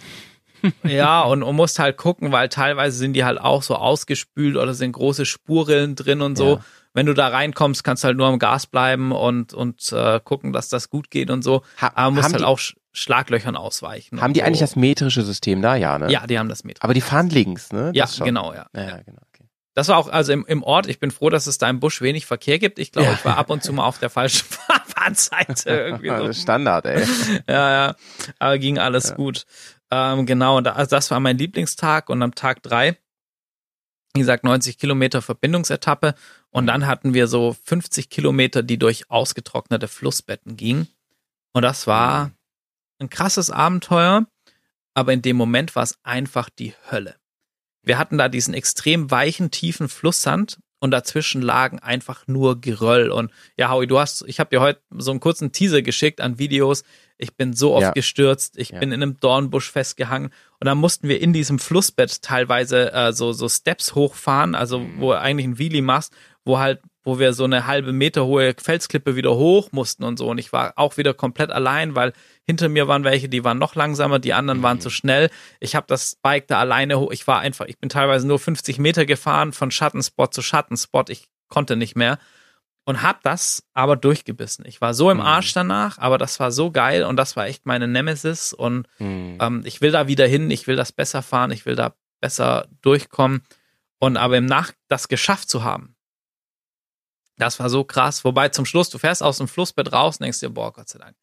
ja, 0.82 1.22
und, 1.22 1.42
und 1.42 1.56
musst 1.56 1.78
halt 1.78 1.96
gucken, 1.96 2.32
weil 2.32 2.48
teilweise 2.48 2.98
sind 2.98 3.12
die 3.12 3.24
halt 3.24 3.40
auch 3.40 3.62
so 3.62 3.76
ausgespült 3.76 4.56
oder 4.56 4.74
sind 4.74 4.92
große 4.92 5.24
Spurrillen 5.24 5.94
drin 5.94 6.20
und 6.20 6.36
so. 6.36 6.56
Ja 6.56 6.64
wenn 6.96 7.06
du 7.06 7.14
da 7.14 7.28
reinkommst, 7.28 7.84
kannst 7.84 8.02
du 8.02 8.06
halt 8.06 8.16
nur 8.16 8.26
am 8.26 8.38
Gas 8.38 8.66
bleiben 8.66 9.12
und, 9.12 9.52
und 9.52 9.92
äh, 9.92 10.18
gucken, 10.24 10.52
dass 10.52 10.68
das 10.68 10.88
gut 10.88 11.10
geht 11.10 11.30
und 11.30 11.42
so. 11.42 11.62
Ha 11.80 11.92
Aber 11.94 12.10
musst 12.10 12.32
halt 12.32 12.42
auch 12.42 12.58
Schlaglöchern 12.92 13.54
ausweichen. 13.54 14.20
Haben 14.22 14.32
die 14.32 14.40
so. 14.40 14.46
eigentlich 14.46 14.60
das 14.60 14.76
metrische 14.76 15.22
System 15.22 15.60
da? 15.60 15.76
Ja, 15.76 15.98
ne? 15.98 16.10
Ja, 16.10 16.26
die 16.26 16.38
haben 16.38 16.48
das 16.48 16.64
metrische. 16.64 16.84
Aber 16.84 16.94
die 16.94 17.02
fahren 17.02 17.28
links, 17.28 17.70
ne? 17.70 17.92
Das 17.94 18.16
ja, 18.18 18.24
genau, 18.24 18.54
ja. 18.54 18.66
ja, 18.74 19.02
genau. 19.02 19.20
Das 19.74 19.88
war 19.88 19.98
auch, 19.98 20.08
also 20.08 20.32
im, 20.32 20.46
im 20.46 20.62
Ort, 20.62 20.86
ich 20.86 20.98
bin 20.98 21.10
froh, 21.10 21.28
dass 21.28 21.46
es 21.46 21.58
da 21.58 21.68
im 21.68 21.80
Busch 21.80 22.00
wenig 22.00 22.24
Verkehr 22.24 22.58
gibt. 22.58 22.78
Ich 22.78 22.92
glaube, 22.92 23.08
ja. 23.08 23.14
ich 23.14 23.24
war 23.26 23.36
ab 23.36 23.50
und 23.50 23.62
zu 23.62 23.74
mal 23.74 23.84
auf 23.84 23.98
der 23.98 24.08
falschen 24.08 24.46
Startseite. 25.06 25.68
Irgendwie 25.68 26.08
so. 26.08 26.32
Standard, 26.32 26.86
ey. 26.86 27.06
ja, 27.48 27.72
ja. 27.72 27.96
Aber 28.38 28.58
ging 28.58 28.78
alles 28.78 29.10
ja. 29.10 29.14
gut. 29.16 29.44
Ähm, 29.90 30.24
genau, 30.24 30.56
und 30.56 30.66
also 30.66 30.88
das 30.96 31.10
war 31.10 31.20
mein 31.20 31.36
Lieblingstag 31.36 32.08
und 32.08 32.22
am 32.22 32.34
Tag 32.34 32.62
drei, 32.62 32.96
wie 34.14 34.20
gesagt, 34.20 34.44
90 34.44 34.78
Kilometer 34.78 35.20
Verbindungsetappe 35.20 36.14
und 36.56 36.68
dann 36.68 36.86
hatten 36.86 37.12
wir 37.12 37.26
so 37.26 37.54
50 37.64 38.08
Kilometer, 38.08 38.62
die 38.62 38.78
durch 38.78 39.10
ausgetrocknete 39.10 39.88
Flussbetten 39.88 40.56
gingen. 40.56 40.88
Und 41.52 41.60
das 41.60 41.86
war 41.86 42.30
ein 42.98 43.10
krasses 43.10 43.50
Abenteuer, 43.50 44.26
aber 44.94 45.12
in 45.12 45.20
dem 45.20 45.36
Moment 45.36 45.76
war 45.76 45.82
es 45.82 45.98
einfach 46.02 46.48
die 46.48 46.72
Hölle. 46.90 47.16
Wir 47.82 47.98
hatten 47.98 48.16
da 48.16 48.30
diesen 48.30 48.54
extrem 48.54 49.10
weichen, 49.10 49.50
tiefen 49.50 49.90
Flusssand 49.90 50.58
und 50.78 50.92
dazwischen 50.92 51.42
lagen 51.42 51.78
einfach 51.78 52.26
nur 52.26 52.58
Geröll. 52.58 53.10
Und 53.10 53.30
ja, 53.58 53.68
Howie, 53.68 53.86
du 53.86 53.98
hast, 53.98 54.24
ich 54.26 54.40
habe 54.40 54.48
dir 54.48 54.62
heute 54.62 54.80
so 54.96 55.10
einen 55.10 55.20
kurzen 55.20 55.52
Teaser 55.52 55.82
geschickt 55.82 56.22
an 56.22 56.38
Videos. 56.38 56.84
Ich 57.18 57.36
bin 57.36 57.52
so 57.52 57.74
oft 57.74 57.82
ja. 57.82 57.90
gestürzt, 57.92 58.56
ich 58.56 58.70
ja. 58.70 58.78
bin 58.78 58.92
in 58.92 59.02
einem 59.02 59.20
Dornbusch 59.20 59.70
festgehangen 59.70 60.30
und 60.58 60.64
dann 60.64 60.78
mussten 60.78 61.06
wir 61.08 61.20
in 61.20 61.34
diesem 61.34 61.58
Flussbett 61.58 62.22
teilweise 62.22 62.92
äh, 62.94 63.12
so, 63.12 63.32
so 63.32 63.46
Steps 63.46 63.94
hochfahren, 63.94 64.54
also 64.54 64.80
mhm. 64.80 65.00
wo 65.00 65.12
eigentlich 65.12 65.46
ein 65.46 65.58
Wheelie 65.58 65.82
machst, 65.82 66.14
wo 66.46 66.58
halt, 66.58 66.80
wo 67.02 67.18
wir 67.18 67.32
so 67.32 67.44
eine 67.44 67.66
halbe 67.66 67.92
Meter 67.92 68.24
hohe 68.24 68.54
Felsklippe 68.56 69.16
wieder 69.16 69.34
hoch 69.34 69.68
mussten 69.72 70.04
und 70.04 70.18
so. 70.18 70.28
Und 70.28 70.38
ich 70.38 70.52
war 70.52 70.72
auch 70.76 70.96
wieder 70.96 71.12
komplett 71.12 71.50
allein, 71.50 71.94
weil 71.94 72.12
hinter 72.44 72.68
mir 72.68 72.88
waren 72.88 73.04
welche, 73.04 73.28
die 73.28 73.44
waren 73.44 73.58
noch 73.58 73.74
langsamer, 73.74 74.18
die 74.20 74.32
anderen 74.32 74.60
mhm. 74.60 74.62
waren 74.62 74.80
zu 74.80 74.88
schnell. 74.88 75.28
Ich 75.60 75.74
habe 75.74 75.86
das 75.88 76.16
Bike 76.22 76.46
da 76.46 76.60
alleine 76.60 76.98
hoch. 76.98 77.10
Ich 77.10 77.26
war 77.26 77.40
einfach, 77.40 77.66
ich 77.66 77.78
bin 77.78 77.90
teilweise 77.90 78.26
nur 78.26 78.38
50 78.38 78.78
Meter 78.78 79.04
gefahren 79.04 79.52
von 79.52 79.70
Schattenspot 79.70 80.32
zu 80.32 80.40
Schattenspot. 80.40 81.10
Ich 81.10 81.28
konnte 81.48 81.76
nicht 81.76 81.96
mehr 81.96 82.18
und 82.84 83.02
habe 83.02 83.18
das 83.24 83.64
aber 83.74 83.96
durchgebissen. 83.96 84.64
Ich 84.66 84.80
war 84.80 84.94
so 84.94 85.10
im 85.10 85.18
mhm. 85.18 85.24
Arsch 85.24 85.52
danach, 85.52 85.98
aber 85.98 86.16
das 86.16 86.38
war 86.38 86.52
so 86.52 86.70
geil 86.70 87.02
und 87.02 87.16
das 87.16 87.34
war 87.34 87.46
echt 87.46 87.66
meine 87.66 87.88
Nemesis 87.88 88.52
und 88.52 88.86
mhm. 89.00 89.38
ähm, 89.40 89.62
ich 89.64 89.80
will 89.80 89.90
da 89.90 90.06
wieder 90.06 90.26
hin, 90.26 90.50
ich 90.50 90.68
will 90.68 90.76
das 90.76 90.92
besser 90.92 91.22
fahren, 91.22 91.50
ich 91.50 91.66
will 91.66 91.74
da 91.74 91.94
besser 92.20 92.68
durchkommen 92.82 93.42
und 93.98 94.16
aber 94.16 94.36
im 94.36 94.46
Nach 94.46 94.72
das 94.88 95.08
geschafft 95.08 95.50
zu 95.50 95.64
haben, 95.64 95.95
das 97.38 97.58
war 97.58 97.70
so 97.70 97.84
krass. 97.84 98.24
Wobei 98.24 98.48
zum 98.48 98.64
Schluss, 98.64 98.90
du 98.90 98.98
fährst 98.98 99.22
aus 99.22 99.38
dem 99.38 99.48
Flussbett 99.48 99.92
raus 99.92 100.16
und 100.16 100.24
denkst 100.24 100.40
dir, 100.40 100.50
boah, 100.50 100.72
Gott 100.72 100.88
sei 100.88 100.98
Dank, 100.98 101.16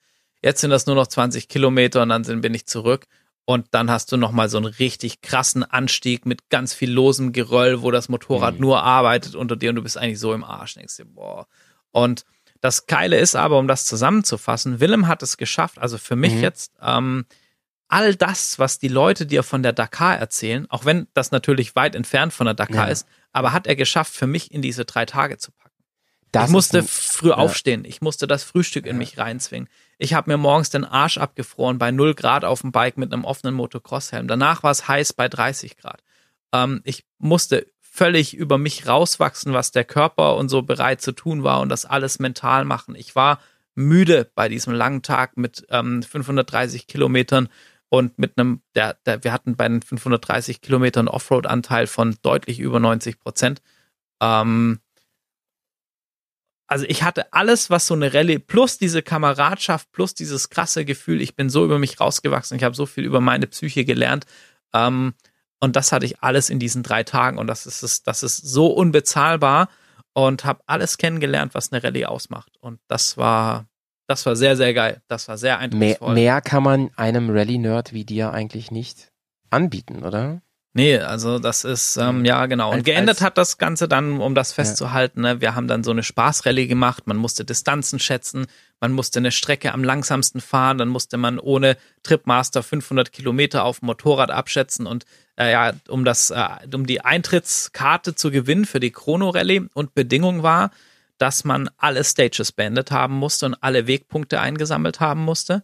Jetzt 0.43 0.59
sind 0.59 0.71
das 0.71 0.85
nur 0.85 0.95
noch 0.95 1.07
20 1.07 1.47
Kilometer 1.47 2.01
und 2.03 2.09
dann 2.09 2.25
sind, 2.25 2.41
bin 2.41 2.53
ich 2.53 2.65
zurück. 2.67 3.05
Und 3.45 3.67
dann 3.71 3.89
hast 3.89 4.11
du 4.11 4.17
nochmal 4.17 4.49
so 4.49 4.57
einen 4.57 4.65
richtig 4.65 5.21
krassen 5.21 5.63
Anstieg 5.63 6.25
mit 6.25 6.49
ganz 6.49 6.73
viel 6.73 6.91
losem 6.91 7.31
Geröll, 7.31 7.81
wo 7.81 7.91
das 7.91 8.09
Motorrad 8.09 8.55
mhm. 8.55 8.61
nur 8.61 8.83
arbeitet 8.83 9.35
unter 9.35 9.55
dir 9.55 9.69
und 9.69 9.77
du 9.77 9.83
bist 9.83 9.97
eigentlich 9.97 10.19
so 10.19 10.33
im 10.33 10.43
Arsch. 10.43 10.75
Denkst 10.75 10.97
dir, 10.97 11.05
boah. 11.05 11.47
Und 11.91 12.25
das 12.59 12.87
Geile 12.87 13.17
ist 13.17 13.35
aber, 13.35 13.57
um 13.57 13.67
das 13.67 13.85
zusammenzufassen, 13.85 14.79
Willem 14.79 15.07
hat 15.07 15.23
es 15.23 15.37
geschafft, 15.37 15.79
also 15.79 15.97
für 15.97 16.15
mich 16.15 16.33
mhm. 16.33 16.41
jetzt, 16.41 16.73
ähm, 16.81 17.25
all 17.89 18.15
das, 18.15 18.59
was 18.59 18.79
die 18.79 18.87
Leute 18.87 19.25
dir 19.25 19.43
von 19.43 19.61
der 19.61 19.73
Dakar 19.73 20.17
erzählen, 20.17 20.65
auch 20.69 20.85
wenn 20.85 21.07
das 21.13 21.31
natürlich 21.31 21.75
weit 21.75 21.95
entfernt 21.95 22.33
von 22.33 22.45
der 22.45 22.55
Dakar 22.55 22.87
ja. 22.87 22.91
ist, 22.91 23.07
aber 23.33 23.51
hat 23.53 23.67
er 23.67 23.75
geschafft, 23.75 24.13
für 24.13 24.27
mich 24.27 24.51
in 24.51 24.61
diese 24.61 24.85
drei 24.85 25.05
Tage 25.05 25.37
zu 25.37 25.51
packen. 25.51 25.62
Das 26.33 26.49
ich 26.49 26.51
musste 26.51 26.79
ein, 26.79 26.87
früh 26.87 27.29
ja. 27.29 27.35
aufstehen. 27.35 27.85
Ich 27.85 28.01
musste 28.01 28.25
das 28.25 28.43
Frühstück 28.43 28.87
in 28.87 28.97
mich 28.97 29.17
reinzwingen. 29.17 29.69
Ich 29.99 30.15
habe 30.15 30.31
mir 30.31 30.37
morgens 30.37 30.71
den 30.71 30.83
Arsch 30.83 31.19
abgefroren 31.19 31.77
bei 31.77 31.91
0 31.91 32.15
Grad 32.15 32.43
auf 32.43 32.61
dem 32.61 32.71
Bike 32.71 32.97
mit 32.97 33.13
einem 33.13 33.23
offenen 33.23 33.53
Motocross-Helm. 33.53 34.27
Danach 34.27 34.63
war 34.63 34.71
es 34.71 34.87
heiß 34.87 35.13
bei 35.13 35.29
30 35.29 35.77
Grad. 35.77 36.03
Ähm, 36.51 36.81
ich 36.85 37.05
musste 37.19 37.67
völlig 37.79 38.33
über 38.33 38.57
mich 38.57 38.87
rauswachsen, 38.87 39.53
was 39.53 39.71
der 39.71 39.83
Körper 39.83 40.35
und 40.35 40.49
so 40.49 40.63
bereit 40.63 41.01
zu 41.01 41.11
tun 41.11 41.43
war 41.43 41.61
und 41.61 41.69
das 41.69 41.85
alles 41.85 42.17
mental 42.17 42.65
machen. 42.65 42.95
Ich 42.95 43.15
war 43.15 43.39
müde 43.75 44.31
bei 44.33 44.49
diesem 44.49 44.73
langen 44.73 45.03
Tag 45.03 45.37
mit 45.37 45.67
ähm, 45.69 46.01
530 46.01 46.87
Kilometern 46.87 47.47
und 47.89 48.17
mit 48.17 48.39
einem, 48.39 48.61
der, 48.73 48.95
der, 49.05 49.23
wir 49.23 49.31
hatten 49.31 49.55
bei 49.55 49.67
den 49.67 49.83
530 49.83 50.61
Kilometern 50.61 51.07
Offroad-Anteil 51.07 51.85
von 51.85 52.17
deutlich 52.23 52.59
über 52.59 52.79
90 52.79 53.19
Prozent. 53.19 53.61
Ähm, 54.19 54.79
also 56.67 56.85
ich 56.87 57.03
hatte 57.03 57.31
alles, 57.33 57.69
was 57.69 57.87
so 57.87 57.93
eine 57.93 58.13
Rallye 58.13 58.39
plus 58.39 58.77
diese 58.77 59.01
Kameradschaft 59.01 59.91
plus 59.91 60.13
dieses 60.13 60.49
krasse 60.49 60.85
Gefühl, 60.85 61.21
ich 61.21 61.35
bin 61.35 61.49
so 61.49 61.63
über 61.65 61.79
mich 61.79 61.99
rausgewachsen, 61.99 62.57
ich 62.57 62.63
habe 62.63 62.75
so 62.75 62.85
viel 62.85 63.03
über 63.03 63.21
meine 63.21 63.47
Psyche 63.47 63.85
gelernt. 63.85 64.25
Ähm, 64.73 65.13
und 65.59 65.75
das 65.75 65.91
hatte 65.91 66.05
ich 66.05 66.21
alles 66.21 66.49
in 66.49 66.59
diesen 66.59 66.83
drei 66.83 67.03
Tagen 67.03 67.37
und 67.37 67.47
das 67.47 67.65
ist, 67.65 68.07
das 68.07 68.23
ist 68.23 68.37
so 68.37 68.67
unbezahlbar 68.67 69.69
und 70.13 70.45
habe 70.45 70.61
alles 70.65 70.97
kennengelernt, 70.97 71.53
was 71.53 71.71
eine 71.71 71.83
Rallye 71.83 72.05
ausmacht. 72.05 72.57
Und 72.59 72.79
das 72.87 73.17
war, 73.17 73.65
das 74.07 74.25
war 74.25 74.35
sehr, 74.35 74.57
sehr 74.57 74.73
geil. 74.73 75.01
Das 75.07 75.27
war 75.27 75.37
sehr 75.37 75.59
eindrucksvoll. 75.59 76.13
Mehr, 76.13 76.33
mehr 76.33 76.41
kann 76.41 76.63
man 76.63 76.91
einem 76.95 77.29
Rallye-Nerd 77.29 77.93
wie 77.93 78.05
dir 78.05 78.31
eigentlich 78.31 78.71
nicht 78.71 79.11
anbieten, 79.49 80.03
oder? 80.03 80.41
Nee, 80.75 80.97
also 80.97 81.37
das 81.37 81.65
ist, 81.65 81.97
ähm, 81.97 82.25
ja 82.25 82.47
genau. 82.47 82.71
Und 82.71 82.89
als, 82.89 83.07
als, 83.07 83.21
hat 83.21 83.37
das 83.37 83.59
Ganze 83.59 83.87
dann, 83.87 84.19
um 84.19 84.33
das 84.33 84.53
festzuhalten, 84.53 85.23
ja. 85.23 85.35
ne, 85.35 85.41
wir 85.41 85.53
haben 85.53 85.67
dann 85.67 85.83
so 85.83 85.91
eine 85.91 86.01
Spaßrallye 86.01 86.65
gemacht, 86.65 87.05
man 87.05 87.17
musste 87.17 87.45
Distanzen 87.45 87.99
schätzen, 87.99 88.47
man 88.79 88.91
musste 88.91 89.19
eine 89.19 89.31
Strecke 89.31 89.71
am 89.71 89.83
langsamsten 89.83 90.41
fahren, 90.41 90.79
dann 90.79 90.87
musste 90.87 91.17
man 91.17 91.37
ohne 91.37 91.77
Tripmaster 92.01 92.63
500 92.63 93.11
Kilometer 93.11 93.65
auf 93.65 93.81
dem 93.81 93.85
Motorrad 93.85 94.31
abschätzen 94.31 94.87
und 94.87 95.05
äh, 95.35 95.51
ja, 95.51 95.73
um 95.89 96.05
das, 96.05 96.31
äh, 96.31 96.47
um 96.73 96.87
die 96.87 97.01
Eintrittskarte 97.01 98.15
zu 98.15 98.31
gewinnen 98.31 98.65
für 98.65 98.79
die 98.79 98.91
Chrono 98.91 99.29
Rallye 99.29 99.67
und 99.75 99.93
Bedingung 99.93 100.41
war, 100.41 100.71
dass 101.19 101.43
man 101.43 101.69
alle 101.77 102.03
Stages 102.03 102.51
beendet 102.51 102.89
haben 102.89 103.13
musste 103.13 103.45
und 103.45 103.55
alle 103.61 103.85
Wegpunkte 103.85 104.39
eingesammelt 104.39 104.99
haben 104.99 105.23
musste. 105.23 105.63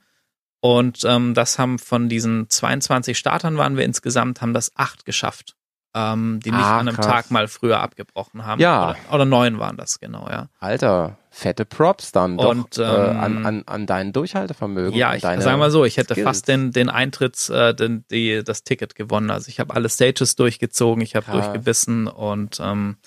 Und 0.61 1.03
ähm, 1.06 1.34
das 1.34 1.57
haben 1.57 1.80
von 1.80 2.10
diesen 2.10 2.49
22 2.49 3.18
Startern 3.18 3.57
waren 3.57 3.77
wir 3.77 3.86
insgesamt, 3.86 4.41
haben 4.41 4.53
das 4.53 4.72
acht 4.76 5.06
geschafft, 5.06 5.56
ähm, 5.95 6.41
die 6.44 6.52
nicht 6.52 6.60
ah, 6.60 6.80
an 6.80 6.88
einem 6.88 6.98
krass. 6.98 7.06
Tag 7.06 7.31
mal 7.31 7.48
früher 7.48 7.80
abgebrochen 7.80 8.45
haben. 8.45 8.61
Ja. 8.61 8.90
Oder, 8.90 9.14
oder, 9.14 9.26
neun 9.26 9.60
waren 9.60 9.77
das, 9.77 9.99
genau, 9.99 10.27
ja. 10.30 10.49
Alter, 10.60 11.18
fette 11.30 11.64
Props 11.64 12.11
dann 12.11 12.38
und, 12.38 12.77
doch, 12.77 12.84
ähm, 12.84 13.15
äh, 13.15 13.19
an, 13.19 13.45
an, 13.45 13.64
an 13.68 13.86
dein 13.86 14.11
Durchhaltevermögen. 14.11 14.99
Ja, 14.99 15.15
ich 15.15 15.22
sage 15.22 15.57
mal 15.57 15.72
so, 15.72 15.86
ich 15.86 15.95
hätte 15.95 16.14
Skills. 16.14 16.26
fast 16.27 16.48
den, 16.49 16.72
den 16.72 16.90
Eintritts, 16.90 17.49
äh, 17.49 17.73
den, 17.73 18.06
die, 18.11 18.44
das 18.44 18.64
Ticket 18.64 18.95
gewonnen. 18.95 19.31
Also 19.31 19.48
ich 19.48 19.61
habe 19.61 19.73
alle 19.73 19.88
Stages 19.88 20.36
durchgezogen, 20.36 21.02
ich 21.02 21.15
habe 21.15 21.31
durchgebissen 21.31 22.07
und 22.07 22.60
ähm, 22.60 22.98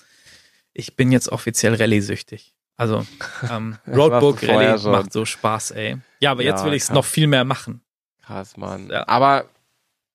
ich 0.73 0.95
bin 0.95 1.11
jetzt 1.11 1.29
offiziell 1.29 1.75
Rallye-süchtig. 1.75 2.55
Also 2.77 3.05
ähm, 3.49 3.77
Roadbook 3.87 4.43
Rallye 4.43 4.81
macht 4.89 5.13
so 5.13 5.25
Spaß, 5.25 5.71
ey. 5.71 5.97
Ja, 6.19 6.31
aber 6.31 6.43
ja, 6.43 6.51
jetzt 6.51 6.65
will 6.65 6.73
ich 6.73 6.83
es 6.83 6.91
noch 6.91 7.05
viel 7.05 7.27
mehr 7.27 7.43
machen. 7.43 7.81
Krass, 8.21 8.57
Mann. 8.57 8.89
Ja. 8.89 9.07
Aber 9.07 9.45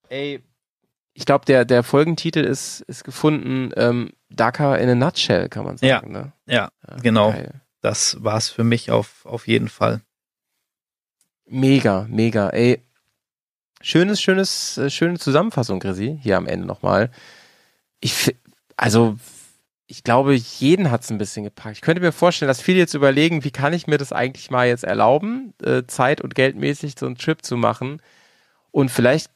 ey, 0.08 0.42
ich 1.14 1.26
glaube, 1.26 1.44
der, 1.44 1.64
der 1.64 1.82
Folgentitel 1.82 2.40
ist, 2.40 2.80
ist 2.82 3.04
gefunden, 3.04 3.72
ähm, 3.76 4.12
Dakar 4.30 4.78
in 4.78 4.88
a 4.88 4.94
Nutshell, 4.94 5.48
kann 5.48 5.64
man 5.64 5.76
sagen. 5.76 5.88
Ja, 5.88 6.02
ne? 6.02 6.32
ja, 6.46 6.70
ja 6.88 6.96
genau. 7.02 7.32
Geil. 7.32 7.60
Das 7.80 8.22
war's 8.22 8.48
für 8.48 8.64
mich 8.64 8.90
auf, 8.90 9.24
auf 9.24 9.46
jeden 9.46 9.68
Fall. 9.68 10.00
Mega, 11.46 12.06
mega. 12.08 12.50
Ey, 12.50 12.82
schönes, 13.80 14.20
schönes, 14.20 14.78
äh, 14.78 14.90
schöne 14.90 15.18
Zusammenfassung, 15.18 15.80
Grisi, 15.80 16.18
hier 16.22 16.36
am 16.36 16.46
Ende 16.46 16.66
nochmal. 16.66 17.10
Ich, 18.00 18.34
also 18.76 19.16
ich 19.90 20.04
glaube, 20.04 20.34
jeden 20.34 20.90
hat 20.90 21.02
es 21.02 21.10
ein 21.10 21.16
bisschen 21.16 21.44
gepackt. 21.44 21.76
Ich 21.76 21.80
könnte 21.80 22.02
mir 22.02 22.12
vorstellen, 22.12 22.48
dass 22.48 22.60
viele 22.60 22.78
jetzt 22.78 22.92
überlegen, 22.92 23.42
wie 23.42 23.50
kann 23.50 23.72
ich 23.72 23.86
mir 23.86 23.96
das 23.96 24.12
eigentlich 24.12 24.50
mal 24.50 24.68
jetzt 24.68 24.84
erlauben, 24.84 25.54
äh, 25.62 25.84
zeit- 25.86 26.20
und 26.20 26.34
geldmäßig 26.34 26.94
so 26.98 27.06
einen 27.06 27.16
Trip 27.16 27.42
zu 27.42 27.56
machen. 27.56 28.02
Und 28.70 28.90
vielleicht 28.90 29.30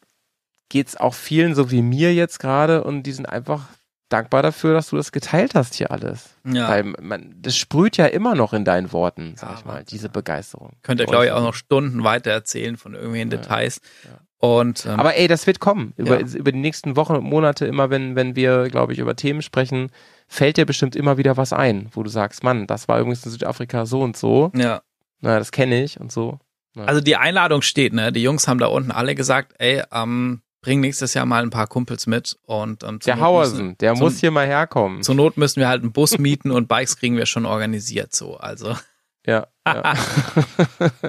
geht 0.69 0.89
es 0.89 0.97
auch 0.97 1.15
vielen 1.15 1.55
so 1.55 1.70
wie 1.70 1.81
mir 1.81 2.15
jetzt 2.15 2.39
gerade 2.39 2.85
und 2.85 3.05
die 3.05 3.12
sind 3.12 3.27
einfach 3.27 3.62
dankbar 4.11 4.43
dafür, 4.43 4.74
dass 4.74 4.91
du 4.91 4.97
das 4.97 5.11
geteilt 5.11 5.55
hast 5.55 5.74
hier 5.74 5.91
alles. 5.91 6.31
Ja. 6.45 6.69
Weil 6.69 6.85
man, 7.01 7.35
das 7.41 7.57
sprüht 7.57 7.97
ja 7.97 8.05
immer 8.05 8.35
noch 8.35 8.53
in 8.53 8.66
deinen 8.66 8.93
Worten, 8.93 9.35
sag 9.37 9.51
ja, 9.51 9.57
ich 9.59 9.65
mal, 9.65 9.85
diese 9.85 10.11
Begeisterung. 10.11 10.73
Könnt 10.83 11.01
ihr, 11.01 11.07
glaube 11.07 11.27
ich, 11.27 11.33
auch 11.33 11.43
noch 11.43 11.55
Stunden 11.55 12.05
weiter 12.05 12.31
erzählen 12.31 12.77
von 12.77 12.93
irgendwelchen 12.93 13.31
ja, 13.31 13.39
Details. 13.39 13.81
Ja. 14.05 14.20
Und, 14.39 14.87
ähm, 14.87 14.99
Aber 14.99 15.16
ey, 15.16 15.29
das 15.29 15.47
wird 15.47 15.61
kommen. 15.61 15.95
Über, 15.97 16.20
über 16.20 16.51
die 16.51 16.59
nächsten 16.59 16.97
Wochen 16.97 17.15
und 17.15 17.24
Monate, 17.24 17.65
immer 17.65 17.91
wenn, 17.91 18.16
wenn 18.16 18.35
wir, 18.35 18.69
glaube 18.69 18.93
ich, 18.93 18.99
über 18.99 19.15
Themen 19.15 19.41
sprechen, 19.41 19.91
fällt 20.33 20.57
dir 20.57 20.65
bestimmt 20.65 20.97
immer 20.97 21.19
wieder 21.19 21.37
was 21.37 21.53
ein, 21.53 21.89
wo 21.93 22.03
du 22.03 22.09
sagst, 22.09 22.43
Mann, 22.43 22.67
das 22.67 22.89
war 22.89 22.99
übrigens 22.99 23.25
in 23.27 23.33
Südafrika 23.33 23.85
so 23.85 24.01
und 24.01 24.17
so. 24.17 24.51
Ja. 24.55 24.83
Na, 25.21 25.39
das 25.39 25.53
kenne 25.53 25.85
ich 25.85 26.01
und 26.01 26.11
so. 26.11 26.39
Ja. 26.75 26.85
Also 26.85 27.03
die 27.03 27.17
Einladung 27.17 27.61
steht, 27.61 27.93
ne? 27.93 28.13
Die 28.13 28.23
Jungs 28.23 28.49
haben 28.49 28.59
da 28.59 28.67
unten 28.67 28.91
alle 28.91 29.15
gesagt, 29.15 29.55
ey, 29.59 29.83
ähm, 29.93 30.41
bring 30.63 30.81
nächstes 30.81 31.13
Jahr 31.13 31.27
mal 31.27 31.43
ein 31.43 31.51
paar 31.51 31.67
Kumpels 31.67 32.07
mit 32.07 32.39
und 32.47 32.83
ähm, 32.83 32.99
der 33.01 33.21
Hauersen, 33.21 33.77
der 33.79 33.95
zum, 33.95 34.05
muss 34.05 34.21
hier 34.21 34.31
mal 34.31 34.47
herkommen. 34.47 35.03
Zur 35.03 35.17
Not 35.17 35.37
müssen 35.37 35.61
wir 35.61 35.69
halt 35.69 35.83
einen 35.83 35.93
Bus 35.93 36.17
mieten 36.17 36.51
und 36.51 36.67
Bikes 36.67 36.97
kriegen 36.97 37.19
wir 37.19 37.27
schon 37.27 37.45
organisiert 37.45 38.15
so. 38.15 38.39
Also 38.39 38.75
ja. 39.27 39.49
ja. 39.67 39.95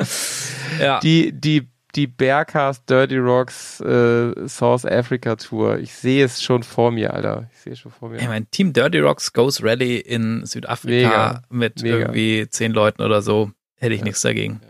ja. 0.80 1.00
Die 1.00 1.32
die 1.32 1.73
die 1.95 2.07
Bearcast 2.07 2.90
Dirty 2.90 3.18
Rocks 3.18 3.80
äh, 3.82 4.48
South 4.48 4.86
Africa 4.86 5.36
Tour. 5.36 5.80
Ich 5.80 5.94
sehe 5.94 6.26
es 6.26 6.41
schon 6.41 6.64
vor 6.64 6.91
mir, 6.91 7.14
Alter. 7.14 7.49
Ich 7.53 7.60
sehe 7.60 7.74
es 7.74 7.80
schon 7.80 7.91
vor 7.91 8.10
mir. 8.10 8.18
Ich 8.18 8.28
mein 8.28 8.49
Team 8.52 8.74
Dirty 8.74 8.99
Rocks 8.99 9.34
Goes 9.34 9.64
Rally 9.64 9.98
in 9.98 10.45
Südafrika 10.45 11.07
mega, 11.07 11.44
mit 11.49 11.84
mega. 11.84 11.98
irgendwie 11.98 12.49
zehn 12.49 12.72
Leuten 12.72 13.02
oder 13.02 13.22
so. 13.22 13.52
hätte 13.78 13.94
ich 13.94 14.02
ja. 14.02 14.06
nichts 14.06 14.22
dagegen. 14.22 14.61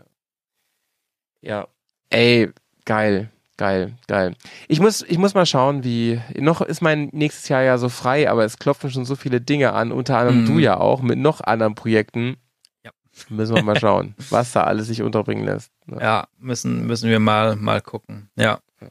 Ja. 1.41 1.67
Ey, 2.09 2.49
geil. 2.85 3.29
Geil, 3.55 3.93
geil. 4.07 4.35
Ich 4.67 4.79
muss, 4.79 5.03
ich 5.07 5.19
muss 5.19 5.35
mal 5.35 5.45
schauen, 5.45 5.83
wie, 5.83 6.19
noch 6.35 6.61
ist 6.61 6.81
mein 6.81 7.09
nächstes 7.11 7.49
Jahr 7.49 7.61
ja 7.61 7.77
so 7.77 7.87
frei, 7.87 8.27
aber 8.27 8.43
es 8.45 8.57
klopfen 8.57 8.89
schon 8.89 9.05
so 9.05 9.15
viele 9.15 9.41
Dinge 9.41 9.73
an, 9.73 9.91
unter 9.91 10.17
anderem 10.17 10.43
mm. 10.43 10.47
du 10.47 10.59
ja 10.59 10.77
auch, 10.77 11.03
mit 11.03 11.19
noch 11.19 11.39
anderen 11.39 11.75
Projekten. 11.75 12.37
Ja. 13.29 13.35
Müssen 13.35 13.55
wir 13.55 13.63
mal 13.63 13.79
schauen, 13.79 14.15
was 14.29 14.51
da 14.51 14.63
alles 14.63 14.87
sich 14.87 15.01
unterbringen 15.01 15.45
lässt. 15.45 15.71
Ne? 15.85 15.99
Ja, 16.01 16.27
müssen, 16.37 16.87
müssen 16.87 17.09
wir 17.09 17.19
mal, 17.19 17.55
mal 17.55 17.81
gucken. 17.81 18.29
Ja. 18.35 18.59
ja. 18.81 18.89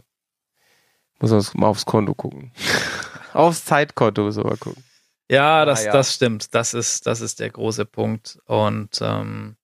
Muss 1.20 1.55
mal 1.55 1.66
aufs 1.66 1.85
Konto 1.85 2.15
gucken. 2.15 2.53
aufs 3.32 3.65
Zeitkonto 3.65 4.24
müssen 4.24 4.44
wir 4.44 4.51
mal 4.51 4.57
gucken. 4.57 4.82
Ja, 5.31 5.65
das, 5.65 5.82
ah, 5.82 5.86
ja. 5.86 5.93
das 5.93 6.15
stimmt. 6.15 6.55
Das 6.55 6.74
ist, 6.74 7.07
das 7.07 7.20
ist 7.20 7.40
der 7.40 7.51
große 7.51 7.85
Punkt. 7.85 8.39
Und, 8.47 9.01
ähm, 9.01 9.57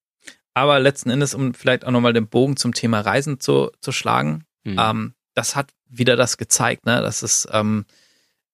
aber 0.53 0.79
letzten 0.79 1.09
Endes, 1.09 1.33
um 1.33 1.53
vielleicht 1.53 1.85
auch 1.85 1.91
nochmal 1.91 2.13
den 2.13 2.27
Bogen 2.27 2.57
zum 2.57 2.73
Thema 2.73 3.01
Reisen 3.01 3.39
zu, 3.39 3.71
zu 3.79 3.91
schlagen, 3.91 4.45
Mhm. 4.63 4.77
Ähm, 4.79 5.13
das 5.33 5.55
hat 5.55 5.71
wieder 5.87 6.15
das 6.15 6.37
gezeigt, 6.37 6.85
ne? 6.85 7.01
Das 7.01 7.23
ist, 7.23 7.47
ähm, 7.51 7.85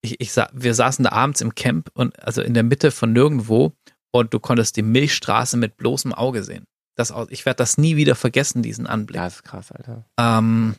ich, 0.01 0.19
ich 0.21 0.31
wir 0.53 0.73
saßen 0.73 1.03
da 1.03 1.11
abends 1.11 1.41
im 1.41 1.55
Camp 1.55 1.89
und 1.93 2.21
also 2.23 2.41
in 2.41 2.53
der 2.53 2.63
Mitte 2.63 2.91
von 2.91 3.13
nirgendwo 3.13 3.73
und 4.19 4.33
du 4.33 4.39
konntest 4.39 4.75
die 4.77 4.81
Milchstraße 4.81 5.57
mit 5.57 5.77
bloßem 5.77 6.13
Auge 6.13 6.43
sehen. 6.43 6.65
Das, 6.95 7.13
ich 7.29 7.45
werde 7.45 7.57
das 7.57 7.77
nie 7.77 7.95
wieder 7.95 8.15
vergessen, 8.15 8.63
diesen 8.63 8.87
Anblick. 8.87 9.17
Ja, 9.17 9.27
ist 9.27 9.43
krass, 9.43 9.71
Alter. 9.71 10.05
Ähm, 10.17 10.75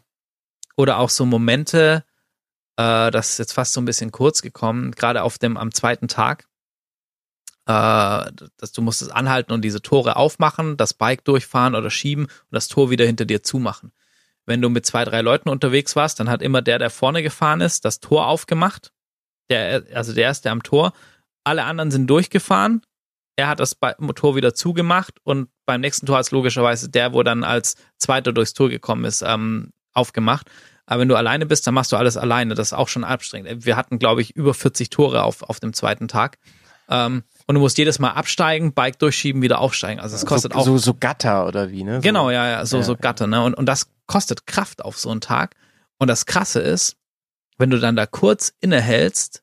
oder 0.76 0.98
auch 0.98 1.10
so 1.10 1.26
Momente, 1.26 2.04
äh, 2.76 3.10
das 3.10 3.30
ist 3.30 3.38
jetzt 3.38 3.52
fast 3.52 3.72
so 3.72 3.80
ein 3.80 3.84
bisschen 3.84 4.12
kurz 4.12 4.42
gekommen, 4.42 4.92
gerade 4.92 5.22
auf 5.22 5.38
dem 5.38 5.56
am 5.56 5.72
zweiten 5.72 6.08
Tag, 6.08 6.48
äh, 7.66 8.30
dass 8.56 8.72
du 8.72 8.80
musstest 8.80 9.12
anhalten 9.12 9.52
und 9.52 9.62
diese 9.62 9.82
Tore 9.82 10.16
aufmachen, 10.16 10.76
das 10.76 10.94
Bike 10.94 11.24
durchfahren 11.24 11.74
oder 11.74 11.90
schieben 11.90 12.24
und 12.24 12.52
das 12.52 12.68
Tor 12.68 12.90
wieder 12.90 13.04
hinter 13.04 13.26
dir 13.26 13.42
zumachen 13.42 13.92
wenn 14.46 14.62
du 14.62 14.70
mit 14.70 14.86
zwei, 14.86 15.04
drei 15.04 15.20
Leuten 15.20 15.48
unterwegs 15.48 15.96
warst, 15.96 16.20
dann 16.20 16.30
hat 16.30 16.40
immer 16.40 16.62
der, 16.62 16.78
der 16.78 16.90
vorne 16.90 17.22
gefahren 17.22 17.60
ist, 17.60 17.84
das 17.84 18.00
Tor 18.00 18.28
aufgemacht. 18.28 18.92
Der, 19.50 19.82
also 19.92 20.12
der 20.12 20.24
erste 20.24 20.50
am 20.50 20.62
Tor. 20.62 20.92
Alle 21.44 21.64
anderen 21.64 21.90
sind 21.90 22.06
durchgefahren. 22.06 22.82
Er 23.36 23.48
hat 23.48 23.60
das 23.60 23.76
Motor 23.98 24.34
wieder 24.34 24.54
zugemacht 24.54 25.14
und 25.22 25.48
beim 25.66 25.82
nächsten 25.82 26.06
Tor 26.06 26.16
hat 26.16 26.24
es 26.24 26.30
logischerweise 26.30 26.88
der, 26.88 27.12
wo 27.12 27.22
dann 27.22 27.44
als 27.44 27.76
Zweiter 27.98 28.32
durchs 28.32 28.54
Tor 28.54 28.70
gekommen 28.70 29.04
ist, 29.04 29.22
ähm, 29.22 29.72
aufgemacht. 29.92 30.50
Aber 30.86 31.00
wenn 31.00 31.08
du 31.08 31.16
alleine 31.16 31.46
bist, 31.46 31.66
dann 31.66 31.74
machst 31.74 31.92
du 31.92 31.96
alles 31.96 32.16
alleine. 32.16 32.54
Das 32.54 32.68
ist 32.68 32.72
auch 32.72 32.88
schon 32.88 33.04
anstrengend. 33.04 33.66
Wir 33.66 33.76
hatten, 33.76 33.98
glaube 33.98 34.22
ich, 34.22 34.34
über 34.36 34.54
40 34.54 34.88
Tore 34.88 35.22
auf, 35.24 35.42
auf 35.42 35.60
dem 35.60 35.72
zweiten 35.72 36.08
Tag. 36.08 36.38
Ähm, 36.88 37.24
und 37.46 37.54
du 37.56 37.60
musst 37.60 37.76
jedes 37.78 37.98
Mal 37.98 38.10
absteigen, 38.10 38.72
Bike 38.72 38.98
durchschieben, 38.98 39.42
wieder 39.42 39.60
aufsteigen. 39.60 40.00
Also 40.00 40.16
es 40.16 40.24
kostet 40.24 40.52
so, 40.52 40.58
auch. 40.58 40.64
So, 40.64 40.78
so 40.78 40.94
Gatter 40.94 41.46
oder 41.46 41.70
wie, 41.70 41.84
ne? 41.84 41.96
So, 41.96 42.00
genau, 42.02 42.30
ja, 42.30 42.48
ja, 42.48 42.66
so, 42.66 42.78
ja, 42.78 42.82
so 42.84 42.96
Gatter, 42.96 43.26
ne? 43.26 43.42
Und, 43.42 43.54
und 43.54 43.66
das 43.66 43.88
kostet 44.06 44.46
Kraft 44.46 44.84
auf 44.84 44.98
so 44.98 45.10
einen 45.10 45.20
Tag. 45.20 45.56
Und 45.98 46.08
das 46.08 46.26
Krasse 46.26 46.60
ist, 46.60 46.96
wenn 47.58 47.70
du 47.70 47.80
dann 47.80 47.96
da 47.96 48.06
kurz 48.06 48.52
innehältst 48.60 49.42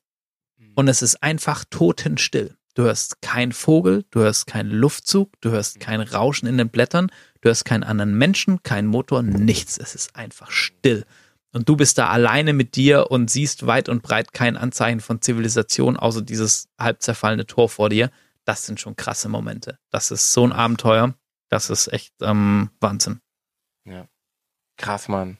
mhm. 0.56 0.72
und 0.74 0.88
es 0.88 1.02
ist 1.02 1.22
einfach 1.22 1.64
totenstill. 1.68 2.56
Du 2.74 2.82
hörst 2.82 3.22
keinen 3.22 3.52
Vogel, 3.52 4.04
du 4.10 4.20
hörst 4.20 4.46
keinen 4.46 4.70
Luftzug, 4.70 5.30
du 5.40 5.50
hörst 5.50 5.78
kein 5.78 6.00
Rauschen 6.00 6.48
in 6.48 6.58
den 6.58 6.70
Blättern, 6.70 7.10
du 7.40 7.48
hörst 7.48 7.64
keinen 7.64 7.84
anderen 7.84 8.18
Menschen, 8.18 8.62
keinen 8.64 8.88
Motor, 8.88 9.22
nichts. 9.22 9.78
Es 9.78 9.94
ist 9.94 10.16
einfach 10.16 10.50
still. 10.50 11.04
Und 11.52 11.68
du 11.68 11.76
bist 11.76 11.98
da 11.98 12.08
alleine 12.08 12.52
mit 12.52 12.74
dir 12.74 13.12
und 13.12 13.30
siehst 13.30 13.66
weit 13.66 13.88
und 13.88 14.02
breit 14.02 14.32
kein 14.32 14.56
Anzeichen 14.56 14.98
von 14.98 15.22
Zivilisation, 15.22 15.96
außer 15.96 16.20
dieses 16.20 16.68
halb 16.76 17.00
zerfallene 17.00 17.46
Tor 17.46 17.68
vor 17.68 17.90
dir. 17.90 18.10
Das 18.44 18.66
sind 18.66 18.80
schon 18.80 18.96
krasse 18.96 19.28
Momente. 19.28 19.78
Das 19.90 20.10
ist 20.10 20.32
so 20.32 20.44
ein 20.44 20.52
Abenteuer. 20.52 21.14
Das 21.50 21.70
ist 21.70 21.92
echt 21.92 22.12
ähm, 22.22 22.70
Wahnsinn. 22.80 23.20
Ja. 23.84 24.08
Krass, 24.76 25.06
Mann. 25.06 25.38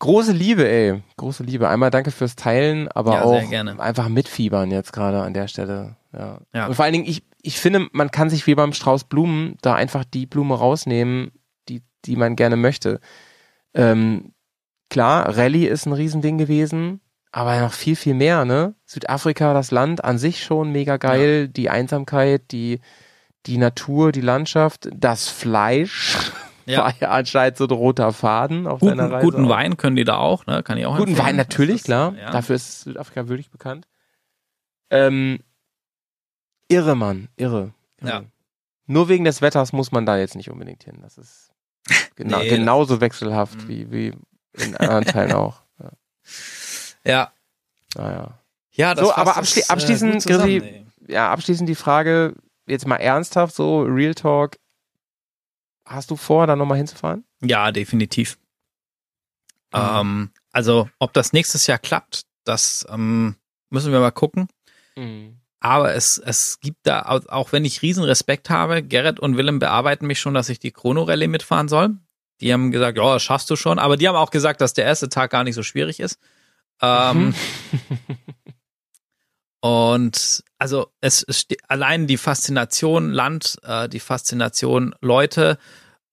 Große 0.00 0.32
Liebe, 0.32 0.68
ey. 0.68 1.02
Große 1.16 1.42
Liebe. 1.42 1.68
Einmal 1.68 1.90
danke 1.90 2.12
fürs 2.12 2.36
Teilen, 2.36 2.88
aber 2.88 3.14
ja, 3.14 3.22
auch 3.22 3.78
einfach 3.78 4.08
mitfiebern 4.08 4.70
jetzt 4.70 4.92
gerade 4.92 5.22
an 5.22 5.34
der 5.34 5.48
Stelle. 5.48 5.96
Ja. 6.12 6.38
ja. 6.54 6.66
Und 6.66 6.74
vor 6.74 6.84
allen 6.84 6.92
Dingen, 6.92 7.06
ich, 7.06 7.24
ich 7.42 7.58
finde, 7.58 7.88
man 7.92 8.10
kann 8.10 8.30
sich 8.30 8.46
wie 8.46 8.54
beim 8.54 8.72
Strauß 8.72 9.04
Blumen 9.04 9.56
da 9.60 9.74
einfach 9.74 10.04
die 10.04 10.26
Blume 10.26 10.56
rausnehmen, 10.56 11.32
die, 11.68 11.82
die 12.04 12.16
man 12.16 12.36
gerne 12.36 12.56
möchte. 12.56 13.00
Ähm, 13.74 14.32
klar, 14.88 15.36
Rallye 15.36 15.66
ist 15.66 15.86
ein 15.86 15.92
Riesending 15.92 16.38
gewesen, 16.38 17.00
aber 17.32 17.60
noch 17.60 17.72
viel, 17.72 17.96
viel 17.96 18.14
mehr, 18.14 18.44
ne? 18.44 18.74
Südafrika, 18.86 19.52
das 19.52 19.72
Land 19.72 20.04
an 20.04 20.18
sich 20.18 20.44
schon 20.44 20.70
mega 20.70 20.96
geil, 20.96 21.42
ja. 21.42 21.46
die 21.48 21.70
Einsamkeit, 21.70 22.52
die, 22.52 22.80
die 23.46 23.58
Natur, 23.58 24.12
die 24.12 24.20
Landschaft, 24.20 24.88
das 24.94 25.28
Fleisch. 25.28 26.32
Ja. 26.68 26.84
War 26.84 26.94
ja 27.00 27.10
anscheinend 27.10 27.56
so 27.56 27.64
ein 27.64 27.70
roter 27.70 28.12
Faden 28.12 28.66
auf 28.66 28.80
guten, 28.80 28.96
seiner 28.96 29.10
Reise. 29.10 29.24
Guten 29.24 29.46
auch. 29.46 29.48
Wein 29.48 29.76
können 29.78 29.96
die 29.96 30.04
da 30.04 30.16
auch, 30.18 30.44
ne? 30.46 30.62
Kann 30.62 30.76
ich 30.76 30.84
auch 30.84 30.96
Guten 30.96 31.10
empfehlen. 31.10 31.28
Wein 31.28 31.36
natürlich, 31.36 31.76
ist, 31.76 31.84
klar. 31.84 32.14
Ja. 32.14 32.30
Dafür 32.30 32.56
ist 32.56 32.82
Südafrika 32.82 33.28
wirklich 33.28 33.50
bekannt. 33.50 33.86
Ähm, 34.90 35.40
irre, 36.68 36.94
Mann, 36.94 37.28
irre. 37.36 37.72
Ja. 38.02 38.24
Nur 38.86 39.08
wegen 39.08 39.24
des 39.24 39.40
Wetters 39.40 39.72
muss 39.72 39.92
man 39.92 40.04
da 40.04 40.18
jetzt 40.18 40.36
nicht 40.36 40.50
unbedingt 40.50 40.84
hin. 40.84 40.98
Das 41.02 41.16
ist 41.16 41.52
genau, 42.16 42.40
nee, 42.40 42.48
genauso 42.48 42.94
das 42.94 43.00
wechselhaft 43.00 43.62
mhm. 43.64 43.68
wie, 43.68 43.90
wie 43.90 44.12
in 44.62 44.76
anderen 44.76 45.04
Teilen 45.04 45.32
auch. 45.32 45.62
Ja. 47.04 47.32
Ja. 47.94 48.02
Naja. 48.02 48.38
Ja, 48.72 48.94
das 48.94 49.06
so, 49.06 49.14
aber 49.14 49.36
abschli 49.36 49.62
das, 49.62 49.70
äh, 49.70 49.72
abschließend, 49.72 50.22
zusammen, 50.22 50.92
ja, 51.06 51.30
abschließend 51.32 51.68
die 51.68 51.74
Frage, 51.74 52.34
jetzt 52.66 52.86
mal 52.86 52.96
ernsthaft 52.96 53.54
so, 53.54 53.80
Real 53.82 54.14
Talk. 54.14 54.56
Hast 55.88 56.10
du 56.10 56.16
vor, 56.16 56.46
da 56.46 56.54
nochmal 56.54 56.78
hinzufahren? 56.78 57.24
Ja, 57.40 57.72
definitiv. 57.72 58.38
Mhm. 59.72 59.80
Ähm, 59.80 60.30
also, 60.52 60.88
ob 60.98 61.12
das 61.14 61.32
nächstes 61.32 61.66
Jahr 61.66 61.78
klappt, 61.78 62.22
das 62.44 62.86
ähm, 62.90 63.36
müssen 63.70 63.92
wir 63.92 64.00
mal 64.00 64.10
gucken. 64.10 64.48
Mhm. 64.96 65.40
Aber 65.60 65.94
es, 65.94 66.18
es 66.18 66.60
gibt 66.60 66.78
da, 66.84 67.02
auch 67.02 67.52
wenn 67.52 67.64
ich 67.64 67.82
riesen 67.82 68.04
Respekt 68.04 68.48
habe, 68.48 68.82
Gerrit 68.82 69.18
und 69.18 69.36
Willem 69.36 69.58
bearbeiten 69.58 70.06
mich 70.06 70.20
schon, 70.20 70.34
dass 70.34 70.48
ich 70.48 70.60
die 70.60 70.70
Chrono-Rallye 70.70 71.26
mitfahren 71.26 71.68
soll. 71.68 71.96
Die 72.40 72.52
haben 72.52 72.70
gesagt, 72.70 72.96
ja, 72.96 73.14
das 73.14 73.22
schaffst 73.22 73.50
du 73.50 73.56
schon. 73.56 73.78
Aber 73.78 73.96
die 73.96 74.06
haben 74.06 74.14
auch 74.14 74.30
gesagt, 74.30 74.60
dass 74.60 74.74
der 74.74 74.84
erste 74.84 75.08
Tag 75.08 75.32
gar 75.32 75.42
nicht 75.42 75.56
so 75.56 75.64
schwierig 75.64 75.98
ist. 75.98 76.20
Ähm, 76.80 77.34
und 79.68 80.42
also 80.56 80.86
es, 81.02 81.22
es 81.28 81.46
allein 81.68 82.06
die 82.06 82.16
Faszination 82.16 83.10
Land, 83.12 83.58
äh, 83.64 83.86
die 83.86 84.00
Faszination 84.00 84.94
Leute 85.02 85.58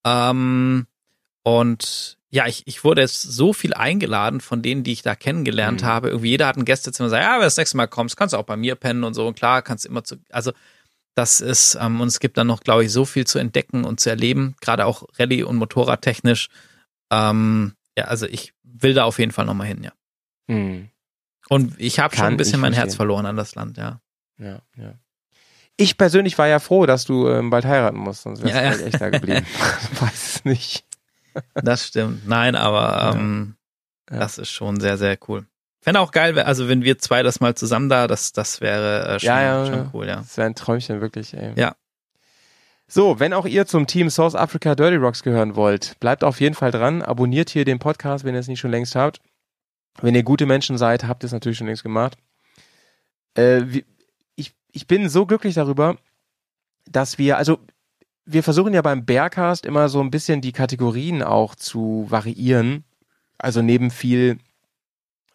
ähm, 0.06 0.88
und 1.44 2.18
ja, 2.32 2.48
ich, 2.48 2.64
ich 2.66 2.84
wurde 2.84 3.00
jetzt 3.00 3.22
so 3.22 3.54
viel 3.54 3.74
eingeladen 3.74 4.42
von 4.42 4.62
denen, 4.62 4.84
die 4.84 4.92
ich 4.92 5.04
da 5.04 5.16
kennengelernt 5.16 5.84
mhm. 5.84 5.86
habe. 5.86 6.10
Irgendwie 6.10 6.32
jeder 6.32 6.48
hat 6.48 6.58
ein 6.58 6.66
Gästezimmer, 6.66 7.08
sagt, 7.08 7.24
ja, 7.24 7.32
wenn 7.36 7.40
du 7.40 7.46
das 7.46 7.56
nächste 7.56 7.78
Mal 7.78 7.88
kommst, 7.88 8.18
kannst 8.18 8.34
du 8.34 8.38
auch 8.38 8.44
bei 8.44 8.58
mir 8.58 8.76
pennen 8.76 9.06
und 9.06 9.14
so. 9.14 9.26
Und 9.26 9.38
klar, 9.38 9.62
kannst 9.62 9.86
du 9.86 9.90
immer 9.90 10.04
zu, 10.04 10.18
also 10.32 10.52
das 11.14 11.40
ist, 11.40 11.78
ähm, 11.80 12.02
und 12.02 12.10
es 12.10 12.20
gibt 12.20 12.38
dann 12.38 12.48
noch, 12.48 12.60
glaube 12.60 12.84
ich, 12.84 12.92
so 12.92 13.06
viel 13.06 13.26
zu 13.26 13.40
entdecken 13.40 13.86
und 13.86 14.02
zu 14.02 14.10
erleben, 14.10 14.58
gerade 14.60 14.86
auch 14.86 15.04
Rallye- 15.18 15.46
und 15.46 15.56
Motorradtechnisch. 15.56 16.50
Ähm, 17.10 17.72
ja, 17.98 18.06
also 18.06 18.26
ich 18.26 18.54
will 18.64 18.94
da 18.94 19.06
auf 19.06 19.18
jeden 19.18 19.32
Fall 19.32 19.46
nochmal 19.46 19.68
hin, 19.68 19.82
ja. 19.82 19.94
Mhm. 20.48 20.90
Und 21.50 21.80
ich 21.80 22.00
habe 22.00 22.16
schon 22.16 22.26
ein 22.26 22.38
bisschen 22.38 22.60
mein 22.60 22.74
Herz 22.74 22.96
verloren 22.96 23.26
an 23.26 23.36
das 23.36 23.56
Land, 23.56 23.78
ja. 23.78 24.02
Ja, 24.38 24.62
ja. 24.76 24.94
Ich 25.78 25.98
persönlich 25.98 26.38
war 26.38 26.48
ja 26.48 26.60
froh, 26.60 26.86
dass 26.86 27.06
du 27.06 27.28
ähm, 27.28 27.50
bald 27.50 27.66
heiraten 27.66 27.98
musst, 27.98 28.24
sonst 28.24 28.42
wärst 28.42 28.56
ja, 28.56 28.62
du 28.62 28.66
ja. 28.66 28.72
halt 28.72 28.82
echt 28.82 29.02
da 29.02 29.10
geblieben. 29.10 29.46
Weiß 30.00 30.36
es 30.36 30.46
nicht. 30.46 30.86
das 31.54 31.88
stimmt. 31.88 32.28
Nein, 32.28 32.56
aber 32.56 33.14
ähm, 33.16 33.56
ja. 34.10 34.20
das 34.20 34.38
ist 34.38 34.50
schon 34.50 34.80
sehr, 34.80 34.98
sehr 34.98 35.18
cool. 35.28 35.46
Fände 35.82 36.00
auch 36.00 36.12
geil, 36.12 36.40
also 36.40 36.68
wenn 36.68 36.84
wir 36.84 36.98
zwei 36.98 37.22
das 37.22 37.42
mal 37.42 37.54
zusammen 37.56 37.90
da, 37.90 38.08
das, 38.08 38.32
das 38.32 38.60
wäre 38.60 39.08
äh, 39.08 39.20
schon, 39.20 39.28
ja, 39.28 39.42
ja, 39.42 39.66
schon 39.68 39.92
cool, 39.94 40.08
ja. 40.08 40.16
Das 40.16 40.36
wäre 40.38 40.48
ein 40.48 40.56
Träumchen, 40.56 41.02
wirklich, 41.02 41.36
ey. 41.36 41.52
Ja. 41.56 41.76
So, 42.88 43.20
wenn 43.20 43.34
auch 43.34 43.46
ihr 43.46 43.66
zum 43.66 43.86
Team 43.86 44.10
Source 44.10 44.36
Africa 44.36 44.76
Dirty 44.76 44.96
Rocks 44.96 45.24
gehören 45.24 45.56
wollt, 45.56 46.00
bleibt 46.00 46.24
auf 46.24 46.40
jeden 46.40 46.56
Fall 46.56 46.72
dran, 46.72 47.02
abonniert 47.02 47.50
hier 47.50 47.66
den 47.66 47.80
Podcast, 47.80 48.24
wenn 48.24 48.34
ihr 48.34 48.40
es 48.40 48.48
nicht 48.48 48.60
schon 48.60 48.72
längst 48.72 48.96
habt. 48.96 49.22
Wenn 50.02 50.16
ihr 50.16 50.24
gute 50.24 50.46
Menschen 50.46 50.78
seid, 50.78 51.06
habt 51.06 51.24
ihr 51.24 51.28
es 51.28 51.34
natürlich 51.34 51.58
schon 51.58 51.68
längst 51.68 51.84
gemacht. 51.84 52.18
Äh, 53.38 53.84
ich, 54.36 54.54
ich 54.72 54.88
bin 54.88 55.10
so 55.10 55.26
glücklich 55.26 55.56
darüber, 55.56 55.98
dass 56.86 57.18
wir, 57.18 57.38
also 57.38 57.60
wir 58.26 58.44
versuchen 58.44 58.74
ja 58.74 58.82
beim 58.82 59.06
Bearcast 59.06 59.66
immer 59.66 59.90
so 59.90 60.02
ein 60.02 60.12
bisschen 60.12 60.42
die 60.42 60.52
Kategorien 60.52 61.22
auch 61.24 61.56
zu 61.56 62.06
variieren. 62.10 62.84
Also 63.38 63.62
neben 63.62 63.92
viel 63.92 64.40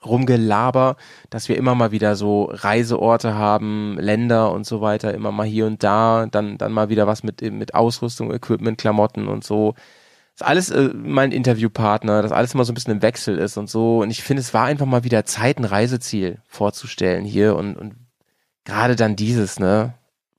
Rumgelaber, 0.04 0.96
dass 1.28 1.48
wir 1.48 1.56
immer 1.56 1.74
mal 1.74 1.92
wieder 1.92 2.16
so 2.16 2.44
Reiseorte 2.44 3.34
haben, 3.34 3.98
Länder 3.98 4.50
und 4.50 4.64
so 4.64 4.80
weiter, 4.80 5.12
immer 5.12 5.30
mal 5.30 5.46
hier 5.46 5.66
und 5.66 5.82
da, 5.82 6.26
dann, 6.30 6.56
dann 6.56 6.72
mal 6.72 6.88
wieder 6.88 7.06
was 7.06 7.22
mit, 7.22 7.42
mit 7.42 7.74
Ausrüstung, 7.74 8.32
Equipment, 8.32 8.78
Klamotten 8.78 9.28
und 9.28 9.44
so. 9.44 9.74
Ist 10.40 10.46
alles 10.46 10.70
äh, 10.70 10.88
mein 10.94 11.32
Interviewpartner, 11.32 12.22
dass 12.22 12.32
alles 12.32 12.54
immer 12.54 12.64
so 12.64 12.72
ein 12.72 12.74
bisschen 12.74 12.94
im 12.94 13.02
Wechsel 13.02 13.36
ist 13.36 13.58
und 13.58 13.68
so. 13.68 13.98
Und 13.98 14.10
ich 14.10 14.22
finde, 14.22 14.40
es 14.40 14.54
war 14.54 14.64
einfach 14.64 14.86
mal 14.86 15.04
wieder 15.04 15.26
Zeit, 15.26 15.58
ein 15.58 15.66
Reiseziel 15.66 16.38
vorzustellen 16.46 17.26
hier 17.26 17.56
und, 17.56 17.76
und 17.76 17.96
gerade 18.64 18.96
dann 18.96 19.16
dieses, 19.16 19.58
ne? 19.58 19.92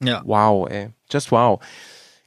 Ja. 0.03 0.23
Wow, 0.26 0.68
ey. 0.72 0.90
Just 1.11 1.32
wow. 1.32 1.64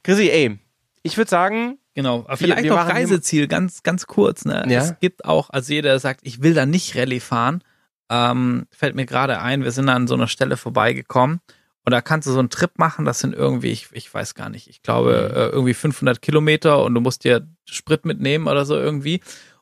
Chrissy, 0.03 0.29
ey, 0.29 0.57
Ich 1.03 1.17
würde 1.17 1.29
sagen, 1.29 1.79
Genau, 1.95 2.19
aber 2.19 2.37
vielleicht 2.37 2.63
wir, 2.63 2.71
wir 2.71 2.77
noch 2.77 2.89
Reiseziel, 2.89 3.47
ganz, 3.47 3.83
ganz 3.83 4.07
kurz. 4.07 4.45
Ne? 4.45 4.65
Ja? 4.67 4.79
Es 4.79 4.99
gibt 4.99 5.25
auch, 5.25 5.49
also 5.49 5.73
jeder, 5.73 5.89
der 5.89 5.99
sagt, 5.99 6.21
ich 6.23 6.41
will 6.41 6.53
da 6.53 6.65
nicht 6.65 6.95
Rallye 6.95 7.19
fahren, 7.19 7.61
ähm, 8.09 8.67
fällt 8.71 8.95
mir 8.95 9.05
gerade 9.05 9.41
ein, 9.41 9.63
wir 9.63 9.71
sind 9.71 9.89
an 9.89 10.07
so 10.07 10.13
einer 10.13 10.27
Stelle 10.27 10.55
vorbeigekommen 10.55 11.41
und 11.85 11.91
da 11.91 12.01
kannst 12.01 12.27
du 12.27 12.31
so 12.31 12.39
einen 12.39 12.49
Trip 12.49 12.71
machen, 12.77 13.05
das 13.05 13.19
sind 13.19 13.35
irgendwie, 13.35 13.71
ich, 13.71 13.89
ich 13.91 14.11
weiß 14.11 14.33
gar 14.33 14.49
nicht, 14.49 14.67
ich 14.67 14.81
glaube 14.81 15.29
mhm. 15.29 15.37
äh, 15.37 15.47
irgendwie 15.49 15.73
500 15.75 16.21
Kilometer 16.21 16.83
und 16.83 16.95
du 16.95 17.01
musst 17.01 17.23
dir 17.23 17.47
Sprit 17.69 18.05
mitnehmen 18.05 18.47
oder 18.47 18.65
so 18.65 18.75
irgendwie. 18.75 19.21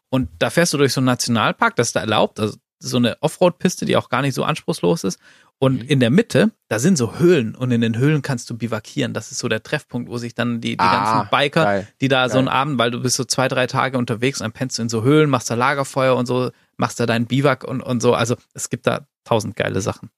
Und 0.10 0.30
da 0.40 0.50
fährst 0.50 0.74
du 0.74 0.78
durch 0.78 0.94
so 0.94 1.02
einen 1.02 1.08
Nationalpark, 1.08 1.76
das 1.76 1.88
ist 1.88 1.96
da 1.96 2.00
erlaubt, 2.00 2.40
also 2.40 2.58
so 2.80 2.98
eine 2.98 3.18
Offroad-Piste, 3.22 3.86
die 3.86 3.98
auch 3.98 4.10
gar 4.10 4.22
nicht 4.22 4.36
so 4.36 4.44
anspruchslos 4.44 5.04
ist. 5.04 5.20
Und 5.60 5.84
mhm. 5.84 5.88
in 5.88 6.00
der 6.00 6.10
Mitte, 6.10 6.52
da 6.70 6.80
sind 6.80 6.98
so 6.98 7.18
Höhlen 7.20 7.56
und 7.56 7.72
in 7.72 7.82
den 7.82 7.98
Höhlen 7.98 8.22
kannst 8.22 8.50
du 8.50 8.58
bivakieren. 8.58 9.14
Das 9.14 9.32
ist 9.32 9.40
so 9.40 9.48
der 9.48 9.64
Treffpunkt, 9.64 10.10
wo 10.10 10.18
sich 10.18 10.36
dann 10.36 10.62
die, 10.62 10.72
die 10.72 10.80
ah, 10.80 11.14
ganzen 11.14 11.30
Biker, 11.30 11.64
geil, 11.64 11.88
die 12.02 12.08
da 12.08 12.24
geil. 12.24 12.30
so 12.32 12.40
einen 12.40 12.48
Abend, 12.50 12.78
weil 12.80 12.92
du 12.92 13.02
bist 13.02 13.16
so 13.16 13.24
zwei, 13.24 13.48
drei 13.48 13.68
Tage 13.68 13.98
unterwegs, 13.98 14.40
dann 14.40 14.52
pennst 14.52 14.78
du 14.78 14.82
in 14.82 14.90
so 14.90 15.04
Höhlen, 15.04 15.30
machst 15.30 15.50
da 15.50 15.56
Lagerfeuer 15.56 16.16
und 16.16 16.26
so, 16.26 16.52
machst 16.78 17.00
da 17.00 17.06
deinen 17.06 17.26
Biwak 17.26 17.64
und, 17.64 17.82
und 17.82 18.02
so. 18.02 18.14
Also 18.14 18.36
es 18.54 18.70
gibt 18.70 18.88
da 18.88 19.08
tausend 19.24 19.56
geile 19.56 19.82
Sachen. 19.82 20.10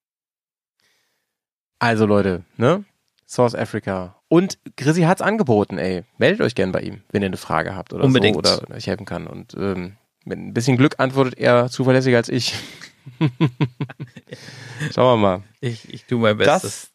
Also 1.79 2.05
Leute, 2.05 2.43
ne? 2.57 2.85
South 3.27 3.55
Africa. 3.55 4.15
Und 4.27 4.57
Chrissy 4.75 5.01
hat's 5.01 5.21
angeboten, 5.21 5.77
ey. 5.77 6.03
Meldet 6.17 6.41
euch 6.41 6.55
gern 6.55 6.71
bei 6.71 6.81
ihm, 6.81 7.01
wenn 7.11 7.21
ihr 7.21 7.27
eine 7.27 7.37
Frage 7.37 7.75
habt 7.75 7.93
oder 7.93 8.03
Unbedingt. 8.03 8.45
so 8.45 8.61
oder 8.61 8.77
ich 8.77 8.87
helfen 8.87 9.05
kann. 9.05 9.27
Und 9.27 9.53
ähm, 9.55 9.97
mit 10.23 10.39
ein 10.39 10.53
bisschen 10.53 10.77
Glück 10.77 10.99
antwortet 10.99 11.37
er 11.37 11.69
zuverlässiger 11.69 12.17
als 12.17 12.29
ich. 12.29 12.55
Schauen 14.93 15.13
wir 15.13 15.17
mal. 15.17 15.43
Ich, 15.61 15.93
ich 15.93 16.05
tue 16.05 16.19
mein 16.19 16.37
Bestes. 16.37 16.61
Das, 16.61 16.91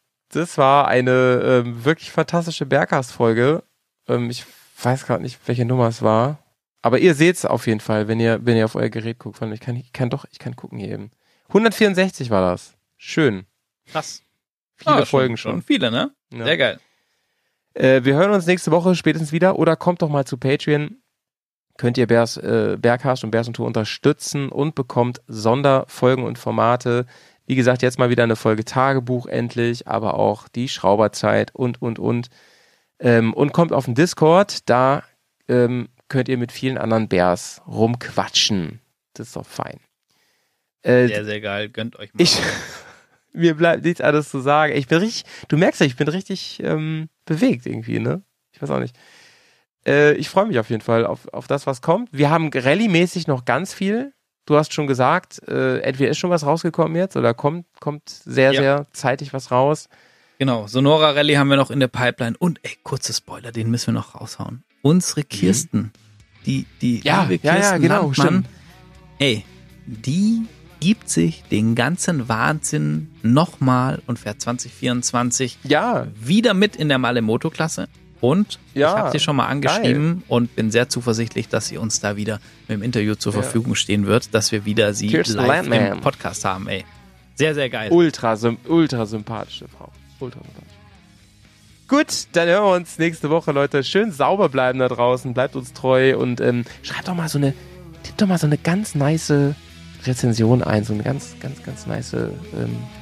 das 0.49 0.59
war 0.59 0.89
eine 0.89 1.63
ähm, 1.65 1.85
wirklich 1.85 2.11
fantastische 2.11 2.67
Bergcast-Folge. 2.67 3.63
Ähm, 4.09 4.31
ich 4.31 4.45
weiß 4.83 5.07
gerade 5.07 5.23
nicht, 5.23 5.39
welche 5.47 5.65
Nummer 5.65 5.89
es 5.89 6.03
war. 6.03 6.39
Aber 6.83 6.99
ihr 6.99 7.15
seht 7.15 7.37
es 7.37 7.45
auf 7.45 7.67
jeden 7.67 7.81
Fall, 7.81 8.09
wenn 8.09 8.21
ihr, 8.21 8.45
wenn 8.45 8.57
ihr 8.57 8.65
auf 8.65 8.75
euer 8.75 8.89
Gerät 8.89 9.19
guckt. 9.19 9.41
Ich 9.43 9.61
kann, 9.61 9.77
ich 9.77 9.93
kann 9.93 10.11
doch, 10.11 10.25
ich 10.31 10.39
kann 10.39 10.57
gucken 10.57 10.79
hier 10.79 10.93
eben. 10.93 11.11
164 11.49 12.31
war 12.31 12.41
das. 12.43 12.75
Schön. 12.97 13.47
Krass. 13.87 14.23
Viele 14.81 14.97
ah, 14.97 15.05
Folgen 15.05 15.37
schon, 15.37 15.53
schon. 15.53 15.63
Viele, 15.63 15.91
ne? 15.91 16.11
Ja. 16.33 16.45
Sehr 16.45 16.57
geil. 16.57 16.81
Äh, 17.75 18.05
wir 18.05 18.15
hören 18.15 18.33
uns 18.33 18.47
nächste 18.47 18.71
Woche 18.71 18.95
spätestens 18.95 19.33
wieder 19.33 19.59
oder 19.59 19.77
kommt 19.77 20.03
doch 20.03 20.09
mal 20.09 20.25
zu 20.25 20.37
Patreon 20.37 21.01
könnt 21.81 21.97
ihr 21.97 22.07
Bears, 22.07 22.37
äh, 22.37 22.77
Berghast 22.79 23.25
und 23.25 23.31
Bears 23.31 23.49
und 23.49 23.55
Tour 23.55 23.67
unterstützen 23.67 24.51
und 24.51 24.75
bekommt 24.75 25.23
Sonderfolgen 25.29 26.25
und 26.25 26.39
Formate. 26.39 27.07
Wie 27.47 27.55
gesagt, 27.55 27.81
jetzt 27.81 27.99
mal 27.99 28.11
wieder 28.11 28.23
eine 28.23 28.37
Folge 28.37 28.67
Tagebuch 28.67 29.27
endlich, 29.27 29.89
aber 29.89 30.15
auch 30.15 30.47
die 30.47 30.69
Schrauberzeit 30.69 31.55
und, 31.55 31.81
und, 31.81 31.99
und. 31.99 32.29
Ähm, 32.99 33.33
und 33.33 33.55
kommt 33.55 33.73
auf 33.73 33.87
den 33.87 33.95
Discord, 33.95 34.69
da 34.69 35.05
ähm, 35.49 35.89
könnt 36.09 36.29
ihr 36.29 36.37
mit 36.37 36.53
vielen 36.53 36.77
anderen 36.77 37.09
Bears 37.09 37.63
rumquatschen. 37.67 38.81
Das 39.15 39.29
ist 39.29 39.37
doch 39.37 39.47
fein. 39.47 39.81
Äh, 40.83 41.07
sehr, 41.07 41.25
sehr 41.25 41.41
geil. 41.41 41.71
Gönnt 41.71 41.99
euch 41.99 42.13
mal. 42.13 42.23
Ich, 42.23 42.39
mir 43.33 43.55
bleibt 43.55 43.85
nichts 43.85 44.01
anderes 44.01 44.31
zu 44.31 44.41
sagen. 44.41 44.75
Ich 44.77 44.87
bin 44.87 44.99
richtig, 44.99 45.25
du 45.49 45.57
merkst 45.57 45.81
ja, 45.81 45.87
ich 45.87 45.97
bin 45.97 46.09
richtig 46.09 46.61
ähm, 46.63 47.09
bewegt 47.25 47.67
irgendwie, 47.67 47.99
ne? 47.99 48.23
Ich 48.53 48.61
weiß 48.61 48.71
auch 48.71 48.81
nicht. 48.81 48.97
Äh, 49.87 50.15
ich 50.15 50.29
freue 50.29 50.47
mich 50.47 50.59
auf 50.59 50.71
jeden 50.71 50.83
Fall 50.83 51.07
auf, 51.07 51.29
auf 51.33 51.47
das, 51.47 51.67
was 51.67 51.83
kommt. 51.83 52.09
Wir 52.13 52.31
haben 52.31 52.51
Rallye-mäßig 52.51 53.27
noch 53.27 53.45
ganz 53.45 53.73
viel. 53.73 54.13
Du 54.47 54.57
hast 54.57 54.73
schon 54.73 54.87
gesagt, 54.87 55.41
äh, 55.49 55.79
entweder 55.81 56.11
ist 56.11 56.19
schon 56.19 56.31
was 56.31 56.45
rausgekommen 56.45 56.97
jetzt 56.97 57.17
oder 57.17 57.35
kommt, 57.35 57.67
kommt 57.79 58.09
sehr, 58.09 58.53
ja. 58.53 58.61
sehr 58.61 58.87
zeitig 58.93 59.33
was 59.33 59.51
raus. 59.51 59.89
Genau, 60.39 60.67
Sonora 60.67 61.11
Rallye 61.11 61.37
haben 61.37 61.49
wir 61.49 61.57
noch 61.57 61.71
in 61.71 61.81
der 61.81 61.89
Pipeline. 61.89 62.37
Und 62.39 62.61
ey, 62.63 62.77
kurze 62.83 63.13
Spoiler, 63.13 63.53
den 63.53 63.71
müssen 63.71 63.89
wir 63.89 63.95
noch 63.95 64.15
raushauen. 64.15 64.65
Unsere 64.83 65.23
Kirsten, 65.23 65.79
mhm. 65.79 65.91
die, 66.47 66.67
die 66.81 67.01
ja, 67.01 67.23
liebe 67.23 67.39
Kirsten 67.39 67.63
ja, 67.63 67.73
ja, 67.73 67.79
genau, 67.79 68.13
Landmann, 68.17 68.47
ey, 69.19 69.45
die 69.87 70.47
gibt 70.81 71.09
sich 71.09 71.45
den 71.51 71.75
ganzen 71.75 72.29
Wahnsinn 72.29 73.11
nochmal 73.23 74.03
und 74.07 74.19
fährt 74.19 74.41
2024 74.41 75.59
ja. 75.65 76.07
wieder 76.15 76.55
mit 76.55 76.77
in 76.77 76.89
der 76.89 76.99
Malemoto-Klasse. 76.99 77.89
Und 78.21 78.59
ja, 78.75 78.89
ich 78.89 78.99
habe 78.99 79.11
sie 79.13 79.19
schon 79.19 79.37
mal 79.37 79.47
angeschrieben 79.47 80.17
geil. 80.17 80.25
und 80.29 80.55
bin 80.57 80.71
sehr 80.71 80.89
zuversichtlich, 80.89 81.49
dass 81.49 81.69
sie 81.69 81.79
uns 81.79 82.01
da 82.01 82.17
wieder 82.17 82.41
mit 82.69 82.79
dem 82.79 82.83
Interview 82.83 83.15
zur 83.15 83.35
ja. 83.35 83.43
Verfügung 83.43 83.75
stehen 83.75 84.07
wird, 84.07 84.35
dass 84.35 84.53
wir 84.53 84.67
wieder 84.67 84.93
sie 84.93 85.09
Kirsten 85.09 85.37
live 85.37 85.49
Landman. 85.49 85.93
im 85.93 86.01
Podcast 86.01 86.45
haben, 86.45 86.69
ey. 86.69 86.85
Sehr, 87.35 87.55
sehr 87.55 87.71
geil. 87.71 87.91
Ultra, 87.91 88.37
ultra 88.69 89.07
sympathische 89.07 89.69
Frau. 89.69 89.91
Ultra 90.19 90.41
sympathisch. 90.41 90.71
Gut, 91.89 92.27
dann 92.33 92.47
hören 92.47 92.65
wir 92.65 92.77
uns 92.77 92.99
nächste 92.99 93.31
Woche, 93.31 93.53
Leute. 93.53 93.83
Schön 93.83 94.13
sauber 94.13 94.49
bleiben 94.51 94.79
da 94.79 94.89
draußen, 94.89 95.33
bleibt 95.33 95.57
uns 95.57 95.73
treu 95.73 96.17
und 96.17 96.41
ähm, 96.41 96.65
schreibt 96.83 97.09
doch 97.09 97.15
mal 97.15 97.29
so 97.29 97.39
eine, 97.39 97.55
doch 98.19 98.27
mal 98.27 98.39
so 98.39 98.47
eine 98.47 98.59
ganz 98.59 98.95
nice 98.95 99.33
Rezension 100.05 100.63
ein, 100.63 100.85
so 100.85 100.95
eine 100.95 101.03
ganz, 101.03 101.37
ganz, 101.41 101.63
ganz 101.63 101.87
nice 101.87 102.13
ähm, 102.15 102.31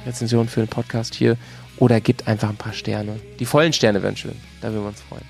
Rezension 0.05 0.47
für 0.47 0.61
den 0.61 0.67
Podcast 0.67 1.15
hier 1.15 1.37
oder 1.77 2.01
gebt 2.01 2.27
einfach 2.27 2.49
ein 2.49 2.57
paar 2.57 2.73
Sterne. 2.73 3.19
Die 3.39 3.45
vollen 3.45 3.73
Sterne 3.73 4.03
wären 4.03 4.17
schön. 4.17 4.35
Da 4.61 4.71
würden 4.71 4.83
wir 4.83 4.89
uns 4.89 5.01
freuen. 5.01 5.23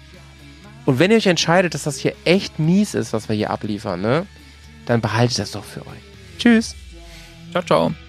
Und 0.86 0.98
wenn 0.98 1.12
ihr 1.12 1.18
euch 1.18 1.28
entscheidet, 1.28 1.74
dass 1.74 1.84
das 1.84 1.98
hier 1.98 2.16
echt 2.26 2.58
mies 2.58 2.96
ist, 2.96 3.14
was 3.14 3.30
wir 3.30 3.36
hier 3.36 3.52
abliefern, 3.52 4.02
ne? 4.02 4.26
Dann 4.86 5.02
behaltet 5.02 5.38
das 5.38 5.52
doch 5.52 5.64
für 5.64 5.82
euch. 5.82 6.02
Tschüss. 6.40 6.76
Ciao, 7.52 7.64
ciao. 7.64 8.09